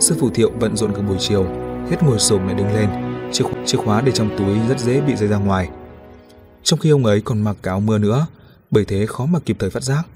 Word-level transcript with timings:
Sư 0.00 0.16
phụ 0.20 0.30
Thiệu 0.30 0.50
bận 0.60 0.76
rộn 0.76 0.94
cả 0.94 1.02
buổi 1.02 1.16
chiều, 1.20 1.44
hết 1.90 1.96
ngồi 2.02 2.18
xổm 2.18 2.46
lại 2.46 2.54
đứng 2.54 2.74
lên, 2.74 2.90
chiếc, 3.32 3.44
chiếc 3.66 3.78
khóa 3.84 4.00
để 4.00 4.12
trong 4.12 4.38
túi 4.38 4.68
rất 4.68 4.80
dễ 4.80 5.00
bị 5.00 5.16
rơi 5.16 5.28
ra 5.28 5.36
ngoài. 5.36 5.70
Trong 6.62 6.78
khi 6.78 6.90
ông 6.90 7.06
ấy 7.06 7.20
còn 7.20 7.40
mặc 7.42 7.56
áo 7.62 7.80
mưa 7.80 7.98
nữa, 7.98 8.26
bởi 8.70 8.84
thế 8.84 9.06
khó 9.06 9.26
mà 9.26 9.38
kịp 9.38 9.56
thời 9.58 9.70
phát 9.70 9.82
giác. 9.82 10.06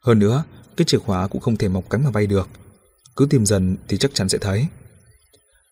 Hơn 0.00 0.18
nữa, 0.18 0.44
cái 0.76 0.84
chìa 0.84 0.98
khóa 0.98 1.26
cũng 1.26 1.40
không 1.40 1.56
thể 1.56 1.68
mọc 1.68 1.90
cánh 1.90 2.04
mà 2.04 2.10
bay 2.10 2.26
được. 2.26 2.48
Cứ 3.16 3.26
tìm 3.30 3.46
dần 3.46 3.76
thì 3.88 3.96
chắc 3.96 4.14
chắn 4.14 4.28
sẽ 4.28 4.38
thấy. 4.38 4.66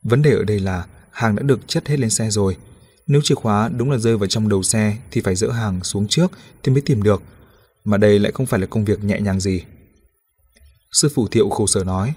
Vấn 0.02 0.22
đề 0.22 0.30
ở 0.30 0.44
đây 0.44 0.60
là 0.60 0.86
hàng 1.10 1.36
đã 1.36 1.42
được 1.42 1.60
chất 1.66 1.88
hết 1.88 2.00
lên 2.00 2.10
xe 2.10 2.30
rồi. 2.30 2.56
Nếu 3.06 3.20
chìa 3.24 3.34
khóa 3.34 3.68
đúng 3.68 3.90
là 3.90 3.98
rơi 3.98 4.16
vào 4.16 4.26
trong 4.26 4.48
đầu 4.48 4.62
xe 4.62 4.96
thì 5.10 5.20
phải 5.20 5.34
dỡ 5.34 5.50
hàng 5.50 5.84
xuống 5.84 6.08
trước 6.08 6.32
thì 6.62 6.72
mới 6.72 6.80
tìm 6.80 7.02
được. 7.02 7.22
Mà 7.84 7.96
đây 7.96 8.18
lại 8.18 8.32
không 8.32 8.46
phải 8.46 8.60
là 8.60 8.66
công 8.66 8.84
việc 8.84 9.04
nhẹ 9.04 9.20
nhàng 9.20 9.40
gì. 9.40 9.62
Sư 10.92 11.08
phụ 11.14 11.28
Thiệu 11.28 11.48
khổ 11.50 11.66
sở 11.66 11.84
nói. 11.84 12.14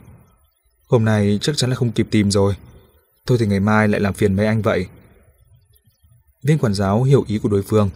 Hôm 0.94 1.06
nay 1.06 1.40
chắc 1.42 1.58
chắn 1.58 1.70
là 1.70 1.76
không 1.76 1.92
kịp 1.92 2.08
tìm 2.12 2.32
rồi. 2.32 2.56
Thôi 3.28 3.38
thì 3.40 3.48
ngày 3.48 3.60
mai 3.60 3.88
lại 3.88 4.02
làm 4.02 4.14
phiền 4.14 4.36
mấy 4.36 4.46
anh 4.46 4.62
vậy. 4.62 4.88
Viên 6.44 6.58
quản 6.58 6.74
giáo 6.74 7.04
hiểu 7.04 7.24
ý 7.28 7.40
của 7.40 7.50
đối 7.50 7.62
phương. 7.62 7.90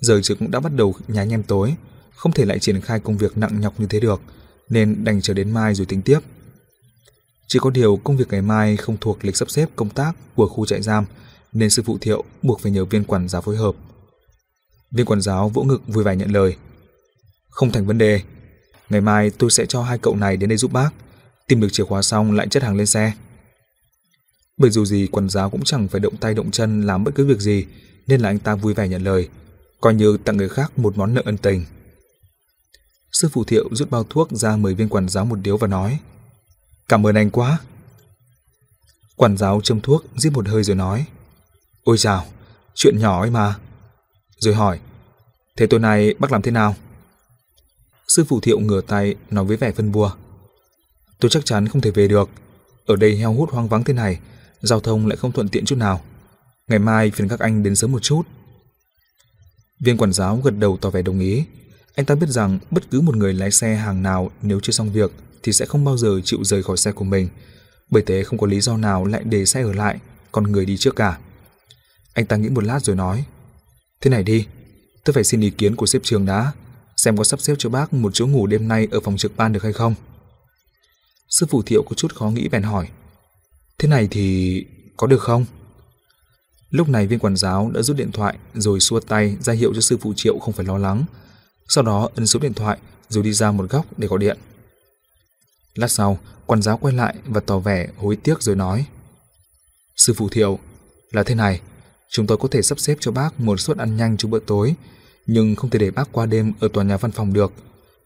Giờ 0.00 0.20
chứ 0.22 0.34
cũng 0.34 0.50
đã 0.50 0.60
bắt 0.60 0.72
đầu 0.76 0.94
nhá 1.08 1.24
nhem 1.24 1.42
tối. 1.42 1.74
Không 2.14 2.32
thể 2.32 2.44
lại 2.44 2.58
triển 2.58 2.80
khai 2.80 3.00
công 3.00 3.16
việc 3.16 3.38
nặng 3.38 3.60
nhọc 3.60 3.80
như 3.80 3.86
thế 3.86 4.00
được. 4.00 4.20
Nên 4.68 5.04
đành 5.04 5.20
chờ 5.20 5.34
đến 5.34 5.50
mai 5.50 5.74
rồi 5.74 5.86
tính 5.86 6.02
tiếp. 6.02 6.18
Chỉ 7.48 7.58
có 7.58 7.70
điều 7.70 7.96
công 7.96 8.16
việc 8.16 8.28
ngày 8.30 8.42
mai 8.42 8.76
không 8.76 8.96
thuộc 9.00 9.24
lịch 9.24 9.36
sắp 9.36 9.50
xếp 9.50 9.68
công 9.76 9.90
tác 9.90 10.12
của 10.34 10.48
khu 10.48 10.66
trại 10.66 10.82
giam, 10.82 11.04
nên 11.52 11.70
sư 11.70 11.82
phụ 11.86 11.98
Thiệu 12.00 12.24
buộc 12.42 12.60
phải 12.60 12.72
nhờ 12.72 12.84
viên 12.84 13.04
quản 13.04 13.28
giáo 13.28 13.42
phối 13.42 13.56
hợp. 13.56 13.74
Viên 14.90 15.06
quản 15.06 15.20
giáo 15.20 15.48
vỗ 15.48 15.62
ngực 15.62 15.82
vui 15.86 16.04
vẻ 16.04 16.16
nhận 16.16 16.32
lời. 16.32 16.56
Không 17.50 17.72
thành 17.72 17.86
vấn 17.86 17.98
đề. 17.98 18.20
Ngày 18.88 19.00
mai 19.00 19.30
tôi 19.30 19.50
sẽ 19.50 19.66
cho 19.66 19.82
hai 19.82 19.98
cậu 19.98 20.16
này 20.16 20.36
đến 20.36 20.48
đây 20.48 20.58
giúp 20.58 20.72
bác. 20.72 20.90
Tìm 21.48 21.60
được 21.60 21.68
chìa 21.72 21.84
khóa 21.84 22.02
xong 22.02 22.32
lại 22.32 22.46
chất 22.50 22.62
hàng 22.62 22.76
lên 22.76 22.86
xe. 22.86 23.12
Bởi 24.56 24.70
dù 24.70 24.84
gì 24.84 25.08
quần 25.12 25.28
giáo 25.28 25.50
cũng 25.50 25.64
chẳng 25.64 25.88
phải 25.88 26.00
động 26.00 26.16
tay 26.16 26.34
động 26.34 26.50
chân 26.50 26.82
làm 26.82 27.04
bất 27.04 27.14
cứ 27.14 27.26
việc 27.26 27.40
gì 27.40 27.66
nên 28.06 28.20
là 28.20 28.28
anh 28.28 28.38
ta 28.38 28.54
vui 28.54 28.74
vẻ 28.74 28.88
nhận 28.88 29.02
lời, 29.02 29.28
coi 29.80 29.94
như 29.94 30.16
tặng 30.24 30.36
người 30.36 30.48
khác 30.48 30.78
một 30.78 30.98
món 30.98 31.14
nợ 31.14 31.22
ân 31.24 31.36
tình. 31.36 31.64
Sư 33.12 33.28
phụ 33.32 33.44
Thiệu 33.44 33.68
rút 33.72 33.90
bao 33.90 34.04
thuốc 34.04 34.30
ra 34.32 34.56
mời 34.56 34.74
viên 34.74 34.88
quản 34.88 35.08
giáo 35.08 35.24
một 35.24 35.36
điếu 35.42 35.56
và 35.56 35.66
nói 35.66 35.98
Cảm 36.88 37.06
ơn 37.06 37.14
anh 37.14 37.30
quá. 37.30 37.58
Quản 39.16 39.36
giáo 39.36 39.60
châm 39.60 39.80
thuốc, 39.80 40.04
giết 40.16 40.30
một 40.32 40.48
hơi 40.48 40.62
rồi 40.62 40.76
nói. 40.76 41.06
Ôi 41.84 41.98
chào, 41.98 42.24
chuyện 42.74 42.98
nhỏ 42.98 43.20
ấy 43.20 43.30
mà. 43.30 43.58
Rồi 44.38 44.54
hỏi, 44.54 44.80
thế 45.56 45.66
tối 45.66 45.80
nay 45.80 46.14
bác 46.18 46.32
làm 46.32 46.42
thế 46.42 46.50
nào? 46.50 46.74
Sư 48.08 48.24
phụ 48.28 48.40
thiệu 48.40 48.60
ngửa 48.60 48.80
tay 48.80 49.14
nói 49.30 49.44
với 49.44 49.56
vẻ 49.56 49.72
phân 49.72 49.92
bua. 49.92 50.10
Tôi 51.20 51.30
chắc 51.30 51.44
chắn 51.44 51.68
không 51.68 51.80
thể 51.80 51.90
về 51.90 52.08
được. 52.08 52.30
Ở 52.86 52.96
đây 52.96 53.16
heo 53.16 53.32
hút 53.32 53.50
hoang 53.50 53.68
vắng 53.68 53.84
thế 53.84 53.94
này, 53.94 54.18
giao 54.60 54.80
thông 54.80 55.06
lại 55.06 55.16
không 55.16 55.32
thuận 55.32 55.48
tiện 55.48 55.64
chút 55.64 55.76
nào. 55.76 56.00
Ngày 56.68 56.78
mai 56.78 57.10
phiền 57.10 57.28
các 57.28 57.40
anh 57.40 57.62
đến 57.62 57.76
sớm 57.76 57.92
một 57.92 58.02
chút. 58.02 58.22
Viên 59.80 59.96
quản 59.96 60.12
giáo 60.12 60.36
gật 60.44 60.58
đầu 60.58 60.78
tỏ 60.80 60.90
vẻ 60.90 61.02
đồng 61.02 61.20
ý. 61.20 61.44
Anh 61.94 62.06
ta 62.06 62.14
biết 62.14 62.28
rằng 62.28 62.58
bất 62.70 62.90
cứ 62.90 63.00
một 63.00 63.16
người 63.16 63.32
lái 63.32 63.50
xe 63.50 63.74
hàng 63.74 64.02
nào 64.02 64.30
nếu 64.42 64.60
chưa 64.60 64.72
xong 64.72 64.92
việc 64.92 65.12
thì 65.42 65.52
sẽ 65.52 65.66
không 65.66 65.84
bao 65.84 65.96
giờ 65.96 66.20
chịu 66.24 66.44
rời 66.44 66.62
khỏi 66.62 66.76
xe 66.76 66.92
của 66.92 67.04
mình. 67.04 67.28
Bởi 67.90 68.02
thế 68.06 68.24
không 68.24 68.38
có 68.38 68.46
lý 68.46 68.60
do 68.60 68.76
nào 68.76 69.04
lại 69.04 69.22
để 69.24 69.46
xe 69.46 69.62
ở 69.62 69.72
lại, 69.72 69.98
còn 70.32 70.52
người 70.52 70.66
đi 70.66 70.76
trước 70.76 70.96
cả. 70.96 71.18
Anh 72.14 72.26
ta 72.26 72.36
nghĩ 72.36 72.48
một 72.48 72.64
lát 72.64 72.84
rồi 72.84 72.96
nói, 72.96 73.24
Thế 74.04 74.10
này 74.10 74.22
đi, 74.22 74.46
tôi 75.04 75.14
phải 75.14 75.24
xin 75.24 75.40
ý 75.40 75.50
kiến 75.50 75.76
của 75.76 75.86
sếp 75.86 76.02
trường 76.02 76.26
đã, 76.26 76.52
xem 76.96 77.16
có 77.16 77.24
sắp 77.24 77.40
xếp 77.40 77.54
cho 77.58 77.70
bác 77.70 77.92
một 77.92 78.10
chỗ 78.14 78.26
ngủ 78.26 78.46
đêm 78.46 78.68
nay 78.68 78.88
ở 78.90 79.00
phòng 79.00 79.16
trực 79.16 79.36
ban 79.36 79.52
được 79.52 79.62
hay 79.62 79.72
không. 79.72 79.94
Sư 81.38 81.46
phụ 81.50 81.62
thiệu 81.62 81.82
có 81.82 81.94
chút 81.94 82.14
khó 82.14 82.30
nghĩ 82.30 82.48
bèn 82.48 82.62
hỏi, 82.62 82.88
Thế 83.78 83.88
này 83.88 84.08
thì 84.10 84.66
có 84.96 85.06
được 85.06 85.20
không? 85.20 85.44
Lúc 86.70 86.88
này 86.88 87.06
viên 87.06 87.18
quản 87.18 87.36
giáo 87.36 87.70
đã 87.74 87.82
rút 87.82 87.96
điện 87.96 88.12
thoại 88.12 88.38
rồi 88.54 88.80
xua 88.80 89.00
tay 89.00 89.36
ra 89.40 89.52
hiệu 89.52 89.74
cho 89.74 89.80
sư 89.80 89.98
phụ 90.00 90.12
triệu 90.16 90.38
không 90.38 90.54
phải 90.54 90.66
lo 90.66 90.78
lắng. 90.78 91.04
Sau 91.68 91.84
đó 91.84 92.08
ấn 92.14 92.26
số 92.26 92.40
điện 92.40 92.54
thoại 92.54 92.78
rồi 93.08 93.24
đi 93.24 93.32
ra 93.32 93.50
một 93.50 93.70
góc 93.70 93.86
để 93.96 94.08
gọi 94.08 94.18
điện. 94.18 94.38
Lát 95.74 95.88
sau, 95.88 96.18
quản 96.46 96.62
giáo 96.62 96.78
quay 96.78 96.94
lại 96.94 97.14
và 97.24 97.40
tỏ 97.40 97.58
vẻ 97.58 97.88
hối 97.96 98.16
tiếc 98.16 98.42
rồi 98.42 98.56
nói 98.56 98.86
Sư 99.96 100.14
phụ 100.16 100.28
thiệu, 100.28 100.58
là 101.12 101.22
thế 101.22 101.34
này, 101.34 101.60
chúng 102.10 102.26
tôi 102.26 102.38
có 102.38 102.48
thể 102.50 102.62
sắp 102.62 102.78
xếp 102.78 102.96
cho 103.00 103.10
bác 103.10 103.40
một 103.40 103.60
suất 103.60 103.76
ăn 103.76 103.96
nhanh 103.96 104.16
cho 104.16 104.28
bữa 104.28 104.40
tối, 104.40 104.74
nhưng 105.26 105.56
không 105.56 105.70
thể 105.70 105.78
để 105.78 105.90
bác 105.90 106.12
qua 106.12 106.26
đêm 106.26 106.52
ở 106.60 106.68
tòa 106.72 106.84
nhà 106.84 106.96
văn 106.96 107.10
phòng 107.10 107.32
được, 107.32 107.52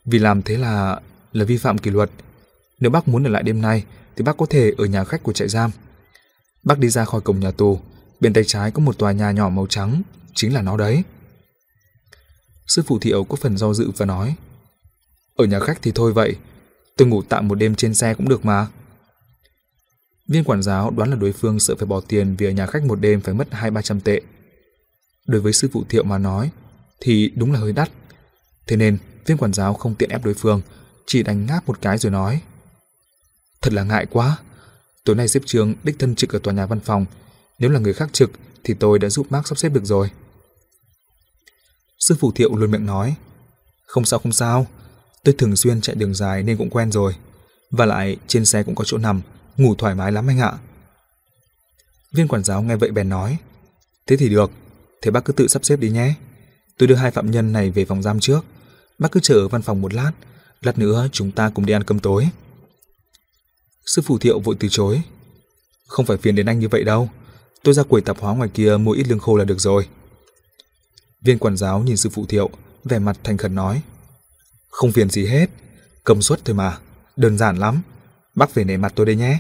vì 0.04 0.18
làm 0.18 0.42
thế 0.42 0.56
là 0.56 1.00
là 1.32 1.44
vi 1.44 1.56
phạm 1.56 1.78
kỷ 1.78 1.90
luật. 1.90 2.10
Nếu 2.80 2.90
bác 2.90 3.08
muốn 3.08 3.26
ở 3.26 3.30
lại 3.30 3.42
đêm 3.42 3.62
nay, 3.62 3.84
thì 4.16 4.24
bác 4.24 4.36
có 4.36 4.46
thể 4.46 4.72
ở 4.78 4.84
nhà 4.84 5.04
khách 5.04 5.22
của 5.22 5.32
trại 5.32 5.48
giam. 5.48 5.70
Bác 6.64 6.78
đi 6.78 6.88
ra 6.88 7.04
khỏi 7.04 7.20
cổng 7.20 7.40
nhà 7.40 7.50
tù, 7.50 7.80
bên 8.20 8.32
tay 8.32 8.44
trái 8.46 8.70
có 8.70 8.80
một 8.80 8.98
tòa 8.98 9.12
nhà 9.12 9.30
nhỏ 9.30 9.48
màu 9.48 9.66
trắng, 9.66 10.02
chính 10.34 10.54
là 10.54 10.62
nó 10.62 10.76
đấy. 10.76 11.02
Sư 12.66 12.82
phụ 12.86 12.98
thiệu 12.98 13.24
có 13.24 13.36
phần 13.36 13.56
do 13.56 13.74
dự 13.74 13.90
và 13.96 14.06
nói 14.06 14.34
Ở 15.36 15.44
nhà 15.44 15.60
khách 15.60 15.78
thì 15.82 15.92
thôi 15.94 16.12
vậy, 16.12 16.36
Tôi 16.98 17.08
ngủ 17.08 17.22
tạm 17.22 17.48
một 17.48 17.54
đêm 17.54 17.74
trên 17.74 17.94
xe 17.94 18.14
cũng 18.14 18.28
được 18.28 18.44
mà. 18.44 18.66
Viên 20.28 20.44
quản 20.44 20.62
giáo 20.62 20.90
đoán 20.90 21.10
là 21.10 21.16
đối 21.16 21.32
phương 21.32 21.60
sợ 21.60 21.74
phải 21.78 21.86
bỏ 21.86 22.00
tiền 22.00 22.36
vì 22.38 22.46
ở 22.46 22.50
nhà 22.50 22.66
khách 22.66 22.84
một 22.84 23.00
đêm 23.00 23.20
phải 23.20 23.34
mất 23.34 23.48
hai 23.50 23.70
ba 23.70 23.82
trăm 23.82 24.00
tệ. 24.00 24.20
Đối 25.26 25.40
với 25.40 25.52
sư 25.52 25.68
phụ 25.72 25.84
thiệu 25.88 26.04
mà 26.04 26.18
nói, 26.18 26.50
thì 27.00 27.32
đúng 27.36 27.52
là 27.52 27.58
hơi 27.58 27.72
đắt. 27.72 27.90
Thế 28.66 28.76
nên, 28.76 28.98
viên 29.26 29.38
quản 29.38 29.52
giáo 29.52 29.74
không 29.74 29.94
tiện 29.94 30.10
ép 30.10 30.24
đối 30.24 30.34
phương, 30.34 30.60
chỉ 31.06 31.22
đánh 31.22 31.46
ngáp 31.46 31.66
một 31.66 31.78
cái 31.80 31.98
rồi 31.98 32.12
nói. 32.12 32.40
Thật 33.62 33.72
là 33.72 33.82
ngại 33.82 34.06
quá. 34.10 34.38
Tối 35.04 35.16
nay 35.16 35.28
xếp 35.28 35.40
trường 35.46 35.74
đích 35.82 35.98
thân 35.98 36.14
trực 36.14 36.32
ở 36.32 36.38
tòa 36.38 36.54
nhà 36.54 36.66
văn 36.66 36.80
phòng. 36.80 37.06
Nếu 37.58 37.70
là 37.70 37.78
người 37.78 37.92
khác 37.92 38.08
trực, 38.12 38.30
thì 38.64 38.74
tôi 38.74 38.98
đã 38.98 39.08
giúp 39.08 39.26
bác 39.30 39.48
sắp 39.48 39.58
xếp 39.58 39.68
được 39.68 39.84
rồi. 39.84 40.10
Sư 41.98 42.16
phụ 42.20 42.32
thiệu 42.32 42.56
luôn 42.56 42.70
miệng 42.70 42.86
nói. 42.86 43.14
Không 43.86 44.04
sao 44.04 44.18
không 44.18 44.32
sao, 44.32 44.66
Tôi 45.24 45.34
thường 45.38 45.56
xuyên 45.56 45.80
chạy 45.80 45.96
đường 45.96 46.14
dài 46.14 46.42
nên 46.42 46.56
cũng 46.56 46.70
quen 46.70 46.92
rồi. 46.92 47.14
Và 47.70 47.86
lại 47.86 48.16
trên 48.26 48.44
xe 48.44 48.62
cũng 48.62 48.74
có 48.74 48.84
chỗ 48.84 48.98
nằm, 48.98 49.20
ngủ 49.56 49.74
thoải 49.74 49.94
mái 49.94 50.12
lắm 50.12 50.30
anh 50.30 50.38
ạ. 50.38 50.52
Viên 52.14 52.28
quản 52.28 52.44
giáo 52.44 52.62
nghe 52.62 52.76
vậy 52.76 52.90
bèn 52.90 53.08
nói. 53.08 53.38
Thế 54.06 54.16
thì 54.16 54.28
được, 54.28 54.50
thế 55.02 55.10
bác 55.10 55.24
cứ 55.24 55.32
tự 55.32 55.48
sắp 55.48 55.64
xếp 55.64 55.76
đi 55.76 55.90
nhé. 55.90 56.14
Tôi 56.78 56.86
đưa 56.86 56.94
hai 56.94 57.10
phạm 57.10 57.30
nhân 57.30 57.52
này 57.52 57.70
về 57.70 57.84
phòng 57.84 58.02
giam 58.02 58.20
trước. 58.20 58.44
Bác 58.98 59.12
cứ 59.12 59.20
chờ 59.20 59.34
ở 59.34 59.48
văn 59.48 59.62
phòng 59.62 59.80
một 59.80 59.94
lát, 59.94 60.12
lát 60.62 60.78
nữa 60.78 61.08
chúng 61.12 61.30
ta 61.30 61.50
cùng 61.54 61.66
đi 61.66 61.72
ăn 61.72 61.84
cơm 61.84 61.98
tối. 61.98 62.28
Sư 63.88 64.02
phụ 64.02 64.18
thiệu 64.18 64.40
vội 64.40 64.56
từ 64.60 64.68
chối. 64.70 65.02
Không 65.86 66.06
phải 66.06 66.16
phiền 66.16 66.34
đến 66.34 66.46
anh 66.46 66.58
như 66.58 66.68
vậy 66.68 66.84
đâu. 66.84 67.10
Tôi 67.62 67.74
ra 67.74 67.82
quầy 67.82 68.02
tạp 68.02 68.18
hóa 68.18 68.34
ngoài 68.34 68.50
kia 68.54 68.76
mua 68.76 68.92
ít 68.92 69.08
lương 69.08 69.18
khô 69.18 69.36
là 69.36 69.44
được 69.44 69.60
rồi. 69.60 69.88
Viên 71.22 71.38
quản 71.38 71.56
giáo 71.56 71.80
nhìn 71.80 71.96
sư 71.96 72.10
phụ 72.12 72.26
thiệu, 72.26 72.50
vẻ 72.84 72.98
mặt 72.98 73.18
thành 73.24 73.36
khẩn 73.36 73.54
nói. 73.54 73.82
Không 74.68 74.92
phiền 74.92 75.10
gì 75.10 75.26
hết, 75.26 75.50
cầm 76.04 76.22
suất 76.22 76.44
thôi 76.44 76.54
mà, 76.54 76.78
đơn 77.16 77.38
giản 77.38 77.56
lắm. 77.56 77.82
Bác 78.34 78.54
về 78.54 78.64
nể 78.64 78.76
mặt 78.76 78.92
tôi 78.96 79.06
đây 79.06 79.16
nhé. 79.16 79.38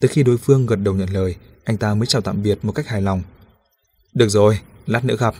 Tới 0.00 0.08
khi 0.08 0.22
đối 0.22 0.38
phương 0.38 0.66
gật 0.66 0.76
đầu 0.76 0.94
nhận 0.94 1.10
lời, 1.10 1.36
anh 1.64 1.76
ta 1.76 1.94
mới 1.94 2.06
chào 2.06 2.22
tạm 2.22 2.42
biệt 2.42 2.58
một 2.62 2.72
cách 2.72 2.88
hài 2.88 3.02
lòng. 3.02 3.22
Được 4.14 4.28
rồi, 4.28 4.58
lát 4.86 5.04
nữa 5.04 5.16
gặp. 5.18 5.34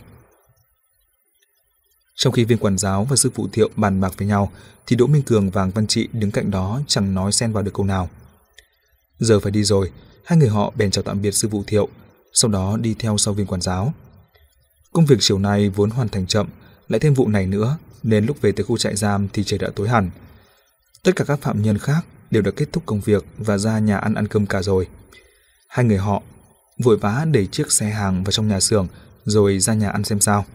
Trong 2.15 2.33
khi 2.33 2.43
viên 2.43 2.57
quản 2.57 2.77
giáo 2.77 3.05
và 3.05 3.15
sư 3.15 3.31
phụ 3.35 3.47
thiệu 3.51 3.69
bàn 3.75 4.01
bạc 4.01 4.13
với 4.17 4.27
nhau, 4.27 4.51
thì 4.87 4.95
Đỗ 4.95 5.07
Minh 5.07 5.21
Cường 5.23 5.49
và 5.49 5.65
Văn 5.65 5.87
Trị 5.87 6.07
đứng 6.11 6.31
cạnh 6.31 6.51
đó 6.51 6.81
chẳng 6.87 7.13
nói 7.13 7.31
xen 7.31 7.51
vào 7.51 7.63
được 7.63 7.71
câu 7.73 7.85
nào. 7.85 8.09
Giờ 9.19 9.39
phải 9.39 9.51
đi 9.51 9.63
rồi, 9.63 9.91
hai 10.25 10.37
người 10.39 10.49
họ 10.49 10.73
bèn 10.75 10.91
chào 10.91 11.03
tạm 11.03 11.21
biệt 11.21 11.31
sư 11.31 11.49
phụ 11.51 11.63
thiệu, 11.67 11.89
sau 12.33 12.51
đó 12.51 12.77
đi 12.77 12.95
theo 12.99 13.17
sau 13.17 13.33
viên 13.33 13.47
quản 13.47 13.61
giáo. 13.61 13.93
Công 14.93 15.05
việc 15.05 15.17
chiều 15.19 15.39
nay 15.39 15.69
vốn 15.69 15.89
hoàn 15.89 16.09
thành 16.09 16.27
chậm, 16.27 16.47
lại 16.87 16.99
thêm 16.99 17.13
vụ 17.13 17.27
này 17.27 17.47
nữa, 17.47 17.77
nên 18.03 18.25
lúc 18.25 18.41
về 18.41 18.51
tới 18.51 18.63
khu 18.63 18.77
trại 18.77 18.95
giam 18.95 19.27
thì 19.33 19.43
trời 19.43 19.59
đã 19.59 19.69
tối 19.75 19.89
hẳn. 19.89 20.09
Tất 21.03 21.11
cả 21.15 21.25
các 21.25 21.41
phạm 21.41 21.61
nhân 21.61 21.77
khác 21.77 22.05
đều 22.31 22.41
đã 22.43 22.51
kết 22.55 22.65
thúc 22.71 22.83
công 22.85 23.01
việc 23.01 23.25
và 23.37 23.57
ra 23.57 23.79
nhà 23.79 23.97
ăn 23.97 24.13
ăn 24.13 24.27
cơm 24.27 24.45
cả 24.45 24.61
rồi. 24.61 24.87
Hai 25.67 25.85
người 25.85 25.97
họ 25.97 26.21
vội 26.83 26.97
vã 26.97 27.25
đẩy 27.31 27.47
chiếc 27.47 27.71
xe 27.71 27.89
hàng 27.89 28.23
vào 28.23 28.31
trong 28.31 28.47
nhà 28.47 28.59
xưởng 28.59 28.87
rồi 29.25 29.59
ra 29.59 29.73
nhà 29.73 29.89
ăn 29.89 30.03
xem 30.03 30.19
sao. 30.19 30.45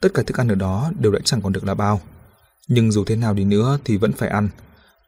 Tất 0.00 0.14
cả 0.14 0.22
thức 0.22 0.36
ăn 0.36 0.48
ở 0.48 0.54
đó 0.54 0.92
đều 0.98 1.12
đã 1.12 1.18
chẳng 1.24 1.42
còn 1.42 1.52
được 1.52 1.64
là 1.64 1.74
bao. 1.74 2.00
Nhưng 2.68 2.92
dù 2.92 3.04
thế 3.04 3.16
nào 3.16 3.34
đi 3.34 3.44
nữa 3.44 3.78
thì 3.84 3.96
vẫn 3.96 4.12
phải 4.12 4.28
ăn, 4.28 4.48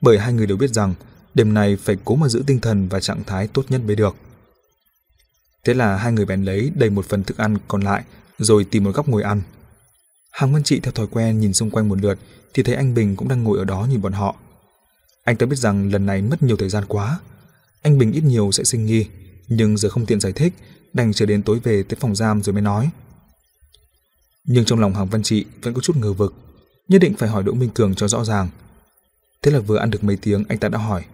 bởi 0.00 0.19
hai 0.19 0.33
người 0.33 0.47
đều 0.47 0.56
biết 0.56 0.71
rằng 0.71 0.94
đêm 1.35 1.55
nay 1.55 1.77
phải 1.77 1.97
cố 2.05 2.15
mà 2.15 2.29
giữ 2.29 2.44
tinh 2.47 2.61
thần 2.61 2.89
và 2.89 3.00
trạng 3.00 3.25
thái 3.25 3.49
tốt 3.49 3.65
nhất 3.69 3.81
mới 3.87 3.97
được. 3.97 4.17
Thế 5.65 5.75
là 5.75 5.97
hai 5.97 6.12
người 6.12 6.25
bèn 6.25 6.44
lấy 6.44 6.73
đầy 6.75 6.91
một 6.91 7.05
phần 7.05 7.25
thức 7.25 7.39
ăn 7.39 7.56
còn 7.69 7.81
lại 7.81 8.05
rồi 8.39 8.65
tìm 8.65 8.85
một 8.85 8.91
góc 8.94 9.09
ngồi 9.09 9.23
ăn. 9.23 9.43
Hàng 10.31 10.50
Nguyên 10.50 10.65
Trị 10.65 10.81
theo 10.81 10.93
thói 10.93 11.06
quen 11.11 11.41
nhìn 11.41 11.53
xung 11.53 11.71
quanh 11.71 11.88
một 11.88 12.00
lượt 12.00 12.19
thì 12.55 12.62
thấy 12.62 12.75
anh 12.75 12.95
Bình 12.95 13.17
cũng 13.17 13.29
đang 13.29 13.45
ngồi 13.45 13.59
ở 13.59 13.65
đó 13.65 13.87
nhìn 13.91 14.03
bọn 14.03 14.12
họ. 14.12 14.37
Anh 15.25 15.37
ta 15.37 15.47
biết 15.47 15.56
rằng 15.56 15.93
lần 15.93 16.06
này 16.06 16.23
mất 16.23 16.43
nhiều 16.43 16.56
thời 16.56 16.69
gian 16.69 16.85
quá. 16.88 17.21
Anh 17.83 17.99
Bình 17.99 18.12
ít 18.12 18.21
nhiều 18.21 18.53
sẽ 18.53 18.65
sinh 18.65 18.87
nghi, 18.87 19.06
nhưng 19.49 19.77
giờ 19.77 19.88
không 19.88 20.06
tiện 20.06 20.21
giải 20.21 20.33
thích, 20.33 20.53
đành 20.93 21.12
chờ 21.12 21.27
đến 21.27 21.43
tối 21.43 21.59
về 21.62 21.83
tới 21.83 21.97
phòng 22.00 22.17
giam 22.17 22.43
rồi 22.43 22.53
mới 22.53 22.62
nói. 22.62 22.91
Nhưng 24.44 24.65
trong 24.65 24.81
lòng 24.81 24.94
Hàng 24.94 25.06
Văn 25.06 25.23
Trị 25.23 25.44
vẫn 25.62 25.75
có 25.75 25.81
chút 25.81 25.97
ngờ 25.97 26.12
vực, 26.12 26.35
nhất 26.89 26.99
định 26.99 27.15
phải 27.15 27.29
hỏi 27.29 27.43
Đỗ 27.43 27.53
Minh 27.53 27.71
Cường 27.75 27.94
cho 27.94 28.09
rõ 28.09 28.25
ràng. 28.25 28.49
Thế 29.43 29.50
là 29.50 29.61
vừa 29.61 29.77
ăn 29.77 29.91
được 29.91 30.05
mấy 30.05 30.17
tiếng 30.17 30.44
anh 30.49 30.59
ta 30.59 30.69
đã 30.69 30.79
hỏi. 30.79 31.05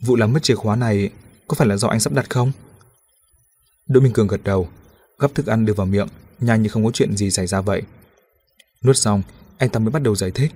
Vụ 0.00 0.16
làm 0.16 0.32
mất 0.32 0.42
chìa 0.42 0.54
khóa 0.54 0.76
này 0.76 1.10
có 1.48 1.54
phải 1.54 1.68
là 1.68 1.76
do 1.76 1.88
anh 1.88 2.00
sắp 2.00 2.12
đặt 2.12 2.30
không? 2.30 2.52
Đỗ 3.88 4.00
Minh 4.00 4.12
Cường 4.12 4.26
gật 4.26 4.40
đầu, 4.44 4.68
gắp 5.18 5.34
thức 5.34 5.46
ăn 5.46 5.66
đưa 5.66 5.72
vào 5.72 5.86
miệng, 5.86 6.08
nhanh 6.40 6.62
như 6.62 6.68
không 6.68 6.84
có 6.84 6.90
chuyện 6.90 7.16
gì 7.16 7.30
xảy 7.30 7.46
ra 7.46 7.60
vậy. 7.60 7.82
Nuốt 8.84 8.96
xong, 8.96 9.22
anh 9.58 9.70
ta 9.70 9.80
mới 9.80 9.90
bắt 9.90 10.02
đầu 10.02 10.16
giải 10.16 10.30
thích. 10.30 10.52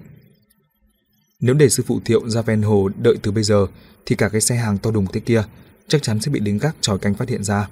Nếu 1.40 1.54
để 1.54 1.68
sư 1.68 1.82
phụ 1.86 2.00
Thiệu 2.04 2.28
ra 2.30 2.42
ven 2.42 2.62
hồ 2.62 2.88
đợi 3.02 3.16
từ 3.22 3.30
bây 3.30 3.44
giờ, 3.44 3.66
thì 4.06 4.16
cả 4.16 4.28
cái 4.28 4.40
xe 4.40 4.56
hàng 4.56 4.78
to 4.78 4.90
đùng 4.90 5.06
thế 5.12 5.20
kia 5.20 5.44
chắc 5.88 6.02
chắn 6.02 6.20
sẽ 6.20 6.30
bị 6.30 6.40
lính 6.40 6.58
gác 6.58 6.76
tròi 6.80 6.98
canh 6.98 7.14
phát 7.14 7.28
hiện 7.28 7.44
ra. 7.44 7.68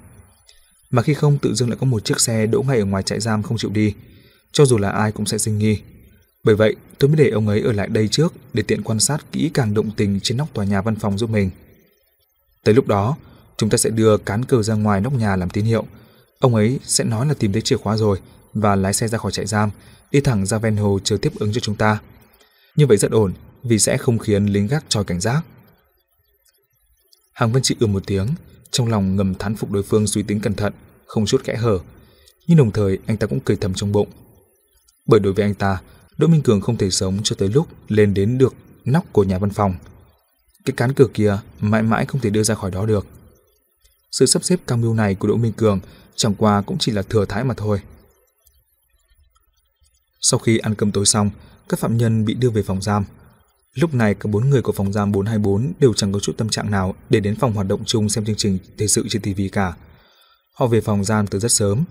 Mà 0.89 1.01
khi 1.01 1.13
không 1.13 1.37
tự 1.37 1.53
dưng 1.53 1.69
lại 1.69 1.77
có 1.81 1.87
một 1.87 2.05
chiếc 2.05 2.19
xe 2.19 2.45
đỗ 2.45 2.61
ngay 2.61 2.79
ở 2.79 2.85
ngoài 2.85 3.03
trại 3.03 3.19
giam 3.19 3.43
không 3.43 3.57
chịu 3.57 3.71
đi, 3.71 3.93
cho 4.51 4.65
dù 4.65 4.77
là 4.77 4.89
ai 4.89 5.11
cũng 5.11 5.25
sẽ 5.25 5.37
sinh 5.37 5.57
nghi. 5.57 5.81
Bởi 6.43 6.55
vậy, 6.55 6.75
tôi 6.97 7.09
mới 7.09 7.17
để 7.17 7.29
ông 7.29 7.47
ấy 7.47 7.61
ở 7.61 7.71
lại 7.71 7.87
đây 7.87 8.07
trước 8.07 8.33
để 8.53 8.63
tiện 8.63 8.83
quan 8.83 8.99
sát 8.99 9.31
kỹ 9.31 9.51
càng 9.53 9.73
động 9.73 9.91
tình 9.97 10.19
trên 10.23 10.37
nóc 10.37 10.53
tòa 10.53 10.65
nhà 10.65 10.81
văn 10.81 10.95
phòng 10.95 11.17
giúp 11.17 11.29
mình. 11.29 11.49
Tới 12.63 12.75
lúc 12.75 12.87
đó, 12.87 13.17
chúng 13.57 13.69
ta 13.69 13.77
sẽ 13.77 13.89
đưa 13.89 14.17
cán 14.17 14.45
cờ 14.45 14.63
ra 14.63 14.73
ngoài 14.73 15.01
nóc 15.01 15.13
nhà 15.13 15.35
làm 15.35 15.49
tín 15.49 15.65
hiệu. 15.65 15.85
Ông 16.39 16.55
ấy 16.55 16.79
sẽ 16.83 17.03
nói 17.03 17.25
là 17.25 17.33
tìm 17.33 17.53
thấy 17.53 17.61
chìa 17.61 17.77
khóa 17.77 17.97
rồi 17.97 18.19
và 18.53 18.75
lái 18.75 18.93
xe 18.93 19.07
ra 19.07 19.17
khỏi 19.17 19.31
trại 19.31 19.45
giam, 19.45 19.69
đi 20.11 20.21
thẳng 20.21 20.45
ra 20.45 20.57
ven 20.57 20.77
hồ 20.77 20.99
chờ 21.03 21.17
tiếp 21.21 21.31
ứng 21.39 21.53
cho 21.53 21.59
chúng 21.59 21.75
ta. 21.75 21.99
Như 22.75 22.87
vậy 22.87 22.97
rất 22.97 23.11
ổn, 23.11 23.33
vì 23.63 23.79
sẽ 23.79 23.97
không 23.97 24.17
khiến 24.17 24.45
lính 24.45 24.67
gác 24.67 24.85
tròi 24.89 25.03
cảnh 25.03 25.19
giác. 25.19 25.41
Hàng 27.33 27.51
Vân 27.51 27.63
Trị 27.63 27.75
ưm 27.79 27.93
một 27.93 28.03
tiếng, 28.05 28.27
trong 28.71 28.87
lòng 28.87 29.15
ngầm 29.15 29.35
thán 29.35 29.55
phục 29.55 29.71
đối 29.71 29.83
phương 29.83 30.07
suy 30.07 30.23
tính 30.23 30.39
cẩn 30.39 30.53
thận, 30.53 30.73
không 31.05 31.25
chút 31.25 31.43
kẽ 31.43 31.55
hở. 31.55 31.79
Nhưng 32.47 32.57
đồng 32.57 32.71
thời 32.71 32.99
anh 33.05 33.17
ta 33.17 33.27
cũng 33.27 33.39
cười 33.39 33.57
thầm 33.57 33.73
trong 33.73 33.91
bụng. 33.91 34.09
Bởi 35.05 35.19
đối 35.19 35.33
với 35.33 35.45
anh 35.45 35.53
ta, 35.53 35.81
Đỗ 36.17 36.27
Minh 36.27 36.41
Cường 36.41 36.61
không 36.61 36.77
thể 36.77 36.89
sống 36.89 37.19
cho 37.23 37.35
tới 37.39 37.49
lúc 37.49 37.67
lên 37.87 38.13
đến 38.13 38.37
được 38.37 38.53
nóc 38.85 39.13
của 39.13 39.23
nhà 39.23 39.39
văn 39.39 39.49
phòng. 39.49 39.75
Cái 40.65 40.73
cán 40.77 40.93
cửa 40.93 41.07
kia 41.13 41.37
mãi 41.59 41.83
mãi 41.83 42.05
không 42.05 42.21
thể 42.21 42.29
đưa 42.29 42.43
ra 42.43 42.55
khỏi 42.55 42.71
đó 42.71 42.85
được. 42.85 43.07
Sự 44.11 44.25
sắp 44.25 44.43
xếp 44.43 44.59
cao 44.67 44.77
mưu 44.77 44.93
này 44.93 45.15
của 45.15 45.27
Đỗ 45.27 45.35
Minh 45.35 45.53
Cường 45.53 45.79
chẳng 46.15 46.35
qua 46.35 46.61
cũng 46.61 46.77
chỉ 46.77 46.91
là 46.91 47.01
thừa 47.01 47.25
thái 47.25 47.43
mà 47.43 47.53
thôi. 47.57 47.81
Sau 50.21 50.39
khi 50.39 50.57
ăn 50.57 50.75
cơm 50.75 50.91
tối 50.91 51.05
xong, 51.05 51.29
các 51.69 51.79
phạm 51.79 51.97
nhân 51.97 52.25
bị 52.25 52.33
đưa 52.33 52.49
về 52.49 52.61
phòng 52.61 52.81
giam. 52.81 53.05
Lúc 53.77 53.93
này 53.93 54.13
cả 54.13 54.27
bốn 54.31 54.49
người 54.49 54.61
của 54.61 54.71
phòng 54.71 54.93
giam 54.93 55.11
424 55.11 55.73
đều 55.79 55.93
chẳng 55.93 56.11
có 56.11 56.19
chút 56.19 56.37
tâm 56.37 56.49
trạng 56.49 56.71
nào 56.71 56.95
để 57.09 57.19
đến 57.19 57.35
phòng 57.35 57.53
hoạt 57.53 57.67
động 57.67 57.85
chung 57.85 58.09
xem 58.09 58.25
chương 58.25 58.35
trình 58.35 58.57
thời 58.77 58.87
sự 58.87 59.05
trên 59.09 59.21
TV 59.21 59.41
cả. 59.51 59.73
Họ 60.53 60.67
về 60.67 60.81
phòng 60.81 61.03
giam 61.03 61.27
từ 61.27 61.39
rất 61.39 61.51
sớm, 61.51 61.83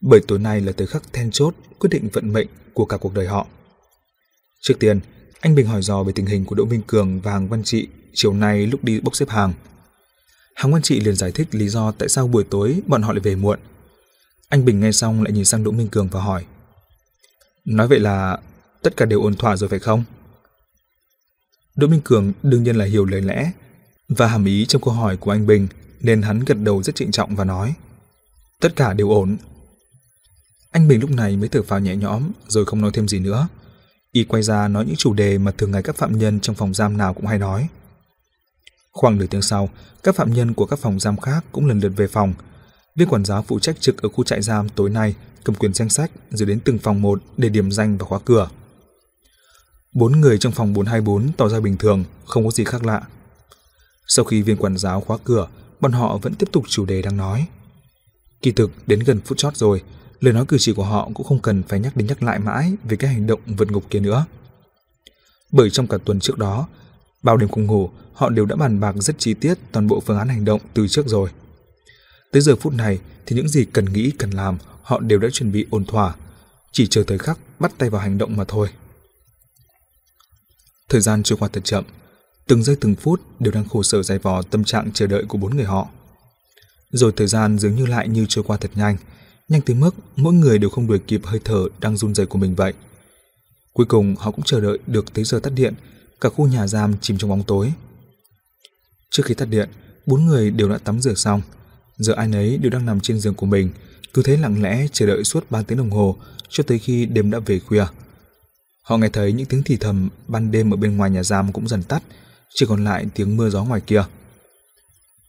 bởi 0.00 0.20
tối 0.28 0.38
nay 0.38 0.60
là 0.60 0.72
thời 0.76 0.86
khắc 0.86 1.12
then 1.12 1.30
chốt 1.30 1.54
quyết 1.78 1.88
định 1.90 2.08
vận 2.12 2.32
mệnh 2.32 2.46
của 2.74 2.84
cả 2.84 2.96
cuộc 2.96 3.14
đời 3.14 3.26
họ. 3.26 3.46
Trước 4.60 4.74
tiên, 4.80 5.00
anh 5.40 5.54
Bình 5.54 5.66
hỏi 5.66 5.82
dò 5.82 6.02
về 6.02 6.12
tình 6.12 6.26
hình 6.26 6.44
của 6.44 6.54
Đỗ 6.54 6.64
Minh 6.64 6.82
Cường 6.86 7.20
và 7.20 7.32
Hàng 7.32 7.48
Văn 7.48 7.62
Trị 7.64 7.88
chiều 8.14 8.34
nay 8.34 8.66
lúc 8.66 8.84
đi 8.84 9.00
bốc 9.00 9.16
xếp 9.16 9.28
hàng. 9.28 9.52
Hàng 10.54 10.72
Văn 10.72 10.82
Trị 10.82 11.00
liền 11.00 11.14
giải 11.14 11.32
thích 11.32 11.48
lý 11.50 11.68
do 11.68 11.92
tại 11.92 12.08
sao 12.08 12.26
buổi 12.26 12.44
tối 12.44 12.80
bọn 12.86 13.02
họ 13.02 13.12
lại 13.12 13.20
về 13.20 13.34
muộn. 13.34 13.58
Anh 14.48 14.64
Bình 14.64 14.80
nghe 14.80 14.92
xong 14.92 15.22
lại 15.22 15.32
nhìn 15.32 15.44
sang 15.44 15.64
Đỗ 15.64 15.70
Minh 15.70 15.88
Cường 15.88 16.08
và 16.08 16.20
hỏi. 16.20 16.44
Nói 17.64 17.88
vậy 17.88 18.00
là 18.00 18.38
tất 18.82 18.96
cả 18.96 19.04
đều 19.04 19.22
ổn 19.22 19.34
thỏa 19.34 19.56
rồi 19.56 19.68
phải 19.68 19.78
không? 19.78 20.04
Đỗ 21.76 21.86
Minh 21.86 22.00
Cường 22.04 22.32
đương 22.42 22.62
nhiên 22.62 22.76
là 22.76 22.84
hiểu 22.84 23.04
lời 23.04 23.20
lẽ 23.20 23.50
và 24.08 24.26
hàm 24.26 24.44
ý 24.44 24.66
trong 24.66 24.82
câu 24.82 24.94
hỏi 24.94 25.16
của 25.16 25.30
anh 25.30 25.46
Bình 25.46 25.68
nên 26.00 26.22
hắn 26.22 26.44
gật 26.44 26.54
đầu 26.54 26.82
rất 26.82 26.94
trịnh 26.94 27.10
trọng 27.10 27.36
và 27.36 27.44
nói 27.44 27.74
Tất 28.60 28.76
cả 28.76 28.92
đều 28.92 29.10
ổn. 29.10 29.36
Anh 30.70 30.88
Bình 30.88 31.00
lúc 31.00 31.10
này 31.10 31.36
mới 31.36 31.48
thở 31.48 31.62
phào 31.62 31.80
nhẹ 31.80 31.96
nhõm 31.96 32.32
rồi 32.48 32.64
không 32.64 32.80
nói 32.80 32.90
thêm 32.94 33.08
gì 33.08 33.18
nữa. 33.18 33.48
Y 34.12 34.24
quay 34.24 34.42
ra 34.42 34.68
nói 34.68 34.84
những 34.86 34.96
chủ 34.96 35.14
đề 35.14 35.38
mà 35.38 35.50
thường 35.50 35.70
ngày 35.70 35.82
các 35.82 35.96
phạm 35.96 36.18
nhân 36.18 36.40
trong 36.40 36.56
phòng 36.56 36.74
giam 36.74 36.96
nào 36.96 37.14
cũng 37.14 37.26
hay 37.26 37.38
nói. 37.38 37.68
Khoảng 38.92 39.18
nửa 39.18 39.26
tiếng 39.26 39.42
sau, 39.42 39.68
các 40.02 40.14
phạm 40.14 40.34
nhân 40.34 40.54
của 40.54 40.66
các 40.66 40.78
phòng 40.78 41.00
giam 41.00 41.16
khác 41.16 41.44
cũng 41.52 41.66
lần 41.66 41.80
lượt 41.80 41.92
về 41.96 42.06
phòng. 42.06 42.34
Viên 42.96 43.08
quản 43.08 43.24
giáo 43.24 43.42
phụ 43.42 43.58
trách 43.58 43.80
trực 43.80 44.02
ở 44.02 44.08
khu 44.08 44.24
trại 44.24 44.42
giam 44.42 44.68
tối 44.68 44.90
nay 44.90 45.14
cầm 45.44 45.54
quyền 45.54 45.74
danh 45.74 45.88
sách 45.88 46.10
rồi 46.30 46.46
đến 46.46 46.60
từng 46.60 46.78
phòng 46.78 47.02
một 47.02 47.22
để 47.36 47.48
điểm 47.48 47.70
danh 47.70 47.98
và 47.98 48.06
khóa 48.06 48.18
cửa. 48.24 48.48
Bốn 49.94 50.20
người 50.20 50.38
trong 50.38 50.52
phòng 50.52 50.72
424 50.72 51.32
tỏ 51.32 51.48
ra 51.48 51.60
bình 51.60 51.76
thường, 51.76 52.04
không 52.24 52.44
có 52.44 52.50
gì 52.50 52.64
khác 52.64 52.84
lạ. 52.86 53.02
Sau 54.06 54.24
khi 54.24 54.42
viên 54.42 54.56
quản 54.56 54.78
giáo 54.78 55.00
khóa 55.00 55.18
cửa, 55.24 55.48
bọn 55.80 55.92
họ 55.92 56.18
vẫn 56.22 56.34
tiếp 56.34 56.46
tục 56.52 56.64
chủ 56.68 56.84
đề 56.84 57.02
đang 57.02 57.16
nói. 57.16 57.46
Kỳ 58.42 58.52
thực, 58.52 58.70
đến 58.86 59.00
gần 59.00 59.20
phút 59.20 59.38
chót 59.38 59.56
rồi, 59.56 59.82
lời 60.20 60.34
nói 60.34 60.44
cử 60.48 60.56
chỉ 60.60 60.72
của 60.72 60.84
họ 60.84 61.10
cũng 61.14 61.26
không 61.26 61.38
cần 61.38 61.62
phải 61.62 61.80
nhắc 61.80 61.96
đến 61.96 62.06
nhắc 62.06 62.22
lại 62.22 62.38
mãi 62.38 62.72
về 62.84 62.96
cái 62.96 63.14
hành 63.14 63.26
động 63.26 63.40
vượt 63.46 63.70
ngục 63.70 63.84
kia 63.90 64.00
nữa. 64.00 64.26
Bởi 65.52 65.70
trong 65.70 65.86
cả 65.86 65.98
tuần 66.04 66.20
trước 66.20 66.38
đó, 66.38 66.68
bao 67.22 67.36
đêm 67.36 67.48
không 67.48 67.66
ngủ, 67.66 67.90
họ 68.12 68.28
đều 68.28 68.46
đã 68.46 68.56
bàn 68.56 68.80
bạc 68.80 68.94
rất 68.98 69.18
chi 69.18 69.34
tiết 69.34 69.54
toàn 69.72 69.86
bộ 69.86 70.00
phương 70.00 70.18
án 70.18 70.28
hành 70.28 70.44
động 70.44 70.60
từ 70.74 70.88
trước 70.88 71.08
rồi. 71.08 71.30
Tới 72.32 72.42
giờ 72.42 72.56
phút 72.56 72.72
này 72.72 72.98
thì 73.26 73.36
những 73.36 73.48
gì 73.48 73.64
cần 73.64 73.92
nghĩ 73.92 74.10
cần 74.10 74.30
làm 74.30 74.58
họ 74.82 75.00
đều 75.00 75.18
đã 75.18 75.28
chuẩn 75.32 75.52
bị 75.52 75.66
ổn 75.70 75.84
thỏa, 75.84 76.14
chỉ 76.72 76.86
chờ 76.86 77.04
thời 77.06 77.18
khắc 77.18 77.38
bắt 77.58 77.72
tay 77.78 77.90
vào 77.90 78.00
hành 78.00 78.18
động 78.18 78.36
mà 78.36 78.44
thôi. 78.48 78.68
Thời 80.88 81.00
gian 81.00 81.22
trôi 81.22 81.38
qua 81.38 81.48
thật 81.52 81.64
chậm, 81.64 81.84
từng 82.46 82.62
giây 82.62 82.76
từng 82.80 82.94
phút 82.94 83.20
đều 83.40 83.52
đang 83.52 83.68
khổ 83.68 83.82
sở 83.82 84.02
dày 84.02 84.18
vò 84.18 84.42
tâm 84.42 84.64
trạng 84.64 84.92
chờ 84.92 85.06
đợi 85.06 85.24
của 85.28 85.38
bốn 85.38 85.56
người 85.56 85.64
họ. 85.64 85.88
Rồi 86.90 87.12
thời 87.16 87.26
gian 87.26 87.58
dường 87.58 87.76
như 87.76 87.86
lại 87.86 88.08
như 88.08 88.26
trôi 88.28 88.44
qua 88.44 88.56
thật 88.56 88.70
nhanh, 88.74 88.96
nhanh 89.48 89.60
tới 89.60 89.76
mức 89.76 89.94
mỗi 90.16 90.34
người 90.34 90.58
đều 90.58 90.70
không 90.70 90.86
đuổi 90.86 90.98
kịp 90.98 91.20
hơi 91.24 91.40
thở 91.44 91.64
đang 91.80 91.96
run 91.96 92.14
rẩy 92.14 92.26
của 92.26 92.38
mình 92.38 92.54
vậy. 92.54 92.72
Cuối 93.72 93.86
cùng 93.86 94.16
họ 94.18 94.30
cũng 94.30 94.44
chờ 94.44 94.60
đợi 94.60 94.78
được 94.86 95.14
tới 95.14 95.24
giờ 95.24 95.40
tắt 95.42 95.50
điện, 95.50 95.74
cả 96.20 96.28
khu 96.28 96.46
nhà 96.46 96.66
giam 96.66 96.94
chìm 97.00 97.18
trong 97.18 97.30
bóng 97.30 97.42
tối. 97.42 97.72
Trước 99.10 99.22
khi 99.26 99.34
tắt 99.34 99.44
điện, 99.44 99.68
bốn 100.06 100.26
người 100.26 100.50
đều 100.50 100.68
đã 100.68 100.78
tắm 100.78 101.00
rửa 101.00 101.14
xong, 101.14 101.42
giờ 101.96 102.12
ai 102.12 102.28
nấy 102.28 102.58
đều 102.58 102.70
đang 102.70 102.86
nằm 102.86 103.00
trên 103.00 103.20
giường 103.20 103.34
của 103.34 103.46
mình, 103.46 103.70
cứ 104.14 104.22
thế 104.22 104.36
lặng 104.36 104.62
lẽ 104.62 104.86
chờ 104.92 105.06
đợi 105.06 105.24
suốt 105.24 105.50
3 105.50 105.62
tiếng 105.62 105.78
đồng 105.78 105.90
hồ 105.90 106.16
cho 106.48 106.64
tới 106.66 106.78
khi 106.78 107.06
đêm 107.06 107.30
đã 107.30 107.38
về 107.38 107.58
khuya. 107.58 107.86
Họ 108.84 108.96
nghe 108.96 109.08
thấy 109.08 109.32
những 109.32 109.46
tiếng 109.46 109.62
thì 109.62 109.76
thầm 109.76 110.08
ban 110.28 110.50
đêm 110.50 110.74
ở 110.74 110.76
bên 110.76 110.96
ngoài 110.96 111.10
nhà 111.10 111.22
giam 111.22 111.52
cũng 111.52 111.68
dần 111.68 111.82
tắt, 111.82 112.02
chỉ 112.54 112.66
còn 112.66 112.84
lại 112.84 113.06
tiếng 113.14 113.36
mưa 113.36 113.50
gió 113.50 113.64
ngoài 113.64 113.80
kia. 113.80 114.04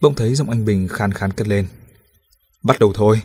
Bỗng 0.02 0.16
thấy 0.16 0.36
giọng 0.36 0.50
anh 0.50 0.66
Bình 0.66 0.88
khan 0.88 1.12
khàn 1.12 1.34
cất 1.34 1.48
lên. 1.48 1.68
Bắt 2.64 2.80
đầu 2.80 2.94
thôi. 2.96 3.22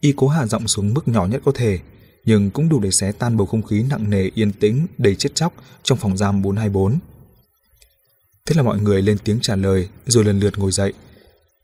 Y 0.00 0.12
cố 0.16 0.28
hạ 0.28 0.46
giọng 0.46 0.68
xuống 0.68 0.94
mức 0.94 1.08
nhỏ 1.08 1.26
nhất 1.26 1.42
có 1.44 1.52
thể, 1.54 1.78
nhưng 2.24 2.50
cũng 2.50 2.68
đủ 2.68 2.80
để 2.80 2.90
xé 2.90 3.12
tan 3.12 3.36
bầu 3.36 3.46
không 3.46 3.62
khí 3.62 3.82
nặng 3.82 4.10
nề 4.10 4.30
yên 4.34 4.52
tĩnh 4.52 4.86
đầy 4.98 5.14
chết 5.14 5.34
chóc 5.34 5.52
trong 5.82 5.98
phòng 5.98 6.16
giam 6.16 6.42
424. 6.42 6.98
Thế 8.46 8.54
là 8.56 8.62
mọi 8.62 8.78
người 8.78 9.02
lên 9.02 9.18
tiếng 9.24 9.40
trả 9.40 9.56
lời 9.56 9.88
rồi 10.06 10.24
lần 10.24 10.40
lượt 10.40 10.58
ngồi 10.58 10.72
dậy. 10.72 10.92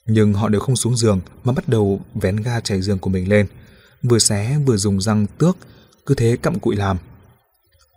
Nhưng 0.06 0.34
họ 0.34 0.48
đều 0.48 0.60
không 0.60 0.76
xuống 0.76 0.96
giường 0.96 1.20
mà 1.44 1.52
bắt 1.52 1.68
đầu 1.68 2.00
vén 2.14 2.36
ga 2.36 2.60
chảy 2.60 2.82
giường 2.82 2.98
của 2.98 3.10
mình 3.10 3.28
lên, 3.28 3.46
vừa 4.02 4.18
xé 4.18 4.58
vừa 4.66 4.76
dùng 4.76 5.00
răng 5.00 5.26
tước, 5.38 5.56
cứ 6.06 6.14
thế 6.14 6.36
cặm 6.42 6.60
cụi 6.60 6.76
làm. 6.76 6.98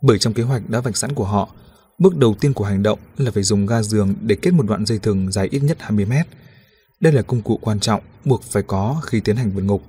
Bởi 0.05 0.19
trong 0.19 0.33
kế 0.33 0.43
hoạch 0.43 0.69
đã 0.69 0.81
vạch 0.81 0.97
sẵn 0.97 1.13
của 1.13 1.25
họ, 1.25 1.49
bước 1.99 2.17
đầu 2.17 2.35
tiên 2.39 2.53
của 2.53 2.63
hành 2.65 2.83
động 2.83 2.99
là 3.17 3.31
phải 3.31 3.43
dùng 3.43 3.65
ga 3.65 3.81
giường 3.81 4.13
để 4.21 4.35
kết 4.41 4.51
một 4.51 4.65
đoạn 4.67 4.85
dây 4.85 4.99
thừng 4.99 5.31
dài 5.31 5.47
ít 5.51 5.59
nhất 5.59 5.77
20 5.79 6.05
mét. 6.05 6.27
Đây 6.99 7.13
là 7.13 7.21
công 7.21 7.41
cụ 7.41 7.59
quan 7.61 7.79
trọng 7.79 8.01
buộc 8.25 8.43
phải 8.43 8.63
có 8.63 9.01
khi 9.05 9.19
tiến 9.19 9.35
hành 9.35 9.51
vượt 9.51 9.61
ngục. 9.61 9.83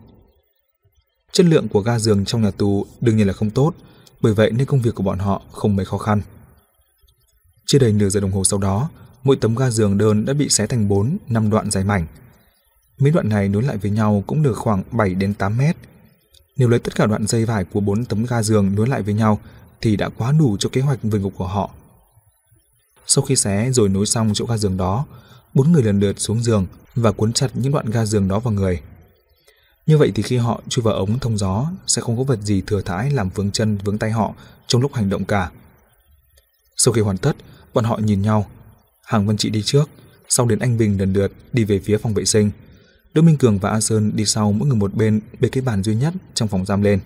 Chất 1.32 1.46
lượng 1.46 1.68
của 1.68 1.80
ga 1.80 1.98
giường 1.98 2.24
trong 2.24 2.42
nhà 2.42 2.50
tù 2.50 2.86
đương 3.00 3.16
nhiên 3.16 3.26
là 3.26 3.32
không 3.32 3.50
tốt, 3.50 3.74
bởi 4.20 4.34
vậy 4.34 4.50
nên 4.50 4.66
công 4.66 4.82
việc 4.82 4.94
của 4.94 5.02
bọn 5.02 5.18
họ 5.18 5.42
không 5.52 5.76
mấy 5.76 5.84
khó 5.84 5.98
khăn. 5.98 6.20
Chưa 7.66 7.78
đầy 7.78 7.92
nửa 7.92 8.08
giờ 8.08 8.20
đồng 8.20 8.32
hồ 8.32 8.44
sau 8.44 8.58
đó, 8.58 8.90
mỗi 9.24 9.36
tấm 9.36 9.54
ga 9.54 9.70
giường 9.70 9.98
đơn 9.98 10.24
đã 10.24 10.32
bị 10.32 10.48
xé 10.48 10.66
thành 10.66 10.88
4, 10.88 11.16
5 11.28 11.50
đoạn 11.50 11.70
dài 11.70 11.84
mảnh. 11.84 12.06
Mấy 12.98 13.12
đoạn 13.12 13.28
này 13.28 13.48
nối 13.48 13.62
lại 13.62 13.76
với 13.76 13.90
nhau 13.90 14.24
cũng 14.26 14.42
được 14.42 14.54
khoảng 14.54 14.82
7 14.90 15.14
đến 15.14 15.34
8 15.34 15.58
mét. 15.58 15.76
Nếu 16.56 16.68
lấy 16.68 16.80
tất 16.80 16.94
cả 16.94 17.06
đoạn 17.06 17.26
dây 17.26 17.44
vải 17.44 17.64
của 17.64 17.80
4 17.80 18.04
tấm 18.04 18.24
ga 18.24 18.42
giường 18.42 18.74
nối 18.74 18.88
lại 18.88 19.02
với 19.02 19.14
nhau 19.14 19.40
thì 19.80 19.96
đã 19.96 20.08
quá 20.08 20.32
đủ 20.32 20.56
cho 20.60 20.68
kế 20.72 20.80
hoạch 20.80 20.98
vượt 21.02 21.18
ngục 21.18 21.32
của 21.36 21.46
họ. 21.46 21.70
Sau 23.06 23.24
khi 23.24 23.36
xé 23.36 23.70
rồi 23.72 23.88
nối 23.88 24.06
xong 24.06 24.30
chỗ 24.34 24.46
ga 24.46 24.56
giường 24.56 24.76
đó, 24.76 25.06
bốn 25.54 25.72
người 25.72 25.82
lần 25.82 26.00
lượt 26.00 26.20
xuống 26.20 26.42
giường 26.42 26.66
và 26.94 27.12
cuốn 27.12 27.32
chặt 27.32 27.48
những 27.54 27.72
đoạn 27.72 27.90
ga 27.90 28.04
giường 28.04 28.28
đó 28.28 28.40
vào 28.40 28.52
người. 28.52 28.80
Như 29.86 29.98
vậy 29.98 30.12
thì 30.14 30.22
khi 30.22 30.36
họ 30.36 30.60
chui 30.68 30.82
vào 30.82 30.94
ống 30.94 31.18
thông 31.18 31.38
gió 31.38 31.66
sẽ 31.86 32.02
không 32.02 32.16
có 32.16 32.22
vật 32.22 32.38
gì 32.42 32.62
thừa 32.66 32.80
thãi 32.80 33.10
làm 33.10 33.28
vướng 33.28 33.50
chân 33.50 33.78
vướng 33.84 33.98
tay 33.98 34.10
họ 34.10 34.34
trong 34.66 34.82
lúc 34.82 34.94
hành 34.94 35.10
động 35.10 35.24
cả. 35.24 35.50
Sau 36.76 36.92
khi 36.94 37.00
hoàn 37.00 37.18
tất, 37.18 37.36
bọn 37.74 37.84
họ 37.84 37.98
nhìn 37.98 38.22
nhau. 38.22 38.46
Hàng 39.04 39.26
Vân 39.26 39.36
Trị 39.36 39.50
đi 39.50 39.62
trước, 39.62 39.88
sau 40.28 40.46
đến 40.46 40.58
anh 40.58 40.78
Bình 40.78 41.00
lần 41.00 41.12
lượt 41.12 41.32
đi 41.52 41.64
về 41.64 41.78
phía 41.84 41.98
phòng 41.98 42.14
vệ 42.14 42.24
sinh. 42.24 42.50
Đỗ 43.14 43.22
Minh 43.22 43.36
Cường 43.36 43.58
và 43.58 43.70
A 43.70 43.80
Sơn 43.80 44.12
đi 44.14 44.24
sau 44.24 44.52
mỗi 44.52 44.68
người 44.68 44.76
một 44.76 44.94
bên 44.94 45.20
bê 45.40 45.48
cái 45.48 45.62
bàn 45.62 45.82
duy 45.82 45.94
nhất 45.94 46.14
trong 46.34 46.48
phòng 46.48 46.66
giam 46.66 46.82
lên. 46.82 47.00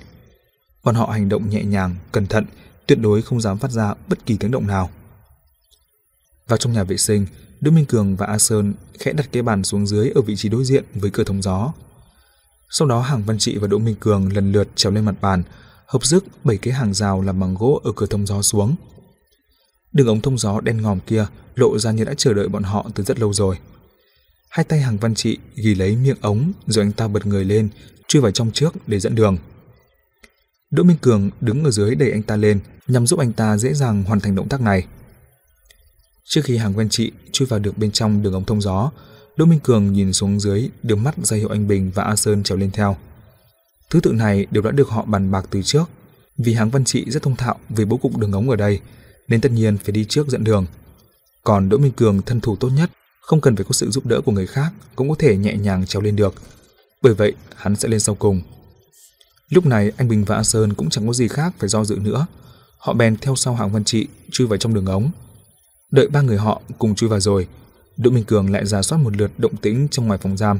Bọn 0.84 0.94
họ 0.94 1.06
hành 1.06 1.28
động 1.28 1.50
nhẹ 1.50 1.64
nhàng, 1.64 1.96
cẩn 2.12 2.26
thận, 2.26 2.44
tuyệt 2.86 2.98
đối 3.00 3.22
không 3.22 3.40
dám 3.40 3.58
phát 3.58 3.70
ra 3.70 3.94
bất 4.08 4.26
kỳ 4.26 4.36
tiếng 4.36 4.50
động 4.50 4.66
nào. 4.66 4.90
Vào 6.48 6.56
trong 6.56 6.72
nhà 6.72 6.84
vệ 6.84 6.96
sinh, 6.96 7.26
Đỗ 7.60 7.70
Minh 7.70 7.86
Cường 7.86 8.16
và 8.16 8.26
A 8.26 8.38
Sơn 8.38 8.74
khẽ 8.98 9.12
đặt 9.12 9.28
cái 9.32 9.42
bàn 9.42 9.64
xuống 9.64 9.86
dưới 9.86 10.10
ở 10.10 10.20
vị 10.20 10.36
trí 10.36 10.48
đối 10.48 10.64
diện 10.64 10.84
với 10.94 11.10
cửa 11.10 11.24
thông 11.24 11.42
gió. 11.42 11.72
Sau 12.70 12.88
đó 12.88 13.00
Hàng 13.00 13.22
Văn 13.22 13.38
Trị 13.38 13.58
và 13.58 13.66
Đỗ 13.66 13.78
Minh 13.78 13.96
Cường 14.00 14.32
lần 14.32 14.52
lượt 14.52 14.68
trèo 14.74 14.92
lên 14.92 15.04
mặt 15.04 15.14
bàn, 15.20 15.42
hợp 15.86 16.04
sức 16.04 16.24
bảy 16.44 16.56
cái 16.56 16.74
hàng 16.74 16.94
rào 16.94 17.22
làm 17.22 17.40
bằng 17.40 17.54
gỗ 17.54 17.80
ở 17.84 17.92
cửa 17.96 18.06
thông 18.06 18.26
gió 18.26 18.42
xuống. 18.42 18.74
Đường 19.92 20.06
ống 20.06 20.20
thông 20.20 20.38
gió 20.38 20.60
đen 20.60 20.82
ngòm 20.82 21.00
kia 21.00 21.26
lộ 21.54 21.78
ra 21.78 21.92
như 21.92 22.04
đã 22.04 22.14
chờ 22.14 22.34
đợi 22.34 22.48
bọn 22.48 22.62
họ 22.62 22.90
từ 22.94 23.04
rất 23.04 23.18
lâu 23.18 23.32
rồi. 23.32 23.58
Hai 24.48 24.64
tay 24.64 24.80
hàng 24.80 24.98
văn 24.98 25.14
trị 25.14 25.38
ghi 25.54 25.74
lấy 25.74 25.96
miệng 25.96 26.16
ống 26.20 26.52
rồi 26.66 26.84
anh 26.84 26.92
ta 26.92 27.08
bật 27.08 27.26
người 27.26 27.44
lên, 27.44 27.68
chui 28.08 28.22
vào 28.22 28.32
trong 28.32 28.50
trước 28.50 28.74
để 28.86 29.00
dẫn 29.00 29.14
đường. 29.14 29.36
Đỗ 30.70 30.82
Minh 30.82 30.96
Cường 31.00 31.30
đứng 31.40 31.64
ở 31.64 31.70
dưới 31.70 31.94
đẩy 31.94 32.10
anh 32.10 32.22
ta 32.22 32.36
lên 32.36 32.60
nhằm 32.88 33.06
giúp 33.06 33.18
anh 33.18 33.32
ta 33.32 33.56
dễ 33.56 33.74
dàng 33.74 34.04
hoàn 34.04 34.20
thành 34.20 34.34
động 34.34 34.48
tác 34.48 34.60
này. 34.60 34.86
Trước 36.24 36.40
khi 36.44 36.56
hàng 36.56 36.72
văn 36.72 36.88
chị 36.88 37.12
chui 37.32 37.48
vào 37.48 37.60
được 37.60 37.78
bên 37.78 37.92
trong 37.92 38.22
đường 38.22 38.32
ống 38.32 38.44
thông 38.44 38.60
gió, 38.60 38.90
Đỗ 39.36 39.44
Minh 39.44 39.60
Cường 39.60 39.92
nhìn 39.92 40.12
xuống 40.12 40.40
dưới, 40.40 40.70
đưa 40.82 40.94
mắt 40.94 41.14
ra 41.22 41.36
hiệu 41.36 41.48
anh 41.48 41.68
Bình 41.68 41.90
và 41.94 42.02
A 42.02 42.16
Sơn 42.16 42.42
trèo 42.42 42.58
lên 42.58 42.70
theo. 42.70 42.96
Thứ 43.90 44.00
tự 44.00 44.12
này 44.12 44.46
đều 44.50 44.62
đã 44.62 44.70
được 44.70 44.88
họ 44.88 45.04
bàn 45.04 45.30
bạc 45.30 45.46
từ 45.50 45.62
trước, 45.62 45.84
vì 46.38 46.54
hàng 46.54 46.70
văn 46.70 46.84
trị 46.84 47.04
rất 47.10 47.22
thông 47.22 47.36
thạo 47.36 47.58
về 47.68 47.84
bố 47.84 47.96
cục 47.96 48.16
đường 48.16 48.32
ống 48.32 48.50
ở 48.50 48.56
đây, 48.56 48.80
nên 49.28 49.40
tất 49.40 49.52
nhiên 49.52 49.78
phải 49.78 49.92
đi 49.92 50.04
trước 50.04 50.28
dẫn 50.28 50.44
đường. 50.44 50.66
Còn 51.44 51.68
Đỗ 51.68 51.78
Minh 51.78 51.92
Cường 51.92 52.22
thân 52.22 52.40
thủ 52.40 52.56
tốt 52.56 52.68
nhất, 52.68 52.90
không 53.20 53.40
cần 53.40 53.56
phải 53.56 53.64
có 53.64 53.72
sự 53.72 53.90
giúp 53.90 54.06
đỡ 54.06 54.20
của 54.20 54.32
người 54.32 54.46
khác 54.46 54.72
cũng 54.96 55.08
có 55.08 55.14
thể 55.18 55.36
nhẹ 55.36 55.56
nhàng 55.56 55.86
trèo 55.86 56.02
lên 56.02 56.16
được. 56.16 56.34
Bởi 57.02 57.14
vậy, 57.14 57.32
hắn 57.56 57.76
sẽ 57.76 57.88
lên 57.88 58.00
sau 58.00 58.14
cùng. 58.14 58.42
Lúc 59.50 59.66
này 59.66 59.92
anh 59.96 60.08
Bình 60.08 60.24
và 60.24 60.36
A 60.36 60.42
Sơn 60.42 60.74
cũng 60.74 60.90
chẳng 60.90 61.06
có 61.06 61.12
gì 61.12 61.28
khác 61.28 61.54
phải 61.58 61.68
do 61.68 61.84
dự 61.84 61.98
nữa. 62.00 62.26
Họ 62.78 62.92
bèn 62.92 63.16
theo 63.16 63.36
sau 63.36 63.54
Hoàng 63.54 63.72
văn 63.72 63.84
trị 63.84 64.06
chui 64.30 64.46
vào 64.46 64.56
trong 64.56 64.74
đường 64.74 64.86
ống. 64.86 65.10
Đợi 65.90 66.08
ba 66.08 66.20
người 66.20 66.38
họ 66.38 66.62
cùng 66.78 66.94
chui 66.94 67.10
vào 67.10 67.20
rồi, 67.20 67.46
Đỗ 67.96 68.10
Minh 68.10 68.24
Cường 68.24 68.50
lại 68.52 68.66
giả 68.66 68.82
soát 68.82 68.98
một 68.98 69.16
lượt 69.16 69.30
động 69.38 69.56
tĩnh 69.56 69.88
trong 69.90 70.06
ngoài 70.06 70.18
phòng 70.22 70.36
giam, 70.36 70.58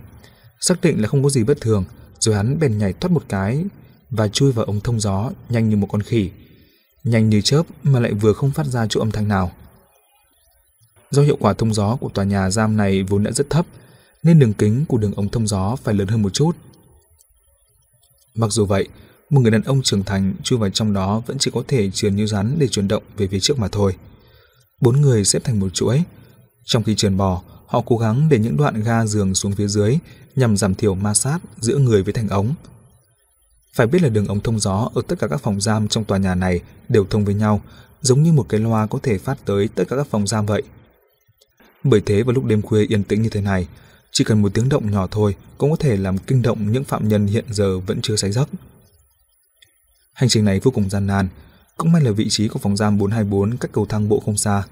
xác 0.61 0.81
định 0.81 1.03
là 1.03 1.09
không 1.09 1.23
có 1.23 1.31
gì 1.31 1.45
bất 1.45 1.61
thường, 1.61 1.85
rồi 2.19 2.35
hắn 2.35 2.59
bèn 2.61 2.79
nhảy 2.79 2.93
thoát 2.93 3.11
một 3.11 3.23
cái 3.29 3.65
và 4.11 4.29
chui 4.29 4.53
vào 4.53 4.65
ống 4.65 4.81
thông 4.81 5.01
gió 5.01 5.31
nhanh 5.49 5.69
như 5.69 5.77
một 5.77 5.87
con 5.91 6.03
khỉ, 6.03 6.31
nhanh 7.05 7.29
như 7.29 7.41
chớp 7.41 7.63
mà 7.83 8.01
lại 8.01 8.13
vừa 8.13 8.33
không 8.33 8.51
phát 8.51 8.67
ra 8.67 8.87
chút 8.87 9.01
âm 9.01 9.11
thanh 9.11 9.29
nào. 9.29 9.53
Do 11.11 11.23
hiệu 11.23 11.37
quả 11.41 11.53
thông 11.53 11.75
gió 11.75 11.97
của 11.97 12.09
tòa 12.09 12.25
nhà 12.25 12.51
giam 12.51 12.77
này 12.77 13.03
vốn 13.03 13.23
đã 13.23 13.33
rất 13.33 13.51
thấp, 13.51 13.67
nên 14.23 14.39
đường 14.39 14.53
kính 14.53 14.85
của 14.89 14.99
đường 14.99 15.15
ống 15.15 15.29
thông 15.29 15.47
gió 15.47 15.77
phải 15.77 15.95
lớn 15.95 16.09
hơn 16.09 16.23
một 16.23 16.35
chút. 16.35 16.57
Mặc 18.35 18.51
dù 18.51 18.67
vậy, 18.67 18.89
một 19.31 19.41
người 19.41 19.51
đàn 19.51 19.63
ông 19.63 19.83
trưởng 19.83 20.03
thành 20.03 20.35
chui 20.43 20.59
vào 20.59 20.71
trong 20.71 20.93
đó 20.93 21.23
vẫn 21.27 21.39
chỉ 21.39 21.51
có 21.55 21.63
thể 21.69 21.91
trườn 21.91 22.17
như 22.17 22.27
rắn 22.27 22.57
để 22.59 22.69
chuyển 22.69 22.89
động 22.89 23.03
về 23.17 23.27
phía 23.27 23.41
trước 23.41 23.59
mà 23.59 23.69
thôi. 23.69 23.97
Bốn 24.81 25.01
người 25.01 25.25
xếp 25.25 25.45
thành 25.45 25.61
một 25.61 25.69
chuỗi. 25.75 26.03
Trong 26.65 26.83
khi 26.83 26.95
trườn 26.95 27.17
bò, 27.17 27.43
họ 27.67 27.83
cố 27.87 27.97
gắng 27.97 28.29
để 28.31 28.39
những 28.39 28.57
đoạn 28.57 28.83
ga 28.83 29.07
giường 29.07 29.35
xuống 29.35 29.53
phía 29.53 29.69
dưới 29.69 29.99
nhằm 30.37 30.57
giảm 30.57 30.75
thiểu 30.75 30.95
ma 30.95 31.15
sát 31.15 31.39
giữa 31.61 31.79
người 31.79 32.03
với 32.03 32.13
thành 32.13 32.29
ống. 32.29 32.55
Phải 33.75 33.87
biết 33.87 34.03
là 34.03 34.09
đường 34.09 34.27
ống 34.27 34.41
thông 34.41 34.61
gió 34.61 34.91
ở 34.95 35.03
tất 35.09 35.19
cả 35.19 35.27
các 35.27 35.41
phòng 35.41 35.61
giam 35.61 35.89
trong 35.89 36.05
tòa 36.05 36.19
nhà 36.19 36.35
này 36.35 36.61
đều 36.89 37.05
thông 37.11 37.25
với 37.25 37.35
nhau, 37.35 37.61
giống 38.01 38.23
như 38.23 38.33
một 38.33 38.47
cái 38.49 38.61
loa 38.61 38.87
có 38.87 38.99
thể 39.03 39.19
phát 39.19 39.45
tới 39.45 39.69
tất 39.69 39.85
cả 39.89 39.97
các 39.97 40.07
phòng 40.11 40.27
giam 40.27 40.47
vậy. 40.47 40.63
Bởi 41.85 42.01
thế 42.07 42.23
vào 42.23 42.33
lúc 42.35 42.45
đêm 42.45 42.63
khuya 42.63 42.87
yên 42.87 43.05
tĩnh 43.05 43.23
như 43.23 43.29
thế 43.29 43.41
này, 43.41 43.69
chỉ 44.13 44.25
cần 44.25 44.43
một 44.43 44.55
tiếng 44.55 44.69
động 44.69 44.91
nhỏ 44.91 45.07
thôi 45.11 45.37
cũng 45.59 45.71
có 45.71 45.77
thể 45.77 45.97
làm 45.97 46.19
kinh 46.19 46.43
động 46.43 46.73
những 46.73 46.85
phạm 46.85 47.09
nhân 47.09 47.27
hiện 47.27 47.45
giờ 47.51 47.79
vẫn 47.79 48.01
chưa 48.03 48.17
say 48.17 48.33
giấc. 48.33 48.49
Hành 50.13 50.29
trình 50.29 50.45
này 50.45 50.61
vô 50.61 50.71
cùng 50.71 50.91
gian 50.91 51.07
nan, 51.07 51.29
cũng 51.77 51.93
may 51.93 52.03
là 52.03 52.11
vị 52.11 52.29
trí 52.29 52.49
của 52.49 52.59
phòng 52.59 52.77
giam 52.77 52.99
424 52.99 53.57
cách 53.57 53.71
cầu 53.73 53.87
thang 53.87 54.09
bộ 54.09 54.21
không 54.21 54.37
xa. 54.37 54.63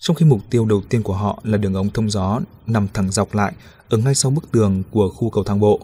Trong 0.00 0.16
khi 0.16 0.24
mục 0.26 0.40
tiêu 0.50 0.66
đầu 0.66 0.82
tiên 0.88 1.02
của 1.02 1.14
họ 1.14 1.40
là 1.44 1.58
đường 1.58 1.74
ống 1.74 1.90
thông 1.90 2.10
gió 2.10 2.40
nằm 2.66 2.88
thẳng 2.94 3.10
dọc 3.10 3.34
lại 3.34 3.52
ở 3.88 3.98
ngay 3.98 4.14
sau 4.14 4.30
bức 4.30 4.52
tường 4.52 4.82
của 4.90 5.08
khu 5.08 5.30
cầu 5.30 5.44
thang 5.44 5.60
bộ. 5.60 5.80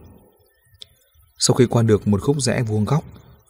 Sau 1.38 1.54
khi 1.54 1.66
qua 1.66 1.82
được 1.82 2.08
một 2.08 2.22
khúc 2.22 2.42
rẽ 2.42 2.62
vuông 2.62 2.84
góc, 2.84 3.04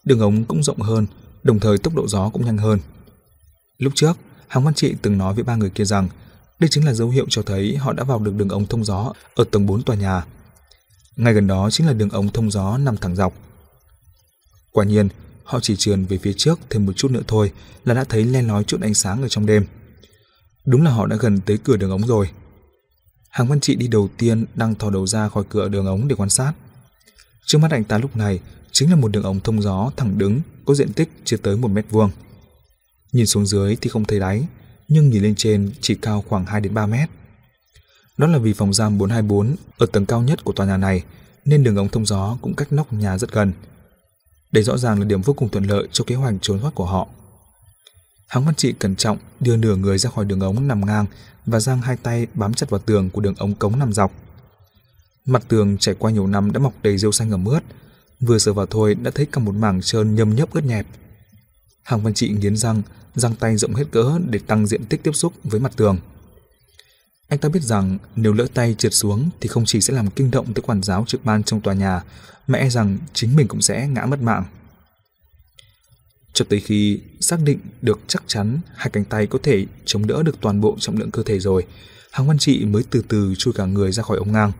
đường 0.05 0.21
ống 0.21 0.45
cũng 0.45 0.62
rộng 0.62 0.81
hơn, 0.81 1.07
đồng 1.43 1.61
thời 1.61 1.78
tốc 1.78 1.95
độ 1.95 2.09
gió 2.09 2.28
cũng 2.28 2.45
nhanh 2.45 2.59
hơn. 2.59 2.78
Lúc 3.78 3.93
trước, 3.97 4.19
Hàng 4.49 4.64
Văn 4.64 4.75
Trị 4.75 4.95
từng 5.02 5.19
nói 5.19 5.35
với 5.35 5.45
ba 5.45 5.57
người 5.57 5.71
kia 5.71 5.85
rằng 5.85 6.09
đây 6.59 6.69
chính 6.69 6.87
là 6.87 6.93
dấu 6.93 7.09
hiệu 7.09 7.27
cho 7.31 7.43
thấy 7.43 7.77
họ 7.77 7.93
đã 7.93 8.05
vào 8.05 8.19
được 8.19 8.35
đường 8.35 8.49
ống 8.49 8.67
thông 8.67 8.85
gió 8.85 9.12
ở 9.35 9.45
tầng 9.50 9.67
4 9.67 9.83
tòa 9.83 9.97
nhà. 9.97 10.25
Ngay 11.17 11.35
gần 11.35 11.47
đó 11.47 11.71
chính 11.71 11.87
là 11.87 11.93
đường 11.93 12.11
ống 12.11 12.33
thông 12.33 12.50
gió 12.50 12.79
nằm 12.79 12.97
thẳng 12.97 13.17
dọc. 13.17 13.35
Quả 14.73 14.85
nhiên, 14.85 15.09
họ 15.45 15.61
chỉ 15.62 15.77
trườn 15.77 16.05
về 16.05 16.19
phía 16.19 16.33
trước 16.33 16.59
thêm 16.71 16.87
một 16.87 16.93
chút 16.97 17.11
nữa 17.11 17.23
thôi 17.27 17.53
là 17.85 17.95
đã 17.95 18.05
thấy 18.05 18.25
len 18.25 18.47
lói 18.49 18.65
chút 18.65 18.81
ánh 18.81 18.95
sáng 18.95 19.23
ở 19.23 19.29
trong 19.29 19.47
đêm. 19.47 19.67
Đúng 20.67 20.83
là 20.83 20.91
họ 20.91 21.07
đã 21.07 21.17
gần 21.17 21.41
tới 21.41 21.59
cửa 21.65 21.77
đường 21.77 21.91
ống 21.91 22.07
rồi. 22.07 22.31
Hàng 23.31 23.49
Văn 23.49 23.61
Trị 23.61 23.77
đi 23.77 23.88
đầu 23.88 24.09
tiên 24.19 24.45
đang 24.55 24.75
thò 24.75 24.91
đầu 24.91 25.07
ra 25.07 25.29
khỏi 25.29 25.45
cửa 25.49 25.69
đường 25.69 25.87
ống 25.87 26.09
để 26.09 26.17
quan 26.17 26.31
sát. 26.31 26.53
Trước 27.47 27.59
mắt 27.59 27.71
anh 27.71 27.85
ta 27.85 27.99
lúc 27.99 28.17
này 28.17 28.41
chính 28.73 28.91
là 28.91 28.97
một 28.97 29.09
đường 29.09 29.23
ống 29.23 29.41
thông 29.41 29.62
gió 29.62 29.91
thẳng 29.97 30.19
đứng 30.19 30.41
có 30.65 30.75
diện 30.75 30.93
tích 30.93 31.09
chưa 31.25 31.37
tới 31.37 31.57
một 31.57 31.69
mét 31.69 31.85
vuông. 31.91 32.11
Nhìn 33.12 33.27
xuống 33.27 33.47
dưới 33.47 33.77
thì 33.81 33.91
không 33.91 34.05
thấy 34.05 34.21
đáy, 34.21 34.47
nhưng 34.88 35.11
nhìn 35.11 35.23
lên 35.23 35.35
trên 35.35 35.71
chỉ 35.80 35.95
cao 35.95 36.25
khoảng 36.28 36.47
2 36.47 36.61
đến 36.61 36.75
3 36.75 36.87
mét. 36.87 37.09
Đó 38.16 38.26
là 38.26 38.38
vì 38.38 38.52
phòng 38.52 38.75
giam 38.75 38.99
424 38.99 39.57
ở 39.78 39.87
tầng 39.87 40.07
cao 40.07 40.23
nhất 40.23 40.45
của 40.45 40.52
tòa 40.52 40.66
nhà 40.66 40.76
này 40.76 41.04
nên 41.45 41.64
đường 41.64 41.76
ống 41.76 41.88
thông 41.88 42.07
gió 42.07 42.38
cũng 42.42 42.54
cách 42.54 42.73
nóc 42.73 42.92
nhà 42.92 43.18
rất 43.18 43.33
gần. 43.33 43.52
Đây 44.52 44.62
rõ 44.62 44.76
ràng 44.78 44.99
là 44.99 45.04
điểm 45.04 45.23
vô 45.23 45.33
cùng 45.33 45.49
thuận 45.49 45.64
lợi 45.64 45.88
cho 45.92 46.04
kế 46.04 46.14
hoạch 46.14 46.35
trốn 46.40 46.61
thoát 46.61 46.75
của 46.75 46.87
họ. 46.87 47.09
Háng 48.28 48.45
văn 48.45 48.54
trị 48.54 48.73
cẩn 48.73 48.97
trọng 48.97 49.18
đưa 49.40 49.57
nửa 49.57 49.76
người 49.76 49.99
ra 49.99 50.11
khỏi 50.11 50.25
đường 50.25 50.40
ống 50.40 50.68
nằm 50.68 50.87
ngang 50.87 51.07
và 51.47 51.61
giang 51.61 51.80
hai 51.80 51.97
tay 51.97 52.26
bám 52.35 52.54
chặt 52.54 52.71
vào 52.71 52.80
tường 52.80 53.11
của 53.11 53.21
đường 53.21 53.35
ống 53.38 53.54
cống 53.54 53.78
nằm 53.78 53.92
dọc. 53.92 54.12
Mặt 55.25 55.45
tường 55.49 55.78
trải 55.78 55.95
qua 55.99 56.11
nhiều 56.11 56.26
năm 56.26 56.52
đã 56.52 56.59
mọc 56.59 56.73
đầy 56.83 56.99
rêu 56.99 57.12
xanh 57.12 57.30
ẩm 57.30 57.45
ướt, 57.45 57.61
vừa 58.21 58.38
sờ 58.38 58.52
vào 58.52 58.66
thôi 58.66 58.95
đã 58.95 59.11
thấy 59.14 59.26
cả 59.26 59.40
một 59.40 59.54
mảng 59.54 59.80
trơn 59.83 60.14
nhâm 60.14 60.35
nhấp 60.35 60.52
ướt 60.52 60.64
nhẹp. 60.64 60.87
Hàng 61.88 62.02
văn 62.02 62.14
trị 62.14 62.28
nghiến 62.28 62.57
răng, 62.57 62.83
răng 63.14 63.35
tay 63.35 63.57
rộng 63.57 63.75
hết 63.75 63.85
cỡ 63.90 64.18
để 64.30 64.38
tăng 64.47 64.66
diện 64.66 64.85
tích 64.85 65.02
tiếp 65.02 65.11
xúc 65.14 65.33
với 65.45 65.61
mặt 65.61 65.73
tường. 65.76 65.99
Anh 67.28 67.38
ta 67.38 67.49
biết 67.49 67.62
rằng 67.62 67.99
nếu 68.16 68.33
lỡ 68.33 68.47
tay 68.54 68.75
trượt 68.78 68.95
xuống 68.95 69.30
thì 69.40 69.49
không 69.49 69.64
chỉ 69.64 69.80
sẽ 69.80 69.95
làm 69.95 70.11
kinh 70.11 70.30
động 70.30 70.54
tới 70.54 70.62
quản 70.62 70.83
giáo 70.83 71.04
trực 71.07 71.25
ban 71.25 71.42
trong 71.42 71.61
tòa 71.61 71.75
nhà, 71.75 72.02
mà 72.47 72.59
e 72.59 72.71
rằng 72.71 72.99
chính 73.12 73.37
mình 73.37 73.49
cũng 73.49 73.62
sẽ 73.62 73.88
ngã 73.88 74.07
mất 74.07 74.23
mạng. 74.23 74.45
Cho 76.33 76.45
tới 76.49 76.61
khi 76.61 77.00
xác 77.21 77.40
định 77.45 77.59
được 77.83 78.00
chắc 78.07 78.23
chắn 78.26 78.59
hai 78.75 78.90
cánh 78.90 79.04
tay 79.04 79.26
có 79.26 79.38
thể 79.42 79.66
chống 79.85 80.07
đỡ 80.07 80.23
được 80.23 80.40
toàn 80.40 80.61
bộ 80.61 80.76
trọng 80.80 80.97
lượng 80.99 81.11
cơ 81.11 81.23
thể 81.23 81.40
rồi, 81.40 81.66
Hàng 82.12 82.28
Văn 82.28 82.38
Trị 82.38 82.64
mới 82.64 82.83
từ 82.90 83.02
từ 83.09 83.35
chui 83.38 83.54
cả 83.54 83.64
người 83.64 83.92
ra 83.92 84.02
khỏi 84.02 84.18
ống 84.18 84.33
ngang. 84.33 84.52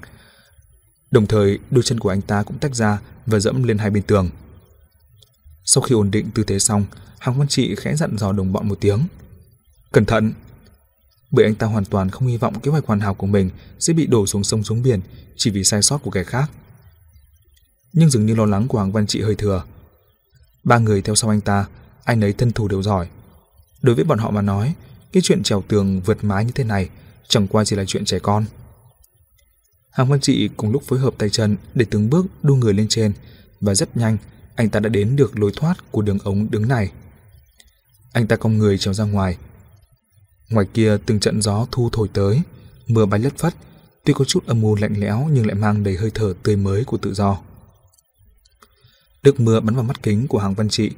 Đồng 1.11 1.27
thời, 1.27 1.59
đôi 1.71 1.83
chân 1.83 2.01
của 2.01 2.09
anh 2.09 2.21
ta 2.21 2.43
cũng 2.43 2.59
tách 2.59 2.75
ra 2.75 2.99
và 3.27 3.39
dẫm 3.39 3.63
lên 3.63 3.79
hai 3.79 3.91
bên 3.91 4.03
tường. 4.03 4.31
Sau 5.71 5.83
khi 5.83 5.95
ổn 5.95 6.11
định 6.11 6.31
tư 6.35 6.45
thế 6.45 6.59
xong, 6.59 6.85
Hàng 7.19 7.39
Văn 7.39 7.49
Trị 7.49 7.75
khẽ 7.75 7.97
dặn 7.97 8.17
dò 8.19 8.33
đồng 8.33 8.53
bọn 8.53 8.69
một 8.69 8.79
tiếng. 8.81 9.01
Cẩn 9.93 10.05
thận! 10.05 10.33
Bởi 11.31 11.45
anh 11.45 11.55
ta 11.55 11.67
hoàn 11.67 11.85
toàn 11.85 12.11
không 12.11 12.29
hy 12.29 12.37
vọng 12.37 12.61
kế 12.61 12.71
hoạch 12.71 12.87
hoàn 12.87 13.01
hảo 13.01 13.15
của 13.15 13.27
mình 13.27 13.51
sẽ 13.79 13.93
bị 13.93 14.07
đổ 14.07 14.27
xuống 14.27 14.45
sông 14.45 14.65
xuống 14.65 14.83
biển 14.83 15.01
chỉ 15.37 15.51
vì 15.51 15.65
sai 15.65 15.83
sót 15.83 15.99
của 15.99 16.11
kẻ 16.11 16.25
khác. 16.25 16.51
Nhưng 17.93 18.11
dường 18.11 18.27
như 18.27 18.35
lo 18.35 18.45
lắng 18.45 18.69
của 18.69 18.79
Hàng 18.79 18.93
Văn 18.93 19.07
Trị 19.07 19.23
hơi 19.23 19.35
thừa. 19.35 19.65
Ba 20.65 20.79
người 20.79 21.03
theo 21.03 21.15
sau 21.15 21.31
anh 21.31 21.41
ta, 21.41 21.67
anh 22.05 22.21
ấy 22.21 22.33
thân 22.33 22.53
thủ 22.53 22.69
đều 22.69 22.83
giỏi. 22.83 23.09
Đối 23.83 23.95
với 23.95 24.05
bọn 24.05 24.19
họ 24.19 24.31
mà 24.31 24.43
nói, 24.43 24.75
cái 25.13 25.23
chuyện 25.23 25.43
trèo 25.43 25.63
tường 25.69 26.01
vượt 26.01 26.25
mái 26.25 26.45
như 26.45 26.53
thế 26.55 26.65
này 26.65 26.89
chẳng 27.29 27.49
qua 27.49 27.65
chỉ 27.65 27.77
là 27.77 27.85
chuyện 27.85 28.05
trẻ 28.05 28.19
con. 28.19 28.45
Hàng 29.91 30.09
Văn 30.09 30.21
Trị 30.21 30.49
cùng 30.57 30.73
lúc 30.73 30.83
phối 30.87 30.99
hợp 30.99 31.15
tay 31.19 31.31
chân 31.31 31.57
để 31.75 31.87
từng 31.91 32.11
bước 32.11 32.27
đu 32.43 32.55
người 32.57 32.75
lên 32.75 32.87
trên 32.89 33.13
và 33.61 33.75
rất 33.75 33.97
nhanh 33.97 34.17
anh 34.59 34.71
ta 34.71 34.81
đã 34.81 34.89
đến 34.89 35.17
được 35.17 35.39
lối 35.39 35.53
thoát 35.57 35.75
của 35.91 36.03
đường 36.03 36.19
ống 36.25 36.51
đứng 36.51 36.69
này. 36.69 36.93
Anh 38.13 38.27
ta 38.27 38.37
cong 38.37 38.59
người 38.59 38.79
trèo 38.79 38.95
ra 38.95 39.05
ngoài. 39.05 39.37
Ngoài 40.51 40.67
kia 40.75 40.97
từng 41.07 41.21
trận 41.21 41.43
gió 41.43 41.67
thu 41.73 41.91
thổi 41.93 42.09
tới, 42.13 42.43
mưa 42.87 43.07
bay 43.07 43.21
lất 43.21 43.39
phất, 43.39 43.55
tuy 44.05 44.13
có 44.13 44.25
chút 44.25 44.47
âm 44.47 44.63
u 44.63 44.75
lạnh 44.75 44.95
lẽo 44.99 45.29
nhưng 45.33 45.47
lại 45.47 45.55
mang 45.55 45.85
đầy 45.85 45.97
hơi 45.97 46.11
thở 46.15 46.35
tươi 46.43 46.57
mới 46.57 46.85
của 46.85 46.97
tự 46.97 47.15
do. 47.15 47.39
Nước 49.23 49.41
mưa 49.41 49.61
bắn 49.61 49.75
vào 49.75 49.85
mắt 49.85 50.03
kính 50.03 50.29
của 50.29 50.39
Hàng 50.39 50.55
Văn 50.55 50.69
Trị 50.69 50.91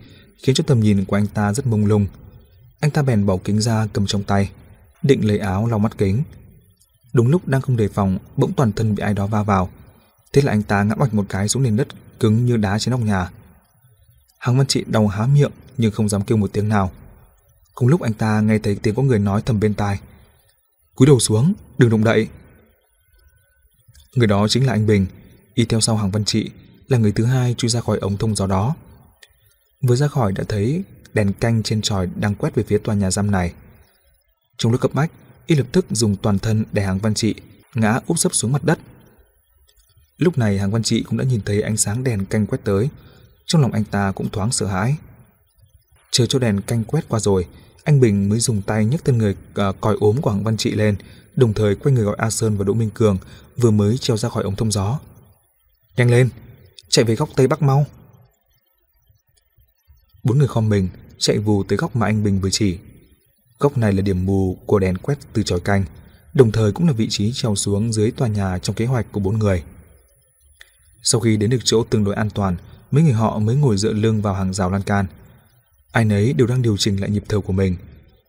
khiến 0.43 0.55
cho 0.55 0.65
tầm 0.67 0.81
nhìn 0.81 1.05
của 1.05 1.17
anh 1.17 1.27
ta 1.27 1.53
rất 1.53 1.67
mông 1.67 1.87
lung. 1.87 2.07
Anh 2.81 2.91
ta 2.91 3.03
bèn 3.03 3.27
bỏ 3.27 3.37
kính 3.45 3.61
ra 3.61 3.87
cầm 3.93 4.07
trong 4.07 4.23
tay, 4.23 4.51
định 5.03 5.29
lấy 5.29 5.39
áo 5.39 5.67
lau 5.67 5.79
mắt 5.79 5.99
kính. 5.99 6.23
Đúng 7.13 7.29
lúc 7.29 7.49
đang 7.49 7.61
không 7.61 7.77
đề 7.77 7.89
phòng, 7.89 8.19
bỗng 8.37 8.53
toàn 8.53 8.73
thân 8.73 8.95
bị 8.95 9.03
ai 9.03 9.15
đó 9.15 9.27
va 9.27 9.43
vào. 9.43 9.71
Thế 10.33 10.43
là 10.43 10.53
anh 10.53 10.63
ta 10.63 10.83
ngã 10.83 10.95
bạch 10.95 11.15
một 11.15 11.27
cái 11.29 11.49
xuống 11.49 11.63
nền 11.63 11.77
đất 11.77 11.89
cứng 12.21 12.47
như 12.47 12.57
đá 12.57 12.79
trên 12.79 12.91
nóc 12.91 13.01
nhà. 13.01 13.31
Hàng 14.41 14.59
Văn 14.59 14.67
Trị 14.67 14.85
đau 14.87 15.09
há 15.09 15.27
miệng 15.27 15.51
nhưng 15.77 15.91
không 15.91 16.09
dám 16.09 16.23
kêu 16.23 16.37
một 16.37 16.53
tiếng 16.53 16.69
nào. 16.69 16.93
Cùng 17.75 17.89
lúc 17.89 18.01
anh 18.01 18.13
ta 18.13 18.41
nghe 18.41 18.59
thấy 18.59 18.75
tiếng 18.83 18.95
có 18.95 19.03
người 19.03 19.19
nói 19.19 19.43
thầm 19.47 19.61
bên 19.61 19.75
tai. 19.75 20.01
Cúi 20.95 21.07
đầu 21.07 21.19
xuống, 21.19 21.53
đừng 21.79 21.91
động 21.91 22.05
đậy. 22.05 22.29
Người 24.15 24.27
đó 24.27 24.49
chính 24.49 24.67
là 24.67 24.73
anh 24.73 24.87
Bình, 24.87 25.07
y 25.55 25.65
theo 25.65 25.81
sau 25.81 25.97
Hàng 25.97 26.11
Văn 26.11 26.25
Trị, 26.25 26.51
là 26.89 26.99
người 26.99 27.13
thứ 27.13 27.25
hai 27.25 27.55
chui 27.55 27.69
ra 27.69 27.81
khỏi 27.81 27.99
ống 27.99 28.17
thông 28.17 28.37
gió 28.37 28.47
đó. 28.47 28.75
Vừa 29.83 29.97
ra 29.97 30.09
khỏi 30.09 30.33
đã 30.33 30.45
thấy 30.49 30.83
đèn 31.13 31.33
canh 31.33 31.63
trên 31.63 31.83
tròi 31.83 32.09
đang 32.17 32.35
quét 32.35 32.55
về 32.55 32.63
phía 32.63 32.79
tòa 32.79 32.95
nhà 32.95 33.11
giam 33.11 33.31
này. 33.31 33.53
Trong 34.59 34.73
lúc 34.73 34.81
cấp 34.81 34.91
bách, 34.95 35.11
y 35.47 35.57
lập 35.57 35.67
tức 35.73 35.87
dùng 35.91 36.17
toàn 36.17 36.39
thân 36.39 36.65
để 36.73 36.83
Hàng 36.83 36.99
Văn 36.99 37.15
Trị 37.15 37.35
ngã 37.75 38.01
úp 38.07 38.19
sấp 38.19 38.35
xuống 38.35 38.53
mặt 38.53 38.65
đất. 38.65 38.79
Lúc 40.17 40.39
này 40.39 40.59
Hàng 40.59 40.71
Văn 40.71 40.83
Trị 40.83 41.03
cũng 41.03 41.19
đã 41.19 41.25
nhìn 41.25 41.41
thấy 41.47 41.63
ánh 41.63 41.77
sáng 41.77 42.05
đèn 42.05 42.27
canh 42.27 42.47
quét 42.47 42.59
tới, 42.65 42.89
trong 43.51 43.63
lòng 43.63 43.73
anh 43.73 43.85
ta 43.85 44.13
cũng 44.13 44.31
thoáng 44.31 44.53
sợ 44.53 44.67
hãi. 44.67 44.97
Chờ 46.11 46.27
cho 46.27 46.39
đèn 46.39 46.61
canh 46.61 46.85
quét 46.85 47.09
qua 47.09 47.21
rồi, 47.21 47.47
anh 47.85 48.01
Bình 48.01 48.29
mới 48.29 48.39
dùng 48.39 48.63
tay 48.63 48.85
nhấc 48.85 49.05
tên 49.05 49.19
người 49.19 49.33
uh, 49.33 49.77
còi 49.81 49.97
ốm 50.01 50.23
của 50.23 50.31
Hoàng 50.31 50.45
Văn 50.45 50.57
Trị 50.57 50.71
lên, 50.71 50.97
đồng 51.37 51.55
thời 51.55 51.75
quay 51.75 51.95
người 51.95 52.05
gọi 52.05 52.17
A 52.19 52.31
Sơn 52.31 52.59
và 52.59 52.65
Đỗ 52.65 52.73
Minh 52.73 52.91
Cường 52.95 53.19
vừa 53.57 53.71
mới 53.71 53.99
treo 53.99 54.17
ra 54.17 54.29
khỏi 54.29 54.45
ống 54.45 54.57
thông 54.57 54.73
gió. 54.73 55.01
Nhanh 55.97 56.11
lên, 56.11 56.29
chạy 56.89 57.05
về 57.05 57.15
góc 57.15 57.29
Tây 57.37 57.47
Bắc 57.47 57.63
mau. 57.63 57.87
Bốn 60.23 60.39
người 60.39 60.49
khom 60.49 60.69
mình, 60.69 60.89
chạy 61.19 61.39
vù 61.39 61.63
tới 61.63 61.79
góc 61.79 61.97
mà 61.97 62.07
anh 62.07 62.25
Bình 62.25 62.41
vừa 62.41 62.51
chỉ. 62.51 62.79
Góc 63.59 63.79
này 63.79 63.93
là 63.93 64.03
điểm 64.03 64.27
mù 64.27 64.59
của 64.67 64.79
đèn 64.79 64.99
quét 64.99 65.19
từ 65.33 65.43
tròi 65.43 65.61
canh, 65.61 65.85
đồng 66.35 66.53
thời 66.53 66.73
cũng 66.73 66.87
là 66.87 66.93
vị 66.93 67.07
trí 67.11 67.33
treo 67.35 67.55
xuống 67.55 67.93
dưới 67.93 68.11
tòa 68.11 68.29
nhà 68.29 68.59
trong 68.59 68.77
kế 68.77 68.87
hoạch 68.87 69.13
của 69.13 69.21
bốn 69.21 69.39
người. 69.39 69.65
Sau 71.03 71.21
khi 71.21 71.37
đến 71.37 71.51
được 71.51 71.61
chỗ 71.65 71.85
tương 71.85 72.05
đối 72.05 72.15
an 72.15 72.31
toàn, 72.31 72.57
mấy 72.91 73.03
người 73.03 73.13
họ 73.13 73.39
mới 73.39 73.57
ngồi 73.57 73.77
dựa 73.77 73.93
lưng 73.93 74.23
vào 74.23 74.35
hàng 74.35 74.55
rào 74.55 74.71
lan 74.71 74.83
can. 74.83 75.07
Ai 75.93 76.05
nấy 76.05 76.33
đều 76.33 76.47
đang 76.47 76.63
điều 76.63 76.77
chỉnh 76.77 77.01
lại 77.01 77.11
nhịp 77.11 77.25
thở 77.29 77.41
của 77.41 77.53
mình. 77.53 77.77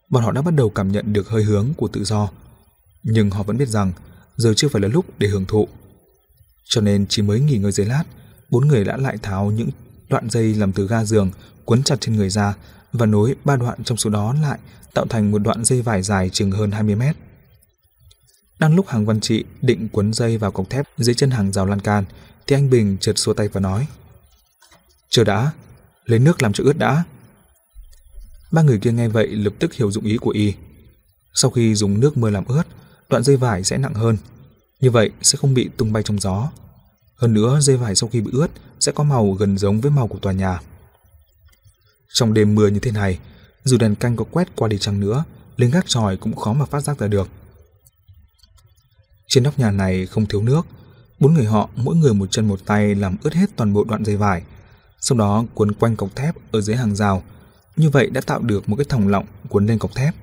Bọn 0.10 0.24
họ 0.24 0.32
đã 0.32 0.42
bắt 0.42 0.54
đầu 0.56 0.70
cảm 0.70 0.92
nhận 0.92 1.14
được 1.14 1.30
hơi 1.30 1.44
hướng 1.44 1.74
của 1.78 1.88
tự 1.88 2.04
do. 2.04 2.30
Nhưng 3.04 3.30
họ 3.30 3.44
vẫn 3.44 3.58
biết 3.58 3.70
rằng 3.70 3.92
giờ 4.36 4.54
chưa 4.56 4.68
phải 4.68 4.82
là 4.82 4.88
lúc 4.88 5.06
để 5.18 5.28
hưởng 5.28 5.46
thụ. 5.46 5.68
Cho 6.66 6.82
nên 6.82 7.06
chỉ 7.10 7.22
mới 7.22 7.40
nghỉ 7.40 7.58
ngơi 7.58 7.72
giấy 7.72 7.86
lát, 7.86 8.04
bốn 8.50 8.68
người 8.68 8.84
đã 8.84 8.98
lại 8.98 9.18
tháo 9.22 9.52
những 9.52 9.70
đoạn 10.10 10.30
dây 10.30 10.56
làm 10.56 10.72
từ 10.72 10.88
ga 10.88 11.06
giường 11.06 11.32
quấn 11.66 11.84
chặt 11.84 12.02
trên 12.02 12.16
người 12.16 12.30
ra 12.30 12.56
và 12.94 13.06
nối 13.06 13.36
ba 13.46 13.56
đoạn 13.56 13.84
trong 13.84 13.98
số 13.98 14.10
đó 14.10 14.36
lại 14.42 14.60
tạo 14.94 15.06
thành 15.06 15.32
một 15.32 15.38
đoạn 15.38 15.66
dây 15.66 15.82
vải 15.82 16.02
dài 16.02 16.30
chừng 16.30 16.52
hơn 16.52 16.72
20 16.72 16.96
mét. 16.96 17.16
Đang 18.60 18.76
lúc 18.76 18.88
hàng 18.88 19.06
văn 19.06 19.20
trị 19.20 19.44
định 19.62 19.88
quấn 19.92 20.14
dây 20.14 20.38
vào 20.38 20.52
cọc 20.52 20.70
thép 20.70 20.86
dưới 20.98 21.16
chân 21.16 21.32
hàng 21.32 21.52
rào 21.52 21.66
lan 21.66 21.80
can 21.80 22.06
thì 22.48 22.56
anh 22.56 22.70
Bình 22.70 22.98
chợt 23.02 23.14
xua 23.16 23.34
tay 23.34 23.48
và 23.48 23.60
nói 23.62 23.88
Chờ 25.12 25.24
đã, 25.24 25.52
lấy 26.06 26.20
nước 26.20 26.42
làm 26.42 26.54
cho 26.54 26.64
ướt 26.64 26.78
đã. 26.78 27.04
Ba 28.52 28.62
người 28.62 28.78
kia 28.78 28.92
nghe 28.92 29.08
vậy 29.08 29.28
lập 29.28 29.54
tức 29.60 29.74
hiểu 29.74 29.92
dụng 29.92 30.06
ý 30.06 30.18
của 30.18 30.32
y. 30.32 30.54
Sau 31.34 31.52
khi 31.52 31.76
dùng 31.76 32.00
nước 32.00 32.18
mưa 32.18 32.30
làm 32.30 32.46
ướt, 32.46 32.64
đoạn 33.10 33.24
dây 33.24 33.38
vải 33.38 33.64
sẽ 33.64 33.78
nặng 33.78 33.94
hơn. 33.94 34.18
Như 34.80 34.92
vậy 34.92 35.12
sẽ 35.22 35.38
không 35.38 35.54
bị 35.54 35.70
tung 35.78 35.94
bay 35.94 36.04
trong 36.04 36.20
gió. 36.20 36.52
Hơn 37.16 37.34
nữa, 37.34 37.60
dây 37.62 37.78
vải 37.78 37.96
sau 37.96 38.10
khi 38.10 38.22
bị 38.22 38.32
ướt 38.34 38.48
sẽ 38.80 38.92
có 38.92 39.04
màu 39.04 39.32
gần 39.32 39.58
giống 39.58 39.82
với 39.82 39.92
màu 39.92 40.08
của 40.08 40.20
tòa 40.20 40.34
nhà. 40.34 40.60
Trong 42.14 42.34
đêm 42.34 42.56
mưa 42.56 42.68
như 42.68 42.80
thế 42.80 42.92
này, 42.92 43.20
dù 43.64 43.78
đèn 43.78 43.96
canh 43.96 44.16
có 44.16 44.26
quét 44.32 44.56
qua 44.56 44.68
đi 44.68 44.78
chăng 44.78 45.00
nữa, 45.00 45.24
lên 45.58 45.72
gác 45.72 45.88
tròi 45.88 46.18
cũng 46.18 46.36
khó 46.36 46.54
mà 46.54 46.66
phát 46.66 46.82
giác 46.82 47.00
ra 47.00 47.08
được. 47.08 47.30
Trên 49.28 49.44
nóc 49.44 49.60
nhà 49.60 49.72
này 49.72 50.06
không 50.06 50.26
thiếu 50.26 50.42
nước, 50.42 50.66
bốn 51.20 51.34
người 51.34 51.46
họ 51.46 51.70
mỗi 51.76 51.96
người 51.96 52.14
một 52.14 52.32
chân 52.32 52.48
một 52.48 52.66
tay 52.66 52.96
làm 52.96 53.18
ướt 53.24 53.34
hết 53.34 53.50
toàn 53.56 53.74
bộ 53.74 53.84
đoạn 53.84 54.06
dây 54.06 54.18
vải, 54.18 54.44
sau 55.02 55.18
đó 55.18 55.46
cuốn 55.54 55.72
quanh 55.72 55.96
cọc 55.96 56.16
thép 56.16 56.36
ở 56.52 56.62
dưới 56.62 56.76
hàng 56.76 56.96
rào. 56.96 57.24
Như 57.76 57.90
vậy 57.90 58.10
đã 58.10 58.22
tạo 58.22 58.40
được 58.40 58.70
một 58.70 58.76
cái 58.76 58.86
thòng 58.90 59.08
lọng 59.08 59.26
cuốn 59.50 59.66
lên 59.66 59.80
cọc 59.80 59.96
thép. 59.96 60.16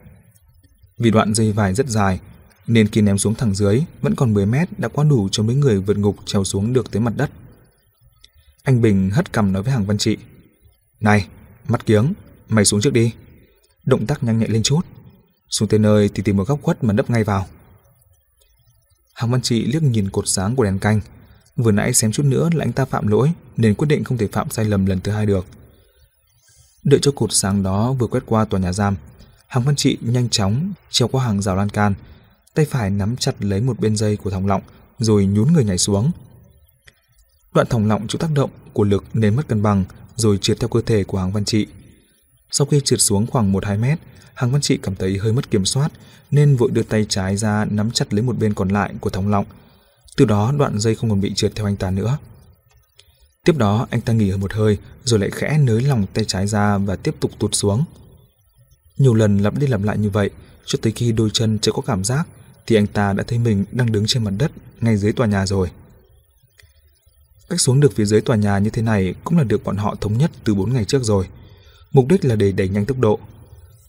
Vì 0.99 1.11
đoạn 1.11 1.35
dây 1.35 1.53
vải 1.53 1.75
rất 1.75 1.89
dài, 1.89 2.21
nên 2.67 2.89
khi 2.89 3.01
ném 3.01 3.19
xuống 3.19 3.35
thẳng 3.35 3.55
dưới 3.55 3.83
vẫn 4.03 4.15
còn 4.15 4.35
10 4.35 4.47
mét 4.47 4.79
đã 4.79 4.89
quá 4.89 5.05
đủ 5.05 5.29
cho 5.33 5.43
mấy 5.43 5.57
người 5.57 5.81
vượt 5.81 5.99
ngục 5.99 6.17
trèo 6.25 6.45
xuống 6.45 6.73
được 6.73 6.91
tới 6.91 7.01
mặt 7.01 7.13
đất. 7.17 7.31
Anh 8.63 8.83
Bình 8.83 9.11
hất 9.11 9.33
cằm 9.33 9.53
nói 9.53 9.63
với 9.63 9.73
hàng 9.73 9.87
văn 9.87 9.99
trị. 9.99 10.17
Này, 11.01 11.29
mắt 11.69 11.87
kiếng, 11.87 12.13
mày 12.49 12.65
xuống 12.65 12.81
trước 12.81 12.93
đi. 12.93 13.13
Động 13.85 14.07
tác 14.07 14.23
nhanh 14.23 14.39
nhạy 14.39 14.49
lên 14.49 14.63
chút. 14.63 14.81
Xuống 15.51 15.69
tới 15.69 15.81
nơi 15.81 16.11
thì 16.15 16.23
tìm 16.23 16.37
một 16.37 16.49
góc 16.49 16.63
khuất 16.63 16.85
mà 16.85 16.93
nấp 16.93 17.11
ngay 17.11 17.25
vào. 17.25 17.47
Hàng 19.15 19.31
văn 19.31 19.43
trị 19.43 19.65
liếc 19.65 19.83
nhìn 19.83 20.11
cột 20.11 20.29
sáng 20.29 20.57
của 20.57 20.65
đèn 20.65 20.79
canh. 20.79 21.01
Vừa 21.59 21.73
nãy 21.73 21.93
xém 21.93 22.13
chút 22.13 22.23
nữa 22.23 22.49
là 22.53 22.65
anh 22.65 22.73
ta 22.73 22.85
phạm 22.85 23.07
lỗi 23.07 23.33
nên 23.57 23.75
quyết 23.75 23.89
định 23.89 24.05
không 24.05 24.19
thể 24.19 24.29
phạm 24.33 24.51
sai 24.51 24.65
lầm 24.65 24.87
lần 24.87 25.01
thứ 25.01 25.13
hai 25.13 25.27
được. 25.27 25.47
Đợi 26.85 27.01
cho 27.03 27.13
cột 27.13 27.33
sáng 27.33 27.63
đó 27.63 27.93
vừa 27.93 28.07
quét 28.07 28.23
qua 28.27 28.45
tòa 28.45 28.61
nhà 28.61 28.73
giam, 28.73 28.97
Hàng 29.49 29.65
văn 29.65 29.77
trị 29.77 29.99
nhanh 30.01 30.29
chóng 30.29 30.73
treo 30.91 31.09
qua 31.09 31.25
hàng 31.25 31.43
rào 31.43 31.57
lan 31.57 31.69
can, 31.69 31.95
tay 32.55 32.65
phải 32.65 32.91
nắm 32.91 33.17
chặt 33.17 33.33
lấy 33.39 33.61
một 33.61 33.81
bên 33.81 33.97
dây 33.97 34.17
của 34.17 34.31
thòng 34.31 34.47
lọng 34.47 34.63
rồi 34.99 35.27
nhún 35.27 35.53
người 35.53 35.65
nhảy 35.65 35.79
xuống. 35.79 36.11
Đoạn 37.55 37.67
thòng 37.67 37.89
lọng 37.89 38.07
chịu 38.09 38.19
tác 38.19 38.31
động 38.35 38.51
của 38.73 38.85
lực 38.85 39.05
nên 39.15 39.37
mất 39.37 39.49
cân 39.49 39.63
bằng 39.63 39.85
rồi 40.17 40.39
trượt 40.39 40.61
theo 40.61 40.69
cơ 40.69 40.81
thể 40.87 41.05
của 41.05 41.19
Hàng 41.19 41.33
Văn 41.33 41.45
Trị. 41.45 41.67
Sau 42.51 42.67
khi 42.67 42.81
trượt 42.85 43.01
xuống 43.01 43.27
khoảng 43.27 43.53
1-2 43.53 43.81
mét, 43.81 43.99
Hàng 44.35 44.51
Văn 44.51 44.61
Trị 44.61 44.79
cảm 44.83 44.97
thấy 44.97 45.19
hơi 45.19 45.33
mất 45.33 45.51
kiểm 45.51 45.65
soát 45.65 45.93
nên 46.31 46.57
vội 46.57 46.71
đưa 46.71 46.83
tay 46.83 47.07
trái 47.09 47.37
ra 47.37 47.65
nắm 47.71 47.91
chặt 47.91 48.15
lấy 48.15 48.23
một 48.23 48.39
bên 48.39 48.55
còn 48.55 48.69
lại 48.69 48.95
của 49.01 49.11
thòng 49.11 49.29
lọng. 49.29 49.47
Từ 50.19 50.25
đó 50.25 50.53
đoạn 50.59 50.79
dây 50.79 50.95
không 50.95 51.11
còn 51.11 51.21
bị 51.21 51.35
trượt 51.35 51.53
theo 51.55 51.67
anh 51.67 51.77
ta 51.77 51.91
nữa. 51.91 52.19
Tiếp 53.45 53.57
đó, 53.57 53.87
anh 53.91 54.01
ta 54.01 54.13
nghỉ 54.13 54.31
ở 54.31 54.37
một 54.37 54.53
hơi, 54.53 54.79
rồi 55.05 55.21
lại 55.21 55.31
khẽ 55.31 55.59
nới 55.59 55.83
lòng 55.83 56.07
tay 56.15 56.25
trái 56.25 56.47
ra 56.47 56.79
và 56.79 56.97
tiếp 56.97 57.15
tục 57.21 57.31
tụt 57.39 57.55
xuống. 57.55 57.85
Nhiều 58.97 59.15
lần 59.15 59.39
lặp 59.39 59.55
đi 59.55 59.67
lặp 59.67 59.83
lại 59.83 59.99
như 59.99 60.11
vậy, 60.11 60.31
cho 60.67 60.79
tới 60.83 60.93
khi 60.93 61.13
đôi 61.13 61.31
chân 61.33 61.59
chưa 61.59 61.73
có 61.73 61.83
cảm 61.87 62.05
giác, 62.05 62.29
thì 62.67 62.77
anh 62.77 62.87
ta 62.87 63.13
đã 63.13 63.25
thấy 63.27 63.39
mình 63.39 63.65
đang 63.73 63.93
đứng 63.93 64.07
trên 64.07 64.25
mặt 64.25 64.31
đất, 64.39 64.53
ngay 64.81 64.97
dưới 64.97 65.13
tòa 65.13 65.27
nhà 65.27 65.47
rồi. 65.47 65.71
Cách 67.49 67.61
xuống 67.61 67.81
được 67.81 67.93
phía 67.95 68.05
dưới 68.05 68.21
tòa 68.21 68.37
nhà 68.37 68.59
như 68.59 68.71
thế 68.71 68.83
này 68.83 69.15
cũng 69.25 69.39
là 69.39 69.45
được 69.45 69.65
bọn 69.65 69.77
họ 69.77 69.95
thống 70.01 70.19
nhất 70.19 70.31
từ 70.45 70.55
4 70.55 70.73
ngày 70.73 70.85
trước 70.85 71.05
rồi. 71.05 71.27
Mục 71.93 72.07
đích 72.09 72.25
là 72.25 72.37
để 72.37 72.53
đẩy 72.53 72.69
nhanh 72.69 72.87
tốc 72.87 72.99
độ. 72.99 73.19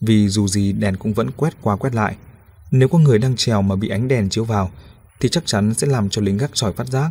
Vì 0.00 0.28
dù 0.28 0.48
gì 0.48 0.72
đèn 0.72 0.96
cũng 0.96 1.14
vẫn 1.14 1.30
quét 1.30 1.54
qua 1.60 1.76
quét 1.76 1.94
lại. 1.94 2.16
Nếu 2.70 2.88
có 2.88 2.98
người 2.98 3.18
đang 3.18 3.36
trèo 3.36 3.62
mà 3.62 3.76
bị 3.76 3.88
ánh 3.88 4.08
đèn 4.08 4.28
chiếu 4.28 4.44
vào 4.44 4.70
thì 5.20 5.28
chắc 5.28 5.46
chắn 5.46 5.74
sẽ 5.74 5.86
làm 5.86 6.08
cho 6.08 6.22
lính 6.22 6.38
gác 6.38 6.50
tròi 6.54 6.72
phát 6.72 6.86
giác. 6.86 7.10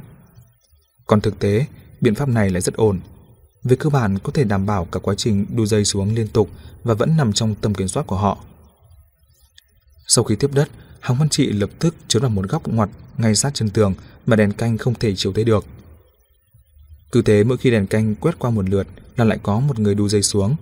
Còn 1.08 1.22
thực 1.22 1.40
tế, 1.40 1.66
biện 2.02 2.16
pháp 2.16 2.30
này 2.30 2.50
lại 2.50 2.62
rất 2.62 2.74
ổn. 2.74 3.00
Về 3.64 3.76
cơ 3.76 3.90
bản 3.90 4.20
có 4.20 4.32
thể 4.32 4.44
đảm 4.44 4.66
bảo 4.66 4.86
cả 4.86 5.00
quá 5.00 5.16
trình 5.18 5.46
đu 5.56 5.66
dây 5.66 5.86
xuống 5.86 6.16
liên 6.16 6.28
tục 6.28 6.50
và 6.84 6.94
vẫn 6.94 7.18
nằm 7.18 7.34
trong 7.34 7.56
tầm 7.56 7.74
kiểm 7.74 7.88
soát 7.88 8.08
của 8.08 8.16
họ. 8.16 8.38
Sau 10.08 10.24
khi 10.24 10.36
tiếp 10.36 10.50
đất, 10.54 10.70
Hằng 11.00 11.18
Văn 11.18 11.30
Trị 11.30 11.52
lập 11.52 11.70
tức 11.80 11.96
trốn 12.08 12.22
vào 12.22 12.32
một 12.32 12.50
góc 12.50 12.68
ngoặt 12.68 12.90
ngay 13.18 13.36
sát 13.36 13.54
chân 13.54 13.70
tường 13.70 13.94
mà 14.26 14.36
đèn 14.36 14.52
canh 14.52 14.78
không 14.78 14.94
thể 14.94 15.16
chiếu 15.16 15.34
thấy 15.34 15.44
được. 15.44 15.66
Cứ 17.12 17.22
thế 17.22 17.44
mỗi 17.44 17.58
khi 17.58 17.72
đèn 17.72 17.88
canh 17.88 18.16
quét 18.16 18.40
qua 18.40 18.52
một 18.52 18.70
lượt 18.70 18.88
là 19.16 19.26
lại 19.26 19.40
có 19.44 19.60
một 19.60 19.80
người 19.80 19.96
đu 19.96 20.10
dây 20.10 20.22
xuống. 20.22 20.56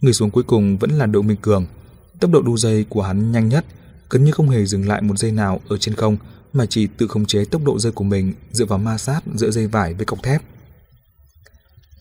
Người 0.00 0.12
xuống 0.12 0.30
cuối 0.30 0.44
cùng 0.44 0.78
vẫn 0.78 0.90
là 0.90 1.06
Đỗ 1.06 1.22
Minh 1.22 1.36
Cường. 1.42 1.66
Tốc 2.20 2.30
độ 2.30 2.42
đu 2.42 2.56
dây 2.56 2.84
của 2.88 3.02
hắn 3.02 3.32
nhanh 3.32 3.48
nhất, 3.48 3.64
gần 4.10 4.24
như 4.24 4.32
không 4.32 4.48
hề 4.48 4.66
dừng 4.66 4.88
lại 4.88 5.02
một 5.02 5.18
giây 5.18 5.32
nào 5.32 5.60
ở 5.68 5.78
trên 5.78 5.94
không 5.94 6.16
mà 6.52 6.66
chỉ 6.66 6.86
tự 6.86 7.08
khống 7.08 7.26
chế 7.26 7.44
tốc 7.44 7.62
độ 7.64 7.78
rơi 7.78 7.92
của 7.92 8.04
mình 8.04 8.34
dựa 8.52 8.64
vào 8.64 8.78
ma 8.78 8.98
sát 8.98 9.20
giữa 9.34 9.50
dây 9.50 9.66
vải 9.66 9.94
với 9.94 10.06
cọc 10.06 10.22
thép. 10.22 10.42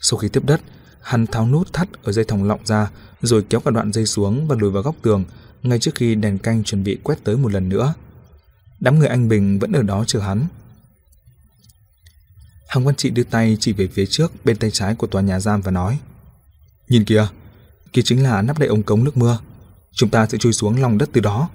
Sau 0.01 0.17
khi 0.17 0.29
tiếp 0.29 0.43
đất, 0.45 0.61
hắn 1.01 1.27
tháo 1.27 1.47
nút 1.47 1.73
thắt 1.73 1.89
ở 2.03 2.11
dây 2.11 2.25
thòng 2.25 2.43
lọng 2.43 2.65
ra 2.65 2.91
rồi 3.21 3.45
kéo 3.49 3.59
cả 3.59 3.71
đoạn 3.71 3.93
dây 3.93 4.05
xuống 4.05 4.47
và 4.47 4.55
lùi 4.59 4.71
vào 4.71 4.83
góc 4.83 4.95
tường 5.01 5.25
ngay 5.63 5.79
trước 5.79 5.95
khi 5.95 6.15
đèn 6.15 6.37
canh 6.37 6.63
chuẩn 6.63 6.83
bị 6.83 6.97
quét 7.03 7.23
tới 7.23 7.37
một 7.37 7.51
lần 7.51 7.69
nữa. 7.69 7.93
Đám 8.79 8.99
người 8.99 9.07
anh 9.07 9.29
Bình 9.29 9.59
vẫn 9.59 9.71
ở 9.71 9.81
đó 9.81 10.03
chờ 10.07 10.19
hắn. 10.19 10.47
Hàng 12.67 12.85
Văn 12.85 12.95
Trị 12.95 13.09
đưa 13.09 13.23
tay 13.23 13.57
chỉ 13.59 13.73
về 13.73 13.87
phía 13.87 14.05
trước 14.05 14.31
bên 14.45 14.57
tay 14.57 14.71
trái 14.71 14.95
của 14.95 15.07
tòa 15.07 15.21
nhà 15.21 15.39
giam 15.39 15.61
và 15.61 15.71
nói 15.71 15.99
Nhìn 16.89 17.05
kìa, 17.05 17.27
kia 17.93 18.01
chính 18.01 18.23
là 18.23 18.41
nắp 18.41 18.59
đậy 18.59 18.69
ống 18.69 18.83
cống 18.83 19.03
nước 19.03 19.17
mưa. 19.17 19.39
Chúng 19.91 20.09
ta 20.09 20.27
sẽ 20.27 20.37
chui 20.37 20.53
xuống 20.53 20.81
lòng 20.81 20.97
đất 20.97 21.09
từ 21.13 21.21
đó. 21.21 21.49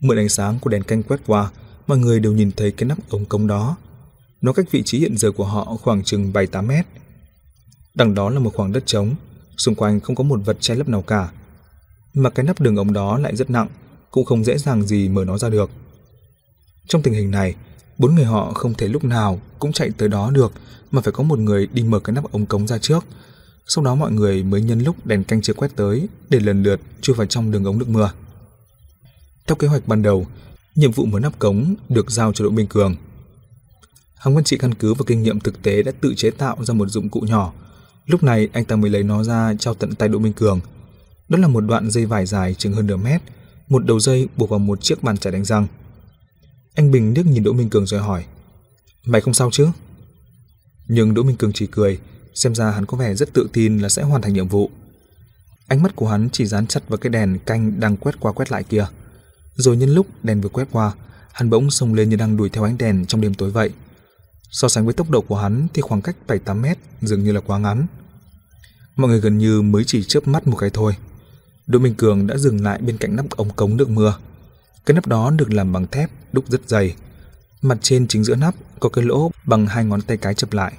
Mượn 0.00 0.18
ánh 0.18 0.28
sáng 0.28 0.58
của 0.60 0.70
đèn 0.70 0.82
canh 0.82 1.02
quét 1.02 1.20
qua, 1.26 1.50
mọi 1.86 1.98
người 1.98 2.20
đều 2.20 2.32
nhìn 2.32 2.52
thấy 2.52 2.70
cái 2.70 2.88
nắp 2.88 2.98
ống 3.10 3.24
cống 3.24 3.46
đó. 3.46 3.76
Nó 4.40 4.52
cách 4.52 4.66
vị 4.70 4.82
trí 4.84 4.98
hiện 4.98 5.16
giờ 5.16 5.32
của 5.32 5.44
họ 5.44 5.76
khoảng 5.82 6.02
chừng 6.02 6.32
7-8 6.32 6.66
mét. 6.66 6.86
Đằng 7.94 8.14
đó 8.14 8.30
là 8.30 8.38
một 8.38 8.50
khoảng 8.54 8.72
đất 8.72 8.86
trống, 8.86 9.14
xung 9.56 9.74
quanh 9.74 10.00
không 10.00 10.16
có 10.16 10.24
một 10.24 10.40
vật 10.44 10.56
che 10.60 10.74
lấp 10.74 10.88
nào 10.88 11.02
cả. 11.02 11.30
Mà 12.14 12.30
cái 12.30 12.46
nắp 12.46 12.60
đường 12.60 12.76
ống 12.76 12.92
đó 12.92 13.18
lại 13.18 13.36
rất 13.36 13.50
nặng, 13.50 13.68
cũng 14.10 14.24
không 14.24 14.44
dễ 14.44 14.58
dàng 14.58 14.82
gì 14.82 15.08
mở 15.08 15.24
nó 15.24 15.38
ra 15.38 15.48
được. 15.48 15.70
Trong 16.88 17.02
tình 17.02 17.14
hình 17.14 17.30
này, 17.30 17.54
Bốn 17.98 18.14
người 18.14 18.24
họ 18.24 18.52
không 18.52 18.74
thể 18.74 18.88
lúc 18.88 19.04
nào 19.04 19.40
cũng 19.58 19.72
chạy 19.72 19.90
tới 19.98 20.08
đó 20.08 20.30
được 20.30 20.52
mà 20.90 21.00
phải 21.00 21.12
có 21.12 21.22
một 21.22 21.38
người 21.38 21.68
đi 21.72 21.82
mở 21.82 22.00
cái 22.00 22.14
nắp 22.14 22.32
ống 22.32 22.46
cống 22.46 22.66
ra 22.66 22.78
trước. 22.78 23.04
Sau 23.66 23.84
đó 23.84 23.94
mọi 23.94 24.12
người 24.12 24.42
mới 24.42 24.62
nhân 24.62 24.80
lúc 24.80 25.06
đèn 25.06 25.24
canh 25.24 25.42
chưa 25.42 25.52
quét 25.52 25.76
tới 25.76 26.08
để 26.28 26.40
lần 26.40 26.62
lượt 26.62 26.80
chui 27.00 27.16
vào 27.16 27.26
trong 27.26 27.50
đường 27.50 27.64
ống 27.64 27.78
nước 27.78 27.88
mưa. 27.88 28.10
Theo 29.48 29.56
kế 29.56 29.68
hoạch 29.68 29.88
ban 29.88 30.02
đầu, 30.02 30.26
nhiệm 30.74 30.90
vụ 30.90 31.04
mở 31.04 31.20
nắp 31.20 31.38
cống 31.38 31.74
được 31.88 32.10
giao 32.10 32.32
cho 32.32 32.44
Đỗ 32.44 32.50
Minh 32.50 32.66
Cường. 32.66 32.96
Hằng 34.14 34.34
Văn 34.34 34.44
Trị 34.44 34.58
căn 34.58 34.74
cứ 34.74 34.94
vào 34.94 35.04
kinh 35.06 35.22
nghiệm 35.22 35.40
thực 35.40 35.62
tế 35.62 35.82
đã 35.82 35.92
tự 36.00 36.14
chế 36.16 36.30
tạo 36.30 36.64
ra 36.64 36.74
một 36.74 36.88
dụng 36.88 37.08
cụ 37.08 37.20
nhỏ. 37.20 37.52
Lúc 38.06 38.22
này 38.22 38.48
anh 38.52 38.64
ta 38.64 38.76
mới 38.76 38.90
lấy 38.90 39.02
nó 39.02 39.24
ra 39.24 39.54
trao 39.58 39.74
tận 39.74 39.94
tay 39.94 40.08
Đỗ 40.08 40.18
Minh 40.18 40.32
Cường. 40.32 40.60
Đó 41.28 41.38
là 41.38 41.48
một 41.48 41.60
đoạn 41.60 41.90
dây 41.90 42.06
vải 42.06 42.26
dài 42.26 42.54
chừng 42.54 42.72
hơn 42.72 42.86
nửa 42.86 42.96
mét, 42.96 43.22
một 43.68 43.86
đầu 43.86 44.00
dây 44.00 44.28
buộc 44.36 44.50
vào 44.50 44.58
một 44.58 44.82
chiếc 44.82 45.02
bàn 45.02 45.16
chải 45.16 45.32
đánh 45.32 45.44
răng. 45.44 45.66
Anh 46.74 46.90
Bình 46.90 47.14
liếc 47.16 47.26
nhìn 47.26 47.42
Đỗ 47.42 47.52
Minh 47.52 47.70
Cường 47.70 47.86
rồi 47.86 48.00
hỏi 48.00 48.24
Mày 49.06 49.20
không 49.20 49.34
sao 49.34 49.50
chứ? 49.52 49.68
Nhưng 50.88 51.14
Đỗ 51.14 51.22
Minh 51.22 51.36
Cường 51.36 51.52
chỉ 51.52 51.66
cười 51.66 51.98
Xem 52.34 52.54
ra 52.54 52.70
hắn 52.70 52.86
có 52.86 52.96
vẻ 52.96 53.14
rất 53.14 53.32
tự 53.32 53.48
tin 53.52 53.78
là 53.78 53.88
sẽ 53.88 54.02
hoàn 54.02 54.22
thành 54.22 54.32
nhiệm 54.32 54.48
vụ 54.48 54.70
Ánh 55.66 55.82
mắt 55.82 55.96
của 55.96 56.08
hắn 56.08 56.28
chỉ 56.32 56.46
dán 56.46 56.66
chặt 56.66 56.88
vào 56.88 56.98
cái 56.98 57.10
đèn 57.10 57.38
canh 57.46 57.80
đang 57.80 57.96
quét 57.96 58.20
qua 58.20 58.32
quét 58.32 58.52
lại 58.52 58.64
kia 58.64 58.86
rồi 59.58 59.76
nhân 59.76 59.94
lúc 59.94 60.06
đèn 60.22 60.40
vừa 60.40 60.48
quét 60.48 60.68
qua 60.72 60.92
Hắn 61.32 61.50
bỗng 61.50 61.70
xông 61.70 61.94
lên 61.94 62.08
như 62.08 62.16
đang 62.16 62.36
đuổi 62.36 62.48
theo 62.48 62.64
ánh 62.64 62.78
đèn 62.78 63.06
trong 63.06 63.20
đêm 63.20 63.34
tối 63.34 63.50
vậy 63.50 63.70
So 64.50 64.68
sánh 64.68 64.84
với 64.84 64.94
tốc 64.94 65.10
độ 65.10 65.20
của 65.20 65.36
hắn 65.36 65.66
thì 65.74 65.82
khoảng 65.82 66.02
cách 66.02 66.16
7-8 66.26 66.60
mét 66.60 66.78
dường 67.02 67.24
như 67.24 67.32
là 67.32 67.40
quá 67.40 67.58
ngắn 67.58 67.86
Mọi 68.96 69.08
người 69.08 69.20
gần 69.20 69.38
như 69.38 69.62
mới 69.62 69.84
chỉ 69.84 70.04
chớp 70.04 70.28
mắt 70.28 70.46
một 70.46 70.56
cái 70.56 70.70
thôi 70.70 70.94
Đỗ 71.68 71.78
Minh 71.78 71.94
Cường 71.94 72.26
đã 72.26 72.36
dừng 72.36 72.64
lại 72.64 72.78
bên 72.78 72.98
cạnh 72.98 73.16
nắp 73.16 73.30
ống 73.30 73.50
cống 73.50 73.76
nước 73.76 73.90
mưa. 73.90 74.18
Cái 74.86 74.94
nắp 74.94 75.06
đó 75.06 75.30
được 75.30 75.52
làm 75.52 75.72
bằng 75.72 75.86
thép, 75.86 76.10
đúc 76.32 76.44
rất 76.48 76.68
dày. 76.68 76.94
Mặt 77.62 77.78
trên 77.82 78.08
chính 78.08 78.24
giữa 78.24 78.34
nắp 78.34 78.54
có 78.80 78.88
cái 78.88 79.04
lỗ 79.04 79.30
bằng 79.44 79.66
hai 79.66 79.84
ngón 79.84 80.02
tay 80.02 80.16
cái 80.16 80.34
chập 80.34 80.52
lại. 80.52 80.72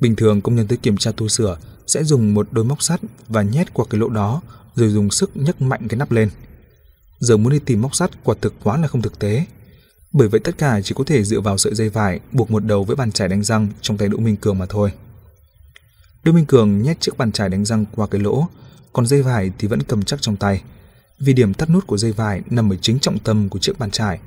Bình 0.00 0.16
thường 0.16 0.40
công 0.40 0.56
nhân 0.56 0.68
tới 0.68 0.78
kiểm 0.78 0.96
tra 0.96 1.12
tu 1.16 1.28
sửa 1.28 1.58
sẽ 1.86 2.04
dùng 2.04 2.34
một 2.34 2.48
đôi 2.50 2.64
móc 2.64 2.82
sắt 2.82 3.00
và 3.28 3.42
nhét 3.42 3.74
qua 3.74 3.86
cái 3.90 4.00
lỗ 4.00 4.08
đó 4.08 4.42
rồi 4.74 4.88
dùng 4.88 5.10
sức 5.10 5.30
nhấc 5.34 5.62
mạnh 5.62 5.88
cái 5.88 5.98
nắp 5.98 6.10
lên. 6.12 6.30
Giờ 7.18 7.36
muốn 7.36 7.52
đi 7.52 7.58
tìm 7.58 7.82
móc 7.82 7.94
sắt 7.94 8.10
quả 8.24 8.34
thực 8.40 8.54
quá 8.62 8.76
là 8.76 8.88
không 8.88 9.02
thực 9.02 9.18
tế. 9.18 9.46
Bởi 10.12 10.28
vậy 10.28 10.40
tất 10.44 10.58
cả 10.58 10.80
chỉ 10.80 10.94
có 10.98 11.04
thể 11.04 11.24
dựa 11.24 11.40
vào 11.40 11.58
sợi 11.58 11.74
dây 11.74 11.88
vải 11.88 12.20
buộc 12.32 12.50
một 12.50 12.64
đầu 12.64 12.84
với 12.84 12.96
bàn 12.96 13.12
chải 13.12 13.28
đánh 13.28 13.44
răng 13.44 13.68
trong 13.80 13.96
tay 13.98 14.08
Đỗ 14.08 14.18
Minh 14.18 14.36
Cường 14.36 14.58
mà 14.58 14.66
thôi. 14.68 14.92
Đỗ 16.24 16.32
Minh 16.32 16.46
Cường 16.46 16.82
nhét 16.82 17.00
chiếc 17.00 17.18
bàn 17.18 17.32
chải 17.32 17.48
đánh 17.48 17.64
răng 17.64 17.84
qua 17.94 18.06
cái 18.06 18.20
lỗ, 18.20 18.48
còn 18.92 19.06
dây 19.06 19.22
vải 19.22 19.52
thì 19.58 19.68
vẫn 19.68 19.82
cầm 19.82 20.02
chắc 20.02 20.22
trong 20.22 20.36
tay. 20.36 20.62
Vì 21.18 21.32
điểm 21.32 21.54
thắt 21.54 21.70
nút 21.70 21.86
của 21.86 21.98
dây 21.98 22.12
vải 22.12 22.42
nằm 22.50 22.72
ở 22.72 22.76
chính 22.76 22.98
trọng 22.98 23.18
tâm 23.18 23.48
của 23.48 23.58
chiếc 23.58 23.78
bàn 23.78 23.90
chải, 23.90 24.18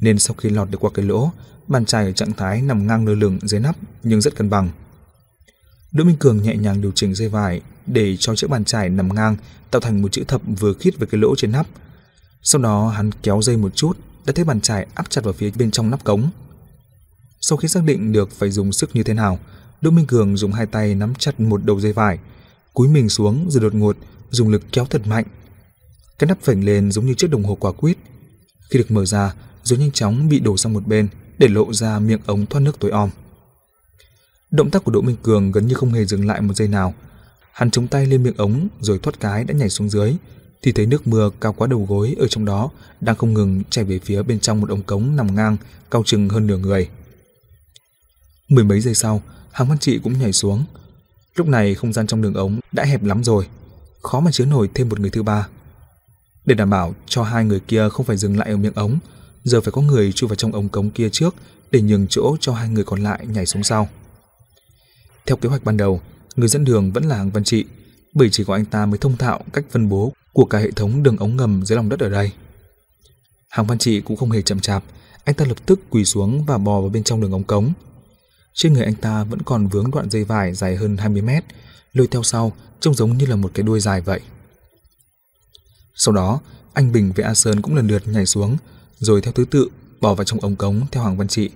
nên 0.00 0.18
sau 0.18 0.34
khi 0.34 0.50
lọt 0.50 0.70
được 0.70 0.78
qua 0.80 0.90
cái 0.94 1.04
lỗ, 1.04 1.30
bàn 1.66 1.84
chải 1.84 2.04
ở 2.04 2.12
trạng 2.12 2.32
thái 2.32 2.62
nằm 2.62 2.86
ngang 2.86 3.06
lơ 3.06 3.14
lửng 3.14 3.38
dưới 3.42 3.60
nắp 3.60 3.76
nhưng 4.02 4.20
rất 4.20 4.36
cân 4.36 4.50
bằng. 4.50 4.70
Đỗ 5.92 6.04
Minh 6.04 6.16
Cường 6.16 6.42
nhẹ 6.42 6.56
nhàng 6.56 6.80
điều 6.80 6.92
chỉnh 6.94 7.14
dây 7.14 7.28
vải 7.28 7.60
để 7.86 8.16
cho 8.16 8.36
chiếc 8.36 8.50
bàn 8.50 8.64
chải 8.64 8.88
nằm 8.88 9.14
ngang 9.14 9.36
tạo 9.70 9.80
thành 9.80 10.02
một 10.02 10.12
chữ 10.12 10.24
thập 10.28 10.40
vừa 10.60 10.72
khít 10.72 10.98
với 10.98 11.06
cái 11.06 11.20
lỗ 11.20 11.34
trên 11.36 11.52
nắp. 11.52 11.66
Sau 12.48 12.62
đó 12.62 12.88
hắn 12.88 13.10
kéo 13.12 13.42
dây 13.42 13.56
một 13.56 13.76
chút 13.76 13.98
đã 14.26 14.32
thấy 14.32 14.44
bàn 14.44 14.60
chải 14.60 14.86
áp 14.94 15.10
chặt 15.10 15.24
vào 15.24 15.32
phía 15.32 15.50
bên 15.50 15.70
trong 15.70 15.90
nắp 15.90 16.04
cống. 16.04 16.30
Sau 17.40 17.58
khi 17.58 17.68
xác 17.68 17.84
định 17.84 18.12
được 18.12 18.30
phải 18.30 18.50
dùng 18.50 18.72
sức 18.72 18.96
như 18.96 19.02
thế 19.02 19.14
nào, 19.14 19.38
Đỗ 19.80 19.90
Minh 19.90 20.06
Cường 20.06 20.36
dùng 20.36 20.52
hai 20.52 20.66
tay 20.66 20.94
nắm 20.94 21.14
chặt 21.14 21.40
một 21.40 21.64
đầu 21.64 21.80
dây 21.80 21.92
vải, 21.92 22.18
cúi 22.74 22.88
mình 22.88 23.08
xuống 23.08 23.46
rồi 23.50 23.62
đột 23.62 23.74
ngột 23.74 23.96
dùng 24.30 24.48
lực 24.48 24.62
kéo 24.72 24.84
thật 24.84 25.06
mạnh. 25.06 25.24
Cái 26.18 26.28
nắp 26.28 26.42
phành 26.42 26.64
lên 26.64 26.92
giống 26.92 27.06
như 27.06 27.14
chiếc 27.14 27.30
đồng 27.30 27.44
hồ 27.44 27.54
quả 27.54 27.72
quýt. 27.72 27.96
Khi 28.70 28.78
được 28.78 28.90
mở 28.90 29.04
ra, 29.04 29.34
rồi 29.62 29.78
nhanh 29.78 29.92
chóng 29.92 30.28
bị 30.28 30.40
đổ 30.40 30.56
sang 30.56 30.72
một 30.72 30.86
bên 30.86 31.08
để 31.38 31.48
lộ 31.48 31.72
ra 31.72 31.98
miệng 31.98 32.20
ống 32.26 32.46
thoát 32.46 32.60
nước 32.60 32.78
tối 32.78 32.90
om. 32.90 33.10
Động 34.50 34.70
tác 34.70 34.84
của 34.84 34.92
Đỗ 34.92 35.00
Minh 35.00 35.16
Cường 35.22 35.52
gần 35.52 35.66
như 35.66 35.74
không 35.74 35.92
hề 35.92 36.04
dừng 36.04 36.26
lại 36.26 36.40
một 36.40 36.54
giây 36.56 36.68
nào. 36.68 36.94
Hắn 37.52 37.70
chống 37.70 37.88
tay 37.88 38.06
lên 38.06 38.22
miệng 38.22 38.36
ống 38.36 38.68
rồi 38.80 38.98
thoát 38.98 39.20
cái 39.20 39.44
đã 39.44 39.54
nhảy 39.54 39.68
xuống 39.68 39.90
dưới, 39.90 40.16
thì 40.66 40.72
thấy 40.72 40.86
nước 40.86 41.06
mưa 41.06 41.30
cao 41.40 41.52
quá 41.52 41.66
đầu 41.66 41.86
gối 41.88 42.14
ở 42.18 42.28
trong 42.28 42.44
đó 42.44 42.70
đang 43.00 43.16
không 43.16 43.34
ngừng 43.34 43.62
chảy 43.70 43.84
về 43.84 43.98
phía 43.98 44.22
bên 44.22 44.40
trong 44.40 44.60
một 44.60 44.70
ống 44.70 44.82
cống 44.82 45.16
nằm 45.16 45.34
ngang, 45.34 45.56
cao 45.90 46.02
chừng 46.06 46.28
hơn 46.28 46.46
nửa 46.46 46.56
người. 46.56 46.88
Mười 48.48 48.64
mấy 48.64 48.80
giây 48.80 48.94
sau, 48.94 49.22
Hàng 49.52 49.68
Văn 49.68 49.78
Trị 49.78 49.98
cũng 50.02 50.18
nhảy 50.18 50.32
xuống. 50.32 50.64
Lúc 51.34 51.46
này 51.46 51.74
không 51.74 51.92
gian 51.92 52.06
trong 52.06 52.22
đường 52.22 52.34
ống 52.34 52.60
đã 52.72 52.84
hẹp 52.84 53.04
lắm 53.04 53.24
rồi, 53.24 53.46
khó 54.02 54.20
mà 54.20 54.30
chứa 54.32 54.44
nổi 54.44 54.70
thêm 54.74 54.88
một 54.88 55.00
người 55.00 55.10
thứ 55.10 55.22
ba. 55.22 55.48
Để 56.44 56.54
đảm 56.54 56.70
bảo 56.70 56.94
cho 57.06 57.22
hai 57.22 57.44
người 57.44 57.60
kia 57.60 57.88
không 57.88 58.06
phải 58.06 58.16
dừng 58.16 58.38
lại 58.38 58.50
ở 58.50 58.56
miệng 58.56 58.74
ống, 58.74 58.98
giờ 59.44 59.60
phải 59.60 59.72
có 59.72 59.82
người 59.82 60.12
chui 60.12 60.28
vào 60.28 60.36
trong 60.36 60.52
ống 60.52 60.68
cống 60.68 60.90
kia 60.90 61.08
trước 61.12 61.34
để 61.70 61.80
nhường 61.80 62.06
chỗ 62.06 62.36
cho 62.40 62.52
hai 62.52 62.68
người 62.68 62.84
còn 62.84 63.02
lại 63.02 63.26
nhảy 63.26 63.46
xuống 63.46 63.62
sau. 63.62 63.88
Theo 65.26 65.36
kế 65.36 65.48
hoạch 65.48 65.64
ban 65.64 65.76
đầu, 65.76 66.00
người 66.36 66.48
dẫn 66.48 66.64
đường 66.64 66.92
vẫn 66.92 67.04
là 67.04 67.16
Hàng 67.16 67.30
Văn 67.30 67.44
Trị, 67.44 67.64
bởi 68.14 68.28
chỉ 68.30 68.44
có 68.44 68.54
anh 68.54 68.64
ta 68.64 68.86
mới 68.86 68.98
thông 68.98 69.16
thạo 69.16 69.44
cách 69.52 69.64
phân 69.70 69.88
bố 69.88 70.12
của 70.36 70.44
cả 70.44 70.58
hệ 70.58 70.70
thống 70.70 71.02
đường 71.02 71.16
ống 71.16 71.36
ngầm 71.36 71.62
dưới 71.64 71.76
lòng 71.76 71.88
đất 71.88 72.00
ở 72.00 72.08
đây. 72.08 72.32
Hàng 73.48 73.66
Văn 73.66 73.78
Trị 73.78 74.00
cũng 74.00 74.16
không 74.16 74.30
hề 74.30 74.42
chậm 74.42 74.60
chạp, 74.60 74.84
anh 75.24 75.34
ta 75.34 75.44
lập 75.44 75.66
tức 75.66 75.80
quỳ 75.90 76.04
xuống 76.04 76.44
và 76.44 76.58
bò 76.58 76.80
vào 76.80 76.88
bên 76.88 77.04
trong 77.04 77.20
đường 77.20 77.32
ống 77.32 77.44
cống. 77.44 77.72
Trên 78.54 78.72
người 78.72 78.84
anh 78.84 78.94
ta 78.94 79.24
vẫn 79.24 79.42
còn 79.42 79.66
vướng 79.66 79.90
đoạn 79.90 80.10
dây 80.10 80.24
vải 80.24 80.54
dài 80.54 80.76
hơn 80.76 80.96
20 80.96 81.22
mét, 81.22 81.44
lôi 81.92 82.06
theo 82.06 82.22
sau 82.22 82.52
trông 82.80 82.94
giống 82.94 83.16
như 83.16 83.26
là 83.26 83.36
một 83.36 83.50
cái 83.54 83.62
đuôi 83.62 83.80
dài 83.80 84.00
vậy. 84.00 84.20
Sau 85.94 86.14
đó, 86.14 86.40
anh 86.72 86.92
Bình 86.92 87.12
với 87.16 87.24
A 87.24 87.34
Sơn 87.34 87.62
cũng 87.62 87.74
lần 87.74 87.86
lượt 87.86 88.08
nhảy 88.08 88.26
xuống, 88.26 88.56
rồi 88.98 89.20
theo 89.20 89.32
thứ 89.32 89.44
tự 89.44 89.68
bò 90.00 90.14
vào 90.14 90.24
trong 90.24 90.40
ống 90.40 90.56
cống 90.56 90.86
theo 90.92 91.02
Hoàng 91.02 91.16
Văn 91.16 91.28
Trị. 91.28 91.50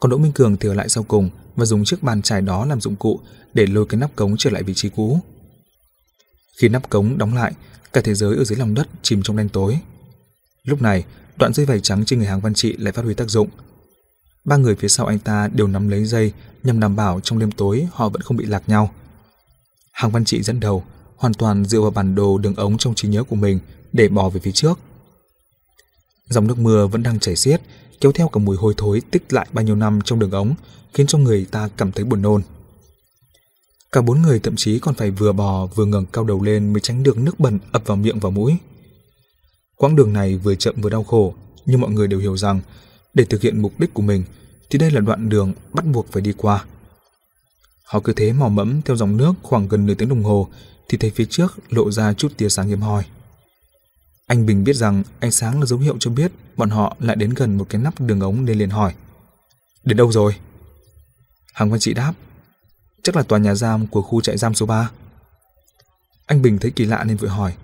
Còn 0.00 0.10
Đỗ 0.10 0.18
Minh 0.18 0.32
Cường 0.32 0.56
thì 0.56 0.68
ở 0.68 0.74
lại 0.74 0.88
sau 0.88 1.04
cùng 1.04 1.30
và 1.56 1.64
dùng 1.64 1.84
chiếc 1.84 2.02
bàn 2.02 2.22
chải 2.22 2.40
đó 2.40 2.64
làm 2.64 2.80
dụng 2.80 2.96
cụ 2.96 3.20
để 3.54 3.66
lôi 3.66 3.86
cái 3.86 4.00
nắp 4.00 4.16
cống 4.16 4.36
trở 4.36 4.50
lại 4.50 4.62
vị 4.62 4.74
trí 4.74 4.88
cũ. 4.88 5.20
Khi 6.60 6.68
nắp 6.68 6.90
cống 6.90 7.18
đóng 7.18 7.34
lại, 7.34 7.52
cả 7.92 8.00
thế 8.04 8.14
giới 8.14 8.36
ở 8.36 8.44
dưới 8.44 8.58
lòng 8.58 8.74
đất 8.74 8.88
chìm 9.02 9.22
trong 9.22 9.36
đen 9.36 9.48
tối. 9.48 9.78
Lúc 10.64 10.82
này, 10.82 11.04
đoạn 11.36 11.52
dây 11.52 11.66
vải 11.66 11.80
trắng 11.80 12.04
trên 12.04 12.18
người 12.18 12.28
hàng 12.28 12.40
văn 12.40 12.54
trị 12.54 12.76
lại 12.78 12.92
phát 12.92 13.04
huy 13.04 13.14
tác 13.14 13.28
dụng. 13.30 13.48
Ba 14.44 14.56
người 14.56 14.74
phía 14.74 14.88
sau 14.88 15.06
anh 15.06 15.18
ta 15.18 15.48
đều 15.52 15.66
nắm 15.66 15.88
lấy 15.88 16.04
dây 16.04 16.32
nhằm 16.62 16.80
đảm 16.80 16.96
bảo 16.96 17.20
trong 17.20 17.38
đêm 17.38 17.52
tối 17.52 17.88
họ 17.92 18.08
vẫn 18.08 18.22
không 18.22 18.36
bị 18.36 18.46
lạc 18.46 18.68
nhau. 18.68 18.90
Hàng 19.92 20.10
văn 20.10 20.24
trị 20.24 20.42
dẫn 20.42 20.60
đầu, 20.60 20.84
hoàn 21.16 21.34
toàn 21.34 21.64
dựa 21.64 21.80
vào 21.80 21.90
bản 21.90 22.14
đồ 22.14 22.38
đường 22.38 22.54
ống 22.54 22.78
trong 22.78 22.94
trí 22.94 23.08
nhớ 23.08 23.24
của 23.24 23.36
mình 23.36 23.58
để 23.92 24.08
bò 24.08 24.28
về 24.28 24.40
phía 24.40 24.52
trước. 24.52 24.78
Dòng 26.28 26.46
nước 26.46 26.58
mưa 26.58 26.86
vẫn 26.86 27.02
đang 27.02 27.18
chảy 27.18 27.36
xiết, 27.36 27.60
kéo 28.00 28.12
theo 28.12 28.28
cả 28.28 28.38
mùi 28.38 28.56
hôi 28.56 28.74
thối 28.76 29.02
tích 29.10 29.32
lại 29.32 29.46
bao 29.52 29.64
nhiêu 29.64 29.76
năm 29.76 30.00
trong 30.04 30.18
đường 30.18 30.30
ống, 30.30 30.54
khiến 30.94 31.06
cho 31.06 31.18
người 31.18 31.46
ta 31.50 31.68
cảm 31.76 31.92
thấy 31.92 32.04
buồn 32.04 32.22
nôn. 32.22 32.42
Cả 33.92 34.00
bốn 34.00 34.22
người 34.22 34.40
thậm 34.40 34.56
chí 34.56 34.78
còn 34.78 34.94
phải 34.94 35.10
vừa 35.10 35.32
bò 35.32 35.66
vừa 35.66 35.84
ngẩng 35.84 36.06
cao 36.06 36.24
đầu 36.24 36.42
lên 36.42 36.72
mới 36.72 36.80
tránh 36.80 37.02
được 37.02 37.18
nước 37.18 37.40
bẩn 37.40 37.58
ập 37.72 37.82
vào 37.86 37.96
miệng 37.96 38.20
và 38.20 38.30
mũi. 38.30 38.56
Quãng 39.76 39.96
đường 39.96 40.12
này 40.12 40.36
vừa 40.36 40.54
chậm 40.54 40.74
vừa 40.78 40.90
đau 40.90 41.04
khổ, 41.04 41.34
nhưng 41.66 41.80
mọi 41.80 41.90
người 41.90 42.08
đều 42.08 42.18
hiểu 42.18 42.36
rằng 42.36 42.60
để 43.14 43.24
thực 43.24 43.42
hiện 43.42 43.62
mục 43.62 43.80
đích 43.80 43.94
của 43.94 44.02
mình 44.02 44.24
thì 44.70 44.78
đây 44.78 44.90
là 44.90 45.00
đoạn 45.00 45.28
đường 45.28 45.52
bắt 45.72 45.84
buộc 45.86 46.12
phải 46.12 46.22
đi 46.22 46.32
qua. 46.36 46.64
Họ 47.84 48.00
cứ 48.00 48.12
thế 48.12 48.32
mò 48.32 48.48
mẫm 48.48 48.82
theo 48.82 48.96
dòng 48.96 49.16
nước 49.16 49.32
khoảng 49.42 49.68
gần 49.68 49.86
nửa 49.86 49.94
tiếng 49.94 50.08
đồng 50.08 50.24
hồ 50.24 50.48
thì 50.88 50.98
thấy 50.98 51.10
phía 51.10 51.24
trước 51.24 51.58
lộ 51.68 51.90
ra 51.90 52.14
chút 52.14 52.32
tia 52.36 52.48
sáng 52.48 52.68
hiếm 52.68 52.80
hoi. 52.80 53.04
Anh 54.26 54.46
Bình 54.46 54.64
biết 54.64 54.76
rằng 54.76 55.02
ánh 55.20 55.30
sáng 55.30 55.60
là 55.60 55.66
dấu 55.66 55.78
hiệu 55.78 55.96
cho 56.00 56.10
biết 56.10 56.32
bọn 56.56 56.70
họ 56.70 56.96
lại 57.00 57.16
đến 57.16 57.34
gần 57.34 57.58
một 57.58 57.66
cái 57.68 57.80
nắp 57.80 58.00
đường 58.00 58.20
ống 58.20 58.44
nên 58.44 58.58
liền 58.58 58.70
hỏi. 58.70 58.94
Đến 59.84 59.96
đâu 59.96 60.12
rồi? 60.12 60.34
Hàng 61.54 61.70
Văn 61.70 61.80
Trị 61.80 61.94
đáp. 61.94 62.14
Chắc 63.02 63.16
là 63.16 63.22
tòa 63.22 63.38
nhà 63.38 63.54
giam 63.54 63.86
của 63.86 64.02
khu 64.02 64.20
trại 64.20 64.38
giam 64.38 64.54
số 64.54 64.66
3. 64.66 64.90
Anh 66.26 66.42
Bình 66.42 66.58
thấy 66.58 66.70
kỳ 66.70 66.84
lạ 66.84 67.04
nên 67.04 67.16
vội 67.16 67.30
hỏi. 67.30 67.54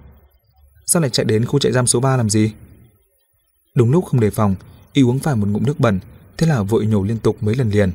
Sao 0.87 1.03
lại 1.03 1.11
chạy 1.11 1.27
đến 1.27 1.45
khu 1.45 1.59
trại 1.59 1.73
giam 1.73 1.87
số 1.87 2.01
3 2.01 2.17
làm 2.17 2.31
gì? 2.31 2.53
Đúng 3.75 3.91
lúc 3.91 4.05
không 4.05 4.21
đề 4.21 4.31
phòng, 4.31 4.55
y 4.93 5.03
uống 5.03 5.19
phải 5.19 5.37
một 5.37 5.49
ngụm 5.49 5.65
nước 5.65 5.81
bẩn, 5.81 6.01
thế 6.37 6.47
là 6.47 6.63
vội 6.63 6.87
nhổ 6.87 7.03
liên 7.03 7.19
tục 7.19 7.37
mấy 7.41 7.55
lần 7.55 7.71
liền. 7.71 7.93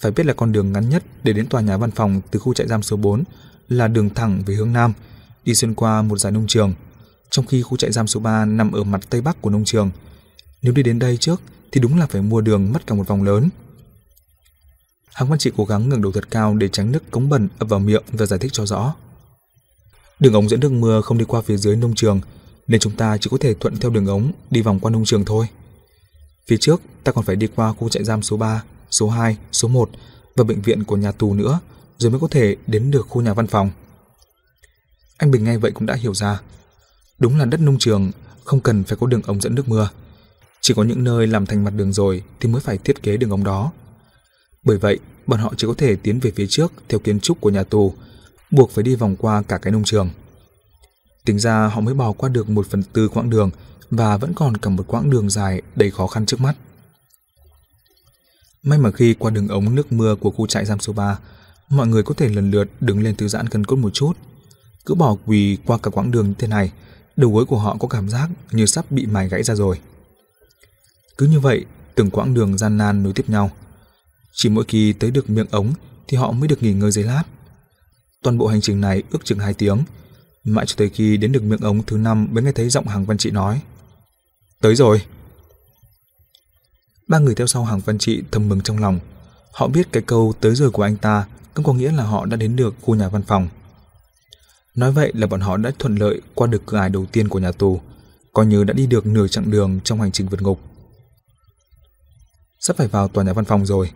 Phải 0.00 0.12
biết 0.12 0.26
là 0.26 0.34
con 0.34 0.52
đường 0.52 0.72
ngắn 0.72 0.88
nhất 0.88 1.02
để 1.22 1.32
đến 1.32 1.46
tòa 1.46 1.60
nhà 1.60 1.76
văn 1.76 1.90
phòng 1.90 2.20
từ 2.30 2.38
khu 2.38 2.54
trại 2.54 2.66
giam 2.66 2.82
số 2.82 2.96
4 2.96 3.24
là 3.68 3.88
đường 3.88 4.10
thẳng 4.10 4.42
về 4.46 4.54
hướng 4.54 4.72
Nam, 4.72 4.92
đi 5.44 5.54
xuyên 5.54 5.74
qua 5.74 6.02
một 6.02 6.18
dải 6.18 6.32
nông 6.32 6.46
trường, 6.46 6.74
trong 7.30 7.46
khi 7.46 7.62
khu 7.62 7.76
trại 7.76 7.92
giam 7.92 8.06
số 8.06 8.20
3 8.20 8.44
nằm 8.44 8.72
ở 8.72 8.84
mặt 8.84 9.00
tây 9.10 9.20
bắc 9.20 9.42
của 9.42 9.50
nông 9.50 9.64
trường. 9.64 9.90
Nếu 10.62 10.72
đi 10.72 10.82
đến 10.82 10.98
đây 10.98 11.16
trước 11.16 11.40
thì 11.72 11.80
đúng 11.80 11.98
là 11.98 12.06
phải 12.06 12.22
mua 12.22 12.40
đường 12.40 12.72
mất 12.72 12.86
cả 12.86 12.94
một 12.94 13.08
vòng 13.08 13.22
lớn. 13.22 13.48
Hàng 15.14 15.28
Văn 15.28 15.38
chị 15.38 15.50
cố 15.56 15.64
gắng 15.64 15.88
ngẩng 15.88 16.02
đầu 16.02 16.12
thật 16.12 16.30
cao 16.30 16.54
để 16.54 16.68
tránh 16.68 16.92
nước 16.92 17.10
cống 17.10 17.28
bẩn 17.28 17.48
ập 17.58 17.68
vào 17.68 17.80
miệng 17.80 18.02
và 18.12 18.26
giải 18.26 18.38
thích 18.38 18.52
cho 18.52 18.66
rõ. 18.66 18.94
Đường 20.20 20.32
ống 20.32 20.48
dẫn 20.48 20.60
nước 20.60 20.72
mưa 20.72 21.00
không 21.00 21.18
đi 21.18 21.24
qua 21.24 21.42
phía 21.42 21.56
dưới 21.56 21.76
nông 21.76 21.94
trường, 21.94 22.20
nên 22.66 22.80
chúng 22.80 22.96
ta 22.96 23.16
chỉ 23.16 23.28
có 23.30 23.38
thể 23.40 23.54
thuận 23.54 23.76
theo 23.76 23.90
đường 23.90 24.06
ống 24.06 24.32
đi 24.50 24.62
vòng 24.62 24.80
qua 24.80 24.90
nông 24.90 25.04
trường 25.04 25.24
thôi. 25.24 25.46
Phía 26.46 26.56
trước, 26.56 26.80
ta 27.04 27.12
còn 27.12 27.24
phải 27.24 27.36
đi 27.36 27.46
qua 27.56 27.72
khu 27.72 27.88
trại 27.88 28.04
giam 28.04 28.22
số 28.22 28.36
3, 28.36 28.62
số 28.90 29.08
2, 29.08 29.36
số 29.52 29.68
1 29.68 29.90
và 30.36 30.44
bệnh 30.44 30.62
viện 30.62 30.84
của 30.84 30.96
nhà 30.96 31.12
tù 31.12 31.34
nữa, 31.34 31.60
rồi 31.98 32.10
mới 32.10 32.20
có 32.20 32.28
thể 32.28 32.56
đến 32.66 32.90
được 32.90 33.06
khu 33.08 33.22
nhà 33.22 33.34
văn 33.34 33.46
phòng. 33.46 33.70
Anh 35.16 35.30
Bình 35.30 35.44
nghe 35.44 35.56
vậy 35.56 35.70
cũng 35.70 35.86
đã 35.86 35.94
hiểu 35.94 36.14
ra. 36.14 36.40
Đúng 37.18 37.38
là 37.38 37.44
đất 37.44 37.60
nông 37.60 37.78
trường 37.78 38.10
không 38.44 38.60
cần 38.60 38.84
phải 38.84 38.98
có 39.00 39.06
đường 39.06 39.22
ống 39.22 39.40
dẫn 39.40 39.54
nước 39.54 39.68
mưa. 39.68 39.88
Chỉ 40.60 40.74
có 40.74 40.82
những 40.82 41.04
nơi 41.04 41.26
làm 41.26 41.46
thành 41.46 41.64
mặt 41.64 41.70
đường 41.70 41.92
rồi 41.92 42.22
thì 42.40 42.48
mới 42.48 42.60
phải 42.60 42.78
thiết 42.78 43.02
kế 43.02 43.16
đường 43.16 43.30
ống 43.30 43.44
đó. 43.44 43.72
Bởi 44.64 44.78
vậy, 44.78 44.98
bọn 45.26 45.40
họ 45.40 45.54
chỉ 45.56 45.66
có 45.66 45.74
thể 45.78 45.96
tiến 45.96 46.20
về 46.20 46.32
phía 46.36 46.46
trước 46.46 46.72
theo 46.88 47.00
kiến 47.00 47.20
trúc 47.20 47.40
của 47.40 47.50
nhà 47.50 47.62
tù, 47.62 47.94
buộc 48.50 48.70
phải 48.70 48.84
đi 48.84 48.94
vòng 48.94 49.16
qua 49.16 49.42
cả 49.42 49.58
cái 49.58 49.72
nông 49.72 49.84
trường. 49.84 50.10
Tính 51.24 51.38
ra 51.38 51.66
họ 51.66 51.80
mới 51.80 51.94
bò 51.94 52.12
qua 52.12 52.28
được 52.28 52.48
một 52.48 52.66
phần 52.66 52.82
tư 52.82 53.08
quãng 53.08 53.30
đường 53.30 53.50
và 53.90 54.16
vẫn 54.16 54.32
còn 54.34 54.56
cả 54.56 54.70
một 54.70 54.84
quãng 54.86 55.10
đường 55.10 55.30
dài 55.30 55.62
đầy 55.76 55.90
khó 55.90 56.06
khăn 56.06 56.26
trước 56.26 56.40
mắt. 56.40 56.56
May 58.62 58.78
mà 58.78 58.90
khi 58.90 59.14
qua 59.14 59.30
đường 59.30 59.48
ống 59.48 59.74
nước 59.74 59.92
mưa 59.92 60.14
của 60.14 60.30
khu 60.30 60.46
trại 60.46 60.64
giam 60.64 60.80
số 60.80 60.92
3, 60.92 61.18
mọi 61.68 61.86
người 61.86 62.02
có 62.02 62.14
thể 62.14 62.28
lần 62.28 62.50
lượt 62.50 62.68
đứng 62.80 63.02
lên 63.02 63.16
thư 63.16 63.28
giãn 63.28 63.48
cân 63.48 63.64
cốt 63.64 63.76
một 63.76 63.90
chút. 63.90 64.12
Cứ 64.86 64.94
bỏ 64.94 65.16
quỳ 65.26 65.58
qua 65.66 65.78
cả 65.78 65.90
quãng 65.90 66.10
đường 66.10 66.28
như 66.28 66.34
thế 66.38 66.48
này, 66.48 66.72
đầu 67.16 67.30
gối 67.30 67.44
của 67.44 67.58
họ 67.58 67.76
có 67.80 67.88
cảm 67.88 68.08
giác 68.08 68.30
như 68.52 68.66
sắp 68.66 68.90
bị 68.90 69.06
mài 69.06 69.28
gãy 69.28 69.42
ra 69.42 69.54
rồi. 69.54 69.78
Cứ 71.18 71.26
như 71.26 71.40
vậy, 71.40 71.64
từng 71.94 72.10
quãng 72.10 72.34
đường 72.34 72.58
gian 72.58 72.78
nan 72.78 73.02
nối 73.02 73.12
tiếp 73.12 73.28
nhau. 73.28 73.50
Chỉ 74.32 74.48
mỗi 74.48 74.64
khi 74.68 74.92
tới 74.92 75.10
được 75.10 75.30
miệng 75.30 75.50
ống 75.50 75.72
thì 76.08 76.16
họ 76.16 76.32
mới 76.32 76.48
được 76.48 76.62
nghỉ 76.62 76.72
ngơi 76.72 76.90
giây 76.90 77.04
lát. 77.04 77.22
Toàn 78.22 78.38
bộ 78.38 78.46
hành 78.46 78.60
trình 78.60 78.80
này 78.80 79.02
ước 79.10 79.24
chừng 79.24 79.38
2 79.38 79.54
tiếng, 79.54 79.84
mãi 80.44 80.66
cho 80.66 80.74
tới 80.78 80.90
khi 80.90 81.16
đến 81.16 81.32
được 81.32 81.42
miệng 81.42 81.60
ống 81.60 81.82
thứ 81.82 81.96
năm 81.96 82.28
mới 82.30 82.44
nghe 82.44 82.52
thấy 82.52 82.68
giọng 82.68 82.86
hàng 82.86 83.04
văn 83.04 83.18
trị 83.18 83.30
nói. 83.30 83.62
Tới 84.60 84.74
rồi. 84.74 85.02
Ba 87.08 87.18
người 87.18 87.34
theo 87.34 87.46
sau 87.46 87.64
hàng 87.64 87.80
văn 87.80 87.98
trị 87.98 88.22
thầm 88.30 88.48
mừng 88.48 88.60
trong 88.60 88.78
lòng. 88.78 89.00
Họ 89.52 89.68
biết 89.68 89.92
cái 89.92 90.02
câu 90.02 90.34
tới 90.40 90.54
rồi 90.54 90.70
của 90.70 90.82
anh 90.82 90.96
ta 90.96 91.26
cũng 91.54 91.64
có 91.64 91.72
nghĩa 91.72 91.92
là 91.92 92.04
họ 92.04 92.26
đã 92.26 92.36
đến 92.36 92.56
được 92.56 92.74
khu 92.80 92.94
nhà 92.94 93.08
văn 93.08 93.22
phòng. 93.22 93.48
Nói 94.74 94.92
vậy 94.92 95.12
là 95.14 95.26
bọn 95.26 95.40
họ 95.40 95.56
đã 95.56 95.70
thuận 95.78 95.96
lợi 95.96 96.20
qua 96.34 96.46
được 96.46 96.62
cửa 96.66 96.78
ải 96.78 96.90
đầu 96.90 97.06
tiên 97.06 97.28
của 97.28 97.38
nhà 97.38 97.52
tù, 97.52 97.80
coi 98.32 98.46
như 98.46 98.64
đã 98.64 98.72
đi 98.72 98.86
được 98.86 99.06
nửa 99.06 99.28
chặng 99.28 99.50
đường 99.50 99.80
trong 99.84 100.00
hành 100.00 100.12
trình 100.12 100.28
vượt 100.28 100.42
ngục. 100.42 100.60
Sắp 102.60 102.76
phải 102.76 102.88
vào 102.88 103.08
tòa 103.08 103.24
nhà 103.24 103.32
văn 103.32 103.44
phòng 103.44 103.66
rồi. 103.66 103.90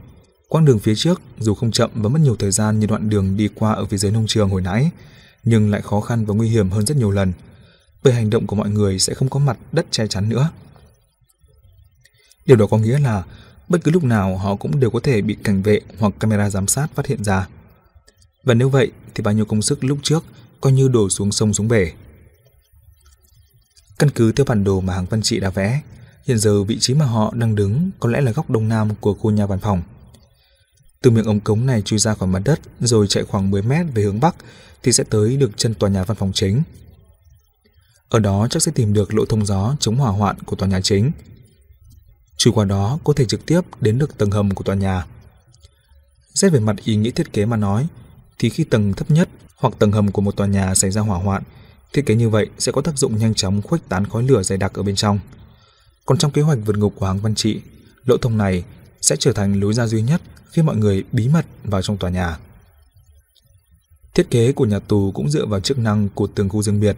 Quãng 0.54 0.64
đường 0.64 0.78
phía 0.78 0.94
trước 0.94 1.20
dù 1.38 1.54
không 1.54 1.70
chậm 1.70 1.90
và 1.94 2.08
mất 2.08 2.20
nhiều 2.20 2.36
thời 2.36 2.50
gian 2.50 2.80
như 2.80 2.86
đoạn 2.86 3.08
đường 3.08 3.36
đi 3.36 3.48
qua 3.54 3.72
ở 3.72 3.86
phía 3.86 3.96
dưới 3.96 4.12
nông 4.12 4.26
trường 4.26 4.48
hồi 4.48 4.62
nãy, 4.62 4.90
nhưng 5.44 5.70
lại 5.70 5.82
khó 5.82 6.00
khăn 6.00 6.24
và 6.24 6.34
nguy 6.34 6.48
hiểm 6.48 6.70
hơn 6.70 6.86
rất 6.86 6.96
nhiều 6.96 7.10
lần, 7.10 7.32
bởi 8.04 8.14
hành 8.14 8.30
động 8.30 8.46
của 8.46 8.56
mọi 8.56 8.70
người 8.70 8.98
sẽ 8.98 9.14
không 9.14 9.28
có 9.28 9.40
mặt 9.40 9.58
đất 9.72 9.86
che 9.90 10.06
chắn 10.06 10.28
nữa. 10.28 10.50
Điều 12.46 12.56
đó 12.56 12.66
có 12.66 12.78
nghĩa 12.78 12.98
là 12.98 13.24
bất 13.68 13.84
cứ 13.84 13.90
lúc 13.90 14.04
nào 14.04 14.36
họ 14.36 14.56
cũng 14.56 14.80
đều 14.80 14.90
có 14.90 15.00
thể 15.00 15.22
bị 15.22 15.36
cảnh 15.44 15.62
vệ 15.62 15.80
hoặc 15.98 16.12
camera 16.20 16.50
giám 16.50 16.66
sát 16.66 16.86
phát 16.94 17.06
hiện 17.06 17.24
ra. 17.24 17.48
Và 18.44 18.54
nếu 18.54 18.68
vậy 18.68 18.92
thì 19.14 19.22
bao 19.22 19.34
nhiêu 19.34 19.44
công 19.44 19.62
sức 19.62 19.84
lúc 19.84 19.98
trước 20.02 20.24
coi 20.60 20.72
như 20.72 20.88
đổ 20.88 21.08
xuống 21.08 21.32
sông 21.32 21.54
xuống 21.54 21.68
bể. 21.68 21.92
Căn 23.98 24.10
cứ 24.10 24.32
theo 24.32 24.44
bản 24.44 24.64
đồ 24.64 24.80
mà 24.80 24.94
hàng 24.94 25.06
văn 25.10 25.22
trị 25.22 25.40
đã 25.40 25.50
vẽ, 25.50 25.80
hiện 26.26 26.38
giờ 26.38 26.62
vị 26.62 26.78
trí 26.80 26.94
mà 26.94 27.04
họ 27.04 27.32
đang 27.36 27.54
đứng 27.54 27.90
có 28.00 28.10
lẽ 28.10 28.20
là 28.20 28.32
góc 28.32 28.50
đông 28.50 28.68
nam 28.68 28.88
của 29.00 29.14
khu 29.14 29.30
nhà 29.30 29.46
văn 29.46 29.58
phòng. 29.58 29.82
Từ 31.04 31.10
miệng 31.10 31.24
ống 31.24 31.40
cống 31.40 31.66
này 31.66 31.82
chui 31.82 31.98
ra 31.98 32.14
khỏi 32.14 32.28
mặt 32.28 32.42
đất 32.44 32.60
rồi 32.80 33.06
chạy 33.06 33.24
khoảng 33.24 33.50
10 33.50 33.62
mét 33.62 33.86
về 33.94 34.02
hướng 34.02 34.20
bắc 34.20 34.34
thì 34.82 34.92
sẽ 34.92 35.04
tới 35.10 35.36
được 35.36 35.50
chân 35.56 35.74
tòa 35.74 35.90
nhà 35.90 36.04
văn 36.04 36.16
phòng 36.16 36.32
chính. 36.34 36.62
Ở 38.08 38.18
đó 38.18 38.46
chắc 38.50 38.62
sẽ 38.62 38.72
tìm 38.74 38.92
được 38.92 39.14
lỗ 39.14 39.24
thông 39.24 39.46
gió 39.46 39.76
chống 39.80 39.96
hỏa 39.96 40.10
hoạn 40.10 40.38
của 40.38 40.56
tòa 40.56 40.68
nhà 40.68 40.80
chính. 40.80 41.12
Chui 42.36 42.52
qua 42.52 42.64
đó 42.64 42.98
có 43.04 43.12
thể 43.12 43.24
trực 43.24 43.46
tiếp 43.46 43.60
đến 43.80 43.98
được 43.98 44.18
tầng 44.18 44.30
hầm 44.30 44.50
của 44.50 44.64
tòa 44.64 44.74
nhà. 44.74 45.06
Xét 46.34 46.52
về 46.52 46.60
mặt 46.60 46.76
ý 46.84 46.96
nghĩa 46.96 47.10
thiết 47.10 47.32
kế 47.32 47.46
mà 47.46 47.56
nói, 47.56 47.86
thì 48.38 48.50
khi 48.50 48.64
tầng 48.64 48.92
thấp 48.92 49.10
nhất 49.10 49.28
hoặc 49.56 49.74
tầng 49.78 49.92
hầm 49.92 50.12
của 50.12 50.22
một 50.22 50.36
tòa 50.36 50.46
nhà 50.46 50.74
xảy 50.74 50.90
ra 50.90 51.00
hỏa 51.00 51.18
hoạn, 51.18 51.42
thiết 51.92 52.06
kế 52.06 52.14
như 52.14 52.28
vậy 52.28 52.46
sẽ 52.58 52.72
có 52.72 52.82
tác 52.82 52.98
dụng 52.98 53.18
nhanh 53.18 53.34
chóng 53.34 53.62
khuếch 53.62 53.88
tán 53.88 54.06
khói 54.06 54.22
lửa 54.22 54.42
dày 54.42 54.58
đặc 54.58 54.74
ở 54.74 54.82
bên 54.82 54.96
trong. 54.96 55.18
Còn 56.06 56.18
trong 56.18 56.30
kế 56.30 56.42
hoạch 56.42 56.58
vượt 56.64 56.76
ngục 56.76 56.94
của 56.96 57.06
hàng 57.06 57.20
văn 57.20 57.34
trị, 57.34 57.60
lỗ 58.04 58.16
thông 58.16 58.38
này 58.38 58.64
sẽ 59.04 59.16
trở 59.16 59.32
thành 59.32 59.60
lối 59.60 59.74
ra 59.74 59.86
duy 59.86 60.02
nhất 60.02 60.22
khi 60.50 60.62
mọi 60.62 60.76
người 60.76 61.04
bí 61.12 61.28
mật 61.28 61.46
vào 61.64 61.82
trong 61.82 61.96
tòa 61.96 62.10
nhà. 62.10 62.38
Thiết 64.14 64.30
kế 64.30 64.52
của 64.52 64.64
nhà 64.66 64.78
tù 64.78 65.12
cũng 65.14 65.30
dựa 65.30 65.46
vào 65.46 65.60
chức 65.60 65.78
năng 65.78 66.08
của 66.08 66.26
từng 66.34 66.48
khu 66.48 66.62
riêng 66.62 66.80
biệt. 66.80 66.96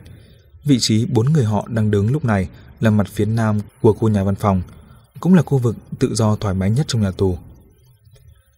Vị 0.65 0.79
trí 0.81 1.07
bốn 1.07 1.33
người 1.33 1.45
họ 1.45 1.67
đang 1.69 1.91
đứng 1.91 2.13
lúc 2.13 2.25
này 2.25 2.49
là 2.81 2.91
mặt 2.91 3.07
phía 3.13 3.25
nam 3.25 3.61
của 3.83 3.93
khu 3.93 4.09
nhà 4.09 4.25
văn 4.25 4.35
phòng, 4.35 4.63
cũng 5.21 5.35
là 5.35 5.43
khu 5.43 5.59
vực 5.59 5.77
tự 5.99 6.15
do 6.15 6.37
thoải 6.37 6.55
mái 6.55 6.71
nhất 6.71 6.87
trong 6.89 7.03
nhà 7.03 7.11
tù. 7.11 7.39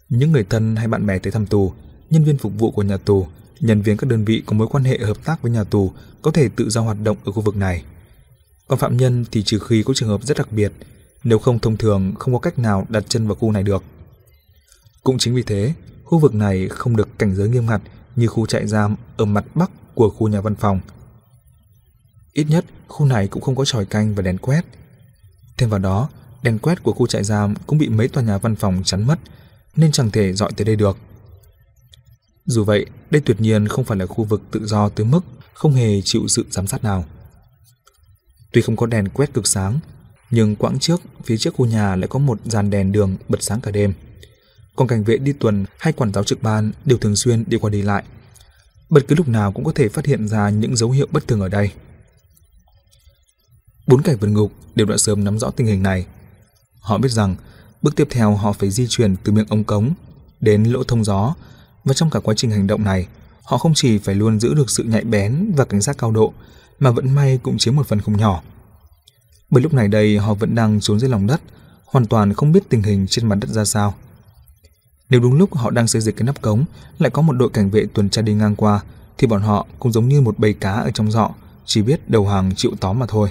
Những 0.09 0.33
người 0.33 0.45
thân 0.45 0.77
hay 0.77 0.89
bạn 0.89 1.07
bè 1.07 1.19
tới 1.19 1.33
thăm 1.33 1.47
tù, 1.47 1.73
nhân 2.11 2.25
viên 2.25 2.39
phục 2.39 2.53
vụ 2.59 2.71
của 2.71 2.83
nhà 2.83 2.97
tù, 2.97 3.27
nhân 3.61 3.83
viên 3.83 3.97
các 3.97 4.11
đơn 4.11 4.25
vị 4.25 4.43
có 4.47 4.53
mối 4.53 4.69
quan 4.71 4.85
hệ 4.85 4.99
hợp 4.99 5.25
tác 5.25 5.43
với 5.43 5.53
nhà 5.53 5.65
tù 5.65 5.93
có 6.23 6.31
thể 6.31 6.49
tự 6.57 6.71
do 6.71 6.81
hoạt 6.81 6.97
động 7.03 7.17
ở 7.25 7.33
khu 7.33 7.43
vực 7.43 7.57
này. 7.57 7.83
Còn 8.69 8.79
phạm 8.79 8.97
nhân 8.97 9.25
thì 9.31 9.43
trừ 9.43 9.59
khi 9.59 9.83
có 9.83 9.95
trường 9.95 10.09
hợp 10.09 10.23
rất 10.25 10.37
đặc 10.37 10.53
biệt, 10.53 10.73
nếu 11.25 11.39
không 11.39 11.59
thông 11.59 11.77
thường 11.77 12.15
không 12.19 12.35
có 12.35 12.41
cách 12.41 12.59
nào 12.59 12.87
đặt 12.89 13.05
chân 13.09 13.27
vào 13.27 13.35
khu 13.35 13.53
này 13.53 13.63
được. 13.63 13.83
Cũng 15.03 15.19
chính 15.19 15.35
vì 15.35 15.43
thế, 15.43 15.75
khu 16.05 16.19
vực 16.19 16.35
này 16.35 16.69
không 16.69 16.97
được 16.97 17.19
cảnh 17.19 17.35
giới 17.35 17.49
nghiêm 17.49 17.67
ngặt 17.67 17.83
như 18.17 18.27
khu 18.27 18.47
trại 18.47 18.67
giam 18.67 18.97
ở 19.17 19.25
mặt 19.25 19.45
bắc 19.55 19.71
của 19.95 20.11
khu 20.11 20.29
nhà 20.29 20.41
văn 20.41 20.55
phòng. 20.55 20.81
Ít 22.33 22.45
nhất, 22.49 22.65
khu 22.89 23.07
này 23.07 23.29
cũng 23.29 23.43
không 23.43 23.57
có 23.57 23.65
tròi 23.65 23.85
canh 23.85 24.15
và 24.15 24.23
đèn 24.23 24.39
quét. 24.39 24.65
Thêm 25.57 25.71
vào 25.71 25.79
đó, 25.79 26.09
đèn 26.43 26.59
quét 26.59 26.83
của 26.83 26.93
khu 26.93 27.07
trại 27.07 27.25
giam 27.25 27.55
cũng 27.67 27.79
bị 27.79 27.89
mấy 27.89 28.09
tòa 28.09 28.23
nhà 28.23 28.39
văn 28.39 28.57
phòng 28.57 28.83
chắn 28.85 29.07
mất, 29.07 29.19
nên 29.77 29.93
chẳng 29.93 30.11
thể 30.11 30.33
dọi 30.33 30.53
tới 30.57 30.65
đây 30.65 30.77
được. 30.77 30.97
Dù 32.45 32.65
vậy, 32.65 32.87
đây 33.11 33.23
tuyệt 33.25 33.41
nhiên 33.41 33.69
không 33.69 33.85
phải 33.85 33.99
là 33.99 34.07
khu 34.07 34.25
vực 34.25 34.43
tự 34.51 34.67
do 34.67 34.89
tới 34.89 35.07
mức 35.07 35.21
không 35.55 35.73
hề 35.73 36.01
chịu 36.03 36.29
sự 36.29 36.47
giám 36.51 36.67
sát 36.67 36.85
nào. 36.85 37.05
Tuy 38.53 38.63
không 38.63 38.77
có 38.77 38.87
đèn 38.87 39.09
quét 39.09 39.35
cực 39.35 39.47
sáng, 39.47 39.79
nhưng 40.31 40.57
quãng 40.57 40.79
trước, 40.79 41.01
phía 41.25 41.37
trước 41.37 41.55
khu 41.55 41.67
nhà 41.67 41.97
lại 41.97 42.09
có 42.09 42.19
một 42.19 42.39
dàn 42.45 42.71
đèn 42.71 42.93
đường 42.93 43.17
bật 43.29 43.43
sáng 43.43 43.61
cả 43.61 43.71
đêm. 43.71 43.95
Còn 44.77 44.89
cảnh 44.89 45.05
vệ 45.05 45.19
đi 45.19 45.33
tuần 45.33 45.65
hay 45.79 45.93
quản 45.93 46.13
giáo 46.13 46.25
trực 46.25 46.43
ban 46.43 46.73
đều 46.85 46.99
thường 46.99 47.17
xuyên 47.17 47.45
đi 47.47 47.59
qua 47.59 47.71
đi 47.71 47.83
lại. 47.83 48.05
Bất 48.91 49.09
cứ 49.09 49.15
lúc 49.15 49.29
nào 49.29 49.53
cũng 49.53 49.65
có 49.65 49.73
thể 49.75 49.89
phát 49.89 50.07
hiện 50.07 50.29
ra 50.29 50.51
những 50.51 50.77
dấu 50.77 50.91
hiệu 50.91 51.07
bất 51.11 51.29
thường 51.29 51.41
ở 51.41 51.49
đây. 51.49 51.71
Bốn 53.87 54.03
cảnh 54.03 54.17
vượt 54.21 54.29
ngục 54.29 54.53
đều 54.75 54.87
đã 54.87 54.97
sớm 54.97 55.25
nắm 55.25 55.39
rõ 55.39 55.51
tình 55.51 55.67
hình 55.67 55.83
này. 55.83 56.07
Họ 56.81 56.99
biết 56.99 57.09
rằng 57.09 57.37
bước 57.83 57.97
tiếp 57.97 58.09
theo 58.11 58.35
họ 58.35 58.53
phải 58.53 58.71
di 58.71 58.87
chuyển 58.89 59.17
từ 59.25 59.33
miệng 59.33 59.49
ống 59.49 59.65
cống 59.65 59.95
đến 60.41 60.65
lỗ 60.65 60.85
thông 60.85 61.05
gió 61.05 61.35
và 61.85 61.95
trong 61.95 62.11
cả 62.11 62.21
quá 62.21 62.35
trình 62.37 62.51
hành 62.51 62.67
động 62.67 62.85
này, 62.85 63.07
họ 63.43 63.59
không 63.59 63.75
chỉ 63.75 63.99
phải 63.99 64.15
luôn 64.15 64.41
giữ 64.41 64.55
được 64.55 64.71
sự 64.71 64.83
nhạy 64.85 65.05
bén 65.05 65.53
và 65.57 65.65
cảnh 65.65 65.81
giác 65.81 65.99
cao 65.99 66.11
độ, 66.11 66.33
mà 66.79 66.91
vẫn 66.91 67.15
may 67.15 67.41
cũng 67.43 67.59
chiếm 67.59 67.77
một 67.77 67.87
phần 67.87 68.01
không 68.01 68.17
nhỏ. 68.17 68.43
Bởi 69.51 69.63
lúc 69.63 69.75
này 69.75 69.89
đây 69.89 70.19
họ 70.19 70.35
vẫn 70.35 70.55
đang 70.55 70.81
trốn 70.81 71.01
dưới 71.01 71.11
lòng 71.11 71.27
đất, 71.27 71.41
hoàn 71.85 72.07
toàn 72.07 72.35
không 72.35 72.53
biết 72.53 72.69
tình 72.69 72.83
hình 72.83 73.07
trên 73.07 73.29
mặt 73.29 73.39
đất 73.41 73.49
ra 73.51 73.65
sao. 73.65 73.95
Nếu 75.11 75.21
đúng 75.21 75.35
lúc 75.35 75.55
họ 75.55 75.71
đang 75.71 75.89
xây 75.89 76.03
dịch 76.03 76.17
cái 76.17 76.27
nắp 76.27 76.43
cống, 76.43 76.65
lại 76.99 77.11
có 77.11 77.23
một 77.23 77.33
đội 77.33 77.51
cảnh 77.51 77.71
vệ 77.71 77.87
tuần 77.95 78.11
tra 78.11 78.23
đi 78.23 78.35
ngang 78.35 78.57
qua, 78.57 78.81
thì 79.19 79.27
bọn 79.27 79.43
họ 79.43 79.67
cũng 79.79 79.93
giống 79.93 80.09
như 80.09 80.21
một 80.21 80.39
bầy 80.39 80.53
cá 80.53 80.73
ở 80.73 80.91
trong 80.91 81.11
giọ, 81.11 81.31
chỉ 81.67 81.83
biết 81.83 82.11
đầu 82.11 82.29
hàng 82.29 82.55
chịu 82.57 82.73
tóm 82.81 82.99
mà 82.99 83.07
thôi. 83.09 83.31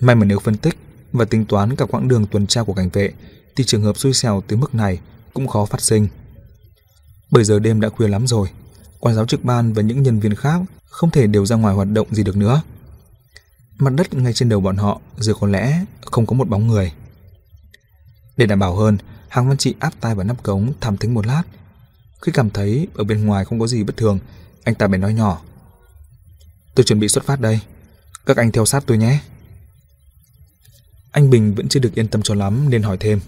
May 0.00 0.16
mà 0.16 0.24
nếu 0.24 0.38
phân 0.38 0.56
tích 0.56 0.78
và 1.12 1.24
tính 1.24 1.44
toán 1.44 1.76
cả 1.76 1.84
quãng 1.84 2.08
đường 2.08 2.26
tuần 2.26 2.46
tra 2.46 2.62
của 2.62 2.74
cảnh 2.74 2.88
vệ, 2.92 3.12
thì 3.56 3.64
trường 3.64 3.82
hợp 3.82 3.98
xui 3.98 4.12
xẻo 4.12 4.42
tới 4.46 4.58
mức 4.58 4.74
này 4.74 5.00
cũng 5.34 5.46
khó 5.46 5.64
phát 5.64 5.80
sinh. 5.80 6.08
Bởi 7.30 7.44
giờ 7.44 7.58
đêm 7.58 7.80
đã 7.80 7.88
khuya 7.88 8.08
lắm 8.08 8.26
rồi, 8.26 8.48
quản 9.00 9.14
giáo 9.14 9.26
trực 9.26 9.44
ban 9.44 9.72
và 9.72 9.82
những 9.82 10.02
nhân 10.02 10.20
viên 10.20 10.34
khác 10.34 10.60
không 10.84 11.10
thể 11.10 11.26
đều 11.26 11.46
ra 11.46 11.56
ngoài 11.56 11.74
hoạt 11.74 11.88
động 11.88 12.14
gì 12.14 12.22
được 12.22 12.36
nữa. 12.36 12.62
Mặt 13.78 13.90
đất 13.96 14.14
ngay 14.14 14.32
trên 14.32 14.48
đầu 14.48 14.60
bọn 14.60 14.76
họ 14.76 15.00
giờ 15.18 15.34
có 15.40 15.46
lẽ 15.46 15.84
không 16.00 16.26
có 16.26 16.34
một 16.34 16.48
bóng 16.48 16.66
người. 16.66 16.92
Để 18.36 18.46
đảm 18.46 18.58
bảo 18.58 18.76
hơn, 18.76 18.98
Hàng 19.28 19.48
Văn 19.48 19.56
Trị 19.56 19.74
áp 19.78 19.92
tai 20.00 20.14
vào 20.14 20.24
nắp 20.24 20.42
cống 20.42 20.72
thăm 20.80 20.96
thính 20.96 21.14
một 21.14 21.26
lát. 21.26 21.42
Khi 22.22 22.32
cảm 22.32 22.50
thấy 22.50 22.88
ở 22.94 23.04
bên 23.04 23.24
ngoài 23.24 23.44
không 23.44 23.60
có 23.60 23.66
gì 23.66 23.82
bất 23.82 23.96
thường, 23.96 24.18
anh 24.64 24.74
ta 24.74 24.86
bèn 24.86 25.00
nói 25.00 25.14
nhỏ. 25.14 25.42
Tôi 26.74 26.84
chuẩn 26.84 27.00
bị 27.00 27.08
xuất 27.08 27.24
phát 27.24 27.40
đây. 27.40 27.60
Các 28.26 28.36
anh 28.36 28.52
theo 28.52 28.64
sát 28.64 28.84
tôi 28.86 28.98
nhé. 28.98 29.20
Anh 31.10 31.30
Bình 31.30 31.54
vẫn 31.54 31.68
chưa 31.68 31.80
được 31.80 31.94
yên 31.94 32.08
tâm 32.08 32.22
cho 32.22 32.34
lắm 32.34 32.70
nên 32.70 32.82
hỏi 32.82 32.96
thêm. 33.00 33.20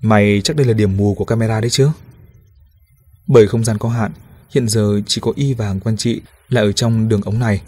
Mày 0.00 0.40
chắc 0.44 0.56
đây 0.56 0.66
là 0.66 0.72
điểm 0.72 0.96
mù 0.96 1.14
của 1.14 1.24
camera 1.24 1.60
đấy 1.60 1.70
chứ? 1.70 1.90
Bởi 3.26 3.46
không 3.48 3.64
gian 3.64 3.78
có 3.78 3.88
hạn, 3.88 4.12
hiện 4.50 4.68
giờ 4.68 5.00
chỉ 5.06 5.20
có 5.20 5.32
Y 5.36 5.54
và 5.54 5.66
Hàng 5.66 5.80
Quan 5.80 5.96
Trị 5.96 6.20
là 6.48 6.60
ở 6.60 6.72
trong 6.72 7.08
đường 7.08 7.22
ống 7.22 7.38
này, 7.38 7.62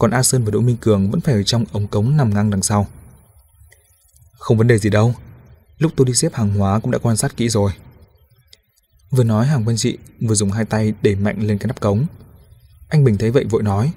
còn 0.00 0.10
A 0.10 0.22
Sơn 0.22 0.44
và 0.44 0.50
Đỗ 0.50 0.60
Minh 0.60 0.76
Cường 0.76 1.10
vẫn 1.10 1.20
phải 1.20 1.34
ở 1.34 1.42
trong 1.42 1.64
ống 1.72 1.86
cống 1.86 2.16
nằm 2.16 2.34
ngang 2.34 2.50
đằng 2.50 2.62
sau. 2.62 2.86
Không 4.38 4.58
vấn 4.58 4.66
đề 4.66 4.78
gì 4.78 4.90
đâu, 4.90 5.14
lúc 5.78 5.92
tôi 5.96 6.06
đi 6.06 6.14
xếp 6.14 6.34
hàng 6.34 6.54
hóa 6.54 6.80
cũng 6.80 6.90
đã 6.90 6.98
quan 6.98 7.16
sát 7.16 7.36
kỹ 7.36 7.48
rồi. 7.48 7.72
Vừa 9.10 9.24
nói 9.24 9.46
Hàng 9.46 9.64
Quan 9.68 9.76
Trị 9.76 9.98
vừa 10.20 10.34
dùng 10.34 10.50
hai 10.50 10.64
tay 10.64 10.94
đẩy 11.02 11.14
mạnh 11.14 11.36
lên 11.38 11.58
cái 11.58 11.66
nắp 11.66 11.80
cống. 11.80 12.06
Anh 12.88 13.04
Bình 13.04 13.18
thấy 13.18 13.30
vậy 13.30 13.44
vội 13.44 13.62
nói, 13.62 13.92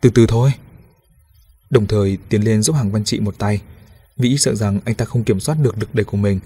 từ 0.00 0.10
từ 0.10 0.26
thôi. 0.28 0.52
Đồng 1.70 1.86
thời 1.86 2.18
tiến 2.28 2.44
lên 2.44 2.62
giúp 2.62 2.72
Hàng 2.72 2.92
Văn 2.92 3.04
Trị 3.04 3.20
một 3.20 3.38
tay, 3.38 3.62
vì 4.16 4.38
sợ 4.38 4.54
rằng 4.54 4.80
anh 4.84 4.94
ta 4.94 5.04
không 5.04 5.24
kiểm 5.24 5.40
soát 5.40 5.54
được 5.62 5.78
lực 5.78 5.94
đẩy 5.94 6.04
của 6.04 6.16
mình. 6.16 6.40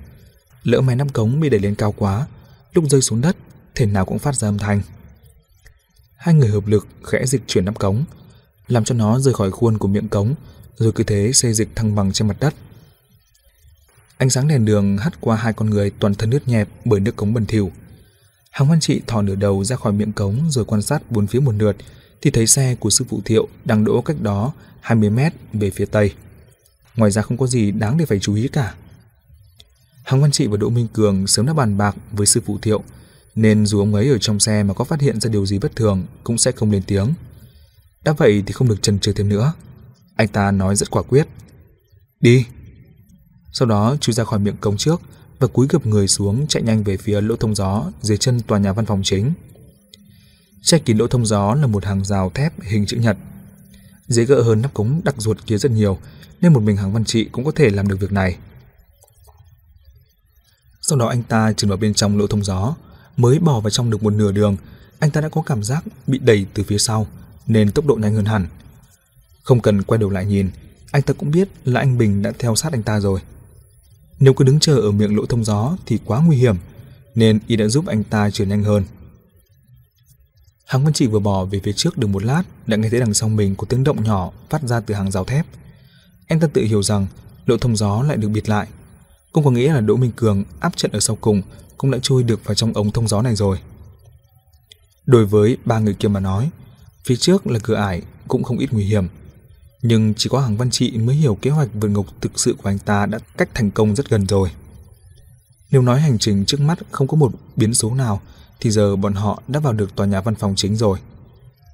Lỡ 0.63 0.81
máy 0.81 0.97
nắp 0.97 1.13
cống 1.13 1.41
bị 1.41 1.49
đẩy 1.49 1.61
lên 1.61 1.75
cao 1.75 1.93
quá, 1.93 2.27
lúc 2.73 2.85
rơi 2.91 3.03
xuống 3.03 3.21
đất 3.21 3.37
thể 3.75 3.87
nào 3.87 4.05
cũng 4.05 4.19
phát 4.19 4.37
ra 4.37 4.49
âm 4.49 4.59
thanh. 4.59 4.81
Hai 6.17 6.35
người 6.35 6.49
hợp 6.49 6.67
lực 6.67 6.87
khẽ 7.05 7.27
dịch 7.27 7.43
chuyển 7.47 7.65
nắp 7.65 7.79
cống, 7.79 8.05
làm 8.69 8.85
cho 8.85 8.95
nó 8.95 9.21
rời 9.21 9.35
khỏi 9.35 9.51
khuôn 9.51 9.79
của 9.79 9.89
miệng 9.89 10.09
cống, 10.09 10.35
rồi 10.77 10.93
cứ 10.93 11.05
thế 11.05 11.33
xây 11.33 11.55
dịch 11.55 11.69
thăng 11.77 11.95
bằng 11.95 12.13
trên 12.13 12.29
mặt 12.29 12.37
đất. 12.41 12.55
Ánh 14.17 14.31
sáng 14.31 14.49
đèn 14.49 14.65
đường 14.65 14.99
hắt 14.99 15.21
qua 15.21 15.37
hai 15.37 15.53
con 15.53 15.71
người 15.71 15.91
toàn 15.91 16.15
thân 16.15 16.31
nước 16.31 16.49
nhẹp 16.49 16.69
bởi 16.85 17.01
nước 17.01 17.17
cống 17.17 17.35
bẩn 17.35 17.47
thỉu. 17.47 17.73
Hàng 18.51 18.69
Văn 18.69 18.81
Trị 18.81 19.01
thò 19.07 19.23
nửa 19.23 19.35
đầu 19.35 19.65
ra 19.65 19.77
khỏi 19.77 19.93
miệng 19.93 20.13
cống 20.13 20.51
rồi 20.51 20.65
quan 20.65 20.83
sát 20.83 21.11
bốn 21.11 21.27
phía 21.27 21.41
một 21.41 21.55
lượt 21.59 21.77
thì 22.23 22.31
thấy 22.31 22.47
xe 22.47 22.75
của 22.75 22.91
sư 22.91 23.05
phụ 23.09 23.21
Thiệu 23.25 23.49
đang 23.65 23.85
đỗ 23.85 24.01
cách 24.01 24.21
đó 24.21 24.53
20 24.81 25.11
mét 25.11 25.33
về 25.53 25.71
phía 25.71 25.87
tây. 25.87 26.13
Ngoài 26.97 27.11
ra 27.11 27.23
không 27.23 27.39
có 27.39 27.47
gì 27.47 27.71
đáng 27.71 27.99
để 27.99 28.07
phải 28.07 28.19
chú 28.19 28.35
ý 28.35 28.49
cả. 28.49 28.75
Hàng 30.03 30.23
Văn 30.23 30.31
Trị 30.31 30.47
và 30.47 30.57
Đỗ 30.57 30.69
Minh 30.69 30.89
Cường 30.93 31.27
sớm 31.27 31.47
đã 31.47 31.53
bàn 31.53 31.79
bạc 31.79 31.97
với 32.13 32.27
sư 32.27 32.41
phụ 32.47 32.59
Thiệu 32.63 32.83
nên 33.35 33.67
dù 33.67 33.79
ông 33.79 33.95
ấy 33.95 34.09
ở 34.09 34.19
trong 34.19 34.41
xe 34.41 34.63
mà 34.63 34.75
có 34.75 34.85
phát 34.85 35.01
hiện 35.01 35.21
ra 35.21 35.31
điều 35.31 35.47
gì 35.47 35.59
bất 35.59 35.77
thường 35.77 36.05
cũng 36.25 36.39
sẽ 36.39 36.53
không 36.53 36.71
lên 36.71 36.83
tiếng. 36.87 37.15
Đã 38.05 38.13
vậy 38.13 38.43
thì 38.47 38.53
không 38.53 38.69
được 38.69 38.83
chần 38.83 38.99
chừ 38.99 39.13
thêm 39.13 39.29
nữa. 39.29 39.53
Anh 40.17 40.29
ta 40.29 40.51
nói 40.51 40.77
rất 40.77 40.91
quả 40.91 41.03
quyết. 41.03 41.29
Đi! 42.21 42.47
Sau 43.53 43.69
đó 43.69 43.97
chui 44.01 44.15
ra 44.15 44.25
khỏi 44.25 44.39
miệng 44.39 44.57
cống 44.57 44.77
trước 44.77 45.01
và 45.39 45.49
cúi 45.49 45.67
gập 45.71 45.87
người 45.87 46.09
xuống, 46.09 46.47
chạy 46.47 46.63
nhanh 46.63 46.83
về 46.83 46.97
phía 46.97 47.21
lỗ 47.21 47.37
thông 47.37 47.55
gió, 47.55 47.85
dưới 48.03 48.17
chân 48.17 48.41
tòa 48.41 48.59
nhà 48.59 48.73
văn 48.73 48.87
phòng 48.87 49.01
chính. 49.05 49.33
Che 50.63 50.79
kín 50.79 50.99
lỗ 50.99 51.07
thông 51.07 51.27
gió 51.27 51.55
là 51.55 51.67
một 51.67 51.85
hàng 51.85 52.05
rào 52.05 52.31
thép 52.31 52.61
hình 52.63 52.87
chữ 52.87 52.97
nhật. 52.97 53.17
Dễ 54.07 54.25
gỡ 54.25 54.43
hơn 54.43 54.63
nắp 54.63 54.75
cống 54.75 55.01
đặc 55.05 55.15
ruột 55.19 55.39
kia 55.47 55.59
rất 55.59 55.73
nhiều, 55.73 55.99
nên 56.41 56.53
một 56.53 56.63
mình 56.63 56.77
hàng 56.77 56.93
văn 56.93 57.05
trị 57.05 57.29
cũng 57.33 57.45
có 57.45 57.53
thể 57.55 57.71
làm 57.71 57.89
được 57.89 57.97
việc 58.01 58.13
này. 58.13 58.37
Sau 60.81 60.99
đó 60.99 61.07
anh 61.07 61.23
ta 61.23 61.53
trườn 61.53 61.71
vào 61.71 61.79
bên 61.79 61.95
trong 61.95 62.19
lỗ 62.19 62.27
thông 62.27 62.45
gió 62.45 62.75
mới 63.17 63.39
bỏ 63.39 63.61
vào 63.61 63.71
trong 63.71 63.91
được 63.91 64.03
một 64.03 64.13
nửa 64.13 64.33
đường, 64.33 64.57
anh 64.99 65.11
ta 65.11 65.21
đã 65.21 65.29
có 65.29 65.43
cảm 65.43 65.63
giác 65.63 65.85
bị 66.07 66.19
đẩy 66.19 66.47
từ 66.55 66.63
phía 66.63 66.79
sau 66.79 67.07
nên 67.47 67.73
tốc 67.73 67.87
độ 67.87 67.95
nhanh 67.95 68.15
hơn 68.15 68.25
hẳn. 68.25 68.47
Không 69.43 69.61
cần 69.61 69.83
quay 69.83 69.99
đầu 69.99 70.11
lại 70.11 70.27
nhìn, 70.27 70.51
anh 70.91 71.03
ta 71.03 71.15
cũng 71.15 71.31
biết 71.31 71.49
là 71.65 71.81
anh 71.81 71.99
Bình 71.99 72.23
đã 72.23 72.33
theo 72.39 72.55
sát 72.55 72.73
anh 72.73 72.83
ta 72.83 73.01
rồi. 73.01 73.21
Nếu 74.19 74.35
cứ 74.35 74.45
đứng 74.45 74.61
chờ 74.61 74.77
ở 74.77 74.91
miệng 74.91 75.17
lỗ 75.17 75.27
thông 75.27 75.45
gió 75.45 75.77
thì 75.87 75.99
quá 76.05 76.21
nguy 76.21 76.37
hiểm, 76.37 76.57
nên 77.15 77.39
y 77.47 77.57
đã 77.57 77.69
giúp 77.69 77.87
anh 77.87 78.05
ta 78.05 78.31
chuyển 78.31 78.49
nhanh 78.49 78.65
hơn. 78.65 78.85
Hàng 80.67 80.85
Văn 80.85 80.93
Trị 80.93 81.07
vừa 81.07 81.19
bỏ 81.19 81.45
về 81.45 81.61
phía 81.63 81.73
trước 81.73 81.99
được 81.99 82.07
một 82.07 82.25
lát 82.25 82.43
đã 82.67 82.77
nghe 82.77 82.89
thấy 82.91 83.01
đằng 83.01 83.15
sau 83.15 83.29
mình 83.29 83.57
có 83.57 83.67
tiếng 83.69 83.85
động 83.85 84.05
nhỏ 84.05 84.31
phát 84.51 84.63
ra 84.63 84.81
từ 84.81 84.95
hàng 84.95 85.11
rào 85.11 85.25
thép. 85.25 85.47
Anh 86.29 86.41
ta 86.41 86.47
tự 86.53 86.63
hiểu 86.63 86.83
rằng 86.83 87.07
lỗ 87.47 87.57
thông 87.57 87.77
gió 87.77 88.03
lại 88.03 88.17
được 88.17 88.29
bịt 88.29 88.49
lại. 88.49 88.69
Cũng 89.33 89.45
có 89.45 89.51
nghĩa 89.51 89.73
là 89.73 89.81
Đỗ 89.81 89.97
Minh 89.97 90.13
Cường 90.17 90.45
áp 90.61 90.77
trận 90.77 90.93
ở 90.93 91.01
sau 91.01 91.17
cùng 91.21 91.43
cũng 91.79 91.91
đã 91.91 91.99
chui 91.99 92.23
được 92.23 92.45
vào 92.45 92.55
trong 92.55 92.73
ống 92.73 92.91
thông 92.91 93.09
gió 93.09 93.23
này 93.23 93.37
rồi. 93.37 93.59
Đối 95.07 95.27
với 95.27 95.57
ba 95.65 95.79
người 95.79 95.95
kia 95.95 96.09
mà 96.09 96.21
nói, 96.21 96.51
phía 97.05 97.17
trước 97.17 97.47
là 97.47 97.59
cửa 97.63 97.75
ải 97.75 98.03
cũng 98.29 98.43
không 98.43 98.59
ít 98.59 98.73
nguy 98.73 98.85
hiểm. 98.85 99.09
Nhưng 99.83 100.15
chỉ 100.17 100.29
có 100.29 100.41
Hàng 100.41 100.57
Văn 100.57 100.71
Trị 100.71 100.99
mới 100.99 101.17
hiểu 101.17 101.35
kế 101.35 101.51
hoạch 101.51 101.69
vượt 101.75 101.89
ngục 101.89 102.07
thực 102.21 102.41
sự 102.41 102.55
của 102.63 102.71
anh 102.71 102.79
ta 102.79 103.07
đã 103.07 103.19
cách 103.37 103.49
thành 103.55 103.71
công 103.71 103.97
rất 103.97 104.09
gần 104.09 104.27
rồi. 104.27 104.51
Nếu 105.71 105.83
nói 105.83 106.01
hành 106.01 106.19
trình 106.19 106.45
trước 106.45 106.61
mắt 106.61 106.79
không 106.91 107.09
có 107.09 107.17
một 107.17 107.33
biến 107.57 107.75
số 107.75 107.95
nào 107.95 108.21
thì 108.61 108.71
giờ 108.71 108.97
bọn 108.97 109.15
họ 109.15 109.43
đã 109.49 109.61
vào 109.61 109.73
được 109.73 109.97
tòa 109.97 110.07
nhà 110.07 110.21
văn 110.21 110.35
phòng 110.35 110.55
chính 110.57 110.77
rồi. 110.77 110.99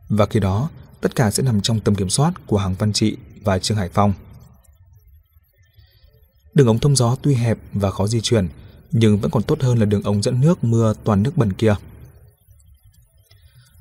Và 0.09 0.27
khi 0.27 0.41
đó, 0.41 0.71
tất 1.01 1.15
cả 1.15 1.31
sẽ 1.31 1.43
nằm 1.43 1.61
trong 1.61 1.81
tầm 1.81 1.95
kiểm 1.95 2.11
soát 2.11 2.33
của 2.47 2.59
Hàng 2.59 2.75
Văn 2.79 2.93
Trị 2.93 3.17
và 3.45 3.59
Trương 3.59 3.77
Hải 3.77 3.89
Phong. 3.89 4.13
Đường 6.55 6.67
ống 6.67 6.79
thông 6.79 6.97
gió 6.97 7.17
tuy 7.23 7.35
hẹp 7.35 7.59
và 7.73 7.91
khó 7.91 8.07
di 8.07 8.21
chuyển, 8.21 8.49
nhưng 8.91 9.19
vẫn 9.19 9.31
còn 9.31 9.43
tốt 9.43 9.61
hơn 9.61 9.79
là 9.79 9.85
đường 9.85 10.03
ống 10.03 10.23
dẫn 10.23 10.41
nước 10.41 10.65
mưa 10.65 10.95
toàn 11.05 11.23
nước 11.23 11.37
bẩn 11.37 11.53
kia. 11.53 11.75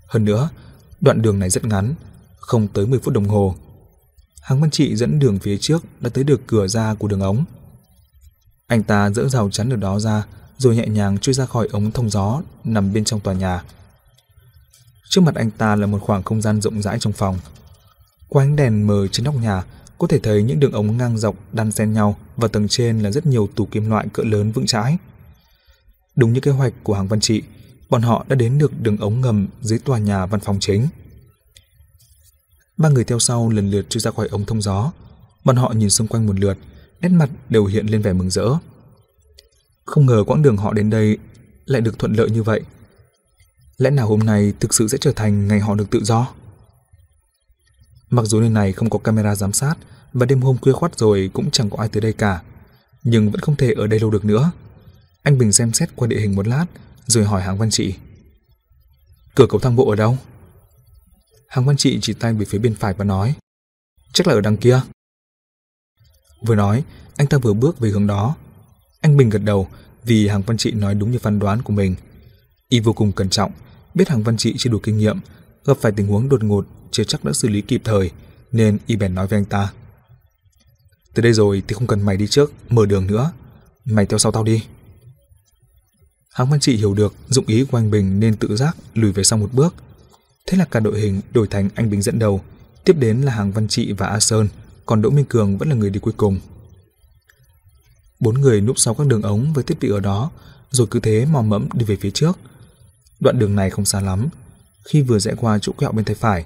Hơn 0.08 0.26
nữa, 0.26 0.50
đoạn 1.02 1.22
đường 1.22 1.40
này 1.40 1.50
rất 1.50 1.66
ngắn, 1.66 1.96
không 2.40 2.68
tới 2.68 2.88
10 2.88 3.00
phút 3.00 3.14
đồng 3.14 3.28
hồ. 3.28 3.56
Hàng 4.42 4.62
Văn 4.62 4.72
Trị 4.72 4.96
dẫn 4.96 5.20
đường 5.20 5.40
phía 5.40 5.58
trước 5.58 5.84
đã 6.00 6.10
tới 6.10 6.24
được 6.24 6.42
cửa 6.48 6.68
ra 6.68 6.94
của 6.94 7.08
đường 7.08 7.22
ống. 7.22 7.46
Anh 8.68 8.84
ta 8.84 9.10
dỡ 9.10 9.30
rào 9.30 9.50
chắn 9.50 9.70
ở 9.74 9.76
đó 9.76 10.00
ra, 10.00 10.24
rồi 10.58 10.76
nhẹ 10.76 10.88
nhàng 10.88 11.18
chui 11.18 11.34
ra 11.34 11.46
khỏi 11.46 11.68
ống 11.72 11.92
thông 11.92 12.10
gió 12.10 12.42
nằm 12.64 12.94
bên 12.94 13.04
trong 13.04 13.20
tòa 13.20 13.34
nhà. 13.34 13.64
Trước 15.10 15.22
mặt 15.22 15.36
anh 15.36 15.52
ta 15.52 15.76
là 15.76 15.88
một 15.88 16.00
khoảng 16.02 16.24
không 16.24 16.42
gian 16.42 16.62
rộng 16.62 16.82
rãi 16.82 17.00
trong 17.00 17.14
phòng. 17.14 17.40
Qua 18.30 18.44
ánh 18.44 18.56
đèn 18.56 18.88
mờ 18.88 19.08
trên 19.08 19.24
nóc 19.24 19.36
nhà, 19.36 19.64
có 19.98 20.08
thể 20.08 20.20
thấy 20.20 20.44
những 20.44 20.60
đường 20.60 20.72
ống 20.72 20.98
ngang 20.98 21.18
dọc 21.18 21.36
đan 21.52 21.72
xen 21.72 21.94
nhau 21.94 22.18
và 22.38 22.48
tầng 22.48 22.68
trên 22.68 23.00
là 23.00 23.12
rất 23.12 23.26
nhiều 23.26 23.50
tủ 23.56 23.66
kim 23.66 23.90
loại 23.90 24.08
cỡ 24.14 24.24
lớn 24.24 24.52
vững 24.52 24.66
chãi. 24.66 24.98
Đúng 26.16 26.34
như 26.34 26.40
kế 26.40 26.52
hoạch 26.52 26.74
của 26.84 26.94
hàng 26.94 27.08
văn 27.08 27.20
trị, 27.20 27.44
bọn 27.90 28.02
họ 28.02 28.26
đã 28.28 28.36
đến 28.36 28.58
được 28.58 28.82
đường 28.82 28.98
ống 28.98 29.22
ngầm 29.22 29.48
dưới 29.62 29.80
tòa 29.80 29.98
nhà 29.98 30.26
văn 30.26 30.40
phòng 30.40 30.58
chính. 30.60 30.88
Ba 32.78 32.90
người 32.90 33.04
theo 33.04 33.20
sau 33.20 33.50
lần 33.50 33.72
lượt 33.72 33.90
chui 33.90 34.02
ra 34.02 34.12
khỏi 34.12 34.28
ống 34.28 34.46
thông 34.46 34.62
gió. 34.62 34.92
Bọn 35.44 35.56
họ 35.56 35.74
nhìn 35.76 35.90
xung 35.90 36.08
quanh 36.08 36.28
một 36.28 36.40
lượt, 36.40 36.58
nét 37.02 37.10
mặt 37.10 37.30
đều 37.50 37.66
hiện 37.66 37.86
lên 37.86 38.02
vẻ 38.02 38.14
mừng 38.14 38.30
rỡ. 38.30 38.48
Không 39.86 40.06
ngờ 40.06 40.24
quãng 40.28 40.42
đường 40.42 40.58
họ 40.58 40.74
đến 40.74 40.90
đây 40.90 41.18
lại 41.66 41.82
được 41.82 42.00
thuận 42.00 42.14
lợi 42.14 42.30
như 42.30 42.44
vậy. 42.44 42.62
Lẽ 43.78 43.90
nào 43.90 44.08
hôm 44.08 44.20
nay 44.20 44.54
thực 44.60 44.74
sự 44.74 44.88
sẽ 44.88 44.98
trở 44.98 45.12
thành 45.12 45.48
ngày 45.48 45.60
họ 45.60 45.76
được 45.76 45.90
tự 45.90 46.04
do? 46.04 46.28
Mặc 48.10 48.26
dù 48.26 48.40
nơi 48.40 48.50
này 48.50 48.74
không 48.74 48.90
có 48.90 49.00
camera 49.00 49.36
giám 49.36 49.54
sát 49.54 49.76
và 50.14 50.26
đêm 50.26 50.42
hôm 50.42 50.58
khuya 50.62 50.74
khoắt 50.74 50.98
rồi 50.98 51.30
cũng 51.34 51.52
chẳng 51.52 51.70
có 51.70 51.78
ai 51.78 51.90
tới 51.90 52.02
đây 52.02 52.14
cả, 52.14 52.42
nhưng 53.04 53.32
vẫn 53.32 53.42
không 53.42 53.56
thể 53.56 53.74
ở 53.78 53.88
đây 53.88 54.00
lâu 54.00 54.12
được 54.12 54.26
nữa. 54.26 54.52
Anh 55.24 55.38
Bình 55.38 55.52
xem 55.52 55.74
xét 55.74 55.90
qua 55.96 56.08
địa 56.08 56.20
hình 56.20 56.36
một 56.36 56.48
lát 56.48 56.66
rồi 57.08 57.26
hỏi 57.26 57.42
Hàng 57.42 57.58
Văn 57.58 57.70
Trị. 57.70 57.96
Cửa 59.36 59.48
cầu 59.50 59.60
thang 59.60 59.76
bộ 59.76 59.90
ở 59.90 59.96
đâu? 59.96 60.18
Hàng 61.50 61.66
Văn 61.66 61.78
Trị 61.78 62.00
chỉ 62.02 62.14
tay 62.14 62.34
về 62.34 62.46
phía 62.46 62.58
bên 62.58 62.76
phải 62.76 62.94
và 62.94 63.06
nói 63.06 63.36
Chắc 64.14 64.28
là 64.28 64.34
ở 64.34 64.42
đằng 64.42 64.58
kia. 64.58 64.82
Vừa 66.46 66.56
nói, 66.56 66.84
anh 67.16 67.28
ta 67.28 67.38
vừa 67.38 67.54
bước 67.54 67.80
về 67.80 67.90
hướng 67.90 68.08
đó. 68.08 68.36
Anh 69.02 69.18
Bình 69.18 69.30
gật 69.30 69.42
đầu 69.44 69.68
vì 70.04 70.28
Hàng 70.28 70.42
Văn 70.42 70.58
Trị 70.58 70.72
nói 70.72 70.96
đúng 70.96 71.12
như 71.12 71.20
phán 71.20 71.40
đoán 71.40 71.62
của 71.62 71.74
mình. 71.74 71.96
Y 72.70 72.80
vô 72.80 72.94
cùng 72.94 73.12
cẩn 73.12 73.30
trọng, 73.30 73.52
biết 73.94 74.10
Hàng 74.10 74.24
Văn 74.24 74.38
Trị 74.38 74.56
chưa 74.58 74.70
đủ 74.70 74.80
kinh 74.80 74.98
nghiệm, 74.98 75.20
gặp 75.66 75.78
phải 75.82 75.92
tình 75.92 76.08
huống 76.08 76.30
đột 76.30 76.44
ngột 76.44 76.66
chưa 76.92 77.04
chắc 77.04 77.24
đã 77.24 77.34
xử 77.34 77.48
lý 77.48 77.62
kịp 77.62 77.82
thời, 77.84 78.12
nên 78.52 78.78
Y 78.88 78.96
bèn 78.96 79.16
nói 79.16 79.28
với 79.28 79.40
anh 79.40 79.46
ta. 79.46 79.72
Từ 81.14 81.22
đây 81.22 81.34
rồi 81.34 81.64
thì 81.68 81.74
không 81.74 81.88
cần 81.88 82.02
mày 82.02 82.18
đi 82.18 82.28
trước, 82.28 82.54
mở 82.70 82.86
đường 82.86 83.08
nữa. 83.08 83.32
Mày 83.86 84.06
theo 84.06 84.20
sau 84.20 84.32
tao 84.32 84.44
đi. 84.44 84.64
Hàng 86.38 86.50
Văn 86.50 86.60
Trị 86.60 86.76
hiểu 86.76 86.94
được 86.94 87.14
dụng 87.28 87.46
ý 87.48 87.64
của 87.64 87.78
anh 87.78 87.92
Bình 87.92 88.20
nên 88.20 88.36
tự 88.36 88.56
giác 88.56 88.78
lùi 88.94 89.12
về 89.12 89.24
sau 89.24 89.40
một 89.40 89.50
bước. 89.54 89.76
Thế 90.48 90.58
là 90.58 90.66
cả 90.66 90.80
đội 90.80 91.00
hình 91.00 91.22
đổi 91.34 91.48
thành 91.48 91.70
anh 91.76 91.90
Bình 91.90 92.02
dẫn 92.02 92.20
đầu, 92.20 92.42
tiếp 92.84 92.96
đến 93.00 93.22
là 93.22 93.32
Hàng 93.32 93.52
Văn 93.52 93.68
Trị 93.68 93.92
và 93.92 94.08
A 94.08 94.20
Sơn, 94.20 94.48
còn 94.86 95.02
Đỗ 95.02 95.10
Minh 95.10 95.26
Cường 95.26 95.58
vẫn 95.58 95.70
là 95.70 95.76
người 95.76 95.90
đi 95.90 96.00
cuối 96.00 96.14
cùng. 96.18 96.40
Bốn 98.20 98.42
người 98.42 98.62
núp 98.62 98.80
sau 98.80 98.94
các 98.94 99.08
đường 99.08 99.22
ống 99.22 99.54
với 99.54 99.64
thiết 99.64 99.78
bị 99.82 99.90
ở 99.90 100.00
đó, 100.00 100.32
rồi 100.72 100.88
cứ 100.92 101.00
thế 101.00 101.26
mò 101.26 101.42
mẫm 101.42 101.70
đi 101.74 101.86
về 101.86 101.98
phía 102.02 102.12
trước. 102.12 102.38
Đoạn 103.20 103.40
đường 103.40 103.56
này 103.56 103.70
không 103.70 103.86
xa 103.86 104.02
lắm. 104.02 104.28
Khi 104.86 105.02
vừa 105.02 105.20
rẽ 105.20 105.36
qua 105.38 105.60
chỗ 105.62 105.72
quẹo 105.72 105.92
bên 105.92 106.06
tay 106.06 106.16
phải, 106.16 106.46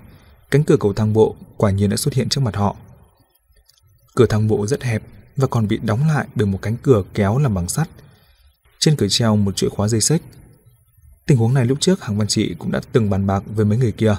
cánh 0.51 0.63
cửa 0.63 0.77
cầu 0.79 0.93
thang 0.93 1.13
bộ 1.13 1.35
quả 1.57 1.71
nhiên 1.71 1.89
đã 1.89 1.97
xuất 1.97 2.13
hiện 2.13 2.29
trước 2.29 2.41
mặt 2.41 2.55
họ. 2.55 2.75
Cửa 4.15 4.25
thang 4.25 4.47
bộ 4.47 4.67
rất 4.67 4.83
hẹp 4.83 5.03
và 5.37 5.47
còn 5.47 5.67
bị 5.67 5.79
đóng 5.83 6.07
lại 6.07 6.27
bởi 6.35 6.45
một 6.45 6.59
cánh 6.61 6.77
cửa 6.77 7.03
kéo 7.13 7.37
làm 7.37 7.53
bằng 7.53 7.69
sắt. 7.69 7.89
Trên 8.81 8.95
cửa 8.95 9.07
treo 9.09 9.35
một 9.35 9.55
chuỗi 9.55 9.69
khóa 9.69 9.87
dây 9.87 10.01
xích. 10.01 10.21
Tình 11.25 11.37
huống 11.37 11.53
này 11.53 11.65
lúc 11.65 11.77
trước 11.81 12.03
Hàng 12.03 12.17
Văn 12.17 12.27
Trị 12.27 12.55
cũng 12.59 12.71
đã 12.71 12.81
từng 12.91 13.09
bàn 13.09 13.27
bạc 13.27 13.43
với 13.55 13.65
mấy 13.65 13.77
người 13.77 13.91
kia. 13.91 14.15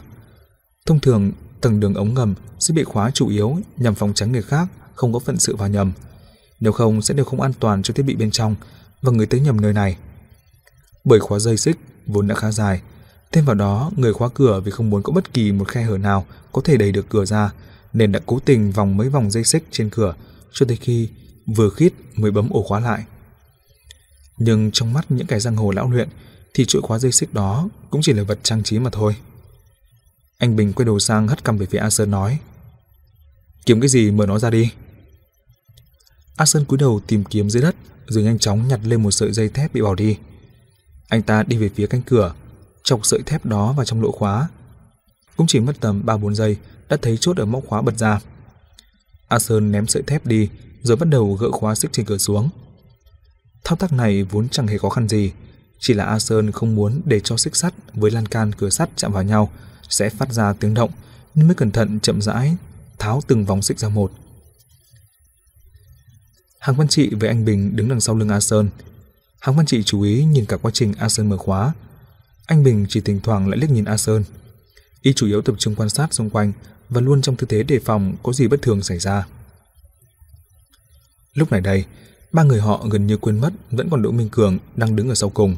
Thông 0.86 1.00
thường, 1.00 1.32
tầng 1.60 1.80
đường 1.80 1.94
ống 1.94 2.14
ngầm 2.14 2.34
sẽ 2.60 2.74
bị 2.74 2.84
khóa 2.84 3.10
chủ 3.10 3.28
yếu 3.28 3.58
nhằm 3.76 3.94
phòng 3.94 4.12
tránh 4.14 4.32
người 4.32 4.42
khác 4.42 4.68
không 4.94 5.12
có 5.12 5.18
phận 5.18 5.38
sự 5.38 5.56
vào 5.56 5.68
nhầm. 5.68 5.92
Nếu 6.60 6.72
không 6.72 7.02
sẽ 7.02 7.14
đều 7.14 7.24
không 7.24 7.40
an 7.40 7.52
toàn 7.60 7.82
cho 7.82 7.94
thiết 7.94 8.02
bị 8.02 8.14
bên 8.14 8.30
trong 8.30 8.54
và 9.02 9.12
người 9.12 9.26
tới 9.26 9.40
nhầm 9.40 9.60
nơi 9.60 9.72
này. 9.72 9.96
Bởi 11.04 11.20
khóa 11.20 11.38
dây 11.38 11.56
xích 11.56 11.76
vốn 12.06 12.28
đã 12.28 12.34
khá 12.34 12.50
dài, 12.50 12.82
thêm 13.32 13.44
vào 13.44 13.54
đó 13.54 13.90
người 13.96 14.12
khóa 14.12 14.28
cửa 14.34 14.60
vì 14.64 14.70
không 14.70 14.90
muốn 14.90 15.02
có 15.02 15.12
bất 15.12 15.32
kỳ 15.32 15.52
một 15.52 15.68
khe 15.68 15.82
hở 15.82 15.98
nào 15.98 16.26
có 16.52 16.62
thể 16.64 16.76
đẩy 16.76 16.92
được 16.92 17.08
cửa 17.08 17.24
ra 17.24 17.50
nên 17.92 18.12
đã 18.12 18.20
cố 18.26 18.38
tình 18.44 18.72
vòng 18.72 18.96
mấy 18.96 19.08
vòng 19.08 19.30
dây 19.30 19.44
xích 19.44 19.64
trên 19.70 19.90
cửa 19.90 20.14
cho 20.52 20.66
tới 20.66 20.76
khi 20.76 21.08
vừa 21.46 21.70
khít 21.70 21.92
mới 22.16 22.30
bấm 22.30 22.50
ổ 22.50 22.62
khóa 22.62 22.80
lại. 22.80 23.04
Nhưng 24.38 24.70
trong 24.70 24.92
mắt 24.92 25.10
những 25.10 25.26
kẻ 25.26 25.40
giang 25.40 25.56
hồ 25.56 25.70
lão 25.70 25.90
luyện 25.90 26.08
thì 26.54 26.64
chuỗi 26.64 26.82
khóa 26.82 26.98
dây 26.98 27.12
xích 27.12 27.34
đó 27.34 27.68
cũng 27.90 28.02
chỉ 28.02 28.12
là 28.12 28.22
vật 28.22 28.38
trang 28.42 28.62
trí 28.62 28.78
mà 28.78 28.90
thôi. 28.92 29.16
Anh 30.38 30.56
Bình 30.56 30.72
quay 30.72 30.86
đầu 30.86 30.98
sang 30.98 31.28
hất 31.28 31.44
cằm 31.44 31.58
về 31.58 31.66
phía 31.66 31.78
A 31.78 31.90
Sơn 31.90 32.10
nói 32.10 32.38
Kiếm 33.66 33.80
cái 33.80 33.88
gì 33.88 34.10
mở 34.10 34.26
nó 34.26 34.38
ra 34.38 34.50
đi. 34.50 34.70
A 36.36 36.46
Sơn 36.46 36.64
cúi 36.64 36.78
đầu 36.78 37.00
tìm 37.06 37.24
kiếm 37.24 37.50
dưới 37.50 37.62
đất 37.62 37.76
rồi 38.06 38.24
nhanh 38.24 38.38
chóng 38.38 38.68
nhặt 38.68 38.80
lên 38.84 39.02
một 39.02 39.10
sợi 39.10 39.32
dây 39.32 39.48
thép 39.48 39.74
bị 39.74 39.82
bỏ 39.82 39.94
đi. 39.94 40.16
Anh 41.08 41.22
ta 41.22 41.42
đi 41.42 41.56
về 41.56 41.70
phía 41.74 41.86
cánh 41.86 42.02
cửa, 42.02 42.34
chọc 42.84 43.06
sợi 43.06 43.20
thép 43.26 43.44
đó 43.44 43.72
vào 43.72 43.84
trong 43.84 44.02
lỗ 44.02 44.12
khóa. 44.12 44.48
Cũng 45.36 45.46
chỉ 45.46 45.60
mất 45.60 45.72
tầm 45.80 46.02
3-4 46.06 46.34
giây 46.34 46.56
đã 46.88 46.96
thấy 47.02 47.16
chốt 47.16 47.36
ở 47.36 47.44
móc 47.44 47.66
khóa 47.66 47.82
bật 47.82 47.98
ra. 47.98 48.20
A 49.28 49.38
Sơn 49.38 49.72
ném 49.72 49.86
sợi 49.86 50.02
thép 50.02 50.26
đi 50.26 50.48
rồi 50.82 50.96
bắt 50.96 51.08
đầu 51.08 51.34
gỡ 51.34 51.50
khóa 51.50 51.74
xích 51.74 51.92
trên 51.92 52.06
cửa 52.06 52.18
xuống. 52.18 52.50
Thao 53.64 53.76
tác 53.76 53.92
này 53.92 54.22
vốn 54.22 54.48
chẳng 54.48 54.66
hề 54.66 54.78
khó 54.78 54.88
khăn 54.88 55.08
gì, 55.08 55.32
chỉ 55.78 55.94
là 55.94 56.04
A 56.04 56.18
Sơn 56.18 56.52
không 56.52 56.74
muốn 56.74 57.00
để 57.04 57.20
cho 57.20 57.36
xích 57.36 57.56
sắt 57.56 57.74
với 57.94 58.10
lan 58.10 58.26
can 58.26 58.52
cửa 58.52 58.70
sắt 58.70 58.90
chạm 58.96 59.12
vào 59.12 59.22
nhau 59.22 59.50
sẽ 59.88 60.10
phát 60.10 60.32
ra 60.32 60.52
tiếng 60.52 60.74
động 60.74 60.90
nên 61.34 61.46
mới 61.46 61.54
cẩn 61.54 61.70
thận 61.70 62.00
chậm 62.00 62.22
rãi 62.22 62.56
tháo 62.98 63.20
từng 63.26 63.44
vòng 63.44 63.62
xích 63.62 63.78
ra 63.78 63.88
một. 63.88 64.12
Hàng 66.58 66.76
Văn 66.76 66.88
Trị 66.88 67.10
với 67.14 67.28
anh 67.28 67.44
Bình 67.44 67.76
đứng 67.76 67.88
đằng 67.88 68.00
sau 68.00 68.16
lưng 68.16 68.28
A 68.28 68.40
Sơn. 68.40 68.68
Hàng 69.40 69.56
Văn 69.56 69.66
Trị 69.66 69.82
chú 69.82 70.02
ý 70.02 70.24
nhìn 70.24 70.46
cả 70.46 70.56
quá 70.56 70.70
trình 70.74 70.94
A 70.98 71.08
Sơn 71.08 71.28
mở 71.28 71.36
khóa. 71.36 71.72
Anh 72.46 72.62
Bình 72.62 72.86
chỉ 72.88 73.00
thỉnh 73.00 73.20
thoảng 73.22 73.48
lại 73.48 73.58
liếc 73.58 73.70
nhìn 73.70 73.84
A 73.84 73.96
Sơn. 73.96 74.24
Y 75.02 75.12
chủ 75.12 75.26
yếu 75.26 75.42
tập 75.42 75.54
trung 75.58 75.74
quan 75.74 75.88
sát 75.88 76.14
xung 76.14 76.30
quanh 76.30 76.52
và 76.88 77.00
luôn 77.00 77.22
trong 77.22 77.36
tư 77.36 77.46
thế 77.50 77.62
đề 77.62 77.78
phòng 77.78 78.16
có 78.22 78.32
gì 78.32 78.48
bất 78.48 78.62
thường 78.62 78.82
xảy 78.82 78.98
ra. 78.98 79.26
Lúc 81.34 81.52
này 81.52 81.60
đây, 81.60 81.84
ba 82.32 82.42
người 82.42 82.60
họ 82.60 82.86
gần 82.90 83.06
như 83.06 83.16
quên 83.16 83.40
mất 83.40 83.52
vẫn 83.70 83.90
còn 83.90 84.02
Đỗ 84.02 84.10
Minh 84.10 84.28
Cường 84.28 84.58
đang 84.76 84.96
đứng 84.96 85.08
ở 85.08 85.14
sau 85.14 85.30
cùng. 85.30 85.56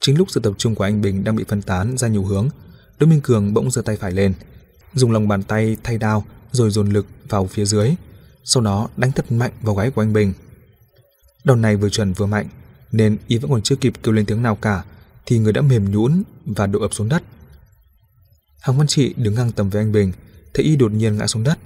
Chính 0.00 0.18
lúc 0.18 0.30
sự 0.30 0.40
tập 0.40 0.52
trung 0.58 0.74
của 0.74 0.84
anh 0.84 1.00
Bình 1.00 1.24
đang 1.24 1.36
bị 1.36 1.44
phân 1.48 1.62
tán 1.62 1.98
ra 1.98 2.08
nhiều 2.08 2.24
hướng, 2.24 2.48
Đỗ 2.98 3.06
Minh 3.06 3.20
Cường 3.20 3.54
bỗng 3.54 3.70
giơ 3.70 3.82
tay 3.82 3.96
phải 3.96 4.12
lên, 4.12 4.34
dùng 4.94 5.12
lòng 5.12 5.28
bàn 5.28 5.42
tay 5.42 5.76
thay 5.82 5.98
đao 5.98 6.24
rồi 6.52 6.70
dồn 6.70 6.88
lực 6.88 7.06
vào 7.28 7.46
phía 7.46 7.64
dưới, 7.64 7.94
sau 8.44 8.62
đó 8.62 8.88
đánh 8.96 9.12
thật 9.12 9.32
mạnh 9.32 9.52
vào 9.62 9.74
gáy 9.74 9.90
của 9.90 10.02
anh 10.02 10.12
Bình. 10.12 10.32
Đòn 11.44 11.62
này 11.62 11.76
vừa 11.76 11.88
chuẩn 11.88 12.12
vừa 12.12 12.26
mạnh, 12.26 12.48
nên 12.92 13.16
y 13.26 13.38
vẫn 13.38 13.50
còn 13.50 13.62
chưa 13.62 13.76
kịp 13.76 13.92
kêu 14.02 14.12
lên 14.12 14.26
tiếng 14.26 14.42
nào 14.42 14.56
cả, 14.56 14.84
thì 15.26 15.38
người 15.38 15.52
đã 15.52 15.60
mềm 15.60 15.90
nhũn 15.90 16.22
và 16.46 16.66
đổ 16.66 16.80
ập 16.80 16.94
xuống 16.94 17.08
đất. 17.08 17.22
Hàng 18.60 18.78
Văn 18.78 18.86
Trị 18.86 19.14
đứng 19.16 19.34
ngang 19.34 19.52
tầm 19.52 19.70
với 19.70 19.82
anh 19.82 19.92
Bình, 19.92 20.12
thấy 20.54 20.64
y 20.64 20.76
đột 20.76 20.92
nhiên 20.92 21.16
ngã 21.16 21.26
xuống 21.26 21.42
đất, 21.42 21.58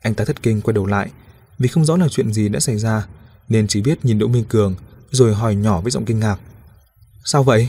anh 0.00 0.14
ta 0.14 0.24
thất 0.24 0.42
kinh 0.42 0.60
quay 0.60 0.72
đầu 0.72 0.86
lại, 0.86 1.10
vì 1.58 1.68
không 1.68 1.84
rõ 1.84 1.96
là 1.96 2.08
chuyện 2.08 2.32
gì 2.32 2.48
đã 2.48 2.60
xảy 2.60 2.78
ra, 2.78 3.06
nên 3.50 3.66
chỉ 3.66 3.80
biết 3.80 4.04
nhìn 4.04 4.18
Đỗ 4.18 4.26
Minh 4.26 4.44
Cường 4.48 4.74
rồi 5.10 5.34
hỏi 5.34 5.54
nhỏ 5.54 5.80
với 5.80 5.90
giọng 5.90 6.04
kinh 6.04 6.20
ngạc. 6.20 6.40
Sao 7.24 7.42
vậy? 7.42 7.68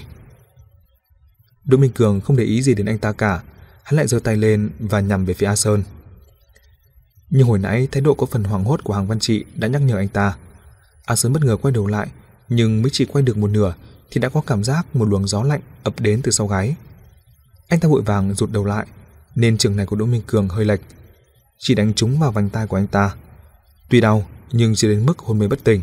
Đỗ 1.63 1.77
Minh 1.77 1.91
Cường 1.91 2.21
không 2.21 2.38
để 2.38 2.43
ý 2.43 2.61
gì 2.61 2.73
đến 2.73 2.86
anh 2.86 2.97
ta 2.97 3.11
cả, 3.11 3.41
hắn 3.84 3.95
lại 3.95 4.07
giơ 4.07 4.19
tay 4.19 4.38
lên 4.38 4.69
và 4.79 4.99
nhằm 4.99 5.25
về 5.25 5.34
phía 5.34 5.47
A 5.47 5.55
Sơn. 5.55 5.84
Nhưng 7.29 7.47
hồi 7.47 7.59
nãy 7.59 7.88
thái 7.91 8.01
độ 8.01 8.13
có 8.13 8.25
phần 8.25 8.43
hoảng 8.43 8.63
hốt 8.63 8.84
của 8.84 8.93
Hàng 8.93 9.07
Văn 9.07 9.19
Trị 9.19 9.45
đã 9.55 9.67
nhắc 9.67 9.82
nhở 9.82 9.97
anh 9.97 10.07
ta. 10.07 10.36
A 11.05 11.15
Sơn 11.15 11.34
bất 11.34 11.43
ngờ 11.43 11.57
quay 11.57 11.71
đầu 11.71 11.88
lại, 11.88 12.07
nhưng 12.49 12.82
mới 12.82 12.89
chỉ 12.93 13.05
quay 13.05 13.23
được 13.23 13.38
một 13.38 13.47
nửa 13.47 13.73
thì 14.11 14.21
đã 14.21 14.29
có 14.29 14.41
cảm 14.47 14.63
giác 14.63 14.95
một 14.95 15.05
luồng 15.05 15.27
gió 15.27 15.43
lạnh 15.43 15.61
ập 15.84 15.99
đến 15.99 16.21
từ 16.23 16.32
sau 16.32 16.47
gáy. 16.47 16.75
Anh 17.67 17.79
ta 17.79 17.89
vội 17.89 18.01
vàng 18.01 18.34
rụt 18.34 18.51
đầu 18.51 18.65
lại, 18.65 18.88
nên 19.36 19.57
trường 19.57 19.75
này 19.75 19.86
của 19.86 19.95
Đỗ 19.95 20.05
Minh 20.05 20.21
Cường 20.27 20.49
hơi 20.49 20.65
lệch, 20.65 20.82
chỉ 21.59 21.75
đánh 21.75 21.93
trúng 21.93 22.19
vào 22.19 22.32
vành 22.32 22.49
tai 22.49 22.67
của 22.67 22.77
anh 22.77 22.88
ta. 22.88 23.15
Tuy 23.89 24.01
đau, 24.01 24.27
nhưng 24.51 24.75
chỉ 24.75 24.87
đến 24.87 25.05
mức 25.05 25.19
hôn 25.19 25.39
mê 25.39 25.47
bất 25.47 25.63
tỉnh. 25.63 25.81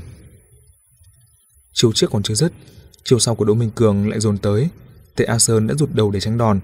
Chiều 1.72 1.92
trước 1.92 2.10
còn 2.10 2.22
chưa 2.22 2.34
dứt, 2.34 2.52
chiều 3.04 3.18
sau 3.18 3.34
của 3.34 3.44
Đỗ 3.44 3.54
Minh 3.54 3.70
Cường 3.74 4.08
lại 4.08 4.20
dồn 4.20 4.38
tới, 4.38 4.68
Tệ 5.16 5.24
A 5.24 5.38
Sơn 5.38 5.66
đã 5.66 5.74
rụt 5.74 5.90
đầu 5.92 6.10
để 6.10 6.20
tránh 6.20 6.38
đòn. 6.38 6.60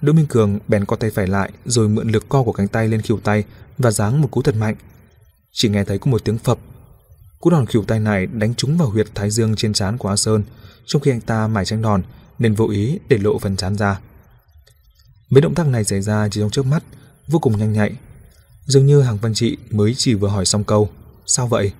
Đỗ 0.00 0.12
Minh 0.12 0.26
Cường 0.26 0.58
bèn 0.68 0.84
co 0.84 0.96
tay 0.96 1.10
phải 1.10 1.26
lại 1.26 1.50
rồi 1.64 1.88
mượn 1.88 2.08
lực 2.08 2.28
co 2.28 2.42
của 2.42 2.52
cánh 2.52 2.68
tay 2.68 2.88
lên 2.88 3.02
khỉu 3.02 3.20
tay 3.20 3.44
và 3.78 3.90
giáng 3.90 4.20
một 4.20 4.28
cú 4.30 4.42
thật 4.42 4.56
mạnh. 4.56 4.74
Chỉ 5.52 5.68
nghe 5.68 5.84
thấy 5.84 5.98
có 5.98 6.10
một 6.10 6.24
tiếng 6.24 6.38
phập. 6.38 6.58
Cú 7.40 7.50
đòn 7.50 7.66
khỉu 7.66 7.84
tay 7.84 8.00
này 8.00 8.26
đánh 8.26 8.54
trúng 8.54 8.78
vào 8.78 8.88
huyệt 8.88 9.06
thái 9.14 9.30
dương 9.30 9.56
trên 9.56 9.72
trán 9.72 9.98
của 9.98 10.08
A 10.08 10.16
Sơn, 10.16 10.42
trong 10.86 11.02
khi 11.02 11.10
anh 11.10 11.20
ta 11.20 11.48
mải 11.48 11.64
tránh 11.64 11.82
đòn 11.82 12.02
nên 12.38 12.54
vô 12.54 12.68
ý 12.68 12.98
để 13.08 13.18
lộ 13.18 13.38
phần 13.38 13.56
trán 13.56 13.76
ra. 13.76 14.00
Mấy 15.30 15.40
động 15.40 15.54
tác 15.54 15.66
này 15.66 15.84
xảy 15.84 16.00
ra 16.00 16.28
chỉ 16.28 16.40
trong 16.40 16.50
chớp 16.50 16.62
mắt, 16.62 16.84
vô 17.28 17.38
cùng 17.38 17.58
nhanh 17.58 17.72
nhạy. 17.72 17.96
Dường 18.66 18.86
như 18.86 19.02
Hàng 19.02 19.16
Văn 19.16 19.34
Trị 19.34 19.56
mới 19.70 19.94
chỉ 19.94 20.14
vừa 20.14 20.28
hỏi 20.28 20.46
xong 20.46 20.64
câu, 20.64 20.90
sao 21.26 21.46
vậy? 21.46 21.72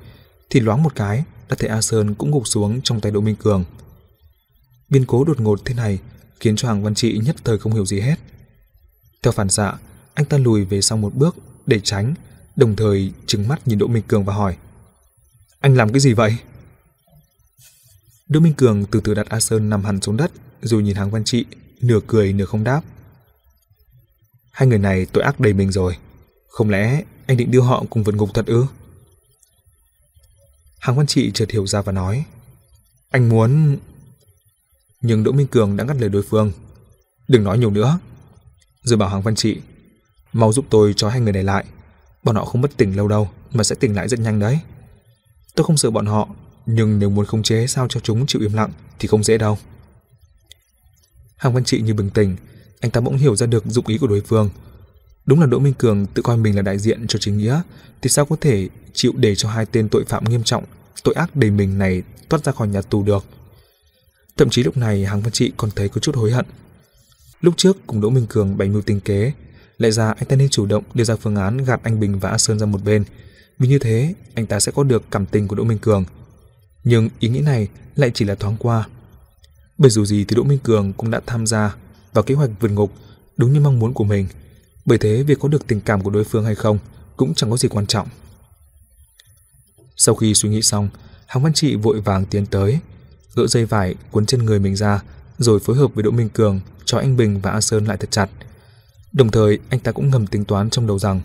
Thì 0.50 0.60
loáng 0.60 0.82
một 0.82 0.94
cái, 0.94 1.24
đã 1.48 1.56
thấy 1.58 1.68
A 1.68 1.82
Sơn 1.82 2.14
cũng 2.14 2.30
gục 2.30 2.48
xuống 2.48 2.80
trong 2.82 3.00
tay 3.00 3.12
Đỗ 3.12 3.20
Minh 3.20 3.36
Cường. 3.36 3.64
Biến 4.88 5.04
cố 5.06 5.24
đột 5.24 5.40
ngột 5.40 5.60
thế 5.64 5.74
này 5.74 5.98
khiến 6.40 6.56
cho 6.56 6.68
Hàng 6.68 6.82
Văn 6.82 6.94
Trị 6.94 7.20
nhất 7.24 7.36
thời 7.44 7.58
không 7.58 7.72
hiểu 7.72 7.86
gì 7.86 8.00
hết. 8.00 8.16
Theo 9.22 9.32
phản 9.32 9.48
xạ, 9.48 9.72
anh 10.14 10.26
ta 10.26 10.38
lùi 10.38 10.64
về 10.64 10.80
sau 10.80 10.98
một 10.98 11.14
bước 11.14 11.36
để 11.66 11.80
tránh, 11.80 12.14
đồng 12.56 12.76
thời 12.76 13.12
trừng 13.26 13.48
mắt 13.48 13.68
nhìn 13.68 13.78
Đỗ 13.78 13.86
Minh 13.86 14.02
Cường 14.08 14.24
và 14.24 14.34
hỏi: 14.34 14.56
"Anh 15.60 15.74
làm 15.74 15.92
cái 15.92 16.00
gì 16.00 16.12
vậy?" 16.12 16.36
Đỗ 18.28 18.40
Minh 18.40 18.54
Cường 18.54 18.84
từ 18.86 19.00
từ 19.00 19.14
đặt 19.14 19.26
A 19.28 19.40
Sơn 19.40 19.70
nằm 19.70 19.84
hẳn 19.84 20.00
xuống 20.00 20.16
đất, 20.16 20.32
rồi 20.62 20.82
nhìn 20.82 20.96
Hàng 20.96 21.10
Văn 21.10 21.24
Trị, 21.24 21.44
nửa 21.80 22.00
cười 22.06 22.32
nửa 22.32 22.44
không 22.44 22.64
đáp. 22.64 22.82
Hai 24.52 24.68
người 24.68 24.78
này 24.78 25.06
tội 25.12 25.24
ác 25.24 25.40
đầy 25.40 25.52
mình 25.52 25.72
rồi, 25.72 25.96
không 26.48 26.70
lẽ 26.70 27.02
anh 27.26 27.36
định 27.36 27.50
đưa 27.50 27.60
họ 27.60 27.84
cùng 27.90 28.04
vượt 28.04 28.14
ngục 28.14 28.30
thật 28.34 28.46
ư? 28.46 28.66
Hàng 30.86 30.96
Văn 30.96 31.06
Trị 31.06 31.30
chợt 31.34 31.50
hiểu 31.50 31.66
ra 31.66 31.82
và 31.82 31.92
nói: 31.92 32.24
"Anh 33.10 33.28
muốn 33.28 33.76
nhưng 35.00 35.24
Đỗ 35.24 35.32
Minh 35.32 35.46
Cường 35.46 35.76
đã 35.76 35.84
ngắt 35.84 35.96
lời 35.96 36.10
đối 36.10 36.22
phương. 36.22 36.52
Đừng 37.28 37.44
nói 37.44 37.58
nhiều 37.58 37.70
nữa. 37.70 37.98
Rồi 38.82 38.96
bảo 38.96 39.08
Hàng 39.08 39.22
Văn 39.22 39.34
Trị, 39.34 39.60
mau 40.32 40.52
giúp 40.52 40.64
tôi 40.70 40.94
cho 40.96 41.08
hai 41.08 41.20
người 41.20 41.32
này 41.32 41.42
lại. 41.42 41.64
Bọn 42.22 42.36
họ 42.36 42.44
không 42.44 42.60
bất 42.60 42.76
tỉnh 42.76 42.96
lâu 42.96 43.08
đâu, 43.08 43.30
mà 43.52 43.64
sẽ 43.64 43.74
tỉnh 43.74 43.94
lại 43.94 44.08
rất 44.08 44.20
nhanh 44.20 44.38
đấy. 44.38 44.58
Tôi 45.54 45.64
không 45.64 45.76
sợ 45.76 45.90
bọn 45.90 46.06
họ, 46.06 46.28
nhưng 46.66 46.98
nếu 46.98 47.10
muốn 47.10 47.26
khống 47.26 47.42
chế 47.42 47.66
sao 47.66 47.88
cho 47.88 48.00
chúng 48.00 48.26
chịu 48.26 48.42
im 48.42 48.52
lặng 48.52 48.70
thì 48.98 49.08
không 49.08 49.24
dễ 49.24 49.38
đâu. 49.38 49.58
Hàng 51.36 51.54
Văn 51.54 51.64
Trị 51.64 51.80
như 51.80 51.94
bừng 51.94 52.10
tỉnh, 52.10 52.36
anh 52.80 52.90
ta 52.90 53.00
bỗng 53.00 53.16
hiểu 53.16 53.36
ra 53.36 53.46
được 53.46 53.64
dụng 53.66 53.86
ý 53.86 53.98
của 53.98 54.06
đối 54.06 54.20
phương. 54.20 54.50
Đúng 55.26 55.40
là 55.40 55.46
Đỗ 55.46 55.58
Minh 55.58 55.74
Cường 55.74 56.06
tự 56.06 56.22
coi 56.22 56.36
mình 56.36 56.56
là 56.56 56.62
đại 56.62 56.78
diện 56.78 57.06
cho 57.06 57.18
chính 57.18 57.38
nghĩa, 57.38 57.60
thì 58.02 58.10
sao 58.10 58.24
có 58.24 58.36
thể 58.40 58.68
chịu 58.92 59.12
để 59.16 59.34
cho 59.34 59.48
hai 59.48 59.66
tên 59.66 59.88
tội 59.88 60.04
phạm 60.04 60.24
nghiêm 60.24 60.42
trọng, 60.42 60.64
tội 61.04 61.14
ác 61.14 61.36
đầy 61.36 61.50
mình 61.50 61.78
này 61.78 62.02
thoát 62.28 62.44
ra 62.44 62.52
khỏi 62.52 62.68
nhà 62.68 62.82
tù 62.82 63.02
được. 63.02 63.24
Thậm 64.36 64.50
chí 64.50 64.62
lúc 64.62 64.76
này 64.76 65.04
Hàng 65.04 65.20
Văn 65.20 65.32
Trị 65.32 65.52
còn 65.56 65.70
thấy 65.70 65.88
có 65.88 66.00
chút 66.00 66.16
hối 66.16 66.32
hận. 66.32 66.46
Lúc 67.40 67.54
trước 67.56 67.76
cùng 67.86 68.00
Đỗ 68.00 68.10
Minh 68.10 68.26
Cường 68.28 68.58
bày 68.58 68.68
mưu 68.68 68.82
tinh 68.82 69.00
kế, 69.00 69.32
lại 69.78 69.92
ra 69.92 70.10
anh 70.10 70.24
ta 70.24 70.36
nên 70.36 70.48
chủ 70.48 70.66
động 70.66 70.84
đưa 70.94 71.04
ra 71.04 71.16
phương 71.16 71.36
án 71.36 71.64
gạt 71.64 71.80
anh 71.82 72.00
Bình 72.00 72.18
và 72.18 72.30
A 72.30 72.38
Sơn 72.38 72.58
ra 72.58 72.66
một 72.66 72.84
bên, 72.84 73.04
vì 73.58 73.68
như 73.68 73.78
thế 73.78 74.14
anh 74.34 74.46
ta 74.46 74.60
sẽ 74.60 74.72
có 74.72 74.82
được 74.82 75.02
cảm 75.10 75.26
tình 75.26 75.48
của 75.48 75.56
Đỗ 75.56 75.64
Minh 75.64 75.78
Cường. 75.78 76.04
Nhưng 76.84 77.08
ý 77.18 77.28
nghĩ 77.28 77.40
này 77.40 77.68
lại 77.96 78.10
chỉ 78.14 78.24
là 78.24 78.34
thoáng 78.34 78.56
qua. 78.58 78.88
Bởi 79.78 79.90
dù 79.90 80.04
gì 80.04 80.24
thì 80.24 80.36
Đỗ 80.36 80.42
Minh 80.42 80.58
Cường 80.58 80.92
cũng 80.92 81.10
đã 81.10 81.20
tham 81.26 81.46
gia 81.46 81.76
vào 82.12 82.22
kế 82.22 82.34
hoạch 82.34 82.50
vượt 82.60 82.70
ngục 82.70 82.92
đúng 83.36 83.52
như 83.52 83.60
mong 83.60 83.78
muốn 83.78 83.94
của 83.94 84.04
mình. 84.04 84.26
Bởi 84.86 84.98
thế 84.98 85.22
việc 85.22 85.38
có 85.40 85.48
được 85.48 85.66
tình 85.66 85.80
cảm 85.80 86.02
của 86.02 86.10
đối 86.10 86.24
phương 86.24 86.44
hay 86.44 86.54
không 86.54 86.78
cũng 87.16 87.34
chẳng 87.34 87.50
có 87.50 87.56
gì 87.56 87.68
quan 87.68 87.86
trọng. 87.86 88.08
Sau 89.96 90.14
khi 90.14 90.34
suy 90.34 90.48
nghĩ 90.48 90.62
xong, 90.62 90.88
Hàng 91.26 91.42
Văn 91.42 91.52
Trị 91.52 91.76
vội 91.76 92.00
vàng 92.00 92.26
tiến 92.26 92.46
tới, 92.46 92.78
gỡ 93.34 93.46
dây 93.46 93.64
vải 93.64 93.94
cuốn 94.10 94.26
trên 94.26 94.44
người 94.44 94.58
mình 94.58 94.76
ra, 94.76 95.02
rồi 95.38 95.60
phối 95.60 95.76
hợp 95.76 95.94
với 95.94 96.02
Đỗ 96.02 96.10
Minh 96.10 96.28
Cường 96.28 96.60
cho 96.84 96.98
anh 96.98 97.16
Bình 97.16 97.40
và 97.40 97.50
A 97.50 97.60
Sơn 97.60 97.86
lại 97.86 97.96
thật 97.96 98.10
chặt. 98.10 98.30
Đồng 99.12 99.30
thời, 99.30 99.58
anh 99.68 99.80
ta 99.80 99.92
cũng 99.92 100.10
ngầm 100.10 100.26
tính 100.26 100.44
toán 100.44 100.70
trong 100.70 100.86
đầu 100.86 100.98
rằng 100.98 101.20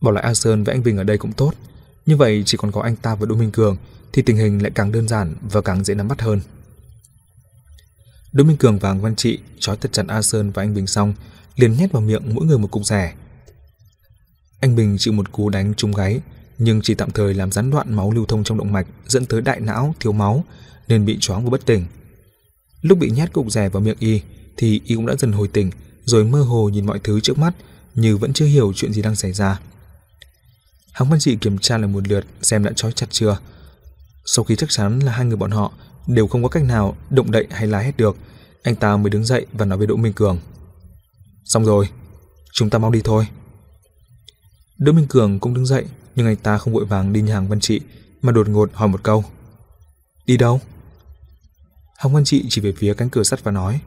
bỏ 0.00 0.10
lại 0.10 0.24
A 0.24 0.34
Sơn 0.34 0.64
và 0.64 0.72
anh 0.72 0.82
Bình 0.82 0.96
ở 0.96 1.04
đây 1.04 1.18
cũng 1.18 1.32
tốt, 1.32 1.52
như 2.06 2.16
vậy 2.16 2.42
chỉ 2.46 2.56
còn 2.56 2.72
có 2.72 2.80
anh 2.80 2.96
ta 2.96 3.14
và 3.14 3.26
Đỗ 3.26 3.34
Minh 3.34 3.50
Cường 3.50 3.76
thì 4.12 4.22
tình 4.22 4.36
hình 4.36 4.62
lại 4.62 4.70
càng 4.74 4.92
đơn 4.92 5.08
giản 5.08 5.34
và 5.50 5.60
càng 5.60 5.84
dễ 5.84 5.94
nắm 5.94 6.08
bắt 6.08 6.20
hơn. 6.20 6.40
Đỗ 8.32 8.44
Minh 8.44 8.56
Cường 8.56 8.78
và 8.78 8.94
Văn 8.94 9.16
Trị 9.16 9.38
trói 9.58 9.76
thật 9.76 9.92
chặt 9.92 10.04
A 10.08 10.22
Sơn 10.22 10.50
và 10.50 10.62
anh 10.62 10.74
Bình 10.74 10.86
xong, 10.86 11.14
liền 11.56 11.76
nhét 11.76 11.92
vào 11.92 12.02
miệng 12.02 12.34
mỗi 12.34 12.46
người 12.46 12.58
một 12.58 12.70
cục 12.70 12.86
rẻ. 12.86 13.14
Anh 14.60 14.76
Bình 14.76 14.96
chịu 14.98 15.12
một 15.12 15.32
cú 15.32 15.48
đánh 15.48 15.74
trúng 15.74 15.92
gáy, 15.92 16.20
nhưng 16.58 16.80
chỉ 16.82 16.94
tạm 16.94 17.10
thời 17.10 17.34
làm 17.34 17.52
gián 17.52 17.70
đoạn 17.70 17.94
máu 17.94 18.12
lưu 18.12 18.26
thông 18.26 18.44
trong 18.44 18.58
động 18.58 18.72
mạch 18.72 18.86
dẫn 19.06 19.26
tới 19.26 19.40
đại 19.40 19.60
não 19.60 19.94
thiếu 20.00 20.12
máu 20.12 20.44
nên 20.88 21.04
bị 21.04 21.16
choáng 21.20 21.44
và 21.44 21.50
bất 21.50 21.66
tỉnh. 21.66 21.84
Lúc 22.82 22.98
bị 22.98 23.10
nhét 23.10 23.32
cục 23.32 23.50
rẻ 23.50 23.68
vào 23.68 23.82
miệng 23.82 23.96
y 23.98 24.20
thì 24.56 24.80
y 24.84 24.94
cũng 24.94 25.06
đã 25.06 25.14
dần 25.18 25.32
hồi 25.32 25.48
tỉnh 25.48 25.70
rồi 26.04 26.24
mơ 26.24 26.42
hồ 26.42 26.68
nhìn 26.68 26.86
mọi 26.86 27.00
thứ 27.04 27.20
trước 27.20 27.38
mắt 27.38 27.54
như 27.94 28.16
vẫn 28.16 28.32
chưa 28.32 28.46
hiểu 28.46 28.72
chuyện 28.76 28.92
gì 28.92 29.02
đang 29.02 29.16
xảy 29.16 29.32
ra. 29.32 29.60
Hằng 30.92 31.08
Văn 31.08 31.20
Trị 31.20 31.36
kiểm 31.36 31.58
tra 31.58 31.78
lại 31.78 31.88
một 31.88 32.08
lượt 32.08 32.24
xem 32.42 32.64
đã 32.64 32.72
trói 32.76 32.92
chặt 32.92 33.06
chưa. 33.10 33.38
Sau 34.24 34.44
khi 34.44 34.56
chắc 34.56 34.70
chắn 34.70 34.98
là 34.98 35.12
hai 35.12 35.26
người 35.26 35.36
bọn 35.36 35.50
họ 35.50 35.72
đều 36.06 36.26
không 36.26 36.42
có 36.42 36.48
cách 36.48 36.64
nào 36.64 36.96
động 37.10 37.30
đậy 37.30 37.46
hay 37.50 37.66
la 37.66 37.78
hết 37.78 37.96
được, 37.96 38.16
anh 38.62 38.76
ta 38.76 38.96
mới 38.96 39.10
đứng 39.10 39.24
dậy 39.24 39.46
và 39.52 39.64
nói 39.64 39.78
với 39.78 39.86
Đỗ 39.86 39.96
Minh 39.96 40.12
Cường. 40.12 40.38
Xong 41.46 41.64
rồi, 41.64 41.88
chúng 42.52 42.70
ta 42.70 42.78
mau 42.78 42.90
đi 42.90 43.00
thôi. 43.04 43.28
Đỗ 44.78 44.92
Minh 44.92 45.06
Cường 45.08 45.40
cũng 45.40 45.54
đứng 45.54 45.66
dậy, 45.66 45.84
nhưng 46.16 46.26
anh 46.26 46.36
ta 46.36 46.58
không 46.58 46.74
vội 46.74 46.84
vàng 46.84 47.12
đi 47.12 47.22
nhà 47.22 47.34
hàng 47.34 47.48
Văn 47.48 47.60
Trị 47.60 47.80
mà 48.22 48.32
đột 48.32 48.48
ngột 48.48 48.70
hỏi 48.74 48.88
một 48.88 49.00
câu. 49.02 49.24
Đi 50.26 50.36
đâu? 50.36 50.60
Hồng 51.98 52.14
Văn 52.14 52.24
Trị 52.24 52.44
chỉ 52.48 52.60
về 52.60 52.72
phía 52.72 52.94
cánh 52.94 53.10
cửa 53.10 53.22
sắt 53.22 53.44
và 53.44 53.52
nói 53.52 53.80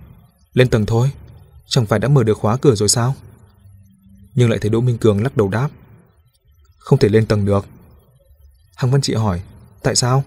Lên 0.54 0.70
tầng 0.70 0.86
thôi 0.86 1.12
Chẳng 1.68 1.86
phải 1.86 2.00
đã 2.00 2.08
mở 2.08 2.24
được 2.24 2.38
khóa 2.38 2.58
cửa 2.58 2.76
rồi 2.76 2.90
sao 2.90 3.16
Nhưng 4.36 4.50
lại 4.50 4.60
thấy 4.60 4.70
Đỗ 4.70 4.82
Minh 4.82 4.98
Cường 4.98 5.24
lắc 5.24 5.38
đầu 5.38 5.48
đáp 5.48 5.70
Không 6.78 7.00
thể 7.00 7.10
lên 7.10 7.26
tầng 7.26 7.46
được 7.46 7.66
Hằng 8.76 8.92
Văn 8.92 9.02
Trị 9.02 9.14
hỏi 9.14 9.42
Tại 9.84 9.96
sao 9.96 10.24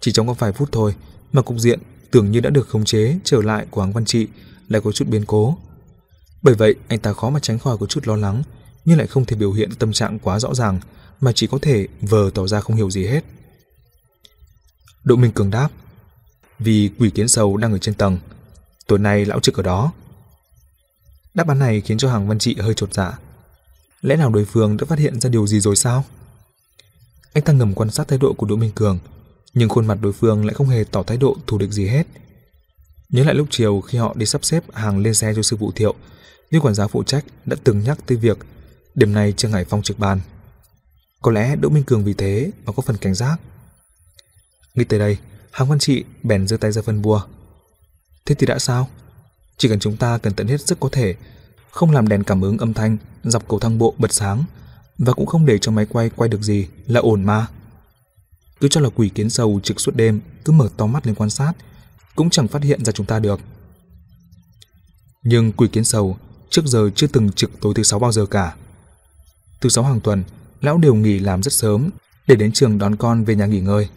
Chỉ 0.00 0.12
trong 0.12 0.26
có 0.26 0.32
vài 0.32 0.52
phút 0.52 0.68
thôi 0.72 0.94
Mà 1.32 1.42
cục 1.42 1.58
diện 1.58 1.80
tưởng 2.10 2.30
như 2.30 2.40
đã 2.40 2.50
được 2.50 2.68
khống 2.68 2.84
chế 2.84 3.18
Trở 3.24 3.42
lại 3.42 3.66
của 3.70 3.80
Hằng 3.80 3.92
Văn 3.92 4.04
Trị 4.04 4.26
Lại 4.68 4.80
có 4.84 4.92
chút 4.92 5.08
biến 5.08 5.24
cố 5.26 5.58
bởi 6.42 6.54
vậy 6.54 6.74
anh 6.88 6.98
ta 6.98 7.12
khó 7.12 7.30
mà 7.30 7.40
tránh 7.40 7.58
khỏi 7.58 7.76
có 7.80 7.86
chút 7.86 8.06
lo 8.06 8.16
lắng 8.16 8.42
Nhưng 8.84 8.98
lại 8.98 9.06
không 9.06 9.24
thể 9.24 9.36
biểu 9.36 9.52
hiện 9.52 9.74
tâm 9.78 9.92
trạng 9.92 10.18
quá 10.18 10.38
rõ 10.38 10.54
ràng 10.54 10.80
Mà 11.20 11.32
chỉ 11.32 11.46
có 11.46 11.58
thể 11.62 11.86
vờ 12.00 12.30
tỏ 12.34 12.46
ra 12.46 12.60
không 12.60 12.76
hiểu 12.76 12.90
gì 12.90 13.06
hết 13.06 13.24
Đỗ 15.04 15.16
Minh 15.16 15.32
Cường 15.32 15.50
đáp 15.50 15.68
vì 16.64 16.90
quỷ 16.98 17.10
kiến 17.10 17.28
sầu 17.28 17.56
đang 17.56 17.72
ở 17.72 17.78
trên 17.78 17.94
tầng. 17.94 18.18
Tối 18.86 18.98
nay 18.98 19.24
lão 19.24 19.40
trực 19.40 19.56
ở 19.56 19.62
đó. 19.62 19.92
Đáp 21.34 21.48
án 21.48 21.58
này 21.58 21.80
khiến 21.80 21.98
cho 21.98 22.10
Hàng 22.10 22.28
Văn 22.28 22.38
Trị 22.38 22.56
hơi 22.60 22.74
trột 22.74 22.94
dạ. 22.94 23.18
Lẽ 24.00 24.16
nào 24.16 24.30
đối 24.30 24.44
phương 24.44 24.76
đã 24.76 24.84
phát 24.84 24.98
hiện 24.98 25.20
ra 25.20 25.30
điều 25.30 25.46
gì 25.46 25.60
rồi 25.60 25.76
sao? 25.76 26.04
Anh 27.32 27.44
ta 27.44 27.52
ngầm 27.52 27.74
quan 27.74 27.90
sát 27.90 28.08
thái 28.08 28.18
độ 28.18 28.32
của 28.32 28.46
Đỗ 28.46 28.56
Minh 28.56 28.72
Cường, 28.74 28.98
nhưng 29.54 29.68
khuôn 29.68 29.86
mặt 29.86 29.98
đối 30.00 30.12
phương 30.12 30.46
lại 30.46 30.54
không 30.54 30.68
hề 30.68 30.84
tỏ 30.84 31.02
thái 31.02 31.16
độ 31.16 31.36
thù 31.46 31.58
địch 31.58 31.70
gì 31.70 31.86
hết. 31.86 32.06
Nhớ 33.08 33.24
lại 33.24 33.34
lúc 33.34 33.46
chiều 33.50 33.80
khi 33.80 33.98
họ 33.98 34.14
đi 34.16 34.26
sắp 34.26 34.44
xếp 34.44 34.64
hàng 34.74 34.98
lên 34.98 35.14
xe 35.14 35.34
cho 35.36 35.42
sư 35.42 35.56
phụ 35.60 35.72
Thiệu, 35.72 35.94
như 36.52 36.60
quản 36.60 36.74
giáo 36.74 36.88
phụ 36.88 37.02
trách 37.02 37.24
đã 37.46 37.56
từng 37.64 37.80
nhắc 37.84 37.98
tới 38.06 38.18
việc 38.18 38.38
đêm 38.94 39.12
nay 39.12 39.32
Trương 39.32 39.52
Hải 39.52 39.64
Phong 39.64 39.82
trực 39.82 39.98
ban. 39.98 40.20
Có 41.22 41.32
lẽ 41.32 41.56
Đỗ 41.56 41.68
Minh 41.68 41.84
Cường 41.84 42.04
vì 42.04 42.14
thế 42.14 42.50
mà 42.64 42.72
có 42.72 42.82
phần 42.82 42.96
cảnh 42.96 43.14
giác. 43.14 43.40
Nghĩ 44.74 44.84
tới 44.84 44.98
đây, 44.98 45.18
Hàng 45.50 45.68
Văn 45.68 45.78
Trị 45.78 46.04
bèn 46.22 46.48
giơ 46.48 46.56
tay 46.56 46.72
ra 46.72 46.82
phân 46.82 47.02
bua. 47.02 47.22
Thế 48.26 48.34
thì 48.34 48.46
đã 48.46 48.58
sao? 48.58 48.88
Chỉ 49.56 49.68
cần 49.68 49.78
chúng 49.78 49.96
ta 49.96 50.18
cần 50.18 50.34
tận 50.34 50.46
hết 50.46 50.60
sức 50.60 50.80
có 50.80 50.88
thể, 50.92 51.14
không 51.70 51.90
làm 51.90 52.08
đèn 52.08 52.24
cảm 52.24 52.40
ứng 52.40 52.58
âm 52.58 52.74
thanh 52.74 52.96
dọc 53.24 53.48
cầu 53.48 53.58
thang 53.58 53.78
bộ 53.78 53.94
bật 53.98 54.12
sáng 54.12 54.44
và 54.98 55.12
cũng 55.12 55.26
không 55.26 55.46
để 55.46 55.58
cho 55.58 55.72
máy 55.72 55.86
quay 55.86 56.10
quay 56.10 56.28
được 56.28 56.42
gì 56.42 56.68
là 56.86 57.00
ổn 57.00 57.24
mà. 57.24 57.46
Cứ 58.60 58.68
cho 58.68 58.80
là 58.80 58.88
quỷ 58.94 59.08
kiến 59.08 59.30
sầu 59.30 59.60
trực 59.62 59.80
suốt 59.80 59.96
đêm 59.96 60.20
cứ 60.44 60.52
mở 60.52 60.68
to 60.76 60.86
mắt 60.86 61.06
lên 61.06 61.14
quan 61.14 61.30
sát 61.30 61.52
cũng 62.14 62.30
chẳng 62.30 62.48
phát 62.48 62.62
hiện 62.62 62.84
ra 62.84 62.92
chúng 62.92 63.06
ta 63.06 63.18
được. 63.18 63.40
Nhưng 65.22 65.52
quỷ 65.52 65.68
kiến 65.68 65.84
sầu 65.84 66.18
trước 66.52 66.66
giờ 66.66 66.90
chưa 66.94 67.06
từng 67.06 67.32
trực 67.32 67.50
tối 67.60 67.74
thứ 67.76 67.82
sáu 67.82 67.98
bao 67.98 68.12
giờ 68.12 68.26
cả. 68.26 68.54
Thứ 69.60 69.68
sáu 69.68 69.84
hàng 69.84 70.00
tuần, 70.00 70.24
lão 70.60 70.78
đều 70.78 70.94
nghỉ 70.94 71.18
làm 71.18 71.42
rất 71.42 71.52
sớm 71.52 71.90
để 72.26 72.36
đến 72.36 72.52
trường 72.52 72.78
đón 72.78 72.96
con 72.96 73.24
về 73.24 73.34
nhà 73.34 73.46
nghỉ 73.46 73.60
ngơi. 73.60 73.88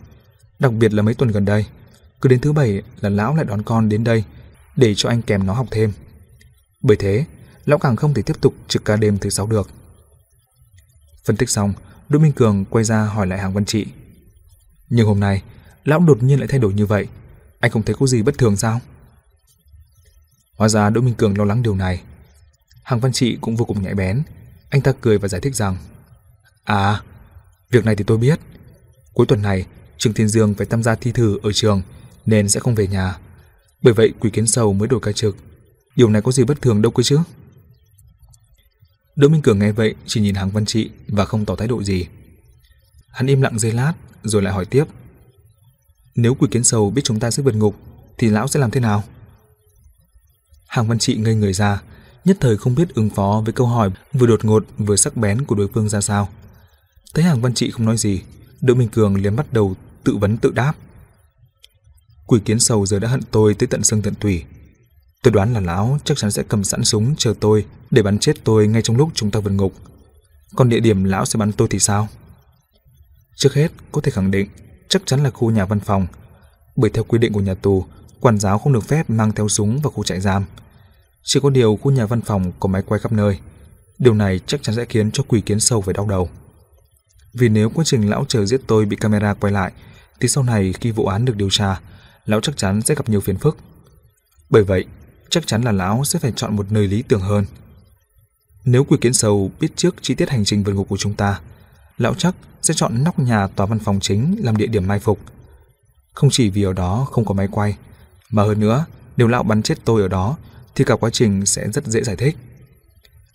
Đặc 0.60 0.74
biệt 0.74 0.94
là 0.94 1.02
mấy 1.02 1.14
tuần 1.14 1.32
gần 1.32 1.46
đây, 1.46 1.66
cứ 2.22 2.30
đến 2.30 2.40
thứ 2.40 2.54
bảy 2.54 2.82
là 3.02 3.10
lão 3.10 3.36
lại 3.36 3.46
đón 3.46 3.62
con 3.62 3.90
đến 3.90 4.04
đây 4.04 4.24
để 4.76 4.96
cho 4.96 5.10
anh 5.10 5.22
kèm 5.22 5.46
nó 5.46 5.54
học 5.54 5.68
thêm. 5.72 5.94
Bởi 6.82 6.98
thế, 6.98 7.26
lão 7.66 7.80
càng 7.80 7.96
không 7.96 8.14
thể 8.14 8.22
tiếp 8.22 8.42
tục 8.42 8.54
trực 8.68 8.86
ca 8.86 8.96
đêm 8.96 9.18
thứ 9.18 9.30
sáu 9.30 9.48
được. 9.48 9.70
Phân 11.26 11.38
tích 11.38 11.50
xong, 11.50 11.74
Đỗ 12.10 12.20
Minh 12.20 12.32
Cường 12.32 12.66
quay 12.66 12.84
ra 12.84 13.06
hỏi 13.06 13.28
lại 13.28 13.40
Hàng 13.40 13.54
Văn 13.54 13.66
Trị. 13.66 13.86
Nhưng 14.90 15.08
hôm 15.08 15.20
nay, 15.20 15.44
lão 15.84 16.00
đột 16.00 16.24
nhiên 16.24 16.40
lại 16.40 16.48
thay 16.48 16.60
đổi 16.60 16.74
như 16.74 16.86
vậy, 16.86 17.08
anh 17.60 17.72
không 17.72 17.84
thấy 17.84 17.96
có 18.00 18.08
gì 18.08 18.22
bất 18.22 18.38
thường 18.38 18.58
sao? 18.58 18.80
Hóa 20.58 20.70
ra 20.70 20.90
Đỗ 20.90 21.02
Minh 21.02 21.16
Cường 21.16 21.38
lo 21.38 21.46
lắng 21.46 21.64
điều 21.64 21.76
này. 21.76 22.02
Hàng 22.86 23.00
Văn 23.00 23.12
Trị 23.12 23.38
cũng 23.42 23.56
vô 23.56 23.66
cùng 23.66 23.82
nhạy 23.82 23.96
bén, 23.96 24.24
anh 24.70 24.82
ta 24.82 24.92
cười 25.02 25.18
và 25.18 25.28
giải 25.28 25.42
thích 25.42 25.56
rằng 25.56 25.78
À, 26.64 27.02
việc 27.72 27.86
này 27.86 27.96
thì 27.96 28.04
tôi 28.08 28.18
biết. 28.18 28.40
Cuối 29.14 29.26
tuần 29.26 29.42
này, 29.42 29.66
Trương 29.98 30.14
Thiên 30.14 30.28
Dương 30.28 30.54
phải 30.54 30.68
tham 30.68 30.84
gia 30.84 30.96
thi 30.96 31.12
thử 31.12 31.40
ở 31.44 31.52
trường 31.52 31.82
nên 32.26 32.50
sẽ 32.50 32.60
không 32.60 32.76
về 32.76 32.88
nhà. 32.88 33.18
Bởi 33.82 33.94
vậy 33.94 34.14
Quỷ 34.20 34.30
Kiến 34.30 34.48
Sầu 34.48 34.74
mới 34.74 34.88
đổi 34.88 35.00
ca 35.00 35.12
trực. 35.12 35.38
Điều 35.96 36.10
này 36.10 36.22
có 36.22 36.32
gì 36.32 36.44
bất 36.44 36.62
thường 36.62 36.82
đâu 36.82 36.92
cơ 36.92 37.04
chứ? 37.04 37.20
Đỗ 39.16 39.28
Minh 39.28 39.42
Cường 39.42 39.60
nghe 39.60 39.72
vậy 39.72 39.96
chỉ 40.06 40.22
nhìn 40.22 40.36
Hàng 40.36 40.50
Văn 40.50 40.66
Trị 40.66 40.90
và 41.08 41.26
không 41.26 41.46
tỏ 41.46 41.56
thái 41.56 41.68
độ 41.68 41.84
gì. 41.84 42.08
Hắn 43.10 43.28
im 43.28 43.42
lặng 43.42 43.60
giây 43.60 43.72
lát 43.72 43.94
rồi 44.24 44.42
lại 44.42 44.54
hỏi 44.54 44.66
tiếp. 44.66 44.86
Nếu 46.16 46.36
Quỷ 46.36 46.48
Kiến 46.52 46.64
Sầu 46.64 46.90
biết 46.90 47.02
chúng 47.06 47.20
ta 47.20 47.32
sẽ 47.32 47.44
vượt 47.44 47.56
ngục 47.56 47.76
thì 48.18 48.30
lão 48.30 48.48
sẽ 48.48 48.60
làm 48.60 48.72
thế 48.72 48.80
nào? 48.80 49.04
Hàng 50.68 50.88
Văn 50.88 51.00
Trị 51.00 51.16
ngây 51.16 51.36
người 51.36 51.54
ra, 51.54 51.82
nhất 52.26 52.38
thời 52.40 52.58
không 52.58 52.76
biết 52.76 52.96
ứng 52.96 53.10
phó 53.10 53.42
với 53.46 53.54
câu 53.54 53.68
hỏi 53.68 53.92
vừa 54.14 54.28
đột 54.28 54.46
ngột 54.46 54.66
vừa 54.78 54.96
sắc 54.96 55.18
bén 55.18 55.46
của 55.46 55.56
đối 55.56 55.68
phương 55.68 55.90
ra 55.90 56.02
sao. 56.02 56.30
Thấy 57.14 57.24
Hàng 57.24 57.42
Văn 57.42 57.54
Trị 57.54 57.72
không 57.72 57.86
nói 57.86 57.98
gì, 57.98 58.22
Đỗ 58.62 58.74
Minh 58.74 58.90
Cường 58.90 59.16
liền 59.16 59.36
bắt 59.36 59.54
đầu 59.54 59.76
tự 60.04 60.18
vấn 60.18 60.38
tự 60.38 60.52
đáp. 60.52 60.74
Quỷ 62.28 62.40
kiến 62.46 62.60
sầu 62.60 62.86
giờ 62.86 63.00
đã 63.00 63.08
hận 63.08 63.22
tôi 63.32 63.54
tới 63.54 63.68
tận 63.68 63.84
xương 63.84 64.02
tận 64.02 64.14
tủy. 64.16 64.44
Tôi 65.24 65.32
đoán 65.32 65.54
là 65.54 65.60
lão 65.60 65.98
chắc 66.04 66.18
chắn 66.18 66.32
sẽ 66.32 66.44
cầm 66.48 66.64
sẵn 66.64 66.84
súng 66.84 67.16
chờ 67.18 67.34
tôi 67.40 67.66
để 67.92 68.02
bắn 68.02 68.20
chết 68.20 68.44
tôi 68.44 68.68
ngay 68.68 68.82
trong 68.82 68.98
lúc 68.98 69.10
chúng 69.14 69.32
ta 69.32 69.40
vượt 69.40 69.52
ngục. 69.52 69.74
Còn 70.56 70.70
địa 70.70 70.80
điểm 70.80 71.04
lão 71.04 71.26
sẽ 71.26 71.38
bắn 71.38 71.52
tôi 71.52 71.68
thì 71.72 71.80
sao? 71.80 72.08
Trước 73.36 73.54
hết, 73.54 73.72
có 73.92 74.02
thể 74.02 74.12
khẳng 74.12 74.32
định 74.32 74.50
chắc 74.90 75.02
chắn 75.06 75.24
là 75.24 75.30
khu 75.30 75.52
nhà 75.52 75.66
văn 75.66 75.80
phòng. 75.80 76.08
Bởi 76.76 76.90
theo 76.90 77.04
quy 77.04 77.20
định 77.20 77.34
của 77.34 77.40
nhà 77.40 77.54
tù, 77.54 77.86
quản 78.20 78.40
giáo 78.40 78.60
không 78.60 78.74
được 78.74 78.84
phép 78.84 79.10
mang 79.10 79.32
theo 79.32 79.48
súng 79.48 79.80
vào 79.82 79.92
khu 79.92 80.04
trại 80.04 80.22
giam. 80.22 80.46
Chỉ 81.28 81.40
có 81.40 81.50
điều 81.50 81.76
khu 81.76 81.92
nhà 81.92 82.06
văn 82.06 82.22
phòng 82.22 82.52
có 82.60 82.70
máy 82.70 82.82
quay 82.86 83.00
khắp 83.00 83.12
nơi. 83.12 83.40
Điều 83.98 84.14
này 84.14 84.40
chắc 84.46 84.64
chắn 84.64 84.76
sẽ 84.76 84.86
khiến 84.86 85.12
cho 85.12 85.24
quỷ 85.28 85.42
kiến 85.42 85.60
sâu 85.60 85.82
phải 85.82 85.94
đau 85.94 86.08
đầu. 86.08 86.30
Vì 87.34 87.50
nếu 87.50 87.70
quá 87.70 87.84
trình 87.88 88.10
lão 88.10 88.26
chờ 88.28 88.46
giết 88.46 88.62
tôi 88.68 88.86
bị 88.86 88.96
camera 88.96 89.34
quay 89.34 89.54
lại, 89.54 89.72
thì 90.20 90.28
sau 90.28 90.44
này 90.44 90.74
khi 90.74 90.92
vụ 90.92 91.06
án 91.06 91.26
được 91.26 91.36
điều 91.36 91.50
tra, 91.50 91.80
lão 92.26 92.42
chắc 92.42 92.58
chắn 92.58 92.82
sẽ 92.82 92.96
gặp 92.96 93.10
nhiều 93.10 93.22
phiền 93.22 93.38
phức. 93.38 93.58
Bởi 94.50 94.64
vậy, 94.64 94.86
chắc 95.30 95.48
chắn 95.48 95.62
là 95.62 95.72
lão 95.72 96.04
sẽ 96.04 96.20
phải 96.20 96.34
chọn 96.36 96.56
một 96.56 96.72
nơi 96.72 96.88
lý 96.88 97.02
tưởng 97.02 97.22
hơn. 97.22 97.46
Nếu 98.66 98.84
quỷ 98.84 98.98
kiến 99.02 99.14
sầu 99.14 99.52
biết 99.60 99.68
trước 99.76 99.96
chi 100.02 100.16
tiết 100.16 100.30
hành 100.30 100.46
trình 100.46 100.64
vượt 100.64 100.74
ngục 100.74 100.90
của 100.90 100.98
chúng 100.98 101.14
ta, 101.14 101.40
lão 101.98 102.14
chắc 102.14 102.36
sẽ 102.62 102.74
chọn 102.74 103.04
nóc 103.04 103.20
nhà 103.20 103.48
tòa 103.48 103.66
văn 103.66 103.80
phòng 103.80 104.00
chính 104.00 104.36
làm 104.40 104.58
địa 104.58 104.68
điểm 104.68 104.88
mai 104.88 105.00
phục. 105.00 105.20
Không 106.14 106.30
chỉ 106.30 106.50
vì 106.50 106.64
ở 106.64 106.74
đó 106.74 107.08
không 107.12 107.26
có 107.26 107.34
máy 107.34 107.48
quay, 107.52 107.78
mà 108.30 108.44
hơn 108.44 108.60
nữa, 108.60 108.86
nếu 109.18 109.28
lão 109.28 109.44
bắn 109.44 109.64
chết 109.64 109.78
tôi 109.86 110.02
ở 110.02 110.08
đó 110.08 110.38
thì 110.76 110.84
cả 110.84 110.96
quá 110.96 111.10
trình 111.10 111.46
sẽ 111.46 111.72
rất 111.72 111.88
dễ 111.88 112.04
giải 112.04 112.16
thích. 112.16 112.38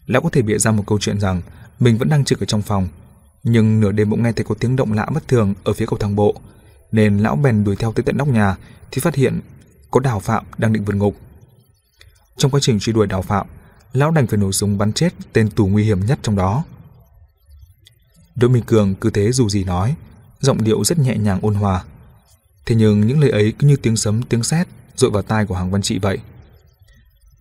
Lão 0.07 0.23
có 0.23 0.31
thể 0.33 0.43
bịa 0.43 0.59
ra 0.59 0.71
một 0.71 0.85
câu 0.87 0.99
chuyện 0.99 1.21
rằng 1.21 1.43
mình 1.81 1.99
vẫn 1.99 2.09
đang 2.09 2.25
trực 2.25 2.41
ở 2.41 2.47
trong 2.47 2.63
phòng, 2.63 2.89
nhưng 3.43 3.81
nửa 3.81 3.93
đêm 3.93 4.11
bỗng 4.11 4.23
nghe 4.23 4.33
thấy 4.33 4.45
có 4.45 4.55
tiếng 4.61 4.77
động 4.77 4.93
lạ 4.93 5.07
bất 5.15 5.29
thường 5.29 5.55
ở 5.65 5.73
phía 5.73 5.87
cầu 5.87 5.99
thang 5.99 6.17
bộ, 6.17 6.35
nên 6.93 7.19
lão 7.19 7.37
bèn 7.37 7.65
đuổi 7.65 7.77
theo 7.77 7.93
tới 7.93 8.03
tận 8.03 8.17
nóc 8.17 8.29
nhà 8.29 8.57
thì 8.91 9.01
phát 9.01 9.15
hiện 9.15 9.41
có 9.91 10.01
Đào 10.01 10.21
Phạm 10.21 10.45
đang 10.59 10.73
định 10.73 10.85
vượt 10.85 10.95
ngục. 10.95 11.17
Trong 12.37 12.51
quá 12.51 12.61
trình 12.63 12.79
truy 12.79 12.93
đuổi 12.93 13.07
Đào 13.07 13.23
Phạm, 13.23 13.47
lão 13.93 14.11
đành 14.11 14.27
phải 14.27 14.39
nổ 14.39 14.53
súng 14.53 14.79
bắn 14.79 14.93
chết 14.93 15.15
tên 15.33 15.51
tù 15.51 15.67
nguy 15.67 15.85
hiểm 15.85 16.07
nhất 16.07 16.19
trong 16.23 16.37
đó. 16.37 16.65
Đỗ 18.37 18.49
Minh 18.49 18.65
Cường 18.67 18.95
cứ 18.95 19.11
thế 19.11 19.33
dù 19.33 19.49
gì 19.49 19.65
nói, 19.65 19.95
giọng 20.41 20.65
điệu 20.65 20.85
rất 20.85 20.99
nhẹ 20.99 21.17
nhàng 21.17 21.39
ôn 21.43 21.55
hòa. 21.55 21.85
Thế 22.67 22.75
nhưng 22.75 23.07
những 23.07 23.21
lời 23.21 23.31
ấy 23.31 23.53
cứ 23.59 23.67
như 23.67 23.77
tiếng 23.77 23.97
sấm 23.97 24.23
tiếng 24.23 24.43
sét 24.43 24.69
dội 24.97 25.11
vào 25.11 25.23
tai 25.23 25.47
của 25.47 25.55
Hàng 25.55 25.71
Văn 25.71 25.83
Trị 25.83 25.99
vậy. 25.99 26.19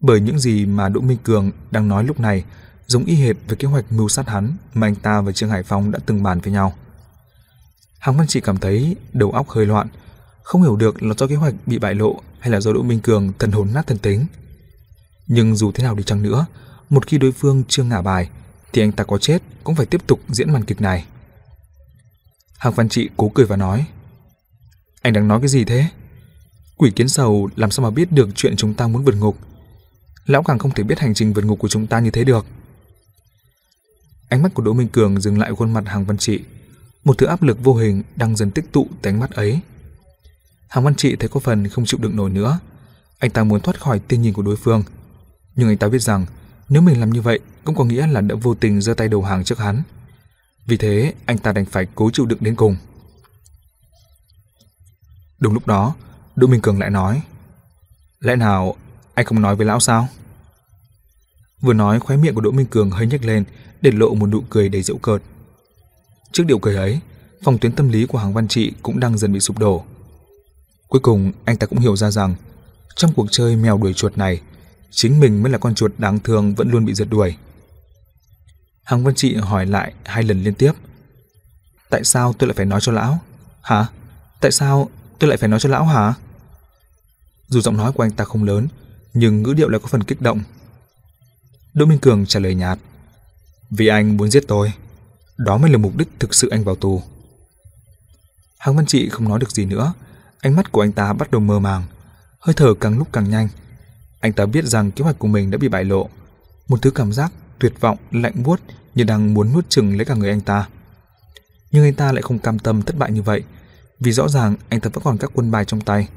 Bởi 0.02 0.20
những 0.20 0.40
gì 0.40 0.66
mà 0.66 0.90
Đỗ 0.90 1.02
Minh 1.02 1.18
Cường 1.24 1.52
đang 1.72 1.88
nói 1.88 2.04
lúc 2.04 2.20
này 2.20 2.44
giống 2.88 3.06
y 3.06 3.16
hệt 3.16 3.36
với 3.48 3.58
kế 3.58 3.68
hoạch 3.68 3.92
mưu 3.92 4.10
sát 4.10 4.28
hắn 4.30 4.54
mà 4.74 4.88
anh 4.88 4.96
ta 4.96 5.22
và 5.22 5.32
Trương 5.32 5.50
Hải 5.50 5.64
Phong 5.64 5.92
đã 5.92 6.00
từng 6.06 6.24
bàn 6.24 6.40
với 6.40 6.54
nhau. 6.54 6.74
Hàng 8.00 8.18
Văn 8.18 8.28
Trị 8.28 8.42
cảm 8.42 8.58
thấy 8.58 8.96
đầu 9.14 9.32
óc 9.32 9.50
hơi 9.50 9.66
loạn, 9.66 9.88
không 10.44 10.62
hiểu 10.62 10.76
được 10.76 11.04
là 11.04 11.14
do 11.18 11.28
kế 11.28 11.36
hoạch 11.36 11.54
bị 11.66 11.80
bại 11.80 11.96
lộ 11.96 12.22
hay 12.40 12.50
là 12.52 12.60
do 12.60 12.74
Đỗ 12.74 12.82
Minh 12.82 13.00
Cường 13.00 13.34
thần 13.40 13.52
hồn 13.52 13.70
nát 13.74 13.88
thần 13.88 13.98
tính. 13.98 14.26
Nhưng 15.28 15.56
dù 15.56 15.72
thế 15.72 15.84
nào 15.84 15.96
đi 15.96 16.04
chăng 16.04 16.24
nữa, 16.24 16.46
một 16.90 17.08
khi 17.08 17.18
đối 17.18 17.32
phương 17.32 17.64
chưa 17.68 17.84
ngả 17.84 18.02
bài, 18.02 18.30
thì 18.74 18.82
anh 18.82 18.92
ta 18.92 19.04
có 19.04 19.18
chết 19.18 19.42
cũng 19.64 19.76
phải 19.76 19.86
tiếp 19.86 20.08
tục 20.08 20.20
diễn 20.28 20.54
màn 20.54 20.66
kịch 20.66 20.82
này. 20.82 21.06
Hàng 22.58 22.74
Văn 22.74 22.90
Trị 22.90 23.10
cố 23.18 23.32
cười 23.36 23.46
và 23.46 23.56
nói, 23.56 23.86
Anh 25.02 25.14
đang 25.14 25.28
nói 25.28 25.40
cái 25.40 25.48
gì 25.48 25.66
thế? 25.66 25.86
Quỷ 26.78 26.92
kiến 26.92 27.10
sầu 27.10 27.50
làm 27.56 27.72
sao 27.72 27.84
mà 27.84 27.90
biết 27.90 28.12
được 28.12 28.30
chuyện 28.36 28.56
chúng 28.56 28.74
ta 28.74 28.88
muốn 28.88 29.04
vượt 29.06 29.16
ngục? 29.16 29.38
Lão 30.30 30.44
càng 30.44 30.60
không 30.60 30.72
thể 30.72 30.84
biết 30.84 31.00
hành 31.00 31.14
trình 31.14 31.34
vượt 31.34 31.46
ngục 31.46 31.60
của 31.60 31.68
chúng 31.68 31.88
ta 31.88 32.00
như 32.00 32.12
thế 32.12 32.24
được. 32.24 32.46
Ánh 34.30 34.42
mắt 34.42 34.54
của 34.54 34.64
Đỗ 34.64 34.74
Minh 34.74 34.88
Cường 34.88 35.22
dừng 35.22 35.40
lại 35.40 35.52
khuôn 35.56 35.74
mặt 35.74 35.84
Hàng 35.88 36.06
Văn 36.06 36.18
Trị. 36.18 36.40
Một 37.04 37.18
thứ 37.18 37.26
áp 37.26 37.44
lực 37.44 37.64
vô 37.64 37.76
hình 37.76 38.04
đang 38.16 38.36
dần 38.36 38.52
tích 38.52 38.72
tụ 38.72 38.88
tại 39.02 39.14
ánh 39.14 39.20
mắt 39.20 39.32
ấy. 39.32 39.60
Hàng 40.68 40.84
Văn 40.84 40.96
Trị 40.96 41.16
thấy 41.16 41.30
có 41.30 41.40
phần 41.40 41.68
không 41.68 41.86
chịu 41.86 42.00
đựng 42.04 42.16
nổi 42.16 42.30
nữa. 42.30 42.60
Anh 43.20 43.32
ta 43.32 43.44
muốn 43.44 43.62
thoát 43.62 43.82
khỏi 43.82 44.00
tiên 44.00 44.22
nhìn 44.22 44.34
của 44.34 44.42
đối 44.42 44.56
phương. 44.56 44.84
Nhưng 45.56 45.68
anh 45.68 45.78
ta 45.78 45.88
biết 45.88 46.02
rằng 46.02 46.26
nếu 46.70 46.82
mình 46.82 47.00
làm 47.00 47.10
như 47.10 47.22
vậy 47.22 47.40
cũng 47.64 47.76
có 47.76 47.84
nghĩa 47.84 48.08
là 48.08 48.22
đã 48.22 48.36
vô 48.36 48.56
tình 48.56 48.82
giơ 48.82 48.94
tay 48.94 49.08
đầu 49.08 49.24
hàng 49.24 49.44
trước 49.44 49.60
hắn. 49.60 49.84
Vì 50.66 50.78
thế 50.78 51.14
anh 51.26 51.38
ta 51.38 51.52
đành 51.52 51.66
phải 51.66 51.88
cố 51.96 52.10
chịu 52.14 52.26
đựng 52.26 52.40
đến 52.42 52.56
cùng. 52.56 52.78
Đúng 55.40 55.54
lúc 55.54 55.68
đó, 55.68 55.96
Đỗ 56.36 56.48
Minh 56.48 56.62
Cường 56.62 56.80
lại 56.80 56.90
nói 56.90 57.22
Lẽ 58.20 58.36
nào 58.36 58.76
anh 59.14 59.26
không 59.26 59.42
nói 59.42 59.56
với 59.56 59.66
lão 59.66 59.80
sao? 59.80 60.08
Vừa 61.62 61.74
nói 61.74 62.00
khóe 62.00 62.18
miệng 62.18 62.36
của 62.36 62.42
Đỗ 62.42 62.52
Minh 62.52 62.66
Cường 62.66 62.92
hơi 62.92 63.08
nhếch 63.08 63.26
lên 63.26 63.44
để 63.82 63.92
lộ 63.92 64.14
một 64.14 64.28
nụ 64.28 64.42
cười 64.50 64.70
đầy 64.70 64.82
giễu 64.82 64.98
cợt. 64.98 65.22
Trước 66.32 66.44
điệu 66.48 66.60
cười 66.60 66.76
ấy, 66.76 67.00
phòng 67.44 67.58
tuyến 67.58 67.72
tâm 67.72 67.90
lý 67.90 68.06
của 68.06 68.18
Hàng 68.18 68.34
Văn 68.34 68.48
Trị 68.48 68.74
cũng 68.84 69.00
đang 69.00 69.18
dần 69.18 69.34
bị 69.34 69.40
sụp 69.40 69.58
đổ. 69.58 69.84
Cuối 70.88 71.02
cùng, 71.02 71.32
anh 71.46 71.58
ta 71.58 71.68
cũng 71.68 71.80
hiểu 71.80 71.96
ra 71.96 72.12
rằng 72.12 72.36
trong 72.96 73.14
cuộc 73.14 73.28
chơi 73.32 73.56
mèo 73.56 73.78
đuổi 73.78 73.94
chuột 73.94 74.18
này, 74.18 74.42
chính 74.92 75.20
mình 75.20 75.44
mới 75.44 75.52
là 75.52 75.58
con 75.58 75.76
chuột 75.76 75.92
đáng 75.98 76.20
thương 76.20 76.56
vẫn 76.56 76.72
luôn 76.72 76.86
bị 76.86 76.94
giật 76.94 77.08
đuổi. 77.10 77.36
Hàng 78.84 79.04
Văn 79.04 79.16
Trị 79.16 79.36
hỏi 79.36 79.66
lại 79.66 79.94
hai 80.06 80.24
lần 80.24 80.44
liên 80.44 80.54
tiếp. 80.54 80.72
Tại 81.90 82.04
sao 82.04 82.34
tôi 82.34 82.48
lại 82.48 82.54
phải 82.56 82.66
nói 82.66 82.82
cho 82.82 82.92
lão? 82.92 83.20
Hả? 83.62 83.86
Tại 84.42 84.52
sao 84.52 84.90
tôi 85.20 85.28
lại 85.28 85.38
phải 85.38 85.50
nói 85.50 85.60
cho 85.60 85.70
lão 85.70 85.86
hả? 85.86 86.14
Dù 87.48 87.62
giọng 87.62 87.78
nói 87.78 87.92
của 87.92 88.04
anh 88.04 88.12
ta 88.12 88.24
không 88.24 88.44
lớn, 88.44 88.68
nhưng 89.14 89.44
ngữ 89.44 89.54
điệu 89.54 89.70
lại 89.70 89.80
có 89.80 89.88
phần 89.88 90.04
kích 90.04 90.22
động. 90.22 90.44
Đỗ 91.74 91.86
Minh 91.86 92.00
Cường 92.00 92.26
trả 92.26 92.40
lời 92.40 92.56
nhạt. 92.56 92.80
Vì 93.70 93.88
anh 93.88 94.18
muốn 94.18 94.32
giết 94.32 94.44
tôi. 94.48 94.74
Đó 95.38 95.58
mới 95.58 95.72
là 95.72 95.78
mục 95.78 95.98
đích 95.98 96.08
thực 96.20 96.34
sự 96.34 96.50
anh 96.50 96.64
vào 96.64 96.76
tù. 96.76 97.02
Hàng 98.58 98.76
Văn 98.76 98.86
Trị 98.86 99.10
không 99.10 99.30
nói 99.30 99.40
được 99.40 99.52
gì 99.52 99.66
nữa. 99.66 99.94
Ánh 100.42 100.56
mắt 100.56 100.72
của 100.72 100.82
anh 100.82 100.92
ta 100.92 101.14
bắt 101.14 101.32
đầu 101.32 101.42
mơ 101.42 101.60
màng. 101.60 101.84
Hơi 102.40 102.54
thở 102.54 102.74
càng 102.74 102.98
lúc 102.98 103.08
càng 103.14 103.30
nhanh. 103.30 103.48
Anh 104.20 104.34
ta 104.34 104.46
biết 104.46 104.66
rằng 104.66 104.92
kế 104.92 105.04
hoạch 105.04 105.20
của 105.20 105.28
mình 105.28 105.52
đã 105.52 105.58
bị 105.58 105.68
bại 105.68 105.84
lộ. 105.84 106.10
Một 106.68 106.82
thứ 106.82 106.92
cảm 106.92 107.14
giác 107.14 107.32
tuyệt 107.60 107.74
vọng, 107.80 107.98
lạnh 108.12 108.44
buốt 108.44 108.60
như 108.96 109.04
đang 109.04 109.34
muốn 109.34 109.54
nuốt 109.54 109.70
chừng 109.70 109.98
lấy 109.98 110.06
cả 110.06 110.16
người 110.16 110.30
anh 110.30 110.42
ta. 110.42 110.68
Nhưng 111.72 111.84
anh 111.84 111.94
ta 111.94 112.12
lại 112.12 112.22
không 112.22 112.40
cam 112.40 112.60
tâm 112.60 112.82
thất 112.82 112.98
bại 112.98 113.12
như 113.12 113.22
vậy, 113.22 113.44
vì 114.00 114.12
rõ 114.12 114.28
ràng 114.28 114.56
anh 114.70 114.80
ta 114.80 114.90
vẫn 114.94 115.04
còn 115.04 115.18
các 115.18 115.32
quân 115.34 115.52
bài 115.52 115.66
trong 115.66 115.82
tay. 115.82 116.08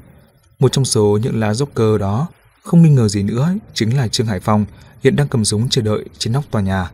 Một 0.59 0.71
trong 0.71 0.85
số 0.85 1.19
những 1.21 1.39
lá 1.39 1.51
Joker 1.51 1.97
đó, 1.97 2.27
không 2.63 2.81
nghi 2.81 2.89
ngờ 2.89 3.07
gì 3.07 3.23
nữa, 3.23 3.53
chính 3.73 3.97
là 3.97 4.07
Trương 4.07 4.27
Hải 4.27 4.39
Phong 4.39 4.65
hiện 5.03 5.15
đang 5.15 5.27
cầm 5.27 5.45
súng 5.45 5.69
chờ 5.69 5.81
đợi 5.81 6.05
trên 6.17 6.33
nóc 6.33 6.51
tòa 6.51 6.61
nhà. 6.61 6.91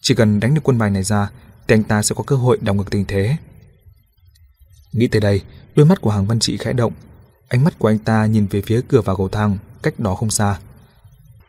Chỉ 0.00 0.14
cần 0.14 0.40
đánh 0.40 0.54
được 0.54 0.60
quân 0.64 0.78
bài 0.78 0.90
này 0.90 1.02
ra, 1.02 1.30
thì 1.68 1.74
anh 1.74 1.82
ta 1.84 2.02
sẽ 2.02 2.14
có 2.14 2.24
cơ 2.26 2.36
hội 2.36 2.58
đảo 2.60 2.74
ngược 2.74 2.90
tình 2.90 3.04
thế. 3.04 3.36
Nghĩ 4.92 5.08
tới 5.08 5.20
đây, 5.20 5.40
đôi 5.74 5.86
mắt 5.86 6.00
của 6.00 6.10
Hàng 6.10 6.26
Văn 6.26 6.40
Trị 6.40 6.56
khẽ 6.56 6.72
động. 6.72 6.92
Ánh 7.48 7.64
mắt 7.64 7.78
của 7.78 7.88
anh 7.88 7.98
ta 7.98 8.26
nhìn 8.26 8.46
về 8.46 8.62
phía 8.66 8.80
cửa 8.88 9.00
vào 9.00 9.16
cầu 9.16 9.28
thang, 9.28 9.58
cách 9.82 10.00
đó 10.00 10.14
không 10.14 10.30
xa. 10.30 10.58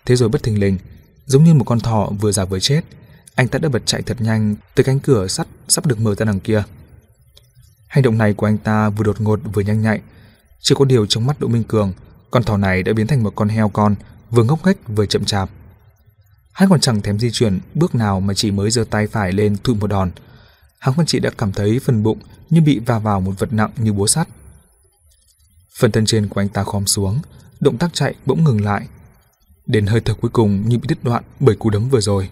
Thế 0.06 0.16
rồi 0.16 0.30
bất 0.30 0.44
thình 0.44 0.60
lình, 0.60 0.78
giống 1.26 1.44
như 1.44 1.54
một 1.54 1.64
con 1.64 1.80
thỏ 1.80 2.10
vừa 2.20 2.32
già 2.32 2.46
vừa 2.46 2.60
chết, 2.60 2.82
anh 3.36 3.48
ta 3.48 3.60
đã 3.60 3.70
bật 3.70 3.82
chạy 3.86 4.02
thật 4.02 4.22
nhanh 4.22 4.56
tới 4.76 4.84
cánh 4.84 5.00
cửa 5.00 5.28
sắt 5.28 5.48
sắp 5.68 5.86
được 5.86 6.00
mở 6.00 6.16
ra 6.16 6.26
đằng 6.26 6.40
kia. 6.40 6.64
Hành 7.88 8.04
động 8.04 8.18
này 8.18 8.34
của 8.34 8.46
anh 8.46 8.58
ta 8.58 8.90
vừa 8.90 9.04
đột 9.04 9.22
ngột 9.22 9.40
vừa 9.54 9.62
nhanh 9.62 9.82
nhạy, 9.82 10.02
chưa 10.60 10.76
có 10.76 10.86
điều 10.86 11.06
trong 11.06 11.26
mắt 11.26 11.40
Đỗ 11.40 11.48
Minh 11.48 11.64
Cường, 11.64 11.94
con 12.32 12.44
thỏ 12.44 12.58
này 12.58 12.84
đã 12.84 12.94
biến 12.94 13.08
thành 13.08 13.24
một 13.24 13.34
con 13.36 13.50
heo 13.50 13.70
con, 13.70 13.96
vừa 14.30 14.44
ngốc 14.44 14.66
nghếch 14.66 14.78
vừa 14.88 15.06
chậm 15.06 15.26
chạp. 15.26 15.50
Hắn 16.54 16.70
còn 16.70 16.80
chẳng 16.80 17.02
thèm 17.02 17.20
di 17.20 17.32
chuyển 17.32 17.60
bước 17.74 17.96
nào 17.96 18.20
mà 18.20 18.34
chỉ 18.34 18.52
mới 18.52 18.72
giơ 18.72 18.84
tay 18.84 19.08
phải 19.08 19.32
lên 19.32 19.58
thụi 19.64 19.76
một 19.76 19.88
đòn. 19.88 20.12
Hắn 20.80 20.94
Văn 20.98 21.06
Trị 21.06 21.20
đã 21.20 21.30
cảm 21.38 21.52
thấy 21.52 21.80
phần 21.80 22.04
bụng 22.04 22.20
như 22.50 22.62
bị 22.62 22.80
va 22.80 23.00
vào 23.00 23.20
một 23.20 23.32
vật 23.40 23.54
nặng 23.54 23.72
như 23.78 23.94
búa 23.94 24.08
sắt. 24.08 24.28
Phần 25.80 25.92
thân 25.92 26.06
trên 26.06 26.28
của 26.28 26.42
anh 26.42 26.50
ta 26.50 26.64
khom 26.64 26.86
xuống, 26.86 27.20
động 27.60 27.78
tác 27.78 27.94
chạy 27.94 28.16
bỗng 28.26 28.44
ngừng 28.44 28.64
lại. 28.64 28.88
Đến 29.66 29.86
hơi 29.86 30.02
thở 30.02 30.14
cuối 30.14 30.32
cùng 30.34 30.70
như 30.70 30.78
bị 30.78 30.88
đứt 30.88 31.04
đoạn 31.04 31.24
bởi 31.40 31.56
cú 31.56 31.70
đấm 31.70 31.90
vừa 31.90 32.02
rồi. 32.02 32.30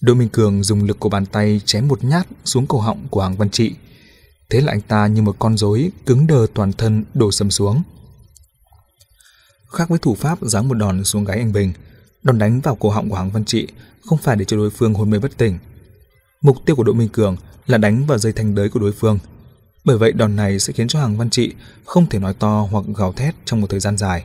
Đỗ 0.00 0.14
Minh 0.14 0.28
Cường 0.28 0.62
dùng 0.62 0.84
lực 0.84 1.00
của 1.00 1.08
bàn 1.08 1.26
tay 1.26 1.60
chém 1.64 1.88
một 1.88 2.04
nhát 2.04 2.26
xuống 2.44 2.66
cổ 2.66 2.80
họng 2.80 3.08
của 3.08 3.22
Hàng 3.22 3.36
Văn 3.36 3.50
Trị. 3.50 3.74
Thế 4.50 4.60
là 4.60 4.72
anh 4.72 4.80
ta 4.80 5.06
như 5.06 5.22
một 5.22 5.36
con 5.38 5.56
rối 5.56 5.90
cứng 6.06 6.26
đờ 6.26 6.46
toàn 6.54 6.72
thân 6.72 7.04
đổ 7.14 7.32
sầm 7.32 7.50
xuống. 7.50 7.82
Khác 9.72 9.88
với 9.88 9.98
thủ 9.98 10.14
pháp 10.14 10.38
giáng 10.42 10.68
một 10.68 10.74
đòn 10.74 11.04
xuống 11.04 11.24
gáy 11.24 11.38
anh 11.38 11.52
Bình, 11.52 11.72
đòn 12.22 12.38
đánh 12.38 12.60
vào 12.60 12.74
cổ 12.74 12.90
họng 12.90 13.08
của 13.08 13.16
Hoàng 13.16 13.30
Văn 13.30 13.44
Trị 13.44 13.66
không 14.06 14.18
phải 14.18 14.36
để 14.36 14.44
cho 14.44 14.56
đối 14.56 14.70
phương 14.70 14.94
hôn 14.94 15.10
mê 15.10 15.18
bất 15.18 15.36
tỉnh. 15.36 15.58
Mục 16.42 16.56
tiêu 16.66 16.76
của 16.76 16.84
Đỗ 16.84 16.92
Minh 16.92 17.08
Cường 17.08 17.36
là 17.66 17.78
đánh 17.78 18.06
vào 18.06 18.18
dây 18.18 18.32
thanh 18.32 18.54
đới 18.54 18.68
của 18.68 18.80
đối 18.80 18.92
phương. 18.92 19.18
Bởi 19.84 19.98
vậy 19.98 20.12
đòn 20.12 20.36
này 20.36 20.58
sẽ 20.58 20.72
khiến 20.72 20.88
cho 20.88 20.98
Hoàng 20.98 21.16
Văn 21.16 21.30
Trị 21.30 21.54
không 21.84 22.06
thể 22.06 22.18
nói 22.18 22.34
to 22.34 22.68
hoặc 22.70 22.84
gào 22.96 23.12
thét 23.12 23.34
trong 23.44 23.60
một 23.60 23.66
thời 23.70 23.80
gian 23.80 23.96
dài. 23.98 24.24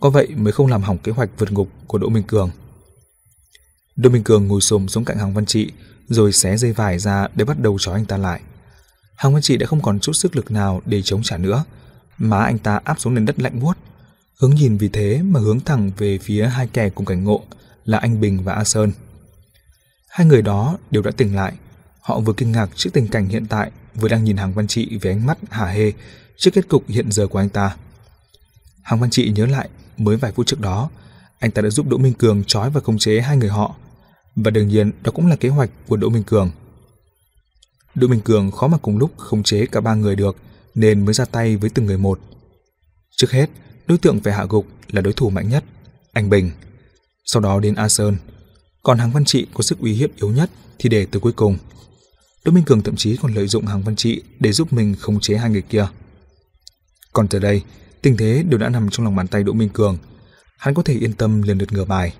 Có 0.00 0.10
vậy 0.10 0.28
mới 0.36 0.52
không 0.52 0.66
làm 0.66 0.82
hỏng 0.82 0.98
kế 0.98 1.12
hoạch 1.12 1.30
vượt 1.38 1.52
ngục 1.52 1.68
của 1.86 1.98
Đỗ 1.98 2.08
Minh 2.08 2.22
Cường. 2.22 2.50
Đỗ 3.96 4.10
Minh 4.10 4.24
Cường 4.24 4.46
ngồi 4.46 4.60
xổm 4.60 4.88
xuống 4.88 5.04
cạnh 5.04 5.18
Hoàng 5.18 5.34
Văn 5.34 5.46
Trị 5.46 5.72
rồi 6.08 6.32
xé 6.32 6.56
dây 6.56 6.72
vải 6.72 6.98
ra 6.98 7.28
để 7.34 7.44
bắt 7.44 7.60
đầu 7.60 7.78
trói 7.80 7.94
anh 7.94 8.04
ta 8.04 8.16
lại. 8.16 8.40
Hoàng 9.18 9.34
Văn 9.34 9.42
Trị 9.42 9.56
đã 9.56 9.66
không 9.66 9.82
còn 9.82 10.00
chút 10.00 10.12
sức 10.12 10.36
lực 10.36 10.50
nào 10.50 10.82
để 10.86 11.02
chống 11.02 11.22
trả 11.22 11.36
nữa, 11.36 11.64
má 12.18 12.38
anh 12.38 12.58
ta 12.58 12.80
áp 12.84 13.00
xuống 13.00 13.14
nền 13.14 13.26
đất 13.26 13.38
lạnh 13.38 13.60
buốt. 13.60 13.76
Hướng 14.40 14.54
nhìn 14.54 14.76
vì 14.76 14.88
thế 14.88 15.22
mà 15.22 15.40
hướng 15.40 15.60
thẳng 15.60 15.90
về 15.98 16.18
phía 16.18 16.46
hai 16.46 16.66
kẻ 16.66 16.90
cùng 16.90 17.06
cảnh 17.06 17.24
ngộ 17.24 17.44
là 17.84 17.98
anh 17.98 18.20
Bình 18.20 18.44
và 18.44 18.52
A 18.52 18.64
Sơn. 18.64 18.92
Hai 20.08 20.26
người 20.26 20.42
đó 20.42 20.78
đều 20.90 21.02
đã 21.02 21.10
tỉnh 21.10 21.36
lại, 21.36 21.52
họ 22.00 22.20
vừa 22.20 22.32
kinh 22.32 22.52
ngạc 22.52 22.70
trước 22.74 22.90
tình 22.92 23.08
cảnh 23.08 23.28
hiện 23.28 23.46
tại, 23.46 23.70
vừa 23.94 24.08
đang 24.08 24.24
nhìn 24.24 24.36
Hàng 24.36 24.52
Văn 24.52 24.66
Trị 24.66 24.98
với 25.02 25.12
ánh 25.12 25.26
mắt 25.26 25.38
hả 25.50 25.66
hê 25.66 25.92
trước 26.36 26.50
kết 26.54 26.68
cục 26.68 26.84
hiện 26.88 27.12
giờ 27.12 27.26
của 27.26 27.38
anh 27.38 27.48
ta. 27.48 27.76
Hàng 28.82 29.00
Văn 29.00 29.10
Trị 29.10 29.32
nhớ 29.36 29.46
lại 29.46 29.68
mới 29.96 30.16
vài 30.16 30.32
phút 30.32 30.46
trước 30.46 30.60
đó, 30.60 30.90
anh 31.38 31.50
ta 31.50 31.62
đã 31.62 31.70
giúp 31.70 31.88
Đỗ 31.88 31.96
Minh 31.96 32.14
Cường 32.14 32.44
trói 32.44 32.70
và 32.70 32.80
khống 32.80 32.98
chế 32.98 33.20
hai 33.20 33.36
người 33.36 33.48
họ, 33.48 33.74
và 34.36 34.50
đương 34.50 34.68
nhiên 34.68 34.92
đó 35.02 35.12
cũng 35.14 35.26
là 35.26 35.36
kế 35.36 35.48
hoạch 35.48 35.70
của 35.88 35.96
Đỗ 35.96 36.08
Minh 36.08 36.24
Cường. 36.24 36.50
Đỗ 37.94 38.08
Minh 38.08 38.20
Cường 38.20 38.50
khó 38.50 38.66
mà 38.66 38.78
cùng 38.78 38.98
lúc 38.98 39.10
khống 39.16 39.42
chế 39.42 39.66
cả 39.66 39.80
ba 39.80 39.94
người 39.94 40.16
được, 40.16 40.36
nên 40.74 41.04
mới 41.04 41.14
ra 41.14 41.24
tay 41.24 41.56
với 41.56 41.70
từng 41.70 41.86
người 41.86 41.98
một. 41.98 42.20
Trước 43.16 43.30
hết, 43.30 43.50
đối 43.90 43.98
tượng 43.98 44.20
phải 44.20 44.32
hạ 44.32 44.46
gục 44.48 44.66
là 44.88 45.00
đối 45.00 45.12
thủ 45.12 45.30
mạnh 45.30 45.48
nhất, 45.48 45.64
anh 46.12 46.30
Bình. 46.30 46.50
Sau 47.24 47.42
đó 47.42 47.60
đến 47.60 47.74
A 47.74 47.88
Sơn, 47.88 48.16
còn 48.82 48.98
Hàng 48.98 49.10
Văn 49.10 49.24
Trị 49.24 49.46
có 49.54 49.62
sức 49.62 49.78
uy 49.78 49.92
hiếp 49.92 50.16
yếu 50.16 50.30
nhất 50.30 50.50
thì 50.78 50.88
để 50.88 51.06
từ 51.10 51.20
cuối 51.20 51.32
cùng. 51.32 51.58
Đỗ 52.44 52.52
Minh 52.52 52.64
Cường 52.64 52.82
thậm 52.82 52.96
chí 52.96 53.16
còn 53.16 53.34
lợi 53.34 53.46
dụng 53.46 53.66
Hàng 53.66 53.82
Văn 53.82 53.96
Trị 53.96 54.22
để 54.40 54.52
giúp 54.52 54.72
mình 54.72 54.94
khống 55.00 55.20
chế 55.20 55.36
hai 55.36 55.50
người 55.50 55.62
kia. 55.62 55.86
Còn 57.12 57.28
từ 57.28 57.38
đây, 57.38 57.62
tình 58.02 58.16
thế 58.16 58.44
đều 58.48 58.58
đã 58.58 58.68
nằm 58.68 58.90
trong 58.90 59.04
lòng 59.04 59.16
bàn 59.16 59.28
tay 59.28 59.42
Đỗ 59.42 59.52
Minh 59.52 59.68
Cường. 59.68 59.98
Hắn 60.58 60.74
có 60.74 60.82
thể 60.82 60.94
yên 60.94 61.12
tâm 61.12 61.42
lần 61.42 61.58
lượt 61.58 61.72
ngửa 61.72 61.84
bài. 61.84 62.14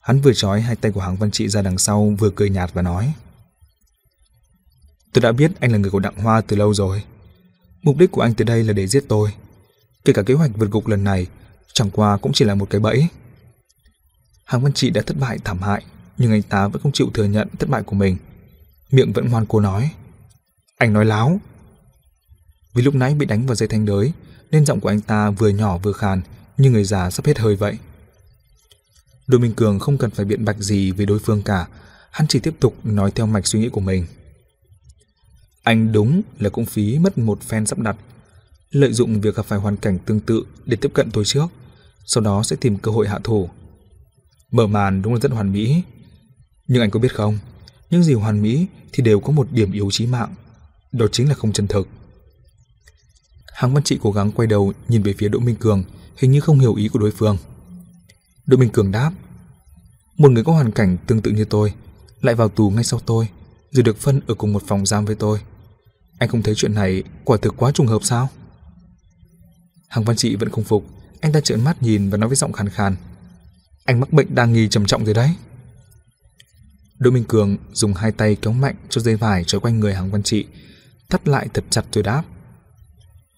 Hắn 0.00 0.20
vừa 0.20 0.32
trói 0.32 0.60
hai 0.60 0.76
tay 0.76 0.92
của 0.92 1.00
Hàng 1.00 1.16
Văn 1.16 1.30
Trị 1.30 1.48
ra 1.48 1.62
đằng 1.62 1.78
sau 1.78 2.14
vừa 2.18 2.30
cười 2.30 2.50
nhạt 2.50 2.70
và 2.74 2.82
nói 2.82 3.12
Tôi 5.12 5.22
đã 5.22 5.32
biết 5.32 5.50
anh 5.60 5.72
là 5.72 5.78
người 5.78 5.90
của 5.90 6.00
Đặng 6.00 6.16
Hoa 6.16 6.40
từ 6.40 6.56
lâu 6.56 6.74
rồi. 6.74 7.02
Mục 7.82 7.96
đích 7.96 8.10
của 8.10 8.22
anh 8.22 8.34
tới 8.34 8.44
đây 8.44 8.64
là 8.64 8.72
để 8.72 8.86
giết 8.86 9.04
tôi. 9.08 9.30
Kể 10.04 10.12
cả 10.12 10.22
kế 10.22 10.34
hoạch 10.34 10.50
vượt 10.54 10.70
gục 10.70 10.86
lần 10.86 11.04
này, 11.04 11.26
chẳng 11.72 11.90
qua 11.90 12.16
cũng 12.16 12.32
chỉ 12.32 12.44
là 12.44 12.54
một 12.54 12.70
cái 12.70 12.80
bẫy. 12.80 13.08
Hàng 14.44 14.62
Văn 14.62 14.72
Trị 14.72 14.90
đã 14.90 15.02
thất 15.02 15.16
bại 15.20 15.38
thảm 15.44 15.58
hại, 15.58 15.84
nhưng 16.18 16.32
anh 16.32 16.42
ta 16.42 16.68
vẫn 16.68 16.82
không 16.82 16.92
chịu 16.92 17.10
thừa 17.14 17.24
nhận 17.24 17.48
thất 17.58 17.68
bại 17.68 17.82
của 17.82 17.94
mình. 17.96 18.16
Miệng 18.90 19.12
vẫn 19.12 19.28
ngoan 19.28 19.46
cố 19.46 19.60
nói, 19.60 19.90
Anh 20.76 20.92
nói 20.92 21.04
láo 21.04 21.40
Vì 22.74 22.82
lúc 22.82 22.94
nãy 22.94 23.14
bị 23.14 23.26
đánh 23.26 23.46
vào 23.46 23.54
dây 23.54 23.68
thanh 23.68 23.86
đới, 23.86 24.12
Nên 24.50 24.66
giọng 24.66 24.80
của 24.80 24.88
anh 24.88 25.00
ta 25.00 25.30
vừa 25.30 25.48
nhỏ 25.48 25.78
vừa 25.78 25.92
khàn 25.92 26.20
Như 26.56 26.70
người 26.70 26.84
già 26.84 27.10
sắp 27.10 27.26
hết 27.26 27.38
hơi 27.38 27.56
vậy 27.56 27.78
Đồ 29.26 29.38
Minh 29.38 29.54
Cường 29.54 29.78
không 29.78 29.98
cần 29.98 30.10
phải 30.10 30.24
biện 30.24 30.44
bạch 30.44 30.58
gì 30.58 30.90
với 30.90 31.06
đối 31.06 31.18
phương 31.18 31.42
cả, 31.42 31.66
Hắn 32.10 32.28
chỉ 32.28 32.40
tiếp 32.40 32.54
tục 32.60 32.74
nói 32.84 33.10
theo 33.14 33.26
mạch 33.26 33.46
suy 33.46 33.60
nghĩ 33.60 33.68
của 33.68 33.80
mình 33.80 34.06
Anh 35.62 35.92
đúng 35.92 36.22
là 36.38 36.50
cũng 36.50 36.66
phí 36.66 36.98
mất 36.98 37.18
một 37.18 37.42
phen 37.42 37.66
sắp 37.66 37.78
đặt 37.78 37.96
Lợi 38.70 38.92
dụng 38.92 39.20
việc 39.20 39.36
gặp 39.36 39.46
phải 39.46 39.58
hoàn 39.58 39.76
cảnh 39.76 39.98
tương 39.98 40.20
tự 40.20 40.44
Để 40.66 40.76
tiếp 40.80 40.90
cận 40.94 41.10
tôi 41.10 41.24
trước 41.24 41.46
Sau 42.06 42.22
đó 42.22 42.42
sẽ 42.42 42.56
tìm 42.56 42.78
cơ 42.78 42.90
hội 42.90 43.08
hạ 43.08 43.18
thủ 43.24 43.48
Mở 44.50 44.66
màn 44.66 45.02
đúng 45.02 45.14
là 45.14 45.20
rất 45.20 45.32
hoàn 45.32 45.52
mỹ 45.52 45.82
Nhưng 46.68 46.82
anh 46.82 46.90
có 46.90 47.00
biết 47.00 47.14
không 47.14 47.38
những 47.90 48.02
gì 48.02 48.14
hoàn 48.14 48.42
mỹ 48.42 48.66
thì 48.92 49.02
đều 49.02 49.20
có 49.20 49.32
một 49.32 49.52
điểm 49.52 49.72
yếu 49.72 49.88
chí 49.90 50.06
mạng, 50.06 50.34
đó 50.92 51.06
chính 51.12 51.28
là 51.28 51.34
không 51.34 51.52
chân 51.52 51.66
thực. 51.66 51.88
Hàng 53.52 53.74
Văn 53.74 53.82
Trị 53.82 53.98
cố 54.02 54.12
gắng 54.12 54.32
quay 54.32 54.46
đầu 54.46 54.72
nhìn 54.88 55.02
về 55.02 55.14
phía 55.18 55.28
Đỗ 55.28 55.38
Minh 55.38 55.56
Cường, 55.56 55.84
hình 56.16 56.30
như 56.30 56.40
không 56.40 56.60
hiểu 56.60 56.74
ý 56.74 56.88
của 56.88 56.98
đối 56.98 57.10
phương. 57.10 57.36
Đỗ 58.46 58.56
Minh 58.56 58.70
Cường 58.70 58.92
đáp, 58.92 59.12
một 60.16 60.30
người 60.30 60.44
có 60.44 60.52
hoàn 60.52 60.72
cảnh 60.72 60.96
tương 61.06 61.22
tự 61.22 61.30
như 61.30 61.44
tôi, 61.44 61.72
lại 62.20 62.34
vào 62.34 62.48
tù 62.48 62.70
ngay 62.70 62.84
sau 62.84 63.00
tôi, 63.06 63.28
rồi 63.70 63.82
được 63.82 63.98
phân 63.98 64.20
ở 64.26 64.34
cùng 64.34 64.52
một 64.52 64.62
phòng 64.66 64.86
giam 64.86 65.04
với 65.04 65.14
tôi. 65.14 65.40
Anh 66.18 66.28
không 66.28 66.42
thấy 66.42 66.54
chuyện 66.54 66.74
này 66.74 67.02
quả 67.24 67.38
thực 67.42 67.54
quá 67.56 67.72
trùng 67.72 67.86
hợp 67.86 68.00
sao? 68.02 68.28
Hàng 69.90 70.04
Văn 70.04 70.16
Trị 70.16 70.36
vẫn 70.36 70.50
không 70.50 70.64
phục, 70.64 70.84
anh 71.20 71.32
ta 71.32 71.40
trợn 71.40 71.64
mắt 71.64 71.82
nhìn 71.82 72.10
và 72.10 72.16
nói 72.16 72.28
với 72.28 72.36
giọng 72.36 72.52
khàn 72.52 72.68
khàn. 72.68 72.96
Anh 73.84 74.00
mắc 74.00 74.12
bệnh 74.12 74.34
đa 74.34 74.46
nghi 74.46 74.68
trầm 74.68 74.86
trọng 74.86 75.04
rồi 75.04 75.14
đấy. 75.14 75.30
Đỗ 76.98 77.10
Minh 77.10 77.24
Cường 77.24 77.56
dùng 77.72 77.94
hai 77.94 78.12
tay 78.12 78.36
kéo 78.42 78.52
mạnh 78.52 78.74
cho 78.88 79.00
dây 79.00 79.16
vải 79.16 79.44
trói 79.44 79.60
quanh 79.60 79.80
người 79.80 79.94
Hàng 79.94 80.10
Văn 80.10 80.22
Trị, 80.22 80.46
thắt 81.10 81.28
lại 81.28 81.48
thật 81.54 81.64
chặt 81.70 81.84
rồi 81.92 82.02
đáp. 82.02 82.22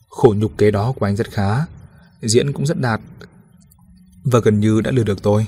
Khổ 0.08 0.34
nhục 0.36 0.58
kế 0.58 0.70
đó 0.70 0.92
của 0.92 1.06
anh 1.06 1.16
rất 1.16 1.30
khá, 1.30 1.66
diễn 2.22 2.52
cũng 2.52 2.66
rất 2.66 2.80
đạt, 2.80 3.00
và 4.24 4.40
gần 4.40 4.60
như 4.60 4.80
đã 4.80 4.90
lừa 4.90 5.04
được 5.04 5.22
tôi. 5.22 5.46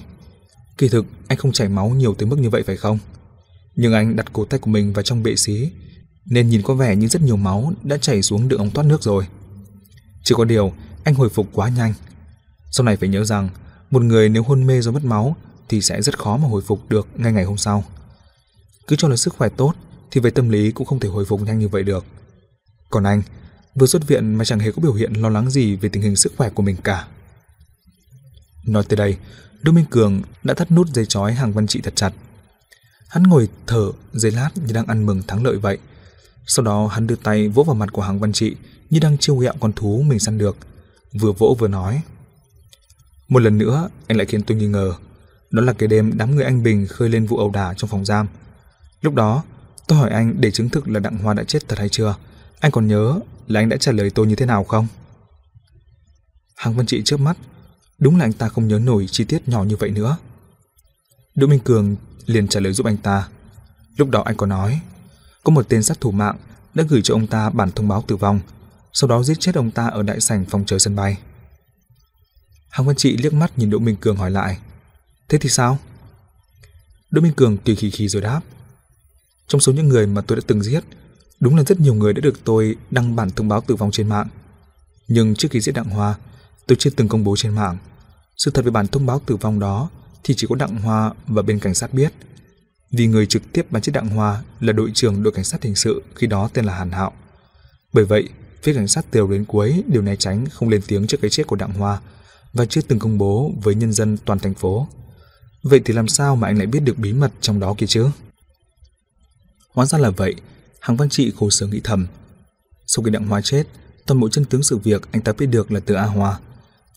Kỳ 0.79 0.89
thực 0.89 1.07
anh 1.29 1.39
không 1.39 1.53
chảy 1.53 1.69
máu 1.69 1.89
nhiều 1.89 2.15
tới 2.15 2.27
mức 2.29 2.39
như 2.39 2.51
vậy 2.51 2.63
phải 2.67 2.77
không? 2.77 2.99
Nhưng 3.77 3.93
anh 3.93 4.17
đặt 4.17 4.33
cổ 4.33 4.45
tay 4.45 4.61
của 4.61 4.71
mình 4.71 4.93
vào 4.93 5.03
trong 5.03 5.23
bệ 5.23 5.37
xí, 5.37 5.71
nên 6.27 6.49
nhìn 6.49 6.63
có 6.63 6.75
vẻ 6.75 6.97
như 6.97 7.09
rất 7.09 7.23
nhiều 7.23 7.37
máu 7.37 7.73
đã 7.83 7.97
chảy 7.97 8.23
xuống 8.23 8.49
đường 8.49 8.59
ống 8.59 8.71
thoát 8.71 8.85
nước 8.85 9.03
rồi. 9.03 9.27
Chỉ 10.23 10.35
có 10.39 10.45
điều, 10.45 10.73
anh 11.05 11.15
hồi 11.15 11.29
phục 11.29 11.49
quá 11.53 11.69
nhanh. 11.69 11.95
Sau 12.71 12.85
này 12.85 12.97
phải 12.97 13.09
nhớ 13.09 13.25
rằng, 13.25 13.49
một 13.91 14.03
người 14.03 14.29
nếu 14.29 14.43
hôn 14.43 14.67
mê 14.67 14.81
do 14.81 14.91
mất 14.91 15.05
máu 15.05 15.37
thì 15.69 15.81
sẽ 15.81 16.03
rất 16.03 16.19
khó 16.19 16.37
mà 16.37 16.49
hồi 16.49 16.63
phục 16.67 16.89
được 16.89 17.09
ngay 17.17 17.33
ngày 17.33 17.45
hôm 17.45 17.57
sau. 17.57 17.85
Cứ 18.87 18.97
cho 18.97 19.09
là 19.09 19.17
sức 19.17 19.35
khỏe 19.35 19.49
tốt 19.49 19.75
thì 20.11 20.21
về 20.21 20.31
tâm 20.31 20.49
lý 20.49 20.71
cũng 20.71 20.87
không 20.87 21.01
thể 21.01 21.09
hồi 21.09 21.25
phục 21.25 21.43
nhanh 21.43 21.59
như 21.59 21.69
vậy 21.69 21.83
được. 21.83 22.05
Còn 22.91 23.05
anh, 23.05 23.23
vừa 23.75 23.87
xuất 23.87 24.07
viện 24.07 24.35
mà 24.35 24.45
chẳng 24.45 24.59
hề 24.59 24.73
có 24.73 24.83
biểu 24.83 24.93
hiện 24.95 25.13
lo 25.13 25.29
lắng 25.29 25.51
gì 25.51 25.77
về 25.77 25.89
tình 25.89 26.03
hình 26.03 26.17
sức 26.17 26.33
khỏe 26.37 26.51
của 26.51 26.63
mình 26.63 26.77
cả. 26.77 27.07
Nói 28.67 28.85
tới 28.89 28.97
đây, 28.97 29.17
Đỗ 29.63 29.73
Minh 29.73 29.85
Cường 29.91 30.23
đã 30.43 30.55
thắt 30.55 30.71
nút 30.71 30.89
dây 30.89 31.07
chói 31.07 31.35
hàng 31.35 31.53
văn 31.53 31.67
trị 31.67 31.81
thật 31.81 31.97
chặt. 31.97 32.13
Hắn 33.09 33.23
ngồi 33.23 33.49
thở 33.67 33.93
giây 34.13 34.33
lát 34.33 34.51
như 34.55 34.73
đang 34.73 34.87
ăn 34.87 35.07
mừng 35.07 35.23
thắng 35.23 35.45
lợi 35.45 35.57
vậy. 35.57 35.79
Sau 36.47 36.65
đó 36.65 36.87
hắn 36.87 37.07
đưa 37.07 37.17
tay 37.17 37.49
vỗ 37.49 37.63
vào 37.63 37.75
mặt 37.75 37.93
của 37.93 38.03
hàng 38.03 38.21
văn 38.21 38.33
trị 38.33 38.57
như 38.91 38.99
đang 38.99 39.19
chiêu 39.19 39.37
ghẹo 39.37 39.53
con 39.61 39.73
thú 39.73 40.03
mình 40.07 40.19
săn 40.19 40.39
được. 40.39 40.57
Vừa 41.21 41.33
vỗ 41.33 41.57
vừa 41.59 41.69
nói. 41.69 42.03
Một 43.29 43.39
lần 43.39 43.59
nữa, 43.59 43.89
anh 44.07 44.19
lại 44.19 44.27
khiến 44.27 44.43
tôi 44.43 44.57
nghi 44.57 44.67
ngờ. 44.67 44.95
Đó 45.51 45.63
là 45.63 45.73
cái 45.73 45.89
đêm 45.89 46.13
đám 46.17 46.35
người 46.35 46.45
anh 46.45 46.63
Bình 46.63 46.87
khơi 46.87 47.09
lên 47.09 47.27
vụ 47.27 47.37
ẩu 47.37 47.51
đả 47.51 47.75
trong 47.77 47.91
phòng 47.91 48.05
giam. 48.05 48.27
Lúc 49.01 49.15
đó, 49.15 49.43
tôi 49.87 49.99
hỏi 49.99 50.11
anh 50.11 50.35
để 50.41 50.51
chứng 50.51 50.69
thực 50.69 50.89
là 50.89 51.01
Đặng 51.01 51.19
Hoa 51.19 51.35
đã 51.35 51.45
chết 51.45 51.69
thật 51.69 51.79
hay 51.79 51.89
chưa. 51.89 52.15
Anh 52.61 52.73
còn 52.73 52.89
nhớ 52.89 53.21
là 53.47 53.61
anh 53.61 53.69
đã 53.69 53.77
trả 53.77 53.93
lời 53.93 54.11
tôi 54.11 54.27
như 54.27 54.35
thế 54.35 54.47
nào 54.47 54.65
không? 54.65 54.87
Hằng 56.57 56.77
Văn 56.77 56.87
Trị 56.87 57.03
trước 57.05 57.21
mắt, 57.21 57.37
đúng 57.99 58.17
là 58.17 58.25
anh 58.25 58.33
ta 58.33 58.49
không 58.49 58.69
nhớ 58.69 58.79
nổi 58.79 59.07
chi 59.11 59.25
tiết 59.25 59.49
nhỏ 59.49 59.65
như 59.65 59.77
vậy 59.77 59.91
nữa. 59.91 60.17
Đỗ 61.35 61.47
Minh 61.47 61.61
Cường 61.61 61.97
liền 62.27 62.49
trả 62.49 62.61
lời 62.61 62.73
giúp 62.73 62.87
anh 62.87 62.97
ta. 62.97 63.29
Lúc 63.97 64.11
đó 64.11 64.23
anh 64.23 64.37
có 64.37 64.47
nói, 64.47 64.81
có 65.45 65.51
một 65.51 65.69
tên 65.69 65.83
sát 65.83 66.01
thủ 66.01 66.11
mạng 66.11 66.37
đã 66.75 66.85
gửi 66.89 67.03
cho 67.03 67.15
ông 67.15 67.27
ta 67.27 67.51
bản 67.51 67.71
thông 67.71 67.89
báo 67.89 68.05
tử 68.07 68.17
vong, 68.17 68.41
sau 68.95 69.09
đó 69.09 69.23
giết 69.23 69.41
chết 69.41 69.55
ông 69.55 69.71
ta 69.71 69.87
ở 69.87 70.03
đại 70.03 70.21
sảnh 70.21 70.45
phòng 70.45 70.65
chờ 70.67 70.79
sân 70.79 70.97
bay. 70.97 71.19
Hàng 72.71 72.87
Văn 72.87 72.97
Trị 72.97 73.17
liếc 73.17 73.33
mắt 73.33 73.59
nhìn 73.59 73.71
Đỗ 73.71 73.79
Minh 73.79 73.97
Cường 73.97 74.17
hỏi 74.17 74.31
lại, 74.31 74.59
thế 75.29 75.39
thì 75.39 75.49
sao? 75.49 75.79
Đỗ 77.11 77.21
Minh 77.21 77.33
Cường 77.37 77.57
kỳ 77.57 77.75
khì 77.75 77.91
khì 77.91 78.09
rồi 78.09 78.23
đáp, 78.23 78.41
trong 79.49 79.61
số 79.61 79.73
những 79.73 79.89
người 79.89 80.07
mà 80.07 80.21
tôi 80.21 80.37
đã 80.37 80.43
từng 80.47 80.63
giết, 80.63 80.81
đúng 81.41 81.57
là 81.57 81.63
rất 81.63 81.81
nhiều 81.81 81.95
người 81.95 82.13
đã 82.13 82.21
được 82.21 82.45
tôi 82.45 82.77
đăng 82.91 83.17
bản 83.17 83.31
thông 83.31 83.49
báo 83.49 83.61
tử 83.61 83.75
vong 83.75 83.91
trên 83.91 84.09
mạng. 84.09 84.29
Nhưng 85.09 85.35
trước 85.35 85.49
khi 85.51 85.61
giết 85.61 85.73
Đặng 85.73 85.91
Hoa, 85.91 86.15
tôi 86.67 86.77
chưa 86.77 86.91
từng 86.91 87.09
công 87.09 87.25
bố 87.25 87.37
trên 87.37 87.55
mạng. 87.55 87.79
Sự 88.37 88.51
thật 88.51 88.65
về 88.65 88.71
bản 88.71 88.87
thông 88.87 89.07
báo 89.07 89.21
tử 89.27 89.37
vong 89.37 89.61
đó 89.61 89.91
thì 90.25 90.35
chỉ 90.35 90.47
có 90.47 90.55
Đặng 90.55 90.77
Hoa 90.77 91.13
và 91.27 91.43
bên 91.43 91.59
cảnh 91.59 91.75
sát 91.75 91.95
biết. 91.95 92.13
Vì 92.91 93.07
người 93.07 93.27
trực 93.27 93.43
tiếp 93.53 93.67
bắn 93.71 93.83
chết 93.83 93.93
Đặng 93.95 94.09
Hoa 94.09 94.43
là 94.61 94.73
đội 94.73 94.91
trưởng 94.95 95.23
đội 95.23 95.33
cảnh 95.33 95.45
sát 95.45 95.63
hình 95.63 95.75
sự 95.75 96.03
khi 96.15 96.27
đó 96.27 96.49
tên 96.53 96.65
là 96.65 96.75
Hàn 96.75 96.91
Hạo. 96.93 97.13
Bởi 97.93 98.05
vậy, 98.05 98.29
phía 98.65 98.75
cảnh 98.75 98.89
sát 98.89 99.07
từ 99.11 99.27
đến 99.31 99.45
cuối 99.45 99.83
đều 99.87 100.03
né 100.03 100.17
tránh 100.17 100.47
không 100.53 100.69
lên 100.69 100.81
tiếng 100.87 101.07
trước 101.07 101.21
cái 101.21 101.31
chết 101.31 101.47
của 101.47 101.57
Đặng 101.57 101.73
Hoa 101.73 102.01
và 102.53 102.67
chưa 102.67 102.81
từng 102.81 102.99
công 102.99 103.19
bố 103.19 103.53
với 103.63 103.75
nhân 103.75 103.93
dân 103.93 104.17
toàn 104.25 104.39
thành 104.39 104.55
phố. 104.55 104.89
Vậy 105.63 105.81
thì 105.85 105.95
làm 105.95 106.09
sao 106.09 106.37
mà 106.37 106.49
anh 106.49 106.59
lại 106.59 106.67
biết 106.67 106.81
được 106.81 106.99
bí 106.99 107.13
mật 107.13 107.33
trong 107.41 107.61
đó 107.61 107.75
kia 107.79 107.87
chứ? 107.87 108.09
Hóa 109.73 109.87
ra 109.87 109.99
là 109.99 110.11
vậy, 110.11 110.35
Hàng 110.81 110.97
Văn 110.97 111.09
Trị 111.09 111.33
khổ 111.37 111.51
sở 111.51 111.67
nghĩ 111.67 111.81
thầm. 111.85 112.07
Sau 112.87 113.05
khi 113.05 113.11
Đặng 113.11 113.27
Hoa 113.27 113.41
chết, 113.41 113.65
toàn 114.07 114.21
bộ 114.21 114.29
chân 114.29 114.45
tướng 114.45 114.63
sự 114.63 114.77
việc 114.77 115.09
anh 115.13 115.23
ta 115.23 115.33
biết 115.33 115.47
được 115.47 115.73
là 115.73 115.81
từ 115.81 115.95
A 115.95 116.05
Hoa. 116.05 116.39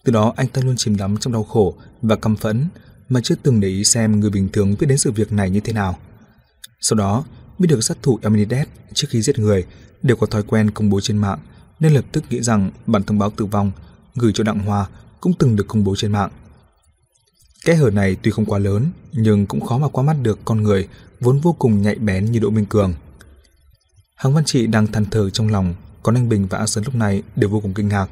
Từ 0.04 0.12
đó 0.12 0.34
anh 0.38 0.48
ta 0.48 0.62
luôn 0.62 0.76
chìm 0.78 0.98
đắm 0.98 1.18
trong 1.18 1.34
đau 1.34 1.44
khổ 1.44 1.76
và 2.02 2.16
căm 2.16 2.36
phẫn 2.36 2.68
mà 3.10 3.20
chưa 3.24 3.36
từng 3.44 3.60
để 3.60 3.68
ý 3.68 3.84
xem 3.84 4.20
người 4.20 4.30
bình 4.30 4.50
thường 4.54 4.76
biết 4.80 4.88
đến 4.90 4.98
sự 4.98 5.12
việc 5.12 5.32
này 5.32 5.50
như 5.50 5.60
thế 5.60 5.74
nào. 5.74 5.98
Sau 6.82 6.98
đó, 6.98 7.26
biết 7.60 7.68
được 7.70 7.84
sát 7.84 7.98
thủ 8.02 8.20
Eminides 8.22 8.68
trước 8.94 9.08
khi 9.10 9.22
giết 9.22 9.40
người 9.40 9.66
đều 10.04 10.18
có 10.18 10.28
thói 10.28 10.44
quen 10.44 10.72
công 10.72 10.90
bố 10.90 11.02
trên 11.02 11.18
mạng 11.18 11.40
nên 11.80 11.94
lập 11.94 12.06
tức 12.12 12.24
nghĩ 12.30 12.42
rằng 12.42 12.72
bản 12.86 13.04
thông 13.04 13.20
báo 13.20 13.30
tử 13.30 13.46
vong 13.46 13.72
gửi 14.16 14.32
cho 14.36 14.44
Đặng 14.44 14.60
Hoa 14.60 14.88
cũng 15.22 15.34
từng 15.40 15.56
được 15.56 15.68
công 15.68 15.84
bố 15.84 15.96
trên 15.96 16.12
mạng. 16.12 16.30
Kẽ 17.66 17.76
hở 17.76 17.90
này 17.90 18.18
tuy 18.24 18.32
không 18.32 18.46
quá 18.46 18.60
lớn 18.60 18.92
nhưng 19.12 19.46
cũng 19.46 19.66
khó 19.66 19.78
mà 19.78 19.88
qua 19.88 20.04
mắt 20.04 20.18
được 20.22 20.40
con 20.46 20.64
người 20.64 20.88
vốn 21.20 21.40
vô 21.40 21.54
cùng 21.60 21.82
nhạy 21.82 21.96
bén 21.96 22.26
như 22.26 22.40
Đỗ 22.40 22.50
Minh 22.50 22.66
Cường. 22.66 22.94
Hàng 24.16 24.34
Văn 24.34 24.46
Trị 24.46 24.68
đang 24.68 24.88
than 24.88 25.06
thở 25.06 25.30
trong 25.30 25.48
lòng, 25.48 25.76
còn 26.04 26.16
anh 26.16 26.30
Bình 26.30 26.48
và 26.48 26.58
A 26.58 26.68
Sơn 26.68 26.84
lúc 26.84 26.96
này 26.96 27.24
đều 27.36 27.50
vô 27.50 27.60
cùng 27.60 27.74
kinh 27.74 27.88
ngạc. 27.88 28.10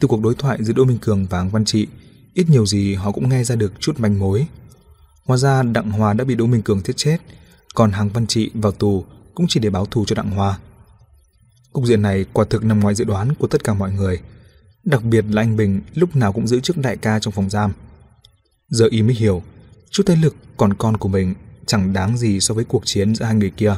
Từ 0.00 0.08
cuộc 0.08 0.20
đối 0.20 0.34
thoại 0.34 0.58
giữa 0.60 0.72
Đỗ 0.72 0.84
Minh 0.84 0.98
Cường 0.98 1.26
và 1.26 1.38
Hàng 1.38 1.50
Văn 1.50 1.64
Trị, 1.64 1.86
ít 2.34 2.50
nhiều 2.50 2.66
gì 2.66 2.94
họ 2.94 3.12
cũng 3.12 3.28
nghe 3.28 3.44
ra 3.44 3.54
được 3.54 3.72
chút 3.80 4.00
manh 4.00 4.18
mối. 4.18 4.46
Hóa 5.24 5.36
ra 5.36 5.62
Đặng 5.62 5.90
Hoa 5.90 6.12
đã 6.12 6.24
bị 6.24 6.34
Đỗ 6.34 6.46
Minh 6.46 6.62
Cường 6.62 6.80
giết 6.84 6.96
chết, 6.96 7.16
còn 7.74 7.90
Hàng 7.90 8.08
Văn 8.08 8.26
Trị 8.26 8.50
vào 8.54 8.72
tù 8.72 9.04
cũng 9.34 9.46
chỉ 9.48 9.60
để 9.60 9.70
báo 9.70 9.86
thù 9.86 10.04
cho 10.04 10.14
Đặng 10.14 10.30
Hoa. 10.30 10.58
Cục 11.72 11.86
diện 11.86 12.02
này 12.02 12.24
quả 12.32 12.44
thực 12.50 12.64
nằm 12.64 12.80
ngoài 12.80 12.94
dự 12.94 13.04
đoán 13.04 13.34
của 13.34 13.46
tất 13.46 13.64
cả 13.64 13.74
mọi 13.74 13.92
người, 13.92 14.20
đặc 14.84 15.04
biệt 15.04 15.24
là 15.28 15.42
anh 15.42 15.56
Bình 15.56 15.80
lúc 15.94 16.16
nào 16.16 16.32
cũng 16.32 16.46
giữ 16.46 16.60
chức 16.60 16.76
đại 16.76 16.96
ca 16.96 17.18
trong 17.18 17.32
phòng 17.32 17.50
giam. 17.50 17.72
Giờ 18.68 18.86
y 18.90 19.02
mới 19.02 19.14
hiểu, 19.14 19.42
chút 19.90 20.02
thế 20.06 20.16
lực 20.16 20.36
còn 20.56 20.74
con 20.74 20.96
của 20.96 21.08
mình 21.08 21.34
chẳng 21.66 21.92
đáng 21.92 22.18
gì 22.18 22.40
so 22.40 22.54
với 22.54 22.64
cuộc 22.64 22.82
chiến 22.86 23.14
giữa 23.14 23.24
hai 23.24 23.34
người 23.34 23.50
kia. 23.50 23.76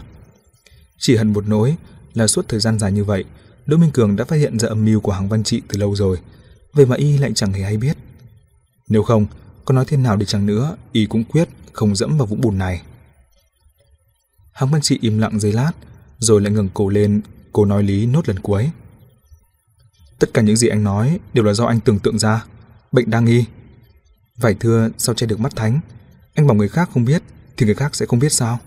Chỉ 0.98 1.16
hận 1.16 1.32
một 1.32 1.48
nỗi 1.48 1.76
là 2.14 2.26
suốt 2.26 2.48
thời 2.48 2.60
gian 2.60 2.78
dài 2.78 2.92
như 2.92 3.04
vậy, 3.04 3.24
Đỗ 3.66 3.76
Minh 3.76 3.90
Cường 3.90 4.16
đã 4.16 4.24
phát 4.24 4.36
hiện 4.36 4.58
ra 4.58 4.68
âm 4.68 4.84
mưu 4.84 5.00
của 5.00 5.12
Hàng 5.12 5.28
Văn 5.28 5.44
Trị 5.44 5.62
từ 5.68 5.78
lâu 5.78 5.96
rồi, 5.96 6.18
vậy 6.72 6.86
mà 6.86 6.96
y 6.96 7.18
lại 7.18 7.32
chẳng 7.34 7.52
hề 7.52 7.62
hay 7.62 7.76
biết. 7.76 7.96
Nếu 8.88 9.02
không, 9.02 9.26
có 9.64 9.74
nói 9.74 9.84
thế 9.88 9.96
nào 9.96 10.16
đi 10.16 10.26
chăng 10.26 10.46
nữa, 10.46 10.76
y 10.92 11.06
cũng 11.06 11.24
quyết 11.24 11.48
không 11.72 11.96
dẫm 11.96 12.18
vào 12.18 12.26
vũng 12.26 12.40
bùn 12.40 12.58
này. 12.58 12.82
Hàng 14.52 14.70
Văn 14.70 14.80
Trị 14.80 14.98
im 15.00 15.18
lặng 15.18 15.40
giây 15.40 15.52
lát, 15.52 15.72
rồi 16.18 16.40
lại 16.40 16.52
ngẩng 16.52 16.68
cổ 16.74 16.88
lên, 16.88 17.20
cô 17.54 17.64
nói 17.64 17.82
lý 17.82 18.06
nốt 18.06 18.28
lần 18.28 18.38
cuối. 18.38 18.70
Tất 20.18 20.34
cả 20.34 20.42
những 20.42 20.56
gì 20.56 20.68
anh 20.68 20.84
nói 20.84 21.20
đều 21.32 21.44
là 21.44 21.52
do 21.52 21.64
anh 21.64 21.80
tưởng 21.80 21.98
tượng 21.98 22.18
ra, 22.18 22.44
bệnh 22.92 23.10
đang 23.10 23.24
nghi. 23.24 23.44
Vải 24.36 24.54
thưa 24.54 24.88
sao 24.98 25.14
che 25.14 25.26
được 25.26 25.40
mắt 25.40 25.56
thánh, 25.56 25.80
anh 26.34 26.46
bảo 26.46 26.54
người 26.54 26.68
khác 26.68 26.90
không 26.94 27.04
biết 27.04 27.22
thì 27.56 27.66
người 27.66 27.74
khác 27.74 27.94
sẽ 27.94 28.06
không 28.06 28.18
biết 28.18 28.32
sao. 28.32 28.58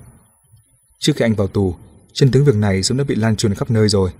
Trước 1.00 1.14
khi 1.16 1.26
anh 1.26 1.36
vào 1.36 1.48
tù, 1.48 1.76
chân 2.14 2.32
tướng 2.32 2.46
việc 2.46 2.56
này 2.56 2.84
sớm 2.84 2.98
đã 2.98 3.04
bị 3.04 3.16
lan 3.16 3.36
truyền 3.36 3.54
khắp 3.54 3.72
nơi 3.72 3.90
rồi. 3.90 4.12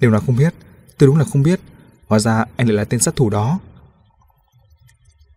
Nếu 0.00 0.10
là 0.10 0.20
không 0.20 0.36
biết, 0.36 0.54
tôi 0.98 1.06
đúng 1.06 1.16
là 1.16 1.24
không 1.24 1.42
biết, 1.42 1.60
hóa 2.06 2.18
ra 2.18 2.44
anh 2.56 2.68
lại 2.68 2.76
là 2.76 2.84
tên 2.84 3.00
sát 3.00 3.16
thủ 3.16 3.30
đó. 3.30 3.58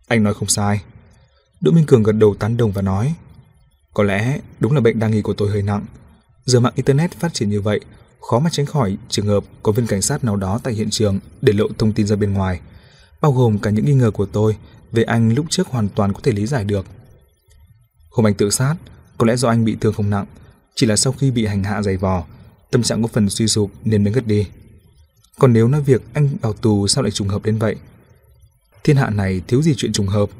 Anh 0.08 0.22
nói 0.22 0.34
không 0.34 0.48
sai. 0.48 0.82
Đỗ 1.60 1.70
Minh 1.72 1.86
Cường 1.86 2.02
gật 2.02 2.12
đầu 2.12 2.34
tán 2.34 2.56
đồng 2.56 2.72
và 2.72 2.82
nói, 2.82 3.14
có 3.94 4.02
lẽ 4.02 4.40
đúng 4.60 4.72
là 4.72 4.80
bệnh 4.80 4.98
đa 4.98 5.08
nghi 5.08 5.22
của 5.22 5.34
tôi 5.34 5.50
hơi 5.50 5.62
nặng. 5.62 5.86
Giờ 6.44 6.60
mạng 6.60 6.72
Internet 6.76 7.10
phát 7.10 7.34
triển 7.34 7.50
như 7.50 7.60
vậy, 7.60 7.80
khó 8.20 8.38
mà 8.38 8.50
tránh 8.52 8.66
khỏi 8.66 8.96
trường 9.08 9.26
hợp 9.26 9.44
có 9.62 9.72
viên 9.72 9.86
cảnh 9.86 10.02
sát 10.02 10.24
nào 10.24 10.36
đó 10.36 10.60
tại 10.62 10.74
hiện 10.74 10.90
trường 10.90 11.18
để 11.42 11.52
lộ 11.52 11.66
thông 11.78 11.92
tin 11.92 12.06
ra 12.06 12.16
bên 12.16 12.32
ngoài, 12.32 12.60
bao 13.20 13.32
gồm 13.32 13.58
cả 13.58 13.70
những 13.70 13.84
nghi 13.84 13.94
ngờ 13.94 14.10
của 14.10 14.26
tôi 14.26 14.56
về 14.92 15.02
anh 15.02 15.34
lúc 15.34 15.46
trước 15.50 15.68
hoàn 15.68 15.88
toàn 15.88 16.12
có 16.12 16.20
thể 16.22 16.32
lý 16.32 16.46
giải 16.46 16.64
được. 16.64 16.86
Hôm 18.10 18.26
anh 18.26 18.34
tự 18.34 18.50
sát, 18.50 18.74
có 19.18 19.26
lẽ 19.26 19.36
do 19.36 19.48
anh 19.48 19.64
bị 19.64 19.76
thương 19.80 19.92
không 19.92 20.10
nặng, 20.10 20.26
chỉ 20.74 20.86
là 20.86 20.96
sau 20.96 21.12
khi 21.12 21.30
bị 21.30 21.46
hành 21.46 21.64
hạ 21.64 21.82
dày 21.82 21.96
vò, 21.96 22.24
tâm 22.70 22.82
trạng 22.82 23.02
có 23.02 23.08
phần 23.08 23.30
suy 23.30 23.48
sụp 23.48 23.70
nên 23.84 24.04
mới 24.04 24.12
ngất 24.12 24.26
đi. 24.26 24.46
Còn 25.38 25.52
nếu 25.52 25.68
nói 25.68 25.82
việc 25.82 26.02
anh 26.12 26.28
vào 26.40 26.52
tù 26.52 26.86
sao 26.86 27.02
lại 27.02 27.10
trùng 27.10 27.28
hợp 27.28 27.44
đến 27.44 27.58
vậy? 27.58 27.76
Thiên 28.84 28.96
hạ 28.96 29.10
này 29.10 29.42
thiếu 29.48 29.62
gì 29.62 29.74
chuyện 29.76 29.92
trùng 29.92 30.06
hợp. 30.06 30.30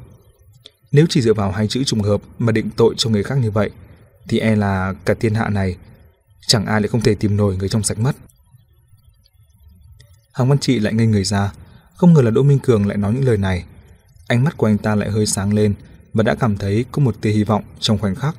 Nếu 0.91 1.05
chỉ 1.09 1.21
dựa 1.21 1.33
vào 1.33 1.51
hai 1.51 1.67
chữ 1.67 1.83
trùng 1.83 2.01
hợp 2.01 2.21
mà 2.39 2.51
định 2.51 2.69
tội 2.75 2.93
cho 2.97 3.09
người 3.09 3.23
khác 3.23 3.35
như 3.35 3.51
vậy, 3.51 3.69
thì 4.27 4.39
e 4.39 4.55
là 4.55 4.93
cả 5.05 5.13
thiên 5.13 5.33
hạ 5.33 5.49
này 5.49 5.75
chẳng 6.47 6.65
ai 6.65 6.81
lại 6.81 6.87
không 6.87 7.01
thể 7.01 7.15
tìm 7.15 7.37
nổi 7.37 7.57
người 7.57 7.69
trong 7.69 7.83
sạch 7.83 7.99
mất. 7.99 8.15
Hàng 10.33 10.49
Văn 10.49 10.59
Trị 10.59 10.79
lại 10.79 10.93
ngây 10.93 11.07
người 11.07 11.23
ra, 11.23 11.53
không 11.95 12.13
ngờ 12.13 12.21
là 12.21 12.31
Đỗ 12.31 12.43
Minh 12.43 12.59
Cường 12.59 12.87
lại 12.87 12.97
nói 12.97 13.13
những 13.13 13.25
lời 13.25 13.37
này. 13.37 13.65
Ánh 14.27 14.43
mắt 14.43 14.57
của 14.57 14.67
anh 14.67 14.77
ta 14.77 14.95
lại 14.95 15.09
hơi 15.09 15.25
sáng 15.25 15.53
lên 15.53 15.73
và 16.13 16.23
đã 16.23 16.35
cảm 16.35 16.57
thấy 16.57 16.85
có 16.91 17.01
một 17.01 17.21
tia 17.21 17.31
hy 17.31 17.43
vọng 17.43 17.63
trong 17.79 17.97
khoảnh 17.97 18.15
khắc. 18.15 18.35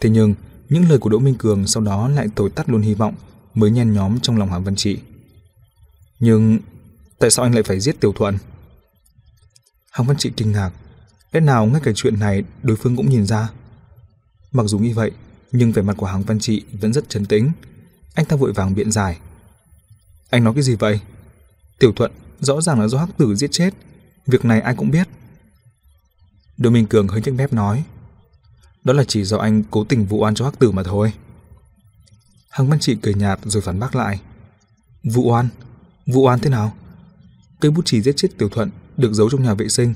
Thế 0.00 0.10
nhưng, 0.10 0.34
những 0.68 0.88
lời 0.88 0.98
của 0.98 1.10
Đỗ 1.10 1.18
Minh 1.18 1.34
Cường 1.34 1.66
sau 1.66 1.82
đó 1.82 2.08
lại 2.08 2.28
tối 2.34 2.50
tắt 2.50 2.68
luôn 2.68 2.82
hy 2.82 2.94
vọng 2.94 3.14
mới 3.54 3.70
nhen 3.70 3.92
nhóm 3.92 4.20
trong 4.20 4.38
lòng 4.38 4.50
Hàng 4.50 4.64
Văn 4.64 4.76
Trị. 4.76 4.98
Nhưng 6.20 6.58
tại 7.18 7.30
sao 7.30 7.44
anh 7.44 7.54
lại 7.54 7.62
phải 7.62 7.80
giết 7.80 8.00
Tiểu 8.00 8.12
Thuận? 8.12 8.38
Hàng 9.90 10.06
Văn 10.06 10.16
Trị 10.16 10.32
kinh 10.36 10.52
ngạc, 10.52 10.70
lẽ 11.32 11.40
nào 11.40 11.66
ngay 11.66 11.80
cả 11.84 11.92
chuyện 11.94 12.20
này 12.20 12.44
đối 12.62 12.76
phương 12.76 12.96
cũng 12.96 13.10
nhìn 13.10 13.26
ra? 13.26 13.48
Mặc 14.52 14.62
dù 14.66 14.78
như 14.78 14.94
vậy, 14.94 15.10
nhưng 15.52 15.72
vẻ 15.72 15.82
mặt 15.82 15.96
của 15.96 16.06
Hàng 16.06 16.22
Văn 16.22 16.38
Trị 16.38 16.64
vẫn 16.72 16.92
rất 16.92 17.08
trấn 17.08 17.26
tĩnh. 17.26 17.50
Anh 18.14 18.26
ta 18.26 18.36
vội 18.36 18.52
vàng 18.52 18.74
biện 18.74 18.92
giải. 18.92 19.18
Anh 20.30 20.44
nói 20.44 20.54
cái 20.54 20.62
gì 20.62 20.74
vậy? 20.74 21.00
Tiểu 21.78 21.92
Thuận 21.92 22.12
rõ 22.40 22.60
ràng 22.60 22.80
là 22.80 22.88
do 22.88 22.98
Hắc 22.98 23.08
Tử 23.18 23.34
giết 23.34 23.52
chết, 23.52 23.74
việc 24.26 24.44
này 24.44 24.60
ai 24.60 24.74
cũng 24.74 24.90
biết. 24.90 25.08
Đỗ 26.56 26.70
Minh 26.70 26.86
Cường 26.86 27.08
hơi 27.08 27.22
nhếch 27.24 27.34
mép 27.34 27.52
nói, 27.52 27.84
đó 28.84 28.92
là 28.92 29.04
chỉ 29.04 29.24
do 29.24 29.38
anh 29.38 29.62
cố 29.70 29.84
tình 29.84 30.06
vụ 30.06 30.18
oan 30.18 30.34
cho 30.34 30.44
Hắc 30.44 30.58
Tử 30.58 30.70
mà 30.70 30.82
thôi. 30.82 31.12
Hàng 32.50 32.68
Văn 32.68 32.80
Trị 32.80 32.96
cười 33.02 33.14
nhạt 33.14 33.40
rồi 33.44 33.62
phản 33.62 33.78
bác 33.80 33.94
lại. 33.94 34.20
Vụ 35.04 35.30
oan? 35.30 35.48
Vụ 36.06 36.26
oan 36.26 36.40
thế 36.40 36.50
nào? 36.50 36.72
Cây 37.60 37.70
bút 37.70 37.82
chỉ 37.84 38.02
giết 38.02 38.16
chết 38.16 38.28
Tiểu 38.38 38.48
Thuận 38.48 38.70
được 38.96 39.12
giấu 39.12 39.30
trong 39.30 39.42
nhà 39.42 39.54
vệ 39.54 39.68
sinh. 39.68 39.94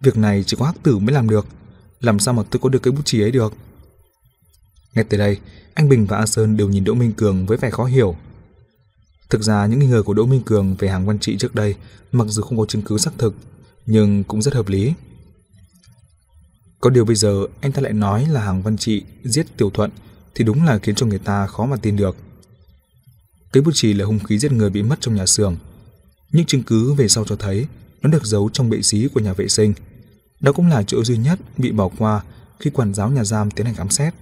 Việc 0.00 0.16
này 0.16 0.44
chỉ 0.46 0.56
có 0.60 0.66
Hắc 0.66 0.82
Tử 0.82 0.98
mới 0.98 1.14
làm 1.14 1.28
được. 1.28 1.46
Làm 2.00 2.18
sao 2.18 2.34
mà 2.34 2.42
tôi 2.50 2.60
có 2.60 2.68
được 2.68 2.82
cây 2.82 2.92
bút 2.92 3.02
chỉ 3.04 3.22
ấy 3.22 3.30
được? 3.30 3.54
Ngay 4.94 5.04
từ 5.04 5.18
đây, 5.18 5.38
anh 5.74 5.88
Bình 5.88 6.06
và 6.06 6.16
A 6.16 6.26
Sơn 6.26 6.56
đều 6.56 6.68
nhìn 6.68 6.84
Đỗ 6.84 6.94
Minh 6.94 7.12
Cường 7.12 7.46
với 7.46 7.56
vẻ 7.58 7.70
khó 7.70 7.84
hiểu. 7.84 8.16
Thực 9.30 9.42
ra 9.42 9.66
những 9.66 9.78
nghi 9.78 9.86
ngờ 9.86 10.02
của 10.02 10.14
Đỗ 10.14 10.26
Minh 10.26 10.42
Cường 10.42 10.74
về 10.74 10.88
hàng 10.88 11.06
văn 11.06 11.18
trị 11.18 11.36
trước 11.38 11.54
đây 11.54 11.74
mặc 12.12 12.26
dù 12.28 12.42
không 12.42 12.58
có 12.58 12.66
chứng 12.66 12.82
cứ 12.82 12.98
xác 12.98 13.10
thực, 13.18 13.34
nhưng 13.86 14.24
cũng 14.24 14.42
rất 14.42 14.54
hợp 14.54 14.68
lý. 14.68 14.92
Có 16.80 16.90
điều 16.90 17.04
bây 17.04 17.16
giờ 17.16 17.46
anh 17.60 17.72
ta 17.72 17.82
lại 17.82 17.92
nói 17.92 18.26
là 18.26 18.40
hàng 18.40 18.62
văn 18.62 18.76
trị 18.76 19.02
giết 19.24 19.46
Tiểu 19.56 19.70
Thuận 19.70 19.90
thì 20.34 20.44
đúng 20.44 20.64
là 20.64 20.78
khiến 20.78 20.94
cho 20.94 21.06
người 21.06 21.18
ta 21.18 21.46
khó 21.46 21.66
mà 21.66 21.76
tin 21.76 21.96
được. 21.96 22.16
Cái 23.52 23.62
bút 23.62 23.70
chì 23.74 23.92
là 23.92 24.04
hung 24.04 24.18
khí 24.18 24.38
giết 24.38 24.52
người 24.52 24.70
bị 24.70 24.82
mất 24.82 25.00
trong 25.00 25.14
nhà 25.14 25.26
xưởng. 25.26 25.56
Những 26.32 26.46
chứng 26.46 26.62
cứ 26.62 26.94
về 26.94 27.08
sau 27.08 27.24
cho 27.24 27.36
thấy 27.36 27.66
nó 28.02 28.10
được 28.10 28.26
giấu 28.26 28.50
trong 28.52 28.70
bệ 28.70 28.82
xí 28.82 29.08
của 29.14 29.20
nhà 29.20 29.32
vệ 29.32 29.48
sinh. 29.48 29.74
Đó 30.40 30.52
cũng 30.52 30.68
là 30.68 30.82
chỗ 30.82 31.04
duy 31.04 31.16
nhất 31.16 31.38
bị 31.56 31.72
bỏ 31.72 31.88
qua 31.98 32.22
khi 32.60 32.70
quản 32.70 32.94
giáo 32.94 33.10
nhà 33.10 33.24
giam 33.24 33.50
tiến 33.50 33.66
hành 33.66 33.74
khám 33.74 33.90
xét. 33.90 34.14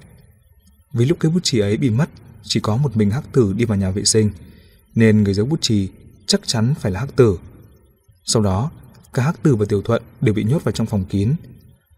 Vì 0.92 1.04
lúc 1.04 1.20
cái 1.20 1.30
bút 1.32 1.40
chì 1.42 1.58
ấy 1.58 1.76
bị 1.76 1.90
mất, 1.90 2.08
chỉ 2.42 2.60
có 2.60 2.76
một 2.76 2.96
mình 2.96 3.10
hắc 3.10 3.32
tử 3.32 3.52
đi 3.56 3.64
vào 3.64 3.78
nhà 3.78 3.90
vệ 3.90 4.04
sinh, 4.04 4.30
nên 4.94 5.22
người 5.22 5.34
giấu 5.34 5.46
bút 5.46 5.62
chì 5.62 5.88
chắc 6.26 6.40
chắn 6.46 6.74
phải 6.80 6.92
là 6.92 7.00
hắc 7.00 7.16
tử. 7.16 7.38
Sau 8.24 8.42
đó, 8.42 8.70
cả 9.12 9.22
hắc 9.22 9.42
tử 9.42 9.56
và 9.56 9.66
tiểu 9.68 9.82
thuận 9.82 10.02
đều 10.20 10.34
bị 10.34 10.44
nhốt 10.44 10.64
vào 10.64 10.72
trong 10.72 10.86
phòng 10.86 11.04
kín, 11.04 11.34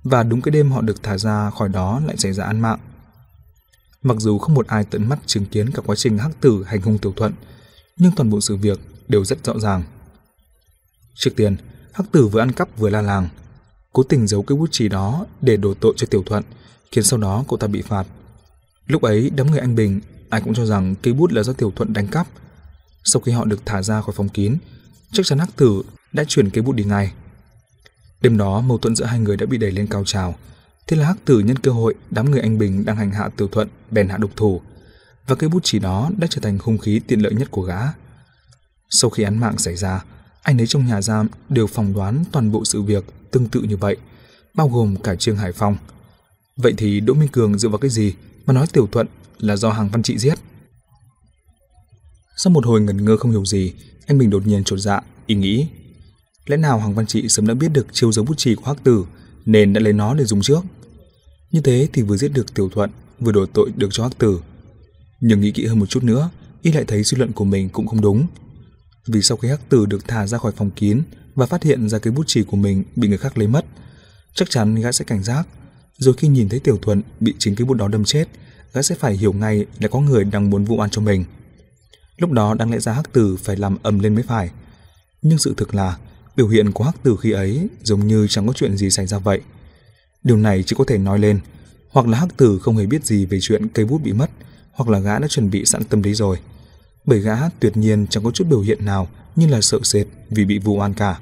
và 0.05 0.23
đúng 0.23 0.43
cái 0.43 0.51
đêm 0.51 0.71
họ 0.71 0.81
được 0.81 1.03
thả 1.03 1.19
ra 1.19 1.51
khỏi 1.51 1.69
đó 1.69 2.01
lại 2.07 2.17
xảy 2.17 2.33
ra 2.33 2.45
án 2.45 2.61
mạng. 2.61 2.79
Mặc 4.03 4.17
dù 4.21 4.39
không 4.39 4.55
một 4.55 4.67
ai 4.67 4.85
tận 4.85 5.09
mắt 5.09 5.19
chứng 5.27 5.47
kiến 5.47 5.71
cả 5.71 5.83
quá 5.87 5.97
trình 5.97 6.19
hắc 6.19 6.41
tử 6.41 6.65
hành 6.67 6.83
hung 6.83 6.99
tiểu 6.99 7.13
thuận, 7.17 7.33
nhưng 7.97 8.13
toàn 8.17 8.31
bộ 8.31 8.41
sự 8.41 8.57
việc 8.57 8.81
đều 9.09 9.25
rất 9.25 9.45
rõ 9.45 9.59
ràng. 9.59 9.83
Trước 11.15 11.31
tiên, 11.37 11.57
hắc 11.93 12.13
tử 12.13 12.27
vừa 12.27 12.41
ăn 12.41 12.53
cắp 12.53 12.79
vừa 12.79 12.91
la 12.91 13.03
làng, 13.03 13.29
cố 13.93 14.03
tình 14.03 14.27
giấu 14.27 14.43
cái 14.43 14.59
bút 14.59 14.69
chì 14.73 14.89
đó 14.89 15.27
để 15.41 15.57
đổ 15.57 15.75
tội 15.75 15.95
cho 15.97 16.07
tiểu 16.11 16.23
thuận, 16.27 16.45
khiến 16.93 17.05
sau 17.05 17.19
đó 17.19 17.45
cậu 17.49 17.57
ta 17.57 17.67
bị 17.67 17.83
phạt. 17.83 18.07
Lúc 18.89 19.03
ấy, 19.03 19.31
đám 19.37 19.51
người 19.51 19.61
anh 19.61 19.75
Bình, 19.75 20.01
ai 20.31 20.41
cũng 20.41 20.55
cho 20.55 20.67
rằng 20.67 20.95
cây 21.03 21.15
bút 21.15 21.33
là 21.33 21.43
do 21.43 21.53
Tiểu 21.53 21.73
Thuận 21.77 21.93
đánh 21.93 22.07
cắp. 22.07 22.27
Sau 23.05 23.23
khi 23.23 23.33
họ 23.33 23.45
được 23.45 23.67
thả 23.67 23.83
ra 23.83 24.01
khỏi 24.01 24.15
phòng 24.17 24.29
kín, 24.29 24.57
chắc 25.13 25.27
chắn 25.27 25.39
Hắc 25.39 25.57
Tử 25.57 25.83
đã 26.13 26.25
chuyển 26.25 26.51
cây 26.51 26.63
bút 26.63 26.73
đi 26.73 26.85
ngay. 26.85 27.13
Đêm 28.21 28.39
đó, 28.39 28.61
mâu 28.61 28.79
thuẫn 28.79 28.97
giữa 28.97 29.05
hai 29.05 29.19
người 29.19 29.37
đã 29.37 29.47
bị 29.47 29.59
đẩy 29.59 29.71
lên 29.71 29.87
cao 29.87 30.05
trào. 30.05 30.35
Thế 30.87 30.97
là 30.97 31.07
Hắc 31.07 31.17
Tử 31.25 31.41
nhân 31.41 31.59
cơ 31.59 31.71
hội 31.71 31.95
đám 32.11 32.31
người 32.31 32.41
anh 32.41 32.59
Bình 32.59 32.85
đang 32.85 32.97
hành 32.97 33.11
hạ 33.11 33.29
Tiểu 33.37 33.49
Thuận 33.49 33.69
bèn 33.91 34.09
hạ 34.09 34.17
độc 34.17 34.31
thủ, 34.37 34.61
và 35.27 35.35
cây 35.37 35.49
bút 35.49 35.61
chỉ 35.63 35.79
đó 35.79 36.11
đã 36.19 36.27
trở 36.31 36.41
thành 36.41 36.59
hung 36.63 36.79
khí 36.79 37.01
tiện 37.07 37.21
lợi 37.21 37.35
nhất 37.35 37.51
của 37.51 37.63
gã. 37.63 37.81
Sau 38.91 39.11
khi 39.11 39.23
án 39.23 39.41
mạng 39.41 39.59
xảy 39.59 39.77
ra, 39.77 40.05
anh 40.43 40.61
ấy 40.61 40.67
trong 40.67 40.87
nhà 40.87 41.03
giam 41.03 41.29
đều 41.49 41.67
phỏng 41.67 41.95
đoán 41.95 42.25
toàn 42.33 42.53
bộ 42.53 42.65
sự 42.65 42.83
việc 42.83 43.05
tương 43.31 43.49
tự 43.49 43.63
như 43.63 43.77
vậy, 43.77 43.97
bao 44.55 44.69
gồm 44.69 44.97
cả 44.97 45.15
Trương 45.15 45.37
Hải 45.37 45.53
Phong. 45.53 45.77
Vậy 46.57 46.75
thì 46.77 47.01
Đỗ 47.01 47.15
Minh 47.15 47.29
Cường 47.29 47.59
dựa 47.59 47.69
vào 47.69 47.79
cái 47.79 47.91
gì 47.91 48.15
mà 48.49 48.55
nói 48.55 48.67
Tiểu 48.73 48.89
Thuận 48.93 49.07
là 49.39 49.57
do 49.57 49.71
Hàng 49.71 49.89
Văn 49.89 50.03
Trị 50.03 50.19
giết. 50.19 50.35
Sau 52.37 52.51
một 52.51 52.67
hồi 52.67 52.81
ngẩn 52.81 53.05
ngơ 53.05 53.17
không 53.17 53.31
hiểu 53.31 53.45
gì, 53.45 53.73
anh 54.07 54.19
mình 54.19 54.31
đột 54.31 54.47
nhiên 54.47 54.65
trột 54.65 54.81
dạ, 54.81 55.01
ý 55.27 55.35
nghĩ. 55.35 55.67
Lẽ 56.47 56.57
nào 56.57 56.79
hoàng 56.79 56.95
Văn 56.95 57.07
Trị 57.07 57.29
sớm 57.29 57.47
đã 57.47 57.55
biết 57.55 57.69
được 57.69 57.87
chiêu 57.93 58.13
dấu 58.13 58.25
bút 58.25 58.39
chì 58.39 58.55
của 58.55 58.65
Hắc 58.65 58.85
Tử, 58.85 59.05
nên 59.47 59.73
đã 59.73 59.81
lấy 59.81 59.93
nó 59.93 60.15
để 60.15 60.25
dùng 60.25 60.41
trước. 60.41 60.61
Như 61.51 61.61
thế 61.61 61.89
thì 61.93 62.03
vừa 62.03 62.17
giết 62.17 62.29
được 62.29 62.55
Tiểu 62.55 62.69
Thuận, 62.69 62.91
vừa 63.21 63.33
đổ 63.33 63.47
tội 63.47 63.71
được 63.77 63.89
cho 63.91 64.03
Hắc 64.03 64.19
Tử. 64.19 64.41
Nhưng 65.21 65.41
nghĩ 65.41 65.51
kỹ 65.51 65.67
hơn 65.67 65.79
một 65.79 65.87
chút 65.87 66.05
nữa, 66.05 66.31
y 66.63 66.73
lại 66.73 66.85
thấy 66.87 67.05
suy 67.05 67.19
luận 67.19 67.33
của 67.33 67.45
mình 67.45 67.69
cũng 67.69 67.87
không 67.87 68.01
đúng. 68.01 68.27
vì 69.07 69.23
sau 69.23 69.37
khi 69.37 69.49
hắc 69.49 69.69
tử 69.69 69.87
được 69.87 70.09
thả 70.09 70.27
ra 70.27 70.39
khỏi 70.39 70.53
phòng 70.57 70.71
kín 70.71 71.03
và 71.35 71.47
phát 71.47 71.63
hiện 71.63 71.89
ra 71.89 71.99
cái 71.99 72.13
bút 72.13 72.27
chì 72.27 72.43
của 72.43 72.57
mình 72.57 72.85
bị 72.97 73.09
người 73.09 73.19
khác 73.19 73.39
lấy 73.39 73.49
mất, 73.49 73.65
chắc 74.35 74.51
chắn 74.51 74.75
gã 74.75 74.93
sẽ 74.93 75.05
cảnh 75.05 75.23
giác. 75.23 75.49
Rồi 75.99 76.15
khi 76.15 76.29
nhìn 76.29 76.49
thấy 76.49 76.61
Tiểu 76.61 76.79
Thuận 76.83 77.03
bị 77.21 77.35
chính 77.39 77.55
cái 77.55 77.65
bút 77.65 77.75
đó 77.75 77.89
đâm 77.89 78.05
chết, 78.05 78.29
gã 78.73 78.83
sẽ 78.83 78.95
phải 78.95 79.17
hiểu 79.17 79.33
ngay 79.33 79.67
là 79.79 79.89
có 79.89 80.01
người 80.01 80.25
đang 80.25 80.51
muốn 80.51 80.65
vụ 80.65 80.77
oan 80.77 80.91
cho 80.91 81.03
mình. 81.03 81.25
Lúc 82.17 82.33
đó 82.33 82.55
đáng 82.55 82.71
lẽ 82.71 82.79
ra 82.79 82.93
hắc 82.93 83.13
tử 83.13 83.37
phải 83.37 83.57
làm 83.57 83.77
ầm 83.83 83.99
lên 83.99 84.15
mới 84.15 84.25
phải. 84.25 84.51
Nhưng 85.23 85.39
sự 85.39 85.55
thực 85.57 85.75
là 85.75 85.97
biểu 86.37 86.49
hiện 86.49 86.73
của 86.73 86.85
hắc 86.85 87.03
tử 87.03 87.17
khi 87.21 87.31
ấy 87.31 87.69
giống 87.83 88.07
như 88.07 88.27
chẳng 88.29 88.47
có 88.47 88.53
chuyện 88.53 88.77
gì 88.77 88.91
xảy 88.91 89.07
ra 89.07 89.19
vậy. 89.19 89.41
Điều 90.23 90.37
này 90.37 90.63
chỉ 90.63 90.77
có 90.79 90.85
thể 90.85 90.99
nói 90.99 91.19
lên, 91.19 91.41
hoặc 91.91 92.07
là 92.07 92.19
hắc 92.19 92.37
tử 92.37 92.59
không 92.63 92.77
hề 92.77 92.87
biết 92.87 93.05
gì 93.05 93.27
về 93.27 93.39
chuyện 93.41 93.69
cây 93.69 93.85
bút 93.85 93.99
bị 94.03 94.13
mất, 94.13 94.31
hoặc 94.73 94.89
là 94.89 94.99
gã 94.99 95.19
đã 95.19 95.29
chuẩn 95.29 95.51
bị 95.51 95.65
sẵn 95.65 95.85
tâm 95.85 96.03
lý 96.03 96.15
rồi. 96.15 96.39
Bởi 97.05 97.21
gã 97.21 97.49
tuyệt 97.61 97.77
nhiên 97.77 98.07
chẳng 98.07 98.25
có 98.25 98.31
chút 98.31 98.47
biểu 98.51 98.61
hiện 98.61 98.85
nào 98.85 99.09
như 99.37 99.47
là 99.47 99.61
sợ 99.61 99.79
sệt 99.83 100.07
vì 100.31 100.45
bị 100.45 100.59
vụ 100.59 100.77
oan 100.77 100.95
cả. 100.95 101.21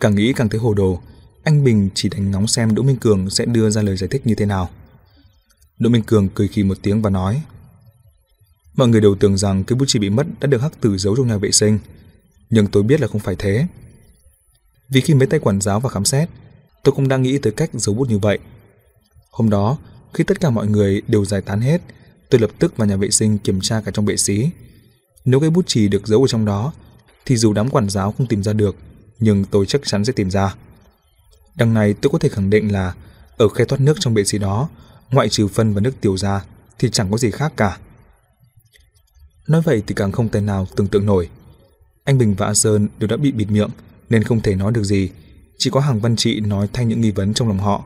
Càng 0.00 0.14
nghĩ 0.14 0.32
càng 0.32 0.48
thấy 0.48 0.60
hồ 0.60 0.74
đồ, 0.74 1.00
anh 1.44 1.64
Bình 1.64 1.88
chỉ 1.94 2.08
đánh 2.08 2.30
ngóng 2.30 2.46
xem 2.46 2.74
Đỗ 2.74 2.82
Minh 2.82 2.96
Cường 2.96 3.30
sẽ 3.30 3.44
đưa 3.44 3.70
ra 3.70 3.82
lời 3.82 3.96
giải 3.96 4.08
thích 4.08 4.26
như 4.26 4.34
thế 4.34 4.46
nào. 4.46 4.70
Đỗ 5.78 5.90
Minh 5.90 6.02
Cường 6.02 6.28
cười 6.28 6.48
khì 6.48 6.62
một 6.62 6.78
tiếng 6.82 7.02
và 7.02 7.10
nói 7.10 7.42
Mọi 8.74 8.88
người 8.88 9.00
đều 9.00 9.14
tưởng 9.14 9.36
rằng 9.36 9.64
cái 9.64 9.76
bút 9.76 9.84
chì 9.88 9.98
bị 9.98 10.10
mất 10.10 10.26
đã 10.40 10.46
được 10.46 10.62
hắc 10.62 10.80
tử 10.80 10.98
giấu 10.98 11.16
trong 11.16 11.28
nhà 11.28 11.36
vệ 11.36 11.50
sinh, 11.50 11.78
nhưng 12.50 12.66
tôi 12.66 12.82
biết 12.82 13.00
là 13.00 13.06
không 13.06 13.20
phải 13.20 13.36
thế. 13.38 13.66
Vì 14.88 15.00
khi 15.00 15.14
mấy 15.14 15.26
tay 15.26 15.40
quản 15.40 15.60
giáo 15.60 15.80
và 15.80 15.90
khám 15.90 16.04
xét, 16.04 16.28
tôi 16.82 16.94
cũng 16.94 17.08
đang 17.08 17.22
nghĩ 17.22 17.38
tới 17.38 17.52
cách 17.52 17.70
giấu 17.72 17.94
bút 17.94 18.08
như 18.08 18.18
vậy. 18.18 18.38
Hôm 19.30 19.50
đó, 19.50 19.78
khi 20.14 20.24
tất 20.24 20.40
cả 20.40 20.50
mọi 20.50 20.66
người 20.66 21.02
đều 21.08 21.24
giải 21.24 21.40
tán 21.40 21.60
hết, 21.60 21.82
tôi 22.30 22.40
lập 22.40 22.50
tức 22.58 22.76
vào 22.76 22.88
nhà 22.88 22.96
vệ 22.96 23.10
sinh 23.10 23.38
kiểm 23.38 23.60
tra 23.60 23.80
cả 23.80 23.90
trong 23.94 24.04
bệ 24.04 24.16
xí. 24.16 24.48
Nếu 25.24 25.40
cái 25.40 25.50
bút 25.50 25.66
chì 25.66 25.88
được 25.88 26.06
giấu 26.06 26.20
ở 26.22 26.26
trong 26.28 26.44
đó, 26.44 26.72
thì 27.26 27.36
dù 27.36 27.52
đám 27.52 27.70
quản 27.70 27.88
giáo 27.88 28.12
không 28.12 28.26
tìm 28.26 28.42
ra 28.42 28.52
được, 28.52 28.76
nhưng 29.18 29.44
tôi 29.44 29.66
chắc 29.66 29.80
chắn 29.84 30.04
sẽ 30.04 30.12
tìm 30.12 30.30
ra. 30.30 30.54
Đằng 31.54 31.74
này 31.74 31.94
tôi 31.94 32.10
có 32.10 32.18
thể 32.18 32.28
khẳng 32.28 32.50
định 32.50 32.72
là 32.72 32.94
ở 33.36 33.48
khe 33.48 33.64
thoát 33.64 33.80
nước 33.80 33.96
trong 34.00 34.14
bệ 34.14 34.24
xí 34.24 34.38
đó, 34.38 34.68
ngoại 35.10 35.28
trừ 35.28 35.48
phân 35.48 35.74
và 35.74 35.80
nước 35.80 36.00
tiểu 36.00 36.16
ra, 36.16 36.44
thì 36.78 36.90
chẳng 36.90 37.10
có 37.10 37.18
gì 37.18 37.30
khác 37.30 37.52
cả. 37.56 37.78
Nói 39.48 39.62
vậy 39.62 39.82
thì 39.86 39.94
càng 39.94 40.12
không 40.12 40.28
thể 40.28 40.40
nào 40.40 40.66
tưởng 40.76 40.88
tượng 40.88 41.06
nổi. 41.06 41.28
Anh 42.04 42.18
Bình 42.18 42.34
và 42.34 42.46
A 42.46 42.54
Sơn 42.54 42.88
đều 42.98 43.08
đã 43.08 43.16
bị 43.16 43.32
bịt 43.32 43.50
miệng 43.50 43.70
nên 44.10 44.22
không 44.22 44.40
thể 44.40 44.54
nói 44.54 44.72
được 44.72 44.84
gì, 44.84 45.10
chỉ 45.58 45.70
có 45.70 45.80
hàng 45.80 46.00
văn 46.00 46.16
trị 46.16 46.40
nói 46.40 46.68
thay 46.72 46.84
những 46.84 47.00
nghi 47.00 47.10
vấn 47.10 47.34
trong 47.34 47.48
lòng 47.48 47.58
họ. 47.58 47.84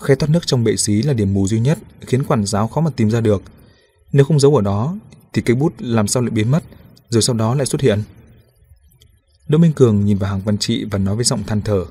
Khe 0.00 0.14
thoát 0.14 0.28
nước 0.30 0.46
trong 0.46 0.64
bệ 0.64 0.76
xí 0.76 1.02
là 1.02 1.12
điểm 1.12 1.34
mù 1.34 1.48
duy 1.48 1.60
nhất 1.60 1.78
khiến 2.00 2.24
quản 2.24 2.46
giáo 2.46 2.68
khó 2.68 2.80
mà 2.80 2.90
tìm 2.96 3.10
ra 3.10 3.20
được. 3.20 3.42
Nếu 4.12 4.24
không 4.24 4.40
giấu 4.40 4.56
ở 4.56 4.62
đó 4.62 4.96
thì 5.32 5.42
cây 5.42 5.56
bút 5.56 5.74
làm 5.78 6.08
sao 6.08 6.22
lại 6.22 6.30
biến 6.30 6.50
mất 6.50 6.64
rồi 7.08 7.22
sau 7.22 7.36
đó 7.36 7.54
lại 7.54 7.66
xuất 7.66 7.80
hiện. 7.80 8.02
Đỗ 9.48 9.58
Minh 9.58 9.72
Cường 9.72 10.04
nhìn 10.04 10.18
vào 10.18 10.30
hàng 10.30 10.40
văn 10.40 10.58
trị 10.58 10.84
và 10.90 10.98
nói 10.98 11.16
với 11.16 11.24
giọng 11.24 11.42
than 11.46 11.62
thở. 11.62 11.84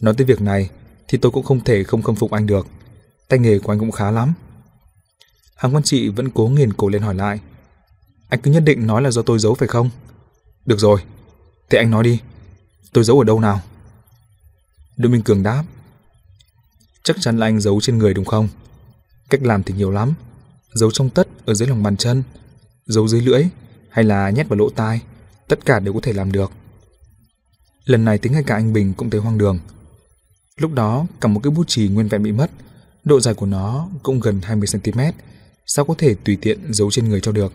Nói 0.00 0.14
tới 0.16 0.26
việc 0.26 0.40
này 0.40 0.70
thì 1.08 1.18
tôi 1.18 1.32
cũng 1.32 1.44
không 1.44 1.64
thể 1.64 1.84
không 1.84 2.02
khâm 2.02 2.14
phục 2.14 2.30
anh 2.30 2.46
được. 2.46 2.66
Tay 3.28 3.38
nghề 3.38 3.58
của 3.58 3.72
anh 3.72 3.78
cũng 3.78 3.90
khá 3.90 4.10
lắm. 4.10 4.34
Hàng 5.56 5.74
quan 5.74 5.82
trị 5.82 6.08
vẫn 6.08 6.30
cố 6.30 6.48
nghiền 6.48 6.72
cổ 6.72 6.88
lên 6.88 7.02
hỏi 7.02 7.14
lại. 7.14 7.40
Anh 8.28 8.40
cứ 8.40 8.50
nhất 8.50 8.62
định 8.66 8.86
nói 8.86 9.02
là 9.02 9.10
do 9.10 9.22
tôi 9.22 9.38
giấu 9.38 9.54
phải 9.54 9.68
không? 9.68 9.90
Được 10.66 10.78
rồi, 10.78 11.00
thế 11.70 11.78
anh 11.78 11.90
nói 11.90 12.04
đi. 12.04 12.20
Tôi 12.92 13.04
giấu 13.04 13.18
ở 13.18 13.24
đâu 13.24 13.40
nào? 13.40 13.60
Đỗ 14.96 15.08
Minh 15.08 15.22
Cường 15.22 15.42
đáp. 15.42 15.64
Chắc 17.02 17.16
chắn 17.20 17.38
là 17.38 17.46
anh 17.46 17.60
giấu 17.60 17.80
trên 17.80 17.98
người 17.98 18.14
đúng 18.14 18.24
không? 18.24 18.48
Cách 19.30 19.42
làm 19.42 19.62
thì 19.62 19.74
nhiều 19.74 19.90
lắm. 19.90 20.14
Giấu 20.72 20.90
trong 20.90 21.10
tất 21.10 21.28
ở 21.44 21.54
dưới 21.54 21.68
lòng 21.68 21.82
bàn 21.82 21.96
chân, 21.96 22.22
giấu 22.86 23.08
dưới 23.08 23.20
lưỡi 23.20 23.44
hay 23.90 24.04
là 24.04 24.30
nhét 24.30 24.48
vào 24.48 24.58
lỗ 24.58 24.70
tai, 24.70 25.00
tất 25.48 25.64
cả 25.64 25.80
đều 25.80 25.94
có 25.94 26.00
thể 26.02 26.12
làm 26.12 26.32
được. 26.32 26.52
Lần 27.84 28.04
này 28.04 28.18
tính 28.18 28.32
ngay 28.32 28.42
cả 28.42 28.54
anh 28.54 28.72
Bình 28.72 28.94
cũng 28.94 29.10
thấy 29.10 29.20
hoang 29.20 29.38
đường. 29.38 29.58
Lúc 30.58 30.72
đó, 30.74 31.06
cả 31.20 31.28
một 31.28 31.40
cái 31.42 31.50
bút 31.50 31.68
chì 31.68 31.88
nguyên 31.88 32.08
vẹn 32.08 32.22
bị 32.22 32.32
mất, 32.32 32.50
độ 33.04 33.20
dài 33.20 33.34
của 33.34 33.46
nó 33.46 33.88
cũng 34.02 34.20
gần 34.20 34.40
20cm, 34.40 35.12
sao 35.66 35.84
có 35.84 35.94
thể 35.98 36.14
tùy 36.24 36.38
tiện 36.40 36.58
giấu 36.74 36.90
trên 36.90 37.08
người 37.08 37.20
cho 37.20 37.32
được. 37.32 37.52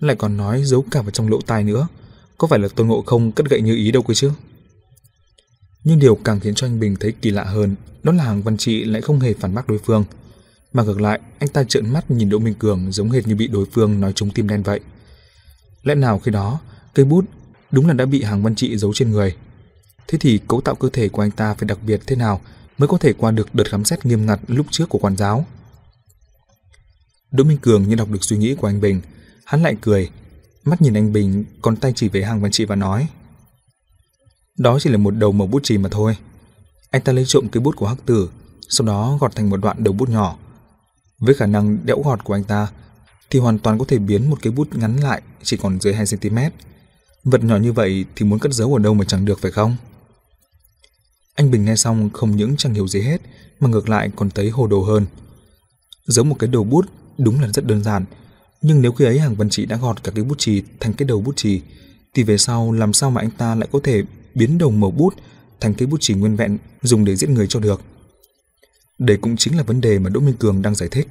Lại 0.00 0.16
còn 0.16 0.36
nói 0.36 0.64
giấu 0.64 0.84
cả 0.90 1.02
vào 1.02 1.10
trong 1.10 1.28
lỗ 1.28 1.40
tai 1.40 1.64
nữa, 1.64 1.88
có 2.38 2.46
phải 2.46 2.58
là 2.58 2.68
Tôn 2.68 2.86
Ngộ 2.88 3.02
không 3.02 3.32
cất 3.32 3.50
gậy 3.50 3.60
như 3.60 3.76
ý 3.76 3.90
đâu 3.90 4.02
cơ 4.02 4.14
chứ? 4.14 4.30
Nhưng 5.84 5.98
điều 5.98 6.14
càng 6.14 6.40
khiến 6.40 6.54
cho 6.54 6.66
anh 6.66 6.80
Bình 6.80 6.96
thấy 7.00 7.12
kỳ 7.12 7.30
lạ 7.30 7.44
hơn, 7.44 7.74
đó 8.02 8.12
là 8.12 8.24
hàng 8.24 8.42
văn 8.42 8.56
trị 8.56 8.84
lại 8.84 9.02
không 9.02 9.20
hề 9.20 9.34
phản 9.34 9.54
bác 9.54 9.68
đối 9.68 9.78
phương. 9.78 10.04
Mà 10.72 10.82
ngược 10.82 11.00
lại, 11.00 11.20
anh 11.38 11.48
ta 11.48 11.64
trợn 11.64 11.92
mắt 11.92 12.10
nhìn 12.10 12.28
Đỗ 12.30 12.38
Minh 12.38 12.54
Cường 12.54 12.92
giống 12.92 13.10
hệt 13.10 13.26
như 13.26 13.34
bị 13.34 13.46
đối 13.46 13.66
phương 13.72 14.00
nói 14.00 14.12
trúng 14.12 14.30
tim 14.30 14.48
đen 14.48 14.62
vậy. 14.62 14.80
Lẽ 15.82 15.94
nào 15.94 16.18
khi 16.18 16.30
đó, 16.30 16.60
cây 16.94 17.04
bút 17.04 17.24
đúng 17.70 17.86
là 17.86 17.94
đã 17.94 18.06
bị 18.06 18.22
hàng 18.22 18.42
văn 18.42 18.54
trị 18.54 18.76
giấu 18.76 18.92
trên 18.94 19.10
người. 19.10 19.34
Thế 20.10 20.18
thì 20.18 20.38
cấu 20.48 20.60
tạo 20.60 20.74
cơ 20.74 20.88
thể 20.92 21.08
của 21.08 21.22
anh 21.22 21.30
ta 21.30 21.54
phải 21.54 21.68
đặc 21.68 21.78
biệt 21.86 22.00
thế 22.06 22.16
nào 22.16 22.40
mới 22.78 22.88
có 22.88 22.98
thể 22.98 23.12
qua 23.12 23.30
được 23.30 23.54
đợt 23.54 23.70
khám 23.70 23.84
xét 23.84 24.06
nghiêm 24.06 24.26
ngặt 24.26 24.40
lúc 24.46 24.66
trước 24.70 24.88
của 24.88 24.98
quản 24.98 25.16
giáo? 25.16 25.44
Đỗ 27.30 27.44
Minh 27.44 27.58
Cường 27.58 27.88
như 27.88 27.94
đọc 27.94 28.08
được 28.10 28.24
suy 28.24 28.36
nghĩ 28.38 28.54
của 28.54 28.66
anh 28.66 28.80
Bình, 28.80 29.00
hắn 29.44 29.62
lại 29.62 29.76
cười, 29.80 30.10
mắt 30.64 30.82
nhìn 30.82 30.96
anh 30.96 31.12
Bình 31.12 31.44
còn 31.62 31.76
tay 31.76 31.92
chỉ 31.96 32.08
về 32.08 32.22
hàng 32.22 32.40
văn 32.40 32.50
trị 32.50 32.64
và 32.64 32.76
nói 32.76 33.08
Đó 34.58 34.78
chỉ 34.80 34.90
là 34.90 34.96
một 34.96 35.10
đầu 35.10 35.32
màu 35.32 35.46
bút 35.46 35.62
chì 35.62 35.78
mà 35.78 35.88
thôi. 35.92 36.16
Anh 36.90 37.02
ta 37.02 37.12
lấy 37.12 37.24
trộm 37.24 37.48
cái 37.48 37.60
bút 37.60 37.76
của 37.76 37.86
Hắc 37.86 37.98
Tử, 38.06 38.30
sau 38.68 38.86
đó 38.86 39.18
gọt 39.20 39.34
thành 39.36 39.50
một 39.50 39.56
đoạn 39.56 39.84
đầu 39.84 39.94
bút 39.94 40.08
nhỏ. 40.08 40.38
Với 41.18 41.34
khả 41.34 41.46
năng 41.46 41.86
đẽo 41.86 42.02
gọt 42.04 42.24
của 42.24 42.34
anh 42.34 42.44
ta, 42.44 42.68
thì 43.30 43.38
hoàn 43.38 43.58
toàn 43.58 43.78
có 43.78 43.84
thể 43.88 43.98
biến 43.98 44.30
một 44.30 44.38
cái 44.42 44.52
bút 44.52 44.76
ngắn 44.76 44.96
lại 44.96 45.22
chỉ 45.42 45.56
còn 45.56 45.80
dưới 45.80 45.94
2cm. 45.94 46.50
Vật 47.24 47.44
nhỏ 47.44 47.56
như 47.56 47.72
vậy 47.72 48.04
thì 48.16 48.26
muốn 48.26 48.38
cất 48.38 48.52
giấu 48.52 48.74
ở 48.74 48.78
đâu 48.78 48.94
mà 48.94 49.04
chẳng 49.04 49.24
được 49.24 49.38
phải 49.38 49.50
không? 49.50 49.76
Anh 51.40 51.50
Bình 51.50 51.64
nghe 51.64 51.76
xong 51.76 52.10
không 52.10 52.36
những 52.36 52.56
chẳng 52.56 52.74
hiểu 52.74 52.88
gì 52.88 53.00
hết, 53.00 53.20
mà 53.60 53.68
ngược 53.68 53.88
lại 53.88 54.10
còn 54.16 54.30
thấy 54.30 54.50
hồ 54.50 54.66
đồ 54.66 54.82
hơn. 54.82 55.06
Giống 56.06 56.28
một 56.28 56.36
cái 56.38 56.48
đầu 56.48 56.64
bút 56.64 56.86
đúng 57.18 57.40
là 57.40 57.48
rất 57.48 57.66
đơn 57.66 57.82
giản, 57.82 58.04
nhưng 58.62 58.82
nếu 58.82 58.92
khi 58.92 59.04
ấy 59.04 59.18
hàng 59.18 59.34
văn 59.34 59.50
trị 59.50 59.66
đã 59.66 59.76
gọt 59.76 60.04
cả 60.04 60.12
cái 60.14 60.24
bút 60.24 60.38
chì 60.38 60.62
thành 60.80 60.92
cái 60.92 61.08
đầu 61.08 61.20
bút 61.20 61.36
chì, 61.36 61.60
thì 62.14 62.22
về 62.22 62.38
sau 62.38 62.72
làm 62.72 62.92
sao 62.92 63.10
mà 63.10 63.20
anh 63.20 63.30
ta 63.30 63.54
lại 63.54 63.68
có 63.72 63.80
thể 63.84 64.02
biến 64.34 64.58
đầu 64.58 64.70
màu 64.70 64.90
bút 64.90 65.14
thành 65.60 65.74
cái 65.74 65.86
bút 65.86 66.00
chì 66.00 66.14
nguyên 66.14 66.36
vẹn 66.36 66.58
dùng 66.82 67.04
để 67.04 67.16
giết 67.16 67.30
người 67.30 67.46
cho 67.46 67.60
được? 67.60 67.80
Đây 68.98 69.16
cũng 69.16 69.36
chính 69.36 69.56
là 69.56 69.62
vấn 69.62 69.80
đề 69.80 69.98
mà 69.98 70.10
Đỗ 70.10 70.20
Minh 70.20 70.36
Cường 70.36 70.62
đang 70.62 70.74
giải 70.74 70.88
thích. 70.88 71.08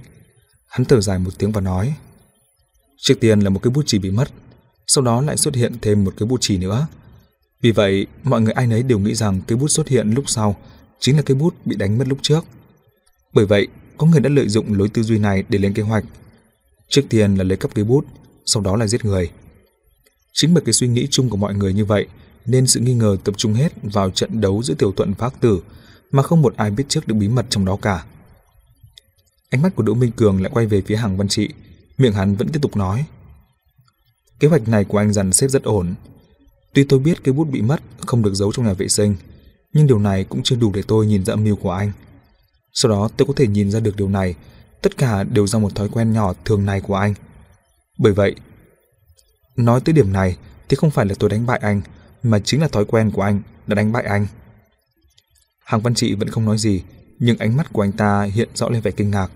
Hắn 0.67 0.85
thở 0.85 1.01
dài 1.01 1.19
một 1.19 1.31
tiếng 1.37 1.51
và 1.51 1.61
nói 1.61 1.93
Trước 2.97 3.15
tiên 3.19 3.39
là 3.39 3.49
một 3.49 3.59
cái 3.63 3.71
bút 3.71 3.83
chì 3.85 3.99
bị 3.99 4.11
mất, 4.11 4.31
sau 4.87 5.03
đó 5.03 5.21
lại 5.21 5.37
xuất 5.37 5.55
hiện 5.55 5.73
thêm 5.81 6.03
một 6.03 6.13
cái 6.17 6.27
bút 6.27 6.41
chì 6.41 6.57
nữa. 6.57 6.87
Vì 7.61 7.71
vậy, 7.71 8.07
mọi 8.23 8.41
người 8.41 8.53
ai 8.53 8.67
nấy 8.67 8.83
đều 8.83 8.99
nghĩ 8.99 9.15
rằng 9.15 9.41
cây 9.47 9.57
bút 9.57 9.67
xuất 9.67 9.87
hiện 9.87 10.11
lúc 10.11 10.29
sau 10.29 10.55
chính 10.99 11.15
là 11.15 11.21
cây 11.21 11.35
bút 11.35 11.55
bị 11.65 11.75
đánh 11.75 11.97
mất 11.97 12.07
lúc 12.07 12.17
trước. 12.21 12.45
Bởi 13.33 13.45
vậy, 13.45 13.67
có 13.97 14.07
người 14.07 14.19
đã 14.19 14.29
lợi 14.29 14.49
dụng 14.49 14.73
lối 14.73 14.89
tư 14.89 15.03
duy 15.03 15.19
này 15.19 15.43
để 15.49 15.59
lên 15.59 15.73
kế 15.73 15.83
hoạch. 15.83 16.03
Trước 16.89 17.01
tiên 17.09 17.35
là 17.35 17.43
lấy 17.43 17.57
cắp 17.57 17.75
cây 17.75 17.85
bút, 17.85 18.05
sau 18.45 18.63
đó 18.63 18.75
là 18.75 18.87
giết 18.87 19.05
người. 19.05 19.31
Chính 20.33 20.53
bởi 20.53 20.63
cái 20.65 20.73
suy 20.73 20.87
nghĩ 20.87 21.07
chung 21.11 21.29
của 21.29 21.37
mọi 21.37 21.53
người 21.53 21.73
như 21.73 21.85
vậy, 21.85 22.07
nên 22.45 22.67
sự 22.67 22.79
nghi 22.79 22.93
ngờ 22.93 23.17
tập 23.23 23.35
trung 23.37 23.53
hết 23.53 23.73
vào 23.83 24.11
trận 24.11 24.41
đấu 24.41 24.63
giữa 24.63 24.73
tiểu 24.73 24.91
thuận 24.91 25.13
và 25.13 25.27
hắc 25.27 25.41
tử, 25.41 25.61
mà 26.11 26.23
không 26.23 26.41
một 26.41 26.55
ai 26.57 26.71
biết 26.71 26.83
trước 26.89 27.07
được 27.07 27.15
bí 27.15 27.27
mật 27.27 27.45
trong 27.49 27.65
đó 27.65 27.77
cả. 27.81 28.05
Ánh 29.49 29.61
mắt 29.61 29.75
của 29.75 29.83
Đỗ 29.83 29.93
Minh 29.93 30.11
Cường 30.11 30.41
lại 30.41 30.51
quay 30.53 30.65
về 30.65 30.81
phía 30.81 30.95
hàng 30.95 31.17
văn 31.17 31.27
trị, 31.27 31.49
miệng 31.97 32.13
hắn 32.13 32.35
vẫn 32.35 32.49
tiếp 32.49 32.59
tục 32.61 32.77
nói. 32.77 33.05
Kế 34.39 34.47
hoạch 34.47 34.67
này 34.67 34.83
của 34.83 34.97
anh 34.97 35.13
dàn 35.13 35.33
xếp 35.33 35.47
rất 35.47 35.63
ổn. 35.63 35.95
Tuy 36.73 36.83
tôi 36.83 36.99
biết 36.99 37.23
cây 37.23 37.33
bút 37.33 37.45
bị 37.45 37.61
mất 37.61 37.81
không 37.97 38.21
được 38.21 38.33
giấu 38.33 38.51
trong 38.51 38.65
nhà 38.65 38.73
vệ 38.73 38.87
sinh, 38.87 39.15
nhưng 39.73 39.87
điều 39.87 39.99
này 39.99 40.23
cũng 40.23 40.43
chưa 40.43 40.55
đủ 40.55 40.71
để 40.73 40.81
tôi 40.87 41.07
nhìn 41.07 41.25
ra 41.25 41.33
âm 41.33 41.43
mưu 41.43 41.55
của 41.55 41.71
anh. 41.71 41.91
Sau 42.73 42.91
đó 42.91 43.09
tôi 43.17 43.27
có 43.27 43.33
thể 43.35 43.47
nhìn 43.47 43.71
ra 43.71 43.79
được 43.79 43.95
điều 43.95 44.09
này, 44.09 44.35
tất 44.81 44.97
cả 44.97 45.23
đều 45.23 45.47
do 45.47 45.59
một 45.59 45.75
thói 45.75 45.89
quen 45.89 46.13
nhỏ 46.13 46.33
thường 46.45 46.65
này 46.65 46.81
của 46.81 46.95
anh. 46.95 47.13
Bởi 47.97 48.13
vậy, 48.13 48.35
nói 49.55 49.81
tới 49.85 49.93
điểm 49.93 50.13
này 50.13 50.37
thì 50.69 50.75
không 50.75 50.91
phải 50.91 51.05
là 51.05 51.15
tôi 51.19 51.29
đánh 51.29 51.45
bại 51.45 51.59
anh, 51.61 51.81
mà 52.23 52.39
chính 52.39 52.61
là 52.61 52.67
thói 52.67 52.85
quen 52.85 53.11
của 53.11 53.21
anh 53.21 53.41
đã 53.67 53.75
đánh 53.75 53.91
bại 53.91 54.03
anh. 54.03 54.27
Hàng 55.65 55.81
Văn 55.81 55.93
Trị 55.93 56.15
vẫn 56.15 56.29
không 56.29 56.45
nói 56.45 56.57
gì, 56.57 56.83
nhưng 57.19 57.37
ánh 57.37 57.57
mắt 57.57 57.73
của 57.73 57.81
anh 57.81 57.91
ta 57.91 58.23
hiện 58.23 58.49
rõ 58.53 58.69
lên 58.69 58.81
vẻ 58.81 58.91
kinh 58.91 59.11
ngạc. 59.11 59.31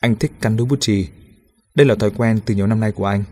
Anh 0.00 0.16
thích 0.16 0.32
cắn 0.40 0.56
đôi 0.56 0.66
bút 0.66 0.80
chì. 0.80 1.08
Đây 1.74 1.86
là 1.86 1.94
thói 1.94 2.10
quen 2.10 2.40
từ 2.46 2.54
nhiều 2.54 2.66
năm 2.66 2.80
nay 2.80 2.92
của 2.92 3.06
anh. 3.06 3.24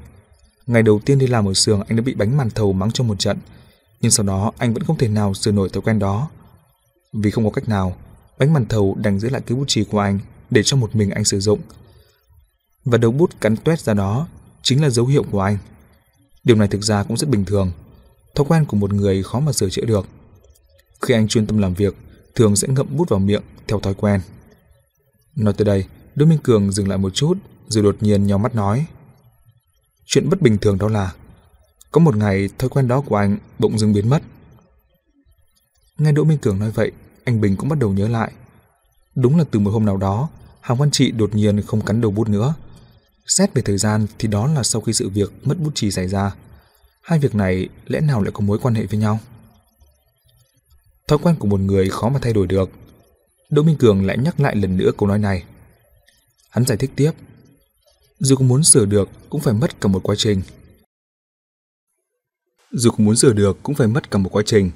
Ngày 0.68 0.82
đầu 0.82 1.00
tiên 1.04 1.18
đi 1.18 1.26
làm 1.26 1.48
ở 1.48 1.54
xưởng 1.54 1.82
anh 1.88 1.96
đã 1.96 2.02
bị 2.02 2.14
bánh 2.14 2.36
màn 2.36 2.50
thầu 2.50 2.72
mắng 2.72 2.90
trong 2.92 3.08
một 3.08 3.18
trận, 3.18 3.38
nhưng 4.00 4.10
sau 4.10 4.26
đó 4.26 4.52
anh 4.58 4.74
vẫn 4.74 4.82
không 4.82 4.98
thể 4.98 5.08
nào 5.08 5.34
sửa 5.34 5.52
nổi 5.52 5.68
thói 5.68 5.82
quen 5.82 5.98
đó. 5.98 6.30
Vì 7.12 7.30
không 7.30 7.44
có 7.44 7.50
cách 7.50 7.68
nào, 7.68 7.96
bánh 8.38 8.52
màn 8.52 8.66
thầu 8.66 8.96
đành 9.00 9.20
giữ 9.20 9.30
lại 9.30 9.42
cái 9.46 9.56
bút 9.56 9.64
chì 9.68 9.84
của 9.84 9.98
anh 9.98 10.18
để 10.50 10.62
cho 10.62 10.76
một 10.76 10.96
mình 10.96 11.10
anh 11.10 11.24
sử 11.24 11.40
dụng. 11.40 11.60
Và 12.84 12.98
đầu 12.98 13.12
bút 13.12 13.40
cắn 13.40 13.56
tuét 13.56 13.80
ra 13.80 13.94
đó 13.94 14.28
chính 14.62 14.82
là 14.82 14.90
dấu 14.90 15.06
hiệu 15.06 15.24
của 15.30 15.40
anh. 15.40 15.58
Điều 16.44 16.56
này 16.56 16.68
thực 16.68 16.82
ra 16.82 17.02
cũng 17.02 17.16
rất 17.16 17.28
bình 17.30 17.44
thường. 17.44 17.70
Thói 18.34 18.46
quen 18.48 18.64
của 18.64 18.76
một 18.76 18.92
người 18.92 19.22
khó 19.22 19.40
mà 19.40 19.52
sửa 19.52 19.68
chữa 19.68 19.84
được. 19.84 20.06
Khi 21.02 21.14
anh 21.14 21.28
chuyên 21.28 21.46
tâm 21.46 21.58
làm 21.58 21.74
việc, 21.74 21.96
thường 22.34 22.56
sẽ 22.56 22.68
ngậm 22.68 22.96
bút 22.96 23.08
vào 23.08 23.20
miệng 23.20 23.42
theo 23.68 23.80
thói 23.80 23.94
quen. 23.94 24.20
Nói 25.36 25.54
tới 25.56 25.64
đây, 25.64 25.84
Đỗ 26.14 26.26
Minh 26.26 26.38
Cường 26.42 26.72
dừng 26.72 26.88
lại 26.88 26.98
một 26.98 27.14
chút, 27.14 27.38
rồi 27.68 27.84
đột 27.84 27.96
nhiên 28.00 28.26
nhau 28.26 28.38
mắt 28.38 28.54
nói. 28.54 28.86
Chuyện 30.10 30.30
bất 30.30 30.42
bình 30.42 30.58
thường 30.58 30.78
đó 30.78 30.88
là 30.88 31.12
có 31.92 32.00
một 32.00 32.16
ngày 32.16 32.48
thói 32.58 32.68
quen 32.68 32.88
đó 32.88 33.00
của 33.00 33.16
anh 33.16 33.38
bỗng 33.58 33.78
dưng 33.78 33.92
biến 33.92 34.08
mất. 34.08 34.22
Nghe 35.98 36.12
Đỗ 36.12 36.24
Minh 36.24 36.38
Cường 36.38 36.58
nói 36.58 36.70
vậy, 36.70 36.92
anh 37.24 37.40
Bình 37.40 37.56
cũng 37.56 37.68
bắt 37.68 37.78
đầu 37.78 37.90
nhớ 37.90 38.08
lại. 38.08 38.32
Đúng 39.14 39.38
là 39.38 39.44
từ 39.50 39.58
một 39.58 39.70
hôm 39.70 39.84
nào 39.84 39.96
đó, 39.96 40.28
Hàng 40.60 40.78
Văn 40.78 40.90
Trị 40.90 41.10
đột 41.10 41.34
nhiên 41.34 41.62
không 41.62 41.80
cắn 41.80 42.00
đầu 42.00 42.10
bút 42.10 42.28
nữa. 42.28 42.54
Xét 43.26 43.54
về 43.54 43.62
thời 43.62 43.78
gian 43.78 44.06
thì 44.18 44.28
đó 44.28 44.46
là 44.46 44.62
sau 44.62 44.82
khi 44.82 44.92
sự 44.92 45.08
việc 45.08 45.32
mất 45.42 45.58
bút 45.58 45.70
chì 45.74 45.90
xảy 45.90 46.08
ra. 46.08 46.34
Hai 47.02 47.18
việc 47.18 47.34
này 47.34 47.68
lẽ 47.86 48.00
nào 48.00 48.22
lại 48.22 48.32
có 48.34 48.40
mối 48.40 48.58
quan 48.58 48.74
hệ 48.74 48.86
với 48.86 48.98
nhau? 48.98 49.18
Thói 51.08 51.18
quen 51.18 51.36
của 51.38 51.48
một 51.48 51.60
người 51.60 51.90
khó 51.90 52.08
mà 52.08 52.18
thay 52.22 52.32
đổi 52.32 52.46
được. 52.46 52.70
Đỗ 53.50 53.62
Minh 53.62 53.76
Cường 53.76 54.06
lại 54.06 54.18
nhắc 54.18 54.40
lại 54.40 54.56
lần 54.56 54.76
nữa 54.76 54.90
câu 54.98 55.08
nói 55.08 55.18
này. 55.18 55.44
Hắn 56.50 56.64
giải 56.64 56.78
thích 56.78 56.90
tiếp. 56.96 57.12
Dù 58.20 58.36
có 58.36 58.44
muốn 58.44 58.62
sửa 58.62 58.86
được 58.86 59.08
cũng 59.30 59.40
phải 59.40 59.54
mất 59.54 59.80
cả 59.80 59.88
một 59.88 60.00
quá 60.02 60.14
trình. 60.18 60.42
Dù 62.72 62.90
có 62.90 62.96
muốn 62.98 63.16
sửa 63.16 63.32
được 63.32 63.58
cũng 63.62 63.74
phải 63.74 63.88
mất 63.88 64.10
cả 64.10 64.18
một 64.18 64.28
quá 64.32 64.42
trình, 64.46 64.70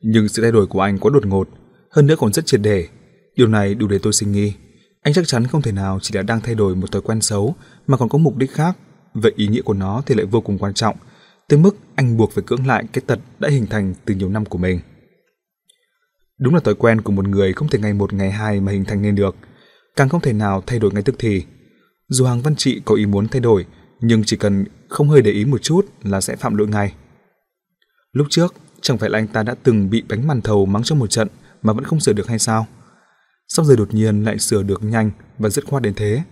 nhưng 0.00 0.28
sự 0.28 0.42
thay 0.42 0.52
đổi 0.52 0.66
của 0.66 0.80
anh 0.80 0.98
quá 0.98 1.10
đột 1.14 1.26
ngột, 1.26 1.48
hơn 1.90 2.06
nữa 2.06 2.14
còn 2.18 2.32
rất 2.32 2.46
triệt 2.46 2.60
để. 2.60 2.88
Điều 3.36 3.46
này 3.46 3.74
đủ 3.74 3.86
để 3.86 3.98
tôi 4.02 4.12
suy 4.12 4.26
nghi. 4.26 4.52
Anh 5.02 5.14
chắc 5.14 5.26
chắn 5.26 5.46
không 5.46 5.62
thể 5.62 5.72
nào 5.72 5.98
chỉ 6.02 6.14
là 6.14 6.22
đang 6.22 6.40
thay 6.40 6.54
đổi 6.54 6.76
một 6.76 6.92
thói 6.92 7.02
quen 7.02 7.20
xấu 7.20 7.54
mà 7.86 7.96
còn 7.96 8.08
có 8.08 8.18
mục 8.18 8.36
đích 8.36 8.50
khác. 8.50 8.76
Vậy 9.14 9.32
ý 9.36 9.46
nghĩa 9.46 9.62
của 9.62 9.74
nó 9.74 10.02
thì 10.06 10.14
lại 10.14 10.26
vô 10.26 10.40
cùng 10.40 10.58
quan 10.58 10.74
trọng, 10.74 10.96
tới 11.48 11.58
mức 11.58 11.76
anh 11.94 12.16
buộc 12.16 12.32
phải 12.32 12.44
cưỡng 12.46 12.66
lại 12.66 12.84
cái 12.92 13.02
tật 13.06 13.18
đã 13.38 13.48
hình 13.48 13.66
thành 13.66 13.94
từ 14.04 14.14
nhiều 14.14 14.28
năm 14.28 14.44
của 14.44 14.58
mình. 14.58 14.80
Đúng 16.38 16.54
là 16.54 16.60
thói 16.60 16.74
quen 16.74 17.00
của 17.00 17.12
một 17.12 17.28
người 17.28 17.52
không 17.52 17.68
thể 17.68 17.78
ngày 17.78 17.92
một 17.92 18.12
ngày 18.12 18.30
hai 18.30 18.60
mà 18.60 18.72
hình 18.72 18.84
thành 18.84 19.02
nên 19.02 19.14
được, 19.14 19.36
càng 19.96 20.08
không 20.08 20.20
thể 20.20 20.32
nào 20.32 20.62
thay 20.66 20.78
đổi 20.78 20.92
ngay 20.92 21.02
tức 21.02 21.14
thì. 21.18 21.44
Dù 22.14 22.24
Hàng 22.24 22.42
Văn 22.42 22.56
Trị 22.56 22.80
có 22.84 22.94
ý 22.94 23.06
muốn 23.06 23.28
thay 23.28 23.40
đổi, 23.40 23.66
nhưng 24.00 24.24
chỉ 24.24 24.36
cần 24.36 24.64
không 24.88 25.08
hơi 25.08 25.22
để 25.22 25.30
ý 25.30 25.44
một 25.44 25.62
chút 25.62 25.86
là 26.02 26.20
sẽ 26.20 26.36
phạm 26.36 26.56
lỗi 26.56 26.68
ngay. 26.68 26.94
Lúc 28.12 28.26
trước, 28.30 28.54
chẳng 28.80 28.98
phải 28.98 29.10
là 29.10 29.18
anh 29.18 29.26
ta 29.26 29.42
đã 29.42 29.54
từng 29.62 29.90
bị 29.90 30.02
bánh 30.08 30.26
màn 30.26 30.40
thầu 30.40 30.66
mắng 30.66 30.82
trong 30.82 30.98
một 30.98 31.06
trận 31.06 31.28
mà 31.62 31.72
vẫn 31.72 31.84
không 31.84 32.00
sửa 32.00 32.12
được 32.12 32.28
hay 32.28 32.38
sao? 32.38 32.66
Sau 33.48 33.64
giờ 33.64 33.76
đột 33.76 33.94
nhiên 33.94 34.24
lại 34.24 34.38
sửa 34.38 34.62
được 34.62 34.82
nhanh 34.82 35.10
và 35.38 35.48
dứt 35.48 35.64
khoát 35.64 35.82
đến 35.82 35.94
thế, 35.94 36.22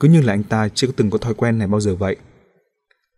cứ 0.00 0.08
như 0.08 0.20
là 0.20 0.32
anh 0.32 0.42
ta 0.42 0.68
chưa 0.68 0.88
từng 0.96 1.10
có 1.10 1.18
thói 1.18 1.34
quen 1.34 1.58
này 1.58 1.68
bao 1.68 1.80
giờ 1.80 1.94
vậy. 1.94 2.16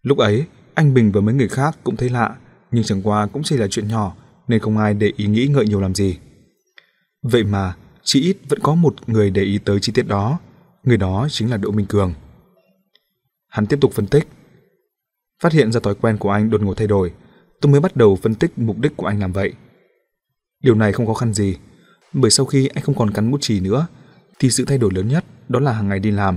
Lúc 0.02 0.18
ấy, 0.18 0.44
anh 0.74 0.94
Bình 0.94 1.12
và 1.12 1.20
mấy 1.20 1.34
người 1.34 1.48
khác 1.48 1.78
cũng 1.84 1.96
thấy 1.96 2.08
lạ, 2.08 2.36
nhưng 2.70 2.84
chẳng 2.84 3.02
qua 3.02 3.26
cũng 3.26 3.42
chỉ 3.42 3.56
là 3.56 3.66
chuyện 3.70 3.88
nhỏ 3.88 4.16
nên 4.48 4.60
không 4.60 4.78
ai 4.78 4.94
để 4.94 5.12
ý 5.16 5.26
nghĩ 5.26 5.46
ngợi 5.46 5.66
nhiều 5.66 5.80
làm 5.80 5.94
gì. 5.94 6.18
Vậy 7.22 7.44
mà, 7.44 7.74
chỉ 8.02 8.20
ít 8.20 8.36
vẫn 8.48 8.58
có 8.62 8.74
một 8.74 8.94
người 9.06 9.30
để 9.30 9.42
ý 9.42 9.58
tới 9.58 9.80
chi 9.80 9.92
tiết 9.92 10.06
đó, 10.06 10.38
người 10.84 10.96
đó 10.96 11.28
chính 11.30 11.50
là 11.50 11.56
Đỗ 11.56 11.70
Minh 11.70 11.86
Cường. 11.86 12.14
Hắn 13.48 13.66
tiếp 13.66 13.78
tục 13.80 13.92
phân 13.92 14.06
tích. 14.06 14.28
Phát 15.42 15.52
hiện 15.52 15.72
ra 15.72 15.80
thói 15.80 15.94
quen 15.94 16.18
của 16.18 16.30
anh 16.30 16.50
đột 16.50 16.62
ngột 16.62 16.74
thay 16.74 16.86
đổi, 16.86 17.12
tôi 17.60 17.72
mới 17.72 17.80
bắt 17.80 17.96
đầu 17.96 18.16
phân 18.16 18.34
tích 18.34 18.58
mục 18.58 18.78
đích 18.78 18.96
của 18.96 19.06
anh 19.06 19.20
làm 19.20 19.32
vậy. 19.32 19.52
Điều 20.62 20.74
này 20.74 20.92
không 20.92 21.06
khó 21.06 21.14
khăn 21.14 21.34
gì, 21.34 21.56
bởi 22.12 22.30
sau 22.30 22.46
khi 22.46 22.68
anh 22.74 22.84
không 22.84 22.94
còn 22.94 23.10
cắn 23.10 23.30
bút 23.30 23.38
chì 23.40 23.60
nữa, 23.60 23.86
thì 24.38 24.50
sự 24.50 24.64
thay 24.64 24.78
đổi 24.78 24.90
lớn 24.94 25.08
nhất 25.08 25.24
đó 25.48 25.60
là 25.60 25.72
hàng 25.72 25.88
ngày 25.88 26.00
đi 26.00 26.10
làm. 26.10 26.36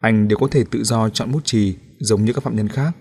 Anh 0.00 0.28
đều 0.28 0.38
có 0.38 0.48
thể 0.50 0.64
tự 0.70 0.84
do 0.84 1.08
chọn 1.08 1.32
bút 1.32 1.44
chì 1.44 1.76
giống 2.00 2.24
như 2.24 2.32
các 2.32 2.44
phạm 2.44 2.56
nhân 2.56 2.68
khác. 2.68 2.92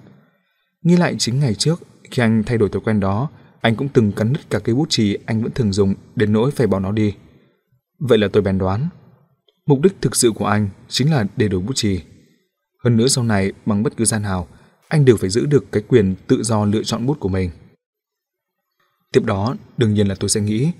Nghĩ 0.84 0.98
lại 0.98 1.16
chính 1.20 1.40
ngày 1.40 1.56
trước, 1.56 1.80
khi 2.12 2.24
anh 2.24 2.44
thay 2.46 2.58
đổi 2.58 2.70
thói 2.70 2.82
quen 2.86 3.00
đó, 3.00 3.30
anh 3.62 3.76
cũng 3.76 3.90
từng 3.90 4.12
cắn 4.12 4.34
đứt 4.34 4.40
cả 4.50 4.60
cây 4.60 4.76
bút 4.76 4.90
chì 4.90 5.18
anh 5.26 5.44
vẫn 5.44 5.52
thường 5.52 5.74
dùng 5.74 5.94
đến 6.16 6.34
nỗi 6.34 6.52
phải 6.52 6.68
bỏ 6.68 6.80
nó 6.80 6.92
đi. 6.92 7.16
Vậy 8.00 8.18
là 8.18 8.28
tôi 8.34 8.44
bèn 8.44 8.58
đoán, 8.58 8.90
mục 9.72 9.82
đích 9.82 10.02
thực 10.02 10.16
sự 10.16 10.32
của 10.36 10.46
anh 10.46 10.70
chính 10.88 11.12
là 11.12 11.26
để 11.38 11.48
đổi 11.48 11.62
bút 11.62 11.74
chì. 11.76 12.02
Hơn 12.84 12.98
nữa 12.98 13.08
sau 13.08 13.24
này 13.24 13.54
bằng 13.66 13.84
bất 13.84 13.98
cứ 13.98 14.06
gian 14.06 14.22
nào, 14.22 14.48
anh 14.88 15.06
đều 15.06 15.18
phải 15.18 15.30
giữ 15.30 15.46
được 15.46 15.72
cái 15.72 15.84
quyền 15.88 16.16
tự 16.28 16.44
do 16.44 16.66
lựa 16.66 16.84
chọn 16.84 17.06
bút 17.06 17.20
của 17.20 17.30
mình. 17.30 17.50
Tiếp 19.14 19.26
đó, 19.26 19.56
đương 19.78 19.94
nhiên 19.94 20.08
là 20.08 20.16
tôi 20.16 20.30
sẽ 20.30 20.42
nghĩ, 20.42 20.72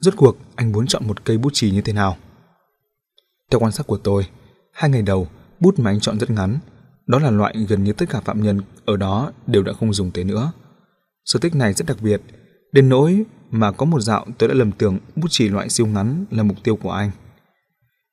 rốt 0.00 0.14
cuộc 0.16 0.36
anh 0.54 0.72
muốn 0.72 0.86
chọn 0.86 1.06
một 1.06 1.24
cây 1.24 1.38
bút 1.38 1.50
chì 1.52 1.70
như 1.70 1.80
thế 1.80 1.92
nào. 1.92 2.16
Theo 3.50 3.60
quan 3.60 3.72
sát 3.72 3.86
của 3.86 3.96
tôi, 3.96 4.26
hai 4.72 4.90
ngày 4.90 5.02
đầu, 5.02 5.28
bút 5.60 5.78
mà 5.78 5.90
anh 5.90 6.00
chọn 6.00 6.18
rất 6.18 6.30
ngắn, 6.30 6.58
đó 7.06 7.18
là 7.18 7.30
loại 7.30 7.66
gần 7.68 7.84
như 7.84 7.92
tất 7.92 8.06
cả 8.10 8.20
phạm 8.20 8.42
nhân 8.42 8.60
ở 8.84 8.96
đó 8.96 9.32
đều 9.46 9.62
đã 9.62 9.72
không 9.72 9.92
dùng 9.92 10.10
tới 10.10 10.24
nữa. 10.24 10.52
Sở 11.24 11.38
thích 11.40 11.54
này 11.54 11.72
rất 11.72 11.86
đặc 11.86 11.96
biệt, 12.00 12.20
đến 12.72 12.88
nỗi 12.88 13.24
mà 13.50 13.72
có 13.72 13.86
một 13.86 14.00
dạo 14.00 14.26
tôi 14.38 14.48
đã 14.48 14.54
lầm 14.54 14.72
tưởng 14.72 14.98
bút 15.16 15.28
chì 15.30 15.48
loại 15.48 15.68
siêu 15.68 15.86
ngắn 15.86 16.24
là 16.30 16.42
mục 16.42 16.56
tiêu 16.64 16.76
của 16.76 16.90
anh. 16.90 17.10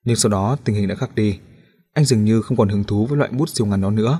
Nhưng 0.05 0.15
sau 0.15 0.29
đó 0.29 0.57
tình 0.63 0.75
hình 0.75 0.87
đã 0.87 0.95
khác 0.95 1.15
đi, 1.15 1.39
anh 1.93 2.05
dường 2.05 2.23
như 2.23 2.41
không 2.41 2.57
còn 2.57 2.69
hứng 2.69 2.83
thú 2.83 3.05
với 3.05 3.17
loại 3.17 3.31
bút 3.31 3.49
siêu 3.49 3.67
ngắn 3.67 3.81
đó 3.81 3.89
nữa, 3.89 4.19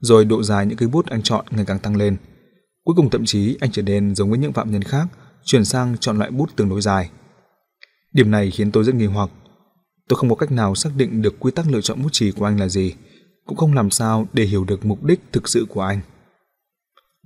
rồi 0.00 0.24
độ 0.24 0.42
dài 0.42 0.66
những 0.66 0.76
cây 0.76 0.88
bút 0.88 1.06
anh 1.06 1.22
chọn 1.22 1.44
ngày 1.50 1.64
càng 1.64 1.78
tăng 1.78 1.96
lên. 1.96 2.16
Cuối 2.84 2.94
cùng 2.96 3.10
thậm 3.10 3.24
chí 3.24 3.56
anh 3.60 3.72
trở 3.72 3.82
nên 3.82 4.14
giống 4.14 4.30
với 4.30 4.38
những 4.38 4.52
phạm 4.52 4.70
nhân 4.70 4.82
khác, 4.82 5.06
chuyển 5.44 5.64
sang 5.64 5.96
chọn 5.98 6.18
loại 6.18 6.30
bút 6.30 6.56
tương 6.56 6.68
đối 6.68 6.80
dài. 6.80 7.10
Điểm 8.12 8.30
này 8.30 8.50
khiến 8.50 8.72
tôi 8.72 8.84
rất 8.84 8.94
nghi 8.94 9.06
hoặc. 9.06 9.30
Tôi 10.08 10.16
không 10.16 10.30
có 10.30 10.36
cách 10.36 10.52
nào 10.52 10.74
xác 10.74 10.90
định 10.96 11.22
được 11.22 11.34
quy 11.40 11.50
tắc 11.50 11.68
lựa 11.70 11.80
chọn 11.80 12.02
bút 12.02 12.08
chì 12.12 12.32
của 12.32 12.44
anh 12.44 12.60
là 12.60 12.68
gì, 12.68 12.94
cũng 13.46 13.56
không 13.56 13.74
làm 13.74 13.90
sao 13.90 14.26
để 14.32 14.44
hiểu 14.44 14.64
được 14.64 14.86
mục 14.86 15.04
đích 15.04 15.20
thực 15.32 15.48
sự 15.48 15.66
của 15.68 15.80
anh. 15.80 16.00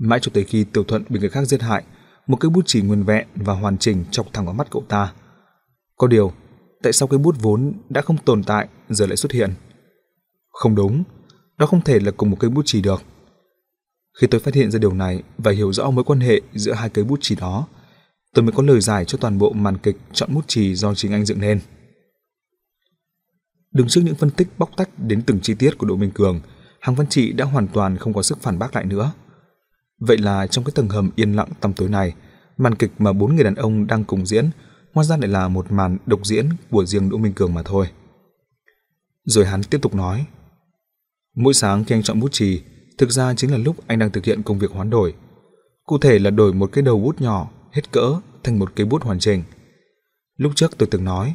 Mãi 0.01 0.18
cho 0.22 0.30
tới 0.34 0.44
khi 0.44 0.64
Tiểu 0.64 0.84
Thuận 0.84 1.05
bị 1.09 1.20
người 1.20 1.30
khác 1.30 1.44
giết 1.44 1.62
hại, 1.62 1.84
một 2.26 2.36
cây 2.40 2.51
bút 2.51 2.66
chì 2.66 2.82
nguyên 2.82 3.03
vẹn 3.03 3.26
và 3.34 3.55
hoàn 3.55 3.78
chỉnh 3.78 4.05
chọc 4.11 4.26
thẳng 4.32 4.44
vào 4.44 4.55
mắt 4.55 4.66
cậu 4.70 4.84
ta. 4.88 5.12
Có 5.96 6.07
điều, 6.07 6.32
tại 6.83 6.93
sao 6.93 7.09
cái 7.09 7.18
bút 7.18 7.37
vốn 7.41 7.72
đã 7.89 8.01
không 8.01 8.16
tồn 8.16 8.43
tại 8.43 8.68
giờ 8.89 9.07
lại 9.07 9.16
xuất 9.16 9.33
hiện? 9.33 9.55
Không 10.49 10.74
đúng, 10.74 11.05
đó 11.59 11.66
không 11.66 11.81
thể 11.81 12.01
là 12.01 12.11
cùng 12.11 12.31
một 12.31 12.37
cây 12.41 12.51
bút 12.51 12.62
chì 12.66 12.83
được. 12.83 13.03
Khi 14.20 14.26
tôi 14.26 14.41
phát 14.41 14.55
hiện 14.55 14.70
ra 14.70 14.78
điều 14.78 14.95
này 14.95 15.22
và 15.39 15.53
hiểu 15.53 15.72
rõ 15.72 15.91
mối 15.91 16.05
quan 16.05 16.20
hệ 16.20 16.41
giữa 16.55 16.72
hai 16.72 16.89
cây 16.89 17.05
bút 17.05 17.18
chì 17.20 17.35
đó, 17.35 17.66
tôi 18.35 18.43
mới 18.43 18.53
có 18.53 18.62
lời 18.62 18.81
giải 18.81 19.05
cho 19.05 19.18
toàn 19.18 19.39
bộ 19.39 19.53
màn 19.53 19.78
kịch 19.78 19.97
chọn 20.12 20.35
bút 20.35 20.49
chì 20.49 20.74
do 20.74 20.95
chính 20.95 21.12
anh 21.12 21.24
dựng 21.24 21.41
nên. 21.41 21.61
Đứng 23.72 23.89
trước 23.89 24.01
những 24.05 24.14
phân 24.14 24.31
tích 24.31 24.49
bóc 24.59 24.70
tách 24.76 24.89
đến 24.99 25.22
từng 25.22 25.41
chi 25.41 25.55
tiết 25.55 25.78
của 25.78 25.87
Đỗ 25.87 25.97
Minh 25.97 26.11
Cường, 26.11 26.41
Hàng 26.81 26.95
Văn 26.95 27.07
Trị 27.07 27.33
đã 27.33 27.45
hoàn 27.45 27.68
toàn 27.68 27.97
không 27.97 28.12
có 28.12 28.22
sức 28.22 28.39
phản 28.43 28.59
bác 28.59 28.74
lại 28.74 28.85
nữa. 28.85 29.12
Vậy 30.01 30.18
là 30.18 30.47
trong 30.47 30.64
cái 30.64 30.72
tầng 30.74 30.89
hầm 30.89 31.11
yên 31.16 31.33
lặng 31.33 31.49
tăm 31.61 31.72
tối 31.72 31.89
này, 31.89 32.14
màn 32.57 32.74
kịch 32.74 32.91
mà 32.99 33.12
bốn 33.12 33.35
người 33.35 33.45
đàn 33.45 33.55
ông 33.55 33.87
đang 33.87 34.05
cùng 34.05 34.26
diễn, 34.26 34.51
hóa 34.93 35.05
ra 35.05 35.16
lại 35.16 35.28
là 35.28 35.49
một 35.49 35.72
màn 35.72 35.99
độc 36.07 36.26
diễn 36.26 36.49
của 36.70 36.84
riêng 36.84 37.11
Đỗ 37.11 37.16
Minh 37.16 37.32
Cường 37.32 37.55
mà 37.55 37.62
thôi. 37.62 37.86
Rồi 39.24 39.47
hắn 39.47 39.62
tiếp 39.62 39.78
tục 39.82 39.95
nói, 39.95 40.26
mỗi 41.36 41.55
sáng 41.55 41.84
khi 41.84 41.95
anh 41.95 42.03
chọn 42.03 42.20
bút 42.20 42.32
chì, 42.32 42.62
thực 42.99 43.11
ra 43.11 43.34
chính 43.34 43.51
là 43.51 43.59
lúc 43.59 43.76
anh 43.86 43.99
đang 43.99 44.11
thực 44.11 44.24
hiện 44.24 44.43
công 44.43 44.59
việc 44.59 44.70
hoán 44.70 44.91
đổi. 44.91 45.14
Cụ 45.84 45.99
thể 45.99 46.18
là 46.18 46.30
đổi 46.30 46.53
một 46.53 46.70
cái 46.72 46.82
đầu 46.82 47.01
bút 47.01 47.20
nhỏ, 47.20 47.51
hết 47.72 47.93
cỡ, 47.93 48.20
thành 48.45 48.59
một 48.59 48.72
cây 48.76 48.86
bút 48.86 49.03
hoàn 49.03 49.18
chỉnh. 49.18 49.43
Lúc 50.36 50.53
trước 50.55 50.78
tôi 50.78 50.88
từng 50.91 51.05
nói, 51.05 51.34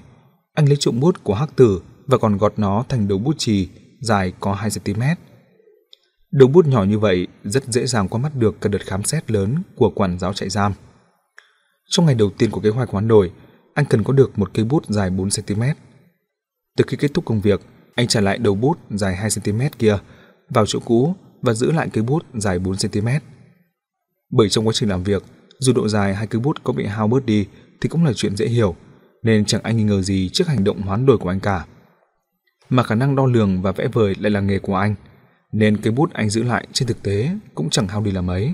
anh 0.53 0.65
lấy 0.65 0.77
trụng 0.77 0.99
bút 0.99 1.23
của 1.23 1.33
hắc 1.33 1.55
tử 1.55 1.81
và 2.07 2.17
còn 2.17 2.37
gọt 2.37 2.53
nó 2.57 2.83
thành 2.89 3.07
đầu 3.07 3.17
bút 3.17 3.35
chì 3.37 3.69
dài 4.01 4.33
có 4.39 4.55
2cm. 4.55 5.15
Đầu 6.31 6.47
bút 6.47 6.67
nhỏ 6.67 6.83
như 6.83 6.99
vậy 6.99 7.27
rất 7.43 7.63
dễ 7.65 7.85
dàng 7.85 8.07
qua 8.07 8.19
mắt 8.19 8.35
được 8.35 8.61
cả 8.61 8.69
đợt 8.69 8.81
khám 8.85 9.03
xét 9.03 9.31
lớn 9.31 9.55
của 9.75 9.89
quản 9.89 10.19
giáo 10.19 10.33
trại 10.33 10.49
giam. 10.49 10.73
Trong 11.89 12.05
ngày 12.05 12.15
đầu 12.15 12.29
tiên 12.37 12.51
của 12.51 12.61
kế 12.61 12.69
hoạch 12.69 12.89
hoán 12.89 13.07
đổi, 13.07 13.31
anh 13.75 13.85
cần 13.85 14.03
có 14.03 14.13
được 14.13 14.39
một 14.39 14.51
cây 14.53 14.65
bút 14.65 14.85
dài 14.89 15.09
4cm. 15.09 15.73
Từ 16.77 16.83
khi 16.87 16.97
kết 16.97 17.13
thúc 17.13 17.25
công 17.25 17.41
việc, 17.41 17.61
anh 17.95 18.07
trả 18.07 18.21
lại 18.21 18.37
đầu 18.37 18.55
bút 18.55 18.77
dài 18.89 19.15
2cm 19.23 19.69
kia 19.79 19.97
vào 20.49 20.65
chỗ 20.65 20.79
cũ 20.85 21.15
và 21.41 21.53
giữ 21.53 21.71
lại 21.71 21.89
cây 21.93 22.03
bút 22.03 22.25
dài 22.33 22.59
4cm. 22.59 23.19
Bởi 24.31 24.49
trong 24.49 24.67
quá 24.67 24.73
trình 24.73 24.89
làm 24.89 25.03
việc, 25.03 25.23
dù 25.59 25.73
độ 25.73 25.87
dài 25.87 26.15
hai 26.15 26.27
cây 26.27 26.39
bút 26.39 26.63
có 26.63 26.73
bị 26.73 26.85
hao 26.85 27.07
bớt 27.07 27.25
đi 27.25 27.47
thì 27.81 27.89
cũng 27.89 28.05
là 28.05 28.13
chuyện 28.13 28.35
dễ 28.35 28.47
hiểu, 28.47 28.75
nên 29.23 29.45
chẳng 29.45 29.63
ai 29.63 29.73
nghi 29.73 29.83
ngờ 29.83 30.01
gì 30.01 30.29
trước 30.33 30.47
hành 30.47 30.63
động 30.63 30.81
hoán 30.81 31.05
đổi 31.05 31.17
của 31.17 31.29
anh 31.29 31.39
cả. 31.39 31.65
Mà 32.69 32.83
khả 32.83 32.95
năng 32.95 33.15
đo 33.15 33.25
lường 33.25 33.61
và 33.61 33.71
vẽ 33.71 33.87
vời 33.87 34.15
lại 34.19 34.31
là 34.31 34.39
nghề 34.39 34.59
của 34.59 34.75
anh, 34.75 34.95
nên 35.51 35.77
cây 35.77 35.93
bút 35.93 36.13
anh 36.13 36.29
giữ 36.29 36.43
lại 36.43 36.67
trên 36.73 36.87
thực 36.87 37.03
tế 37.03 37.29
cũng 37.55 37.69
chẳng 37.69 37.87
hao 37.87 38.01
đi 38.01 38.11
là 38.11 38.21
mấy. 38.21 38.53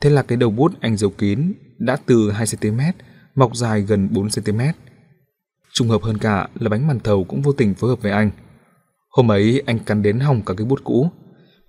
Thế 0.00 0.10
là 0.10 0.22
cái 0.22 0.36
đầu 0.36 0.50
bút 0.50 0.72
anh 0.80 0.96
giấu 0.96 1.10
kín 1.10 1.52
đã 1.78 1.96
từ 2.06 2.30
2cm 2.30 2.92
mọc 3.34 3.56
dài 3.56 3.80
gần 3.80 4.08
4cm. 4.12 4.72
Trùng 5.72 5.88
hợp 5.88 6.02
hơn 6.02 6.18
cả 6.18 6.48
là 6.54 6.68
bánh 6.68 6.86
màn 6.86 7.00
thầu 7.00 7.24
cũng 7.24 7.42
vô 7.42 7.52
tình 7.52 7.74
phối 7.74 7.90
hợp 7.90 8.02
với 8.02 8.12
anh. 8.12 8.30
Hôm 9.10 9.30
ấy 9.30 9.62
anh 9.66 9.78
cắn 9.78 10.02
đến 10.02 10.20
hỏng 10.20 10.42
cả 10.46 10.54
cái 10.56 10.66
bút 10.66 10.80
cũ. 10.84 11.10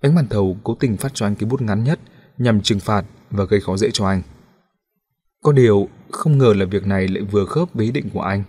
Bánh 0.02 0.14
màn 0.14 0.26
thầu 0.28 0.56
cố 0.64 0.76
tình 0.80 0.96
phát 0.96 1.14
cho 1.14 1.26
anh 1.26 1.34
cái 1.36 1.48
bút 1.48 1.62
ngắn 1.62 1.84
nhất 1.84 2.00
nhằm 2.38 2.60
trừng 2.60 2.80
phạt 2.80 3.04
và 3.30 3.44
gây 3.44 3.60
khó 3.60 3.76
dễ 3.76 3.90
cho 3.92 4.06
anh. 4.06 4.22
Có 5.42 5.52
điều, 5.52 5.88
không 6.10 6.38
ngờ 6.38 6.54
là 6.56 6.64
việc 6.64 6.86
này 6.86 7.08
lại 7.08 7.22
vừa 7.22 7.44
khớp 7.44 7.74
với 7.74 7.86
ý 7.86 7.92
định 7.92 8.10
của 8.10 8.20
anh. 8.20 8.42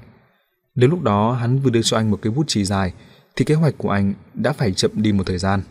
Nếu 0.75 0.89
lúc 0.89 1.01
đó 1.01 1.31
hắn 1.31 1.59
vừa 1.59 1.69
đưa 1.69 1.81
cho 1.81 1.97
anh 1.97 2.11
một 2.11 2.19
cái 2.21 2.33
bút 2.33 2.47
chì 2.47 2.65
dài 2.65 2.93
thì 3.35 3.45
kế 3.45 3.55
hoạch 3.55 3.73
của 3.77 3.89
anh 3.89 4.13
đã 4.33 4.53
phải 4.53 4.73
chậm 4.73 4.91
đi 4.95 5.11
một 5.11 5.23
thời 5.27 5.37
gian. 5.37 5.61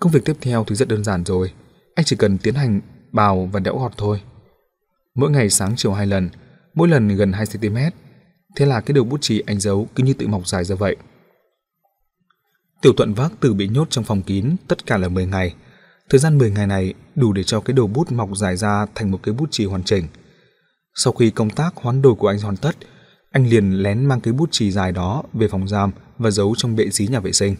Công 0.00 0.12
việc 0.12 0.24
tiếp 0.24 0.36
theo 0.40 0.64
thì 0.64 0.74
rất 0.74 0.88
đơn 0.88 1.04
giản 1.04 1.24
rồi, 1.24 1.52
anh 1.94 2.04
chỉ 2.04 2.16
cần 2.16 2.38
tiến 2.38 2.54
hành 2.54 2.80
bào 3.12 3.48
và 3.52 3.60
đẽo 3.60 3.78
gọt 3.78 3.92
thôi. 3.96 4.20
Mỗi 5.16 5.30
ngày 5.30 5.50
sáng 5.50 5.74
chiều 5.76 5.92
hai 5.92 6.06
lần, 6.06 6.28
mỗi 6.74 6.88
lần 6.88 7.08
gần 7.08 7.32
2 7.32 7.46
cm. 7.46 7.76
Thế 8.56 8.66
là 8.66 8.80
cái 8.80 8.92
đầu 8.92 9.04
bút 9.04 9.18
chì 9.20 9.42
anh 9.46 9.60
giấu 9.60 9.88
cứ 9.94 10.04
như 10.04 10.14
tự 10.14 10.26
mọc 10.26 10.48
dài 10.48 10.64
ra 10.64 10.76
vậy. 10.76 10.96
Tiểu 12.82 12.92
Thuận 12.96 13.14
Vác 13.14 13.32
từ 13.40 13.48
Tử 13.48 13.54
bị 13.54 13.68
nhốt 13.68 13.90
trong 13.90 14.04
phòng 14.04 14.22
kín 14.22 14.56
tất 14.68 14.86
cả 14.86 14.96
là 14.96 15.08
10 15.08 15.26
ngày. 15.26 15.54
Thời 16.10 16.18
gian 16.18 16.38
10 16.38 16.50
ngày 16.50 16.66
này 16.66 16.94
đủ 17.14 17.32
để 17.32 17.44
cho 17.44 17.60
cái 17.60 17.74
đầu 17.74 17.86
bút 17.86 18.12
mọc 18.12 18.36
dài 18.36 18.56
ra 18.56 18.86
thành 18.94 19.10
một 19.10 19.20
cái 19.22 19.34
bút 19.34 19.48
chì 19.50 19.64
hoàn 19.64 19.82
chỉnh. 19.82 20.06
Sau 20.94 21.12
khi 21.12 21.30
công 21.30 21.50
tác 21.50 21.76
hoán 21.76 22.02
đổi 22.02 22.14
của 22.14 22.28
anh 22.28 22.38
hoàn 22.38 22.56
tất, 22.56 22.76
anh 23.30 23.46
liền 23.46 23.82
lén 23.82 24.06
mang 24.06 24.20
cái 24.20 24.32
bút 24.32 24.48
chì 24.52 24.70
dài 24.70 24.92
đó 24.92 25.22
về 25.32 25.48
phòng 25.48 25.68
giam 25.68 25.90
và 26.18 26.30
giấu 26.30 26.54
trong 26.56 26.76
bệ 26.76 26.90
xí 26.90 27.06
nhà 27.06 27.20
vệ 27.20 27.32
sinh. 27.32 27.56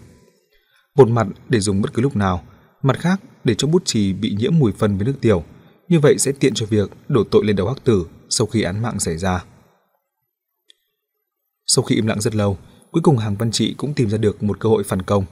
Một 0.97 1.09
mặt 1.09 1.27
để 1.49 1.61
dùng 1.61 1.83
bất 1.83 1.95
cứ 1.95 2.03
lúc 2.03 2.17
nào, 2.17 2.43
mặt 2.83 2.99
khác 3.01 3.21
để 3.45 3.55
cho 3.55 3.69
bút 3.69 3.83
chì 3.85 4.13
bị 4.13 4.35
nhiễm 4.39 4.59
mùi 4.59 4.73
phân 4.73 4.97
với 4.97 5.07
nước 5.07 5.15
tiểu, 5.21 5.45
như 5.89 6.01
vậy 6.01 6.19
sẽ 6.19 6.33
tiện 6.33 6.55
cho 6.55 6.67
việc 6.67 6.91
đổ 7.09 7.25
tội 7.31 7.45
lên 7.45 7.57
đầu 7.57 7.69
Hắc 7.69 7.85
Tử 7.85 8.07
sau 8.29 8.47
khi 8.47 8.63
án 8.63 8.83
mạng 8.83 9.01
xảy 9.01 9.19
ra. 9.19 9.45
Sau 11.67 11.83
khi 11.83 11.95
im 11.95 12.07
lặng 12.07 12.21
rất 12.21 12.35
lâu, 12.35 12.59
cuối 12.91 13.03
cùng 13.03 13.19
Hàng 13.19 13.37
Văn 13.37 13.51
Trị 13.51 13.75
cũng 13.79 13.95
tìm 13.95 14.11
ra 14.11 14.19
được 14.19 14.43
một 14.43 14.61
cơ 14.61 14.69
hội 14.69 14.85
phản 14.85 15.03
công. 15.03 15.25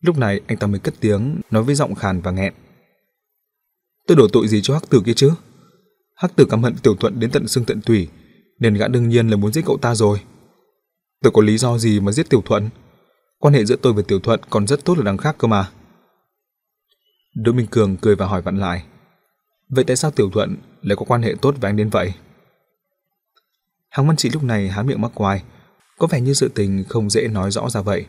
Lúc 0.00 0.18
này 0.18 0.40
anh 0.46 0.58
ta 0.58 0.66
mới 0.66 0.80
cất 0.80 0.94
tiếng 1.00 1.40
nói 1.50 1.62
với 1.62 1.74
giọng 1.74 1.94
khàn 1.94 2.20
và 2.20 2.30
nghẹn. 2.30 2.54
Tôi 4.06 4.16
đổ 4.16 4.28
tội 4.32 4.48
gì 4.48 4.60
cho 4.62 4.74
Hắc 4.74 4.90
Tử 4.90 5.02
kia 5.06 5.14
chứ? 5.16 5.30
Hắc 6.14 6.36
Tử 6.36 6.44
căm 6.44 6.62
hận 6.62 6.76
Tiểu 6.82 6.96
Thuận 6.96 7.20
đến 7.20 7.30
tận 7.30 7.48
xương 7.48 7.64
tận 7.64 7.80
tủy, 7.80 8.08
nên 8.58 8.74
gã 8.74 8.88
đương 8.88 9.08
nhiên 9.08 9.28
là 9.28 9.36
muốn 9.36 9.52
giết 9.52 9.62
cậu 9.66 9.78
ta 9.78 9.94
rồi. 9.94 10.20
Tôi 11.22 11.32
có 11.32 11.42
lý 11.42 11.58
do 11.58 11.78
gì 11.78 12.00
mà 12.00 12.12
giết 12.12 12.30
Tiểu 12.30 12.42
Thuận? 12.44 12.68
Quan 13.38 13.54
hệ 13.54 13.64
giữa 13.64 13.76
tôi 13.76 13.92
và 13.92 14.02
Tiểu 14.08 14.20
Thuận 14.20 14.40
còn 14.50 14.66
rất 14.66 14.84
tốt 14.84 14.98
ở 14.98 15.04
đằng 15.04 15.16
khác 15.16 15.36
cơ 15.38 15.48
mà. 15.48 15.70
Đỗ 17.34 17.52
Minh 17.52 17.66
Cường 17.66 17.96
cười 17.96 18.16
và 18.16 18.26
hỏi 18.26 18.42
vặn 18.42 18.58
lại. 18.58 18.84
Vậy 19.68 19.84
tại 19.84 19.96
sao 19.96 20.10
Tiểu 20.10 20.30
Thuận 20.30 20.56
lại 20.82 20.96
có 20.96 21.04
quan 21.08 21.22
hệ 21.22 21.34
tốt 21.42 21.54
với 21.60 21.70
anh 21.70 21.76
đến 21.76 21.90
vậy? 21.90 22.12
Hàng 23.90 24.06
Văn 24.06 24.16
chỉ 24.16 24.30
lúc 24.30 24.42
này 24.42 24.68
há 24.68 24.82
miệng 24.82 25.00
mắc 25.00 25.10
quai, 25.14 25.42
có 25.98 26.06
vẻ 26.06 26.20
như 26.20 26.34
sự 26.34 26.48
tình 26.54 26.84
không 26.88 27.10
dễ 27.10 27.28
nói 27.28 27.50
rõ 27.50 27.70
ra 27.70 27.80
vậy. 27.80 28.06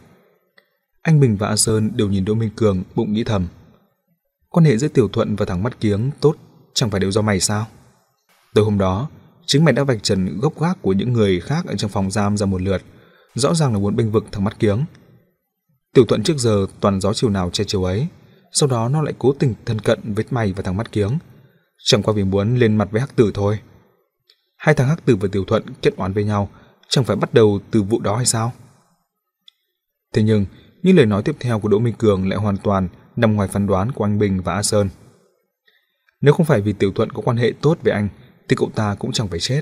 Anh 1.01 1.19
Bình 1.19 1.37
và 1.37 1.47
A 1.47 1.55
Sơn 1.55 1.91
đều 1.95 2.07
nhìn 2.07 2.25
Đỗ 2.25 2.33
Minh 2.33 2.49
Cường 2.55 2.83
bụng 2.95 3.13
nghĩ 3.13 3.23
thầm. 3.23 3.47
Quan 4.49 4.65
hệ 4.65 4.77
giữa 4.77 4.87
Tiểu 4.87 5.07
Thuận 5.07 5.35
và 5.35 5.45
thằng 5.45 5.63
mắt 5.63 5.79
kiếng 5.79 6.11
tốt 6.21 6.35
chẳng 6.73 6.89
phải 6.89 6.99
đều 6.99 7.11
do 7.11 7.21
mày 7.21 7.39
sao? 7.39 7.67
Từ 8.53 8.61
hôm 8.61 8.77
đó, 8.77 9.09
chính 9.45 9.65
mày 9.65 9.73
đã 9.73 9.83
vạch 9.83 10.03
trần 10.03 10.39
gốc 10.39 10.61
gác 10.61 10.81
của 10.81 10.93
những 10.93 11.13
người 11.13 11.39
khác 11.39 11.65
ở 11.65 11.75
trong 11.75 11.91
phòng 11.91 12.11
giam 12.11 12.37
ra 12.37 12.45
một 12.45 12.61
lượt, 12.61 12.81
rõ 13.35 13.53
ràng 13.53 13.73
là 13.73 13.79
muốn 13.79 13.95
bênh 13.95 14.11
vực 14.11 14.25
thằng 14.31 14.43
mắt 14.43 14.59
kiếng. 14.59 14.85
Tiểu 15.93 16.05
Thuận 16.05 16.23
trước 16.23 16.37
giờ 16.37 16.65
toàn 16.79 17.01
gió 17.01 17.13
chiều 17.13 17.29
nào 17.29 17.49
che 17.49 17.63
chiều 17.63 17.83
ấy, 17.83 18.07
sau 18.51 18.69
đó 18.69 18.89
nó 18.89 19.01
lại 19.01 19.13
cố 19.19 19.33
tình 19.39 19.53
thân 19.65 19.79
cận 19.79 20.13
với 20.13 20.25
mày 20.31 20.53
và 20.53 20.63
thằng 20.63 20.77
mắt 20.77 20.91
kiếng, 20.91 21.17
chẳng 21.83 22.03
qua 22.03 22.13
vì 22.13 22.23
muốn 22.23 22.55
lên 22.55 22.77
mặt 22.77 22.87
với 22.91 23.01
Hắc 23.01 23.15
Tử 23.15 23.31
thôi. 23.33 23.59
Hai 24.57 24.75
thằng 24.75 24.87
Hắc 24.87 25.05
Tử 25.05 25.15
và 25.15 25.27
Tiểu 25.31 25.45
Thuận 25.45 25.63
kết 25.81 25.95
oán 25.95 26.13
với 26.13 26.23
nhau, 26.23 26.49
chẳng 26.89 27.03
phải 27.03 27.15
bắt 27.15 27.33
đầu 27.33 27.59
từ 27.71 27.81
vụ 27.81 27.99
đó 27.99 28.15
hay 28.15 28.25
sao? 28.25 28.53
Thế 30.13 30.23
nhưng, 30.23 30.45
những 30.83 30.97
lời 30.97 31.05
nói 31.05 31.23
tiếp 31.23 31.35
theo 31.39 31.59
của 31.59 31.67
Đỗ 31.67 31.79
Minh 31.79 31.93
Cường 31.97 32.29
lại 32.29 32.39
hoàn 32.39 32.57
toàn 32.57 32.87
nằm 33.15 33.35
ngoài 33.35 33.47
phán 33.47 33.67
đoán 33.67 33.91
của 33.91 34.05
anh 34.05 34.19
Bình 34.19 34.41
và 34.41 34.53
A 34.53 34.63
Sơn. 34.63 34.89
Nếu 36.21 36.33
không 36.33 36.45
phải 36.45 36.61
vì 36.61 36.73
Tiểu 36.73 36.91
Thuận 36.91 37.11
có 37.11 37.21
quan 37.21 37.37
hệ 37.37 37.53
tốt 37.61 37.77
với 37.81 37.93
anh, 37.93 38.09
thì 38.47 38.55
cậu 38.55 38.71
ta 38.75 38.95
cũng 38.95 39.11
chẳng 39.11 39.27
phải 39.27 39.39
chết. 39.39 39.61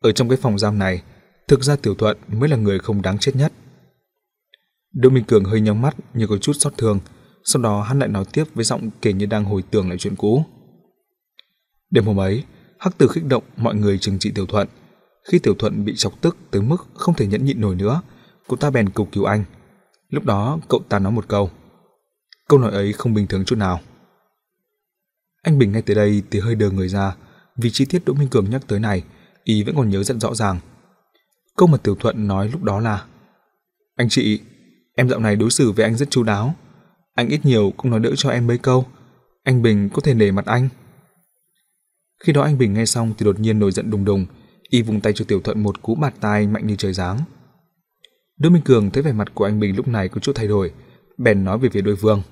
Ở 0.00 0.12
trong 0.12 0.28
cái 0.28 0.38
phòng 0.42 0.58
giam 0.58 0.78
này, 0.78 1.02
thực 1.48 1.62
ra 1.62 1.76
Tiểu 1.76 1.94
Thuận 1.94 2.16
mới 2.28 2.48
là 2.48 2.56
người 2.56 2.78
không 2.78 3.02
đáng 3.02 3.18
chết 3.18 3.36
nhất. 3.36 3.52
Đỗ 4.92 5.10
Minh 5.10 5.24
Cường 5.24 5.44
hơi 5.44 5.60
nhắm 5.60 5.82
mắt 5.82 5.96
như 6.14 6.26
có 6.26 6.38
chút 6.38 6.52
xót 6.52 6.72
thương, 6.78 7.00
sau 7.44 7.62
đó 7.62 7.82
hắn 7.82 7.98
lại 7.98 8.08
nói 8.08 8.24
tiếp 8.32 8.44
với 8.54 8.64
giọng 8.64 8.90
kể 9.02 9.12
như 9.12 9.26
đang 9.26 9.44
hồi 9.44 9.62
tưởng 9.70 9.88
lại 9.88 9.98
chuyện 9.98 10.16
cũ. 10.16 10.44
Đêm 11.94 12.04
hôm 12.04 12.20
ấy, 12.20 12.44
Hắc 12.78 12.98
Tử 12.98 13.08
khích 13.08 13.24
động 13.24 13.42
mọi 13.56 13.74
người 13.74 13.98
trừng 13.98 14.18
trị 14.18 14.32
Tiểu 14.34 14.46
Thuận. 14.46 14.68
Khi 15.30 15.38
Tiểu 15.38 15.54
Thuận 15.54 15.84
bị 15.84 15.94
chọc 15.96 16.20
tức 16.20 16.36
tới 16.50 16.62
mức 16.62 16.86
không 16.94 17.14
thể 17.14 17.26
nhẫn 17.26 17.44
nhịn 17.44 17.60
nổi 17.60 17.74
nữa, 17.74 18.02
cậu 18.48 18.56
ta 18.56 18.70
bèn 18.70 18.88
cầu 18.88 19.08
cứu 19.12 19.24
anh. 19.24 19.44
Lúc 20.10 20.24
đó 20.24 20.58
cậu 20.68 20.80
ta 20.88 20.98
nói 20.98 21.12
một 21.12 21.28
câu. 21.28 21.50
Câu 22.48 22.58
nói 22.58 22.70
ấy 22.70 22.92
không 22.92 23.14
bình 23.14 23.26
thường 23.26 23.44
chút 23.44 23.56
nào. 23.56 23.80
Anh 25.42 25.58
Bình 25.58 25.72
ngay 25.72 25.82
tới 25.82 25.96
đây 25.96 26.22
thì 26.30 26.40
hơi 26.40 26.54
đờ 26.54 26.70
người 26.70 26.88
ra, 26.88 27.16
vì 27.56 27.70
chi 27.70 27.84
tiết 27.84 28.04
Đỗ 28.04 28.12
Minh 28.14 28.28
Cường 28.28 28.50
nhắc 28.50 28.62
tới 28.66 28.80
này, 28.80 29.02
ý 29.44 29.62
vẫn 29.62 29.76
còn 29.76 29.88
nhớ 29.88 30.02
rất 30.02 30.16
rõ 30.20 30.34
ràng. 30.34 30.58
Câu 31.56 31.68
mà 31.68 31.78
Tiểu 31.78 31.94
Thuận 31.94 32.26
nói 32.28 32.48
lúc 32.48 32.62
đó 32.62 32.80
là 32.80 33.04
Anh 33.96 34.08
chị, 34.08 34.40
em 34.96 35.08
dạo 35.08 35.20
này 35.20 35.36
đối 35.36 35.50
xử 35.50 35.72
với 35.72 35.84
anh 35.84 35.96
rất 35.96 36.10
chu 36.10 36.22
đáo. 36.22 36.54
Anh 37.14 37.28
ít 37.28 37.40
nhiều 37.44 37.72
cũng 37.76 37.90
nói 37.90 38.00
đỡ 38.00 38.10
cho 38.16 38.30
em 38.30 38.46
mấy 38.46 38.58
câu. 38.58 38.86
Anh 39.44 39.62
Bình 39.62 39.88
có 39.92 40.00
thể 40.00 40.14
nể 40.14 40.30
mặt 40.30 40.46
anh. 40.46 40.68
Khi 42.24 42.32
đó 42.32 42.42
anh 42.42 42.58
Bình 42.58 42.74
nghe 42.74 42.86
xong 42.86 43.14
thì 43.18 43.24
đột 43.24 43.40
nhiên 43.40 43.58
nổi 43.58 43.72
giận 43.72 43.90
đùng 43.90 44.04
đùng, 44.04 44.26
y 44.68 44.82
vùng 44.82 45.00
tay 45.00 45.12
cho 45.12 45.24
Tiểu 45.28 45.40
Thuận 45.40 45.62
một 45.62 45.82
cú 45.82 45.94
bạt 45.94 46.14
tai 46.20 46.46
mạnh 46.46 46.66
như 46.66 46.76
trời 46.76 46.92
giáng. 46.92 47.18
Đỗ 48.38 48.50
Minh 48.50 48.62
Cường 48.62 48.90
thấy 48.90 49.02
vẻ 49.02 49.12
mặt 49.12 49.28
của 49.34 49.44
anh 49.44 49.60
Bình 49.60 49.76
lúc 49.76 49.88
này 49.88 50.08
có 50.08 50.20
chút 50.20 50.32
thay 50.34 50.46
đổi, 50.46 50.72
bèn 51.18 51.44
nói 51.44 51.58
về 51.58 51.68
phía 51.68 51.80
đối 51.80 51.96
phương. 51.96 52.22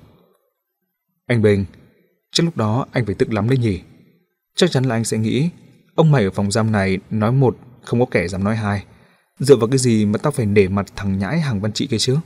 Anh 1.27 1.41
Bình, 1.41 1.65
chắc 2.31 2.43
lúc 2.43 2.57
đó 2.57 2.85
anh 2.91 3.05
phải 3.05 3.15
tức 3.15 3.33
lắm 3.33 3.49
đấy 3.49 3.57
nhỉ? 3.57 3.81
Chắc 4.55 4.71
chắn 4.71 4.83
là 4.83 4.95
anh 4.95 5.03
sẽ 5.03 5.17
nghĩ, 5.17 5.49
ông 5.95 6.11
mày 6.11 6.23
ở 6.23 6.31
phòng 6.31 6.51
giam 6.51 6.71
này 6.71 6.97
nói 7.09 7.31
một, 7.31 7.57
không 7.83 7.99
có 7.99 8.05
kẻ 8.11 8.27
dám 8.27 8.43
nói 8.43 8.55
hai. 8.55 8.85
Dựa 9.39 9.55
vào 9.55 9.67
cái 9.67 9.77
gì 9.77 10.05
mà 10.05 10.17
tao 10.17 10.31
phải 10.31 10.45
nể 10.45 10.67
mặt 10.67 10.85
thằng 10.95 11.17
nhãi 11.17 11.39
hàng 11.39 11.61
văn 11.61 11.73
trị 11.73 11.87
kia 11.87 11.97
chứ? 11.99 12.17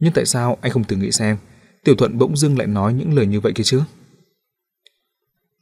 Nhưng 0.00 0.12
tại 0.12 0.26
sao 0.26 0.58
anh 0.60 0.72
không 0.72 0.84
thử 0.84 0.96
nghĩ 0.96 1.12
xem, 1.12 1.36
Tiểu 1.84 1.94
Thuận 1.94 2.18
bỗng 2.18 2.36
dưng 2.36 2.58
lại 2.58 2.66
nói 2.66 2.94
những 2.94 3.14
lời 3.14 3.26
như 3.26 3.40
vậy 3.40 3.52
kia 3.54 3.64
chứ? 3.64 3.82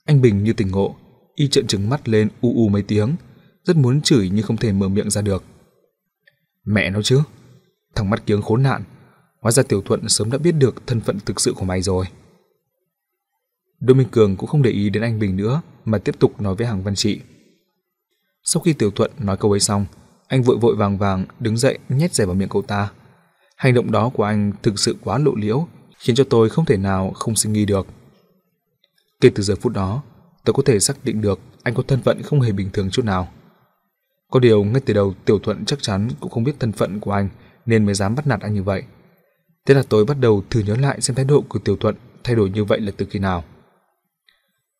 Anh 0.04 0.20
Bình 0.20 0.44
như 0.44 0.52
tỉnh 0.52 0.70
ngộ, 0.70 0.96
y 1.34 1.48
trợn 1.48 1.66
trừng 1.66 1.88
mắt 1.88 2.08
lên 2.08 2.28
u 2.40 2.52
u 2.54 2.68
mấy 2.68 2.82
tiếng, 2.82 3.16
rất 3.64 3.76
muốn 3.76 4.02
chửi 4.02 4.30
nhưng 4.32 4.46
không 4.46 4.56
thể 4.56 4.72
mở 4.72 4.88
miệng 4.88 5.10
ra 5.10 5.22
được. 5.22 5.44
Mẹ 6.64 6.90
nó 6.90 7.02
chứ, 7.02 7.22
thằng 7.94 8.10
mắt 8.10 8.26
kiếng 8.26 8.42
khốn 8.42 8.62
nạn, 8.62 8.82
hóa 9.40 9.52
ra 9.52 9.62
Tiểu 9.62 9.82
Thuận 9.82 10.08
sớm 10.08 10.30
đã 10.30 10.38
biết 10.38 10.52
được 10.52 10.86
thân 10.86 11.00
phận 11.00 11.18
thực 11.20 11.40
sự 11.40 11.52
của 11.56 11.64
mày 11.64 11.82
rồi. 11.82 12.06
Đỗ 13.80 13.94
Minh 13.94 14.08
Cường 14.10 14.36
cũng 14.36 14.48
không 14.48 14.62
để 14.62 14.70
ý 14.70 14.90
đến 14.90 15.02
anh 15.02 15.18
Bình 15.18 15.36
nữa 15.36 15.62
mà 15.84 15.98
tiếp 15.98 16.14
tục 16.18 16.40
nói 16.40 16.54
với 16.54 16.66
Hàng 16.66 16.82
Văn 16.82 16.94
Trị. 16.94 17.20
Sau 18.44 18.62
khi 18.62 18.72
Tiểu 18.72 18.90
Thuận 18.90 19.10
nói 19.18 19.36
câu 19.36 19.50
ấy 19.50 19.60
xong, 19.60 19.86
anh 20.28 20.42
vội 20.42 20.56
vội 20.56 20.76
vàng 20.76 20.98
vàng 20.98 21.24
đứng 21.40 21.56
dậy 21.56 21.78
nhét 21.88 22.14
rẻ 22.14 22.26
vào 22.26 22.34
miệng 22.34 22.48
cậu 22.48 22.62
ta. 22.62 22.90
Hành 23.56 23.74
động 23.74 23.90
đó 23.90 24.08
của 24.08 24.24
anh 24.24 24.52
thực 24.62 24.78
sự 24.78 24.96
quá 25.04 25.18
lộ 25.18 25.34
liễu, 25.34 25.66
khiến 25.98 26.16
cho 26.16 26.24
tôi 26.24 26.50
không 26.50 26.64
thể 26.64 26.76
nào 26.76 27.10
không 27.10 27.36
sinh 27.36 27.52
nghi 27.52 27.64
được. 27.64 27.86
Kể 29.22 29.30
từ 29.34 29.42
giờ 29.42 29.54
phút 29.60 29.72
đó, 29.72 30.02
tôi 30.44 30.54
có 30.54 30.62
thể 30.66 30.80
xác 30.80 31.04
định 31.04 31.20
được 31.20 31.40
anh 31.62 31.74
có 31.74 31.82
thân 31.82 32.02
phận 32.02 32.22
không 32.22 32.40
hề 32.40 32.52
bình 32.52 32.70
thường 32.72 32.90
chút 32.90 33.04
nào. 33.04 33.28
Có 34.30 34.40
điều 34.40 34.64
ngay 34.64 34.80
từ 34.86 34.94
đầu 34.94 35.14
Tiểu 35.24 35.38
Thuận 35.38 35.64
chắc 35.64 35.82
chắn 35.82 36.08
cũng 36.20 36.30
không 36.30 36.44
biết 36.44 36.52
thân 36.58 36.72
phận 36.72 37.00
của 37.00 37.12
anh 37.12 37.28
nên 37.66 37.84
mới 37.84 37.94
dám 37.94 38.14
bắt 38.14 38.26
nạt 38.26 38.40
anh 38.40 38.54
như 38.54 38.62
vậy. 38.62 38.82
Thế 39.66 39.74
là 39.74 39.82
tôi 39.88 40.04
bắt 40.04 40.16
đầu 40.20 40.42
thử 40.50 40.60
nhớ 40.60 40.76
lại 40.76 41.00
xem 41.00 41.14
thái 41.14 41.24
độ 41.24 41.44
của 41.48 41.58
Tiểu 41.58 41.76
Thuận 41.76 41.94
thay 42.24 42.36
đổi 42.36 42.50
như 42.50 42.64
vậy 42.64 42.80
là 42.80 42.92
từ 42.96 43.06
khi 43.10 43.18
nào. 43.18 43.44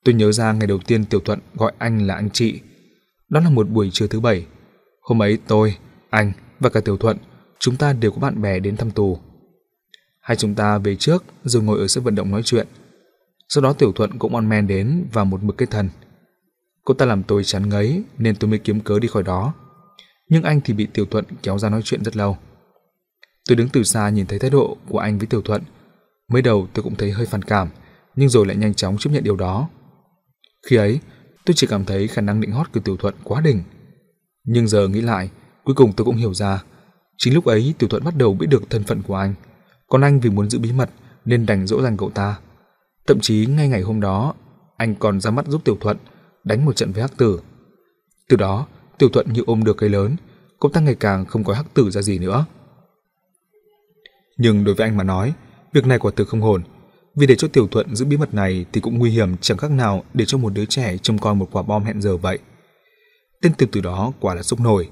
Tôi 0.05 0.15
nhớ 0.15 0.33
ra 0.33 0.53
ngày 0.53 0.67
đầu 0.67 0.79
tiên 0.79 1.05
Tiểu 1.05 1.21
Thuận 1.21 1.39
gọi 1.55 1.73
anh 1.79 2.07
là 2.07 2.15
anh 2.15 2.31
chị. 2.31 2.61
Đó 3.29 3.41
là 3.41 3.51
một 3.51 3.71
buổi 3.71 3.91
trưa 3.91 4.07
thứ 4.07 4.21
bảy. 4.21 4.47
Hôm 5.03 5.23
ấy 5.23 5.39
tôi, 5.47 5.77
anh 6.11 6.33
và 6.61 6.71
cả 6.71 6.81
Tiểu 6.81 6.97
Thuận, 6.97 7.17
chúng 7.59 7.77
ta 7.77 7.93
đều 7.93 8.11
có 8.11 8.19
bạn 8.19 8.43
bè 8.43 8.59
đến 8.59 8.77
thăm 8.77 8.91
tù. 8.91 9.19
Hai 10.21 10.37
chúng 10.37 10.55
ta 10.55 10.79
về 10.79 10.97
trước 10.97 11.25
rồi 11.45 11.63
ngồi 11.63 11.79
ở 11.79 11.87
sân 11.87 12.05
vận 12.05 12.15
động 12.15 12.31
nói 12.31 12.43
chuyện. 12.45 12.67
Sau 13.55 13.63
đó 13.63 13.73
Tiểu 13.73 13.93
Thuận 13.93 14.19
cũng 14.19 14.35
on 14.35 14.49
men 14.49 14.67
đến 14.67 15.07
và 15.13 15.25
một 15.25 15.43
mực 15.43 15.59
cái 15.59 15.67
thần. 15.71 15.89
Cô 16.85 16.95
ta 16.95 17.07
làm 17.07 17.23
tôi 17.23 17.45
chán 17.45 17.69
ngấy 17.69 18.03
nên 18.19 18.37
tôi 18.37 18.51
mới 18.51 18.59
kiếm 18.59 18.81
cớ 18.81 18.99
đi 18.99 19.09
khỏi 19.09 19.23
đó. 19.23 19.55
Nhưng 20.29 20.43
anh 20.43 20.61
thì 20.61 20.75
bị 20.75 20.87
Tiểu 20.87 21.07
Thuận 21.07 21.25
kéo 21.43 21.59
ra 21.59 21.69
nói 21.69 21.81
chuyện 21.85 22.05
rất 22.05 22.17
lâu. 22.17 22.37
Tôi 23.49 23.57
đứng 23.57 23.69
từ 23.69 23.83
xa 23.83 24.09
nhìn 24.09 24.27
thấy 24.27 24.39
thái 24.39 24.51
độ 24.51 24.77
của 24.89 24.99
anh 24.99 25.19
với 25.19 25.27
Tiểu 25.27 25.43
Thuận. 25.43 25.63
Mới 26.29 26.43
đầu 26.43 26.69
tôi 26.73 26.83
cũng 26.83 26.95
thấy 26.95 27.11
hơi 27.11 27.27
phản 27.27 27.43
cảm, 27.43 27.69
nhưng 28.17 28.29
rồi 28.29 28.47
lại 28.47 28.57
nhanh 28.57 28.75
chóng 28.75 28.99
chấp 28.99 29.11
nhận 29.11 29.25
điều 29.25 29.37
đó. 29.37 29.69
Khi 30.67 30.77
ấy, 30.77 31.01
tôi 31.45 31.55
chỉ 31.55 31.67
cảm 31.67 31.85
thấy 31.85 32.09
khả 32.09 32.23
năng 32.23 32.41
định 32.41 32.53
hót 32.53 32.73
của 32.73 32.81
Tiểu 32.81 32.97
Thuận 32.97 33.15
quá 33.25 33.41
đỉnh. 33.41 33.63
Nhưng 34.45 34.69
giờ 34.69 34.89
nghĩ 34.89 35.01
lại, 35.01 35.31
cuối 35.65 35.75
cùng 35.75 35.93
tôi 35.93 36.05
cũng 36.05 36.17
hiểu 36.17 36.35
ra. 36.35 36.63
Chính 37.19 37.35
lúc 37.35 37.45
ấy 37.45 37.75
Tiểu 37.79 37.89
Thuận 37.89 38.05
bắt 38.05 38.15
đầu 38.17 38.35
biết 38.35 38.47
được 38.47 38.71
thân 38.71 38.85
phận 38.85 39.03
của 39.03 39.15
anh. 39.15 39.35
Còn 39.89 40.01
anh 40.01 40.21
vì 40.21 40.31
muốn 40.31 40.51
giữ 40.51 40.59
bí 40.59 40.73
mật 40.73 40.91
nên 41.25 41.47
đành 41.47 41.67
dỗ 41.67 41.83
dành 41.83 41.97
cậu 41.97 42.11
ta. 42.11 42.37
Thậm 43.07 43.21
chí 43.21 43.47
ngay 43.47 43.69
ngày 43.69 43.81
hôm 43.81 44.01
đó, 44.01 44.35
anh 44.77 44.95
còn 44.95 45.21
ra 45.21 45.31
mắt 45.31 45.47
giúp 45.49 45.65
Tiểu 45.65 45.77
Thuận 45.81 45.97
đánh 46.45 46.65
một 46.65 46.77
trận 46.77 46.93
với 46.93 47.03
Hắc 47.03 47.17
Tử. 47.17 47.41
Từ 48.29 48.37
đó, 48.37 48.67
Tiểu 48.99 49.09
Thuận 49.09 49.33
như 49.33 49.43
ôm 49.47 49.65
được 49.65 49.77
cây 49.77 49.91
lớn, 49.91 50.17
cậu 50.61 50.71
ta 50.71 50.81
ngày 50.81 50.95
càng 50.95 51.27
không 51.27 51.45
có 51.45 51.55
Hắc 51.55 51.75
Tử 51.75 51.91
ra 51.91 52.03
gì 52.03 52.19
nữa. 52.19 52.45
Nhưng 54.37 54.65
đối 54.65 54.75
với 54.75 54.87
anh 54.87 54.97
mà 54.97 55.05
nói, 55.05 55.33
việc 55.73 55.87
này 55.87 55.99
quả 55.99 56.13
thực 56.17 56.29
không 56.29 56.41
hồn, 56.41 56.63
vì 57.15 57.27
để 57.27 57.37
cho 57.37 57.49
Tiểu 57.49 57.69
Thuận 57.69 57.97
giữ 57.97 58.05
bí 58.05 58.17
mật 58.17 58.35
này 58.35 58.65
thì 58.73 58.81
cũng 58.81 58.99
nguy 58.99 59.11
hiểm 59.11 59.37
chẳng 59.41 59.59
khác 59.59 59.71
nào 59.71 60.05
để 60.15 60.25
cho 60.25 60.39
một 60.39 60.53
đứa 60.53 60.65
trẻ 60.65 60.97
trông 60.99 61.19
coi 61.19 61.35
một 61.35 61.49
quả 61.53 61.63
bom 61.63 61.85
hẹn 61.85 62.03
giờ 62.03 62.17
vậy. 62.17 62.39
Tên 63.43 63.55
tiểu 63.55 63.69
tử 63.73 63.81
đó 63.81 64.13
quả 64.21 64.35
là 64.35 64.43
sốc 64.43 64.61
nổi, 64.61 64.89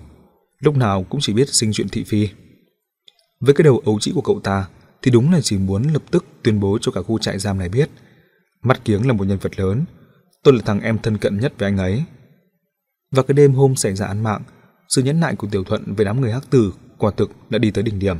lúc 0.59 0.77
nào 0.77 1.05
cũng 1.11 1.21
chỉ 1.21 1.33
biết 1.33 1.49
sinh 1.49 1.71
chuyện 1.73 1.89
thị 1.89 2.05
phi. 2.05 2.29
Với 3.41 3.55
cái 3.55 3.63
đầu 3.65 3.83
ấu 3.85 3.99
trĩ 4.01 4.13
của 4.15 4.21
cậu 4.21 4.41
ta 4.41 4.69
thì 5.03 5.11
đúng 5.11 5.33
là 5.33 5.41
chỉ 5.41 5.59
muốn 5.59 5.83
lập 5.83 6.03
tức 6.11 6.25
tuyên 6.43 6.61
bố 6.61 6.79
cho 6.81 6.93
cả 6.93 7.03
khu 7.03 7.19
trại 7.19 7.39
giam 7.39 7.59
này 7.59 7.69
biết. 7.69 7.91
Mắt 8.63 8.85
kiếng 8.85 9.07
là 9.07 9.13
một 9.13 9.25
nhân 9.25 9.39
vật 9.39 9.61
lớn, 9.61 9.85
tôi 10.43 10.55
là 10.55 10.61
thằng 10.65 10.81
em 10.81 10.99
thân 10.99 11.19
cận 11.19 11.41
nhất 11.41 11.53
với 11.59 11.69
anh 11.69 11.77
ấy. 11.77 12.05
Và 13.11 13.23
cái 13.23 13.35
đêm 13.35 13.53
hôm 13.53 13.77
xảy 13.77 13.95
ra 13.95 14.07
án 14.07 14.23
mạng, 14.23 14.43
sự 14.89 15.03
nhẫn 15.03 15.21
nại 15.21 15.37
của 15.37 15.49
Tiểu 15.51 15.65
Thuận 15.65 15.95
với 15.95 16.05
đám 16.05 16.21
người 16.21 16.33
hắc 16.33 16.51
tử 16.51 16.73
quả 16.99 17.11
thực 17.17 17.31
đã 17.51 17.59
đi 17.59 17.71
tới 17.71 17.83
đỉnh 17.83 17.99
điểm. 17.99 18.17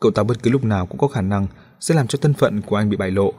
Cậu 0.00 0.10
ta 0.10 0.22
bất 0.22 0.42
cứ 0.42 0.50
lúc 0.50 0.64
nào 0.64 0.86
cũng 0.86 0.98
có 0.98 1.08
khả 1.08 1.20
năng 1.20 1.46
sẽ 1.80 1.94
làm 1.94 2.06
cho 2.06 2.18
thân 2.22 2.34
phận 2.34 2.62
của 2.62 2.76
anh 2.76 2.90
bị 2.90 2.96
bại 2.96 3.10
lộ. 3.10 3.32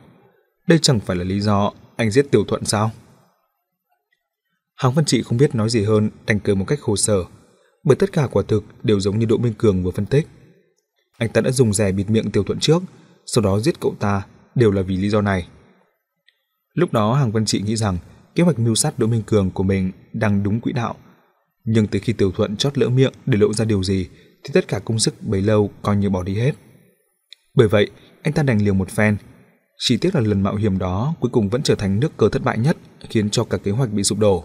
Đây 0.68 0.80
chẳng 0.82 1.00
phải 1.00 1.18
là 1.18 1.24
lý 1.24 1.40
do 1.40 1.72
anh 1.96 2.12
giết 2.12 2.32
Tiểu 2.32 2.44
Thuận 2.48 2.66
sao? 2.66 2.92
Hàng 4.76 4.94
Văn 4.94 5.06
Trị 5.06 5.24
không 5.24 5.38
biết 5.38 5.56
nói 5.56 5.70
gì 5.70 5.84
hơn, 5.84 6.10
đành 6.26 6.40
cười 6.40 6.56
một 6.56 6.66
cách 6.68 6.80
khổ 6.82 6.96
sở, 6.96 7.24
bởi 7.84 7.96
tất 7.96 8.12
cả 8.12 8.28
quả 8.32 8.44
thực 8.48 8.64
đều 8.84 9.00
giống 9.00 9.20
như 9.20 9.26
Đỗ 9.26 9.38
Minh 9.38 9.54
Cường 9.58 9.84
vừa 9.84 9.92
phân 9.92 10.06
tích. 10.06 10.28
Anh 11.20 11.30
ta 11.30 11.42
đã 11.42 11.52
dùng 11.52 11.74
rẻ 11.74 11.92
bịt 11.92 12.10
miệng 12.10 12.32
Tiểu 12.32 12.44
Thuận 12.44 12.60
trước, 12.60 12.84
sau 13.26 13.44
đó 13.44 13.60
giết 13.60 13.80
cậu 13.80 13.96
ta 14.00 14.26
đều 14.56 14.72
là 14.72 14.82
vì 14.82 14.98
lý 14.98 15.10
do 15.10 15.22
này. 15.22 15.48
Lúc 16.74 16.94
đó 16.94 17.14
Hàng 17.14 17.32
Văn 17.32 17.46
Trị 17.46 17.62
nghĩ 17.62 17.76
rằng 17.76 17.98
kế 18.36 18.44
hoạch 18.44 18.60
mưu 18.60 18.76
sát 18.76 19.00
Đỗ 19.00 19.08
Minh 19.08 19.24
Cường 19.26 19.52
của 19.52 19.64
mình 19.64 19.92
đang 20.14 20.44
đúng 20.44 20.62
quỹ 20.62 20.72
đạo, 20.72 20.96
nhưng 21.64 21.88
từ 21.88 22.00
khi 22.00 22.14
Tiểu 22.14 22.32
Thuận 22.32 22.58
chót 22.58 22.78
lỡ 22.78 22.90
miệng 22.90 23.14
để 23.26 23.38
lộ 23.38 23.54
ra 23.54 23.66
điều 23.66 23.84
gì 23.84 24.08
thì 24.44 24.52
tất 24.54 24.68
cả 24.68 24.80
công 24.80 25.00
sức 25.00 25.14
bấy 25.22 25.42
lâu 25.42 25.72
coi 25.82 25.96
như 25.96 26.10
bỏ 26.10 26.24
đi 26.24 26.36
hết. 26.36 26.52
Bởi 27.54 27.68
vậy, 27.68 27.90
anh 28.22 28.34
ta 28.34 28.44
đành 28.44 28.62
liều 28.62 28.74
một 28.74 28.90
phen. 28.90 29.18
Chỉ 29.78 29.98
tiếc 29.98 30.16
là 30.16 30.22
lần 30.22 30.42
mạo 30.42 30.56
hiểm 30.56 30.78
đó 30.78 31.16
cuối 31.20 31.32
cùng 31.32 31.50
vẫn 31.50 31.64
trở 31.64 31.76
thành 31.76 32.00
nước 32.00 32.18
cờ 32.18 32.30
thất 32.30 32.44
bại 32.44 32.58
nhất, 32.58 32.78
khiến 33.10 33.30
cho 33.30 33.44
cả 33.44 33.58
kế 33.58 33.72
hoạch 33.72 33.92
bị 33.92 34.04
sụp 34.04 34.20
đổ. 34.20 34.44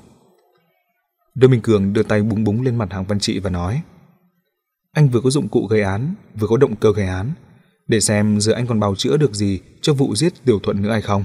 Đỗ 1.34 1.48
Minh 1.48 1.60
Cường 1.60 1.92
đưa 1.92 2.02
tay 2.02 2.22
búng 2.22 2.44
búng 2.44 2.62
lên 2.62 2.76
mặt 2.76 2.92
Hàng 2.92 3.04
Văn 3.04 3.20
Trị 3.20 3.38
và 3.38 3.50
nói: 3.50 3.82
"Anh 4.94 5.08
vừa 5.08 5.20
có 5.20 5.30
dụng 5.30 5.48
cụ 5.48 5.66
gây 5.66 5.82
án, 5.82 6.14
vừa 6.34 6.46
có 6.46 6.56
động 6.56 6.76
cơ 6.76 6.92
gây 6.96 7.06
án, 7.06 7.32
để 7.86 8.00
xem 8.00 8.40
giờ 8.40 8.52
anh 8.52 8.66
còn 8.66 8.80
bào 8.80 8.94
chữa 8.94 9.16
được 9.16 9.34
gì 9.34 9.60
cho 9.82 9.94
vụ 9.94 10.14
giết 10.16 10.32
Tiểu 10.44 10.58
Thuận 10.62 10.82
nữa 10.82 10.90
hay 10.90 11.02
không." 11.02 11.24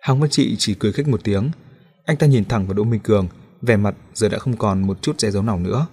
Hàng 0.00 0.20
Văn 0.20 0.30
Trị 0.30 0.56
chỉ 0.58 0.74
cười 0.74 0.92
khích 0.92 1.08
một 1.08 1.24
tiếng, 1.24 1.50
anh 2.04 2.16
ta 2.16 2.26
nhìn 2.26 2.44
thẳng 2.44 2.66
vào 2.66 2.74
Đỗ 2.74 2.84
Minh 2.84 3.00
Cường, 3.00 3.28
vẻ 3.62 3.76
mặt 3.76 3.94
giờ 4.14 4.28
đã 4.28 4.38
không 4.38 4.56
còn 4.56 4.82
một 4.82 5.02
chút 5.02 5.18
che 5.18 5.30
giấu 5.30 5.42
nào 5.42 5.58
nữa, 5.58 5.86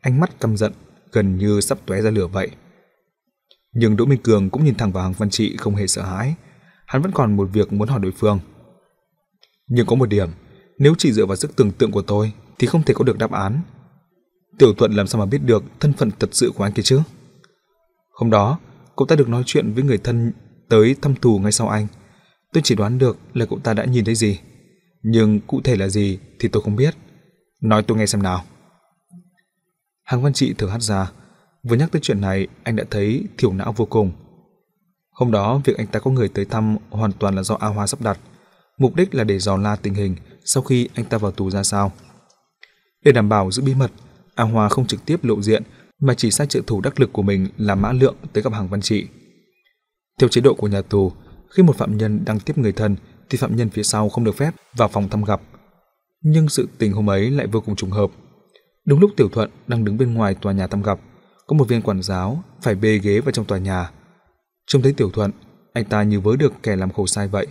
ánh 0.00 0.20
mắt 0.20 0.40
căm 0.40 0.56
giận, 0.56 0.72
gần 1.12 1.38
như 1.38 1.60
sắp 1.60 1.78
tóe 1.86 2.02
ra 2.02 2.10
lửa 2.10 2.26
vậy. 2.26 2.50
Nhưng 3.72 3.96
Đỗ 3.96 4.04
Minh 4.04 4.22
Cường 4.22 4.50
cũng 4.50 4.64
nhìn 4.64 4.74
thẳng 4.74 4.92
vào 4.92 5.02
Hàng 5.02 5.12
Văn 5.12 5.30
Trị 5.30 5.56
không 5.56 5.74
hề 5.74 5.86
sợ 5.86 6.02
hãi, 6.02 6.34
hắn 6.86 7.02
vẫn 7.02 7.12
còn 7.12 7.36
một 7.36 7.48
việc 7.52 7.72
muốn 7.72 7.88
hỏi 7.88 8.00
đối 8.00 8.12
phương. 8.12 8.40
Nhưng 9.68 9.86
có 9.86 9.96
một 9.96 10.06
điểm, 10.06 10.28
nếu 10.78 10.94
chỉ 10.98 11.12
dựa 11.12 11.26
vào 11.26 11.36
sức 11.36 11.56
tưởng 11.56 11.70
tượng 11.70 11.90
của 11.90 12.02
tôi 12.02 12.32
thì 12.58 12.66
không 12.66 12.82
thể 12.82 12.94
có 12.94 13.04
được 13.04 13.18
đáp 13.18 13.30
án. 13.30 13.60
Tiểu 14.58 14.74
Thuận 14.74 14.92
làm 14.92 15.06
sao 15.06 15.18
mà 15.18 15.26
biết 15.26 15.40
được 15.44 15.64
thân 15.80 15.92
phận 15.92 16.10
thật 16.18 16.28
sự 16.32 16.52
của 16.54 16.64
anh 16.64 16.72
kia 16.72 16.82
chứ? 16.82 17.00
Hôm 18.12 18.30
đó, 18.30 18.58
cậu 18.96 19.06
ta 19.06 19.16
được 19.16 19.28
nói 19.28 19.42
chuyện 19.46 19.72
với 19.72 19.84
người 19.84 19.98
thân 19.98 20.32
tới 20.68 20.96
thăm 21.02 21.14
thù 21.14 21.38
ngay 21.38 21.52
sau 21.52 21.68
anh. 21.68 21.86
Tôi 22.52 22.62
chỉ 22.64 22.74
đoán 22.74 22.98
được 22.98 23.18
là 23.34 23.46
cậu 23.46 23.58
ta 23.58 23.74
đã 23.74 23.84
nhìn 23.84 24.04
thấy 24.04 24.14
gì, 24.14 24.40
nhưng 25.02 25.40
cụ 25.40 25.60
thể 25.64 25.76
là 25.76 25.88
gì 25.88 26.18
thì 26.38 26.48
tôi 26.48 26.62
không 26.62 26.76
biết. 26.76 26.94
Nói 27.60 27.82
tôi 27.82 27.98
nghe 27.98 28.06
xem 28.06 28.22
nào. 28.22 28.44
Hàng 30.04 30.22
Văn 30.22 30.32
Trị 30.32 30.54
thở 30.58 30.66
hắt 30.66 30.82
ra, 30.82 31.10
vừa 31.62 31.76
nhắc 31.76 31.92
tới 31.92 32.00
chuyện 32.02 32.20
này, 32.20 32.48
anh 32.62 32.76
đã 32.76 32.84
thấy 32.90 33.24
thiểu 33.38 33.52
não 33.52 33.72
vô 33.72 33.84
cùng. 33.86 34.12
Hôm 35.10 35.30
đó, 35.30 35.60
việc 35.64 35.76
anh 35.76 35.86
ta 35.86 35.98
có 35.98 36.10
người 36.10 36.28
tới 36.28 36.44
thăm 36.44 36.76
hoàn 36.90 37.12
toàn 37.12 37.34
là 37.34 37.42
do 37.42 37.54
A 37.54 37.68
Hoa 37.68 37.86
sắp 37.86 38.02
đặt, 38.02 38.18
mục 38.78 38.94
đích 38.96 39.14
là 39.14 39.24
để 39.24 39.38
dò 39.38 39.56
la 39.56 39.76
tình 39.76 39.94
hình 39.94 40.16
sau 40.44 40.62
khi 40.62 40.88
anh 40.94 41.04
ta 41.04 41.18
vào 41.18 41.32
tù 41.32 41.50
ra 41.50 41.62
sao. 41.62 41.92
Để 43.04 43.12
đảm 43.12 43.28
bảo 43.28 43.50
giữ 43.50 43.62
bí 43.62 43.74
mật, 43.74 43.90
A 44.34 44.44
Hoa 44.44 44.68
không 44.68 44.86
trực 44.86 45.06
tiếp 45.06 45.24
lộ 45.24 45.42
diện 45.42 45.62
mà 46.00 46.14
chỉ 46.14 46.30
sai 46.30 46.46
trợ 46.46 46.60
thủ 46.66 46.80
đắc 46.80 47.00
lực 47.00 47.12
của 47.12 47.22
mình 47.22 47.48
là 47.56 47.74
Mã 47.74 47.92
Lượng 47.92 48.14
tới 48.32 48.42
gặp 48.42 48.52
Hàng 48.52 48.68
Văn 48.68 48.80
Trị. 48.80 49.06
Theo 50.18 50.28
chế 50.28 50.40
độ 50.40 50.54
của 50.54 50.68
nhà 50.68 50.82
tù, 50.82 51.12
khi 51.50 51.62
một 51.62 51.76
phạm 51.76 51.96
nhân 51.96 52.24
đang 52.24 52.40
tiếp 52.40 52.58
người 52.58 52.72
thân 52.72 52.96
thì 53.30 53.38
phạm 53.38 53.56
nhân 53.56 53.70
phía 53.70 53.82
sau 53.82 54.08
không 54.08 54.24
được 54.24 54.36
phép 54.36 54.50
vào 54.76 54.88
phòng 54.88 55.08
thăm 55.08 55.24
gặp. 55.24 55.40
Nhưng 56.22 56.48
sự 56.48 56.68
tình 56.78 56.92
hôm 56.92 57.10
ấy 57.10 57.30
lại 57.30 57.46
vô 57.46 57.60
cùng 57.60 57.76
trùng 57.76 57.90
hợp. 57.90 58.10
Đúng 58.84 59.00
lúc 59.00 59.10
Tiểu 59.16 59.28
Thuận 59.28 59.50
đang 59.66 59.84
đứng 59.84 59.98
bên 59.98 60.14
ngoài 60.14 60.34
tòa 60.34 60.52
nhà 60.52 60.66
thăm 60.66 60.82
gặp, 60.82 60.98
có 61.46 61.56
một 61.56 61.68
viên 61.68 61.82
quản 61.82 62.02
giáo 62.02 62.42
phải 62.62 62.74
bê 62.74 62.98
ghế 62.98 63.20
vào 63.20 63.32
trong 63.32 63.44
tòa 63.44 63.58
nhà. 63.58 63.90
Trông 64.66 64.82
thấy 64.82 64.92
Tiểu 64.92 65.10
Thuận, 65.10 65.30
anh 65.72 65.84
ta 65.84 66.02
như 66.02 66.20
vớ 66.20 66.36
được 66.36 66.52
kẻ 66.62 66.76
làm 66.76 66.90
khổ 66.90 67.06
sai 67.06 67.28
vậy. 67.28 67.46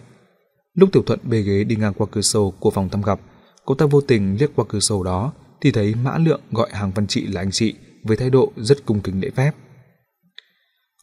Lúc 0.74 0.90
Tiểu 0.92 1.04
Thuận 1.04 1.20
bê 1.24 1.42
ghế 1.42 1.64
đi 1.64 1.76
ngang 1.76 1.94
qua 1.94 2.08
cửa 2.12 2.22
sổ 2.22 2.54
của 2.60 2.72
phòng 2.72 2.90
thăm 2.90 3.02
gặp, 3.02 3.20
cô 3.66 3.76
ta 3.76 3.86
vô 3.86 4.02
tình 4.02 4.38
liếc 4.40 4.52
qua 4.56 4.66
cửa 4.70 4.80
sổ 4.80 5.04
đó 5.04 5.34
thì 5.62 5.72
thấy 5.72 5.96
Mã 6.04 6.18
Lượng 6.18 6.42
gọi 6.52 6.70
Hàng 6.72 6.92
Văn 6.92 7.08
Trị 7.08 7.28
là 7.28 7.42
anh 7.42 7.52
chị 7.52 7.76
với 8.04 8.18
thái 8.18 8.30
độ 8.30 8.52
rất 8.58 8.86
cung 8.86 9.02
kính 9.02 9.22
lễ 9.22 9.30
phép. 9.36 9.52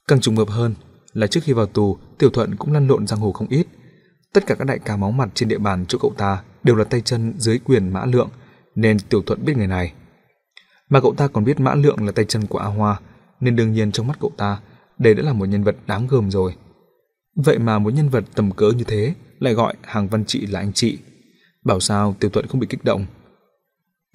Càng 0.08 0.20
trùng 0.20 0.36
hợp 0.36 0.48
hơn 0.48 0.74
là 1.12 1.26
trước 1.26 1.40
khi 1.44 1.52
vào 1.52 1.66
tù, 1.66 1.98
Tiểu 2.18 2.30
Thuận 2.30 2.56
cũng 2.56 2.72
lăn 2.72 2.88
lộn 2.88 3.06
giang 3.06 3.20
hồ 3.20 3.32
không 3.32 3.48
ít. 3.48 3.66
Tất 4.32 4.46
cả 4.46 4.54
các 4.54 4.64
đại 4.64 4.78
ca 4.78 4.96
máu 4.96 5.10
mặt 5.10 5.28
trên 5.34 5.48
địa 5.48 5.58
bàn 5.58 5.84
chỗ 5.88 5.98
cậu 6.02 6.12
ta 6.16 6.42
đều 6.62 6.76
là 6.76 6.84
tay 6.84 7.00
chân 7.00 7.34
dưới 7.38 7.58
quyền 7.58 7.88
Mã 7.88 8.04
Lượng, 8.04 8.28
nên 8.74 8.98
Tiểu 8.98 9.22
Thuận 9.22 9.44
biết 9.44 9.56
người 9.56 9.66
này. 9.66 9.92
Mà 10.88 11.00
cậu 11.00 11.14
ta 11.16 11.28
còn 11.28 11.44
biết 11.44 11.60
Mã 11.60 11.74
Lượng 11.74 12.06
là 12.06 12.12
tay 12.12 12.24
chân 12.24 12.46
của 12.46 12.58
A 12.58 12.66
Hoa, 12.66 13.00
nên 13.40 13.56
đương 13.56 13.72
nhiên 13.72 13.92
trong 13.92 14.06
mắt 14.06 14.16
cậu 14.20 14.32
ta, 14.36 14.60
đây 14.98 15.14
đã 15.14 15.22
là 15.22 15.32
một 15.32 15.44
nhân 15.44 15.64
vật 15.64 15.76
đáng 15.86 16.06
gờm 16.06 16.30
rồi. 16.30 16.54
Vậy 17.36 17.58
mà 17.58 17.78
một 17.78 17.90
nhân 17.90 18.08
vật 18.08 18.24
tầm 18.34 18.50
cỡ 18.50 18.70
như 18.76 18.84
thế 18.84 19.14
lại 19.38 19.54
gọi 19.54 19.74
Hàng 19.82 20.08
Văn 20.08 20.24
Trị 20.24 20.46
là 20.46 20.60
anh 20.60 20.72
chị. 20.72 20.98
Bảo 21.64 21.80
sao 21.80 22.16
Tiểu 22.20 22.30
Thuận 22.30 22.46
không 22.46 22.60
bị 22.60 22.66
kích 22.70 22.84
động. 22.84 23.06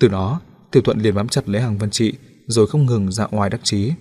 Từ 0.04 0.10
đó, 0.10 0.42
Tiểu 0.72 0.84
Thuận 0.84 1.00
liền 1.00 1.16
bám 1.16 1.28
chặt 1.28 1.50
lấy 1.50 1.62
Hàng 1.62 1.78
Văn 1.78 1.90
Trị 1.90 2.14
rồi 2.48 2.68
không 2.68 2.86
ngừng 2.86 3.12
ra 3.12 3.28
oai 3.32 3.50
đắc 3.50 3.60
chí. 3.64 3.92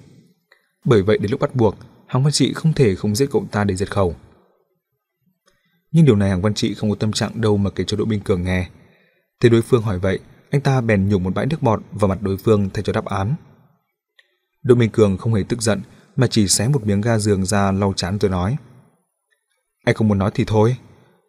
Bởi 0.85 1.03
vậy 1.03 1.19
đến 1.19 1.31
lúc 1.31 1.41
bắt 1.41 1.55
buộc, 1.55 1.77
Hàng 2.07 2.23
Văn 2.23 2.33
Trị 2.33 2.53
không 2.53 2.73
thể 2.73 2.95
không 2.95 3.15
giết 3.15 3.29
cậu 3.33 3.47
ta 3.51 3.65
để 3.65 3.77
diệt 3.77 3.91
khẩu. 3.91 4.17
Nhưng 5.93 6.05
điều 6.05 6.17
này 6.17 6.31
Hàng 6.31 6.43
Văn 6.43 6.55
Trị 6.55 6.75
không 6.75 6.91
có 6.91 6.97
tâm 6.97 7.13
trạng 7.13 7.41
đâu 7.41 7.57
mà 7.57 7.71
kể 7.71 7.85
cho 7.87 7.97
Đỗ 7.97 8.05
Minh 8.05 8.21
Cường 8.21 8.43
nghe. 8.43 8.69
Thế 9.41 9.49
đối 9.49 9.63
phương 9.63 9.83
hỏi 9.83 9.99
vậy, 9.99 10.19
anh 10.51 10.61
ta 10.61 10.81
bèn 10.81 11.09
nhổ 11.09 11.19
một 11.19 11.35
bãi 11.35 11.47
nước 11.47 11.63
bọt 11.63 11.83
vào 11.93 12.09
mặt 12.09 12.23
đối 12.23 12.37
phương 12.37 12.71
thay 12.75 12.83
cho 12.83 12.93
đáp 12.93 13.05
án. 13.05 13.35
Đỗ 14.63 14.75
Minh 14.75 14.91
Cường 14.91 15.19
không 15.19 15.35
hề 15.35 15.43
tức 15.49 15.63
giận 15.63 15.81
mà 16.17 16.27
chỉ 16.27 16.49
xé 16.49 16.69
một 16.69 16.87
miếng 16.87 17.01
ga 17.01 17.19
giường 17.19 17.45
ra 17.45 17.73
lau 17.73 17.93
chán 17.97 18.19
rồi 18.21 18.31
nói: 18.31 18.57
"Anh 19.85 19.95
không 19.95 20.09
muốn 20.09 20.19
nói 20.19 20.31
thì 20.35 20.45
thôi, 20.47 20.77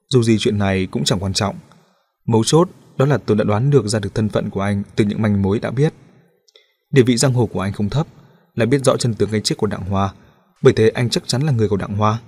dù 0.10 0.24
gì 0.24 0.38
chuyện 0.40 0.58
này 0.58 0.88
cũng 0.92 1.04
chẳng 1.04 1.20
quan 1.20 1.34
trọng. 1.34 1.56
Mấu 2.26 2.44
chốt 2.44 2.70
đó 2.98 3.06
là 3.06 3.18
tôi 3.18 3.38
đã 3.38 3.44
đoán 3.44 3.70
được 3.70 3.88
ra 3.88 4.00
được 4.00 4.16
thân 4.16 4.30
phận 4.30 4.50
của 4.50 4.62
anh 4.62 4.84
từ 4.96 5.06
những 5.06 5.22
manh 5.22 5.42
mối 5.42 5.60
đã 5.60 5.72
biết. 5.72 5.94
Địa 6.92 7.04
vị 7.04 7.18
giang 7.18 7.34
hồ 7.34 7.46
của 7.46 7.62
anh 7.62 7.74
không 7.74 7.90
thấp, 7.90 8.08
là 8.56 8.66
biết 8.66 8.86
rõ 8.86 8.98
chân 8.98 9.14
tướng 9.14 9.30
cái 9.30 9.42
chết 9.42 9.56
của 9.58 9.68
Đặng 9.68 9.86
Hoa, 9.86 10.14
bởi 10.62 10.74
thế 10.74 10.90
anh 10.90 11.10
chắc 11.10 11.28
chắn 11.28 11.42
là 11.42 11.52
người 11.52 11.70
của 11.70 11.78
Đặng 11.78 11.98
Hoa." 11.98 12.20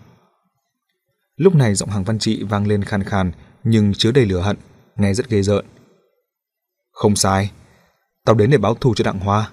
Lúc 1.36 1.56
này 1.56 1.76
giọng 1.76 1.90
hàng 1.90 2.04
Văn 2.04 2.20
Trị 2.20 2.44
vang 2.44 2.68
lên 2.68 2.84
khàn 2.84 3.04
khàn 3.04 3.32
nhưng 3.64 3.94
chứa 3.94 4.12
đầy 4.12 4.26
lửa 4.26 4.40
hận, 4.40 4.58
nghe 4.96 5.14
rất 5.14 5.30
ghê 5.30 5.42
rợn. 5.42 5.66
Không 6.92 7.16
sai, 7.16 7.52
tao 8.26 8.36
đến 8.36 8.50
để 8.50 8.58
báo 8.58 8.76
thù 8.76 8.94
cho 8.96 9.04
Đặng 9.04 9.20
Hoa. 9.20 9.52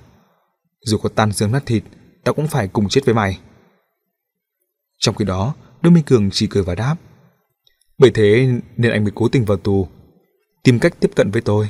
Dù 0.85 0.99
có 0.99 1.09
tan 1.09 1.33
xương 1.33 1.53
nát 1.53 1.63
thịt, 1.67 1.83
tao 2.25 2.35
cũng 2.35 2.47
phải 2.47 2.69
cùng 2.69 2.89
chết 2.89 3.01
với 3.05 3.15
mày. 3.15 3.39
Trong 4.99 5.15
khi 5.15 5.25
đó, 5.25 5.55
Đỗ 5.83 5.91
Minh 5.91 6.05
Cường 6.05 6.31
chỉ 6.31 6.47
cười 6.47 6.63
và 6.63 6.75
đáp. 6.75 6.97
Bởi 7.99 8.11
thế 8.15 8.49
nên 8.77 8.93
anh 8.93 9.05
mới 9.05 9.13
cố 9.15 9.29
tình 9.29 9.45
vào 9.45 9.57
tù, 9.57 9.89
tìm 10.63 10.79
cách 10.79 11.01
tiếp 11.01 11.11
cận 11.17 11.31
với 11.31 11.43
tôi, 11.43 11.69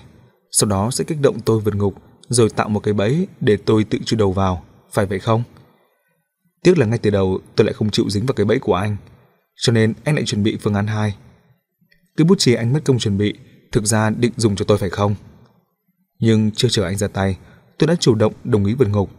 sau 0.50 0.68
đó 0.68 0.90
sẽ 0.90 1.04
kích 1.04 1.20
động 1.20 1.40
tôi 1.40 1.60
vượt 1.60 1.74
ngục, 1.74 1.94
rồi 2.28 2.50
tạo 2.50 2.68
một 2.68 2.80
cái 2.80 2.94
bẫy 2.94 3.26
để 3.40 3.56
tôi 3.56 3.84
tự 3.84 3.98
chui 4.04 4.18
đầu 4.18 4.32
vào, 4.32 4.64
phải 4.92 5.06
vậy 5.06 5.18
không? 5.18 5.42
Tiếc 6.62 6.78
là 6.78 6.86
ngay 6.86 6.98
từ 6.98 7.10
đầu 7.10 7.38
tôi 7.56 7.64
lại 7.64 7.74
không 7.74 7.90
chịu 7.90 8.10
dính 8.10 8.26
vào 8.26 8.34
cái 8.34 8.46
bẫy 8.46 8.58
của 8.58 8.74
anh, 8.74 8.96
cho 9.56 9.72
nên 9.72 9.94
anh 10.04 10.14
lại 10.14 10.24
chuẩn 10.24 10.42
bị 10.42 10.56
phương 10.60 10.74
án 10.74 10.86
2. 10.86 11.16
Cái 12.16 12.24
bút 12.24 12.38
chì 12.38 12.54
anh 12.54 12.72
mất 12.72 12.80
công 12.84 12.98
chuẩn 12.98 13.18
bị, 13.18 13.34
thực 13.72 13.84
ra 13.84 14.10
định 14.10 14.32
dùng 14.36 14.56
cho 14.56 14.64
tôi 14.64 14.78
phải 14.78 14.90
không? 14.90 15.14
Nhưng 16.18 16.50
chưa 16.50 16.68
chờ 16.68 16.84
anh 16.84 16.96
ra 16.96 17.08
tay, 17.08 17.38
tôi 17.78 17.86
đã 17.86 17.94
chủ 17.94 18.14
động 18.14 18.32
đồng 18.44 18.64
ý 18.64 18.74
vượt 18.74 18.88
ngục. 18.88 19.10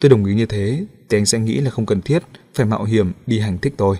Tôi 0.00 0.08
đồng 0.08 0.24
ý 0.24 0.34
như 0.34 0.46
thế 0.46 0.86
thì 1.08 1.18
anh 1.18 1.26
sẽ 1.26 1.38
nghĩ 1.38 1.60
là 1.60 1.70
không 1.70 1.86
cần 1.86 2.02
thiết 2.02 2.22
phải 2.54 2.66
mạo 2.66 2.84
hiểm 2.84 3.12
đi 3.26 3.38
hành 3.38 3.58
thích 3.58 3.74
tôi. 3.76 3.96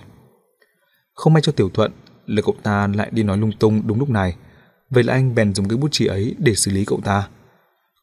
Không 1.13 1.33
may 1.33 1.41
cho 1.41 1.51
Tiểu 1.51 1.69
Thuận 1.69 1.91
là 2.25 2.41
cậu 2.41 2.55
ta 2.63 2.87
lại 2.87 3.09
đi 3.11 3.23
nói 3.23 3.37
lung 3.37 3.51
tung 3.59 3.87
đúng 3.87 3.99
lúc 3.99 4.09
này. 4.09 4.35
Vậy 4.93 5.03
là 5.03 5.13
anh 5.13 5.35
bèn 5.35 5.53
dùng 5.53 5.67
cái 5.67 5.77
bút 5.77 5.91
chì 5.91 6.05
ấy 6.05 6.35
để 6.37 6.55
xử 6.55 6.71
lý 6.71 6.85
cậu 6.85 7.01
ta. 7.03 7.27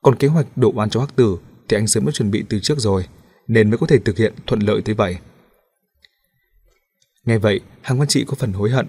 Còn 0.02 0.16
kế 0.16 0.28
hoạch 0.28 0.46
đổ 0.56 0.72
oan 0.74 0.90
cho 0.90 1.00
Hắc 1.00 1.16
Tử 1.16 1.38
thì 1.68 1.76
anh 1.76 1.86
sớm 1.86 2.06
đã 2.06 2.12
chuẩn 2.12 2.30
bị 2.30 2.44
từ 2.48 2.60
trước 2.60 2.78
rồi, 2.78 3.06
nên 3.48 3.70
mới 3.70 3.78
có 3.78 3.86
thể 3.86 3.98
thực 3.98 4.18
hiện 4.18 4.34
thuận 4.46 4.60
lợi 4.60 4.82
thế 4.84 4.94
vậy. 4.94 5.16
Nghe 7.24 7.38
vậy, 7.38 7.60
Hàng 7.82 7.98
Văn 7.98 8.08
Trị 8.08 8.24
có 8.24 8.34
phần 8.34 8.52
hối 8.52 8.70
hận. 8.70 8.86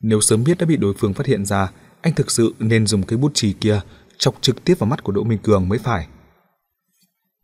Nếu 0.00 0.20
sớm 0.20 0.44
biết 0.44 0.58
đã 0.58 0.66
bị 0.66 0.76
đối 0.76 0.94
phương 0.98 1.14
phát 1.14 1.26
hiện 1.26 1.44
ra, 1.44 1.70
anh 2.00 2.14
thực 2.14 2.30
sự 2.30 2.54
nên 2.58 2.86
dùng 2.86 3.02
cái 3.02 3.16
bút 3.18 3.30
chì 3.34 3.52
kia 3.52 3.80
chọc 4.18 4.34
trực 4.40 4.64
tiếp 4.64 4.74
vào 4.78 4.88
mắt 4.88 5.04
của 5.04 5.12
Đỗ 5.12 5.24
Minh 5.24 5.38
Cường 5.42 5.68
mới 5.68 5.78
phải. 5.78 6.06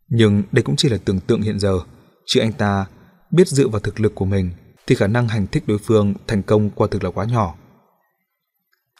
Nhưng 0.09 0.43
đây 0.51 0.63
cũng 0.63 0.75
chỉ 0.75 0.89
là 0.89 0.97
tưởng 1.05 1.19
tượng 1.19 1.41
hiện 1.41 1.59
giờ, 1.59 1.79
chứ 2.25 2.39
anh 2.39 2.51
ta 2.51 2.85
biết 3.31 3.47
dựa 3.47 3.67
vào 3.67 3.79
thực 3.79 3.99
lực 3.99 4.15
của 4.15 4.25
mình 4.25 4.51
thì 4.87 4.95
khả 4.95 5.07
năng 5.07 5.27
hành 5.27 5.47
thích 5.47 5.63
đối 5.67 5.77
phương 5.77 6.13
thành 6.27 6.43
công 6.43 6.69
quả 6.69 6.87
thực 6.91 7.03
là 7.03 7.11
quá 7.11 7.25
nhỏ. 7.25 7.55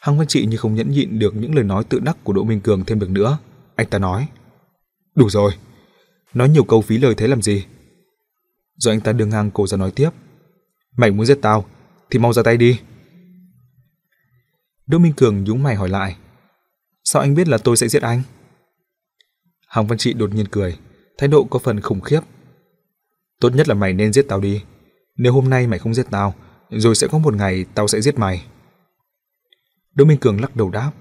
Hằng 0.02 0.18
Văn 0.18 0.28
Trị 0.28 0.46
như 0.46 0.58
không 0.58 0.76
nhẫn 0.76 0.92
nhịn 0.92 1.20
được 1.20 1.36
những 1.36 1.56
lời 1.56 1.64
nói 1.64 1.84
tự 1.84 2.00
đắc 2.00 2.18
của 2.24 2.34
Đỗ 2.34 2.44
Minh 2.44 2.62
Cường 2.62 2.86
thêm 2.86 3.00
được 3.00 3.10
nữa. 3.10 3.38
Anh 3.76 3.90
ta 3.90 4.00
nói, 4.00 4.28
đủ 5.16 5.30
rồi, 5.30 5.52
nói 6.34 6.50
nhiều 6.50 6.64
câu 6.64 6.82
phí 6.82 6.98
lời 6.98 7.16
thế 7.18 7.28
làm 7.28 7.42
gì? 7.42 7.66
Rồi 8.78 8.94
anh 8.94 9.02
ta 9.02 9.12
đưa 9.12 9.26
ngang 9.26 9.52
cổ 9.52 9.68
ra 9.68 9.78
nói 9.78 9.92
tiếp, 9.92 10.10
mày 10.98 11.12
muốn 11.12 11.26
giết 11.26 11.40
tao 11.42 11.66
thì 12.10 12.20
mau 12.20 12.34
ra 12.34 12.44
tay 12.44 12.58
đi. 12.58 12.80
Đỗ 14.88 14.98
Minh 14.98 15.14
Cường 15.14 15.44
nhúng 15.44 15.64
mày 15.64 15.76
hỏi 15.76 15.90
lại, 15.90 16.16
Sao 17.10 17.22
anh 17.22 17.36
biết 17.36 17.48
là 17.48 17.58
tôi 17.58 17.78
sẽ 17.78 17.88
giết 17.88 18.02
anh? 18.02 18.22
Hằng 19.68 19.88
Văn 19.88 19.98
Trị 19.98 20.14
đột 20.14 20.34
nhiên 20.34 20.48
cười, 20.48 20.78
thái 21.18 21.28
độ 21.28 21.44
có 21.44 21.60
phần 21.60 21.82
khủng 21.82 22.02
khiếp. 22.02 22.20
Tốt 23.42 23.50
nhất 23.56 23.68
là 23.68 23.74
mày 23.74 23.94
nên 23.94 24.14
giết 24.14 24.26
tao 24.28 24.42
đi. 24.42 24.64
Nếu 25.18 25.34
hôm 25.34 25.50
nay 25.50 25.68
mày 25.68 25.80
không 25.80 25.94
giết 25.94 26.06
tao, 26.12 26.36
rồi 26.70 26.96
sẽ 26.96 27.08
có 27.08 27.18
một 27.18 27.34
ngày 27.34 27.66
tao 27.74 27.88
sẽ 27.88 28.02
giết 28.02 28.20
mày. 28.20 28.46
Đỗ 29.98 30.06
Minh 30.06 30.18
Cường 30.18 30.42
lắc 30.42 30.56
đầu 30.56 30.70
đáp. 30.70 30.92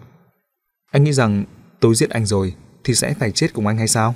Anh 0.93 1.05
nghĩ 1.05 1.13
rằng 1.13 1.45
tôi 1.81 1.95
giết 1.95 2.11
anh 2.11 2.27
rồi 2.27 2.55
thì 2.85 2.95
sẽ 2.95 3.15
phải 3.15 3.31
chết 3.31 3.53
cùng 3.53 3.67
anh 3.67 3.79
hay 3.79 3.89
sao? 3.89 4.15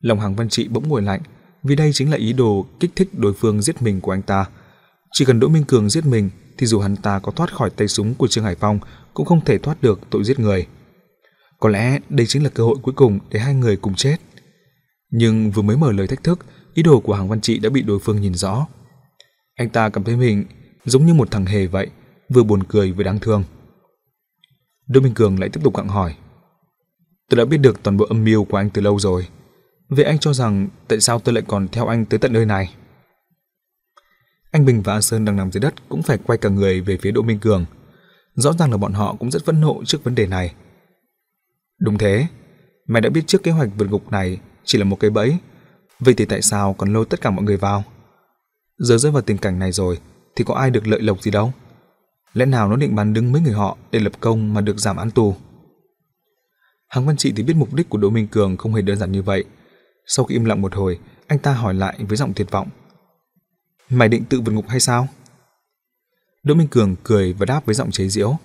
Lòng 0.00 0.20
hàng 0.20 0.34
văn 0.34 0.48
trị 0.48 0.68
bỗng 0.68 0.88
ngồi 0.88 1.02
lạnh, 1.02 1.20
vì 1.62 1.76
đây 1.76 1.92
chính 1.92 2.10
là 2.10 2.16
ý 2.16 2.32
đồ 2.32 2.66
kích 2.80 2.90
thích 2.96 3.08
đối 3.12 3.34
phương 3.34 3.62
giết 3.62 3.82
mình 3.82 4.00
của 4.00 4.12
anh 4.12 4.22
ta. 4.22 4.46
Chỉ 5.12 5.24
cần 5.24 5.40
Đỗ 5.40 5.48
Minh 5.48 5.64
Cường 5.64 5.90
giết 5.90 6.06
mình 6.06 6.30
thì 6.58 6.66
dù 6.66 6.80
hắn 6.80 6.96
ta 6.96 7.18
có 7.18 7.32
thoát 7.32 7.54
khỏi 7.54 7.70
tay 7.70 7.88
súng 7.88 8.14
của 8.14 8.28
Trương 8.28 8.44
Hải 8.44 8.54
Phong 8.54 8.78
cũng 9.14 9.26
không 9.26 9.44
thể 9.44 9.58
thoát 9.58 9.82
được 9.82 10.00
tội 10.10 10.24
giết 10.24 10.38
người. 10.38 10.66
Có 11.60 11.68
lẽ 11.68 11.98
đây 12.08 12.26
chính 12.26 12.44
là 12.44 12.50
cơ 12.50 12.64
hội 12.64 12.76
cuối 12.82 12.94
cùng 12.94 13.18
để 13.30 13.40
hai 13.40 13.54
người 13.54 13.76
cùng 13.76 13.94
chết. 13.94 14.16
Nhưng 15.10 15.50
vừa 15.50 15.62
mới 15.62 15.76
mở 15.76 15.92
lời 15.92 16.06
thách 16.06 16.22
thức, 16.22 16.46
ý 16.74 16.82
đồ 16.82 17.00
của 17.00 17.14
Hàng 17.14 17.28
Văn 17.28 17.40
Trị 17.40 17.58
đã 17.58 17.70
bị 17.70 17.82
đối 17.82 17.98
phương 17.98 18.20
nhìn 18.20 18.34
rõ. 18.34 18.66
Anh 19.54 19.68
ta 19.68 19.88
cảm 19.88 20.04
thấy 20.04 20.16
mình 20.16 20.44
giống 20.84 21.06
như 21.06 21.14
một 21.14 21.30
thằng 21.30 21.46
hề 21.46 21.66
vậy, 21.66 21.90
vừa 22.28 22.42
buồn 22.42 22.62
cười 22.62 22.92
vừa 22.92 23.04
đáng 23.04 23.18
thương. 23.18 23.44
Đỗ 24.86 25.00
Minh 25.00 25.14
Cường 25.14 25.40
lại 25.40 25.48
tiếp 25.48 25.60
tục 25.64 25.76
gặng 25.76 25.88
hỏi. 25.88 26.16
Tôi 27.28 27.38
đã 27.38 27.44
biết 27.44 27.58
được 27.58 27.82
toàn 27.82 27.96
bộ 27.96 28.04
âm 28.04 28.24
mưu 28.24 28.44
của 28.44 28.56
anh 28.56 28.70
từ 28.70 28.82
lâu 28.82 28.98
rồi. 28.98 29.28
Vậy 29.88 30.04
anh 30.04 30.18
cho 30.18 30.32
rằng 30.32 30.68
tại 30.88 31.00
sao 31.00 31.20
tôi 31.20 31.34
lại 31.34 31.44
còn 31.46 31.68
theo 31.68 31.86
anh 31.86 32.04
tới 32.04 32.18
tận 32.18 32.32
nơi 32.32 32.46
này? 32.46 32.74
Anh 34.50 34.64
Bình 34.64 34.82
và 34.82 34.92
A 34.92 35.00
Sơn 35.00 35.24
đang 35.24 35.36
nằm 35.36 35.52
dưới 35.52 35.60
đất 35.60 35.74
cũng 35.88 36.02
phải 36.02 36.18
quay 36.18 36.38
cả 36.38 36.48
người 36.48 36.80
về 36.80 36.98
phía 37.02 37.10
Đỗ 37.10 37.22
Minh 37.22 37.38
Cường. 37.38 37.64
Rõ 38.34 38.52
ràng 38.52 38.70
là 38.70 38.76
bọn 38.76 38.92
họ 38.92 39.16
cũng 39.18 39.30
rất 39.30 39.44
phẫn 39.44 39.60
nộ 39.60 39.82
trước 39.86 40.04
vấn 40.04 40.14
đề 40.14 40.26
này. 40.26 40.54
Đúng 41.80 41.98
thế, 41.98 42.26
mày 42.86 43.02
đã 43.02 43.10
biết 43.10 43.22
trước 43.26 43.42
kế 43.42 43.50
hoạch 43.50 43.68
vượt 43.76 43.90
ngục 43.90 44.12
này 44.12 44.38
chỉ 44.64 44.78
là 44.78 44.84
một 44.84 44.96
cái 45.00 45.10
bẫy. 45.10 45.36
Vậy 46.00 46.14
thì 46.14 46.24
tại 46.24 46.42
sao 46.42 46.74
còn 46.74 46.92
lôi 46.92 47.04
tất 47.10 47.20
cả 47.20 47.30
mọi 47.30 47.44
người 47.44 47.56
vào? 47.56 47.84
Giờ 48.78 48.98
rơi 48.98 49.12
vào 49.12 49.22
tình 49.22 49.38
cảnh 49.38 49.58
này 49.58 49.72
rồi 49.72 49.98
thì 50.36 50.44
có 50.44 50.54
ai 50.54 50.70
được 50.70 50.86
lợi 50.86 51.02
lộc 51.02 51.22
gì 51.22 51.30
đâu? 51.30 51.52
Lẽ 52.34 52.46
nào 52.46 52.68
nó 52.68 52.76
định 52.76 52.94
bán 52.94 53.12
đứng 53.12 53.32
mấy 53.32 53.42
người 53.42 53.52
họ 53.52 53.76
để 53.90 53.98
lập 53.98 54.12
công 54.20 54.54
mà 54.54 54.60
được 54.60 54.78
giảm 54.78 54.96
án 54.96 55.10
tù? 55.10 55.34
Hàng 56.88 57.06
Văn 57.06 57.16
Trị 57.16 57.32
thì 57.36 57.42
biết 57.42 57.56
mục 57.56 57.74
đích 57.74 57.88
của 57.88 57.98
Đỗ 57.98 58.10
Minh 58.10 58.28
Cường 58.28 58.56
không 58.56 58.74
hề 58.74 58.82
đơn 58.82 58.98
giản 58.98 59.12
như 59.12 59.22
vậy. 59.22 59.44
Sau 60.06 60.24
khi 60.24 60.34
im 60.34 60.44
lặng 60.44 60.62
một 60.62 60.74
hồi, 60.74 60.98
anh 61.26 61.38
ta 61.38 61.52
hỏi 61.52 61.74
lại 61.74 61.96
với 62.08 62.16
giọng 62.16 62.32
tuyệt 62.36 62.50
vọng. 62.50 62.68
Mày 63.88 64.08
định 64.08 64.24
tự 64.24 64.40
vượt 64.40 64.52
ngục 64.52 64.68
hay 64.68 64.80
sao? 64.80 65.08
Đỗ 66.42 66.54
Minh 66.54 66.68
Cường 66.68 66.96
cười 67.02 67.32
và 67.32 67.46
đáp 67.46 67.66
với 67.66 67.74
giọng 67.74 67.90
chế 67.90 68.08
giễu. 68.08 68.36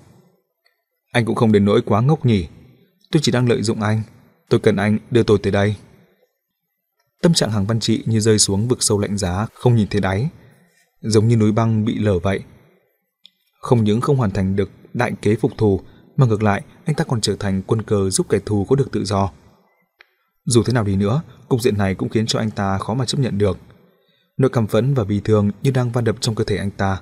Anh 1.12 1.26
cũng 1.26 1.36
không 1.36 1.52
đến 1.52 1.66
nỗi 1.66 1.82
quá 1.86 2.02
ngốc 2.02 2.26
nhỉ. 2.26 2.48
Tôi 3.12 3.22
chỉ 3.22 3.32
đang 3.32 3.50
lợi 3.50 3.62
dụng 3.64 3.82
anh. 3.82 4.02
Tôi 4.50 4.60
cần 4.60 4.76
anh 4.76 4.98
đưa 5.12 5.24
tôi 5.24 5.40
tới 5.44 5.52
đây. 5.52 5.76
Tâm 7.22 7.34
trạng 7.34 7.52
hàng 7.52 7.66
văn 7.66 7.80
trị 7.80 8.04
như 8.06 8.20
rơi 8.20 8.40
xuống 8.40 8.68
vực 8.68 8.84
sâu 8.84 9.00
lạnh 9.00 9.18
giá, 9.18 9.48
không 9.54 9.76
nhìn 9.76 9.88
thấy 9.88 10.02
đáy. 10.02 10.30
Giống 11.02 11.28
như 11.28 11.36
núi 11.36 11.52
băng 11.52 11.86
bị 11.86 12.00
lở 12.00 12.20
vậy. 12.20 12.44
Không 13.60 13.84
những 13.84 14.02
không 14.02 14.18
hoàn 14.18 14.32
thành 14.32 14.56
được 14.56 14.70
đại 14.94 15.12
kế 15.22 15.36
phục 15.36 15.52
thù, 15.58 15.82
mà 16.18 16.26
ngược 16.26 16.44
lại 16.44 16.64
anh 16.86 16.96
ta 16.96 17.04
còn 17.04 17.22
trở 17.22 17.36
thành 17.36 17.62
quân 17.68 17.82
cờ 17.82 18.10
giúp 18.10 18.30
kẻ 18.30 18.40
thù 18.46 18.66
có 18.70 18.76
được 18.76 18.92
tự 18.92 19.06
do. 19.06 19.30
Dù 20.46 20.64
thế 20.64 20.74
nào 20.74 20.84
đi 20.84 20.96
nữa, 20.96 21.22
cục 21.50 21.62
diện 21.62 21.78
này 21.78 21.96
cũng 21.96 22.10
khiến 22.10 22.26
cho 22.26 22.40
anh 22.40 22.52
ta 22.52 22.78
khó 22.78 22.94
mà 22.94 23.06
chấp 23.06 23.18
nhận 23.20 23.38
được. 23.38 23.58
Nỗi 24.38 24.50
căm 24.50 24.68
phẫn 24.68 24.94
và 24.94 25.04
bi 25.04 25.22
thương 25.24 25.52
như 25.62 25.72
đang 25.72 25.92
va 25.92 26.02
đập 26.02 26.16
trong 26.20 26.36
cơ 26.36 26.44
thể 26.44 26.58
anh 26.58 26.72
ta. 26.72 27.02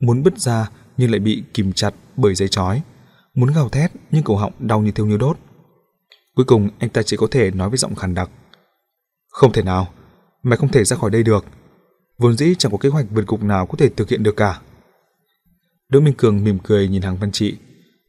Muốn 0.00 0.22
bứt 0.22 0.38
ra 0.38 0.70
nhưng 0.96 1.10
lại 1.10 1.20
bị 1.20 1.42
kìm 1.54 1.72
chặt 1.72 1.94
bởi 2.16 2.34
dây 2.34 2.48
chói. 2.48 2.82
Muốn 3.34 3.52
gào 3.54 3.68
thét 3.68 3.90
nhưng 4.10 4.22
cổ 4.22 4.36
họng 4.36 4.52
đau 4.58 4.80
như 4.80 4.92
thiêu 4.92 5.06
như 5.06 5.16
đốt. 5.16 5.38
Cuối 6.34 6.44
cùng 6.44 6.68
anh 6.78 6.90
ta 6.90 7.02
chỉ 7.02 7.16
có 7.16 7.26
thể 7.30 7.50
nói 7.50 7.68
với 7.68 7.78
giọng 7.78 7.94
khàn 7.94 8.14
đặc. 8.14 8.30
Không 9.28 9.52
thể 9.52 9.62
nào, 9.62 9.88
mày 10.42 10.56
không 10.56 10.68
thể 10.68 10.84
ra 10.84 10.96
khỏi 10.96 11.10
đây 11.10 11.22
được. 11.22 11.44
Vốn 12.18 12.36
dĩ 12.36 12.54
chẳng 12.58 12.72
có 12.72 12.78
kế 12.78 12.88
hoạch 12.88 13.06
vượt 13.10 13.26
cục 13.26 13.42
nào 13.42 13.66
có 13.66 13.74
thể 13.78 13.88
thực 13.88 14.08
hiện 14.08 14.22
được 14.22 14.36
cả. 14.36 14.60
Đỗ 15.90 16.00
Minh 16.00 16.14
Cường 16.14 16.44
mỉm 16.44 16.58
cười 16.58 16.88
nhìn 16.88 17.02
hàng 17.02 17.16
văn 17.16 17.32
trị. 17.32 17.56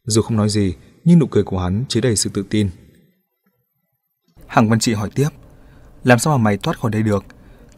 Dù 0.06 0.22
không 0.22 0.38
nói 0.38 0.49
gì, 0.49 0.76
nhưng 1.03 1.20
nụ 1.20 1.26
cười 1.26 1.44
của 1.44 1.60
hắn 1.60 1.84
chứa 1.88 2.02
đầy 2.02 2.16
sự 2.16 2.30
tự 2.34 2.45
tin. 2.49 2.70
Hàng 4.48 4.70
văn 4.70 4.80
trị 4.80 4.94
hỏi 4.94 5.10
tiếp. 5.16 5.30
Làm 6.03 6.20
sao 6.20 6.38
mà 6.38 6.44
mày 6.44 6.58
thoát 6.58 6.80
khỏi 6.80 6.91
đây 6.91 7.03
được? 7.03 7.26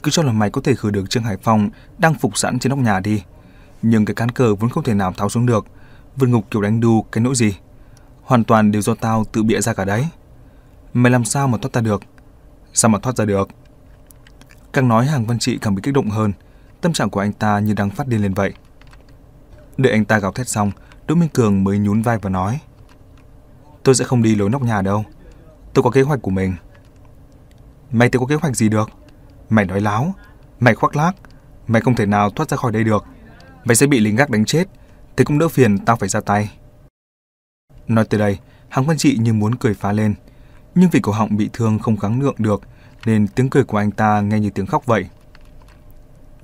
Cứ 0.03 0.11
cho 0.11 0.23
là 0.23 0.31
mày 0.31 0.49
có 0.49 0.61
thể 0.61 0.75
khử 0.75 0.91
được 0.91 1.09
Trương 1.09 1.23
Hải 1.23 1.37
Phong 1.37 1.69
đang 1.97 2.13
phục 2.13 2.37
sẵn 2.37 2.59
trên 2.59 2.69
nóc 2.69 2.79
nhà 2.79 2.99
đi. 2.99 3.23
Nhưng 3.81 4.05
cái 4.05 4.15
cán 4.15 4.31
cờ 4.31 4.55
vốn 4.55 4.69
không 4.69 4.83
thể 4.83 4.93
nào 4.93 5.13
tháo 5.17 5.29
xuống 5.29 5.45
được. 5.45 5.65
Vượt 6.15 6.27
ngục 6.27 6.45
kiểu 6.51 6.61
đánh 6.61 6.79
đu 6.79 7.01
cái 7.11 7.23
nỗi 7.23 7.35
gì? 7.35 7.55
Hoàn 8.21 8.43
toàn 8.43 8.71
đều 8.71 8.81
do 8.81 8.95
tao 8.95 9.25
tự 9.25 9.43
bịa 9.43 9.61
ra 9.61 9.73
cả 9.73 9.85
đấy. 9.85 10.07
Mày 10.93 11.11
làm 11.11 11.25
sao 11.25 11.47
mà 11.47 11.57
thoát 11.57 11.73
ra 11.73 11.81
được? 11.81 12.03
Sao 12.73 12.89
mà 12.89 12.99
thoát 12.99 13.17
ra 13.17 13.25
được? 13.25 13.49
Càng 14.73 14.87
nói 14.87 15.05
hàng 15.05 15.25
văn 15.25 15.39
trị 15.39 15.57
càng 15.61 15.75
bị 15.75 15.81
kích 15.83 15.93
động 15.93 16.09
hơn. 16.09 16.33
Tâm 16.81 16.93
trạng 16.93 17.09
của 17.09 17.19
anh 17.19 17.33
ta 17.33 17.59
như 17.59 17.73
đang 17.73 17.89
phát 17.89 18.07
điên 18.07 18.21
lên 18.21 18.33
vậy. 18.33 18.53
Đợi 19.77 19.93
anh 19.93 20.05
ta 20.05 20.19
gào 20.19 20.31
thét 20.31 20.49
xong, 20.49 20.71
Đỗ 21.07 21.15
Minh 21.15 21.29
Cường 21.29 21.63
mới 21.63 21.79
nhún 21.79 22.01
vai 22.01 22.17
và 22.17 22.29
nói 22.29 22.59
Tôi 23.83 23.95
sẽ 23.95 24.05
không 24.05 24.23
đi 24.23 24.35
lối 24.35 24.49
nóc 24.49 24.61
nhà 24.61 24.81
đâu. 24.81 25.05
Tôi 25.73 25.83
có 25.83 25.89
kế 25.89 26.01
hoạch 26.01 26.21
của 26.21 26.31
mình. 26.31 26.55
Mày 27.91 28.09
tự 28.09 28.19
có 28.19 28.25
kế 28.25 28.35
hoạch 28.35 28.55
gì 28.55 28.69
được? 28.69 28.89
Mày 29.49 29.65
nói 29.65 29.81
láo, 29.81 30.15
mày 30.59 30.75
khoác 30.75 30.95
lác, 30.95 31.15
mày 31.67 31.81
không 31.81 31.95
thể 31.95 32.05
nào 32.05 32.29
thoát 32.29 32.49
ra 32.49 32.57
khỏi 32.57 32.71
đây 32.71 32.83
được. 32.83 33.05
Mày 33.63 33.75
sẽ 33.75 33.87
bị 33.87 33.99
lính 33.99 34.15
gác 34.15 34.29
đánh 34.29 34.45
chết, 34.45 34.67
thế 35.17 35.25
cũng 35.25 35.39
đỡ 35.39 35.47
phiền 35.47 35.85
tao 35.85 35.95
phải 35.95 36.09
ra 36.09 36.21
tay. 36.21 36.51
Nói 37.87 38.05
tới 38.05 38.19
đây, 38.19 38.39
Hàng 38.69 38.85
Văn 38.85 38.97
Trị 38.97 39.17
như 39.17 39.33
muốn 39.33 39.55
cười 39.55 39.73
phá 39.73 39.91
lên, 39.91 40.13
nhưng 40.75 40.89
vì 40.89 40.99
cổ 40.99 41.11
họng 41.11 41.37
bị 41.37 41.49
thương 41.53 41.79
không 41.79 41.95
gắng 41.99 42.21
lượng 42.21 42.35
được 42.37 42.61
nên 43.05 43.27
tiếng 43.27 43.49
cười 43.49 43.63
của 43.63 43.77
anh 43.77 43.91
ta 43.91 44.21
nghe 44.21 44.39
như 44.39 44.49
tiếng 44.49 44.65
khóc 44.65 44.85
vậy. 44.85 45.05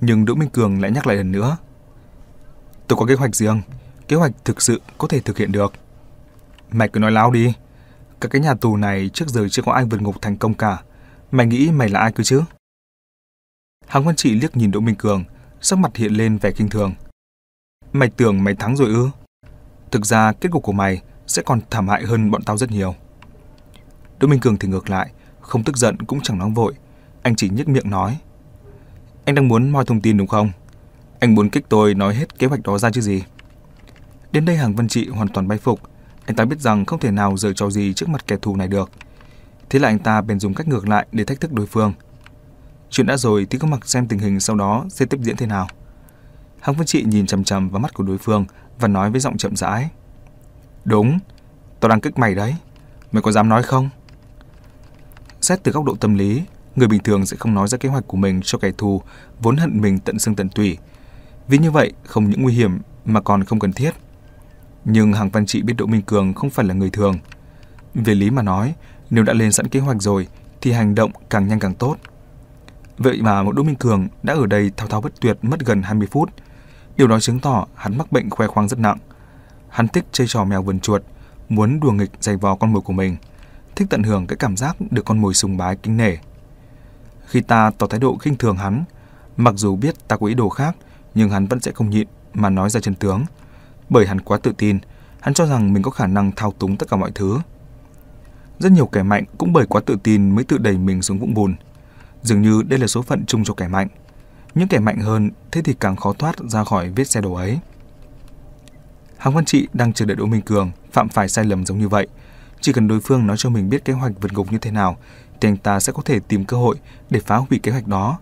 Nhưng 0.00 0.24
Đỗ 0.24 0.34
Minh 0.34 0.48
Cường 0.48 0.80
lại 0.80 0.90
nhắc 0.90 1.06
lại 1.06 1.16
lần 1.16 1.32
nữa. 1.32 1.56
Tôi 2.90 2.96
có 2.96 3.06
kế 3.06 3.14
hoạch 3.14 3.36
riêng, 3.36 3.62
kế 4.08 4.16
hoạch 4.16 4.32
thực 4.44 4.62
sự 4.62 4.80
có 4.98 5.08
thể 5.08 5.20
thực 5.20 5.38
hiện 5.38 5.52
được. 5.52 5.72
Mày 6.70 6.88
cứ 6.88 7.00
nói 7.00 7.10
láo 7.10 7.30
đi, 7.30 7.52
các 8.20 8.28
cái 8.28 8.40
nhà 8.40 8.54
tù 8.54 8.76
này 8.76 9.10
trước 9.14 9.28
giờ 9.28 9.48
chưa 9.50 9.62
có 9.62 9.72
ai 9.72 9.84
vượt 9.84 10.02
ngục 10.02 10.22
thành 10.22 10.36
công 10.36 10.54
cả. 10.54 10.82
Mày 11.30 11.46
nghĩ 11.46 11.70
mày 11.70 11.88
là 11.88 12.00
ai 12.00 12.12
cơ 12.12 12.24
chứ? 12.24 12.42
Hàng 13.86 14.04
Văn 14.04 14.16
Trị 14.16 14.34
liếc 14.34 14.56
nhìn 14.56 14.70
Đỗ 14.70 14.80
Minh 14.80 14.94
Cường, 14.94 15.24
sắc 15.60 15.78
mặt 15.78 15.96
hiện 15.96 16.12
lên 16.12 16.38
vẻ 16.38 16.50
kinh 16.50 16.68
thường. 16.68 16.94
Mày 17.92 18.10
tưởng 18.16 18.44
mày 18.44 18.54
thắng 18.54 18.76
rồi 18.76 18.88
ư? 18.88 19.08
Thực 19.90 20.06
ra 20.06 20.32
kết 20.32 20.48
cục 20.52 20.62
của 20.62 20.72
mày 20.72 21.02
sẽ 21.26 21.42
còn 21.42 21.60
thảm 21.70 21.88
hại 21.88 22.02
hơn 22.02 22.30
bọn 22.30 22.42
tao 22.42 22.56
rất 22.56 22.70
nhiều. 22.70 22.94
Đỗ 24.18 24.28
Minh 24.28 24.40
Cường 24.40 24.56
thì 24.56 24.68
ngược 24.68 24.90
lại, 24.90 25.10
không 25.40 25.64
tức 25.64 25.76
giận 25.76 25.96
cũng 25.96 26.20
chẳng 26.22 26.38
nóng 26.38 26.54
vội, 26.54 26.74
anh 27.22 27.36
chỉ 27.36 27.48
nhếch 27.48 27.68
miệng 27.68 27.90
nói: 27.90 28.18
"Anh 29.24 29.34
đang 29.34 29.48
muốn 29.48 29.70
moi 29.70 29.84
thông 29.84 30.00
tin 30.00 30.16
đúng 30.16 30.28
không? 30.28 30.50
Anh 31.20 31.34
muốn 31.34 31.50
kích 31.50 31.66
tôi 31.68 31.94
nói 31.94 32.14
hết 32.14 32.38
kế 32.38 32.46
hoạch 32.46 32.62
đó 32.62 32.78
ra 32.78 32.90
chứ 32.90 33.00
gì?" 33.00 33.22
Đến 34.32 34.44
đây 34.44 34.56
Hàng 34.56 34.74
Văn 34.74 34.88
Trị 34.88 35.08
hoàn 35.08 35.28
toàn 35.28 35.48
bay 35.48 35.58
phục, 35.58 35.80
anh 36.26 36.36
ta 36.36 36.44
biết 36.44 36.60
rằng 36.60 36.84
không 36.84 37.00
thể 37.00 37.10
nào 37.10 37.36
giở 37.36 37.52
trò 37.52 37.70
gì 37.70 37.92
trước 37.92 38.08
mặt 38.08 38.26
kẻ 38.26 38.36
thù 38.42 38.56
này 38.56 38.68
được. 38.68 38.90
Thế 39.70 39.78
là 39.78 39.88
anh 39.88 39.98
ta 39.98 40.20
bèn 40.20 40.40
dùng 40.40 40.54
cách 40.54 40.68
ngược 40.68 40.88
lại 40.88 41.06
để 41.12 41.24
thách 41.24 41.40
thức 41.40 41.52
đối 41.52 41.66
phương. 41.66 41.92
Chuyện 42.90 43.06
đã 43.06 43.16
rồi 43.16 43.46
thì 43.50 43.58
có 43.58 43.68
mặc 43.68 43.88
xem 43.88 44.08
tình 44.08 44.18
hình 44.18 44.40
sau 44.40 44.56
đó 44.56 44.84
sẽ 44.88 45.06
tiếp 45.06 45.18
diễn 45.22 45.36
thế 45.36 45.46
nào. 45.46 45.68
Hàng 46.60 46.76
Văn 46.76 46.86
Trị 46.86 47.04
nhìn 47.04 47.26
chằm 47.26 47.44
chằm 47.44 47.68
vào 47.68 47.80
mắt 47.80 47.94
của 47.94 48.04
đối 48.04 48.18
phương 48.18 48.44
và 48.78 48.88
nói 48.88 49.10
với 49.10 49.20
giọng 49.20 49.36
chậm 49.36 49.56
rãi. 49.56 49.88
Đúng, 50.84 51.18
tao 51.80 51.88
đang 51.88 52.00
kích 52.00 52.18
mày 52.18 52.34
đấy. 52.34 52.54
Mày 53.12 53.22
có 53.22 53.32
dám 53.32 53.48
nói 53.48 53.62
không? 53.62 53.88
Xét 55.40 55.62
từ 55.62 55.72
góc 55.72 55.84
độ 55.84 55.94
tâm 56.00 56.14
lý, 56.14 56.42
người 56.76 56.88
bình 56.88 57.02
thường 57.02 57.26
sẽ 57.26 57.36
không 57.36 57.54
nói 57.54 57.68
ra 57.68 57.78
kế 57.78 57.88
hoạch 57.88 58.06
của 58.06 58.16
mình 58.16 58.40
cho 58.44 58.58
kẻ 58.58 58.70
thù 58.78 59.02
vốn 59.40 59.56
hận 59.56 59.80
mình 59.80 59.98
tận 59.98 60.18
xương 60.18 60.36
tận 60.36 60.48
tủy. 60.48 60.78
Vì 61.50 61.58
như 61.58 61.70
vậy, 61.70 61.92
không 62.04 62.30
những 62.30 62.42
nguy 62.42 62.54
hiểm 62.54 62.78
mà 63.04 63.20
còn 63.20 63.44
không 63.44 63.58
cần 63.58 63.72
thiết. 63.72 63.90
Nhưng 64.84 65.12
Hàng 65.12 65.30
Văn 65.30 65.46
Trị 65.46 65.62
biết 65.62 65.74
Đỗ 65.76 65.86
Minh 65.86 66.02
Cường 66.02 66.34
không 66.34 66.50
phải 66.50 66.64
là 66.64 66.74
người 66.74 66.90
thường. 66.90 67.18
Về 67.94 68.14
lý 68.14 68.30
mà 68.30 68.42
nói, 68.42 68.74
nếu 69.10 69.24
đã 69.24 69.32
lên 69.32 69.52
sẵn 69.52 69.68
kế 69.68 69.80
hoạch 69.80 70.02
rồi 70.02 70.26
thì 70.60 70.72
hành 70.72 70.94
động 70.94 71.10
càng 71.30 71.48
nhanh 71.48 71.58
càng 71.58 71.74
tốt. 71.74 71.96
Vậy 72.98 73.22
mà 73.22 73.42
một 73.42 73.52
Đỗ 73.52 73.62
Minh 73.62 73.74
Cường 73.74 74.08
đã 74.22 74.34
ở 74.34 74.46
đây 74.46 74.70
thao 74.76 74.88
thao 74.88 75.00
bất 75.00 75.20
tuyệt 75.20 75.38
mất 75.42 75.60
gần 75.60 75.82
20 75.82 76.08
phút. 76.10 76.30
Điều 76.96 77.06
đó 77.06 77.20
chứng 77.20 77.40
tỏ 77.40 77.66
hắn 77.74 77.98
mắc 77.98 78.12
bệnh 78.12 78.30
khoe 78.30 78.46
khoang 78.46 78.68
rất 78.68 78.78
nặng. 78.78 78.98
Hắn 79.68 79.88
thích 79.88 80.04
chơi 80.12 80.26
trò 80.26 80.44
mèo 80.44 80.62
vườn 80.62 80.80
chuột, 80.80 81.02
muốn 81.48 81.80
đùa 81.80 81.92
nghịch 81.92 82.10
giày 82.20 82.36
vò 82.36 82.54
con 82.54 82.72
mồi 82.72 82.82
của 82.82 82.92
mình, 82.92 83.16
thích 83.76 83.88
tận 83.90 84.02
hưởng 84.02 84.26
cái 84.26 84.36
cảm 84.36 84.56
giác 84.56 84.76
được 84.90 85.04
con 85.04 85.20
mồi 85.20 85.34
sùng 85.34 85.56
bái 85.56 85.76
kính 85.76 85.96
nể. 85.96 86.16
Khi 87.26 87.40
ta 87.40 87.70
tỏ 87.78 87.86
thái 87.86 88.00
độ 88.00 88.16
khinh 88.16 88.36
thường 88.36 88.56
hắn, 88.56 88.84
mặc 89.36 89.54
dù 89.56 89.76
biết 89.76 90.08
ta 90.08 90.16
có 90.16 90.26
ý 90.26 90.34
đồ 90.34 90.48
khác, 90.48 90.76
nhưng 91.14 91.30
hắn 91.30 91.46
vẫn 91.46 91.60
sẽ 91.60 91.72
không 91.72 91.90
nhịn 91.90 92.08
mà 92.34 92.50
nói 92.50 92.70
ra 92.70 92.80
chân 92.80 92.94
tướng. 92.94 93.24
Bởi 93.88 94.06
hắn 94.06 94.20
quá 94.20 94.38
tự 94.42 94.52
tin, 94.58 94.78
hắn 95.20 95.34
cho 95.34 95.46
rằng 95.46 95.72
mình 95.72 95.82
có 95.82 95.90
khả 95.90 96.06
năng 96.06 96.32
thao 96.32 96.52
túng 96.52 96.76
tất 96.76 96.88
cả 96.90 96.96
mọi 96.96 97.10
thứ. 97.14 97.38
Rất 98.58 98.72
nhiều 98.72 98.86
kẻ 98.86 99.02
mạnh 99.02 99.24
cũng 99.38 99.52
bởi 99.52 99.66
quá 99.66 99.80
tự 99.86 99.96
tin 100.02 100.34
mới 100.34 100.44
tự 100.44 100.58
đẩy 100.58 100.78
mình 100.78 101.02
xuống 101.02 101.18
vũng 101.18 101.34
bùn. 101.34 101.54
Dường 102.22 102.42
như 102.42 102.62
đây 102.62 102.78
là 102.78 102.86
số 102.86 103.02
phận 103.02 103.26
chung 103.26 103.44
cho 103.44 103.54
kẻ 103.54 103.68
mạnh. 103.68 103.88
Những 104.54 104.68
kẻ 104.68 104.78
mạnh 104.78 104.98
hơn 105.00 105.30
thế 105.50 105.62
thì 105.62 105.74
càng 105.80 105.96
khó 105.96 106.12
thoát 106.12 106.36
ra 106.48 106.64
khỏi 106.64 106.90
vết 106.90 107.04
xe 107.04 107.20
đổ 107.20 107.34
ấy. 107.34 107.58
Hàng 109.18 109.34
Văn 109.34 109.44
Trị 109.44 109.68
đang 109.72 109.92
chờ 109.92 110.04
đợi 110.04 110.16
Đỗ 110.16 110.26
Minh 110.26 110.42
Cường 110.42 110.70
phạm 110.92 111.08
phải 111.08 111.28
sai 111.28 111.44
lầm 111.44 111.66
giống 111.66 111.78
như 111.78 111.88
vậy. 111.88 112.06
Chỉ 112.60 112.72
cần 112.72 112.88
đối 112.88 113.00
phương 113.00 113.26
nói 113.26 113.36
cho 113.38 113.50
mình 113.50 113.68
biết 113.68 113.84
kế 113.84 113.92
hoạch 113.92 114.12
vượt 114.20 114.32
ngục 114.32 114.52
như 114.52 114.58
thế 114.58 114.70
nào, 114.70 114.96
thì 115.40 115.48
anh 115.48 115.56
ta 115.56 115.80
sẽ 115.80 115.92
có 115.92 116.02
thể 116.04 116.20
tìm 116.28 116.44
cơ 116.44 116.56
hội 116.56 116.76
để 117.10 117.20
phá 117.20 117.36
hủy 117.36 117.58
kế 117.62 117.72
hoạch 117.72 117.86
đó, 117.86 118.18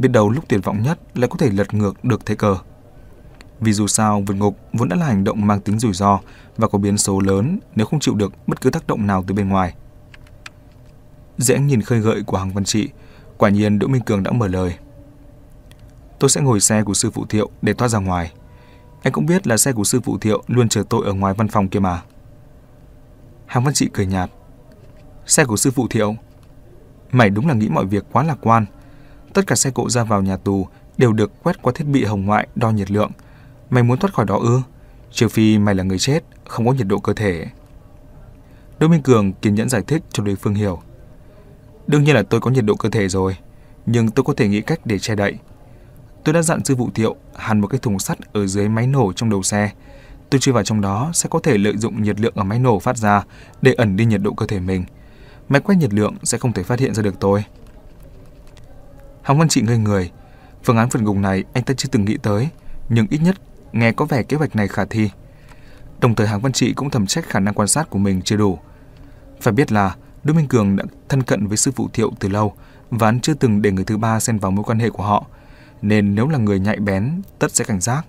biết 0.00 0.08
đâu 0.08 0.30
lúc 0.30 0.44
tuyệt 0.48 0.60
vọng 0.64 0.82
nhất 0.82 0.98
lại 1.14 1.28
có 1.28 1.36
thể 1.38 1.50
lật 1.50 1.74
ngược 1.74 2.04
được 2.04 2.26
thế 2.26 2.34
cờ. 2.34 2.56
Vì 3.60 3.72
dù 3.72 3.86
sao, 3.86 4.22
vượt 4.26 4.34
ngục 4.34 4.58
vốn 4.72 4.88
đã 4.88 4.96
là 4.96 5.06
hành 5.06 5.24
động 5.24 5.46
mang 5.46 5.60
tính 5.60 5.78
rủi 5.78 5.92
ro 5.92 6.20
và 6.56 6.68
có 6.68 6.78
biến 6.78 6.98
số 6.98 7.20
lớn 7.20 7.58
nếu 7.76 7.86
không 7.86 8.00
chịu 8.00 8.14
được 8.14 8.32
bất 8.46 8.60
cứ 8.60 8.70
tác 8.70 8.86
động 8.86 9.06
nào 9.06 9.24
từ 9.26 9.34
bên 9.34 9.48
ngoài. 9.48 9.74
Dễ 11.38 11.58
nhìn 11.58 11.82
khơi 11.82 12.00
gợi 12.00 12.22
của 12.26 12.36
Hằng 12.36 12.52
Văn 12.52 12.64
Trị, 12.64 12.88
quả 13.38 13.50
nhiên 13.50 13.78
Đỗ 13.78 13.86
Minh 13.86 14.02
Cường 14.02 14.22
đã 14.22 14.32
mở 14.32 14.48
lời. 14.48 14.74
Tôi 16.18 16.30
sẽ 16.30 16.40
ngồi 16.40 16.60
xe 16.60 16.82
của 16.82 16.94
sư 16.94 17.10
phụ 17.10 17.26
Thiệu 17.26 17.50
để 17.62 17.74
thoát 17.74 17.88
ra 17.88 17.98
ngoài. 17.98 18.32
Anh 19.02 19.12
cũng 19.12 19.26
biết 19.26 19.46
là 19.46 19.56
xe 19.56 19.72
của 19.72 19.84
sư 19.84 20.00
phụ 20.00 20.18
Thiệu 20.18 20.42
luôn 20.46 20.68
chờ 20.68 20.82
tôi 20.90 21.06
ở 21.06 21.12
ngoài 21.12 21.34
văn 21.34 21.48
phòng 21.48 21.68
kia 21.68 21.78
mà. 21.78 22.02
Hàng 23.46 23.64
Văn 23.64 23.74
Trị 23.74 23.88
cười 23.92 24.06
nhạt. 24.06 24.30
Xe 25.26 25.44
của 25.44 25.56
sư 25.56 25.70
phụ 25.70 25.88
Thiệu? 25.88 26.14
Mày 27.12 27.30
đúng 27.30 27.46
là 27.46 27.54
nghĩ 27.54 27.68
mọi 27.68 27.86
việc 27.86 28.04
quá 28.12 28.22
lạc 28.22 28.38
quan. 28.40 28.66
Tất 29.34 29.46
cả 29.46 29.56
xe 29.56 29.70
cộ 29.70 29.90
ra 29.90 30.04
vào 30.04 30.22
nhà 30.22 30.36
tù 30.36 30.66
đều 30.96 31.12
được 31.12 31.42
quét 31.42 31.62
qua 31.62 31.72
thiết 31.76 31.84
bị 31.84 32.04
hồng 32.04 32.26
ngoại 32.26 32.48
đo 32.54 32.70
nhiệt 32.70 32.90
lượng. 32.90 33.10
Mày 33.70 33.82
muốn 33.82 33.98
thoát 33.98 34.14
khỏi 34.14 34.26
đó 34.26 34.38
ư? 34.38 34.60
Trừ 35.12 35.28
phi 35.28 35.58
mày 35.58 35.74
là 35.74 35.84
người 35.84 35.98
chết, 35.98 36.24
không 36.44 36.66
có 36.66 36.72
nhiệt 36.72 36.86
độ 36.86 36.98
cơ 36.98 37.12
thể. 37.12 37.46
Đỗ 38.78 38.88
Minh 38.88 39.02
Cường 39.02 39.32
kiên 39.32 39.54
nhẫn 39.54 39.68
giải 39.68 39.82
thích 39.86 40.02
cho 40.12 40.22
đối 40.22 40.36
phương 40.36 40.54
hiểu. 40.54 40.80
Đương 41.86 42.04
nhiên 42.04 42.14
là 42.14 42.22
tôi 42.22 42.40
có 42.40 42.50
nhiệt 42.50 42.64
độ 42.64 42.74
cơ 42.74 42.88
thể 42.88 43.08
rồi, 43.08 43.36
nhưng 43.86 44.08
tôi 44.08 44.24
có 44.24 44.34
thể 44.36 44.48
nghĩ 44.48 44.60
cách 44.60 44.80
để 44.84 44.98
che 44.98 45.14
đậy. 45.14 45.34
Tôi 46.24 46.32
đã 46.32 46.42
dặn 46.42 46.64
sư 46.64 46.74
vụ 46.74 46.90
thiệu 46.94 47.16
hàn 47.36 47.60
một 47.60 47.66
cái 47.66 47.78
thùng 47.78 47.98
sắt 47.98 48.18
ở 48.32 48.46
dưới 48.46 48.68
máy 48.68 48.86
nổ 48.86 49.12
trong 49.12 49.30
đầu 49.30 49.42
xe. 49.42 49.70
Tôi 50.30 50.40
chui 50.40 50.52
vào 50.52 50.64
trong 50.64 50.80
đó 50.80 51.10
sẽ 51.14 51.28
có 51.28 51.40
thể 51.42 51.58
lợi 51.58 51.76
dụng 51.76 52.02
nhiệt 52.02 52.20
lượng 52.20 52.32
ở 52.36 52.44
máy 52.44 52.58
nổ 52.58 52.78
phát 52.78 52.96
ra 52.96 53.24
để 53.62 53.72
ẩn 53.72 53.96
đi 53.96 54.04
nhiệt 54.04 54.20
độ 54.22 54.32
cơ 54.32 54.46
thể 54.46 54.60
mình. 54.60 54.84
Máy 55.48 55.60
quét 55.60 55.76
nhiệt 55.76 55.94
lượng 55.94 56.14
sẽ 56.22 56.38
không 56.38 56.52
thể 56.52 56.62
phát 56.62 56.80
hiện 56.80 56.94
ra 56.94 57.02
được 57.02 57.14
tôi. 57.20 57.44
Hồng 59.22 59.38
Văn 59.38 59.48
Trị 59.48 59.62
ngây 59.62 59.78
người. 59.78 60.10
Phương 60.64 60.76
án 60.76 60.88
vượt 60.88 61.02
ngục 61.02 61.16
này 61.16 61.44
anh 61.52 61.64
ta 61.64 61.74
chưa 61.74 61.88
từng 61.92 62.04
nghĩ 62.04 62.16
tới, 62.22 62.48
nhưng 62.88 63.06
ít 63.10 63.18
nhất 63.18 63.36
nghe 63.72 63.92
có 63.92 64.04
vẻ 64.04 64.22
kế 64.22 64.36
hoạch 64.36 64.56
này 64.56 64.68
khả 64.68 64.84
thi. 64.84 65.10
Đồng 66.00 66.14
thời 66.14 66.26
Hàng 66.26 66.40
Văn 66.40 66.52
Trị 66.52 66.72
cũng 66.72 66.90
thầm 66.90 67.06
trách 67.06 67.28
khả 67.28 67.40
năng 67.40 67.54
quan 67.54 67.68
sát 67.68 67.90
của 67.90 67.98
mình 67.98 68.22
chưa 68.22 68.36
đủ. 68.36 68.58
Phải 69.40 69.52
biết 69.52 69.72
là 69.72 69.96
Đỗ 70.24 70.34
Minh 70.34 70.48
Cường 70.48 70.76
đã 70.76 70.84
thân 71.08 71.22
cận 71.22 71.46
với 71.46 71.56
sư 71.56 71.72
phụ 71.76 71.88
Thiệu 71.92 72.10
từ 72.20 72.28
lâu 72.28 72.54
và 72.90 73.08
anh 73.08 73.20
chưa 73.20 73.34
từng 73.34 73.62
để 73.62 73.72
người 73.72 73.84
thứ 73.84 73.96
ba 73.96 74.20
xen 74.20 74.38
vào 74.38 74.50
mối 74.50 74.64
quan 74.64 74.78
hệ 74.78 74.90
của 74.90 75.02
họ, 75.02 75.26
nên 75.82 76.14
nếu 76.14 76.28
là 76.28 76.38
người 76.38 76.60
nhạy 76.60 76.76
bén, 76.76 77.22
tất 77.38 77.52
sẽ 77.52 77.64
cảnh 77.64 77.80
giác. 77.80 78.06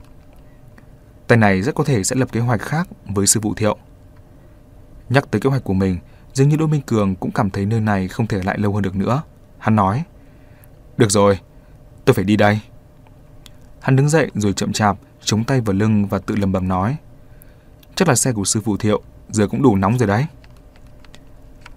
Tay 1.28 1.38
này 1.38 1.62
rất 1.62 1.76
có 1.76 1.84
thể 1.84 2.04
sẽ 2.04 2.16
lập 2.16 2.32
kế 2.32 2.40
hoạch 2.40 2.62
khác 2.62 2.88
với 3.06 3.28
sư 3.28 3.40
phụ 3.44 3.54
Thiệu. 3.54 3.78
Nhắc 5.10 5.32
tới 5.32 5.42
kế 5.42 5.50
hoạch 5.50 5.64
của 5.64 5.74
mình, 5.74 5.98
dường 6.34 6.50
như 6.50 6.56
Đỗ 6.56 6.68
Minh 6.68 6.82
Cường 6.82 7.16
cũng 7.16 7.32
cảm 7.32 7.50
thấy 7.50 7.66
nơi 7.66 7.80
này 7.80 8.08
không 8.08 8.28
thể 8.28 8.44
lại 8.44 8.58
lâu 8.60 8.74
hơn 8.74 8.82
được 8.82 8.96
nữa. 8.96 9.22
Hắn 9.58 9.76
nói, 9.76 10.04
được 11.02 11.12
rồi, 11.12 11.40
tôi 12.06 12.14
phải 12.14 12.24
đi 12.24 12.36
đây. 12.36 12.60
Hắn 13.80 13.96
đứng 13.96 14.10
dậy 14.10 14.32
rồi 14.36 14.54
chậm 14.54 14.74
chạp, 14.74 14.98
chống 15.24 15.44
tay 15.44 15.62
vào 15.62 15.74
lưng 15.74 16.06
và 16.06 16.20
tự 16.20 16.36
lầm 16.36 16.52
bầm 16.52 16.68
nói, 16.68 16.98
Chắc 17.96 18.08
là 18.08 18.16
xe 18.16 18.32
của 18.32 18.46
sư 18.46 18.62
phụ 18.62 18.78
Thiệu, 18.78 19.02
giờ 19.30 19.48
cũng 19.48 19.62
đủ 19.62 19.76
nóng 19.76 19.98
rồi 19.98 20.08
đấy. 20.08 20.26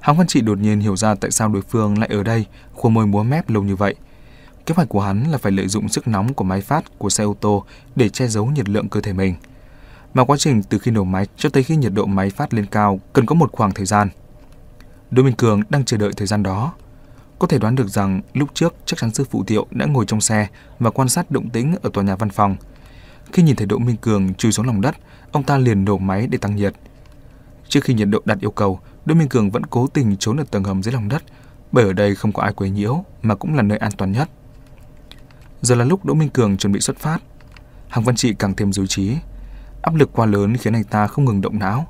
Hằng 0.00 0.16
Văn 0.16 0.26
Trị 0.26 0.40
đột 0.40 0.58
nhiên 0.58 0.80
hiểu 0.80 0.96
ra 0.96 1.14
tại 1.14 1.30
sao 1.30 1.48
đối 1.48 1.62
phương 1.62 1.98
lại 1.98 2.08
ở 2.12 2.22
đây, 2.22 2.46
khua 2.72 2.88
môi 2.88 3.06
múa 3.06 3.22
mép 3.22 3.50
lâu 3.50 3.62
như 3.62 3.76
vậy. 3.76 3.94
Kế 4.66 4.74
hoạch 4.74 4.88
của 4.88 5.00
hắn 5.00 5.24
là 5.24 5.38
phải 5.38 5.52
lợi 5.52 5.68
dụng 5.68 5.88
sức 5.88 6.08
nóng 6.08 6.34
của 6.34 6.44
máy 6.44 6.60
phát 6.60 6.98
của 6.98 7.10
xe 7.10 7.24
ô 7.24 7.36
tô 7.40 7.64
để 7.96 8.08
che 8.08 8.26
giấu 8.28 8.46
nhiệt 8.46 8.68
lượng 8.68 8.88
cơ 8.88 9.00
thể 9.00 9.12
mình. 9.12 9.34
Mà 10.14 10.24
quá 10.24 10.36
trình 10.36 10.62
từ 10.62 10.78
khi 10.78 10.90
nổ 10.90 11.04
máy 11.04 11.26
cho 11.36 11.48
tới 11.48 11.62
khi 11.62 11.76
nhiệt 11.76 11.92
độ 11.92 12.06
máy 12.06 12.30
phát 12.30 12.54
lên 12.54 12.66
cao 12.66 13.00
cần 13.12 13.26
có 13.26 13.34
một 13.34 13.52
khoảng 13.52 13.74
thời 13.74 13.86
gian. 13.86 14.08
Đỗ 15.10 15.22
Minh 15.22 15.36
Cường 15.36 15.60
đang 15.68 15.84
chờ 15.84 15.96
đợi 15.96 16.12
thời 16.16 16.26
gian 16.26 16.42
đó. 16.42 16.72
Có 17.44 17.48
thể 17.48 17.58
đoán 17.58 17.74
được 17.74 17.88
rằng 17.88 18.20
lúc 18.34 18.48
trước 18.54 18.74
chắc 18.86 18.98
chắn 18.98 19.10
sư 19.14 19.24
phụ 19.30 19.44
thiệu 19.44 19.66
đã 19.70 19.86
ngồi 19.86 20.04
trong 20.06 20.20
xe 20.20 20.48
và 20.78 20.90
quan 20.90 21.08
sát 21.08 21.30
động 21.30 21.50
tĩnh 21.50 21.74
ở 21.82 21.90
tòa 21.92 22.04
nhà 22.04 22.16
văn 22.16 22.30
phòng. 22.30 22.56
Khi 23.32 23.42
nhìn 23.42 23.56
thấy 23.56 23.66
Đỗ 23.66 23.78
Minh 23.78 23.96
Cường 23.96 24.34
chui 24.34 24.52
xuống 24.52 24.66
lòng 24.66 24.80
đất, 24.80 24.96
ông 25.32 25.42
ta 25.42 25.58
liền 25.58 25.84
nổ 25.84 25.98
máy 25.98 26.26
để 26.26 26.38
tăng 26.38 26.56
nhiệt. 26.56 26.74
Trước 27.68 27.84
khi 27.84 27.94
nhiệt 27.94 28.08
độ 28.08 28.20
đạt 28.24 28.40
yêu 28.40 28.50
cầu, 28.50 28.80
Đỗ 29.04 29.14
Minh 29.14 29.28
Cường 29.28 29.50
vẫn 29.50 29.66
cố 29.66 29.86
tình 29.86 30.16
trốn 30.16 30.36
ở 30.36 30.44
tầng 30.50 30.64
hầm 30.64 30.82
dưới 30.82 30.92
lòng 30.92 31.08
đất, 31.08 31.22
bởi 31.72 31.84
ở 31.84 31.92
đây 31.92 32.14
không 32.14 32.32
có 32.32 32.42
ai 32.42 32.52
quấy 32.52 32.70
nhiễu 32.70 33.04
mà 33.22 33.34
cũng 33.34 33.54
là 33.54 33.62
nơi 33.62 33.78
an 33.78 33.92
toàn 33.96 34.12
nhất. 34.12 34.28
Giờ 35.62 35.74
là 35.74 35.84
lúc 35.84 36.04
Đỗ 36.04 36.14
Minh 36.14 36.28
Cường 36.28 36.56
chuẩn 36.56 36.72
bị 36.72 36.80
xuất 36.80 36.98
phát. 36.98 37.18
Hàng 37.88 38.04
Văn 38.04 38.16
Trị 38.16 38.34
càng 38.38 38.54
thêm 38.54 38.72
dối 38.72 38.86
trí. 38.86 39.16
Áp 39.82 39.94
lực 39.94 40.10
quá 40.12 40.26
lớn 40.26 40.56
khiến 40.56 40.72
anh 40.72 40.84
ta 40.84 41.06
không 41.06 41.24
ngừng 41.24 41.40
động 41.40 41.58
não. 41.58 41.88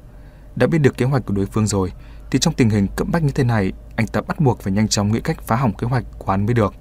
Đã 0.57 0.67
biết 0.67 0.79
được 0.79 0.97
kế 0.97 1.07
hoạch 1.07 1.27
của 1.27 1.35
đối 1.35 1.47
phương 1.47 1.67
rồi, 1.67 1.93
thì 2.31 2.39
trong 2.39 2.55
tình 2.55 2.71
hình 2.71 2.87
cấp 2.97 3.09
bách 3.13 3.23
như 3.23 3.33
thế 3.35 3.45
này, 3.45 3.73
anh 3.97 4.07
ta 4.07 4.21
bắt 4.21 4.41
buộc 4.41 4.61
phải 4.61 4.73
nhanh 4.73 4.89
chóng 4.89 5.13
nghĩ 5.13 5.21
cách 5.21 5.43
phá 5.43 5.57
hỏng 5.57 5.73
kế 5.73 5.87
hoạch 5.87 6.05
của 6.19 6.31
hắn 6.31 6.47
mới 6.47 6.55
được. 6.55 6.75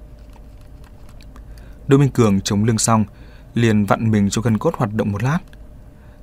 Đỗ 1.87 1.97
Minh 1.97 2.09
Cường 2.09 2.41
chống 2.41 2.63
lưng 2.63 2.77
xong, 2.77 3.05
liền 3.53 3.85
vặn 3.85 4.11
mình 4.11 4.29
cho 4.29 4.41
gân 4.41 4.57
cốt 4.57 4.75
hoạt 4.77 4.93
động 4.93 5.11
một 5.11 5.23
lát. 5.23 5.39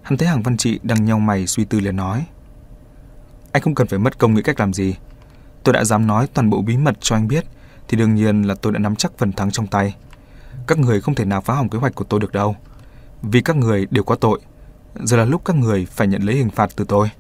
Hắn 0.02 0.18
thấy 0.18 0.28
Hàng 0.28 0.42
Văn 0.42 0.56
Trị 0.56 0.80
đang 0.82 1.04
nhau 1.04 1.18
mày 1.18 1.46
suy 1.46 1.64
tư 1.64 1.80
liền 1.80 1.96
nói. 1.96 2.26
Anh 3.52 3.62
không 3.62 3.74
cần 3.74 3.86
phải 3.86 3.98
mất 3.98 4.18
công 4.18 4.34
nghĩ 4.34 4.42
cách 4.42 4.60
làm 4.60 4.72
gì. 4.72 4.96
Tôi 5.64 5.72
đã 5.72 5.84
dám 5.84 6.06
nói 6.06 6.28
toàn 6.34 6.50
bộ 6.50 6.62
bí 6.62 6.76
mật 6.76 6.96
cho 7.00 7.16
anh 7.16 7.28
biết, 7.28 7.44
thì 7.88 7.96
đương 7.96 8.14
nhiên 8.14 8.42
là 8.42 8.54
tôi 8.54 8.72
đã 8.72 8.78
nắm 8.78 8.96
chắc 8.96 9.12
phần 9.18 9.32
thắng 9.32 9.50
trong 9.50 9.66
tay. 9.66 9.96
Các 10.66 10.78
người 10.78 11.00
không 11.00 11.14
thể 11.14 11.24
nào 11.24 11.40
phá 11.40 11.54
hỏng 11.54 11.68
kế 11.68 11.78
hoạch 11.78 11.94
của 11.94 12.04
tôi 12.04 12.20
được 12.20 12.32
đâu. 12.32 12.56
Vì 13.22 13.40
các 13.40 13.56
người 13.56 13.86
đều 13.90 14.04
có 14.04 14.14
tội. 14.14 14.40
Giờ 14.94 15.16
là 15.16 15.24
lúc 15.24 15.42
các 15.44 15.56
người 15.56 15.86
phải 15.86 16.06
nhận 16.06 16.22
lấy 16.22 16.36
hình 16.36 16.50
phạt 16.50 16.70
từ 16.76 16.84
tôi. 16.88 17.10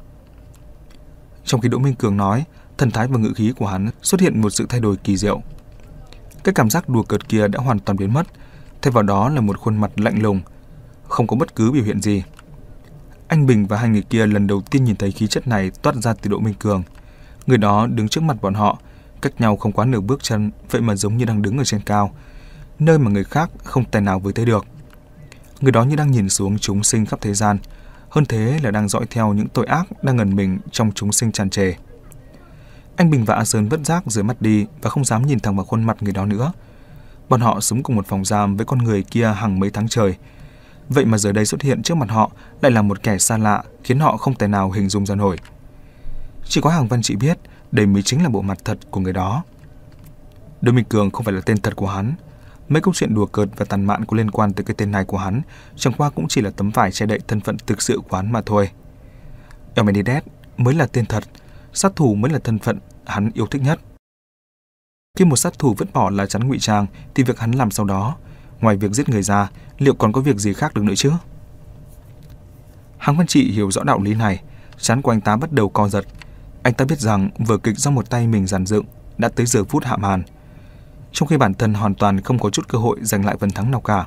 Trong 1.44 1.60
khi 1.60 1.68
Đỗ 1.68 1.78
Minh 1.78 1.94
Cường 1.94 2.16
nói, 2.16 2.44
thần 2.78 2.90
thái 2.90 3.06
và 3.06 3.18
ngữ 3.18 3.32
khí 3.36 3.52
của 3.56 3.66
hắn 3.66 3.90
xuất 4.02 4.20
hiện 4.20 4.40
một 4.40 4.50
sự 4.50 4.66
thay 4.68 4.80
đổi 4.80 4.96
kỳ 4.96 5.16
diệu. 5.16 5.42
Cái 6.44 6.54
cảm 6.54 6.70
giác 6.70 6.88
đùa 6.88 7.02
cợt 7.02 7.28
kia 7.28 7.48
đã 7.48 7.58
hoàn 7.58 7.78
toàn 7.78 7.98
biến 7.98 8.12
mất, 8.12 8.26
thay 8.82 8.92
vào 8.92 9.02
đó 9.02 9.28
là 9.28 9.40
một 9.40 9.58
khuôn 9.58 9.76
mặt 9.76 10.00
lạnh 10.00 10.22
lùng, 10.22 10.40
không 11.08 11.26
có 11.26 11.36
bất 11.36 11.54
cứ 11.54 11.72
biểu 11.72 11.84
hiện 11.84 12.00
gì. 12.00 12.22
Anh 13.28 13.46
Bình 13.46 13.66
và 13.66 13.76
hai 13.76 13.88
người 13.88 14.02
kia 14.02 14.26
lần 14.26 14.46
đầu 14.46 14.60
tiên 14.60 14.84
nhìn 14.84 14.96
thấy 14.96 15.12
khí 15.12 15.26
chất 15.26 15.48
này 15.48 15.70
toát 15.82 15.96
ra 15.96 16.14
từ 16.14 16.30
Đỗ 16.30 16.38
Minh 16.38 16.54
Cường. 16.54 16.82
Người 17.46 17.58
đó 17.58 17.86
đứng 17.86 18.08
trước 18.08 18.22
mặt 18.22 18.36
bọn 18.42 18.54
họ, 18.54 18.78
cách 19.22 19.40
nhau 19.40 19.56
không 19.56 19.72
quá 19.72 19.84
nửa 19.84 20.00
bước 20.00 20.22
chân, 20.22 20.50
vậy 20.70 20.80
mà 20.80 20.94
giống 20.94 21.16
như 21.16 21.24
đang 21.24 21.42
đứng 21.42 21.58
ở 21.58 21.64
trên 21.64 21.80
cao, 21.80 22.14
nơi 22.78 22.98
mà 22.98 23.10
người 23.10 23.24
khác 23.24 23.50
không 23.64 23.84
tài 23.84 24.02
nào 24.02 24.20
với 24.20 24.32
tới 24.32 24.46
được. 24.46 24.66
Người 25.60 25.72
đó 25.72 25.84
như 25.84 25.96
đang 25.96 26.10
nhìn 26.10 26.28
xuống 26.28 26.58
chúng 26.58 26.82
sinh 26.82 27.06
khắp 27.06 27.20
thế 27.20 27.34
gian, 27.34 27.58
hơn 28.10 28.24
thế 28.24 28.60
là 28.62 28.70
đang 28.70 28.88
dõi 28.88 29.06
theo 29.10 29.32
những 29.32 29.48
tội 29.48 29.66
ác 29.66 30.02
đang 30.02 30.16
ngần 30.16 30.36
mình 30.36 30.58
trong 30.70 30.92
chúng 30.92 31.12
sinh 31.12 31.32
tràn 31.32 31.50
trề. 31.50 31.74
Anh 32.96 33.10
Bình 33.10 33.24
và 33.24 33.34
A 33.34 33.44
Sơn 33.44 33.68
vất 33.68 33.80
giác 33.84 34.02
dưới 34.06 34.24
mắt 34.24 34.42
đi 34.42 34.66
và 34.82 34.90
không 34.90 35.04
dám 35.04 35.26
nhìn 35.26 35.40
thẳng 35.40 35.56
vào 35.56 35.64
khuôn 35.64 35.84
mặt 35.84 35.96
người 36.00 36.12
đó 36.12 36.26
nữa. 36.26 36.52
Bọn 37.28 37.40
họ 37.40 37.60
sống 37.60 37.82
cùng 37.82 37.96
một 37.96 38.06
phòng 38.06 38.24
giam 38.24 38.56
với 38.56 38.66
con 38.66 38.78
người 38.78 39.02
kia 39.02 39.32
hàng 39.36 39.60
mấy 39.60 39.70
tháng 39.70 39.88
trời. 39.88 40.14
Vậy 40.88 41.04
mà 41.04 41.18
giờ 41.18 41.32
đây 41.32 41.46
xuất 41.46 41.62
hiện 41.62 41.82
trước 41.82 41.94
mặt 41.94 42.10
họ 42.10 42.30
lại 42.62 42.72
là 42.72 42.82
một 42.82 43.02
kẻ 43.02 43.18
xa 43.18 43.38
lạ 43.38 43.62
khiến 43.84 44.00
họ 44.00 44.16
không 44.16 44.34
thể 44.34 44.48
nào 44.48 44.70
hình 44.70 44.88
dung 44.88 45.06
ra 45.06 45.14
nổi. 45.14 45.36
Chỉ 46.44 46.60
có 46.60 46.70
Hàng 46.70 46.88
Văn 46.88 47.02
chị 47.02 47.16
biết 47.16 47.38
đây 47.72 47.86
mới 47.86 48.02
chính 48.02 48.22
là 48.22 48.28
bộ 48.28 48.42
mặt 48.42 48.58
thật 48.64 48.78
của 48.90 49.00
người 49.00 49.12
đó. 49.12 49.42
Đỗ 50.60 50.72
Minh 50.72 50.84
Cường 50.84 51.10
không 51.10 51.24
phải 51.24 51.34
là 51.34 51.40
tên 51.40 51.60
thật 51.60 51.76
của 51.76 51.86
hắn, 51.86 52.14
Mấy 52.70 52.82
câu 52.82 52.94
chuyện 52.94 53.14
đùa 53.14 53.26
cợt 53.26 53.48
và 53.56 53.64
tàn 53.64 53.84
mạn 53.84 54.04
có 54.04 54.16
liên 54.16 54.30
quan 54.30 54.52
tới 54.52 54.64
cái 54.64 54.74
tên 54.78 54.90
này 54.90 55.04
của 55.04 55.18
hắn 55.18 55.42
chẳng 55.76 55.92
qua 55.92 56.10
cũng 56.10 56.28
chỉ 56.28 56.40
là 56.40 56.50
tấm 56.50 56.70
vải 56.70 56.92
che 56.92 57.06
đậy 57.06 57.18
thân 57.28 57.40
phận 57.40 57.56
thực 57.66 57.82
sự 57.82 58.00
của 58.08 58.16
hắn 58.16 58.32
mà 58.32 58.42
thôi. 58.46 58.70
Elmenides 59.74 60.22
mới 60.56 60.74
là 60.74 60.86
tên 60.86 61.06
thật, 61.06 61.24
sát 61.72 61.96
thủ 61.96 62.14
mới 62.14 62.32
là 62.32 62.38
thân 62.38 62.58
phận 62.58 62.78
hắn 63.06 63.30
yêu 63.34 63.46
thích 63.46 63.62
nhất. 63.62 63.80
Khi 65.18 65.24
một 65.24 65.36
sát 65.36 65.58
thủ 65.58 65.74
vứt 65.78 65.92
bỏ 65.92 66.10
là 66.10 66.26
chắn 66.26 66.48
ngụy 66.48 66.58
trang 66.58 66.86
thì 67.14 67.22
việc 67.22 67.38
hắn 67.38 67.52
làm 67.52 67.70
sau 67.70 67.86
đó, 67.86 68.16
ngoài 68.60 68.76
việc 68.76 68.92
giết 68.92 69.08
người 69.08 69.22
ra, 69.22 69.50
liệu 69.78 69.94
còn 69.94 70.12
có 70.12 70.20
việc 70.20 70.36
gì 70.36 70.52
khác 70.52 70.74
được 70.74 70.84
nữa 70.84 70.94
chứ? 70.96 71.12
Hàng 72.98 73.16
Văn 73.16 73.26
Trị 73.26 73.52
hiểu 73.52 73.70
rõ 73.70 73.82
đạo 73.82 74.00
lý 74.00 74.14
này, 74.14 74.42
chán 74.78 75.02
của 75.02 75.12
anh 75.12 75.20
ta 75.20 75.36
bắt 75.36 75.52
đầu 75.52 75.68
co 75.68 75.88
giật. 75.88 76.04
Anh 76.62 76.74
ta 76.74 76.84
biết 76.84 77.00
rằng 77.00 77.30
vở 77.38 77.58
kịch 77.58 77.78
do 77.78 77.90
một 77.90 78.10
tay 78.10 78.26
mình 78.26 78.46
giàn 78.46 78.66
dựng 78.66 78.84
đã 79.18 79.28
tới 79.28 79.46
giờ 79.46 79.64
phút 79.64 79.84
hạ 79.84 79.96
màn 79.96 80.22
trong 81.12 81.28
khi 81.28 81.36
bản 81.36 81.54
thân 81.54 81.74
hoàn 81.74 81.94
toàn 81.94 82.20
không 82.20 82.38
có 82.38 82.50
chút 82.50 82.68
cơ 82.68 82.78
hội 82.78 82.98
giành 83.02 83.24
lại 83.24 83.36
phần 83.40 83.50
thắng 83.50 83.70
nào 83.70 83.80
cả. 83.80 84.06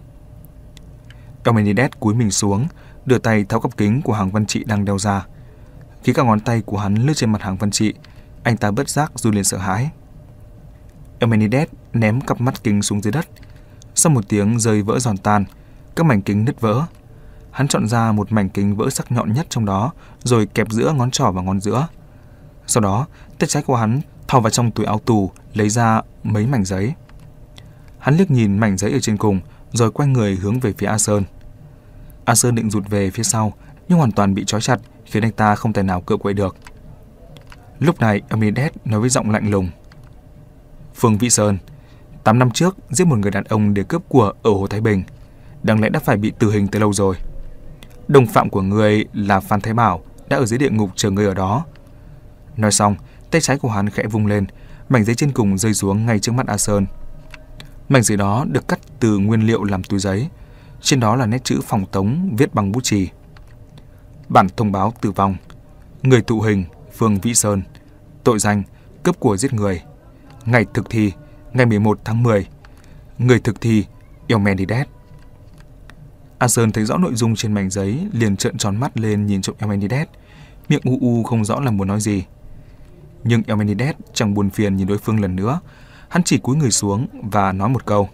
Eumenides 1.43 1.91
cúi 1.99 2.13
mình 2.13 2.31
xuống, 2.31 2.67
đưa 3.05 3.17
tay 3.17 3.45
tháo 3.49 3.59
cặp 3.59 3.77
kính 3.77 4.01
của 4.01 4.13
hàng 4.13 4.31
văn 4.31 4.45
trị 4.45 4.63
đang 4.63 4.85
đeo 4.85 4.99
ra. 4.99 5.25
Khi 6.03 6.13
các 6.13 6.25
ngón 6.25 6.39
tay 6.39 6.61
của 6.61 6.77
hắn 6.77 6.95
lướt 6.95 7.13
trên 7.15 7.31
mặt 7.31 7.41
hàng 7.41 7.57
văn 7.57 7.71
trị, 7.71 7.93
anh 8.43 8.57
ta 8.57 8.71
bất 8.71 8.89
giác 8.89 9.11
run 9.15 9.35
lên 9.35 9.43
sợ 9.43 9.57
hãi. 9.57 9.89
Eumenides 11.19 11.69
ném 11.93 12.21
cặp 12.21 12.41
mắt 12.41 12.63
kính 12.63 12.81
xuống 12.81 13.01
dưới 13.01 13.11
đất. 13.11 13.27
Sau 13.95 14.11
một 14.11 14.29
tiếng 14.29 14.59
rơi 14.59 14.81
vỡ 14.81 14.99
giòn 14.99 15.17
tan, 15.17 15.45
các 15.95 16.05
mảnh 16.05 16.21
kính 16.21 16.45
nứt 16.45 16.61
vỡ. 16.61 16.85
Hắn 17.51 17.67
chọn 17.67 17.87
ra 17.87 18.11
một 18.11 18.31
mảnh 18.31 18.49
kính 18.49 18.75
vỡ 18.75 18.89
sắc 18.89 19.11
nhọn 19.11 19.33
nhất 19.33 19.47
trong 19.49 19.65
đó, 19.65 19.91
rồi 20.23 20.45
kẹp 20.45 20.71
giữa 20.71 20.91
ngón 20.91 21.11
trỏ 21.11 21.31
và 21.31 21.41
ngón 21.41 21.61
giữa. 21.61 21.87
Sau 22.67 22.81
đó, 22.81 23.07
tay 23.39 23.47
trái 23.47 23.63
của 23.63 23.75
hắn 23.75 24.01
thò 24.27 24.39
vào 24.39 24.49
trong 24.49 24.71
túi 24.71 24.85
áo 24.85 24.99
tù, 25.05 25.31
lấy 25.53 25.69
ra 25.69 26.01
mấy 26.23 26.47
mảnh 26.47 26.65
giấy. 26.65 26.93
Hắn 27.99 28.17
liếc 28.17 28.31
nhìn 28.31 28.57
mảnh 28.57 28.77
giấy 28.77 28.91
ở 28.91 28.99
trên 28.99 29.17
cùng, 29.17 29.39
rồi 29.71 29.91
quay 29.91 30.09
người 30.09 30.35
hướng 30.35 30.59
về 30.59 30.73
phía 30.77 30.87
A 30.87 30.97
Sơn. 30.97 31.23
A 32.25 32.35
Sơn 32.35 32.55
định 32.55 32.69
rụt 32.69 32.89
về 32.89 33.09
phía 33.09 33.23
sau, 33.23 33.53
nhưng 33.87 33.97
hoàn 33.97 34.11
toàn 34.11 34.33
bị 34.33 34.43
trói 34.45 34.61
chặt, 34.61 34.79
khiến 35.05 35.23
anh 35.23 35.31
ta 35.31 35.55
không 35.55 35.73
thể 35.73 35.83
nào 35.83 36.01
cựa 36.01 36.17
quậy 36.17 36.33
được. 36.33 36.55
Lúc 37.79 37.99
này, 37.99 38.21
Amides 38.29 38.71
nói 38.85 38.99
với 38.99 39.09
giọng 39.09 39.31
lạnh 39.31 39.49
lùng. 39.49 39.69
Phương 40.95 41.17
Vĩ 41.17 41.29
Sơn, 41.29 41.57
8 42.23 42.39
năm 42.39 42.51
trước, 42.51 42.77
giết 42.89 43.07
một 43.07 43.19
người 43.19 43.31
đàn 43.31 43.43
ông 43.43 43.73
để 43.73 43.83
cướp 43.83 44.01
của 44.09 44.33
ở 44.43 44.51
Hồ 44.51 44.67
Thái 44.67 44.81
Bình. 44.81 45.03
Đáng 45.63 45.81
lẽ 45.81 45.89
đã 45.89 45.99
phải 45.99 46.17
bị 46.17 46.33
tử 46.39 46.51
hình 46.51 46.67
từ 46.67 46.79
lâu 46.79 46.93
rồi. 46.93 47.15
Đồng 48.07 48.27
phạm 48.27 48.49
của 48.49 48.61
người 48.61 49.05
là 49.13 49.39
Phan 49.39 49.61
Thái 49.61 49.73
Bảo 49.73 50.01
đã 50.29 50.37
ở 50.37 50.45
dưới 50.45 50.59
địa 50.59 50.69
ngục 50.69 50.89
chờ 50.95 51.09
người 51.09 51.25
ở 51.25 51.33
đó. 51.33 51.65
Nói 52.57 52.71
xong, 52.71 52.95
tay 53.31 53.41
trái 53.41 53.57
của 53.57 53.69
hắn 53.69 53.89
khẽ 53.89 54.03
vung 54.07 54.27
lên, 54.27 54.45
mảnh 54.93 55.03
giấy 55.03 55.15
trên 55.15 55.31
cùng 55.31 55.57
rơi 55.57 55.73
xuống 55.73 56.05
ngay 56.05 56.19
trước 56.19 56.31
mắt 56.31 56.47
A 56.47 56.57
Sơn. 56.57 56.85
Mảnh 57.89 58.03
giấy 58.03 58.17
đó 58.17 58.45
được 58.51 58.67
cắt 58.67 58.79
từ 58.99 59.17
nguyên 59.17 59.47
liệu 59.47 59.63
làm 59.63 59.83
túi 59.83 59.99
giấy. 59.99 60.29
Trên 60.81 60.99
đó 60.99 61.15
là 61.15 61.25
nét 61.25 61.43
chữ 61.43 61.59
phòng 61.67 61.85
tống 61.85 62.35
viết 62.37 62.53
bằng 62.53 62.71
bút 62.71 62.83
chì. 62.83 63.09
Bản 64.29 64.47
thông 64.57 64.71
báo 64.71 64.93
tử 65.01 65.11
vong. 65.11 65.35
Người 66.03 66.21
tụ 66.21 66.41
hình, 66.41 66.65
Phương 66.93 67.19
Vĩ 67.19 67.33
Sơn. 67.33 67.61
Tội 68.23 68.39
danh, 68.39 68.63
cướp 69.03 69.19
của 69.19 69.37
giết 69.37 69.53
người. 69.53 69.81
Ngày 70.45 70.65
thực 70.73 70.89
thi, 70.89 71.11
ngày 71.53 71.65
11 71.65 71.99
tháng 72.05 72.23
10. 72.23 72.47
Người 73.17 73.39
thực 73.39 73.61
thi, 73.61 73.85
Elmenides. 74.27 74.87
A 76.37 76.47
Sơn 76.47 76.71
thấy 76.71 76.85
rõ 76.85 76.97
nội 76.97 77.15
dung 77.15 77.35
trên 77.35 77.53
mảnh 77.53 77.69
giấy, 77.69 78.07
liền 78.11 78.37
trợn 78.37 78.57
tròn 78.57 78.75
mắt 78.75 78.97
lên 78.97 79.25
nhìn 79.25 79.41
trộm 79.41 79.55
Elmenides. 79.59 80.07
Miệng 80.69 80.81
u 80.83 80.97
u 81.01 81.23
không 81.23 81.45
rõ 81.45 81.59
là 81.59 81.71
muốn 81.71 81.87
nói 81.87 82.01
gì. 82.01 82.23
Nhưng 83.23 83.43
Elmenides 83.47 83.95
chẳng 84.13 84.33
buồn 84.33 84.49
phiền 84.49 84.75
nhìn 84.75 84.87
đối 84.87 84.97
phương 84.97 85.19
lần 85.19 85.35
nữa. 85.35 85.59
Hắn 86.09 86.23
chỉ 86.23 86.37
cúi 86.37 86.55
người 86.55 86.71
xuống 86.71 87.07
và 87.31 87.51
nói 87.51 87.69
một 87.69 87.85
câu. 87.85 88.09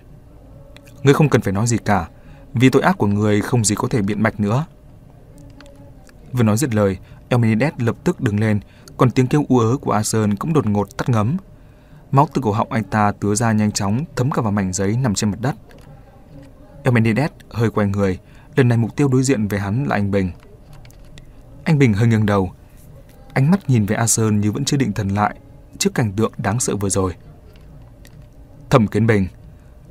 Ngươi 1.04 1.14
không 1.14 1.30
cần 1.30 1.42
phải 1.42 1.54
nói 1.54 1.68
gì 1.68 1.78
cả, 1.78 2.08
vì 2.54 2.70
tội 2.70 2.82
ác 2.82 2.98
của 2.98 3.08
người 3.08 3.42
không 3.42 3.66
gì 3.66 3.76
có 3.76 3.88
thể 3.88 4.02
biện 4.02 4.24
bạch 4.24 4.40
nữa. 4.40 4.66
Vừa 6.32 6.44
nói 6.44 6.58
dứt 6.58 6.76
lời, 6.76 6.98
Elmenides 7.30 7.74
lập 7.78 7.96
tức 8.04 8.22
đứng 8.22 8.40
lên, 8.40 8.60
còn 8.98 9.12
tiếng 9.12 9.28
kêu 9.28 9.46
u 9.50 9.60
ớ 9.60 9.78
của 9.78 9.92
A 9.92 10.04
Sơn 10.04 10.36
cũng 10.36 10.54
đột 10.54 10.66
ngột 10.66 10.98
tắt 10.98 11.10
ngấm. 11.10 11.38
Máu 12.12 12.28
từ 12.34 12.42
cổ 12.42 12.52
họng 12.52 12.72
anh 12.72 12.84
ta 12.84 13.12
tứa 13.12 13.36
ra 13.36 13.52
nhanh 13.52 13.72
chóng, 13.72 14.06
thấm 14.16 14.32
cả 14.32 14.42
vào 14.42 14.52
mảnh 14.52 14.74
giấy 14.74 14.98
nằm 14.98 15.16
trên 15.16 15.32
mặt 15.32 15.38
đất. 15.42 15.56
Elmenides 16.84 17.32
hơi 17.50 17.70
quay 17.70 17.88
người, 17.88 18.20
lần 18.56 18.68
này 18.68 18.78
mục 18.78 18.96
tiêu 18.96 19.08
đối 19.08 19.24
diện 19.24 19.48
với 19.48 19.60
hắn 19.60 19.86
là 19.86 19.96
anh 19.96 20.12
Bình. 20.12 20.32
Anh 21.64 21.78
Bình 21.80 21.94
hơi 21.94 22.08
nghiêng 22.08 22.26
đầu, 22.26 22.52
ánh 23.40 23.52
mắt 23.52 23.70
nhìn 23.70 23.86
về 23.86 23.96
A 23.96 24.08
Sơn 24.08 24.42
như 24.42 24.52
vẫn 24.52 24.66
chưa 24.66 24.78
định 24.78 24.94
thần 24.94 25.10
lại 25.10 25.36
trước 25.78 25.94
cảnh 25.94 26.12
tượng 26.12 26.32
đáng 26.38 26.60
sợ 26.60 26.76
vừa 26.76 26.90
rồi. 26.90 27.14
Thẩm 28.70 28.88
Kiến 28.88 29.08
Bình, 29.08 29.28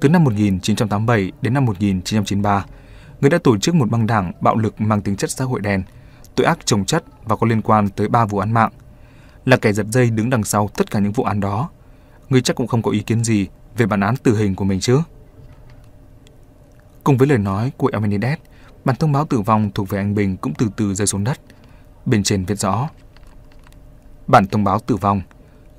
từ 0.01 0.09
năm 0.09 0.25
1987 0.25 1.33
đến 1.43 1.55
năm 1.55 1.65
1993, 1.65 2.65
người 3.21 3.31
đã 3.31 3.39
tổ 3.45 3.59
chức 3.59 3.75
một 3.75 3.91
băng 3.91 4.07
đảng 4.07 4.33
bạo 4.41 4.57
lực 4.57 4.81
mang 4.81 5.03
tính 5.03 5.17
chất 5.17 5.31
xã 5.31 5.45
hội 5.45 5.61
đen, 5.61 5.83
tội 6.35 6.47
ác 6.47 6.67
trồng 6.67 6.85
chất 6.85 7.05
và 7.25 7.37
có 7.37 7.47
liên 7.47 7.63
quan 7.63 7.89
tới 7.89 8.09
3 8.09 8.25
vụ 8.25 8.39
án 8.39 8.53
mạng. 8.53 8.71
Là 9.45 9.57
kẻ 9.57 9.73
giật 9.73 9.87
dây 9.91 10.11
đứng 10.11 10.31
đằng 10.31 10.45
sau 10.45 10.69
tất 10.77 10.91
cả 10.91 10.99
những 10.99 11.13
vụ 11.13 11.25
án 11.25 11.41
đó. 11.41 11.71
Người 12.29 12.43
chắc 12.43 12.57
cũng 12.57 12.67
không 12.67 12.83
có 12.83 12.91
ý 12.91 13.01
kiến 13.01 13.25
gì 13.25 13.47
về 13.77 13.87
bản 13.87 14.01
án 14.01 14.17
tử 14.17 14.37
hình 14.37 14.55
của 14.55 14.65
mình 14.65 14.81
chứ? 14.81 15.01
Cùng 17.05 17.17
với 17.17 17.29
lời 17.29 17.39
nói 17.39 17.73
của 17.77 17.91
Elmenides, 17.93 18.39
bản 18.85 18.97
thông 18.97 19.13
báo 19.13 19.25
tử 19.25 19.41
vong 19.41 19.71
thuộc 19.75 19.89
về 19.89 19.99
anh 19.99 20.15
Bình 20.15 20.37
cũng 20.37 20.55
từ 20.59 20.69
từ 20.77 20.95
rơi 20.95 21.07
xuống 21.07 21.25
đất. 21.25 21.41
Bên 22.07 22.23
trên 22.23 22.45
viết 22.45 22.59
rõ. 22.59 22.89
Bản 24.29 24.47
thông 24.47 24.65
báo 24.65 24.79
tử 24.79 24.97
vong, 24.97 25.21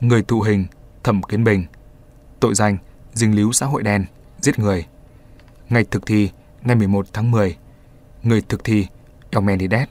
người 0.01 0.23
thụ 0.23 0.41
hình, 0.41 0.65
Thẩm 1.03 1.23
Kiến 1.23 1.43
Bình. 1.43 1.65
Tội 2.39 2.55
danh, 2.55 2.77
dính 3.13 3.35
líu 3.35 3.51
xã 3.51 3.65
hội 3.65 3.83
đen, 3.83 4.05
giết 4.41 4.59
người. 4.59 4.85
Ngày 5.69 5.85
thực 5.91 6.05
thi, 6.05 6.29
ngày 6.61 6.75
11 6.75 7.07
tháng 7.13 7.31
10. 7.31 7.57
Người 8.23 8.41
thực 8.41 8.63
thi, 8.63 8.87
Elmenides. 9.29 9.87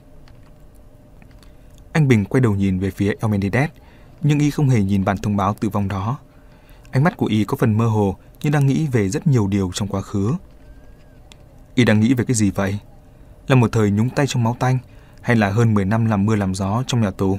Anh 1.93 2.07
Bình 2.07 2.25
quay 2.25 2.41
đầu 2.41 2.55
nhìn 2.55 2.79
về 2.79 2.91
phía 2.91 3.13
Elmenides, 3.21 3.69
nhưng 4.21 4.39
y 4.39 4.51
không 4.51 4.69
hề 4.69 4.81
nhìn 4.81 5.05
bản 5.05 5.17
thông 5.17 5.37
báo 5.37 5.53
tử 5.53 5.69
vong 5.69 5.87
đó. 5.87 6.17
Ánh 6.91 7.03
mắt 7.03 7.17
của 7.17 7.25
y 7.25 7.43
có 7.43 7.57
phần 7.57 7.77
mơ 7.77 7.87
hồ 7.87 8.15
như 8.41 8.49
đang 8.49 8.67
nghĩ 8.67 8.87
về 8.87 9.09
rất 9.09 9.27
nhiều 9.27 9.47
điều 9.47 9.71
trong 9.73 9.87
quá 9.87 10.01
khứ. 10.01 10.33
Y 11.75 11.85
đang 11.85 11.99
nghĩ 11.99 12.13
về 12.13 12.25
cái 12.25 12.35
gì 12.35 12.51
vậy? 12.51 12.79
Là 13.47 13.55
một 13.55 13.71
thời 13.71 13.91
nhúng 13.91 14.09
tay 14.09 14.27
trong 14.27 14.43
máu 14.43 14.55
tanh 14.59 14.77
hay 15.21 15.35
là 15.35 15.49
hơn 15.49 15.73
10 15.73 15.85
năm 15.85 16.05
làm 16.05 16.25
mưa 16.25 16.35
làm 16.35 16.55
gió 16.55 16.83
trong 16.87 17.01
nhà 17.01 17.11
tù? 17.11 17.37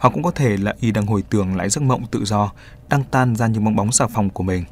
Hoặc 0.00 0.10
cũng 0.10 0.22
có 0.22 0.30
thể 0.30 0.56
là 0.56 0.74
Y 0.80 0.90
đang 0.90 1.06
hồi 1.06 1.22
tưởng 1.30 1.56
lại 1.56 1.70
giấc 1.70 1.82
mộng 1.82 2.06
tự 2.10 2.24
do 2.24 2.52
đang 2.88 3.04
tan 3.04 3.36
ra 3.36 3.46
những 3.46 3.64
bong 3.64 3.76
bóng 3.76 3.92
xà 3.92 4.06
phòng 4.06 4.30
của 4.30 4.42
mình. 4.42 4.64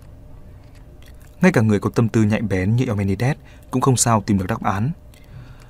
Ngay 1.40 1.52
cả 1.52 1.60
người 1.60 1.80
có 1.80 1.90
tâm 1.90 2.08
tư 2.08 2.22
nhạy 2.22 2.42
bén 2.42 2.76
như 2.76 2.84
Eumenides 2.84 3.36
cũng 3.70 3.82
không 3.82 3.96
sao 3.96 4.22
tìm 4.26 4.38
được 4.38 4.46
đáp 4.48 4.62
án. 4.62 4.90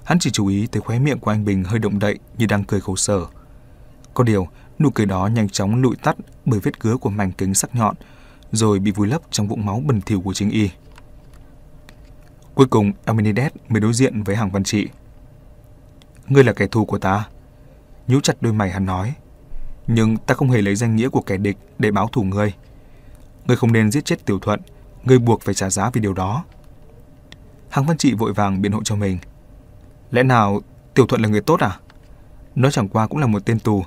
Hắn 0.05 0.19
chỉ 0.19 0.31
chú 0.31 0.47
ý 0.47 0.67
tới 0.67 0.81
khóe 0.81 0.99
miệng 0.99 1.19
của 1.19 1.31
anh 1.31 1.45
Bình 1.45 1.65
hơi 1.65 1.79
động 1.79 1.99
đậy 1.99 2.19
như 2.39 2.47
đang 2.47 2.65
cười 2.65 2.81
khổ 2.81 2.97
sở. 2.97 3.27
Có 4.15 4.25
điều, 4.25 4.49
nụ 4.79 4.91
cười 4.91 5.07
đó 5.07 5.27
nhanh 5.27 5.49
chóng 5.49 5.83
lụi 5.83 5.97
tắt 6.03 6.17
bởi 6.45 6.61
vết 6.61 6.81
cứa 6.81 6.97
của 6.97 7.11
mảnh 7.11 7.33
kính 7.33 7.55
sắc 7.55 7.75
nhọn, 7.75 7.95
rồi 8.53 8.79
bị 8.79 8.91
vùi 8.91 9.09
lấp 9.09 9.23
trong 9.31 9.49
vũng 9.49 9.67
máu 9.67 9.83
bẩn 9.85 10.01
thỉu 10.01 10.21
của 10.21 10.35
chính 10.35 10.51
y. 10.51 10.71
Cuối 12.55 12.67
cùng, 12.67 12.93
Eumenides 13.05 13.53
mới 13.69 13.81
đối 13.81 13.93
diện 13.93 14.23
với 14.23 14.37
hàng 14.37 14.51
văn 14.51 14.65
trị. 14.65 14.89
Ngươi 16.29 16.45
là 16.45 16.53
kẻ 16.53 16.67
thù 16.67 16.85
của 16.85 16.99
ta. 16.99 17.29
Nhíu 18.07 18.21
chặt 18.21 18.37
đôi 18.41 18.53
mày 18.53 18.71
hắn 18.71 18.87
nói. 18.87 19.15
Nhưng 19.89 20.17
ta 20.17 20.35
không 20.35 20.51
hề 20.51 20.63
lấy 20.63 20.77
danh 20.77 20.97
nghĩa 20.97 21.09
của 21.09 21.21
kẻ 21.21 21.37
địch 21.37 21.57
để 21.79 21.91
báo 21.91 22.09
thù 22.09 22.23
ngươi. 22.23 22.53
Ngươi 23.47 23.57
không 23.57 23.73
nên 23.73 23.91
giết 23.91 24.05
chết 24.05 24.27
tiểu 24.27 24.39
thuận, 24.39 24.61
ngươi 25.05 25.19
buộc 25.19 25.43
phải 25.43 25.55
trả 25.55 25.71
giá 25.71 25.91
vì 25.91 26.01
điều 26.01 26.13
đó. 26.13 26.45
Hằng 27.69 27.87
văn 27.87 27.97
trị 27.97 28.15
vội 28.15 28.33
vàng 28.33 28.63
biện 28.63 28.73
hộ 28.73 28.83
cho 28.85 28.97
mình. 28.97 29.19
Lẽ 30.11 30.23
nào 30.23 30.61
tiểu 30.95 31.07
thuận 31.07 31.23
là 31.23 31.29
người 31.29 31.41
tốt 31.41 31.61
à? 31.61 31.79
Nó 32.55 32.71
chẳng 32.71 32.89
qua 32.89 33.07
cũng 33.07 33.19
là 33.19 33.27
một 33.27 33.47
tên 33.47 33.59
tù. 33.59 33.85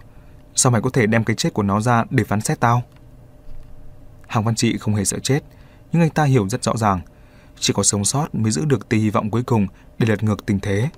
Sao 0.55 0.71
mày 0.71 0.81
có 0.81 0.89
thể 0.89 1.07
đem 1.07 1.23
cái 1.23 1.35
chết 1.35 1.53
của 1.53 1.63
nó 1.63 1.81
ra 1.81 2.03
để 2.09 2.23
phán 2.23 2.41
xét 2.41 2.59
tao? 2.59 2.83
Hằng 4.27 4.43
văn 4.43 4.55
trị 4.55 4.77
không 4.77 4.95
hề 4.95 5.05
sợ 5.05 5.19
chết, 5.19 5.39
nhưng 5.91 6.01
anh 6.01 6.09
ta 6.09 6.23
hiểu 6.23 6.49
rất 6.49 6.63
rõ 6.63 6.77
ràng 6.77 7.01
chỉ 7.61 7.73
có 7.73 7.83
sống 7.83 8.05
sót 8.05 8.35
mới 8.35 8.51
giữ 8.51 8.65
được 8.65 8.89
tia 8.89 8.97
hy 8.97 9.09
vọng 9.09 9.29
cuối 9.29 9.43
cùng 9.43 9.67
để 9.99 10.07
lật 10.07 10.23
ngược 10.23 10.45
tình 10.45 10.59
thế, 10.59 10.89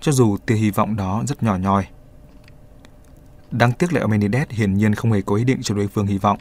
cho 0.00 0.12
dù 0.12 0.36
tia 0.46 0.54
hy 0.54 0.70
vọng 0.70 0.96
đó 0.96 1.22
rất 1.26 1.42
nhỏ 1.42 1.56
nhoi. 1.56 1.86
Đáng 3.50 3.72
tiếc 3.72 3.92
là 3.92 4.00
Eumenides 4.00 4.48
hiển 4.50 4.74
nhiên 4.74 4.94
không 4.94 5.12
hề 5.12 5.20
có 5.20 5.36
ý 5.36 5.44
định 5.44 5.58
cho 5.62 5.74
đối 5.74 5.88
phương 5.88 6.06
hy 6.06 6.18
vọng. 6.18 6.38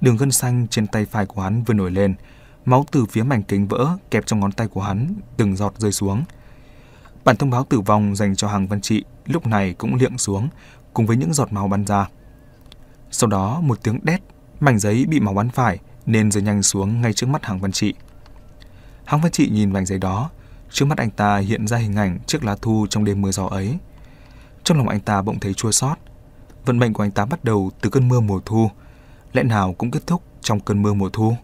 Đường 0.00 0.16
gân 0.16 0.30
xanh 0.30 0.66
trên 0.68 0.86
tay 0.86 1.04
phải 1.04 1.26
của 1.26 1.42
hắn 1.42 1.62
vừa 1.64 1.74
nổi 1.74 1.90
lên, 1.90 2.14
máu 2.64 2.84
từ 2.92 3.04
phía 3.06 3.22
mảnh 3.22 3.42
kính 3.42 3.68
vỡ 3.68 3.96
kẹp 4.10 4.26
trong 4.26 4.40
ngón 4.40 4.52
tay 4.52 4.68
của 4.68 4.82
hắn 4.82 5.14
từng 5.36 5.56
giọt 5.56 5.74
rơi 5.78 5.92
xuống. 5.92 6.24
Bản 7.24 7.36
thông 7.36 7.50
báo 7.50 7.64
tử 7.64 7.80
vong 7.80 8.16
dành 8.16 8.36
cho 8.36 8.48
hàng 8.48 8.66
văn 8.66 8.80
trị 8.80 9.04
lúc 9.26 9.46
này 9.46 9.74
cũng 9.78 9.94
liệng 9.94 10.18
xuống 10.18 10.48
cùng 10.94 11.06
với 11.06 11.16
những 11.16 11.32
giọt 11.34 11.52
máu 11.52 11.68
bắn 11.68 11.84
ra. 11.84 12.08
Sau 13.10 13.30
đó 13.30 13.60
một 13.60 13.78
tiếng 13.82 13.98
đét, 14.02 14.20
mảnh 14.60 14.78
giấy 14.78 15.06
bị 15.08 15.20
máu 15.20 15.34
bắn 15.34 15.50
phải 15.50 15.78
nên 16.06 16.30
rơi 16.30 16.42
nhanh 16.42 16.62
xuống 16.62 17.00
ngay 17.00 17.12
trước 17.12 17.26
mắt 17.26 17.44
hàng 17.44 17.60
văn 17.60 17.72
trị. 17.72 17.94
Hằng 19.04 19.20
Văn 19.20 19.32
Trị 19.32 19.50
nhìn 19.50 19.72
mảnh 19.72 19.86
giấy 19.86 19.98
đó, 19.98 20.30
trước 20.70 20.84
mắt 20.84 20.98
anh 20.98 21.10
ta 21.10 21.36
hiện 21.36 21.66
ra 21.66 21.76
hình 21.76 21.96
ảnh 21.96 22.18
chiếc 22.26 22.44
lá 22.44 22.56
thu 22.62 22.86
trong 22.90 23.04
đêm 23.04 23.22
mưa 23.22 23.30
gió 23.30 23.46
ấy. 23.46 23.78
Trong 24.64 24.78
lòng 24.78 24.88
anh 24.88 25.00
ta 25.00 25.22
bỗng 25.22 25.40
thấy 25.40 25.54
chua 25.54 25.70
xót. 25.70 25.98
Vận 26.64 26.78
mệnh 26.78 26.92
của 26.92 27.02
anh 27.02 27.10
ta 27.10 27.24
bắt 27.24 27.44
đầu 27.44 27.70
từ 27.80 27.90
cơn 27.90 28.08
mưa 28.08 28.20
mùa 28.20 28.40
thu, 28.44 28.70
lẽ 29.32 29.42
nào 29.42 29.72
cũng 29.72 29.90
kết 29.90 30.06
thúc 30.06 30.22
trong 30.40 30.60
cơn 30.60 30.82
mưa 30.82 30.94
mùa 30.94 31.08
thu. 31.12 31.36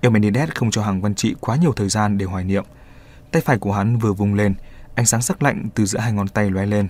Eumenides 0.00 0.48
không 0.54 0.70
cho 0.70 0.82
Hằng 0.82 1.00
Văn 1.00 1.14
Trị 1.14 1.34
quá 1.40 1.56
nhiều 1.56 1.72
thời 1.72 1.88
gian 1.88 2.18
để 2.18 2.26
hoài 2.26 2.44
niệm. 2.44 2.64
Tay 3.30 3.42
phải 3.42 3.58
của 3.58 3.72
hắn 3.72 3.98
vừa 3.98 4.12
vung 4.12 4.34
lên, 4.34 4.54
ánh 4.94 5.06
sáng 5.06 5.22
sắc 5.22 5.42
lạnh 5.42 5.68
từ 5.74 5.86
giữa 5.86 5.98
hai 5.98 6.12
ngón 6.12 6.28
tay 6.28 6.50
lóe 6.50 6.66
lên. 6.66 6.88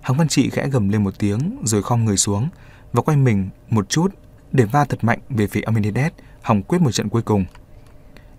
Hằng 0.00 0.16
Văn 0.16 0.28
Trị 0.28 0.50
khẽ 0.50 0.68
gầm 0.68 0.88
lên 0.88 1.04
một 1.04 1.18
tiếng 1.18 1.58
rồi 1.64 1.82
khom 1.82 2.04
người 2.04 2.16
xuống 2.16 2.48
và 2.92 3.02
quay 3.02 3.16
mình 3.16 3.48
một 3.70 3.88
chút 3.88 4.14
để 4.52 4.64
va 4.64 4.84
thật 4.84 5.04
mạnh 5.04 5.18
về 5.28 5.46
phía 5.46 5.60
Eumenides 5.60 6.12
hòng 6.42 6.62
quyết 6.62 6.78
một 6.78 6.90
trận 6.92 7.08
cuối 7.08 7.22
cùng. 7.22 7.44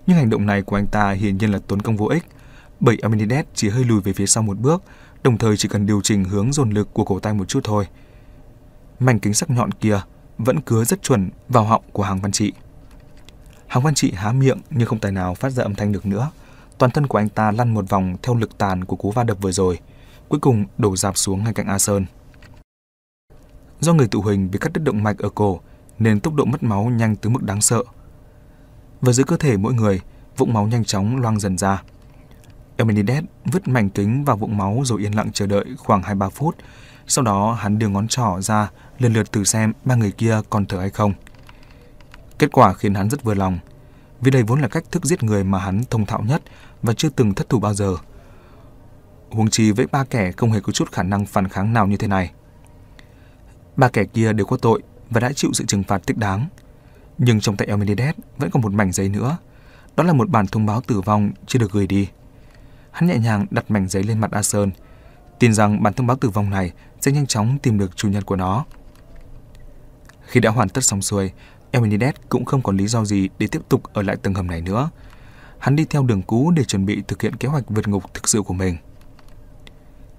Nhưng 0.07 0.17
hành 0.17 0.29
động 0.29 0.45
này 0.45 0.61
của 0.61 0.75
anh 0.75 0.87
ta 0.87 1.11
hiển 1.11 1.37
nhiên 1.37 1.51
là 1.51 1.59
tốn 1.67 1.81
công 1.81 1.97
vô 1.97 2.05
ích, 2.05 2.23
bởi 2.79 2.97
Amenides 3.01 3.45
chỉ 3.53 3.69
hơi 3.69 3.83
lùi 3.83 4.01
về 4.01 4.13
phía 4.13 4.25
sau 4.25 4.43
một 4.43 4.57
bước, 4.57 4.83
đồng 5.23 5.37
thời 5.37 5.57
chỉ 5.57 5.67
cần 5.67 5.85
điều 5.85 6.01
chỉnh 6.01 6.23
hướng 6.23 6.53
dồn 6.53 6.69
lực 6.69 6.93
của 6.93 7.03
cổ 7.03 7.19
tay 7.19 7.33
một 7.33 7.45
chút 7.45 7.59
thôi. 7.63 7.87
Mảnh 8.99 9.19
kính 9.19 9.33
sắc 9.33 9.49
nhọn 9.49 9.71
kia 9.71 10.01
vẫn 10.37 10.61
cứa 10.61 10.83
rất 10.83 11.03
chuẩn 11.03 11.29
vào 11.49 11.63
họng 11.63 11.83
của 11.91 12.03
hàng 12.03 12.21
văn 12.21 12.31
trị. 12.31 12.53
Hàng 13.67 13.83
văn 13.83 13.93
trị 13.93 14.11
há 14.11 14.31
miệng 14.31 14.59
nhưng 14.69 14.87
không 14.87 14.99
tài 14.99 15.11
nào 15.11 15.35
phát 15.35 15.49
ra 15.49 15.63
âm 15.63 15.75
thanh 15.75 15.91
được 15.91 16.05
nữa. 16.05 16.31
Toàn 16.77 16.91
thân 16.91 17.07
của 17.07 17.17
anh 17.17 17.29
ta 17.29 17.51
lăn 17.51 17.73
một 17.73 17.89
vòng 17.89 18.17
theo 18.21 18.35
lực 18.35 18.57
tàn 18.57 18.85
của 18.85 18.95
cú 18.95 19.11
va 19.11 19.23
đập 19.23 19.37
vừa 19.41 19.51
rồi, 19.51 19.79
cuối 20.29 20.39
cùng 20.39 20.65
đổ 20.77 20.95
dạp 20.95 21.17
xuống 21.17 21.43
ngay 21.43 21.53
cạnh 21.53 21.67
A 21.67 21.79
Sơn. 21.79 22.05
Do 23.79 23.93
người 23.93 24.07
tụ 24.07 24.21
hình 24.21 24.51
bị 24.51 24.59
cắt 24.59 24.73
đứt 24.73 24.83
động 24.83 25.03
mạch 25.03 25.17
ở 25.17 25.29
cổ 25.29 25.59
nên 25.99 26.19
tốc 26.19 26.33
độ 26.33 26.45
mất 26.45 26.63
máu 26.63 26.85
nhanh 26.85 27.15
tới 27.15 27.29
mức 27.29 27.43
đáng 27.43 27.61
sợ 27.61 27.83
và 29.01 29.13
giữa 29.13 29.23
cơ 29.23 29.37
thể 29.37 29.57
mỗi 29.57 29.73
người, 29.73 30.01
vũng 30.37 30.53
máu 30.53 30.67
nhanh 30.67 30.85
chóng 30.85 31.17
loang 31.17 31.39
dần 31.39 31.57
ra. 31.57 31.83
Eminides 32.77 33.23
vứt 33.45 33.67
mảnh 33.67 33.89
kính 33.89 34.23
vào 34.23 34.37
vũng 34.37 34.57
máu 34.57 34.81
rồi 34.85 35.01
yên 35.01 35.15
lặng 35.15 35.31
chờ 35.33 35.47
đợi 35.47 35.65
khoảng 35.77 36.01
2-3 36.01 36.29
phút. 36.29 36.55
Sau 37.07 37.23
đó 37.23 37.53
hắn 37.53 37.79
đưa 37.79 37.87
ngón 37.87 38.07
trỏ 38.07 38.41
ra 38.41 38.69
lần 38.99 39.13
lượt 39.13 39.31
thử 39.31 39.43
xem 39.43 39.73
ba 39.85 39.95
người 39.95 40.11
kia 40.11 40.41
còn 40.49 40.65
thở 40.65 40.79
hay 40.79 40.89
không. 40.89 41.13
Kết 42.39 42.51
quả 42.51 42.73
khiến 42.73 42.93
hắn 42.93 43.09
rất 43.09 43.23
vừa 43.23 43.33
lòng, 43.33 43.59
vì 44.21 44.31
đây 44.31 44.43
vốn 44.43 44.61
là 44.61 44.67
cách 44.67 44.83
thức 44.91 45.05
giết 45.05 45.23
người 45.23 45.43
mà 45.43 45.59
hắn 45.59 45.81
thông 45.89 46.05
thạo 46.05 46.21
nhất 46.21 46.41
và 46.81 46.93
chưa 46.93 47.09
từng 47.09 47.33
thất 47.33 47.49
thủ 47.49 47.59
bao 47.59 47.73
giờ. 47.73 47.95
Huống 49.29 49.49
chi 49.49 49.71
với 49.71 49.87
ba 49.91 50.03
kẻ 50.03 50.31
không 50.31 50.51
hề 50.51 50.59
có 50.59 50.71
chút 50.71 50.91
khả 50.91 51.03
năng 51.03 51.25
phản 51.25 51.47
kháng 51.47 51.73
nào 51.73 51.87
như 51.87 51.97
thế 51.97 52.07
này. 52.07 52.31
Ba 53.75 53.89
kẻ 53.89 54.03
kia 54.03 54.33
đều 54.33 54.45
có 54.45 54.57
tội 54.57 54.81
và 55.09 55.19
đã 55.19 55.31
chịu 55.33 55.51
sự 55.53 55.65
trừng 55.65 55.83
phạt 55.83 56.07
thích 56.07 56.17
đáng. 56.17 56.47
Nhưng 57.17 57.39
trong 57.39 57.57
tay 57.57 57.67
Emenides 57.67 58.15
vẫn 58.37 58.49
còn 58.51 58.61
một 58.61 58.73
mảnh 58.73 58.91
giấy 58.91 59.09
nữa. 59.09 59.37
Đó 59.95 60.03
là 60.03 60.13
một 60.13 60.29
bản 60.29 60.47
thông 60.47 60.65
báo 60.65 60.81
tử 60.81 61.01
vong 61.01 61.31
chưa 61.47 61.59
được 61.59 61.71
gửi 61.71 61.87
đi. 61.87 62.07
Hắn 62.93 63.07
nhẹ 63.07 63.17
nhàng 63.17 63.45
đặt 63.51 63.71
mảnh 63.71 63.87
giấy 63.87 64.03
lên 64.03 64.19
mặt 64.19 64.31
A 64.31 64.41
Sơn, 64.41 64.71
tin 65.39 65.53
rằng 65.53 65.83
bản 65.83 65.93
thông 65.93 66.07
báo 66.07 66.17
tử 66.17 66.29
vong 66.29 66.49
này 66.49 66.71
sẽ 67.01 67.11
nhanh 67.11 67.27
chóng 67.27 67.57
tìm 67.59 67.77
được 67.77 67.95
chủ 67.95 68.09
nhân 68.09 68.23
của 68.23 68.35
nó. 68.35 68.65
Khi 70.25 70.39
đã 70.39 70.49
hoàn 70.49 70.69
tất 70.69 70.83
xong 70.83 71.01
xuôi, 71.01 71.31
Eminides 71.71 72.15
cũng 72.29 72.45
không 72.45 72.61
còn 72.61 72.77
lý 72.77 72.87
do 72.87 73.05
gì 73.05 73.29
để 73.39 73.47
tiếp 73.47 73.61
tục 73.69 73.83
ở 73.93 74.01
lại 74.01 74.15
tầng 74.15 74.33
hầm 74.33 74.47
này 74.47 74.61
nữa. 74.61 74.89
Hắn 75.59 75.75
đi 75.75 75.85
theo 75.85 76.03
đường 76.03 76.21
cũ 76.21 76.51
để 76.51 76.63
chuẩn 76.63 76.85
bị 76.85 77.03
thực 77.07 77.21
hiện 77.21 77.35
kế 77.35 77.47
hoạch 77.47 77.63
vượt 77.67 77.87
ngục 77.87 78.13
thực 78.13 78.29
sự 78.29 78.41
của 78.41 78.53
mình. 78.53 78.77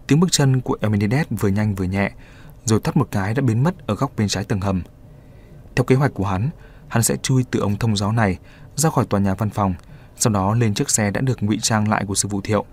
Tiếng 0.06 0.20
bước 0.20 0.32
chân 0.32 0.60
của 0.60 0.76
Eminides 0.80 1.26
vừa 1.30 1.48
nhanh 1.48 1.74
vừa 1.74 1.84
nhẹ, 1.84 2.10
rồi 2.64 2.80
thoát 2.84 2.96
một 2.96 3.08
cái 3.10 3.34
đã 3.34 3.42
biến 3.42 3.62
mất 3.62 3.86
ở 3.86 3.94
góc 3.94 4.12
bên 4.16 4.28
trái 4.28 4.44
tầng 4.44 4.60
hầm. 4.60 4.82
Theo 5.76 5.84
kế 5.84 5.94
hoạch 5.94 6.14
của 6.14 6.26
hắn, 6.26 6.50
hắn 6.88 7.02
sẽ 7.02 7.16
chui 7.16 7.44
từ 7.50 7.60
ống 7.60 7.76
thông 7.76 7.96
gió 7.96 8.12
này 8.12 8.38
ra 8.76 8.90
khỏi 8.90 9.06
tòa 9.06 9.20
nhà 9.20 9.34
văn 9.34 9.50
phòng, 9.50 9.74
sau 10.16 10.32
đó 10.32 10.54
lên 10.54 10.74
chiếc 10.74 10.90
xe 10.90 11.10
đã 11.10 11.20
được 11.20 11.42
ngụy 11.42 11.58
trang 11.62 11.88
lại 11.88 12.04
của 12.08 12.14
sư 12.14 12.28
vụ 12.28 12.40
thiệu. 12.40 12.64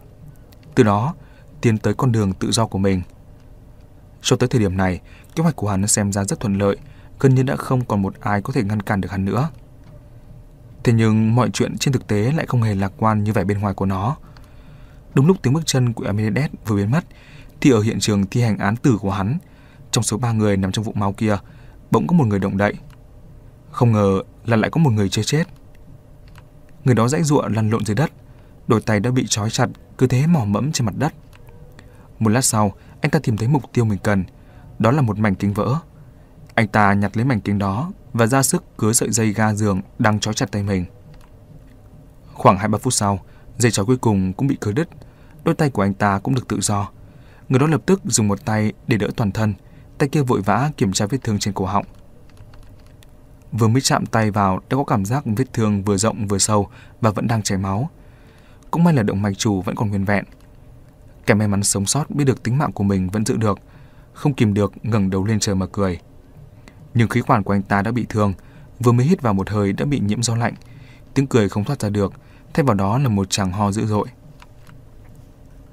Từ 0.76 0.84
đó, 0.84 1.16
tiến 1.62 1.78
tới 1.78 1.94
con 1.94 2.12
đường 2.12 2.34
tự 2.34 2.52
do 2.52 2.66
của 2.66 2.78
mình. 2.78 3.02
Cho 4.22 4.36
tới 4.36 4.50
thời 4.50 4.62
điểm 4.62 4.78
này, 4.78 5.00
kế 5.36 5.44
hoạch 5.44 5.56
của 5.56 5.70
hắn 5.70 5.88
xem 5.88 6.12
ra 6.12 6.24
rất 6.24 6.40
thuận 6.40 6.58
lợi, 6.58 6.78
gần 7.20 7.36
như 7.36 7.44
đã 7.44 7.56
không 7.56 7.86
còn 7.86 8.02
một 8.02 8.14
ai 8.20 8.42
có 8.42 8.54
thể 8.54 8.64
ngăn 8.64 8.82
cản 8.82 9.02
được 9.02 9.12
hắn 9.12 9.26
nữa. 9.26 9.50
Thế 10.84 10.94
nhưng 10.94 11.36
mọi 11.36 11.50
chuyện 11.50 11.78
trên 11.78 11.94
thực 11.94 12.08
tế 12.08 12.32
lại 12.32 12.46
không 12.46 12.62
hề 12.62 12.76
lạc 12.76 12.92
quan 12.98 13.24
như 13.24 13.34
vẻ 13.34 13.44
bên 13.44 13.60
ngoài 13.60 13.74
của 13.74 13.86
nó. 13.86 14.16
Đúng 15.14 15.28
lúc 15.28 15.38
tiếng 15.42 15.54
bước 15.54 15.66
chân 15.66 15.94
của 15.94 16.06
Amides 16.06 16.52
vừa 16.68 16.76
biến 16.76 16.92
mất, 16.92 17.06
thì 17.62 17.72
ở 17.72 17.82
hiện 17.82 18.00
trường 18.00 18.26
thi 18.26 18.42
hành 18.42 18.58
án 18.58 18.76
tử 18.76 18.98
của 19.02 19.12
hắn, 19.12 19.38
trong 19.92 20.04
số 20.04 20.18
ba 20.18 20.32
người 20.32 20.58
nằm 20.58 20.72
trong 20.72 20.84
vụ 20.84 20.94
máu 20.96 21.14
kia, 21.14 21.38
bỗng 21.92 22.08
có 22.08 22.14
một 22.14 22.28
người 22.28 22.40
động 22.40 22.58
đậy. 22.58 22.74
Không 23.72 23.92
ngờ 23.92 24.22
là 24.46 24.58
lại 24.58 24.70
có 24.70 24.80
một 24.82 24.90
người 24.90 25.10
chưa 25.10 25.24
chết. 25.24 25.44
Người 26.86 26.96
đó 26.96 27.08
dãy 27.08 27.24
ruộng 27.24 27.54
lăn 27.56 27.70
lộn 27.70 27.86
dưới 27.86 27.96
đất, 27.96 28.12
đôi 28.68 28.82
tay 28.82 29.00
đã 29.00 29.12
bị 29.12 29.26
trói 29.28 29.50
chặt, 29.50 29.68
cứ 29.98 30.08
thế 30.08 30.28
mò 30.28 30.46
mẫm 30.46 30.72
trên 30.72 30.86
mặt 30.86 30.94
đất. 30.98 31.14
Một 32.20 32.30
lát 32.30 32.42
sau, 32.42 32.74
anh 33.02 33.12
ta 33.12 33.20
tìm 33.20 33.38
thấy 33.38 33.48
mục 33.48 33.64
tiêu 33.74 33.86
mình 33.86 34.00
cần, 34.04 34.24
đó 34.80 34.92
là 34.92 35.02
một 35.02 35.20
mảnh 35.20 35.36
kính 35.36 35.54
vỡ. 35.54 35.76
Anh 36.56 36.68
ta 36.68 36.94
nhặt 36.94 37.18
lấy 37.18 37.26
mảnh 37.26 37.42
kính 37.42 37.60
đó 37.60 37.92
và 38.14 38.28
ra 38.28 38.44
sức 38.44 38.64
cứa 38.78 38.94
sợi 38.94 39.12
dây 39.12 39.34
ga 39.34 39.54
giường 39.54 39.82
đang 40.00 40.20
trói 40.20 40.34
chặt 40.34 40.52
tay 40.52 40.64
mình. 40.64 40.86
Khoảng 42.34 42.58
2-3 42.58 42.78
phút 42.78 42.94
sau, 42.94 43.20
dây 43.58 43.72
trói 43.72 43.86
cuối 43.86 43.98
cùng 43.98 44.34
cũng 44.34 44.48
bị 44.48 44.58
cứa 44.62 44.72
đứt, 44.72 44.90
đôi 45.44 45.56
tay 45.56 45.70
của 45.70 45.82
anh 45.82 45.94
ta 45.94 46.20
cũng 46.20 46.36
được 46.36 46.48
tự 46.48 46.60
do. 46.62 46.90
Người 47.50 47.60
đó 47.60 47.68
lập 47.68 47.82
tức 47.86 48.02
dùng 48.06 48.28
một 48.28 48.46
tay 48.46 48.74
để 48.88 48.98
đỡ 48.98 49.08
toàn 49.16 49.32
thân, 49.32 49.54
tay 49.98 50.10
kia 50.10 50.22
vội 50.22 50.42
vã 50.42 50.72
kiểm 50.78 50.94
tra 50.94 51.06
vết 51.06 51.18
thương 51.24 51.40
trên 51.40 51.54
cổ 51.54 51.66
họng. 51.66 51.86
Vừa 53.52 53.68
mới 53.68 53.82
chạm 53.82 54.06
tay 54.06 54.32
vào 54.32 54.60
đã 54.70 54.78
có 54.78 54.84
cảm 54.84 55.06
giác 55.06 55.24
vết 55.26 55.54
thương 55.54 55.84
vừa 55.84 55.98
rộng 55.98 56.28
vừa 56.28 56.38
sâu 56.38 56.68
và 57.02 57.12
vẫn 57.12 57.28
đang 57.28 57.42
chảy 57.42 57.58
máu. 57.58 57.90
Cũng 58.72 58.84
may 58.84 58.94
là 58.94 59.04
động 59.04 59.22
mạch 59.22 59.38
chủ 59.38 59.62
vẫn 59.62 59.76
còn 59.76 59.90
nguyên 59.90 60.06
vẹn. 60.06 60.26
Kẻ 61.26 61.34
may 61.34 61.48
mắn 61.48 61.64
sống 61.64 61.86
sót 61.86 62.10
biết 62.10 62.24
được 62.24 62.44
tính 62.44 62.58
mạng 62.58 62.72
của 62.72 62.84
mình 62.84 63.10
vẫn 63.10 63.26
giữ 63.26 63.38
được, 63.38 63.60
không 64.14 64.34
kìm 64.34 64.54
được 64.54 64.74
ngẩng 64.84 65.10
đầu 65.10 65.26
lên 65.26 65.40
trời 65.40 65.56
mà 65.56 65.66
cười. 65.72 66.00
Nhưng 66.94 67.10
khí 67.10 67.22
quản 67.22 67.44
của 67.44 67.54
anh 67.54 67.62
ta 67.62 67.82
đã 67.82 67.92
bị 67.92 68.06
thương, 68.10 68.34
vừa 68.80 68.92
mới 68.92 69.06
hít 69.06 69.22
vào 69.22 69.34
một 69.34 69.50
hơi 69.50 69.74
đã 69.74 69.86
bị 69.86 70.00
nhiễm 70.00 70.24
gió 70.24 70.36
lạnh, 70.36 70.54
tiếng 71.14 71.28
cười 71.28 71.50
không 71.50 71.64
thoát 71.64 71.82
ra 71.82 71.90
được, 71.90 72.14
thay 72.54 72.64
vào 72.64 72.76
đó 72.76 72.98
là 72.98 73.10
một 73.10 73.30
chàng 73.30 73.52
ho 73.52 73.72
dữ 73.72 73.86
dội. 73.86 74.08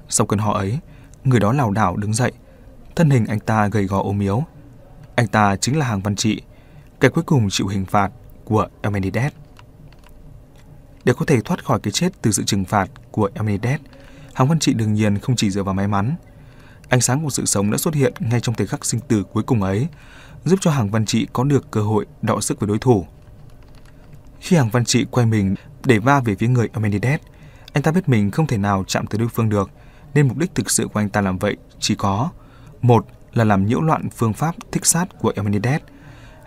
Sau 0.09 0.27
cơn 0.27 0.39
ho 0.39 0.53
ấy, 0.53 0.79
người 1.23 1.39
đó 1.39 1.53
lảo 1.53 1.71
đảo 1.71 1.95
đứng 1.95 2.13
dậy, 2.13 2.31
thân 2.95 3.09
hình 3.09 3.25
anh 3.25 3.39
ta 3.39 3.67
gầy 3.67 3.85
gò 3.85 4.01
ốm 4.01 4.19
yếu. 4.19 4.43
Anh 5.15 5.27
ta 5.27 5.55
chính 5.55 5.79
là 5.79 5.85
Hàng 5.85 6.01
Văn 6.01 6.15
Trị, 6.15 6.41
kẻ 6.99 7.09
cuối 7.09 7.23
cùng 7.23 7.49
chịu 7.49 7.67
hình 7.67 7.85
phạt 7.85 8.11
của 8.45 8.67
Elmenides. 8.81 9.31
Để 11.03 11.13
có 11.17 11.25
thể 11.25 11.41
thoát 11.41 11.65
khỏi 11.65 11.79
cái 11.79 11.91
chết 11.91 12.09
từ 12.21 12.31
sự 12.31 12.43
trừng 12.43 12.65
phạt 12.65 12.89
của 13.11 13.29
Elmenides, 13.33 13.79
Hàng 14.33 14.47
Văn 14.47 14.59
Trị 14.59 14.73
đương 14.73 14.93
nhiên 14.93 15.19
không 15.19 15.35
chỉ 15.35 15.49
dựa 15.49 15.63
vào 15.63 15.73
may 15.73 15.87
mắn. 15.87 16.15
Ánh 16.89 17.01
sáng 17.01 17.23
của 17.23 17.29
sự 17.29 17.45
sống 17.45 17.71
đã 17.71 17.77
xuất 17.77 17.93
hiện 17.93 18.13
ngay 18.19 18.39
trong 18.39 18.55
thời 18.55 18.67
khắc 18.67 18.85
sinh 18.85 18.99
tử 18.99 19.23
cuối 19.23 19.43
cùng 19.43 19.63
ấy, 19.63 19.87
giúp 20.45 20.59
cho 20.61 20.71
Hàng 20.71 20.89
Văn 20.89 21.05
Trị 21.05 21.27
có 21.33 21.43
được 21.43 21.71
cơ 21.71 21.81
hội 21.81 22.05
đọ 22.21 22.41
sức 22.41 22.59
với 22.59 22.67
đối 22.67 22.79
thủ. 22.79 23.05
Khi 24.39 24.55
Hàng 24.55 24.69
Văn 24.69 24.85
Trị 24.85 25.05
quay 25.11 25.25
mình 25.25 25.55
để 25.85 25.99
va 25.99 26.19
về 26.19 26.35
phía 26.35 26.47
người 26.47 26.69
Elmenides, 26.73 27.19
anh 27.73 27.83
ta 27.83 27.91
biết 27.91 28.09
mình 28.09 28.31
không 28.31 28.47
thể 28.47 28.57
nào 28.57 28.83
chạm 28.87 29.07
tới 29.07 29.19
đối 29.19 29.29
phương 29.29 29.49
được, 29.49 29.69
nên 30.13 30.27
mục 30.27 30.37
đích 30.37 30.55
thực 30.55 30.71
sự 30.71 30.87
của 30.87 30.99
anh 30.99 31.09
ta 31.09 31.21
làm 31.21 31.37
vậy 31.37 31.57
chỉ 31.79 31.95
có 31.95 32.29
một 32.81 33.05
là 33.33 33.43
làm 33.43 33.65
nhiễu 33.65 33.81
loạn 33.81 34.09
phương 34.09 34.33
pháp 34.33 34.55
thích 34.71 34.85
sát 34.85 35.05
của 35.19 35.33
Elmenides, 35.35 35.81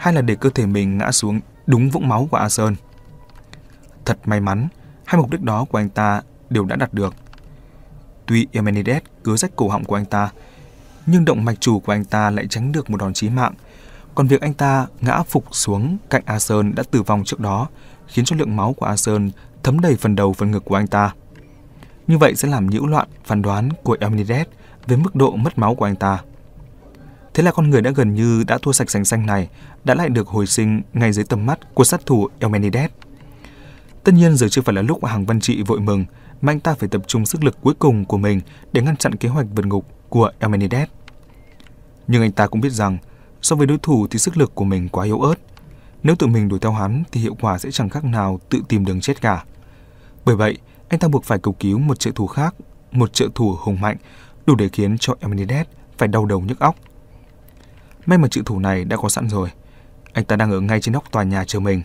hay 0.02 0.14
là 0.14 0.22
để 0.22 0.34
cơ 0.34 0.50
thể 0.50 0.66
mình 0.66 0.98
ngã 0.98 1.12
xuống 1.12 1.40
đúng 1.66 1.90
vũng 1.90 2.08
máu 2.08 2.28
của 2.30 2.36
A 2.36 2.48
Sơn. 2.48 2.74
Thật 4.04 4.18
may 4.24 4.40
mắn, 4.40 4.68
hai 5.04 5.20
mục 5.20 5.30
đích 5.30 5.42
đó 5.42 5.64
của 5.64 5.78
anh 5.78 5.88
ta 5.88 6.22
đều 6.50 6.64
đã 6.64 6.76
đạt 6.76 6.94
được. 6.94 7.14
Tuy 8.26 8.46
Emenides 8.52 9.02
cứ 9.24 9.36
rách 9.36 9.56
cổ 9.56 9.68
họng 9.68 9.84
của 9.84 9.94
anh 9.94 10.04
ta, 10.04 10.30
nhưng 11.06 11.24
động 11.24 11.44
mạch 11.44 11.60
chủ 11.60 11.80
của 11.80 11.92
anh 11.92 12.04
ta 12.04 12.30
lại 12.30 12.46
tránh 12.46 12.72
được 12.72 12.90
một 12.90 12.96
đòn 13.00 13.12
chí 13.12 13.28
mạng. 13.28 13.54
Còn 14.14 14.26
việc 14.26 14.40
anh 14.40 14.54
ta 14.54 14.86
ngã 15.00 15.22
phục 15.22 15.44
xuống 15.50 15.96
cạnh 16.10 16.22
A 16.24 16.38
Sơn 16.38 16.74
đã 16.74 16.82
tử 16.90 17.02
vong 17.02 17.24
trước 17.24 17.40
đó, 17.40 17.68
khiến 18.06 18.24
cho 18.24 18.36
lượng 18.36 18.56
máu 18.56 18.72
của 18.72 18.86
A 18.86 18.96
Sơn 18.96 19.30
thấm 19.62 19.80
đầy 19.80 19.96
phần 19.96 20.16
đầu 20.16 20.32
phần 20.32 20.50
ngực 20.50 20.64
của 20.64 20.74
anh 20.74 20.86
ta. 20.86 21.14
Như 22.06 22.18
vậy 22.18 22.36
sẽ 22.36 22.48
làm 22.48 22.66
nhiễu 22.66 22.86
loạn 22.86 23.08
phán 23.24 23.42
đoán 23.42 23.68
của 23.82 23.96
Emenides 24.00 24.46
về 24.86 24.96
mức 24.96 25.14
độ 25.14 25.36
mất 25.36 25.58
máu 25.58 25.74
của 25.74 25.84
anh 25.84 25.96
ta. 25.96 26.18
Thế 27.34 27.42
là 27.42 27.52
con 27.52 27.70
người 27.70 27.80
đã 27.82 27.90
gần 27.90 28.14
như 28.14 28.44
đã 28.46 28.58
thua 28.62 28.72
sạch 28.72 28.90
sành 28.90 29.04
xanh 29.04 29.26
này 29.26 29.48
đã 29.84 29.94
lại 29.94 30.08
được 30.08 30.28
hồi 30.28 30.46
sinh 30.46 30.82
ngay 30.92 31.12
dưới 31.12 31.24
tầm 31.24 31.46
mắt 31.46 31.74
của 31.74 31.84
sát 31.84 32.06
thủ 32.06 32.28
Elmenides. 32.38 32.90
Tất 34.04 34.12
nhiên 34.14 34.36
giờ 34.36 34.48
chưa 34.48 34.62
phải 34.62 34.74
là 34.74 34.82
lúc 34.82 35.04
Hàng 35.04 35.26
Văn 35.26 35.40
Trị 35.40 35.62
vội 35.62 35.80
mừng, 35.80 36.04
mà 36.40 36.52
anh 36.52 36.60
ta 36.60 36.74
phải 36.74 36.88
tập 36.88 37.02
trung 37.06 37.26
sức 37.26 37.44
lực 37.44 37.56
cuối 37.60 37.74
cùng 37.78 38.04
của 38.04 38.18
mình 38.18 38.40
để 38.72 38.82
ngăn 38.82 38.96
chặn 38.96 39.16
kế 39.16 39.28
hoạch 39.28 39.46
vượt 39.54 39.66
ngục 39.66 39.86
của 40.08 40.30
Elmenides. 40.38 40.88
Nhưng 42.08 42.22
anh 42.22 42.32
ta 42.32 42.46
cũng 42.46 42.60
biết 42.60 42.72
rằng, 42.72 42.98
so 43.42 43.56
với 43.56 43.66
đối 43.66 43.78
thủ 43.78 44.06
thì 44.10 44.18
sức 44.18 44.36
lực 44.36 44.54
của 44.54 44.64
mình 44.64 44.88
quá 44.88 45.04
yếu 45.04 45.20
ớt. 45.20 45.34
Nếu 46.02 46.16
tự 46.16 46.26
mình 46.26 46.48
đuổi 46.48 46.58
theo 46.58 46.72
hắn 46.72 47.02
thì 47.12 47.20
hiệu 47.20 47.36
quả 47.40 47.58
sẽ 47.58 47.70
chẳng 47.70 47.88
khác 47.88 48.04
nào 48.04 48.40
tự 48.48 48.62
tìm 48.68 48.84
đường 48.84 49.00
chết 49.00 49.20
cả. 49.20 49.44
Bởi 50.24 50.36
vậy, 50.36 50.58
anh 50.88 51.00
ta 51.00 51.08
buộc 51.08 51.24
phải 51.24 51.38
cầu 51.38 51.56
cứu 51.60 51.78
một 51.78 51.98
trợ 51.98 52.10
thủ 52.14 52.26
khác, 52.26 52.54
một 52.92 53.12
trợ 53.12 53.28
thủ 53.34 53.56
hùng 53.58 53.80
mạnh, 53.80 53.96
đủ 54.46 54.54
để 54.54 54.68
khiến 54.68 54.98
cho 54.98 55.14
Elmenides 55.20 55.66
phải 55.98 56.08
đau 56.08 56.26
đầu 56.26 56.40
nhức 56.40 56.60
óc. 56.60 56.76
May 58.06 58.18
mà 58.18 58.28
trợ 58.28 58.42
thủ 58.46 58.58
này 58.58 58.84
đã 58.84 58.96
có 58.96 59.08
sẵn 59.08 59.28
rồi. 59.28 59.50
Anh 60.12 60.24
ta 60.24 60.36
đang 60.36 60.50
ở 60.50 60.60
ngay 60.60 60.80
trên 60.80 60.92
nóc 60.92 61.12
tòa 61.12 61.22
nhà 61.22 61.44
chờ 61.44 61.60
mình. 61.60 61.82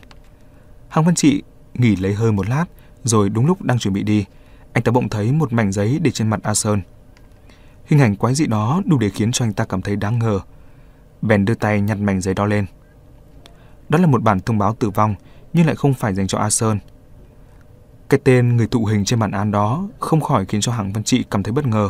Hàng 0.89 1.05
Văn 1.05 1.15
Trị 1.15 1.43
nghỉ 1.73 1.95
lấy 1.95 2.13
hơi 2.13 2.31
một 2.31 2.49
lát, 2.49 2.65
rồi 3.03 3.29
đúng 3.29 3.45
lúc 3.45 3.61
đang 3.61 3.79
chuẩn 3.79 3.93
bị 3.93 4.03
đi, 4.03 4.25
anh 4.73 4.83
ta 4.83 4.91
bỗng 4.91 5.09
thấy 5.09 5.31
một 5.31 5.53
mảnh 5.53 5.71
giấy 5.71 5.99
để 6.01 6.11
trên 6.11 6.29
mặt 6.29 6.39
A 6.43 6.53
Sơn. 6.53 6.81
Hình 7.85 7.99
ảnh 7.99 8.15
quái 8.15 8.35
dị 8.35 8.45
đó 8.47 8.81
đủ 8.85 8.97
để 8.97 9.09
khiến 9.09 9.31
cho 9.31 9.45
anh 9.45 9.53
ta 9.53 9.65
cảm 9.65 9.81
thấy 9.81 9.95
đáng 9.95 10.19
ngờ. 10.19 10.39
Bèn 11.21 11.45
đưa 11.45 11.53
tay 11.53 11.81
nhặt 11.81 11.97
mảnh 11.97 12.21
giấy 12.21 12.33
đó 12.33 12.45
lên. 12.45 12.65
Đó 13.89 13.99
là 13.99 14.07
một 14.07 14.23
bản 14.23 14.39
thông 14.39 14.57
báo 14.57 14.73
tử 14.73 14.89
vong, 14.89 15.15
nhưng 15.53 15.65
lại 15.65 15.75
không 15.75 15.93
phải 15.93 16.13
dành 16.13 16.27
cho 16.27 16.37
A 16.37 16.49
Sơn. 16.49 16.79
Cái 18.09 18.19
tên 18.23 18.57
người 18.57 18.67
tụ 18.67 18.85
hình 18.85 19.05
trên 19.05 19.19
bản 19.19 19.31
án 19.31 19.51
đó 19.51 19.87
không 19.99 20.21
khỏi 20.21 20.45
khiến 20.45 20.61
cho 20.61 20.71
Hạng 20.71 20.93
Văn 20.93 21.03
Trị 21.03 21.23
cảm 21.31 21.43
thấy 21.43 21.51
bất 21.51 21.67
ngờ. 21.67 21.89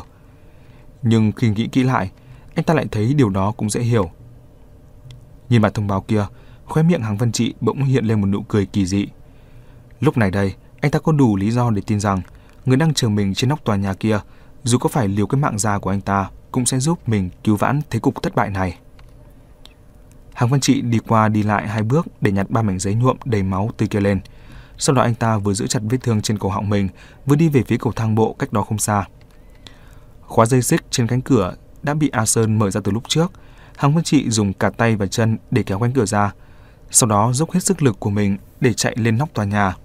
Nhưng 1.02 1.32
khi 1.32 1.50
nghĩ 1.50 1.68
kỹ 1.68 1.84
lại, 1.84 2.12
anh 2.56 2.66
ta 2.66 2.74
lại 2.74 2.86
thấy 2.92 3.14
điều 3.14 3.30
đó 3.30 3.52
cũng 3.58 3.70
dễ 3.70 3.82
hiểu. 3.82 4.12
Nhìn 5.50 5.62
bản 5.62 5.74
thông 5.74 5.88
báo 5.88 6.02
kia, 6.02 6.26
khóe 6.66 6.84
miệng 6.84 7.02
Hàng 7.02 7.18
Văn 7.18 7.32
Trị 7.32 7.54
bỗng 7.62 7.84
hiện 7.84 8.06
lên 8.06 8.22
một 8.22 8.28
nụ 8.28 8.42
cười 8.42 8.66
kỳ 8.66 8.86
dị. 8.86 9.08
Lúc 10.00 10.18
này 10.18 10.32
đây, 10.32 10.54
anh 10.82 10.92
ta 10.92 11.00
có 11.00 11.12
đủ 11.12 11.36
lý 11.36 11.52
do 11.52 11.70
để 11.70 11.82
tin 11.88 12.00
rằng 12.00 12.22
người 12.66 12.78
đang 12.78 12.94
chờ 12.94 13.10
mình 13.10 13.34
trên 13.34 13.50
nóc 13.50 13.64
tòa 13.66 13.76
nhà 13.76 13.94
kia, 13.94 14.20
dù 14.64 14.78
có 14.78 14.90
phải 14.90 15.08
liều 15.08 15.28
cái 15.28 15.42
mạng 15.42 15.60
già 15.60 15.80
của 15.80 15.90
anh 15.90 16.02
ta, 16.02 16.30
cũng 16.52 16.66
sẽ 16.66 16.80
giúp 16.80 17.10
mình 17.10 17.30
cứu 17.44 17.56
vãn 17.56 17.82
thế 17.90 18.00
cục 18.00 18.24
thất 18.24 18.36
bại 18.36 18.50
này. 18.50 18.78
Hàng 20.34 20.50
Văn 20.50 20.60
Trị 20.60 20.82
đi 20.82 21.00
qua 21.08 21.30
đi 21.30 21.44
lại 21.44 21.68
hai 21.68 21.84
bước 21.84 22.08
để 22.22 22.32
nhặt 22.32 22.50
ba 22.50 22.62
mảnh 22.62 22.80
giấy 22.80 22.96
nhuộm 22.96 23.18
đầy 23.26 23.44
máu 23.44 23.70
tươi 23.78 23.88
kia 23.88 24.00
lên. 24.00 24.20
Sau 24.78 24.96
đó 24.96 25.02
anh 25.02 25.16
ta 25.16 25.38
vừa 25.38 25.54
giữ 25.54 25.68
chặt 25.68 25.80
vết 25.90 25.98
thương 26.04 26.22
trên 26.22 26.38
cổ 26.38 26.50
họng 26.50 26.70
mình, 26.70 26.90
vừa 27.26 27.36
đi 27.36 27.50
về 27.50 27.64
phía 27.64 27.78
cầu 27.78 27.94
thang 27.96 28.16
bộ 28.16 28.36
cách 28.40 28.54
đó 28.54 28.62
không 28.62 28.78
xa. 28.78 29.06
Khóa 30.22 30.46
dây 30.46 30.62
xích 30.62 30.82
trên 30.92 31.08
cánh 31.08 31.22
cửa 31.22 31.56
đã 31.84 31.94
bị 31.94 32.10
A 32.10 32.26
Sơn 32.26 32.60
mở 32.60 32.72
ra 32.72 32.82
từ 32.84 32.92
lúc 32.92 33.04
trước. 33.08 33.32
Hàng 33.78 33.94
Văn 33.94 34.04
Trị 34.04 34.30
dùng 34.30 34.54
cả 34.54 34.70
tay 34.70 34.96
và 34.96 35.08
chân 35.08 35.38
để 35.52 35.64
kéo 35.64 35.80
cánh 35.80 35.94
cửa 35.94 36.06
ra, 36.06 36.34
sau 36.92 37.08
đó 37.10 37.34
dốc 37.34 37.52
hết 37.52 37.64
sức 37.64 37.82
lực 37.82 38.00
của 38.00 38.10
mình 38.10 38.38
để 38.60 38.74
chạy 38.74 38.96
lên 38.98 39.18
nóc 39.18 39.34
tòa 39.34 39.46
nhà. 39.46 39.76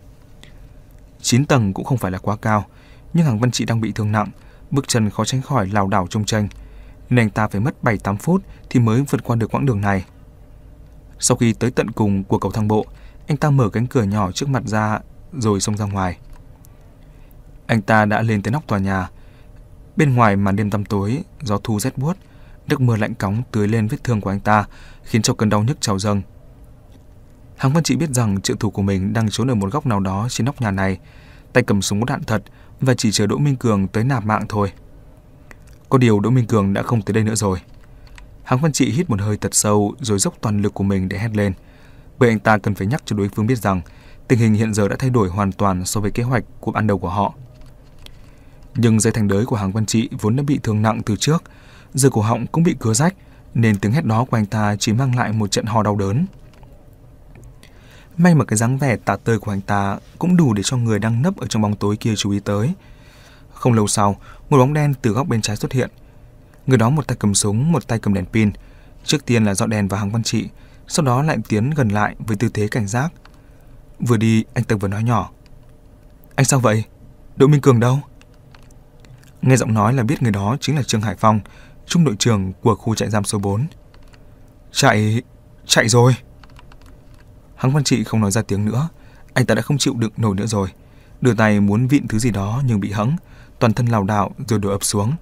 9 1.20 1.46
tầng 1.46 1.72
cũng 1.72 1.84
không 1.84 1.98
phải 1.98 2.10
là 2.10 2.18
quá 2.18 2.36
cao, 2.36 2.64
nhưng 3.14 3.26
Hàng 3.26 3.40
Văn 3.40 3.50
Trị 3.50 3.64
đang 3.64 3.80
bị 3.80 3.92
thương 3.92 4.12
nặng, 4.12 4.28
bước 4.70 4.88
chân 4.88 5.10
khó 5.10 5.24
tránh 5.24 5.42
khỏi 5.42 5.68
lảo 5.68 5.88
đảo 5.88 6.06
trong 6.10 6.24
tranh, 6.24 6.48
nên 7.10 7.18
anh 7.18 7.30
ta 7.30 7.48
phải 7.48 7.60
mất 7.60 7.74
7-8 7.82 8.16
phút 8.16 8.42
thì 8.70 8.80
mới 8.80 9.04
vượt 9.10 9.24
qua 9.24 9.36
được 9.36 9.54
quãng 9.54 9.66
đường 9.66 9.80
này. 9.80 10.04
Sau 11.18 11.36
khi 11.36 11.52
tới 11.52 11.70
tận 11.70 11.90
cùng 11.90 12.24
của 12.24 12.38
cầu 12.38 12.52
thang 12.52 12.68
bộ, 12.68 12.86
anh 13.26 13.36
ta 13.36 13.50
mở 13.50 13.68
cánh 13.68 13.86
cửa 13.86 14.02
nhỏ 14.02 14.32
trước 14.32 14.48
mặt 14.48 14.62
ra 14.66 15.00
rồi 15.32 15.60
xông 15.60 15.76
ra 15.76 15.84
ngoài. 15.84 16.18
Anh 17.66 17.82
ta 17.82 18.04
đã 18.04 18.22
lên 18.22 18.42
tới 18.42 18.52
nóc 18.52 18.66
tòa 18.66 18.78
nhà. 18.78 19.08
Bên 19.96 20.14
ngoài 20.14 20.36
màn 20.36 20.56
đêm 20.56 20.70
tăm 20.70 20.84
tối, 20.84 21.22
gió 21.42 21.58
thu 21.64 21.80
rét 21.80 21.98
buốt, 21.98 22.16
nước 22.68 22.80
mưa 22.80 22.96
lạnh 22.96 23.14
cóng 23.14 23.42
tưới 23.52 23.68
lên 23.68 23.88
vết 23.88 24.04
thương 24.04 24.20
của 24.20 24.30
anh 24.30 24.40
ta, 24.40 24.64
khiến 25.02 25.22
cho 25.22 25.34
cơn 25.34 25.48
đau 25.48 25.62
nhức 25.62 25.80
trào 25.80 25.98
dâng. 25.98 26.22
Hàng 27.56 27.72
Văn 27.72 27.82
Trị 27.82 27.96
biết 27.96 28.10
rằng 28.10 28.40
trợ 28.40 28.54
thủ 28.60 28.70
của 28.70 28.82
mình 28.82 29.12
đang 29.12 29.30
trốn 29.30 29.50
ở 29.50 29.54
một 29.54 29.72
góc 29.72 29.86
nào 29.86 30.00
đó 30.00 30.26
trên 30.30 30.44
nóc 30.44 30.60
nhà 30.60 30.70
này, 30.70 30.98
tay 31.52 31.64
cầm 31.64 31.82
súng 31.82 32.00
có 32.00 32.06
đạn 32.08 32.24
thật 32.24 32.42
và 32.80 32.94
chỉ 32.94 33.12
chờ 33.12 33.26
Đỗ 33.26 33.38
Minh 33.38 33.56
Cường 33.56 33.88
tới 33.88 34.04
nạp 34.04 34.24
mạng 34.24 34.44
thôi. 34.48 34.72
Có 35.88 35.98
điều 35.98 36.20
Đỗ 36.20 36.30
Minh 36.30 36.46
Cường 36.46 36.72
đã 36.72 36.82
không 36.82 37.02
tới 37.02 37.14
đây 37.14 37.24
nữa 37.24 37.34
rồi. 37.34 37.58
Hàng 38.44 38.60
Văn 38.60 38.72
Trị 38.72 38.90
hít 38.90 39.10
một 39.10 39.20
hơi 39.20 39.36
thật 39.36 39.54
sâu 39.54 39.94
rồi 40.00 40.18
dốc 40.18 40.34
toàn 40.40 40.62
lực 40.62 40.74
của 40.74 40.84
mình 40.84 41.08
để 41.08 41.18
hét 41.18 41.36
lên. 41.36 41.52
Bởi 42.18 42.28
anh 42.28 42.38
ta 42.38 42.58
cần 42.58 42.74
phải 42.74 42.86
nhắc 42.86 43.02
cho 43.04 43.16
đối 43.16 43.28
phương 43.28 43.46
biết 43.46 43.58
rằng 43.58 43.80
tình 44.28 44.38
hình 44.38 44.54
hiện 44.54 44.74
giờ 44.74 44.88
đã 44.88 44.96
thay 44.98 45.10
đổi 45.10 45.28
hoàn 45.28 45.52
toàn 45.52 45.84
so 45.84 46.00
với 46.00 46.10
kế 46.10 46.22
hoạch 46.22 46.44
của 46.60 46.72
ban 46.72 46.86
đầu 46.86 46.98
của 46.98 47.08
họ. 47.08 47.34
Nhưng 48.74 49.00
dây 49.00 49.12
thành 49.12 49.28
đới 49.28 49.44
của 49.44 49.56
Hàng 49.56 49.72
Văn 49.72 49.86
Trị 49.86 50.08
vốn 50.20 50.36
đã 50.36 50.42
bị 50.46 50.60
thương 50.62 50.82
nặng 50.82 51.02
từ 51.06 51.16
trước, 51.16 51.42
giờ 51.94 52.10
cổ 52.10 52.20
họng 52.20 52.46
cũng 52.46 52.64
bị 52.64 52.76
cứa 52.80 52.94
rách, 52.94 53.14
nên 53.54 53.78
tiếng 53.78 53.92
hét 53.92 54.04
đó 54.04 54.24
của 54.24 54.36
anh 54.36 54.46
ta 54.46 54.76
chỉ 54.76 54.92
mang 54.92 55.16
lại 55.16 55.32
một 55.32 55.50
trận 55.50 55.64
ho 55.64 55.82
đau 55.82 55.96
đớn. 55.96 56.26
May 58.16 58.34
mà 58.34 58.44
cái 58.44 58.56
dáng 58.56 58.78
vẻ 58.78 58.96
tà 58.96 59.16
tơi 59.16 59.38
của 59.38 59.50
anh 59.50 59.60
ta 59.60 59.98
cũng 60.18 60.36
đủ 60.36 60.54
để 60.54 60.62
cho 60.62 60.76
người 60.76 60.98
đang 60.98 61.22
nấp 61.22 61.36
ở 61.36 61.46
trong 61.46 61.62
bóng 61.62 61.76
tối 61.76 61.96
kia 61.96 62.14
chú 62.16 62.30
ý 62.30 62.40
tới. 62.40 62.72
Không 63.54 63.72
lâu 63.72 63.86
sau, 63.86 64.16
một 64.50 64.58
bóng 64.58 64.74
đen 64.74 64.94
từ 65.02 65.10
góc 65.10 65.28
bên 65.28 65.42
trái 65.42 65.56
xuất 65.56 65.72
hiện. 65.72 65.90
Người 66.66 66.78
đó 66.78 66.90
một 66.90 67.06
tay 67.06 67.16
cầm 67.20 67.34
súng, 67.34 67.72
một 67.72 67.88
tay 67.88 67.98
cầm 67.98 68.14
đèn 68.14 68.26
pin. 68.26 68.50
Trước 69.04 69.26
tiên 69.26 69.44
là 69.44 69.54
dọn 69.54 69.70
đèn 69.70 69.88
vào 69.88 70.00
hàng 70.00 70.10
văn 70.10 70.22
trị, 70.22 70.48
sau 70.88 71.04
đó 71.06 71.22
lại 71.22 71.38
tiến 71.48 71.70
gần 71.70 71.88
lại 71.88 72.14
với 72.18 72.36
tư 72.36 72.48
thế 72.54 72.68
cảnh 72.68 72.86
giác. 72.86 73.12
Vừa 73.98 74.16
đi, 74.16 74.44
anh 74.54 74.64
ta 74.64 74.76
vừa 74.76 74.88
nói 74.88 75.02
nhỏ. 75.02 75.30
Anh 76.34 76.44
sao 76.44 76.60
vậy? 76.60 76.84
Đỗ 77.36 77.46
Minh 77.46 77.60
Cường 77.60 77.80
đâu? 77.80 77.98
Nghe 79.42 79.56
giọng 79.56 79.74
nói 79.74 79.94
là 79.94 80.02
biết 80.02 80.22
người 80.22 80.32
đó 80.32 80.56
chính 80.60 80.76
là 80.76 80.82
Trương 80.82 81.00
Hải 81.00 81.16
Phong, 81.16 81.40
trung 81.92 82.04
đội 82.04 82.16
trưởng 82.18 82.52
của 82.52 82.74
khu 82.74 82.94
trại 82.94 83.10
giam 83.10 83.24
số 83.24 83.38
4. 83.38 83.66
Chạy... 84.72 85.22
chạy 85.66 85.88
rồi. 85.88 86.14
hắn 87.54 87.72
Văn 87.72 87.84
Trị 87.84 88.04
không 88.04 88.20
nói 88.20 88.30
ra 88.30 88.42
tiếng 88.42 88.64
nữa, 88.64 88.88
anh 89.34 89.46
ta 89.46 89.54
đã 89.54 89.62
không 89.62 89.78
chịu 89.78 89.94
đựng 89.98 90.12
nổi 90.16 90.34
nữa 90.34 90.46
rồi. 90.46 90.68
Đưa 91.20 91.34
tay 91.34 91.60
muốn 91.60 91.86
vịn 91.86 92.08
thứ 92.08 92.18
gì 92.18 92.30
đó 92.30 92.62
nhưng 92.66 92.80
bị 92.80 92.90
hẫng, 92.92 93.16
toàn 93.58 93.72
thân 93.72 93.86
lào 93.86 94.04
đảo 94.04 94.30
rồi 94.48 94.58
đổ 94.58 94.70
ập 94.70 94.84
xuống. 94.84 95.12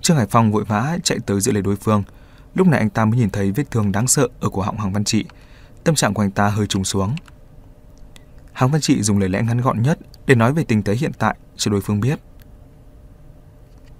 Trương 0.00 0.16
Hải 0.16 0.26
Phong 0.26 0.52
vội 0.52 0.64
vã 0.64 0.98
chạy 1.04 1.18
tới 1.26 1.40
giữ 1.40 1.52
lấy 1.52 1.62
đối 1.62 1.76
phương. 1.76 2.02
Lúc 2.54 2.66
này 2.66 2.80
anh 2.80 2.90
ta 2.90 3.04
mới 3.04 3.18
nhìn 3.18 3.30
thấy 3.30 3.52
vết 3.52 3.70
thương 3.70 3.92
đáng 3.92 4.06
sợ 4.06 4.28
ở 4.40 4.48
cổ 4.48 4.62
họng 4.62 4.78
Hằng 4.78 4.92
Văn 4.92 5.04
Trị. 5.04 5.24
Tâm 5.84 5.94
trạng 5.94 6.14
của 6.14 6.22
anh 6.22 6.30
ta 6.30 6.48
hơi 6.48 6.66
trùng 6.66 6.84
xuống. 6.84 7.14
Hằng 8.52 8.70
Văn 8.70 8.80
Trị 8.80 9.02
dùng 9.02 9.18
lời 9.18 9.28
lẽ 9.28 9.42
ngắn 9.42 9.60
gọn 9.60 9.82
nhất 9.82 9.98
để 10.26 10.34
nói 10.34 10.52
về 10.52 10.64
tình 10.64 10.82
thế 10.82 10.94
hiện 10.94 11.12
tại 11.18 11.36
cho 11.56 11.70
đối 11.70 11.80
phương 11.80 12.00
biết. 12.00 12.18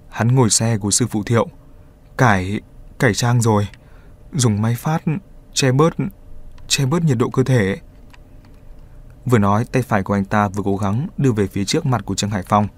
Hắn 0.08 0.34
ngồi 0.34 0.50
xe 0.50 0.78
của 0.78 0.90
sư 0.90 1.06
phụ 1.06 1.22
Thiệu, 1.22 1.48
cải 2.20 2.60
cải 2.98 3.14
trang 3.14 3.40
rồi, 3.40 3.68
dùng 4.32 4.62
máy 4.62 4.74
phát 4.74 5.02
che 5.52 5.72
bớt 5.72 5.94
che 6.68 6.86
bớt 6.86 7.04
nhiệt 7.04 7.18
độ 7.18 7.30
cơ 7.30 7.42
thể. 7.44 7.76
Vừa 9.24 9.38
nói, 9.38 9.64
tay 9.72 9.82
phải 9.82 10.02
của 10.02 10.14
anh 10.14 10.24
ta 10.24 10.48
vừa 10.48 10.62
cố 10.62 10.76
gắng 10.76 11.06
đưa 11.16 11.32
về 11.32 11.46
phía 11.46 11.64
trước 11.64 11.86
mặt 11.86 12.02
của 12.04 12.14
Trương 12.14 12.30
Hải 12.30 12.42
Phong. 12.42 12.68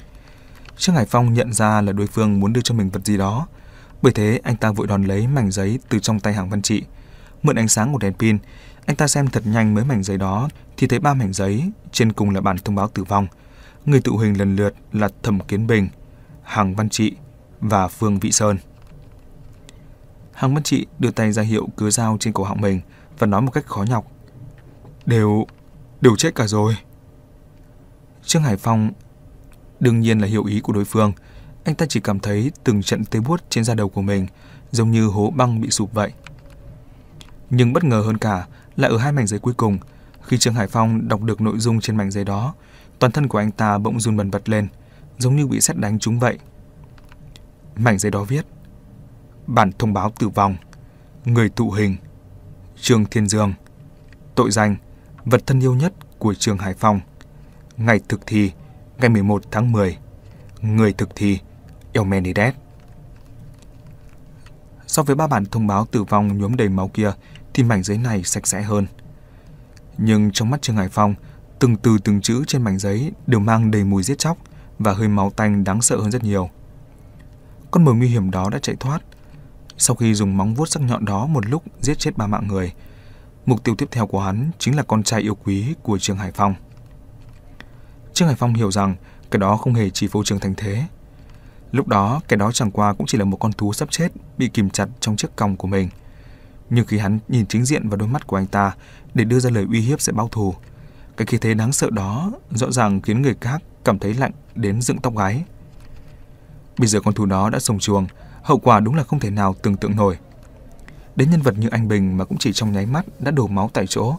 Trương 0.76 0.94
Hải 0.94 1.06
Phong 1.06 1.34
nhận 1.34 1.52
ra 1.52 1.80
là 1.80 1.92
đối 1.92 2.06
phương 2.06 2.40
muốn 2.40 2.52
đưa 2.52 2.60
cho 2.60 2.74
mình 2.74 2.90
vật 2.90 3.00
gì 3.04 3.16
đó. 3.16 3.46
Bởi 4.02 4.12
thế, 4.12 4.40
anh 4.42 4.56
ta 4.56 4.72
vội 4.72 4.86
đòn 4.86 5.04
lấy 5.04 5.26
mảnh 5.26 5.50
giấy 5.50 5.78
từ 5.88 5.98
trong 5.98 6.20
tay 6.20 6.32
hàng 6.32 6.50
văn 6.50 6.62
trị. 6.62 6.82
Mượn 7.42 7.56
ánh 7.56 7.68
sáng 7.68 7.92
của 7.92 7.98
đèn 7.98 8.12
pin, 8.12 8.38
anh 8.86 8.96
ta 8.96 9.08
xem 9.08 9.28
thật 9.28 9.46
nhanh 9.46 9.74
mấy 9.74 9.84
mảnh 9.84 10.02
giấy 10.02 10.18
đó 10.18 10.48
thì 10.76 10.86
thấy 10.86 10.98
ba 10.98 11.14
mảnh 11.14 11.32
giấy, 11.32 11.70
trên 11.92 12.12
cùng 12.12 12.30
là 12.30 12.40
bản 12.40 12.56
thông 12.58 12.74
báo 12.74 12.88
tử 12.88 13.04
vong. 13.04 13.26
Người 13.84 14.00
tự 14.00 14.12
hình 14.20 14.38
lần 14.38 14.56
lượt 14.56 14.74
là 14.92 15.08
Thẩm 15.22 15.40
Kiến 15.40 15.66
Bình, 15.66 15.88
Hàng 16.42 16.74
Văn 16.74 16.88
Trị 16.88 17.16
và 17.60 17.88
Phương 17.88 18.18
Vị 18.18 18.32
Sơn. 18.32 18.58
Hằng 20.42 20.54
mất 20.54 20.60
Trị 20.64 20.86
đưa 20.98 21.10
tay 21.10 21.32
ra 21.32 21.42
hiệu 21.42 21.68
cứa 21.76 21.90
dao 21.90 22.16
trên 22.20 22.32
cổ 22.32 22.44
họng 22.44 22.60
mình, 22.60 22.80
và 23.18 23.26
nói 23.26 23.42
một 23.42 23.50
cách 23.50 23.66
khó 23.66 23.82
nhọc. 23.82 24.06
Đều, 25.06 25.46
đều 26.00 26.16
chết 26.16 26.34
cả 26.34 26.46
rồi. 26.46 26.76
Trương 28.24 28.42
Hải 28.42 28.56
Phong 28.56 28.90
đương 29.80 30.00
nhiên 30.00 30.18
là 30.18 30.26
hiểu 30.26 30.44
ý 30.44 30.60
của 30.60 30.72
đối 30.72 30.84
phương. 30.84 31.12
Anh 31.64 31.74
ta 31.74 31.86
chỉ 31.88 32.00
cảm 32.00 32.20
thấy 32.20 32.52
từng 32.64 32.82
trận 32.82 33.04
tê 33.04 33.20
buốt 33.20 33.42
trên 33.50 33.64
da 33.64 33.74
đầu 33.74 33.88
của 33.88 34.02
mình, 34.02 34.26
giống 34.70 34.90
như 34.90 35.06
hố 35.06 35.32
băng 35.36 35.60
bị 35.60 35.70
sụp 35.70 35.92
vậy. 35.92 36.12
Nhưng 37.50 37.72
bất 37.72 37.84
ngờ 37.84 38.02
hơn 38.06 38.18
cả 38.18 38.46
là 38.76 38.88
ở 38.88 38.98
hai 38.98 39.12
mảnh 39.12 39.26
giấy 39.26 39.40
cuối 39.40 39.54
cùng, 39.56 39.78
khi 40.22 40.38
Trương 40.38 40.54
Hải 40.54 40.66
Phong 40.66 41.08
đọc 41.08 41.22
được 41.22 41.40
nội 41.40 41.58
dung 41.58 41.80
trên 41.80 41.96
mảnh 41.96 42.10
giấy 42.10 42.24
đó, 42.24 42.54
toàn 42.98 43.12
thân 43.12 43.28
của 43.28 43.38
anh 43.38 43.50
ta 43.50 43.78
bỗng 43.78 44.00
run 44.00 44.16
bần 44.16 44.30
bật 44.30 44.48
lên, 44.48 44.68
giống 45.18 45.36
như 45.36 45.46
bị 45.46 45.60
sét 45.60 45.76
đánh 45.76 45.98
trúng 45.98 46.18
vậy. 46.18 46.38
Mảnh 47.76 47.98
giấy 47.98 48.10
đó 48.10 48.24
viết: 48.24 48.46
Bản 49.54 49.72
thông 49.78 49.92
báo 49.92 50.10
tử 50.18 50.28
vong, 50.28 50.56
người 51.24 51.48
tụ 51.48 51.70
hình. 51.70 51.96
Trương 52.80 53.04
Thiên 53.04 53.26
Dương. 53.26 53.54
Tội 54.34 54.50
danh 54.50 54.76
Vật 55.24 55.46
thân 55.46 55.60
yêu 55.60 55.74
nhất 55.74 55.92
của 56.18 56.34
trường 56.34 56.58
Hải 56.58 56.74
Phong. 56.74 57.00
Ngày 57.76 58.00
thực 58.08 58.26
thi 58.26 58.52
Ngày 58.98 59.08
11 59.08 59.42
tháng 59.50 59.72
10 59.72 59.98
Người 60.60 60.92
thực 60.92 61.08
thi 61.14 61.38
Eumenides. 61.92 62.54
So 64.86 65.02
với 65.02 65.16
ba 65.16 65.26
bản 65.26 65.44
thông 65.46 65.66
báo 65.66 65.86
tử 65.86 66.04
vong 66.04 66.38
nhuốm 66.38 66.56
đầy 66.56 66.68
máu 66.68 66.88
kia 66.88 67.12
thì 67.54 67.62
mảnh 67.62 67.82
giấy 67.82 67.98
này 67.98 68.22
sạch 68.24 68.46
sẽ 68.46 68.62
hơn. 68.62 68.86
Nhưng 69.98 70.30
trong 70.32 70.50
mắt 70.50 70.62
Trương 70.62 70.76
Hải 70.76 70.88
Phong, 70.88 71.14
từng 71.58 71.76
từ 71.76 71.98
từng 72.04 72.20
chữ 72.20 72.44
trên 72.46 72.62
mảnh 72.62 72.78
giấy 72.78 73.12
đều 73.26 73.40
mang 73.40 73.70
đầy 73.70 73.84
mùi 73.84 74.02
giết 74.02 74.18
chóc 74.18 74.38
và 74.78 74.92
hơi 74.92 75.08
máu 75.08 75.30
tanh 75.30 75.64
đáng 75.64 75.82
sợ 75.82 75.96
hơn 75.96 76.10
rất 76.10 76.24
nhiều. 76.24 76.50
Con 77.70 77.84
mồi 77.84 77.94
nguy 77.94 78.08
hiểm 78.08 78.30
đó 78.30 78.50
đã 78.50 78.58
chạy 78.58 78.76
thoát, 78.80 79.02
sau 79.82 79.96
khi 79.96 80.14
dùng 80.14 80.36
móng 80.36 80.54
vuốt 80.54 80.66
sắc 80.66 80.82
nhọn 80.82 81.04
đó 81.04 81.26
một 81.26 81.46
lúc 81.46 81.62
giết 81.80 81.98
chết 81.98 82.16
ba 82.16 82.26
mạng 82.26 82.48
người, 82.48 82.72
mục 83.46 83.64
tiêu 83.64 83.74
tiếp 83.78 83.88
theo 83.90 84.06
của 84.06 84.20
hắn 84.20 84.50
chính 84.58 84.76
là 84.76 84.82
con 84.82 85.02
trai 85.02 85.20
yêu 85.20 85.34
quý 85.34 85.74
của 85.82 85.98
Trương 85.98 86.16
Hải 86.16 86.32
Phong. 86.32 86.54
Trương 88.12 88.28
Hải 88.28 88.36
Phong 88.36 88.54
hiểu 88.54 88.70
rằng 88.70 88.96
cái 89.30 89.38
đó 89.38 89.56
không 89.56 89.74
hề 89.74 89.90
chỉ 89.90 90.08
phô 90.08 90.24
trương 90.24 90.40
thành 90.40 90.54
thế. 90.56 90.84
Lúc 91.72 91.88
đó, 91.88 92.20
cái 92.28 92.36
đó 92.36 92.52
chẳng 92.52 92.70
qua 92.70 92.94
cũng 92.94 93.06
chỉ 93.06 93.18
là 93.18 93.24
một 93.24 93.36
con 93.36 93.52
thú 93.52 93.72
sắp 93.72 93.90
chết 93.90 94.08
bị 94.38 94.48
kìm 94.48 94.70
chặt 94.70 94.88
trong 95.00 95.16
chiếc 95.16 95.36
còng 95.36 95.56
của 95.56 95.68
mình. 95.68 95.88
Nhưng 96.70 96.86
khi 96.86 96.98
hắn 96.98 97.18
nhìn 97.28 97.46
chính 97.46 97.64
diện 97.64 97.88
vào 97.88 97.96
đôi 97.96 98.08
mắt 98.08 98.26
của 98.26 98.36
anh 98.36 98.46
ta 98.46 98.74
để 99.14 99.24
đưa 99.24 99.40
ra 99.40 99.50
lời 99.50 99.66
uy 99.70 99.80
hiếp 99.80 100.00
sẽ 100.00 100.12
báo 100.12 100.28
thù, 100.28 100.54
cái 101.16 101.26
khí 101.26 101.38
thế 101.38 101.54
đáng 101.54 101.72
sợ 101.72 101.90
đó 101.90 102.32
rõ 102.50 102.70
ràng 102.70 103.00
khiến 103.00 103.22
người 103.22 103.34
khác 103.40 103.62
cảm 103.84 103.98
thấy 103.98 104.14
lạnh 104.14 104.32
đến 104.54 104.80
dựng 104.80 104.98
tóc 104.98 105.16
gáy. 105.16 105.44
Bây 106.78 106.88
giờ 106.88 107.00
con 107.00 107.14
thú 107.14 107.26
đó 107.26 107.50
đã 107.50 107.58
sồng 107.58 107.78
chuồng, 107.78 108.06
hậu 108.42 108.58
quả 108.58 108.80
đúng 108.80 108.94
là 108.94 109.04
không 109.04 109.20
thể 109.20 109.30
nào 109.30 109.54
tưởng 109.62 109.76
tượng 109.76 109.96
nổi. 109.96 110.18
Đến 111.16 111.30
nhân 111.30 111.42
vật 111.42 111.58
như 111.58 111.68
anh 111.70 111.88
Bình 111.88 112.16
mà 112.16 112.24
cũng 112.24 112.38
chỉ 112.38 112.52
trong 112.52 112.72
nháy 112.72 112.86
mắt 112.86 113.04
đã 113.18 113.30
đổ 113.30 113.46
máu 113.46 113.70
tại 113.72 113.86
chỗ, 113.86 114.16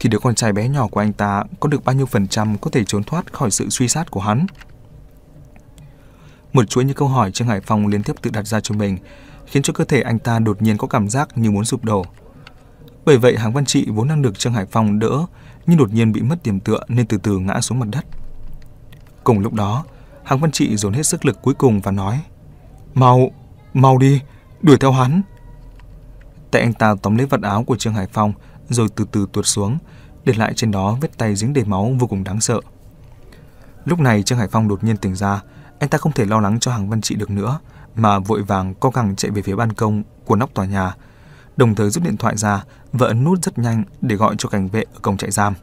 thì 0.00 0.08
đứa 0.08 0.18
con 0.18 0.34
trai 0.34 0.52
bé 0.52 0.68
nhỏ 0.68 0.88
của 0.88 1.00
anh 1.00 1.12
ta 1.12 1.44
có 1.60 1.68
được 1.68 1.84
bao 1.84 1.94
nhiêu 1.94 2.06
phần 2.06 2.28
trăm 2.28 2.58
có 2.58 2.70
thể 2.70 2.84
trốn 2.84 3.04
thoát 3.04 3.32
khỏi 3.32 3.50
sự 3.50 3.68
suy 3.70 3.88
sát 3.88 4.10
của 4.10 4.20
hắn? 4.20 4.46
Một 6.52 6.64
chuỗi 6.68 6.84
những 6.84 6.96
câu 6.96 7.08
hỏi 7.08 7.32
Trương 7.32 7.48
Hải 7.48 7.60
Phong 7.60 7.86
liên 7.86 8.02
tiếp 8.02 8.12
tự 8.22 8.30
đặt 8.30 8.46
ra 8.46 8.60
cho 8.60 8.74
mình, 8.74 8.98
khiến 9.46 9.62
cho 9.62 9.72
cơ 9.72 9.84
thể 9.84 10.02
anh 10.02 10.18
ta 10.18 10.38
đột 10.38 10.62
nhiên 10.62 10.78
có 10.78 10.86
cảm 10.86 11.08
giác 11.08 11.38
như 11.38 11.50
muốn 11.50 11.64
sụp 11.64 11.84
đổ. 11.84 12.04
Bởi 13.04 13.18
vậy 13.18 13.36
Hàng 13.38 13.52
Văn 13.52 13.64
Trị 13.64 13.86
vốn 13.88 14.08
đang 14.08 14.22
được 14.22 14.38
Trương 14.38 14.52
Hải 14.52 14.66
Phong 14.66 14.98
đỡ, 14.98 15.26
nhưng 15.66 15.78
đột 15.78 15.92
nhiên 15.92 16.12
bị 16.12 16.20
mất 16.20 16.42
điểm 16.42 16.60
tựa 16.60 16.80
nên 16.88 17.06
từ 17.06 17.18
từ 17.18 17.38
ngã 17.38 17.60
xuống 17.60 17.78
mặt 17.78 17.86
đất. 17.92 18.04
Cùng 19.24 19.38
lúc 19.38 19.52
đó, 19.52 19.84
Hàng 20.24 20.40
Văn 20.40 20.50
Trị 20.50 20.76
dồn 20.76 20.92
hết 20.92 21.02
sức 21.02 21.24
lực 21.24 21.42
cuối 21.42 21.54
cùng 21.54 21.80
và 21.80 21.90
nói: 21.90 22.20
"Mau, 22.94 23.30
Mau 23.74 23.98
đi, 23.98 24.20
đuổi 24.62 24.76
theo 24.80 24.92
hắn. 24.92 25.22
Tay 26.50 26.62
anh 26.62 26.72
ta 26.72 26.94
tóm 27.02 27.16
lấy 27.16 27.26
vật 27.26 27.42
áo 27.42 27.64
của 27.64 27.76
Trương 27.76 27.94
Hải 27.94 28.06
Phong 28.12 28.32
rồi 28.68 28.88
từ 28.96 29.06
từ 29.12 29.26
tuột 29.32 29.46
xuống, 29.46 29.78
để 30.24 30.32
lại 30.36 30.52
trên 30.56 30.70
đó 30.70 30.98
vết 31.00 31.18
tay 31.18 31.36
dính 31.36 31.52
đầy 31.52 31.64
máu 31.64 31.92
vô 31.98 32.06
cùng 32.06 32.24
đáng 32.24 32.40
sợ. 32.40 32.60
Lúc 33.84 34.00
này 34.00 34.22
Trương 34.22 34.38
Hải 34.38 34.48
Phong 34.48 34.68
đột 34.68 34.84
nhiên 34.84 34.96
tỉnh 34.96 35.14
ra, 35.14 35.42
anh 35.78 35.90
ta 35.90 35.98
không 35.98 36.12
thể 36.12 36.24
lo 36.24 36.40
lắng 36.40 36.60
cho 36.60 36.72
Hàng 36.72 36.90
Văn 36.90 37.00
Trị 37.00 37.14
được 37.14 37.30
nữa, 37.30 37.58
mà 37.94 38.18
vội 38.18 38.42
vàng 38.42 38.74
co 38.74 38.90
cẳng 38.90 39.16
chạy 39.16 39.30
về 39.30 39.42
phía 39.42 39.54
ban 39.54 39.72
công 39.72 40.02
của 40.24 40.36
nóc 40.36 40.54
tòa 40.54 40.64
nhà, 40.64 40.94
đồng 41.56 41.74
thời 41.74 41.90
rút 41.90 42.04
điện 42.04 42.16
thoại 42.16 42.36
ra 42.36 42.64
và 42.92 43.06
ấn 43.06 43.24
nút 43.24 43.42
rất 43.42 43.58
nhanh 43.58 43.84
để 44.00 44.16
gọi 44.16 44.34
cho 44.38 44.48
cảnh 44.48 44.68
vệ 44.68 44.82
ở 44.82 44.98
cổng 45.02 45.16
trại 45.16 45.30
giam. 45.30 45.54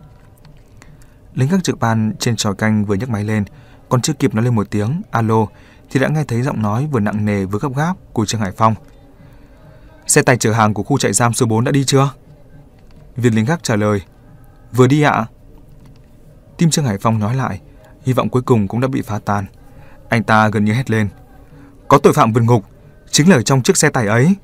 Lính 1.34 1.50
các 1.50 1.64
trực 1.64 1.80
ban 1.80 2.14
trên 2.20 2.36
tròi 2.36 2.56
canh 2.56 2.86
vừa 2.86 2.96
nhấc 2.96 3.10
máy 3.10 3.24
lên, 3.24 3.44
còn 3.90 4.02
chưa 4.02 4.14
kịp 4.14 4.36
nói 4.36 4.44
lên 4.44 4.56
một 4.56 4.68
tiếng 4.70 5.02
alo 5.12 5.46
thì 5.90 6.00
đã 6.00 6.08
nghe 6.08 6.24
thấy 6.24 6.42
giọng 6.42 6.62
nói 6.62 6.88
vừa 6.92 7.00
nặng 7.00 7.26
nề 7.26 7.46
vừa 7.46 7.60
gấp 7.60 7.76
gáp 7.76 7.94
của 8.14 8.26
Trương 8.26 8.42
Hải 8.42 8.52
Phong. 8.52 8.76
Xe 10.08 10.22
tải 10.22 10.38
chở 10.38 10.52
hàng 10.52 10.74
của 10.74 10.84
khu 10.84 10.98
trại 10.98 11.14
giam 11.14 11.34
số 11.34 11.46
4 11.46 11.64
đã 11.64 11.72
đi 11.72 11.84
chưa? 11.84 12.10
Viên 13.16 13.36
lính 13.36 13.46
gác 13.46 13.64
trả 13.64 13.76
lời, 13.76 14.02
vừa 14.72 14.88
đi 14.88 15.02
ạ. 15.02 15.26
Tim 16.58 16.70
Trương 16.70 16.86
Hải 16.86 16.98
Phong 17.02 17.20
nói 17.20 17.36
lại, 17.36 17.62
hy 18.02 18.14
vọng 18.14 18.30
cuối 18.30 18.42
cùng 18.42 18.68
cũng 18.68 18.82
đã 18.82 18.88
bị 18.88 19.02
phá 19.02 19.20
tan. 19.20 19.46
Anh 20.10 20.24
ta 20.24 20.50
gần 20.50 20.66
như 20.66 20.74
hét 20.74 20.90
lên, 20.90 21.10
có 21.88 21.98
tội 21.98 22.14
phạm 22.14 22.34
vượt 22.34 22.42
ngục, 22.42 22.64
chính 23.12 23.30
là 23.30 23.36
ở 23.36 23.42
trong 23.42 23.62
chiếc 23.62 23.78
xe 23.78 23.90
tải 23.90 24.08
ấy. 24.08 24.36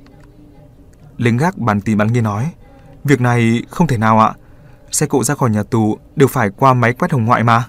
Lính 1.17 1.37
gác 1.37 1.57
bàn 1.57 1.81
tìm 1.81 1.97
bắn 1.97 2.13
nghe 2.13 2.21
nói, 2.21 2.51
việc 3.03 3.21
này 3.21 3.63
không 3.69 3.87
thể 3.87 3.97
nào 3.97 4.19
ạ. 4.19 4.33
Xe 4.91 5.05
cộ 5.05 5.23
ra 5.23 5.35
khỏi 5.35 5.49
nhà 5.49 5.63
tù 5.63 5.97
đều 6.15 6.27
phải 6.27 6.49
qua 6.49 6.73
máy 6.73 6.93
quét 6.93 7.11
hồng 7.11 7.25
ngoại 7.25 7.43
mà. 7.43 7.65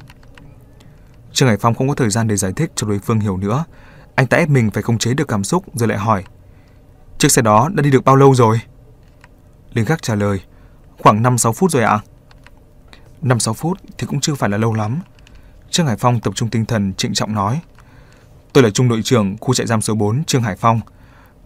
Trương 1.35 1.49
Hải 1.49 1.57
Phong 1.57 1.75
không 1.75 1.89
có 1.89 1.95
thời 1.95 2.11
gian 2.11 2.29
để 2.29 2.37
giải 2.37 2.53
thích 2.53 2.73
cho 2.75 2.87
đối 2.87 2.99
phương 2.99 3.21
hiểu 3.21 3.37
nữa. 3.37 3.65
Anh 4.15 4.27
ta 4.27 4.37
ép 4.37 4.49
mình 4.49 4.71
phải 4.71 4.83
khống 4.83 4.99
chế 4.99 5.15
được 5.15 5.29
cảm 5.29 5.45
xúc 5.45 5.65
rồi 5.75 5.89
lại 5.89 5.99
hỏi. 5.99 6.25
Chiếc 7.19 7.33
xe 7.33 7.43
đó 7.43 7.69
đã 7.75 7.83
đi 7.83 7.91
được 7.91 8.05
bao 8.05 8.17
lâu 8.17 8.35
rồi? 8.35 8.61
Linh 9.73 9.85
Khắc 9.85 10.03
trả 10.03 10.15
lời. 10.15 10.41
Khoảng 10.99 11.23
5-6 11.23 11.53
phút 11.53 11.71
rồi 11.71 11.83
ạ. 11.83 11.91
À? 11.91 12.05
5-6 13.23 13.53
phút 13.53 13.79
thì 13.99 14.07
cũng 14.07 14.21
chưa 14.21 14.35
phải 14.35 14.51
là 14.51 14.57
lâu 14.57 14.75
lắm. 14.75 14.99
Trương 15.71 15.87
Hải 15.87 15.97
Phong 15.97 16.21
tập 16.21 16.35
trung 16.37 16.51
tinh 16.51 16.65
thần 16.65 16.95
trịnh 16.95 17.15
trọng 17.15 17.35
nói. 17.35 17.61
Tôi 18.53 18.65
là 18.65 18.71
trung 18.71 18.89
đội 18.89 19.03
trưởng 19.03 19.37
khu 19.41 19.55
trại 19.55 19.67
giam 19.67 19.81
số 19.81 19.95
4 19.95 20.25
Trương 20.25 20.43
Hải 20.43 20.57
Phong. 20.57 20.81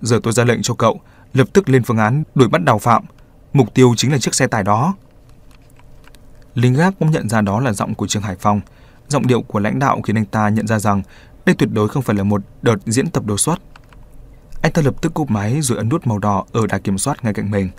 Giờ 0.02 0.20
tôi 0.22 0.32
ra 0.32 0.44
lệnh 0.44 0.62
cho 0.62 0.74
cậu 0.74 1.00
lập 1.32 1.48
tức 1.52 1.68
lên 1.68 1.82
phương 1.82 1.98
án 1.98 2.22
đuổi 2.34 2.48
bắt 2.48 2.64
đào 2.64 2.78
phạm. 2.78 3.04
Mục 3.52 3.74
tiêu 3.74 3.94
chính 3.96 4.12
là 4.12 4.18
chiếc 4.18 4.34
xe 4.34 4.46
tải 4.46 4.62
đó. 4.62 4.94
Linh 6.54 6.74
gác 6.74 6.94
cũng 6.98 7.10
nhận 7.10 7.28
ra 7.28 7.40
đó 7.40 7.60
là 7.60 7.72
giọng 7.72 7.94
của 7.94 8.06
Trương 8.06 8.22
Hải 8.22 8.36
Phong. 8.40 8.60
Giọng 9.08 9.26
điệu 9.26 9.42
của 9.42 9.58
lãnh 9.58 9.78
đạo 9.78 10.00
khiến 10.02 10.16
anh 10.16 10.24
ta 10.24 10.48
nhận 10.48 10.66
ra 10.66 10.78
rằng 10.78 11.02
đây 11.46 11.54
tuyệt 11.58 11.68
đối 11.72 11.88
không 11.88 12.02
phải 12.02 12.16
là 12.16 12.22
một 12.22 12.42
đợt 12.62 12.76
diễn 12.86 13.10
tập 13.10 13.26
đột 13.26 13.36
xuất. 13.36 13.58
Anh 14.62 14.72
ta 14.72 14.82
lập 14.82 14.94
tức 15.02 15.14
cúp 15.14 15.30
máy 15.30 15.60
rồi 15.62 15.78
ấn 15.78 15.88
nút 15.88 16.06
màu 16.06 16.18
đỏ 16.18 16.44
ở 16.52 16.66
đài 16.66 16.80
kiểm 16.80 16.98
soát 16.98 17.24
ngay 17.24 17.34
cạnh 17.34 17.50
mình. 17.50 17.70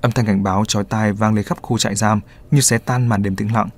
Âm 0.00 0.12
thanh 0.12 0.26
cảnh 0.26 0.42
báo 0.42 0.64
chói 0.64 0.84
tai 0.84 1.12
vang 1.12 1.34
lên 1.34 1.44
khắp 1.44 1.58
khu 1.62 1.78
trại 1.78 1.94
giam 1.94 2.20
như 2.50 2.60
xé 2.60 2.78
tan 2.78 3.06
màn 3.06 3.22
đêm 3.22 3.36
tĩnh 3.36 3.54
lặng. 3.54 3.68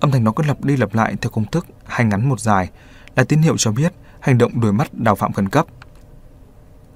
Âm 0.00 0.10
thanh 0.10 0.24
đó 0.24 0.32
cứ 0.36 0.44
lặp 0.44 0.64
đi 0.64 0.76
lặp 0.76 0.94
lại 0.94 1.16
theo 1.20 1.30
công 1.30 1.44
thức 1.44 1.66
hai 1.84 2.06
ngắn 2.06 2.28
một 2.28 2.40
dài 2.40 2.70
là 3.16 3.24
tín 3.24 3.42
hiệu 3.42 3.56
cho 3.56 3.72
biết 3.72 3.92
hành 4.20 4.38
động 4.38 4.60
đuổi 4.60 4.72
mắt 4.72 4.94
đào 4.94 5.14
phạm 5.14 5.32
khẩn 5.32 5.48
cấp. 5.48 5.66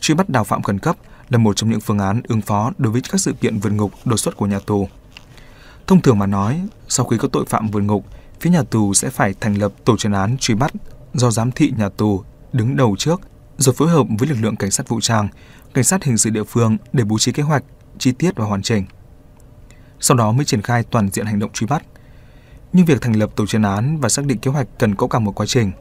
Truy 0.01 0.15
bắt 0.15 0.28
đào 0.28 0.45
phạm 0.45 0.62
khẩn 0.62 0.78
cấp 0.78 0.97
là 1.28 1.39
một 1.39 1.57
trong 1.57 1.70
những 1.70 1.81
phương 1.81 1.99
án 1.99 2.23
ứng 2.28 2.41
phó 2.41 2.73
đối 2.78 2.93
với 2.93 3.03
các 3.11 3.20
sự 3.20 3.32
kiện 3.32 3.59
vượt 3.59 3.70
ngục 3.70 3.93
đột 4.05 4.16
xuất 4.16 4.37
của 4.37 4.47
nhà 4.47 4.59
tù. 4.66 4.89
Thông 5.87 6.01
thường 6.01 6.19
mà 6.19 6.27
nói, 6.27 6.62
sau 6.89 7.07
khi 7.07 7.19
có 7.19 7.28
tội 7.28 7.45
phạm 7.49 7.69
vượt 7.69 7.81
ngục, 7.81 8.05
phía 8.41 8.51
nhà 8.51 8.62
tù 8.62 8.95
sẽ 8.95 9.11
phải 9.11 9.35
thành 9.41 9.55
lập 9.55 9.73
tổ 9.85 9.97
chuyên 9.97 10.12
án 10.12 10.37
truy 10.39 10.55
bắt 10.55 10.73
do 11.15 11.31
giám 11.31 11.51
thị 11.53 11.73
nhà 11.77 11.89
tù 11.89 12.25
đứng 12.53 12.77
đầu 12.77 12.97
trước, 12.99 13.21
rồi 13.59 13.75
phối 13.75 13.89
hợp 13.89 14.07
với 14.19 14.29
lực 14.29 14.37
lượng 14.41 14.57
cảnh 14.57 14.71
sát 14.71 14.89
vũ 14.89 15.01
trang, 15.01 15.29
cảnh 15.75 15.85
sát 15.85 16.05
hình 16.05 16.19
sự 16.19 16.31
địa 16.31 16.45
phương 16.45 16.77
để 16.93 17.05
bố 17.05 17.19
trí 17.19 17.33
kế 17.33 17.43
hoạch 17.43 17.62
chi 17.99 18.12
tiết 18.12 18.37
và 18.37 18.45
hoàn 18.45 18.62
chỉnh. 18.62 18.85
Sau 20.01 20.17
đó 20.17 20.33
mới 20.33 20.45
triển 20.45 20.62
khai 20.62 20.83
toàn 20.83 21.09
diện 21.11 21.27
hành 21.27 21.39
động 21.39 21.53
truy 21.53 21.67
bắt. 21.67 21.83
Nhưng 22.73 22.87
việc 22.87 23.01
thành 23.01 23.17
lập 23.17 23.31
tổ 23.37 23.47
chuyên 23.47 23.62
án 23.62 23.99
và 24.01 24.09
xác 24.09 24.25
định 24.25 24.39
kế 24.39 24.51
hoạch 24.51 24.67
cần 24.79 24.95
có 24.95 25.07
cả 25.07 25.19
một 25.19 25.33
quá 25.33 25.47
trình. 25.47 25.73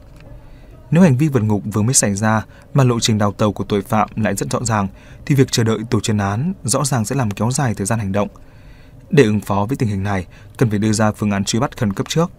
Nếu 0.92 1.04
hành 1.04 1.18
vi 1.18 1.28
vượt 1.28 1.44
ngục 1.44 1.62
vừa 1.74 1.82
mới 1.82 1.94
xảy 1.94 2.16
ra 2.16 2.46
mà 2.74 2.84
lộ 2.84 3.00
trình 3.00 3.18
đào 3.18 3.32
tàu 3.32 3.54
của 3.54 3.64
tội 3.64 3.82
phạm 3.82 4.10
lại 4.16 4.36
rất 4.36 4.52
rõ 4.52 4.60
ràng, 4.64 4.88
thì 5.26 5.36
việc 5.36 5.52
chờ 5.52 5.64
đợi 5.64 5.80
tổ 5.90 6.00
chuyên 6.00 6.18
án 6.18 6.54
rõ 6.64 6.86
ràng 6.86 7.06
sẽ 7.06 7.16
làm 7.16 7.32
kéo 7.32 7.52
dài 7.52 7.74
thời 7.74 7.86
gian 7.86 8.00
hành 8.00 8.12
động. 8.12 8.28
Để 9.10 9.24
ứng 9.24 9.40
phó 9.40 9.66
với 9.66 9.78
tình 9.78 9.90
hình 9.90 10.04
này, 10.04 10.26
cần 10.58 10.70
phải 10.70 10.80
đưa 10.80 10.92
ra 10.92 11.12
phương 11.12 11.32
án 11.32 11.44
truy 11.44 11.60
bắt 11.60 11.78
khẩn 11.78 11.94
cấp 11.94 12.10
trước. 12.10 12.32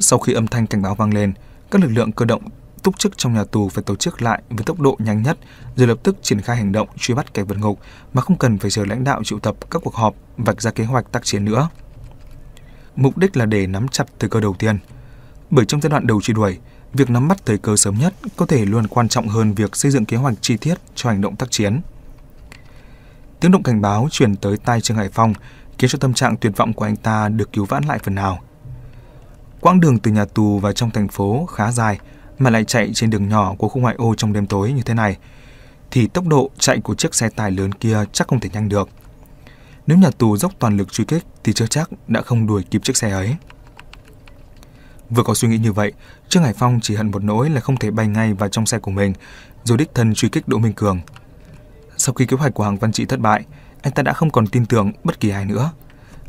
Sau 0.00 0.18
khi 0.18 0.32
âm 0.32 0.46
thanh 0.46 0.66
cảnh 0.66 0.82
báo 0.82 0.94
vang 0.94 1.14
lên, 1.14 1.32
các 1.70 1.82
lực 1.82 1.88
lượng 1.88 2.12
cơ 2.12 2.24
động 2.24 2.42
túc 2.84 2.98
chức 2.98 3.18
trong 3.18 3.34
nhà 3.34 3.44
tù 3.44 3.68
phải 3.68 3.84
tổ 3.84 3.96
chức 3.96 4.22
lại 4.22 4.42
với 4.50 4.64
tốc 4.64 4.80
độ 4.80 4.96
nhanh 4.98 5.22
nhất 5.22 5.38
rồi 5.76 5.86
lập 5.86 5.98
tức 6.02 6.16
triển 6.22 6.40
khai 6.40 6.56
hành 6.56 6.72
động 6.72 6.88
truy 6.98 7.14
bắt 7.14 7.34
kẻ 7.34 7.42
vượt 7.42 7.58
ngục 7.58 7.80
mà 8.14 8.22
không 8.22 8.38
cần 8.38 8.58
phải 8.58 8.70
chờ 8.70 8.84
lãnh 8.84 9.04
đạo 9.04 9.24
triệu 9.24 9.38
tập 9.38 9.56
các 9.70 9.82
cuộc 9.84 9.94
họp 9.94 10.14
vạch 10.36 10.62
ra 10.62 10.70
kế 10.70 10.84
hoạch 10.84 11.12
tác 11.12 11.24
chiến 11.24 11.44
nữa. 11.44 11.68
Mục 12.96 13.18
đích 13.18 13.36
là 13.36 13.46
để 13.46 13.66
nắm 13.66 13.88
chặt 13.88 14.04
thời 14.18 14.30
cơ 14.30 14.40
đầu 14.40 14.54
tiên. 14.58 14.78
Bởi 15.50 15.64
trong 15.64 15.80
giai 15.80 15.90
đoạn 15.90 16.06
đầu 16.06 16.20
truy 16.20 16.34
đuổi, 16.34 16.58
việc 16.92 17.10
nắm 17.10 17.28
bắt 17.28 17.46
thời 17.46 17.58
cơ 17.58 17.76
sớm 17.76 17.98
nhất 17.98 18.14
có 18.36 18.46
thể 18.46 18.64
luôn 18.64 18.86
quan 18.88 19.08
trọng 19.08 19.28
hơn 19.28 19.54
việc 19.54 19.76
xây 19.76 19.90
dựng 19.90 20.04
kế 20.04 20.16
hoạch 20.16 20.34
chi 20.40 20.56
tiết 20.56 20.74
cho 20.94 21.10
hành 21.10 21.20
động 21.20 21.36
tác 21.36 21.50
chiến. 21.50 21.80
Tiếng 23.40 23.50
động 23.50 23.62
cảnh 23.62 23.80
báo 23.80 24.08
truyền 24.10 24.36
tới 24.36 24.56
tai 24.56 24.80
Trương 24.80 24.96
Hải 24.96 25.08
Phong 25.08 25.34
khiến 25.78 25.90
cho 25.90 25.98
tâm 25.98 26.14
trạng 26.14 26.36
tuyệt 26.36 26.52
vọng 26.56 26.72
của 26.72 26.84
anh 26.84 26.96
ta 26.96 27.28
được 27.28 27.52
cứu 27.52 27.64
vãn 27.64 27.84
lại 27.84 27.98
phần 28.02 28.14
nào. 28.14 28.42
Quãng 29.64 29.80
đường 29.80 29.98
từ 29.98 30.10
nhà 30.10 30.24
tù 30.24 30.58
vào 30.58 30.72
trong 30.72 30.90
thành 30.90 31.08
phố 31.08 31.46
khá 31.46 31.72
dài 31.72 31.98
mà 32.38 32.50
lại 32.50 32.64
chạy 32.64 32.90
trên 32.94 33.10
đường 33.10 33.28
nhỏ 33.28 33.54
của 33.58 33.68
khu 33.68 33.80
ngoại 33.80 33.94
ô 33.98 34.14
trong 34.14 34.32
đêm 34.32 34.46
tối 34.46 34.72
như 34.72 34.82
thế 34.82 34.94
này 34.94 35.16
thì 35.90 36.06
tốc 36.06 36.26
độ 36.26 36.50
chạy 36.58 36.80
của 36.80 36.94
chiếc 36.94 37.14
xe 37.14 37.28
tải 37.28 37.50
lớn 37.50 37.72
kia 37.72 38.04
chắc 38.12 38.28
không 38.28 38.40
thể 38.40 38.48
nhanh 38.52 38.68
được. 38.68 38.88
Nếu 39.86 39.98
nhà 39.98 40.10
tù 40.18 40.36
dốc 40.36 40.52
toàn 40.58 40.76
lực 40.76 40.92
truy 40.92 41.04
kích 41.04 41.24
thì 41.44 41.52
chưa 41.52 41.66
chắc 41.66 41.90
đã 42.08 42.22
không 42.22 42.46
đuổi 42.46 42.64
kịp 42.70 42.80
chiếc 42.84 42.96
xe 42.96 43.10
ấy. 43.10 43.36
Vừa 45.10 45.22
có 45.22 45.34
suy 45.34 45.48
nghĩ 45.48 45.58
như 45.58 45.72
vậy, 45.72 45.92
Trương 46.28 46.42
Hải 46.42 46.52
Phong 46.52 46.80
chỉ 46.82 46.94
hận 46.94 47.10
một 47.10 47.22
nỗi 47.22 47.50
là 47.50 47.60
không 47.60 47.76
thể 47.76 47.90
bay 47.90 48.06
ngay 48.06 48.34
vào 48.34 48.48
trong 48.48 48.66
xe 48.66 48.78
của 48.78 48.90
mình, 48.90 49.12
rồi 49.64 49.78
đích 49.78 49.94
thân 49.94 50.14
truy 50.14 50.28
kích 50.28 50.48
Đỗ 50.48 50.58
Minh 50.58 50.72
Cường. 50.72 51.00
Sau 51.96 52.14
khi 52.14 52.26
kế 52.26 52.36
hoạch 52.36 52.54
của 52.54 52.64
Hàng 52.64 52.76
Văn 52.76 52.92
Trị 52.92 53.04
thất 53.04 53.20
bại, 53.20 53.44
anh 53.82 53.92
ta 53.92 54.02
đã 54.02 54.12
không 54.12 54.30
còn 54.30 54.46
tin 54.46 54.66
tưởng 54.66 54.92
bất 55.04 55.20
kỳ 55.20 55.30
ai 55.30 55.44
nữa. 55.44 55.70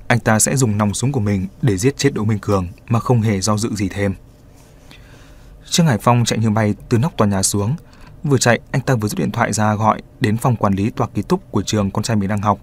Anh 0.07 0.19
ta 0.19 0.39
sẽ 0.39 0.55
dùng 0.55 0.77
nòng 0.77 0.93
súng 0.93 1.11
của 1.11 1.19
mình 1.19 1.47
để 1.61 1.77
giết 1.77 1.97
chết 1.97 2.13
Đỗ 2.13 2.23
Minh 2.23 2.39
Cường 2.39 2.67
mà 2.87 2.99
không 2.99 3.21
hề 3.21 3.41
do 3.41 3.57
dự 3.57 3.75
gì 3.75 3.89
thêm. 3.89 4.13
Trương 5.69 5.85
Hải 5.85 5.97
Phong 5.97 6.25
chạy 6.25 6.39
như 6.39 6.49
bay 6.49 6.75
từ 6.89 6.97
nóc 6.97 7.17
tòa 7.17 7.27
nhà 7.27 7.43
xuống. 7.43 7.75
Vừa 8.23 8.37
chạy, 8.37 8.59
anh 8.71 8.81
ta 8.81 8.95
vừa 8.95 9.07
rút 9.07 9.19
điện 9.19 9.31
thoại 9.31 9.53
ra 9.53 9.75
gọi 9.75 10.01
đến 10.19 10.37
phòng 10.37 10.55
quản 10.55 10.73
lý 10.73 10.89
tòa 10.89 11.07
ký 11.07 11.21
túc 11.21 11.51
của 11.51 11.61
trường 11.61 11.91
con 11.91 12.03
trai 12.03 12.17
mình 12.17 12.29
đang 12.29 12.41
học. 12.41 12.59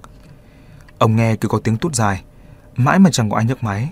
Ông 0.99 1.17
nghe 1.17 1.37
cứ 1.37 1.49
có 1.49 1.59
tiếng 1.59 1.77
tút 1.77 1.95
dài, 1.95 2.23
mãi 2.77 2.99
mà 2.99 3.11
chẳng 3.11 3.31
có 3.31 3.37
ai 3.37 3.45
nhấc 3.45 3.63
máy. 3.63 3.89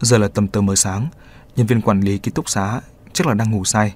Giờ 0.00 0.18
là 0.18 0.28
tầm 0.28 0.48
tờ 0.48 0.60
mới 0.60 0.76
sáng, 0.76 1.08
nhân 1.56 1.66
viên 1.66 1.80
quản 1.80 2.00
lý 2.00 2.18
ký 2.18 2.30
túc 2.30 2.48
xá 2.48 2.80
chắc 3.12 3.26
là 3.26 3.34
đang 3.34 3.50
ngủ 3.50 3.64
say. 3.64 3.94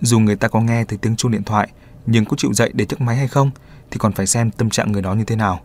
Dù 0.00 0.18
người 0.18 0.36
ta 0.36 0.48
có 0.48 0.60
nghe 0.60 0.84
thấy 0.84 0.98
tiếng 0.98 1.16
chuông 1.16 1.32
điện 1.32 1.44
thoại, 1.44 1.68
nhưng 2.06 2.24
có 2.24 2.36
chịu 2.36 2.52
dậy 2.52 2.70
để 2.74 2.86
nhấc 2.88 3.00
máy 3.00 3.16
hay 3.16 3.28
không 3.28 3.50
thì 3.90 3.98
còn 3.98 4.12
phải 4.12 4.26
xem 4.26 4.50
tâm 4.50 4.70
trạng 4.70 4.92
người 4.92 5.02
đó 5.02 5.14
như 5.14 5.24
thế 5.24 5.36
nào. 5.36 5.60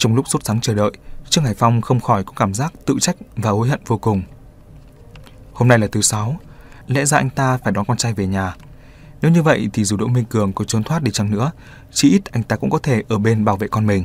Trong 0.00 0.14
lúc 0.14 0.28
sốt 0.28 0.44
sắng 0.44 0.60
chờ 0.60 0.74
đợi, 0.74 0.90
Trương 1.28 1.44
Hải 1.44 1.54
Phong 1.54 1.80
không 1.80 2.00
khỏi 2.00 2.24
có 2.24 2.32
cảm 2.36 2.54
giác 2.54 2.72
tự 2.86 2.96
trách 3.00 3.16
và 3.36 3.50
hối 3.50 3.68
hận 3.68 3.80
vô 3.86 3.98
cùng. 3.98 4.22
Hôm 5.52 5.68
nay 5.68 5.78
là 5.78 5.86
thứ 5.92 6.02
sáu, 6.02 6.36
lẽ 6.86 7.04
ra 7.04 7.18
anh 7.18 7.30
ta 7.30 7.56
phải 7.56 7.72
đón 7.72 7.84
con 7.84 7.96
trai 7.96 8.12
về 8.12 8.26
nhà. 8.26 8.54
Nếu 9.22 9.30
như 9.30 9.42
vậy 9.42 9.68
thì 9.72 9.84
dù 9.84 9.96
Đỗ 9.96 10.06
Minh 10.06 10.24
Cường 10.24 10.52
có 10.52 10.64
trốn 10.64 10.84
thoát 10.84 11.02
đi 11.02 11.10
chăng 11.10 11.30
nữa, 11.30 11.52
chỉ 11.92 12.10
ít 12.10 12.32
anh 12.32 12.42
ta 12.42 12.56
cũng 12.56 12.70
có 12.70 12.78
thể 12.78 13.02
ở 13.08 13.18
bên 13.18 13.44
bảo 13.44 13.56
vệ 13.56 13.68
con 13.68 13.86
mình. 13.86 14.04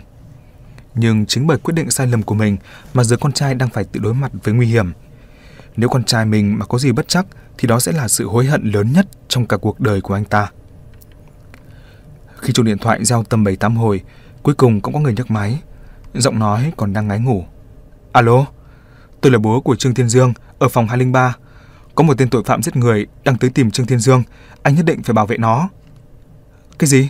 Nhưng 0.95 1.25
chính 1.25 1.47
bởi 1.47 1.57
quyết 1.57 1.73
định 1.73 1.91
sai 1.91 2.07
lầm 2.07 2.23
của 2.23 2.35
mình 2.35 2.57
mà 2.93 3.03
giờ 3.03 3.17
con 3.17 3.31
trai 3.31 3.55
đang 3.55 3.69
phải 3.69 3.83
tự 3.83 3.99
đối 3.99 4.13
mặt 4.13 4.31
với 4.43 4.53
nguy 4.53 4.67
hiểm. 4.67 4.93
Nếu 5.75 5.89
con 5.89 6.03
trai 6.03 6.25
mình 6.25 6.59
mà 6.59 6.65
có 6.65 6.77
gì 6.77 6.91
bất 6.91 7.07
chắc 7.07 7.25
thì 7.57 7.67
đó 7.67 7.79
sẽ 7.79 7.91
là 7.91 8.07
sự 8.07 8.27
hối 8.27 8.45
hận 8.45 8.71
lớn 8.71 8.93
nhất 8.93 9.07
trong 9.27 9.45
cả 9.45 9.57
cuộc 9.57 9.79
đời 9.79 10.01
của 10.01 10.13
anh 10.13 10.25
ta. 10.25 10.51
Khi 12.37 12.53
chuông 12.53 12.65
điện 12.65 12.77
thoại 12.77 13.05
giao 13.05 13.23
tầm 13.23 13.43
7-8 13.43 13.75
hồi, 13.75 14.01
cuối 14.43 14.55
cùng 14.55 14.81
cũng 14.81 14.93
có 14.93 14.99
người 14.99 15.13
nhấc 15.13 15.31
máy. 15.31 15.59
Giọng 16.15 16.39
nói 16.39 16.73
còn 16.77 16.93
đang 16.93 17.07
ngáy 17.07 17.19
ngủ. 17.19 17.45
Alo, 18.11 18.45
tôi 19.21 19.31
là 19.31 19.39
bố 19.39 19.61
của 19.61 19.75
Trương 19.75 19.93
Thiên 19.93 20.09
Dương 20.09 20.33
ở 20.59 20.69
phòng 20.69 20.87
203. 20.87 21.35
Có 21.95 22.03
một 22.03 22.17
tên 22.17 22.29
tội 22.29 22.43
phạm 22.43 22.63
giết 22.63 22.75
người 22.75 23.07
đang 23.23 23.37
tới 23.37 23.49
tìm 23.49 23.71
Trương 23.71 23.85
Thiên 23.85 23.99
Dương, 23.99 24.23
anh 24.63 24.75
nhất 24.75 24.85
định 24.85 25.03
phải 25.03 25.13
bảo 25.13 25.25
vệ 25.25 25.37
nó. 25.37 25.69
Cái 26.79 26.87
gì? 26.87 27.09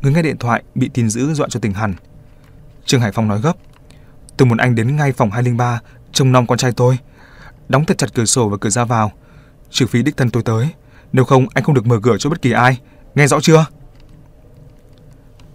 Người 0.00 0.12
nghe 0.12 0.22
điện 0.22 0.36
thoại 0.38 0.62
bị 0.74 0.90
tin 0.94 1.10
dữ 1.10 1.34
dọa 1.34 1.48
cho 1.50 1.60
tỉnh 1.60 1.72
hẳn. 1.72 1.94
Trương 2.84 3.00
Hải 3.00 3.12
Phong 3.12 3.28
nói 3.28 3.40
gấp. 3.40 3.52
Tôi 4.36 4.46
muốn 4.46 4.58
anh 4.58 4.74
đến 4.74 4.96
ngay 4.96 5.12
phòng 5.12 5.30
203 5.30 5.80
trông 6.12 6.32
nom 6.32 6.46
con 6.46 6.58
trai 6.58 6.72
tôi. 6.72 6.98
Đóng 7.68 7.84
thật 7.84 7.98
chặt 7.98 8.14
cửa 8.14 8.24
sổ 8.24 8.48
và 8.48 8.56
cửa 8.60 8.70
ra 8.70 8.84
vào. 8.84 9.12
Trừ 9.70 9.86
phí 9.86 10.02
đích 10.02 10.16
thân 10.16 10.30
tôi 10.30 10.42
tới. 10.42 10.68
Nếu 11.12 11.24
không 11.24 11.46
anh 11.54 11.64
không 11.64 11.74
được 11.74 11.86
mở 11.86 12.00
cửa 12.02 12.16
cho 12.18 12.30
bất 12.30 12.42
kỳ 12.42 12.52
ai. 12.52 12.80
Nghe 13.14 13.26
rõ 13.26 13.40
chưa? 13.40 13.66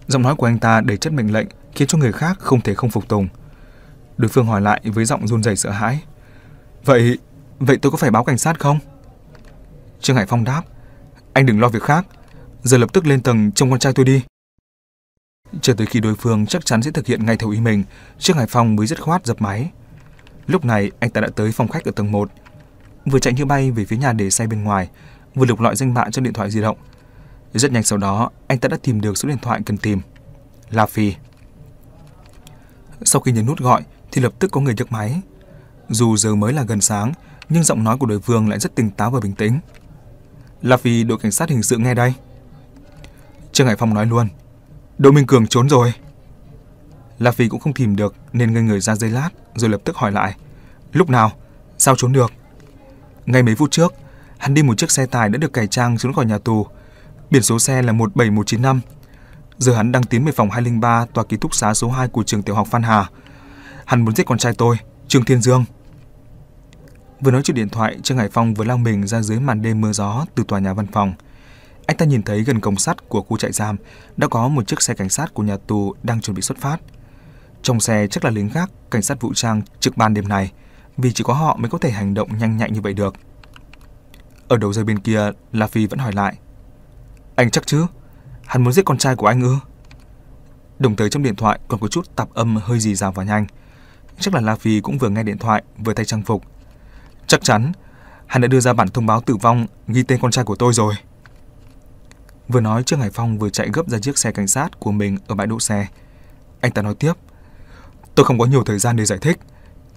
Giọng 0.06 0.22
nói 0.22 0.34
của 0.34 0.46
anh 0.46 0.58
ta 0.58 0.80
đầy 0.80 0.96
chất 0.96 1.12
mệnh 1.12 1.32
lệnh 1.32 1.46
khiến 1.74 1.88
cho 1.88 1.98
người 1.98 2.12
khác 2.12 2.38
không 2.38 2.60
thể 2.60 2.74
không 2.74 2.90
phục 2.90 3.08
tùng. 3.08 3.28
Đối 4.16 4.28
phương 4.28 4.46
hỏi 4.46 4.60
lại 4.60 4.80
với 4.84 5.04
giọng 5.04 5.26
run 5.26 5.42
rẩy 5.42 5.56
sợ 5.56 5.70
hãi. 5.70 6.02
Vậy, 6.84 7.18
vậy 7.58 7.78
tôi 7.82 7.92
có 7.92 7.98
phải 7.98 8.10
báo 8.10 8.24
cảnh 8.24 8.38
sát 8.38 8.60
không? 8.60 8.78
Trương 10.00 10.16
Hải 10.16 10.26
Phong 10.26 10.44
đáp. 10.44 10.62
Anh 11.32 11.46
đừng 11.46 11.60
lo 11.60 11.68
việc 11.68 11.82
khác. 11.82 12.06
Giờ 12.62 12.78
lập 12.78 12.92
tức 12.92 13.06
lên 13.06 13.22
tầng 13.22 13.52
trông 13.52 13.70
con 13.70 13.78
trai 13.78 13.92
tôi 13.92 14.04
đi. 14.04 14.22
Chờ 15.60 15.74
tới 15.74 15.86
khi 15.86 16.00
đối 16.00 16.14
phương 16.14 16.46
chắc 16.46 16.64
chắn 16.64 16.82
sẽ 16.82 16.90
thực 16.90 17.06
hiện 17.06 17.26
ngay 17.26 17.36
theo 17.36 17.50
ý 17.50 17.60
mình, 17.60 17.84
Trương 18.18 18.36
Hải 18.36 18.46
Phong 18.46 18.76
mới 18.76 18.86
dứt 18.86 19.00
khoát 19.02 19.26
dập 19.26 19.42
máy. 19.42 19.70
Lúc 20.46 20.64
này 20.64 20.90
anh 21.00 21.10
ta 21.10 21.20
đã 21.20 21.28
tới 21.36 21.52
phòng 21.52 21.68
khách 21.68 21.84
ở 21.84 21.92
tầng 21.96 22.12
1. 22.12 22.30
Vừa 23.06 23.18
chạy 23.18 23.32
như 23.32 23.44
bay 23.44 23.70
về 23.70 23.84
phía 23.84 23.96
nhà 23.96 24.12
để 24.12 24.30
xe 24.30 24.46
bên 24.46 24.64
ngoài, 24.64 24.88
vừa 25.34 25.46
lục 25.46 25.60
lọi 25.60 25.76
danh 25.76 25.94
bạ 25.94 26.06
trên 26.12 26.24
điện 26.24 26.32
thoại 26.32 26.50
di 26.50 26.60
động. 26.60 26.76
Rất 27.54 27.72
nhanh 27.72 27.82
sau 27.82 27.98
đó, 27.98 28.30
anh 28.48 28.58
ta 28.58 28.68
đã 28.68 28.76
tìm 28.82 29.00
được 29.00 29.18
số 29.18 29.28
điện 29.28 29.38
thoại 29.42 29.60
cần 29.66 29.76
tìm. 29.76 30.00
La 30.70 30.86
Phi. 30.86 31.14
Sau 33.04 33.20
khi 33.20 33.32
nhấn 33.32 33.46
nút 33.46 33.58
gọi 33.58 33.82
thì 34.12 34.22
lập 34.22 34.32
tức 34.38 34.50
có 34.50 34.60
người 34.60 34.74
nhấc 34.74 34.92
máy. 34.92 35.20
Dù 35.88 36.16
giờ 36.16 36.34
mới 36.34 36.52
là 36.52 36.62
gần 36.62 36.80
sáng, 36.80 37.12
nhưng 37.48 37.64
giọng 37.64 37.84
nói 37.84 37.96
của 37.96 38.06
đối 38.06 38.20
phương 38.20 38.48
lại 38.48 38.58
rất 38.58 38.74
tỉnh 38.74 38.90
táo 38.90 39.10
và 39.10 39.20
bình 39.20 39.32
tĩnh. 39.32 39.58
La 40.62 40.76
Phi 40.76 41.04
đội 41.04 41.18
cảnh 41.18 41.32
sát 41.32 41.48
hình 41.48 41.62
sự 41.62 41.78
nghe 41.78 41.94
đây. 41.94 42.14
Trương 43.52 43.66
Hải 43.66 43.76
Phong 43.76 43.94
nói 43.94 44.06
luôn. 44.06 44.28
Đỗ 44.98 45.10
Minh 45.10 45.26
Cường 45.26 45.46
trốn 45.46 45.68
rồi. 45.68 45.92
La 47.18 47.30
Phi 47.30 47.48
cũng 47.48 47.60
không 47.60 47.72
tìm 47.72 47.96
được 47.96 48.14
nên 48.32 48.52
ngây 48.52 48.62
người 48.62 48.80
ra 48.80 48.94
giây 48.94 49.10
lát 49.10 49.30
rồi 49.54 49.70
lập 49.70 49.80
tức 49.84 49.96
hỏi 49.96 50.12
lại. 50.12 50.34
Lúc 50.92 51.10
nào? 51.10 51.32
Sao 51.78 51.96
trốn 51.96 52.12
được? 52.12 52.32
Ngay 53.26 53.42
mấy 53.42 53.54
phút 53.54 53.70
trước, 53.70 53.94
hắn 54.38 54.54
đi 54.54 54.62
một 54.62 54.78
chiếc 54.78 54.90
xe 54.90 55.06
tải 55.06 55.28
đã 55.28 55.38
được 55.38 55.52
cải 55.52 55.66
trang 55.66 55.98
trốn 55.98 56.12
khỏi 56.12 56.26
nhà 56.26 56.38
tù. 56.38 56.66
Biển 57.30 57.42
số 57.42 57.58
xe 57.58 57.82
là 57.82 57.92
17195. 57.92 58.80
Giờ 59.58 59.74
hắn 59.74 59.92
đang 59.92 60.02
tiến 60.02 60.24
về 60.24 60.32
phòng 60.32 60.50
203 60.50 61.06
tòa 61.14 61.24
ký 61.24 61.36
túc 61.36 61.54
xá 61.54 61.74
số 61.74 61.90
2 61.90 62.08
của 62.08 62.22
trường 62.22 62.42
tiểu 62.42 62.54
học 62.54 62.68
Phan 62.70 62.82
Hà. 62.82 63.10
Hắn 63.84 64.04
muốn 64.04 64.14
giết 64.14 64.26
con 64.26 64.38
trai 64.38 64.52
tôi, 64.58 64.76
Trương 65.08 65.24
Thiên 65.24 65.42
Dương. 65.42 65.64
Vừa 67.20 67.30
nói 67.30 67.42
chuyện 67.42 67.54
điện 67.54 67.68
thoại, 67.68 67.98
Trương 68.02 68.18
Hải 68.18 68.28
Phong 68.32 68.54
vừa 68.54 68.64
lao 68.64 68.76
mình 68.76 69.06
ra 69.06 69.22
dưới 69.22 69.40
màn 69.40 69.62
đêm 69.62 69.80
mưa 69.80 69.92
gió 69.92 70.24
từ 70.34 70.44
tòa 70.48 70.58
nhà 70.58 70.72
văn 70.74 70.86
phòng. 70.86 71.14
anh 71.86 71.96
ta 71.96 72.06
nhìn 72.06 72.22
thấy 72.22 72.42
gần 72.42 72.60
cổng 72.60 72.76
sắt 72.76 73.08
của 73.08 73.22
khu 73.22 73.36
trại 73.36 73.52
giam 73.52 73.76
đã 74.16 74.28
có 74.28 74.48
một 74.48 74.66
chiếc 74.66 74.82
xe 74.82 74.94
cảnh 74.94 75.08
sát 75.08 75.34
của 75.34 75.42
nhà 75.42 75.56
tù 75.66 75.94
đang 76.02 76.20
chuẩn 76.20 76.34
bị 76.34 76.42
xuất 76.42 76.58
phát. 76.58 76.76
Trong 77.62 77.80
xe 77.80 78.06
chắc 78.06 78.24
là 78.24 78.30
lính 78.30 78.48
gác, 78.54 78.70
cảnh 78.90 79.02
sát 79.02 79.20
vũ 79.20 79.34
trang 79.34 79.62
trực 79.80 79.96
ban 79.96 80.14
đêm 80.14 80.28
này, 80.28 80.52
vì 80.96 81.12
chỉ 81.12 81.24
có 81.24 81.34
họ 81.34 81.56
mới 81.56 81.70
có 81.70 81.78
thể 81.78 81.90
hành 81.90 82.14
động 82.14 82.38
nhanh 82.38 82.56
nhạy 82.56 82.70
như 82.70 82.80
vậy 82.80 82.92
được. 82.92 83.14
Ở 84.48 84.56
đầu 84.56 84.72
dây 84.72 84.84
bên 84.84 84.98
kia, 84.98 85.30
La 85.52 85.66
Phi 85.66 85.86
vẫn 85.86 85.98
hỏi 85.98 86.12
lại. 86.12 86.36
Anh 87.34 87.50
chắc 87.50 87.66
chứ? 87.66 87.86
Hắn 88.46 88.64
muốn 88.64 88.72
giết 88.72 88.84
con 88.84 88.98
trai 88.98 89.16
của 89.16 89.26
anh 89.26 89.40
ư? 89.42 89.56
Đồng 90.78 90.96
thời 90.96 91.10
trong 91.10 91.22
điện 91.22 91.36
thoại 91.36 91.58
còn 91.68 91.80
có 91.80 91.88
chút 91.88 92.16
tạp 92.16 92.34
âm 92.34 92.56
hơi 92.56 92.80
gì 92.80 92.94
dào 92.94 93.12
và 93.12 93.24
nhanh. 93.24 93.46
Chắc 94.18 94.34
là 94.34 94.40
La 94.40 94.56
Phi 94.56 94.80
cũng 94.80 94.98
vừa 94.98 95.08
nghe 95.08 95.22
điện 95.22 95.38
thoại, 95.38 95.62
vừa 95.78 95.94
thay 95.94 96.04
trang 96.04 96.22
phục. 96.22 96.42
Chắc 97.26 97.42
chắn, 97.42 97.72
hắn 98.26 98.42
đã 98.42 98.48
đưa 98.48 98.60
ra 98.60 98.72
bản 98.72 98.88
thông 98.88 99.06
báo 99.06 99.20
tử 99.20 99.36
vong 99.36 99.66
ghi 99.88 100.02
tên 100.02 100.20
con 100.22 100.30
trai 100.30 100.44
của 100.44 100.56
tôi 100.56 100.72
rồi. 100.72 100.94
Vừa 102.48 102.60
nói 102.60 102.82
Trương 102.82 103.00
Hải 103.00 103.10
Phong 103.10 103.38
vừa 103.38 103.50
chạy 103.50 103.70
gấp 103.72 103.88
ra 103.88 103.98
chiếc 103.98 104.18
xe 104.18 104.32
cảnh 104.32 104.48
sát 104.48 104.80
của 104.80 104.92
mình 104.92 105.18
ở 105.26 105.34
bãi 105.34 105.46
đỗ 105.46 105.60
xe. 105.60 105.86
Anh 106.60 106.72
ta 106.72 106.82
nói 106.82 106.94
tiếp. 106.94 107.12
Tôi 108.14 108.26
không 108.26 108.38
có 108.38 108.44
nhiều 108.44 108.64
thời 108.64 108.78
gian 108.78 108.96
để 108.96 109.04
giải 109.04 109.18
thích. 109.18 109.38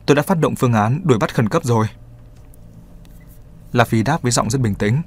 Tôi 0.05 0.15
đã 0.15 0.21
phát 0.21 0.39
động 0.39 0.55
phương 0.55 0.73
án 0.73 1.01
đuổi 1.03 1.17
bắt 1.17 1.35
khẩn 1.35 1.49
cấp 1.49 1.63
rồi. 1.63 1.87
La 3.73 3.85
Phi 3.85 4.03
đáp 4.03 4.21
với 4.21 4.31
giọng 4.31 4.49
rất 4.49 4.61
bình 4.61 4.75
tĩnh. 4.75 5.01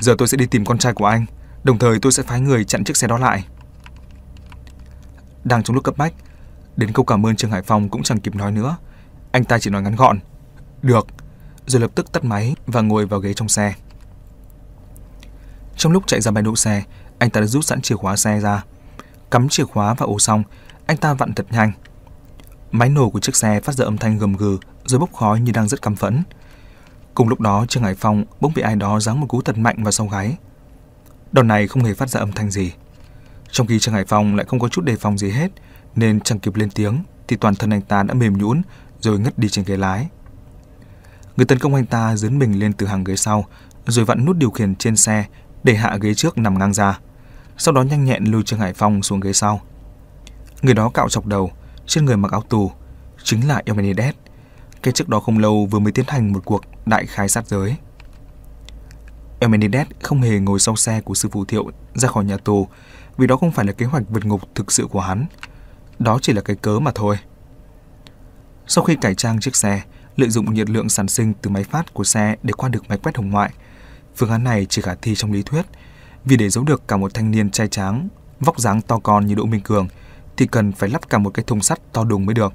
Giờ 0.00 0.14
tôi 0.18 0.28
sẽ 0.28 0.36
đi 0.36 0.46
tìm 0.46 0.64
con 0.64 0.78
trai 0.78 0.92
của 0.92 1.06
anh, 1.06 1.26
đồng 1.64 1.78
thời 1.78 1.98
tôi 1.98 2.12
sẽ 2.12 2.22
phái 2.22 2.40
người 2.40 2.64
chặn 2.64 2.84
chiếc 2.84 2.96
xe 2.96 3.08
đó 3.08 3.18
lại. 3.18 3.44
Đang 5.44 5.62
trong 5.62 5.74
lúc 5.74 5.84
cấp 5.84 5.96
bách, 5.96 6.14
đến 6.76 6.92
câu 6.92 7.04
cảm 7.04 7.26
ơn 7.26 7.36
Trương 7.36 7.50
Hải 7.50 7.62
Phong 7.62 7.88
cũng 7.88 8.02
chẳng 8.02 8.20
kịp 8.20 8.34
nói 8.34 8.52
nữa. 8.52 8.76
Anh 9.32 9.44
ta 9.44 9.58
chỉ 9.58 9.70
nói 9.70 9.82
ngắn 9.82 9.96
gọn. 9.96 10.18
Được, 10.82 11.06
rồi 11.66 11.80
lập 11.80 11.90
tức 11.94 12.12
tắt 12.12 12.24
máy 12.24 12.54
và 12.66 12.80
ngồi 12.80 13.06
vào 13.06 13.20
ghế 13.20 13.34
trong 13.34 13.48
xe. 13.48 13.74
Trong 15.76 15.92
lúc 15.92 16.06
chạy 16.06 16.20
ra 16.20 16.30
bãi 16.30 16.42
đỗ 16.42 16.56
xe, 16.56 16.82
anh 17.18 17.30
ta 17.30 17.40
đã 17.40 17.46
rút 17.46 17.64
sẵn 17.64 17.80
chìa 17.80 17.96
khóa 17.96 18.16
xe 18.16 18.40
ra. 18.40 18.64
Cắm 19.30 19.48
chìa 19.48 19.64
khóa 19.64 19.94
vào 19.94 20.08
ổ 20.08 20.18
xong, 20.18 20.42
anh 20.86 20.96
ta 20.96 21.14
vặn 21.14 21.32
thật 21.32 21.46
nhanh. 21.50 21.72
Máy 22.72 22.88
nổ 22.88 23.10
của 23.10 23.20
chiếc 23.20 23.36
xe 23.36 23.60
phát 23.60 23.74
ra 23.74 23.84
âm 23.84 23.98
thanh 23.98 24.18
gầm 24.18 24.32
gừ 24.36 24.58
rồi 24.84 25.00
bốc 25.00 25.12
khói 25.12 25.40
như 25.40 25.52
đang 25.52 25.68
rất 25.68 25.82
căm 25.82 25.96
phẫn. 25.96 26.22
Cùng 27.14 27.28
lúc 27.28 27.40
đó, 27.40 27.66
Trương 27.68 27.82
Hải 27.82 27.94
Phong 27.94 28.24
bỗng 28.40 28.52
bị 28.54 28.62
ai 28.62 28.76
đó 28.76 29.00
giáng 29.00 29.20
một 29.20 29.26
cú 29.26 29.42
thật 29.42 29.58
mạnh 29.58 29.82
vào 29.82 29.92
sau 29.92 30.06
gáy. 30.06 30.36
Đòn 31.32 31.48
này 31.48 31.68
không 31.68 31.84
hề 31.84 31.94
phát 31.94 32.10
ra 32.10 32.20
âm 32.20 32.32
thanh 32.32 32.50
gì. 32.50 32.72
Trong 33.50 33.66
khi 33.66 33.78
Trương 33.78 33.94
Hải 33.94 34.04
Phong 34.04 34.36
lại 34.36 34.46
không 34.48 34.60
có 34.60 34.68
chút 34.68 34.84
đề 34.84 34.96
phòng 34.96 35.18
gì 35.18 35.30
hết, 35.30 35.48
nên 35.96 36.20
chẳng 36.20 36.38
kịp 36.38 36.56
lên 36.56 36.70
tiếng 36.70 37.02
thì 37.28 37.36
toàn 37.36 37.54
thân 37.54 37.70
anh 37.70 37.80
ta 37.80 38.02
đã 38.02 38.14
mềm 38.14 38.38
nhũn 38.38 38.62
rồi 39.00 39.18
ngất 39.18 39.38
đi 39.38 39.48
trên 39.48 39.64
ghế 39.64 39.76
lái. 39.76 40.08
Người 41.36 41.46
tấn 41.46 41.58
công 41.58 41.74
anh 41.74 41.86
ta 41.86 42.16
dấn 42.16 42.38
mình 42.38 42.58
lên 42.58 42.72
từ 42.72 42.86
hàng 42.86 43.04
ghế 43.04 43.16
sau, 43.16 43.44
rồi 43.86 44.04
vặn 44.04 44.24
nút 44.24 44.36
điều 44.36 44.50
khiển 44.50 44.74
trên 44.74 44.96
xe 44.96 45.24
để 45.62 45.74
hạ 45.74 45.98
ghế 46.00 46.14
trước 46.14 46.38
nằm 46.38 46.58
ngang 46.58 46.74
ra. 46.74 46.98
Sau 47.56 47.74
đó 47.74 47.82
nhanh 47.82 48.04
nhẹn 48.04 48.24
lôi 48.24 48.42
Trương 48.42 48.60
Hải 48.60 48.72
Phong 48.74 49.02
xuống 49.02 49.20
ghế 49.20 49.32
sau. 49.32 49.60
Người 50.62 50.74
đó 50.74 50.90
cạo 50.94 51.08
chọc 51.08 51.26
đầu, 51.26 51.50
trên 51.86 52.04
người 52.04 52.16
mặc 52.16 52.32
áo 52.32 52.42
tù, 52.48 52.72
chính 53.22 53.48
là 53.48 53.62
Eumenides. 53.64 54.14
Cái 54.82 54.92
trước 54.92 55.08
đó 55.08 55.20
không 55.20 55.38
lâu 55.38 55.66
vừa 55.66 55.78
mới 55.78 55.92
tiến 55.92 56.04
hành 56.08 56.32
một 56.32 56.44
cuộc 56.44 56.62
đại 56.86 57.06
khai 57.06 57.28
sát 57.28 57.46
giới. 57.46 57.76
Elmenides 59.40 59.86
không 60.02 60.20
hề 60.20 60.38
ngồi 60.38 60.60
sau 60.60 60.76
xe 60.76 61.00
của 61.00 61.14
sư 61.14 61.28
phụ 61.32 61.44
Thiệu 61.44 61.70
ra 61.94 62.08
khỏi 62.08 62.24
nhà 62.24 62.36
tù 62.36 62.68
vì 63.16 63.26
đó 63.26 63.36
không 63.36 63.52
phải 63.52 63.64
là 63.64 63.72
kế 63.72 63.86
hoạch 63.86 64.02
vượt 64.08 64.24
ngục 64.24 64.40
thực 64.54 64.72
sự 64.72 64.86
của 64.86 65.00
hắn. 65.00 65.26
Đó 65.98 66.18
chỉ 66.22 66.32
là 66.32 66.42
cái 66.42 66.56
cớ 66.56 66.78
mà 66.78 66.90
thôi. 66.94 67.18
Sau 68.66 68.84
khi 68.84 68.96
cải 69.00 69.14
trang 69.14 69.40
chiếc 69.40 69.56
xe, 69.56 69.82
lợi 70.16 70.30
dụng 70.30 70.54
nhiệt 70.54 70.70
lượng 70.70 70.88
sản 70.88 71.08
sinh 71.08 71.32
từ 71.42 71.50
máy 71.50 71.64
phát 71.64 71.94
của 71.94 72.04
xe 72.04 72.36
để 72.42 72.52
qua 72.52 72.68
được 72.68 72.88
máy 72.88 72.98
quét 72.98 73.16
hồng 73.16 73.30
ngoại, 73.30 73.50
phương 74.16 74.30
án 74.30 74.44
này 74.44 74.66
chỉ 74.66 74.82
khả 74.82 74.94
thi 74.94 75.14
trong 75.14 75.32
lý 75.32 75.42
thuyết, 75.42 75.66
vì 76.24 76.36
để 76.36 76.48
giấu 76.48 76.64
được 76.64 76.88
cả 76.88 76.96
một 76.96 77.14
thanh 77.14 77.30
niên 77.30 77.50
trai 77.50 77.68
tráng, 77.68 78.08
vóc 78.40 78.60
dáng 78.60 78.80
to 78.80 78.98
con 78.98 79.26
như 79.26 79.34
Đỗ 79.34 79.44
Minh 79.44 79.60
Cường 79.60 79.88
thì 80.36 80.46
cần 80.46 80.72
phải 80.72 80.88
lắp 80.88 81.08
cả 81.08 81.18
một 81.18 81.30
cái 81.34 81.44
thùng 81.46 81.60
sắt 81.60 81.92
to 81.92 82.04
đùng 82.04 82.26
mới 82.26 82.34
được. 82.34 82.52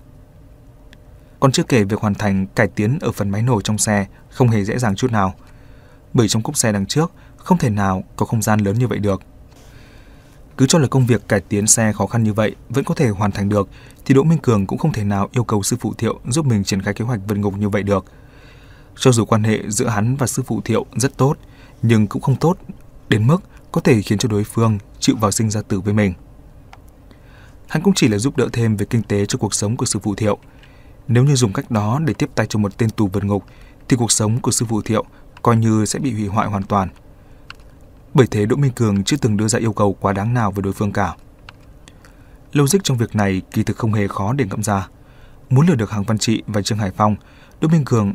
Còn 1.40 1.52
chưa 1.52 1.64
kể 1.64 1.84
việc 1.84 2.00
hoàn 2.00 2.16
thành 2.16 2.48
cải 2.48 2.68
tiến 2.68 2.98
ở 3.02 3.12
phần 3.12 3.30
máy 3.30 3.42
nổ 3.42 3.62
trong 3.62 3.78
xe 3.78 4.06
không 4.30 4.50
hề 4.50 4.64
dễ 4.64 4.80
dàng 4.80 4.96
chút 4.96 5.12
nào. 5.12 5.34
Bởi 6.16 6.28
trong 6.28 6.44
cốp 6.44 6.58
xe 6.58 6.72
đằng 6.72 6.86
trước 6.86 7.12
không 7.38 7.58
thể 7.58 7.70
nào 7.70 8.04
có 8.16 8.26
không 8.26 8.42
gian 8.42 8.60
lớn 8.60 8.80
như 8.80 8.88
vậy 8.88 9.00
được. 9.00 9.22
Cứ 10.58 10.68
cho 10.68 10.80
là 10.80 10.88
công 10.88 11.06
việc 11.06 11.28
cải 11.28 11.40
tiến 11.40 11.68
xe 11.68 11.94
khó 11.94 12.08
khăn 12.08 12.24
như 12.24 12.34
vậy 12.34 12.56
vẫn 12.70 12.84
có 12.84 12.96
thể 12.96 13.10
hoàn 13.10 13.32
thành 13.32 13.50
được 13.50 13.70
thì 14.06 14.16
Đỗ 14.16 14.24
Minh 14.24 14.38
Cường 14.38 14.68
cũng 14.68 14.80
không 14.80 14.94
thể 14.94 15.04
nào 15.04 15.30
yêu 15.32 15.44
cầu 15.44 15.64
sư 15.64 15.78
phụ 15.80 15.94
Thiệu 15.98 16.20
giúp 16.30 16.46
mình 16.46 16.64
triển 16.64 16.82
khai 16.82 16.94
kế 16.94 17.06
hoạch 17.06 17.20
vượt 17.28 17.38
ngục 17.38 17.58
như 17.58 17.70
vậy 17.70 17.84
được. 17.84 18.06
Cho 18.96 19.12
dù 19.12 19.26
quan 19.26 19.44
hệ 19.44 19.60
giữa 19.68 19.88
hắn 19.88 20.16
và 20.16 20.28
sư 20.28 20.44
phụ 20.46 20.62
Thiệu 20.62 20.86
rất 20.96 21.18
tốt, 21.18 21.36
nhưng 21.82 22.08
cũng 22.08 22.22
không 22.22 22.36
tốt 22.36 22.58
đến 23.10 23.28
mức 23.28 23.38
có 23.72 23.82
thể 23.82 24.02
khiến 24.02 24.18
cho 24.18 24.30
đối 24.30 24.44
phương 24.44 24.78
chịu 25.00 25.16
vào 25.16 25.32
sinh 25.32 25.50
ra 25.50 25.62
tử 25.62 25.80
với 25.82 25.94
mình. 25.94 26.14
Hắn 27.68 27.84
cũng 27.84 27.94
chỉ 27.94 28.08
là 28.08 28.18
giúp 28.18 28.38
đỡ 28.38 28.50
thêm 28.54 28.78
về 28.78 28.86
kinh 28.90 29.04
tế 29.04 29.26
cho 29.26 29.38
cuộc 29.38 29.54
sống 29.54 29.78
của 29.78 29.86
sư 29.86 30.00
phụ 30.04 30.16
Thiệu. 30.16 30.38
Nếu 31.08 31.24
như 31.24 31.36
dùng 31.36 31.54
cách 31.54 31.72
đó 31.72 32.00
để 32.06 32.14
tiếp 32.14 32.30
tay 32.36 32.48
cho 32.50 32.60
một 32.60 32.78
tên 32.78 32.90
tù 32.90 33.08
vượt 33.08 33.24
ngục, 33.24 33.44
thì 33.90 33.98
cuộc 33.98 34.12
sống 34.12 34.40
của 34.42 34.52
sư 34.52 34.66
phụ 34.70 34.82
Thiệu 34.82 35.06
coi 35.46 35.58
như 35.58 35.86
sẽ 35.86 36.00
bị 36.00 36.14
hủy 36.14 36.28
hoại 36.28 36.48
hoàn 36.48 36.64
toàn. 36.64 36.90
Bởi 38.14 38.28
thế 38.32 38.46
Đỗ 38.46 38.56
Minh 38.56 38.72
Cường 38.72 39.04
chưa 39.04 39.18
từng 39.18 39.38
đưa 39.38 39.48
ra 39.48 39.60
yêu 39.60 39.74
cầu 39.74 39.94
quá 39.94 40.14
đáng 40.14 40.34
nào 40.34 40.52
với 40.52 40.64
đối 40.64 40.74
phương 40.74 40.92
cả. 40.92 41.16
Logic 42.54 42.84
trong 42.84 42.98
việc 42.98 43.16
này 43.16 43.42
kỳ 43.52 43.64
thực 43.64 43.78
không 43.78 43.94
hề 43.94 44.08
khó 44.08 44.34
để 44.34 44.46
ngẫm 44.46 44.64
ra. 44.64 44.88
Muốn 45.50 45.68
lừa 45.68 45.76
được 45.76 45.92
Hàng 45.92 46.04
Văn 46.04 46.18
Trị 46.18 46.44
và 46.48 46.62
Trương 46.62 46.78
Hải 46.78 46.92
Phong, 46.92 47.16
Đỗ 47.62 47.68
Minh 47.68 47.86
Cường 47.86 48.14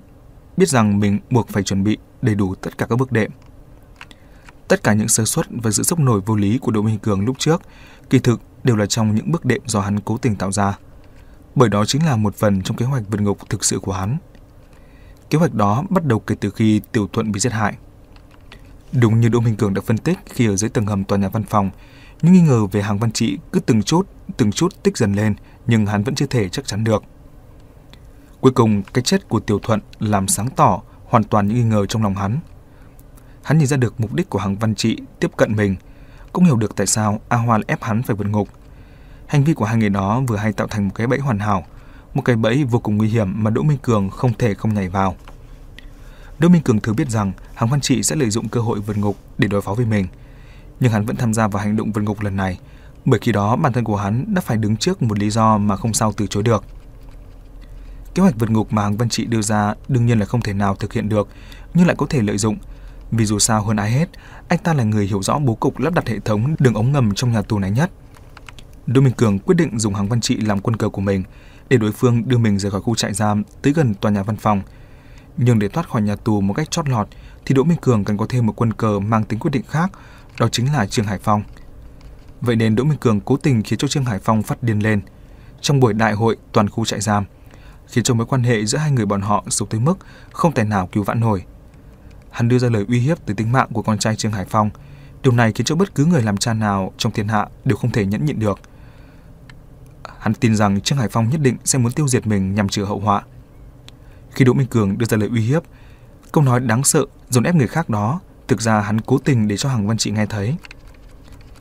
biết 0.57 0.69
rằng 0.69 1.01
mình 1.01 1.19
buộc 1.31 1.49
phải 1.49 1.63
chuẩn 1.63 1.85
bị 1.85 1.99
đầy 2.23 2.35
đủ 2.35 2.55
tất 2.55 2.79
cả 2.79 2.87
các 2.87 2.97
bước 2.97 3.13
đệm. 3.13 3.31
Tất 4.69 4.83
cả 4.83 4.93
những 4.93 5.09
sơ 5.09 5.25
suất 5.25 5.47
và 5.51 5.71
sự 5.71 5.83
sốc 5.83 5.99
nổi 5.99 6.21
vô 6.27 6.37
lý 6.37 6.59
của 6.59 6.73
Đỗ 6.73 6.83
Minh 6.83 6.99
Cường 6.99 7.25
lúc 7.25 7.39
trước 7.39 7.63
kỳ 8.11 8.19
thực 8.19 8.41
đều 8.65 8.77
là 8.77 8.87
trong 8.87 9.15
những 9.15 9.31
bước 9.31 9.45
đệm 9.45 9.63
do 9.67 9.81
hắn 9.81 10.01
cố 10.01 10.19
tình 10.19 10.37
tạo 10.37 10.53
ra. 10.53 10.79
Bởi 11.55 11.69
đó 11.69 11.85
chính 11.85 12.07
là 12.07 12.17
một 12.17 12.35
phần 12.37 12.63
trong 12.63 12.77
kế 12.77 12.87
hoạch 12.87 13.03
vượt 13.11 13.21
ngục 13.21 13.39
thực 13.49 13.65
sự 13.65 13.79
của 13.79 13.93
hắn. 13.93 14.19
Kế 15.31 15.39
hoạch 15.39 15.55
đó 15.55 15.85
bắt 15.91 16.05
đầu 16.05 16.19
kể 16.19 16.35
từ 16.41 16.51
khi 16.51 16.81
Tiểu 16.93 17.09
Thuận 17.13 17.33
bị 17.33 17.41
giết 17.41 17.53
hại. 17.53 17.75
Đúng 18.93 19.21
như 19.21 19.29
Đỗ 19.29 19.41
Minh 19.41 19.57
Cường 19.57 19.75
đã 19.75 19.83
phân 19.87 19.99
tích 19.99 20.19
khi 20.27 20.47
ở 20.47 20.57
dưới 20.57 20.71
tầng 20.71 20.87
hầm 20.87 21.05
tòa 21.05 21.19
nhà 21.19 21.29
văn 21.29 21.43
phòng, 21.43 21.71
những 22.23 22.33
nghi 22.33 22.41
ngờ 22.41 22.67
về 22.67 22.83
hàng 22.83 22.99
văn 22.99 23.13
trị 23.13 23.39
cứ 23.53 23.61
từng 23.61 23.83
chút, 23.83 24.07
từng 24.37 24.53
chút 24.53 24.83
tích 24.83 24.97
dần 24.97 25.13
lên, 25.13 25.35
nhưng 25.67 25.87
hắn 25.87 26.05
vẫn 26.05 26.15
chưa 26.15 26.27
thể 26.27 26.49
chắc 26.49 26.67
chắn 26.67 26.85
được. 26.85 27.03
Cuối 28.41 28.53
cùng, 28.53 28.83
cái 28.83 29.03
chết 29.03 29.29
của 29.29 29.41
Tiểu 29.41 29.59
Thuận 29.59 29.81
làm 29.99 30.29
sáng 30.29 30.51
tỏ 30.51 30.83
hoàn 31.05 31.25
toàn 31.25 31.49
những 31.49 31.57
nghi 31.57 31.65
ngờ 31.65 31.87
trong 31.87 32.03
lòng 32.03 32.15
hắn. 32.15 32.39
Hắn 33.43 33.59
nhìn 33.59 33.67
ra 33.67 33.77
được 33.77 34.01
mục 34.01 34.15
đích 34.15 34.31
của 34.31 34.39
hàng 34.39 34.57
văn 34.57 34.75
trị 34.75 34.99
tiếp 35.21 35.31
cận 35.37 35.57
mình, 35.57 35.77
cũng 36.33 36.45
hiểu 36.45 36.57
được 36.57 36.77
tại 36.77 36.87
sao 36.87 37.21
A 37.29 37.37
Hoa 37.37 37.59
ép 37.67 37.83
hắn 37.83 38.03
phải 38.03 38.17
vượt 38.17 38.27
ngục. 38.27 38.49
Hành 39.27 39.45
vi 39.45 39.55
của 39.55 39.65
hai 39.65 39.77
người 39.77 39.89
đó 39.89 40.23
vừa 40.27 40.37
hay 40.37 40.53
tạo 40.53 40.67
thành 40.67 40.89
một 40.89 40.95
cái 40.95 41.07
bẫy 41.07 41.19
hoàn 41.19 41.39
hảo, 41.39 41.65
một 42.15 42.23
cái 42.25 42.37
bẫy 42.37 42.65
vô 42.65 42.79
cùng 42.79 42.97
nguy 42.97 43.09
hiểm 43.09 43.45
mà 43.45 43.51
Đỗ 43.51 43.63
Minh 43.63 43.79
Cường 43.83 44.11
không 44.11 44.33
thể 44.35 44.55
không 44.55 44.75
nhảy 44.75 44.89
vào. 44.89 45.17
Đỗ 46.39 46.49
Minh 46.49 46.63
Cường 46.63 46.81
thừa 46.81 46.93
biết 46.93 47.11
rằng 47.11 47.33
Hàng 47.55 47.69
Văn 47.69 47.81
Trị 47.81 48.03
sẽ 48.03 48.17
lợi 48.17 48.31
dụng 48.31 48.49
cơ 48.49 48.61
hội 48.61 48.81
vượt 48.81 48.97
ngục 48.97 49.17
để 49.39 49.49
đối 49.49 49.63
phó 49.63 49.75
với 49.75 49.87
mình, 49.87 50.07
nhưng 50.81 50.93
hắn 50.93 51.07
vẫn 51.07 51.17
tham 51.17 51.35
gia 51.35 51.49
vào 51.49 51.63
hành 51.63 51.77
động 51.77 51.93
vượt 51.93 52.03
ngục 52.03 52.21
lần 52.21 52.37
này, 52.37 52.59
bởi 53.05 53.21
khi 53.21 53.33
đó 53.33 53.57
bản 53.57 53.73
thân 53.73 53.85
của 53.85 53.97
hắn 53.97 54.35
đã 54.35 54.41
phải 54.41 54.57
đứng 54.57 54.77
trước 54.77 55.03
một 55.03 55.19
lý 55.19 55.31
do 55.31 55.59
mà 55.59 55.77
không 55.77 55.93
sao 55.93 56.13
từ 56.13 56.27
chối 56.27 56.43
được. 56.43 56.65
Kế 58.15 58.23
hoạch 58.23 58.35
vượt 58.39 58.51
ngục 58.51 58.73
mà 58.73 58.83
Hàng 58.83 58.97
Văn 58.97 59.09
Trị 59.09 59.25
đưa 59.25 59.43
ra 59.43 59.75
đương 59.89 60.07
nhiên 60.07 60.19
là 60.19 60.27
không 60.27 60.41
thể 60.41 60.53
nào 60.53 60.75
thực 60.75 60.93
hiện 60.93 61.09
được, 61.09 61.29
nhưng 61.75 61.87
lại 61.87 61.97
có 61.97 62.07
thể 62.11 62.23
lợi 62.23 62.39
dụng, 62.39 62.57
vì 63.11 63.25
dù 63.25 63.39
sao 63.39 63.63
hơn 63.63 63.77
ai 63.77 63.91
hết, 63.91 64.09
anh 64.49 64.59
ta 64.59 64.75
là 64.75 64.85
người 64.85 65.07
hiểu 65.07 65.23
rõ 65.23 65.39
bố 65.39 65.55
cục 65.55 65.79
lắp 65.79 65.95
đặt 65.95 66.09
hệ 66.09 66.19
thống 66.19 66.55
đường 66.59 66.75
ống 66.75 66.93
ngầm 66.93 67.15
trong 67.15 67.33
nhà 67.33 67.43
tù 67.43 67.59
này 67.59 67.71
nhất. 67.71 67.91
Đỗ 68.87 69.01
Minh 69.01 69.13
Cường 69.13 69.39
quyết 69.39 69.55
định 69.55 69.79
dùng 69.79 69.95
Hàng 69.95 70.09
Văn 70.09 70.21
Trị 70.21 70.37
làm 70.37 70.61
quân 70.61 70.77
cờ 70.77 70.89
của 70.89 71.01
mình 71.01 71.25
để 71.71 71.77
đối 71.77 71.93
phương 71.93 72.29
đưa 72.29 72.39
mình 72.39 72.59
rời 72.59 72.71
khỏi 72.71 72.81
khu 72.81 72.95
trại 72.95 73.15
giam 73.15 73.43
tới 73.63 73.73
gần 73.73 73.95
tòa 73.95 74.13
nhà 74.13 74.23
văn 74.23 74.37
phòng. 74.37 74.63
Nhưng 75.37 75.59
để 75.59 75.69
thoát 75.69 75.89
khỏi 75.89 76.03
nhà 76.03 76.17
tù 76.17 76.41
một 76.41 76.55
cách 76.55 76.71
chót 76.71 76.89
lọt 76.89 77.09
thì 77.47 77.55
Đỗ 77.55 77.65
Minh 77.65 77.79
Cường 77.81 78.05
cần 78.05 78.17
có 78.17 78.27
thêm 78.29 78.47
một 78.47 78.53
quân 78.57 78.73
cờ 78.73 78.99
mang 78.99 79.25
tính 79.25 79.39
quyết 79.39 79.51
định 79.51 79.63
khác, 79.69 79.91
đó 80.41 80.49
chính 80.49 80.73
là 80.73 80.87
Trương 80.87 81.07
Hải 81.07 81.19
Phong. 81.19 81.43
Vậy 82.41 82.57
nên 82.57 82.77
Đỗ 82.77 82.85
Minh 82.85 82.99
Cường 82.99 83.21
cố 83.21 83.37
tình 83.37 83.63
khiến 83.63 83.79
cho 83.79 83.89
Trương 83.89 84.05
Hải 84.05 84.19
Phong 84.19 84.43
phát 84.43 84.63
điên 84.63 84.79
lên 84.79 85.01
trong 85.61 85.81
buổi 85.81 85.93
đại 85.93 86.13
hội 86.13 86.37
toàn 86.53 86.69
khu 86.69 86.85
trại 86.85 87.01
giam, 87.01 87.25
khiến 87.87 88.05
cho 88.05 88.15
mối 88.15 88.27
quan 88.27 88.43
hệ 88.43 88.67
giữa 88.67 88.79
hai 88.79 88.91
người 88.91 89.07
bọn 89.07 89.21
họ 89.21 89.45
sụp 89.49 89.71
tới 89.71 89.81
mức 89.81 89.99
không 90.33 90.53
thể 90.53 90.65
nào 90.65 90.87
cứu 90.93 91.03
vãn 91.03 91.21
nổi. 91.21 91.43
Hắn 92.31 92.49
đưa 92.49 92.59
ra 92.59 92.69
lời 92.69 92.85
uy 92.89 92.99
hiếp 92.99 93.27
tới 93.27 93.35
tính 93.35 93.53
mạng 93.53 93.69
của 93.73 93.83
con 93.83 93.99
trai 93.99 94.17
Trương 94.17 94.33
Hải 94.33 94.45
Phong. 94.45 94.71
Điều 95.23 95.33
này 95.33 95.53
khiến 95.53 95.65
cho 95.65 95.75
bất 95.75 95.95
cứ 95.95 96.05
người 96.05 96.23
làm 96.23 96.37
cha 96.37 96.55
nào 96.55 96.93
trong 96.99 97.13
thiên 97.13 97.29
hạ 97.29 97.47
đều 97.65 97.77
không 97.77 97.91
thể 97.91 98.07
nhẫn 98.07 98.27
nhịn 98.27 98.39
được. 98.39 98.61
Hắn 100.21 100.35
tin 100.35 100.57
rằng 100.57 100.81
Trương 100.81 100.99
Hải 100.99 101.09
Phong 101.09 101.29
nhất 101.29 101.41
định 101.41 101.57
sẽ 101.65 101.79
muốn 101.79 101.93
tiêu 101.93 102.09
diệt 102.09 102.27
mình 102.27 102.55
nhằm 102.55 102.69
trừ 102.69 102.85
hậu 102.85 103.01
họa. 103.01 103.23
Khi 104.31 104.45
Đỗ 104.45 104.53
Minh 104.53 104.67
Cường 104.67 104.99
đưa 104.99 105.07
ra 105.07 105.17
lời 105.17 105.29
uy 105.33 105.41
hiếp, 105.41 105.63
câu 106.33 106.45
nói 106.45 106.61
đáng 106.61 106.85
sợ 106.85 107.05
dồn 107.29 107.45
ép 107.45 107.55
người 107.55 107.67
khác 107.67 107.89
đó, 107.89 108.21
thực 108.49 108.61
ra 108.61 108.81
hắn 108.81 109.01
cố 109.01 109.19
tình 109.19 109.49
để 109.49 109.57
cho 109.57 109.69
Hằng 109.69 109.87
Văn 109.87 109.99
Trị 109.99 110.11
nghe 110.11 110.27
thấy. 110.27 110.55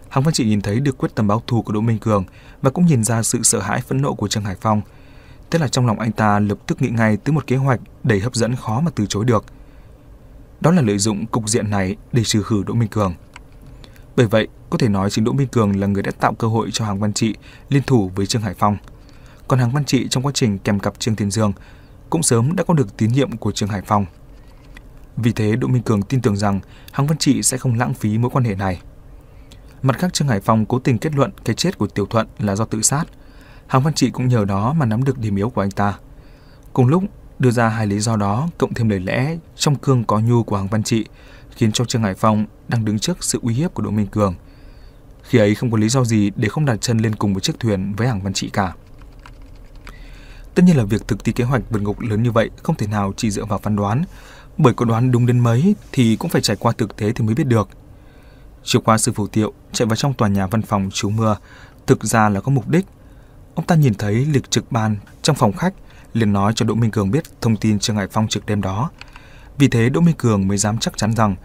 Hằng 0.10 0.24
Văn 0.24 0.34
Trị 0.34 0.46
nhìn 0.46 0.62
thấy 0.62 0.80
được 0.80 0.98
quyết 0.98 1.16
tâm 1.16 1.28
báo 1.28 1.44
thù 1.48 1.62
của 1.62 1.74
Đỗ 1.74 1.82
Minh 1.82 2.00
Cường 2.00 2.26
và 2.62 2.70
cũng 2.70 2.86
nhìn 2.86 3.04
ra 3.04 3.24
sự 3.24 3.44
sợ 3.44 3.60
hãi 3.60 3.82
phẫn 3.82 4.02
nộ 4.02 4.14
của 4.14 4.28
Trương 4.28 4.44
Hải 4.44 4.56
Phong. 4.62 4.82
Thế 5.52 5.60
là 5.60 5.68
trong 5.68 5.86
lòng 5.86 6.00
anh 6.00 6.12
ta 6.12 6.40
lập 6.40 6.58
tức 6.68 6.82
nghĩ 6.82 6.90
ngay 6.90 7.18
tới 7.18 7.34
một 7.34 7.48
kế 7.48 7.56
hoạch 7.56 7.80
đầy 8.04 8.20
hấp 8.20 8.36
dẫn 8.36 8.56
khó 8.56 8.82
mà 8.82 8.92
từ 8.96 9.06
chối 9.06 9.26
được– 9.26 9.46
đó 10.62 10.72
là 10.72 10.82
lợi 10.82 10.98
dụng 10.98 11.26
cục 11.26 11.50
diện 11.50 11.70
này 11.70 11.96
để 12.12 12.24
trừ 12.24 12.44
khử 12.44 12.64
Đỗ 12.64 12.74
Minh 12.74 12.90
Cường. 12.90 13.14
Bởi 14.16 14.28
vậy, 14.28 14.48
có 14.70 14.78
thể 14.78 14.90
nói 14.90 15.10
chính 15.10 15.24
Đỗ 15.24 15.32
Minh 15.32 15.48
Cường 15.48 15.80
là 15.80 15.88
người 15.88 16.04
đã 16.04 16.12
tạo 16.12 16.34
cơ 16.34 16.48
hội 16.48 16.70
cho 16.72 16.86
Hàng 16.86 17.00
Văn 17.00 17.14
Trị 17.14 17.36
liên 17.70 17.84
thủ 17.84 18.12
với 18.16 18.26
Trương 18.26 18.42
Hải 18.42 18.54
Phong. 18.54 18.78
Còn 19.48 19.60
Hàng 19.60 19.72
Văn 19.72 19.86
Trị 19.86 20.08
trong 20.10 20.26
quá 20.26 20.32
trình 20.36 20.58
kèm 20.58 20.80
cặp 20.80 21.00
Trương 21.00 21.16
Thiên 21.16 21.32
Dương 21.32 21.54
cũng 22.10 22.24
sớm 22.24 22.56
đã 22.56 22.64
có 22.64 22.74
được 22.74 22.98
tín 22.98 23.12
nhiệm 23.12 23.38
của 23.38 23.52
Trương 23.52 23.70
Hải 23.70 23.82
Phong. 23.82 24.06
Vì 25.18 25.32
thế, 25.32 25.56
Đỗ 25.56 25.68
Minh 25.68 25.84
Cường 25.84 26.02
tin 26.02 26.22
tưởng 26.22 26.38
rằng 26.38 26.60
Hàng 26.92 27.08
Văn 27.08 27.18
Trị 27.18 27.44
sẽ 27.44 27.58
không 27.58 27.76
lãng 27.76 27.94
phí 27.94 28.18
mối 28.18 28.32
quan 28.34 28.44
hệ 28.44 28.56
này. 28.56 28.82
Mặt 29.82 29.98
khác, 30.00 30.14
Trương 30.14 30.28
Hải 30.28 30.42
Phong 30.42 30.66
cố 30.66 30.80
tình 30.80 30.98
kết 30.98 31.16
luận 31.16 31.32
cái 31.46 31.56
chết 31.56 31.78
của 31.78 31.88
Tiểu 31.88 32.06
Thuận 32.06 32.28
là 32.40 32.56
do 32.56 32.66
tự 32.66 32.82
sát. 32.82 33.06
Hàng 33.68 33.84
Văn 33.84 33.94
Trị 33.94 34.10
cũng 34.10 34.28
nhờ 34.28 34.46
đó 34.46 34.74
mà 34.74 34.86
nắm 34.86 35.04
được 35.04 35.18
điểm 35.18 35.36
yếu 35.36 35.50
của 35.50 35.62
anh 35.62 35.72
ta. 35.72 35.98
Cùng 36.74 36.88
lúc, 36.88 37.04
đưa 37.40 37.52
ra 37.52 37.70
hai 37.70 37.88
lý 37.88 38.00
do 38.00 38.16
đó 38.16 38.50
cộng 38.58 38.74
thêm 38.74 38.90
lời 38.90 39.00
lẽ 39.00 39.38
trong 39.56 39.76
cương 39.76 40.04
có 40.04 40.20
nhu 40.20 40.44
của 40.44 40.58
Hàng 40.58 40.68
Văn 40.68 40.84
Trị 40.84 41.06
khiến 41.56 41.72
cho 41.72 41.86
Trương 41.86 42.04
Hải 42.04 42.14
Phong 42.14 42.46
đang 42.68 42.86
đứng 42.86 43.00
trước 43.00 43.24
sự 43.24 43.40
uy 43.42 43.54
hiếp 43.54 43.74
của 43.74 43.84
Đỗ 43.84 43.92
Minh 43.92 44.08
Cường. 44.08 44.36
Khi 45.30 45.40
ấy 45.40 45.56
không 45.56 45.72
có 45.72 45.78
lý 45.78 45.90
do 45.90 46.04
gì 46.04 46.32
để 46.36 46.50
không 46.50 46.66
đặt 46.66 46.82
chân 46.82 46.98
lên 46.98 47.16
cùng 47.16 47.34
một 47.34 47.40
chiếc 47.40 47.60
thuyền 47.60 47.94
với 47.94 48.08
Hàng 48.08 48.22
Văn 48.22 48.34
Trị 48.34 48.50
cả. 48.54 48.74
Tất 50.56 50.64
nhiên 50.66 50.78
là 50.78 50.84
việc 50.84 51.08
thực 51.08 51.24
thi 51.24 51.32
kế 51.32 51.44
hoạch 51.44 51.62
vượt 51.70 51.82
ngục 51.82 52.00
lớn 52.00 52.24
như 52.24 52.32
vậy 52.32 52.50
không 52.64 52.76
thể 52.76 52.88
nào 52.88 53.14
chỉ 53.18 53.32
dựa 53.32 53.46
vào 53.46 53.60
phán 53.60 53.76
đoán, 53.76 54.04
bởi 54.58 54.74
có 54.74 54.86
đoán 54.86 55.12
đúng 55.12 55.26
đến 55.26 55.40
mấy 55.40 55.76
thì 55.92 56.16
cũng 56.16 56.30
phải 56.30 56.42
trải 56.42 56.56
qua 56.56 56.72
thực 56.78 56.96
tế 56.96 57.12
thì 57.12 57.26
mới 57.26 57.36
biết 57.36 57.48
được. 57.48 57.70
Chiều 58.64 58.82
qua 58.82 58.98
sư 58.98 59.12
phụ 59.12 59.28
tiệu 59.28 59.54
chạy 59.72 59.86
vào 59.86 59.96
trong 59.96 60.14
tòa 60.14 60.28
nhà 60.28 60.48
văn 60.48 60.62
phòng 60.62 60.90
trú 60.94 61.10
mưa, 61.10 61.38
thực 61.88 62.04
ra 62.04 62.30
là 62.30 62.42
có 62.42 62.52
mục 62.52 62.68
đích. 62.68 62.86
Ông 63.56 63.66
ta 63.66 63.76
nhìn 63.76 63.94
thấy 63.94 64.14
lịch 64.14 64.52
trực 64.52 64.72
ban 64.72 64.96
trong 65.22 65.36
phòng 65.36 65.54
khách, 65.54 65.74
liền 66.14 66.34
nói 66.34 66.54
cho 66.56 66.66
Đỗ 66.66 66.76
Minh 66.76 66.92
Cường 66.92 67.12
biết 67.12 67.24
thông 67.42 67.58
tin 67.58 67.80
Trương 67.80 67.96
Hải 67.96 68.08
Phong 68.08 68.28
trực 68.28 68.46
đêm 68.46 68.62
đó. 68.62 68.92
Vì 69.58 69.68
thế 69.68 69.90
Đỗ 69.90 70.02
Minh 70.02 70.16
Cường 70.18 70.48
mới 70.48 70.58
dám 70.58 70.78
chắc 70.78 70.98
chắn 70.98 71.14
rằng, 71.16 71.36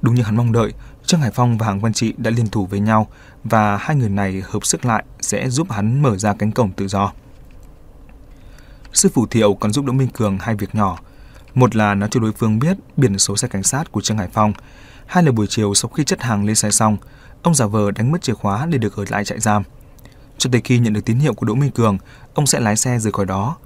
đúng 0.00 0.14
như 0.14 0.22
hắn 0.22 0.36
mong 0.36 0.52
đợi, 0.52 0.72
Trương 1.08 1.20
Hải 1.20 1.30
Phong 1.30 1.58
và 1.58 1.66
Hạng 1.66 1.80
Văn 1.80 1.92
Trị 1.92 2.14
đã 2.16 2.30
liên 2.30 2.46
thủ 2.46 2.66
với 2.66 2.80
nhau 2.80 3.06
và 3.44 3.76
hai 3.76 3.96
người 3.96 4.08
này 4.08 4.42
hợp 4.44 4.66
sức 4.66 4.84
lại 4.84 5.04
sẽ 5.20 5.50
giúp 5.50 5.70
hắn 5.70 6.02
mở 6.02 6.16
ra 6.16 6.34
cánh 6.34 6.52
cổng 6.52 6.72
tự 6.72 6.88
do. 6.88 7.12
Sư 8.92 9.08
phụ 9.14 9.26
Thiệu 9.26 9.54
còn 9.54 9.72
giúp 9.72 9.84
Đỗ 9.84 9.92
Minh 9.92 10.08
Cường 10.08 10.38
hai 10.38 10.54
việc 10.54 10.74
nhỏ. 10.74 10.98
Một 11.54 11.76
là 11.76 11.94
nói 11.94 12.08
cho 12.12 12.20
đối 12.20 12.32
phương 12.32 12.58
biết 12.58 12.76
biển 12.96 13.18
số 13.18 13.36
xe 13.36 13.48
cảnh 13.48 13.62
sát 13.62 13.92
của 13.92 14.00
Trương 14.00 14.18
Hải 14.18 14.28
Phong. 14.32 14.52
Hai 15.06 15.22
là 15.22 15.32
buổi 15.32 15.46
chiều 15.46 15.74
sau 15.74 15.88
khi 15.88 16.04
chất 16.04 16.22
hàng 16.22 16.44
lên 16.44 16.54
xe 16.56 16.70
xong, 16.70 16.96
ông 17.42 17.54
giả 17.54 17.66
vờ 17.66 17.90
đánh 17.90 18.12
mất 18.12 18.22
chìa 18.22 18.34
khóa 18.34 18.66
để 18.66 18.78
được 18.78 18.96
ở 18.96 19.04
lại 19.08 19.24
trại 19.24 19.40
giam. 19.40 19.62
Cho 20.38 20.50
tới 20.52 20.60
khi 20.64 20.78
nhận 20.78 20.92
được 20.92 21.04
tín 21.04 21.18
hiệu 21.18 21.34
của 21.34 21.46
Đỗ 21.46 21.54
Minh 21.54 21.70
Cường, 21.70 21.98
ông 22.34 22.46
sẽ 22.46 22.60
lái 22.60 22.76
xe 22.76 22.98
rời 22.98 23.12
khỏi 23.12 23.26
đó. 23.26 23.56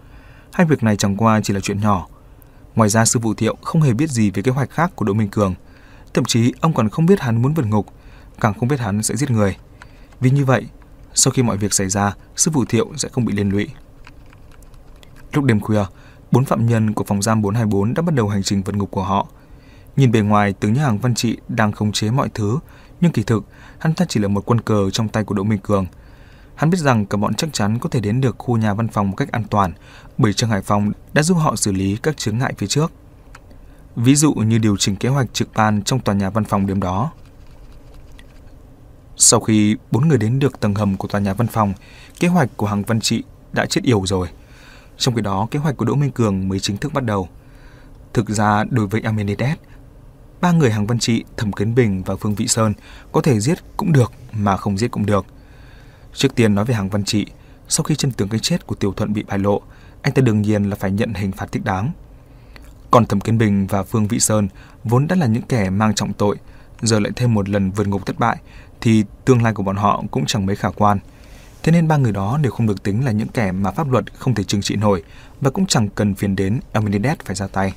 Hai 0.52 0.66
việc 0.66 0.82
này 0.82 0.97
chẳng 0.97 1.16
qua 1.16 1.40
chỉ 1.40 1.55
là 1.55 1.60
chuyện 1.60 1.81
nhỏ. 1.81 2.06
Ngoài 2.74 2.89
ra 2.89 3.05
sư 3.05 3.20
phụ 3.23 3.35
Thiệu 3.35 3.56
không 3.62 3.82
hề 3.82 3.93
biết 3.93 4.10
gì 4.10 4.31
về 4.31 4.43
kế 4.43 4.51
hoạch 4.51 4.70
khác 4.70 4.93
của 4.97 5.05
Đỗ 5.05 5.12
Minh 5.12 5.28
Cường. 5.28 5.55
Thậm 6.14 6.24
chí 6.24 6.52
ông 6.60 6.74
còn 6.74 6.89
không 6.89 7.06
biết 7.06 7.20
hắn 7.20 7.43
muốn 7.43 7.55
vượt 7.55 7.66
ngục, 7.66 7.86
càng 8.40 8.55
không 8.55 8.68
biết 8.68 8.80
hắn 8.80 9.02
sẽ 9.02 9.16
giết 9.16 9.30
người. 9.30 9.56
Vì 10.20 10.30
như 10.30 10.44
vậy, 10.44 10.66
sau 11.14 11.32
khi 11.32 11.43
mọi 11.43 11.56
việc 11.56 11.72
xảy 11.72 11.89
ra, 11.89 12.14
sư 12.36 12.51
phụ 12.55 12.64
Thiệu 12.64 12.93
sẽ 12.97 13.09
không 13.12 13.24
bị 13.24 13.32
liên 13.32 13.48
lụy. 13.48 13.68
Lúc 15.32 15.44
đêm 15.44 15.60
khuya, 15.60 15.84
bốn 16.30 16.44
phạm 16.44 16.66
nhân 16.66 16.94
của 16.94 17.05
phòng 17.05 17.22
giam 17.22 17.43
424 17.43 17.94
đã 17.94 18.02
bắt 18.02 18.14
đầu 18.14 18.28
hành 18.28 18.43
trình 18.43 18.62
vượt 18.62 18.76
ngục 18.76 18.90
của 18.90 19.02
họ. 19.02 19.26
Nhìn 19.97 20.12
bề 20.12 20.20
ngoài 20.20 20.52
tướng 20.52 20.72
nhà 20.72 20.82
hàng 20.82 20.98
văn 20.98 21.14
trị 21.14 21.39
đang 21.48 21.72
khống 21.72 21.93
chế 21.93 22.10
mọi 22.10 22.28
thứ, 22.34 22.59
nhưng 23.01 23.12
kỳ 23.12 23.22
thực 23.22 23.44
hắn 23.78 23.94
ta 23.94 24.05
chỉ 24.09 24.20
là 24.20 24.28
một 24.28 24.43
quân 24.47 24.60
cờ 24.60 24.90
trong 24.90 25.09
tay 25.09 25.24
của 25.24 25.34
Đỗ 25.34 25.43
Minh 25.43 25.59
Cường. 25.59 25.86
Hắn 26.55 26.70
biết 26.70 26.78
rằng 26.78 27.06
cả 27.06 27.16
bọn 27.16 27.34
chắc 27.34 27.52
chắn 27.52 27.78
có 27.78 27.89
thể 27.89 28.01
đến 28.01 28.20
được 28.20 28.39
khu 28.39 28.56
nhà 28.56 28.74
văn 28.74 28.89
phòng 28.89 29.10
một 29.10 29.16
cách 29.16 29.32
an 29.32 29.44
toàn, 29.51 29.72
bởi 30.18 30.32
Trương 30.32 30.51
Hải 30.51 30.62
Phong 30.62 30.93
đã 31.12 31.22
giúp 31.22 31.34
họ 31.34 31.56
xử 31.56 31.72
lý 31.72 31.97
các 32.02 32.16
chướng 32.16 32.39
ngại 32.39 32.55
phía 32.59 32.66
trước. 32.66 32.93
Ví 33.97 34.14
dụ 34.14 34.35
như 34.35 34.59
điều 34.59 34.77
chỉnh 34.77 34.97
kế 34.97 35.09
hoạch 35.09 35.35
trực 35.35 35.48
ban 35.55 35.82
trong 35.82 36.01
tòa 36.01 36.14
nhà 36.14 36.31
văn 36.31 36.44
phòng 36.44 36.66
đêm 36.66 36.81
đó. 36.81 37.12
Sau 39.16 39.40
khi 39.40 39.77
bốn 39.90 40.09
người 40.09 40.19
đến 40.19 40.39
được 40.39 40.60
tầng 40.60 40.74
hầm 40.74 40.97
của 40.97 41.09
tòa 41.09 41.20
nhà 41.20 41.35
văn 41.35 41.47
phòng, 41.47 41.73
kế 42.20 42.28
hoạch 42.28 42.48
của 42.56 42.66
hàng 42.66 42.82
văn 42.82 43.01
trị 43.01 43.23
đã 43.52 43.66
chết 43.66 43.81
yểu 43.85 44.06
rồi. 44.06 44.28
Trong 44.98 45.14
khi 45.14 45.23
đó, 45.23 45.48
kế 45.51 45.59
hoạch 45.59 45.77
của 45.77 45.85
Đỗ 45.85 45.94
Minh 45.94 46.10
Cường 46.10 46.48
mới 46.48 46.60
chính 46.60 46.77
thức 46.77 46.93
bắt 46.93 47.05
đầu. 47.05 47.28
Thực 48.12 48.28
ra, 48.28 48.64
đối 48.70 48.86
với 48.86 49.01
Amenides, 49.01 49.59
ba 50.40 50.52
người 50.52 50.70
hàng 50.70 50.86
văn 50.86 50.98
trị, 50.98 51.24
Thẩm 51.36 51.52
Kiến 51.52 51.74
Bình 51.74 52.02
và 52.02 52.16
Phương 52.16 52.35
Vị 52.35 52.48
Sơn 52.48 52.74
có 53.12 53.20
thể 53.20 53.40
giết 53.40 53.59
cũng 53.77 53.93
được 53.93 54.12
mà 54.32 54.56
không 54.56 54.78
giết 54.78 54.90
cũng 54.90 55.06
được. 55.06 55.27
Trước 56.14 56.35
tiên 56.35 56.55
nói 56.55 56.64
về 56.64 56.74
hàng 56.74 56.89
văn 56.89 57.05
trị, 57.05 57.27
sau 57.69 57.85
khi 57.85 57.94
chân 57.94 58.12
tướng 58.12 58.28
cái 58.28 58.40
chết 58.40 58.66
của 58.66 58.74
Tiểu 58.74 58.93
Thuận 58.93 59.12
bị 59.12 59.23
bại 59.23 59.39
lộ, 59.39 59.62
anh 60.02 60.14
ta 60.14 60.23
đương 60.23 60.43
nhiên 60.43 60.70
là 60.70 60.77
phải 60.77 60.90
nhận 60.90 61.14
hình 61.14 61.32
phạt 61.32 61.52
thích 61.52 61.64
đáng. 61.64 61.93
Còn 62.93 63.06
Thẩm 63.06 63.20
Kiến 63.20 63.39
Bình 63.39 63.66
và 63.66 63.82
Phương 63.82 64.09
Vị 64.09 64.20
Sơn 64.20 64.48
vốn 64.85 65.06
đã 65.06 65.16
là 65.16 65.27
những 65.27 65.43
kẻ 65.43 65.70
mang 65.70 65.94
trọng 65.94 66.12
tội, 66.12 66.36
giờ 66.82 66.98
lại 66.98 67.12
thêm 67.16 67.35
một 67.35 67.48
lần 67.48 67.70
vượt 67.70 67.89
ngục 67.89 68.06
thất 68.06 68.19
bại 68.19 68.36
thì 68.81 69.05
tương 69.24 69.43
lai 69.43 69.55
của 69.55 69.62
bọn 69.62 69.77
họ 69.77 70.02
cũng 70.10 70.27
chẳng 70.27 70.47
mấy 70.47 70.56
khả 70.56 70.70
quan. 70.70 70.98
Thế 71.62 71.73
nên 71.73 71.89
ba 71.89 71.97
người 71.97 72.12
đó 72.12 72.39
đều 72.43 72.52
không 72.52 72.66
được 72.66 72.82
tính 72.82 73.05
là 73.05 73.12
những 73.12 73.28
kẻ 73.28 73.52
mà 73.52 73.70
pháp 73.70 73.90
luật 73.90 74.19
không 74.19 74.35
thể 74.35 74.44
trừng 74.44 74.62
trị 74.62 74.77
nổi 74.77 75.02
và 75.40 75.51
cũng 75.51 75.66
chẳng 75.66 75.89
cần 75.89 76.14
phiền 76.14 76.36
đến 76.36 76.60
Elmenides 76.73 77.19
phải 77.24 77.36
ra 77.36 77.47
tay. 77.47 77.74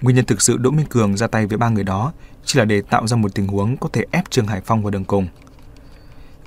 Nguyên 0.00 0.16
nhân 0.16 0.24
thực 0.24 0.42
sự 0.42 0.56
Đỗ 0.56 0.70
Minh 0.70 0.86
Cường 0.86 1.16
ra 1.16 1.26
tay 1.26 1.46
với 1.46 1.58
ba 1.58 1.68
người 1.68 1.84
đó 1.84 2.12
chỉ 2.44 2.58
là 2.58 2.64
để 2.64 2.82
tạo 2.82 3.06
ra 3.06 3.16
một 3.16 3.34
tình 3.34 3.46
huống 3.46 3.76
có 3.76 3.88
thể 3.92 4.04
ép 4.10 4.30
Trương 4.30 4.46
Hải 4.46 4.60
Phong 4.60 4.82
vào 4.82 4.90
đường 4.90 5.04
cùng. 5.04 5.28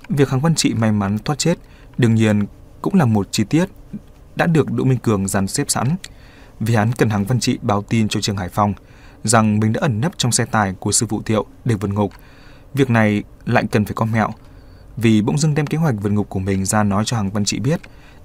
Việc 0.09 0.29
Hàng 0.29 0.41
Văn 0.41 0.55
Trị 0.55 0.73
may 0.73 0.91
mắn 0.91 1.17
thoát 1.19 1.39
chết 1.39 1.57
đương 1.97 2.15
nhiên 2.15 2.45
cũng 2.81 2.95
là 2.95 3.05
một 3.05 3.27
chi 3.31 3.43
tiết 3.43 3.65
đã 4.35 4.45
được 4.45 4.71
Đỗ 4.71 4.83
Minh 4.83 4.99
Cường 4.99 5.27
dàn 5.27 5.47
xếp 5.47 5.65
sẵn 5.69 5.95
vì 6.61 6.75
hắn 6.75 6.91
cần 6.91 7.09
Hàng 7.09 7.25
Văn 7.25 7.39
Trị 7.39 7.57
báo 7.61 7.81
tin 7.81 8.07
cho 8.07 8.21
trường 8.21 8.37
Hải 8.37 8.49
Phòng 8.49 8.73
rằng 9.23 9.59
mình 9.59 9.73
đã 9.73 9.79
ẩn 9.81 10.01
nấp 10.01 10.17
trong 10.17 10.31
xe 10.31 10.45
tải 10.45 10.73
của 10.79 10.91
sư 10.91 11.05
phụ 11.09 11.21
Thiệu 11.21 11.45
để 11.65 11.75
vượt 11.75 11.93
ngục. 11.93 12.11
Việc 12.73 12.89
này 12.89 13.23
lại 13.45 13.63
cần 13.71 13.85
phải 13.85 13.93
có 13.93 14.05
mẹo 14.05 14.29
vì 14.97 15.21
bỗng 15.21 15.37
dưng 15.37 15.55
đem 15.55 15.67
kế 15.67 15.77
hoạch 15.77 15.95
vượt 16.01 16.09
ngục 16.09 16.29
của 16.29 16.39
mình 16.39 16.65
ra 16.65 16.83
nói 16.83 17.03
cho 17.05 17.17
Hàng 17.17 17.31
Văn 17.31 17.45
Trị 17.45 17.59
biết, 17.59 17.81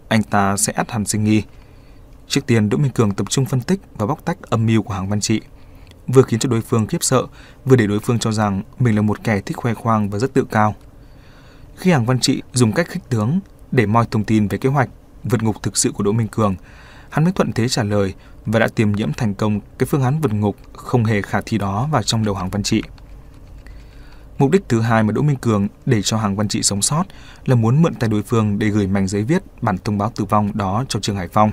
anh 0.09 0.23
ta 0.23 0.57
sẽ 0.57 0.73
ắt 0.73 0.91
hẳn 0.91 1.05
sinh 1.05 1.25
nghi. 1.25 1.43
Trước 2.29 2.47
tiên, 2.47 2.69
Đỗ 2.69 2.79
Minh 2.79 2.93
Cường 2.93 3.15
tập 3.15 3.31
trung 3.31 3.45
phân 3.45 3.61
tích 3.61 3.81
và 3.95 4.07
bóc 4.07 4.25
tách 4.25 4.43
âm 4.43 4.67
mưu 4.67 4.83
của 4.83 4.95
Hàng 4.95 5.09
Văn 5.09 5.21
Trị, 5.21 5.41
vừa 6.07 6.23
khiến 6.23 6.41
cho 6.41 6.49
đối 6.49 6.61
phương 6.61 6.87
khiếp 6.87 7.03
sợ, 7.05 7.27
vừa 7.65 7.77
để 7.77 7.87
đối 7.87 8.01
phương 8.01 8.19
cho 8.19 8.33
rằng 8.33 8.63
mình 8.79 8.97
là 8.97 9.03
một 9.03 9.25
kẻ 9.25 9.41
thích 9.41 9.57
khoe 9.57 9.75
khoang 9.75 10.11
và 10.11 10.19
rất 10.19 10.35
tự 10.35 10.45
cao. 10.51 10.75
Khi 11.77 11.91
Hàng 11.91 12.07
Văn 12.07 12.21
Trị 12.21 12.43
dùng 12.53 12.73
cách 12.73 12.89
khích 12.89 13.03
tướng 13.09 13.41
để 13.73 13.87
moi 13.87 14.07
thông 14.11 14.25
tin 14.25 14.49
về 14.49 14.59
kế 14.59 14.69
hoạch 14.69 14.89
vượt 15.25 15.43
ngục 15.43 15.63
thực 15.63 15.77
sự 15.77 15.93
của 15.93 16.05
Đỗ 16.05 16.13
Minh 16.13 16.29
Cường, 16.29 16.55
hắn 17.17 17.25
mới 17.25 17.33
thuận 17.33 17.53
thế 17.53 17.69
trả 17.69 17.83
lời 17.83 18.15
và 18.47 18.59
đã 18.59 18.69
tiềm 18.69 18.93
nhiễm 18.93 19.13
thành 19.13 19.35
công 19.35 19.61
cái 19.79 19.87
phương 19.87 20.03
án 20.03 20.21
vượt 20.21 20.33
ngục 20.33 20.57
không 20.73 21.05
hề 21.05 21.23
khả 21.23 21.41
thi 21.47 21.59
đó 21.59 21.89
vào 21.93 22.03
trong 22.03 22.25
đầu 22.25 22.35
Hàng 22.35 22.51
Văn 22.51 22.63
Trị. 22.63 22.83
Mục 24.39 24.51
đích 24.51 24.69
thứ 24.69 24.81
hai 24.81 25.03
mà 25.03 25.13
Đỗ 25.13 25.23
Minh 25.23 25.37
Cường 25.37 25.69
để 25.87 26.03
cho 26.03 26.17
Hàng 26.17 26.37
Văn 26.37 26.49
Trị 26.49 26.63
sống 26.63 26.83
sót 26.83 27.05
là 27.47 27.55
muốn 27.55 27.83
mượn 27.83 27.95
tay 27.95 28.11
đối 28.11 28.23
phương 28.23 28.59
để 28.59 28.69
gửi 28.69 28.87
mảnh 28.87 29.09
giấy 29.09 29.23
viết 29.23 29.43
bản 29.63 29.79
thông 29.79 29.99
báo 29.99 30.13
tử 30.17 30.25
vong 30.25 30.51
đó 30.55 30.85
cho 30.89 31.01
Trương 31.01 31.17
Hải 31.17 31.29
Phong. 31.29 31.51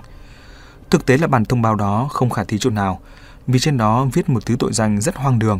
Thực 0.90 1.06
tế 1.06 1.18
là 1.18 1.27
bản 1.27 1.45
thông 1.45 1.61
báo 1.61 1.76
đó 1.76 2.07
không 2.11 2.30
khả 2.30 2.44
thi 2.44 2.57
chỗ 2.60 2.69
nào, 2.69 2.99
vì 3.48 3.60
trên 3.60 3.77
đó 3.77 4.07
viết 4.14 4.30
một 4.30 4.45
thứ 4.45 4.56
tội 4.60 4.73
danh 4.73 5.02
rất 5.02 5.15
hoang 5.15 5.40
đường. 5.40 5.60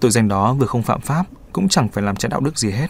Tội 0.00 0.10
danh 0.10 0.28
đó 0.28 0.54
vừa 0.54 0.66
không 0.66 0.82
phạm 0.82 1.00
pháp, 1.00 1.26
cũng 1.52 1.68
chẳng 1.68 1.88
phải 1.88 2.04
làm 2.04 2.16
trái 2.16 2.28
đạo 2.28 2.40
đức 2.40 2.58
gì 2.58 2.70
hết. 2.70 2.88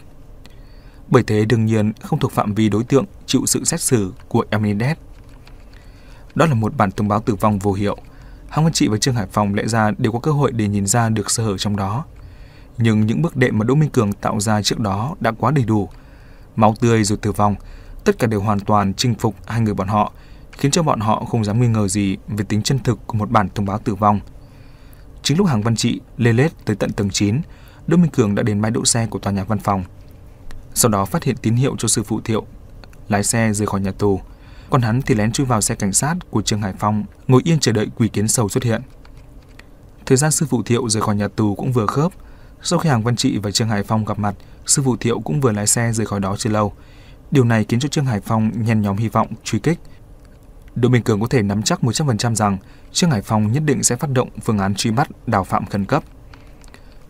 Bởi 1.08 1.22
thế 1.22 1.44
đương 1.44 1.66
nhiên 1.66 1.92
không 2.02 2.18
thuộc 2.18 2.32
phạm 2.32 2.54
vi 2.54 2.68
đối 2.68 2.84
tượng 2.84 3.04
chịu 3.26 3.46
sự 3.46 3.64
xét 3.64 3.80
xử 3.80 4.12
của 4.28 4.44
Eminides. 4.50 4.96
Đó 6.34 6.46
là 6.46 6.54
một 6.54 6.76
bản 6.76 6.90
thông 6.90 7.08
báo 7.08 7.20
tử 7.20 7.34
vong 7.34 7.58
vô 7.58 7.72
hiệu. 7.72 7.96
Hàng 8.48 8.64
Văn 8.64 8.72
Trị 8.72 8.88
và 8.88 8.96
Trương 8.96 9.14
Hải 9.14 9.26
Phòng 9.26 9.54
lẽ 9.54 9.66
ra 9.66 9.90
đều 9.98 10.12
có 10.12 10.18
cơ 10.18 10.32
hội 10.32 10.52
để 10.52 10.68
nhìn 10.68 10.86
ra 10.86 11.08
được 11.08 11.30
sơ 11.30 11.42
hở 11.42 11.58
trong 11.58 11.76
đó– 11.76 12.04
nhưng 12.82 13.06
những 13.06 13.22
bước 13.22 13.36
đệm 13.36 13.58
mà 13.58 13.64
Đỗ 13.64 13.74
Minh 13.74 13.90
Cường 13.90 14.12
tạo 14.12 14.40
ra 14.40 14.62
trước 14.62 14.78
đó 14.80 15.14
đã 15.20 15.32
quá 15.38 15.50
đầy 15.50 15.64
đủ. 15.64 15.88
Máu 16.56 16.74
tươi 16.80 17.04
rồi 17.04 17.18
tử 17.18 17.32
vong, 17.32 17.54
tất 18.04 18.18
cả 18.18 18.26
đều 18.26 18.40
hoàn 18.40 18.60
toàn 18.60 18.94
chinh 18.94 19.14
phục 19.14 19.34
hai 19.46 19.60
người 19.60 19.74
bọn 19.74 19.88
họ, 19.88 20.12
khiến 20.52 20.70
cho 20.70 20.82
bọn 20.82 21.00
họ 21.00 21.24
không 21.24 21.44
dám 21.44 21.60
nghi 21.60 21.68
ngờ 21.68 21.88
gì 21.88 22.16
về 22.28 22.44
tính 22.48 22.62
chân 22.62 22.78
thực 22.78 23.06
của 23.06 23.18
một 23.18 23.30
bản 23.30 23.48
thông 23.54 23.66
báo 23.66 23.78
tử 23.78 23.94
vong. 23.94 24.20
Chính 25.22 25.38
lúc 25.38 25.46
hàng 25.46 25.62
văn 25.62 25.76
trị 25.76 26.00
lê 26.16 26.32
lết 26.32 26.52
tới 26.64 26.76
tận 26.76 26.92
tầng 26.92 27.10
9, 27.10 27.40
Đỗ 27.86 27.96
Minh 27.96 28.10
Cường 28.10 28.34
đã 28.34 28.42
đến 28.42 28.60
bãi 28.60 28.70
đỗ 28.70 28.84
xe 28.84 29.06
của 29.06 29.18
tòa 29.18 29.32
nhà 29.32 29.44
văn 29.44 29.58
phòng. 29.58 29.84
Sau 30.74 30.90
đó 30.90 31.04
phát 31.04 31.24
hiện 31.24 31.36
tín 31.42 31.54
hiệu 31.54 31.76
cho 31.78 31.88
sư 31.88 32.02
phụ 32.02 32.20
Thiệu, 32.20 32.46
lái 33.08 33.24
xe 33.24 33.52
rời 33.52 33.66
khỏi 33.66 33.80
nhà 33.80 33.92
tù. 33.98 34.20
Còn 34.70 34.82
hắn 34.82 35.02
thì 35.02 35.14
lén 35.14 35.32
chui 35.32 35.46
vào 35.46 35.60
xe 35.60 35.74
cảnh 35.74 35.92
sát 35.92 36.14
của 36.30 36.42
Trương 36.42 36.62
Hải 36.62 36.72
Phong, 36.78 37.04
ngồi 37.28 37.42
yên 37.44 37.60
chờ 37.60 37.72
đợi 37.72 37.86
quỷ 37.96 38.08
kiến 38.08 38.28
sầu 38.28 38.48
xuất 38.48 38.64
hiện. 38.64 38.82
Thời 40.06 40.16
gian 40.16 40.30
sư 40.30 40.46
phụ 40.50 40.62
Thiệu 40.62 40.88
rời 40.88 41.02
khỏi 41.02 41.16
nhà 41.16 41.28
tù 41.28 41.54
cũng 41.54 41.72
vừa 41.72 41.86
khớp, 41.86 42.12
sau 42.62 42.78
khi 42.78 42.88
Hàng 42.88 43.02
Văn 43.02 43.16
Trị 43.16 43.38
và 43.38 43.50
Trương 43.50 43.68
Hải 43.68 43.82
Phong 43.82 44.04
gặp 44.04 44.18
mặt, 44.18 44.34
sư 44.66 44.82
phụ 44.84 44.96
Thiệu 44.96 45.20
cũng 45.20 45.40
vừa 45.40 45.52
lái 45.52 45.66
xe 45.66 45.92
rời 45.92 46.06
khỏi 46.06 46.20
đó 46.20 46.36
chưa 46.36 46.50
lâu. 46.50 46.72
Điều 47.30 47.44
này 47.44 47.64
khiến 47.68 47.80
cho 47.80 47.88
Trương 47.88 48.04
Hải 48.04 48.20
Phong 48.20 48.50
nhen 48.64 48.82
nhóm 48.82 48.96
hy 48.96 49.08
vọng 49.08 49.28
truy 49.44 49.58
kích. 49.58 49.78
Đỗ 50.74 50.88
Minh 50.88 51.02
Cường 51.02 51.20
có 51.20 51.26
thể 51.26 51.42
nắm 51.42 51.62
chắc 51.62 51.80
100% 51.80 52.34
rằng 52.34 52.58
Trương 52.92 53.10
Hải 53.10 53.22
Phong 53.22 53.52
nhất 53.52 53.62
định 53.66 53.82
sẽ 53.82 53.96
phát 53.96 54.10
động 54.10 54.28
phương 54.42 54.58
án 54.58 54.74
truy 54.74 54.90
bắt 54.90 55.08
đào 55.26 55.44
phạm 55.44 55.66
khẩn 55.66 55.84
cấp. 55.84 56.02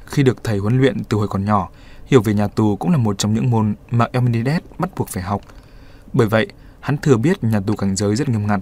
Khi 0.07 0.23
được 0.23 0.45
thầy 0.45 0.59
huấn 0.59 0.79
luyện 0.79 1.05
từ 1.05 1.17
hồi 1.17 1.29
còn 1.29 1.45
nhỏ, 1.45 1.69
hiểu 2.07 2.23
về 2.23 2.35
nhà 2.35 2.49
tù 2.49 2.77
cũng 2.77 2.91
là 2.91 2.97
một 2.97 3.19
trong 3.19 3.35
những 3.35 3.51
môn 3.51 3.75
mà 3.91 4.07
Elmenides 4.13 4.63
bắt 4.79 4.91
buộc 4.97 5.09
phải 5.09 5.23
học. 5.23 5.41
Bởi 6.13 6.27
vậy, 6.27 6.47
hắn 6.81 6.99
thừa 6.99 7.17
biết 7.17 7.45
nhà 7.45 7.61
tù 7.61 7.77
cảnh 7.77 7.97
giới 7.97 8.17
rất 8.17 8.29
nghiêm 8.29 8.47
ngặt, 8.47 8.61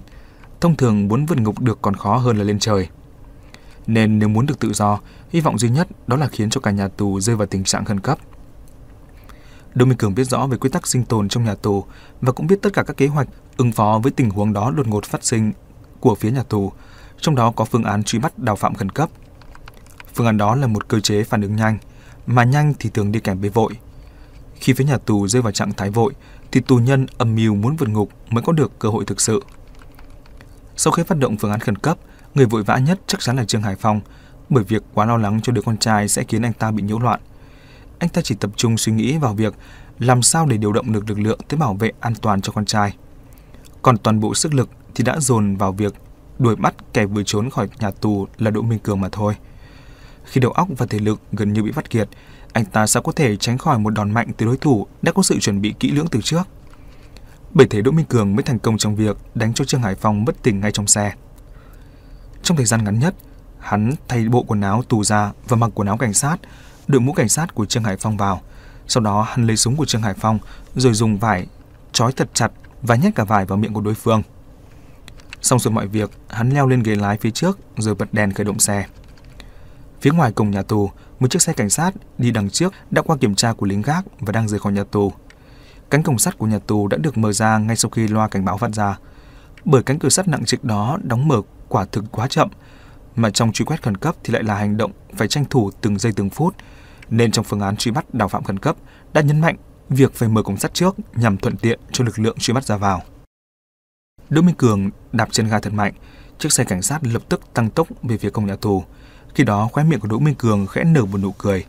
thông 0.61 0.75
thường 0.75 1.07
muốn 1.07 1.25
vượt 1.25 1.39
ngục 1.39 1.59
được 1.59 1.79
còn 1.81 1.95
khó 1.95 2.17
hơn 2.17 2.37
là 2.37 2.43
lên 2.43 2.59
trời. 2.59 2.87
Nên 3.87 4.19
nếu 4.19 4.29
muốn 4.29 4.45
được 4.45 4.59
tự 4.59 4.73
do, 4.73 4.99
hy 5.29 5.41
vọng 5.41 5.57
duy 5.57 5.69
nhất 5.69 5.87
đó 6.07 6.15
là 6.15 6.27
khiến 6.27 6.49
cho 6.49 6.61
cả 6.61 6.71
nhà 6.71 6.87
tù 6.87 7.19
rơi 7.19 7.35
vào 7.35 7.47
tình 7.47 7.63
trạng 7.63 7.85
khẩn 7.85 7.99
cấp. 7.99 8.17
Đỗ 9.73 9.85
Minh 9.85 9.97
Cường 9.97 10.15
biết 10.15 10.23
rõ 10.23 10.47
về 10.47 10.57
quy 10.57 10.69
tắc 10.69 10.87
sinh 10.87 11.05
tồn 11.05 11.29
trong 11.29 11.43
nhà 11.43 11.55
tù 11.55 11.83
và 12.21 12.31
cũng 12.31 12.47
biết 12.47 12.61
tất 12.61 12.73
cả 12.73 12.83
các 12.83 12.97
kế 12.97 13.07
hoạch 13.07 13.27
ứng 13.57 13.71
phó 13.71 13.99
với 14.03 14.11
tình 14.11 14.29
huống 14.29 14.53
đó 14.53 14.71
đột 14.71 14.87
ngột 14.87 15.05
phát 15.05 15.23
sinh 15.23 15.53
của 15.99 16.15
phía 16.15 16.31
nhà 16.31 16.43
tù, 16.43 16.71
trong 17.19 17.35
đó 17.35 17.51
có 17.51 17.65
phương 17.65 17.83
án 17.83 18.03
truy 18.03 18.19
bắt 18.19 18.39
đào 18.39 18.55
phạm 18.55 18.75
khẩn 18.75 18.89
cấp. 18.89 19.09
Phương 20.13 20.25
án 20.25 20.37
đó 20.37 20.55
là 20.55 20.67
một 20.67 20.87
cơ 20.87 20.99
chế 20.99 21.23
phản 21.23 21.41
ứng 21.41 21.55
nhanh, 21.55 21.77
mà 22.27 22.43
nhanh 22.43 22.73
thì 22.79 22.89
thường 22.89 23.11
đi 23.11 23.19
kèm 23.19 23.39
với 23.41 23.49
vội. 23.49 23.73
Khi 24.55 24.73
phía 24.73 24.83
nhà 24.83 24.97
tù 24.97 25.27
rơi 25.27 25.41
vào 25.41 25.51
trạng 25.51 25.73
thái 25.73 25.89
vội, 25.89 26.13
thì 26.51 26.61
tù 26.61 26.77
nhân 26.77 27.05
âm 27.17 27.35
mưu 27.35 27.55
muốn 27.55 27.75
vượt 27.75 27.89
ngục 27.89 28.09
mới 28.29 28.43
có 28.43 28.53
được 28.53 28.79
cơ 28.79 28.89
hội 28.89 29.05
thực 29.05 29.21
sự. 29.21 29.43
Sau 30.75 30.93
khi 30.93 31.03
phát 31.03 31.17
động 31.17 31.37
phương 31.37 31.51
án 31.51 31.59
khẩn 31.59 31.75
cấp, 31.75 31.97
người 32.35 32.45
vội 32.45 32.63
vã 32.63 32.77
nhất 32.77 32.99
chắc 33.07 33.19
chắn 33.19 33.37
là 33.37 33.45
Trương 33.45 33.61
Hải 33.61 33.75
Phong, 33.75 34.01
bởi 34.49 34.63
việc 34.63 34.83
quá 34.93 35.05
lo 35.05 35.17
lắng 35.17 35.39
cho 35.43 35.53
đứa 35.53 35.61
con 35.61 35.77
trai 35.77 36.07
sẽ 36.07 36.23
khiến 36.23 36.41
anh 36.41 36.53
ta 36.53 36.71
bị 36.71 36.83
nhiễu 36.83 36.99
loạn. 36.99 37.19
Anh 37.99 38.09
ta 38.09 38.21
chỉ 38.21 38.35
tập 38.35 38.51
trung 38.55 38.77
suy 38.77 38.91
nghĩ 38.91 39.17
vào 39.17 39.33
việc 39.33 39.53
làm 39.99 40.21
sao 40.21 40.45
để 40.45 40.57
điều 40.57 40.73
động 40.73 40.91
được 40.91 41.09
lực 41.09 41.19
lượng 41.19 41.39
tới 41.47 41.57
bảo 41.57 41.73
vệ 41.73 41.91
an 41.99 42.13
toàn 42.21 42.41
cho 42.41 42.51
con 42.51 42.65
trai. 42.65 42.95
Còn 43.81 43.97
toàn 43.97 44.19
bộ 44.19 44.33
sức 44.33 44.53
lực 44.53 44.69
thì 44.95 45.03
đã 45.03 45.19
dồn 45.19 45.55
vào 45.55 45.71
việc 45.71 45.93
đuổi 46.39 46.55
bắt 46.55 46.75
kẻ 46.93 47.05
vừa 47.05 47.23
trốn 47.23 47.49
khỏi 47.49 47.67
nhà 47.79 47.91
tù 47.91 48.27
là 48.37 48.51
Đỗ 48.51 48.61
Minh 48.61 48.79
Cường 48.79 49.01
mà 49.01 49.09
thôi. 49.11 49.35
Khi 50.23 50.41
đầu 50.41 50.51
óc 50.51 50.67
và 50.77 50.85
thể 50.85 50.99
lực 50.99 51.21
gần 51.31 51.53
như 51.53 51.63
bị 51.63 51.71
vắt 51.71 51.89
kiệt, 51.89 52.09
anh 52.53 52.65
ta 52.65 52.87
sao 52.87 53.03
có 53.03 53.11
thể 53.11 53.35
tránh 53.37 53.57
khỏi 53.57 53.79
một 53.79 53.89
đòn 53.89 54.11
mạnh 54.11 54.27
từ 54.37 54.45
đối 54.45 54.57
thủ 54.57 54.87
đã 55.01 55.11
có 55.11 55.23
sự 55.23 55.39
chuẩn 55.39 55.61
bị 55.61 55.73
kỹ 55.79 55.91
lưỡng 55.91 56.07
từ 56.07 56.21
trước. 56.21 56.43
Bởi 57.51 57.67
thế 57.69 57.81
Đỗ 57.81 57.91
Minh 57.91 58.05
Cường 58.05 58.35
mới 58.35 58.43
thành 58.43 58.59
công 58.59 58.77
trong 58.77 58.95
việc 58.95 59.17
đánh 59.35 59.53
cho 59.53 59.65
Trương 59.65 59.81
Hải 59.81 59.95
Phong 59.95 60.25
bất 60.25 60.43
tỉnh 60.43 60.59
ngay 60.59 60.71
trong 60.71 60.87
xe. 60.87 61.13
Trong 62.43 62.57
thời 62.57 62.65
gian 62.65 62.83
ngắn 62.83 62.99
nhất, 62.99 63.15
hắn 63.59 63.93
thay 64.07 64.29
bộ 64.29 64.43
quần 64.43 64.61
áo 64.61 64.83
tù 64.89 65.03
ra 65.03 65.31
và 65.47 65.57
mặc 65.57 65.71
quần 65.75 65.87
áo 65.87 65.97
cảnh 65.97 66.13
sát, 66.13 66.37
đội 66.87 67.01
mũ 67.01 67.13
cảnh 67.13 67.29
sát 67.29 67.55
của 67.55 67.65
Trương 67.65 67.83
Hải 67.83 67.97
Phong 67.97 68.17
vào. 68.17 68.41
Sau 68.87 69.03
đó 69.03 69.21
hắn 69.21 69.47
lấy 69.47 69.57
súng 69.57 69.75
của 69.75 69.85
Trương 69.85 70.01
Hải 70.01 70.13
Phong 70.13 70.39
rồi 70.75 70.93
dùng 70.93 71.17
vải 71.17 71.47
trói 71.91 72.11
thật 72.11 72.29
chặt 72.33 72.51
và 72.81 72.95
nhét 72.95 73.15
cả 73.15 73.23
vải 73.23 73.45
vào 73.45 73.57
miệng 73.57 73.73
của 73.73 73.81
đối 73.81 73.93
phương. 73.93 74.21
Xong 75.41 75.59
rồi 75.59 75.71
mọi 75.71 75.87
việc, 75.87 76.11
hắn 76.29 76.49
leo 76.49 76.67
lên 76.67 76.83
ghế 76.83 76.95
lái 76.95 77.17
phía 77.17 77.31
trước 77.31 77.59
rồi 77.77 77.95
bật 77.95 78.13
đèn 78.13 78.33
khởi 78.33 78.45
động 78.45 78.59
xe. 78.59 78.85
Phía 80.01 80.11
ngoài 80.11 80.31
cổng 80.31 80.51
nhà 80.51 80.61
tù, 80.61 80.91
một 81.19 81.31
chiếc 81.31 81.41
xe 81.41 81.53
cảnh 81.53 81.69
sát 81.69 81.91
đi 82.17 82.31
đằng 82.31 82.49
trước 82.49 82.73
đã 82.91 83.01
qua 83.01 83.17
kiểm 83.17 83.35
tra 83.35 83.53
của 83.53 83.65
lính 83.65 83.81
gác 83.81 84.05
và 84.19 84.31
đang 84.31 84.47
rời 84.47 84.59
khỏi 84.59 84.73
nhà 84.73 84.83
tù. 84.83 85.13
Cánh 85.89 86.03
cổng 86.03 86.19
sắt 86.19 86.37
của 86.37 86.47
nhà 86.47 86.59
tù 86.59 86.87
đã 86.87 86.97
được 86.97 87.17
mở 87.17 87.33
ra 87.33 87.57
ngay 87.57 87.75
sau 87.75 87.89
khi 87.89 88.07
loa 88.07 88.27
cảnh 88.27 88.45
báo 88.45 88.57
phát 88.57 88.71
ra. 88.73 88.97
Bởi 89.65 89.83
cánh 89.83 89.99
cửa 89.99 90.09
sắt 90.09 90.27
nặng 90.27 90.45
trịch 90.45 90.63
đó 90.63 90.97
đóng 91.03 91.27
mở 91.27 91.41
quả 91.67 91.85
thực 91.85 92.03
quá 92.11 92.27
chậm, 92.27 92.49
mà 93.15 93.29
trong 93.29 93.51
truy 93.51 93.65
quét 93.65 93.83
khẩn 93.83 93.97
cấp 93.97 94.15
thì 94.23 94.33
lại 94.33 94.43
là 94.43 94.55
hành 94.55 94.77
động 94.77 94.91
phải 95.15 95.27
tranh 95.27 95.45
thủ 95.45 95.71
từng 95.81 95.99
giây 95.99 96.13
từng 96.15 96.29
phút, 96.29 96.55
nên 97.09 97.31
trong 97.31 97.45
phương 97.45 97.59
án 97.59 97.75
truy 97.75 97.91
bắt 97.91 98.13
đào 98.13 98.27
phạm 98.27 98.43
khẩn 98.43 98.59
cấp 98.59 98.75
đã 99.13 99.21
nhấn 99.21 99.41
mạnh 99.41 99.55
việc 99.89 100.13
phải 100.13 100.29
mở 100.29 100.43
cổng 100.43 100.57
sắt 100.57 100.73
trước 100.73 100.95
nhằm 101.15 101.37
thuận 101.37 101.57
tiện 101.57 101.79
cho 101.91 102.03
lực 102.03 102.19
lượng 102.19 102.37
truy 102.39 102.53
bắt 102.53 102.65
ra 102.65 102.77
vào. 102.77 103.01
Đỗ 104.29 104.41
Minh 104.41 104.55
Cường 104.55 104.89
đạp 105.11 105.27
chân 105.31 105.47
ga 105.47 105.59
thật 105.59 105.73
mạnh, 105.73 105.93
chiếc 106.39 106.51
xe 106.51 106.63
cảnh 106.63 106.81
sát 106.81 106.99
lập 107.03 107.21
tức 107.29 107.41
tăng 107.53 107.69
tốc 107.69 107.87
về 108.03 108.17
phía 108.17 108.29
cổng 108.29 108.45
nhà 108.45 108.55
tù. 108.55 108.83
Khi 109.35 109.43
đó 109.43 109.69
khóe 109.71 109.83
miệng 109.83 109.99
của 109.99 110.07
Đỗ 110.07 110.19
Minh 110.19 110.35
Cường 110.35 110.67
khẽ 110.67 110.83
nở 110.83 111.05
một 111.05 111.17
nụ 111.17 111.31
cười. 111.31 111.65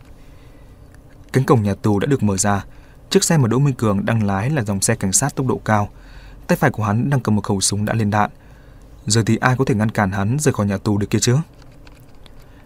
Cánh 1.32 1.44
cổng 1.44 1.62
nhà 1.62 1.74
tù 1.74 1.98
đã 1.98 2.06
được 2.06 2.22
mở 2.22 2.36
ra, 2.36 2.64
chiếc 3.10 3.24
xe 3.24 3.36
mà 3.36 3.48
Đỗ 3.48 3.58
Minh 3.58 3.74
Cường 3.74 4.06
đang 4.06 4.26
lái 4.26 4.50
là 4.50 4.62
dòng 4.62 4.80
xe 4.80 4.94
cảnh 4.94 5.12
sát 5.12 5.36
tốc 5.36 5.46
độ 5.46 5.60
cao. 5.64 5.88
Tay 6.46 6.56
phải 6.56 6.70
của 6.70 6.84
hắn 6.84 7.10
đang 7.10 7.20
cầm 7.20 7.36
một 7.36 7.44
khẩu 7.44 7.60
súng 7.60 7.84
đã 7.84 7.94
lên 7.94 8.10
đạn. 8.10 8.30
Giờ 9.06 9.22
thì 9.26 9.36
ai 9.36 9.56
có 9.58 9.64
thể 9.64 9.74
ngăn 9.74 9.90
cản 9.90 10.10
hắn 10.10 10.36
rời 10.38 10.54
khỏi 10.54 10.66
nhà 10.66 10.76
tù 10.76 10.98
được 10.98 11.10
kia 11.10 11.18
chứ? 11.18 11.36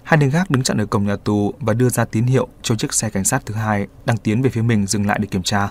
Hai 0.02 0.20
lính 0.20 0.30
gác 0.30 0.50
đứng 0.50 0.62
chặn 0.62 0.78
ở 0.78 0.86
cổng 0.86 1.06
nhà 1.06 1.16
tù 1.16 1.54
và 1.60 1.74
đưa 1.74 1.88
ra 1.88 2.04
tín 2.04 2.24
hiệu 2.24 2.48
cho 2.62 2.74
chiếc 2.74 2.94
xe 2.94 3.10
cảnh 3.10 3.24
sát 3.24 3.42
thứ 3.46 3.54
hai 3.54 3.86
đang 4.04 4.16
tiến 4.16 4.42
về 4.42 4.50
phía 4.50 4.62
mình 4.62 4.86
dừng 4.86 5.06
lại 5.06 5.18
để 5.22 5.26
kiểm 5.26 5.42
tra. 5.42 5.68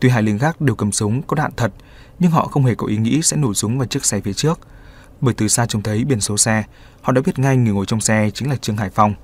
Tuy 0.00 0.08
hai 0.08 0.22
lính 0.22 0.38
gác 0.38 0.60
đều 0.60 0.74
cầm 0.76 0.92
súng 0.92 1.22
có 1.22 1.34
đạn 1.34 1.50
thật, 1.56 1.72
nhưng 2.18 2.30
họ 2.30 2.46
không 2.46 2.64
hề 2.64 2.74
có 2.74 2.86
ý 2.86 2.96
nghĩ 2.96 3.22
sẽ 3.22 3.36
nổ 3.36 3.54
súng 3.54 3.78
vào 3.78 3.86
chiếc 3.86 4.04
xe 4.04 4.20
phía 4.20 4.32
trước. 4.32 4.60
Bởi 5.20 5.34
từ 5.34 5.48
xa 5.48 5.66
trông 5.66 5.82
thấy 5.82 6.04
biển 6.04 6.20
số 6.20 6.36
xe, 6.36 6.64
họ 7.02 7.12
đã 7.12 7.20
biết 7.26 7.38
ngay 7.38 7.56
người 7.56 7.72
ngồi 7.72 7.86
trong 7.86 8.00
xe 8.00 8.30
chính 8.34 8.50
là 8.50 8.56
Trương 8.56 8.76
Hải 8.76 8.90
Phong. 8.90 9.14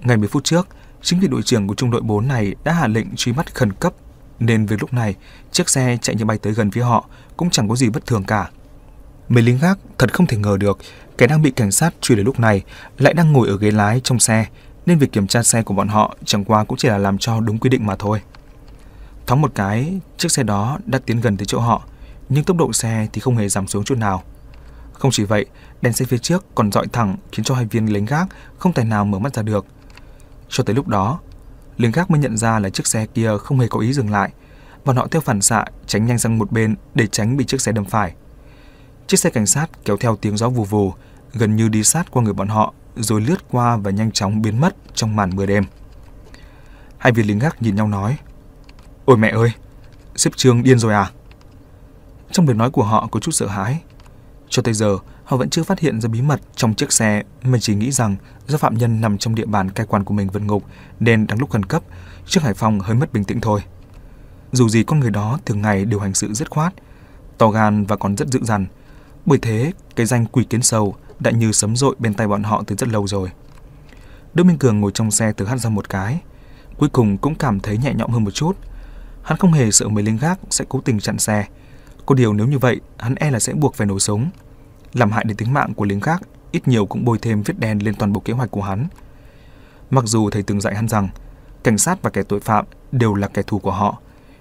Ngày 0.00 0.16
10 0.16 0.28
phút 0.28 0.44
trước, 0.44 0.68
chính 1.02 1.20
vị 1.20 1.28
đội 1.28 1.42
trưởng 1.42 1.66
của 1.66 1.74
trung 1.74 1.90
đội 1.90 2.00
4 2.00 2.28
này 2.28 2.54
đã 2.64 2.72
hạ 2.72 2.86
lệnh 2.86 3.16
truy 3.16 3.32
bắt 3.32 3.54
khẩn 3.54 3.72
cấp, 3.72 3.92
nên 4.40 4.66
về 4.66 4.76
lúc 4.80 4.92
này, 4.92 5.14
chiếc 5.52 5.68
xe 5.68 5.98
chạy 6.02 6.16
như 6.16 6.24
bay 6.24 6.38
tới 6.38 6.52
gần 6.52 6.70
phía 6.70 6.82
họ 6.82 7.08
cũng 7.36 7.50
chẳng 7.50 7.68
có 7.68 7.76
gì 7.76 7.88
bất 7.88 8.06
thường 8.06 8.24
cả. 8.24 8.50
Mấy 9.28 9.42
lính 9.42 9.58
gác 9.58 9.78
thật 9.98 10.14
không 10.14 10.26
thể 10.26 10.36
ngờ 10.36 10.56
được 10.60 10.78
kẻ 11.18 11.26
đang 11.26 11.42
bị 11.42 11.50
cảnh 11.50 11.70
sát 11.70 11.94
truy 12.00 12.14
đuổi 12.14 12.24
lúc 12.24 12.40
này 12.40 12.62
lại 12.98 13.14
đang 13.14 13.32
ngồi 13.32 13.48
ở 13.48 13.58
ghế 13.58 13.70
lái 13.70 14.00
trong 14.04 14.18
xe, 14.18 14.46
nên 14.86 14.98
việc 14.98 15.12
kiểm 15.12 15.26
tra 15.26 15.42
xe 15.42 15.62
của 15.62 15.74
bọn 15.74 15.88
họ 15.88 16.16
chẳng 16.24 16.44
qua 16.44 16.64
cũng 16.64 16.78
chỉ 16.78 16.88
là 16.88 16.98
làm 16.98 17.18
cho 17.18 17.40
đúng 17.40 17.58
quy 17.58 17.70
định 17.70 17.86
mà 17.86 17.96
thôi. 17.96 18.20
Thoáng 19.26 19.40
một 19.40 19.52
cái, 19.54 20.00
chiếc 20.16 20.32
xe 20.32 20.42
đó 20.42 20.78
đã 20.86 20.98
tiến 21.06 21.20
gần 21.20 21.36
tới 21.36 21.46
chỗ 21.46 21.58
họ, 21.58 21.82
nhưng 22.28 22.44
tốc 22.44 22.56
độ 22.56 22.72
xe 22.72 23.08
thì 23.12 23.20
không 23.20 23.36
hề 23.36 23.48
giảm 23.48 23.66
xuống 23.66 23.84
chút 23.84 23.98
nào. 23.98 24.22
Không 24.98 25.10
chỉ 25.10 25.24
vậy, 25.24 25.46
đèn 25.82 25.92
xe 25.92 26.04
phía 26.04 26.18
trước 26.18 26.44
còn 26.54 26.72
dọi 26.72 26.86
thẳng 26.92 27.16
khiến 27.32 27.44
cho 27.44 27.54
hai 27.54 27.64
viên 27.64 27.92
lính 27.92 28.04
gác 28.04 28.28
không 28.58 28.72
tài 28.72 28.84
nào 28.84 29.04
mở 29.04 29.18
mắt 29.18 29.34
ra 29.34 29.42
được. 29.42 29.66
Cho 30.48 30.64
tới 30.64 30.76
lúc 30.76 30.88
đó, 30.88 31.20
lính 31.76 31.92
gác 31.92 32.10
mới 32.10 32.20
nhận 32.20 32.36
ra 32.36 32.58
là 32.58 32.70
chiếc 32.70 32.86
xe 32.86 33.06
kia 33.06 33.30
không 33.38 33.60
hề 33.60 33.66
có 33.68 33.80
ý 33.80 33.92
dừng 33.92 34.10
lại, 34.10 34.30
và 34.84 34.94
họ 34.94 35.06
theo 35.10 35.20
phản 35.20 35.40
xạ 35.40 35.64
tránh 35.86 36.06
nhanh 36.06 36.18
sang 36.18 36.38
một 36.38 36.52
bên 36.52 36.76
để 36.94 37.06
tránh 37.06 37.36
bị 37.36 37.44
chiếc 37.44 37.60
xe 37.60 37.72
đâm 37.72 37.84
phải. 37.84 38.14
Chiếc 39.06 39.20
xe 39.20 39.30
cảnh 39.30 39.46
sát 39.46 39.70
kéo 39.84 39.96
theo 39.96 40.16
tiếng 40.16 40.36
gió 40.36 40.48
vù 40.48 40.64
vù, 40.64 40.92
gần 41.32 41.56
như 41.56 41.68
đi 41.68 41.84
sát 41.84 42.10
qua 42.10 42.22
người 42.22 42.32
bọn 42.32 42.48
họ, 42.48 42.74
rồi 42.96 43.20
lướt 43.20 43.48
qua 43.50 43.76
và 43.76 43.90
nhanh 43.90 44.12
chóng 44.12 44.42
biến 44.42 44.60
mất 44.60 44.76
trong 44.94 45.16
màn 45.16 45.36
mưa 45.36 45.46
đêm. 45.46 45.64
Hai 46.98 47.12
viên 47.12 47.26
lính 47.26 47.38
gác 47.38 47.62
nhìn 47.62 47.76
nhau 47.76 47.88
nói, 47.88 48.18
Ôi 49.04 49.16
mẹ 49.16 49.30
ơi, 49.30 49.52
xếp 50.16 50.30
trương 50.36 50.62
điên 50.62 50.78
rồi 50.78 50.94
à? 50.94 51.10
Trong 52.30 52.46
lời 52.46 52.54
nói 52.54 52.70
của 52.70 52.82
họ 52.82 53.08
có 53.10 53.20
chút 53.20 53.32
sợ 53.32 53.46
hãi. 53.46 53.82
Cho 54.48 54.62
tới 54.62 54.74
giờ, 54.74 54.98
họ 55.24 55.36
vẫn 55.36 55.50
chưa 55.50 55.62
phát 55.62 55.80
hiện 55.80 56.00
ra 56.00 56.08
bí 56.08 56.22
mật 56.22 56.40
trong 56.56 56.74
chiếc 56.74 56.92
xe 56.92 57.22
mà 57.42 57.58
chỉ 57.58 57.74
nghĩ 57.74 57.90
rằng 57.90 58.16
do 58.46 58.58
phạm 58.58 58.78
nhân 58.78 59.00
nằm 59.00 59.18
trong 59.18 59.34
địa 59.34 59.46
bàn 59.46 59.70
cai 59.70 59.86
quản 59.86 60.04
của 60.04 60.14
mình 60.14 60.28
vượt 60.28 60.42
ngục 60.42 60.64
nên 61.00 61.26
đang 61.26 61.38
lúc 61.38 61.50
khẩn 61.50 61.64
cấp, 61.64 61.82
trước 62.26 62.42
Hải 62.42 62.54
Phòng 62.54 62.80
hơi 62.80 62.94
mất 62.94 63.12
bình 63.12 63.24
tĩnh 63.24 63.40
thôi. 63.40 63.60
Dù 64.52 64.68
gì 64.68 64.82
con 64.82 65.00
người 65.00 65.10
đó 65.10 65.38
thường 65.46 65.62
ngày 65.62 65.84
đều 65.84 66.00
hành 66.00 66.14
sự 66.14 66.34
rất 66.34 66.50
khoát, 66.50 66.74
to 67.38 67.48
gan 67.48 67.84
và 67.84 67.96
còn 67.96 68.16
rất 68.16 68.28
dữ 68.28 68.40
dằn. 68.42 68.66
Bởi 69.26 69.38
thế, 69.38 69.72
cái 69.96 70.06
danh 70.06 70.26
quỷ 70.26 70.44
kiến 70.44 70.62
sâu 70.62 70.94
đã 71.18 71.30
như 71.30 71.52
sấm 71.52 71.76
rội 71.76 71.96
bên 71.98 72.14
tay 72.14 72.28
bọn 72.28 72.42
họ 72.42 72.62
từ 72.66 72.76
rất 72.76 72.88
lâu 72.88 73.06
rồi. 73.06 73.30
Đỗ 74.34 74.44
Minh 74.44 74.58
Cường 74.58 74.80
ngồi 74.80 74.90
trong 74.94 75.10
xe 75.10 75.32
từ 75.32 75.46
hắt 75.46 75.56
ra 75.56 75.70
một 75.70 75.88
cái, 75.88 76.20
cuối 76.78 76.88
cùng 76.88 77.18
cũng 77.18 77.34
cảm 77.34 77.60
thấy 77.60 77.78
nhẹ 77.78 77.94
nhõm 77.94 78.10
hơn 78.10 78.24
một 78.24 78.30
chút. 78.30 78.56
Hắn 79.22 79.38
không 79.38 79.52
hề 79.52 79.70
sợ 79.70 79.88
mấy 79.88 80.04
lính 80.04 80.18
gác 80.18 80.38
sẽ 80.50 80.64
cố 80.68 80.80
tình 80.80 81.00
chặn 81.00 81.18
xe. 81.18 81.46
Có 82.08 82.14
điều 82.14 82.32
nếu 82.32 82.46
như 82.46 82.58
vậy, 82.58 82.80
hắn 82.98 83.14
e 83.14 83.30
là 83.30 83.38
sẽ 83.38 83.54
buộc 83.54 83.74
phải 83.74 83.86
nổ 83.86 83.98
súng. 83.98 84.30
Làm 84.92 85.10
hại 85.10 85.24
đến 85.24 85.36
tính 85.36 85.52
mạng 85.52 85.74
của 85.74 85.84
lính 85.84 86.00
khác 86.00 86.22
ít 86.52 86.68
nhiều 86.68 86.86
cũng 86.86 87.04
bôi 87.04 87.18
thêm 87.18 87.42
vết 87.42 87.54
đen 87.58 87.78
lên 87.78 87.94
toàn 87.94 88.12
bộ 88.12 88.20
kế 88.20 88.32
hoạch 88.32 88.50
của 88.50 88.62
hắn. 88.62 88.86
Mặc 89.90 90.04
dù 90.06 90.30
thầy 90.30 90.42
từng 90.42 90.60
dạy 90.60 90.74
hắn 90.74 90.88
rằng, 90.88 91.08
cảnh 91.64 91.78
sát 91.78 92.02
và 92.02 92.10
kẻ 92.10 92.22
tội 92.22 92.40
phạm 92.40 92.64
đều 92.92 93.14
là 93.14 93.28
kẻ 93.28 93.42
thù 93.46 93.58
của 93.58 93.70
họ, 93.70 94.00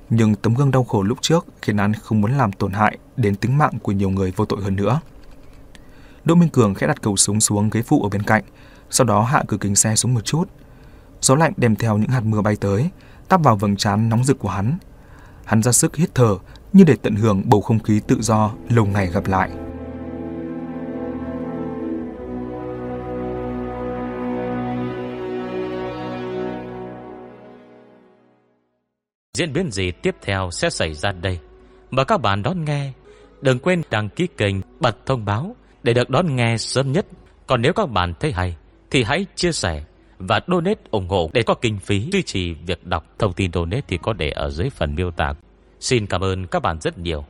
nhưng 0.10 0.36
tấm 0.36 0.54
gương 0.54 0.72
đau 0.72 0.84
khổ 0.84 1.04
lúc 1.04 1.18
trước 1.22 1.46
khiến 1.62 1.78
hắn 1.78 1.94
không 1.94 2.22
muốn 2.22 2.38
làm 2.38 2.52
tổn 2.52 2.74
hại 2.74 2.98
đến 3.18 3.36
tính 3.36 3.58
mạng 3.58 3.80
của 3.82 3.92
nhiều 3.92 4.10
người 4.10 4.34
vô 4.36 4.46
tội 4.46 4.64
hơn 4.64 4.76
nữa. 4.76 5.00
Đỗ 6.26 6.36
Minh 6.36 6.50
Cường 6.50 6.74
khẽ 6.74 6.88
đặt 6.88 7.02
cầu 7.02 7.18
súng 7.18 7.42
xuống 7.42 7.70
ghế 7.70 7.82
phụ 7.82 8.04
ở 8.04 8.10
bên 8.10 8.24
cạnh, 8.24 8.44
sau 8.90 9.08
đó 9.08 9.24
hạ 9.24 9.44
cửa 9.48 9.58
kính 9.58 9.76
xe 9.76 9.96
xuống 9.96 10.14
một 10.14 10.26
chút. 10.26 10.50
Gió 11.22 11.36
lạnh 11.36 11.54
đem 11.58 11.76
theo 11.76 11.98
những 11.98 12.10
hạt 12.10 12.22
mưa 12.24 12.42
bay 12.42 12.56
tới, 12.56 12.90
tắp 13.30 13.44
vào 13.44 13.56
vầng 13.56 13.76
trán 13.76 14.10
nóng 14.10 14.24
rực 14.24 14.40
của 14.40 14.50
hắn. 14.50 14.78
Hắn 15.46 15.64
ra 15.64 15.72
sức 15.72 15.96
hít 15.96 16.16
thở 16.16 16.36
như 16.74 16.84
để 16.84 16.96
tận 17.02 17.16
hưởng 17.16 17.42
bầu 17.46 17.62
không 17.62 17.80
khí 17.80 18.02
tự 18.08 18.22
do 18.22 18.54
lâu 18.70 18.86
ngày 18.86 19.08
gặp 19.08 19.28
lại. 19.28 19.50
Diễn 29.38 29.54
biến 29.54 29.72
gì 29.72 29.92
tiếp 29.92 30.16
theo 30.22 30.50
sẽ 30.52 30.70
xảy 30.70 30.94
ra 30.94 31.12
đây? 31.12 31.40
Mời 31.92 32.06
các 32.06 32.22
bạn 32.22 32.44
đón 32.44 32.66
nghe. 32.66 32.92
Đừng 33.42 33.60
quên 33.60 33.82
đăng 33.90 34.10
ký 34.10 34.28
kênh, 34.38 34.56
bật 34.80 35.06
thông 35.06 35.26
báo 35.26 35.56
để 35.84 35.94
được 35.94 36.10
đón 36.10 36.36
nghe 36.36 36.58
sớm 36.58 36.92
nhất. 36.92 37.06
Còn 37.48 37.62
nếu 37.62 37.74
các 37.74 37.90
bạn 37.90 38.14
thấy 38.20 38.32
hay, 38.32 38.58
thì 38.92 39.04
hãy 39.04 39.26
chia 39.36 39.52
sẻ 39.52 39.84
và 40.20 40.40
donate 40.48 40.82
ủng 40.92 41.08
hộ 41.08 41.30
để 41.34 41.44
có 41.44 41.54
kinh 41.54 41.80
phí 41.80 42.10
duy 42.12 42.22
trì 42.22 42.54
việc 42.54 42.86
đọc. 42.86 43.06
Thông 43.20 43.34
tin 43.34 43.52
donate 43.54 43.82
thì 43.88 43.98
có 43.98 44.14
để 44.14 44.30
ở 44.30 44.50
dưới 44.50 44.70
phần 44.70 44.96
miêu 44.96 45.12
tả. 45.12 45.34
Xin 45.80 46.08
cảm 46.08 46.24
ơn 46.24 46.48
các 46.48 46.60
bạn 46.60 46.78
rất 46.82 46.98
nhiều. 46.98 47.26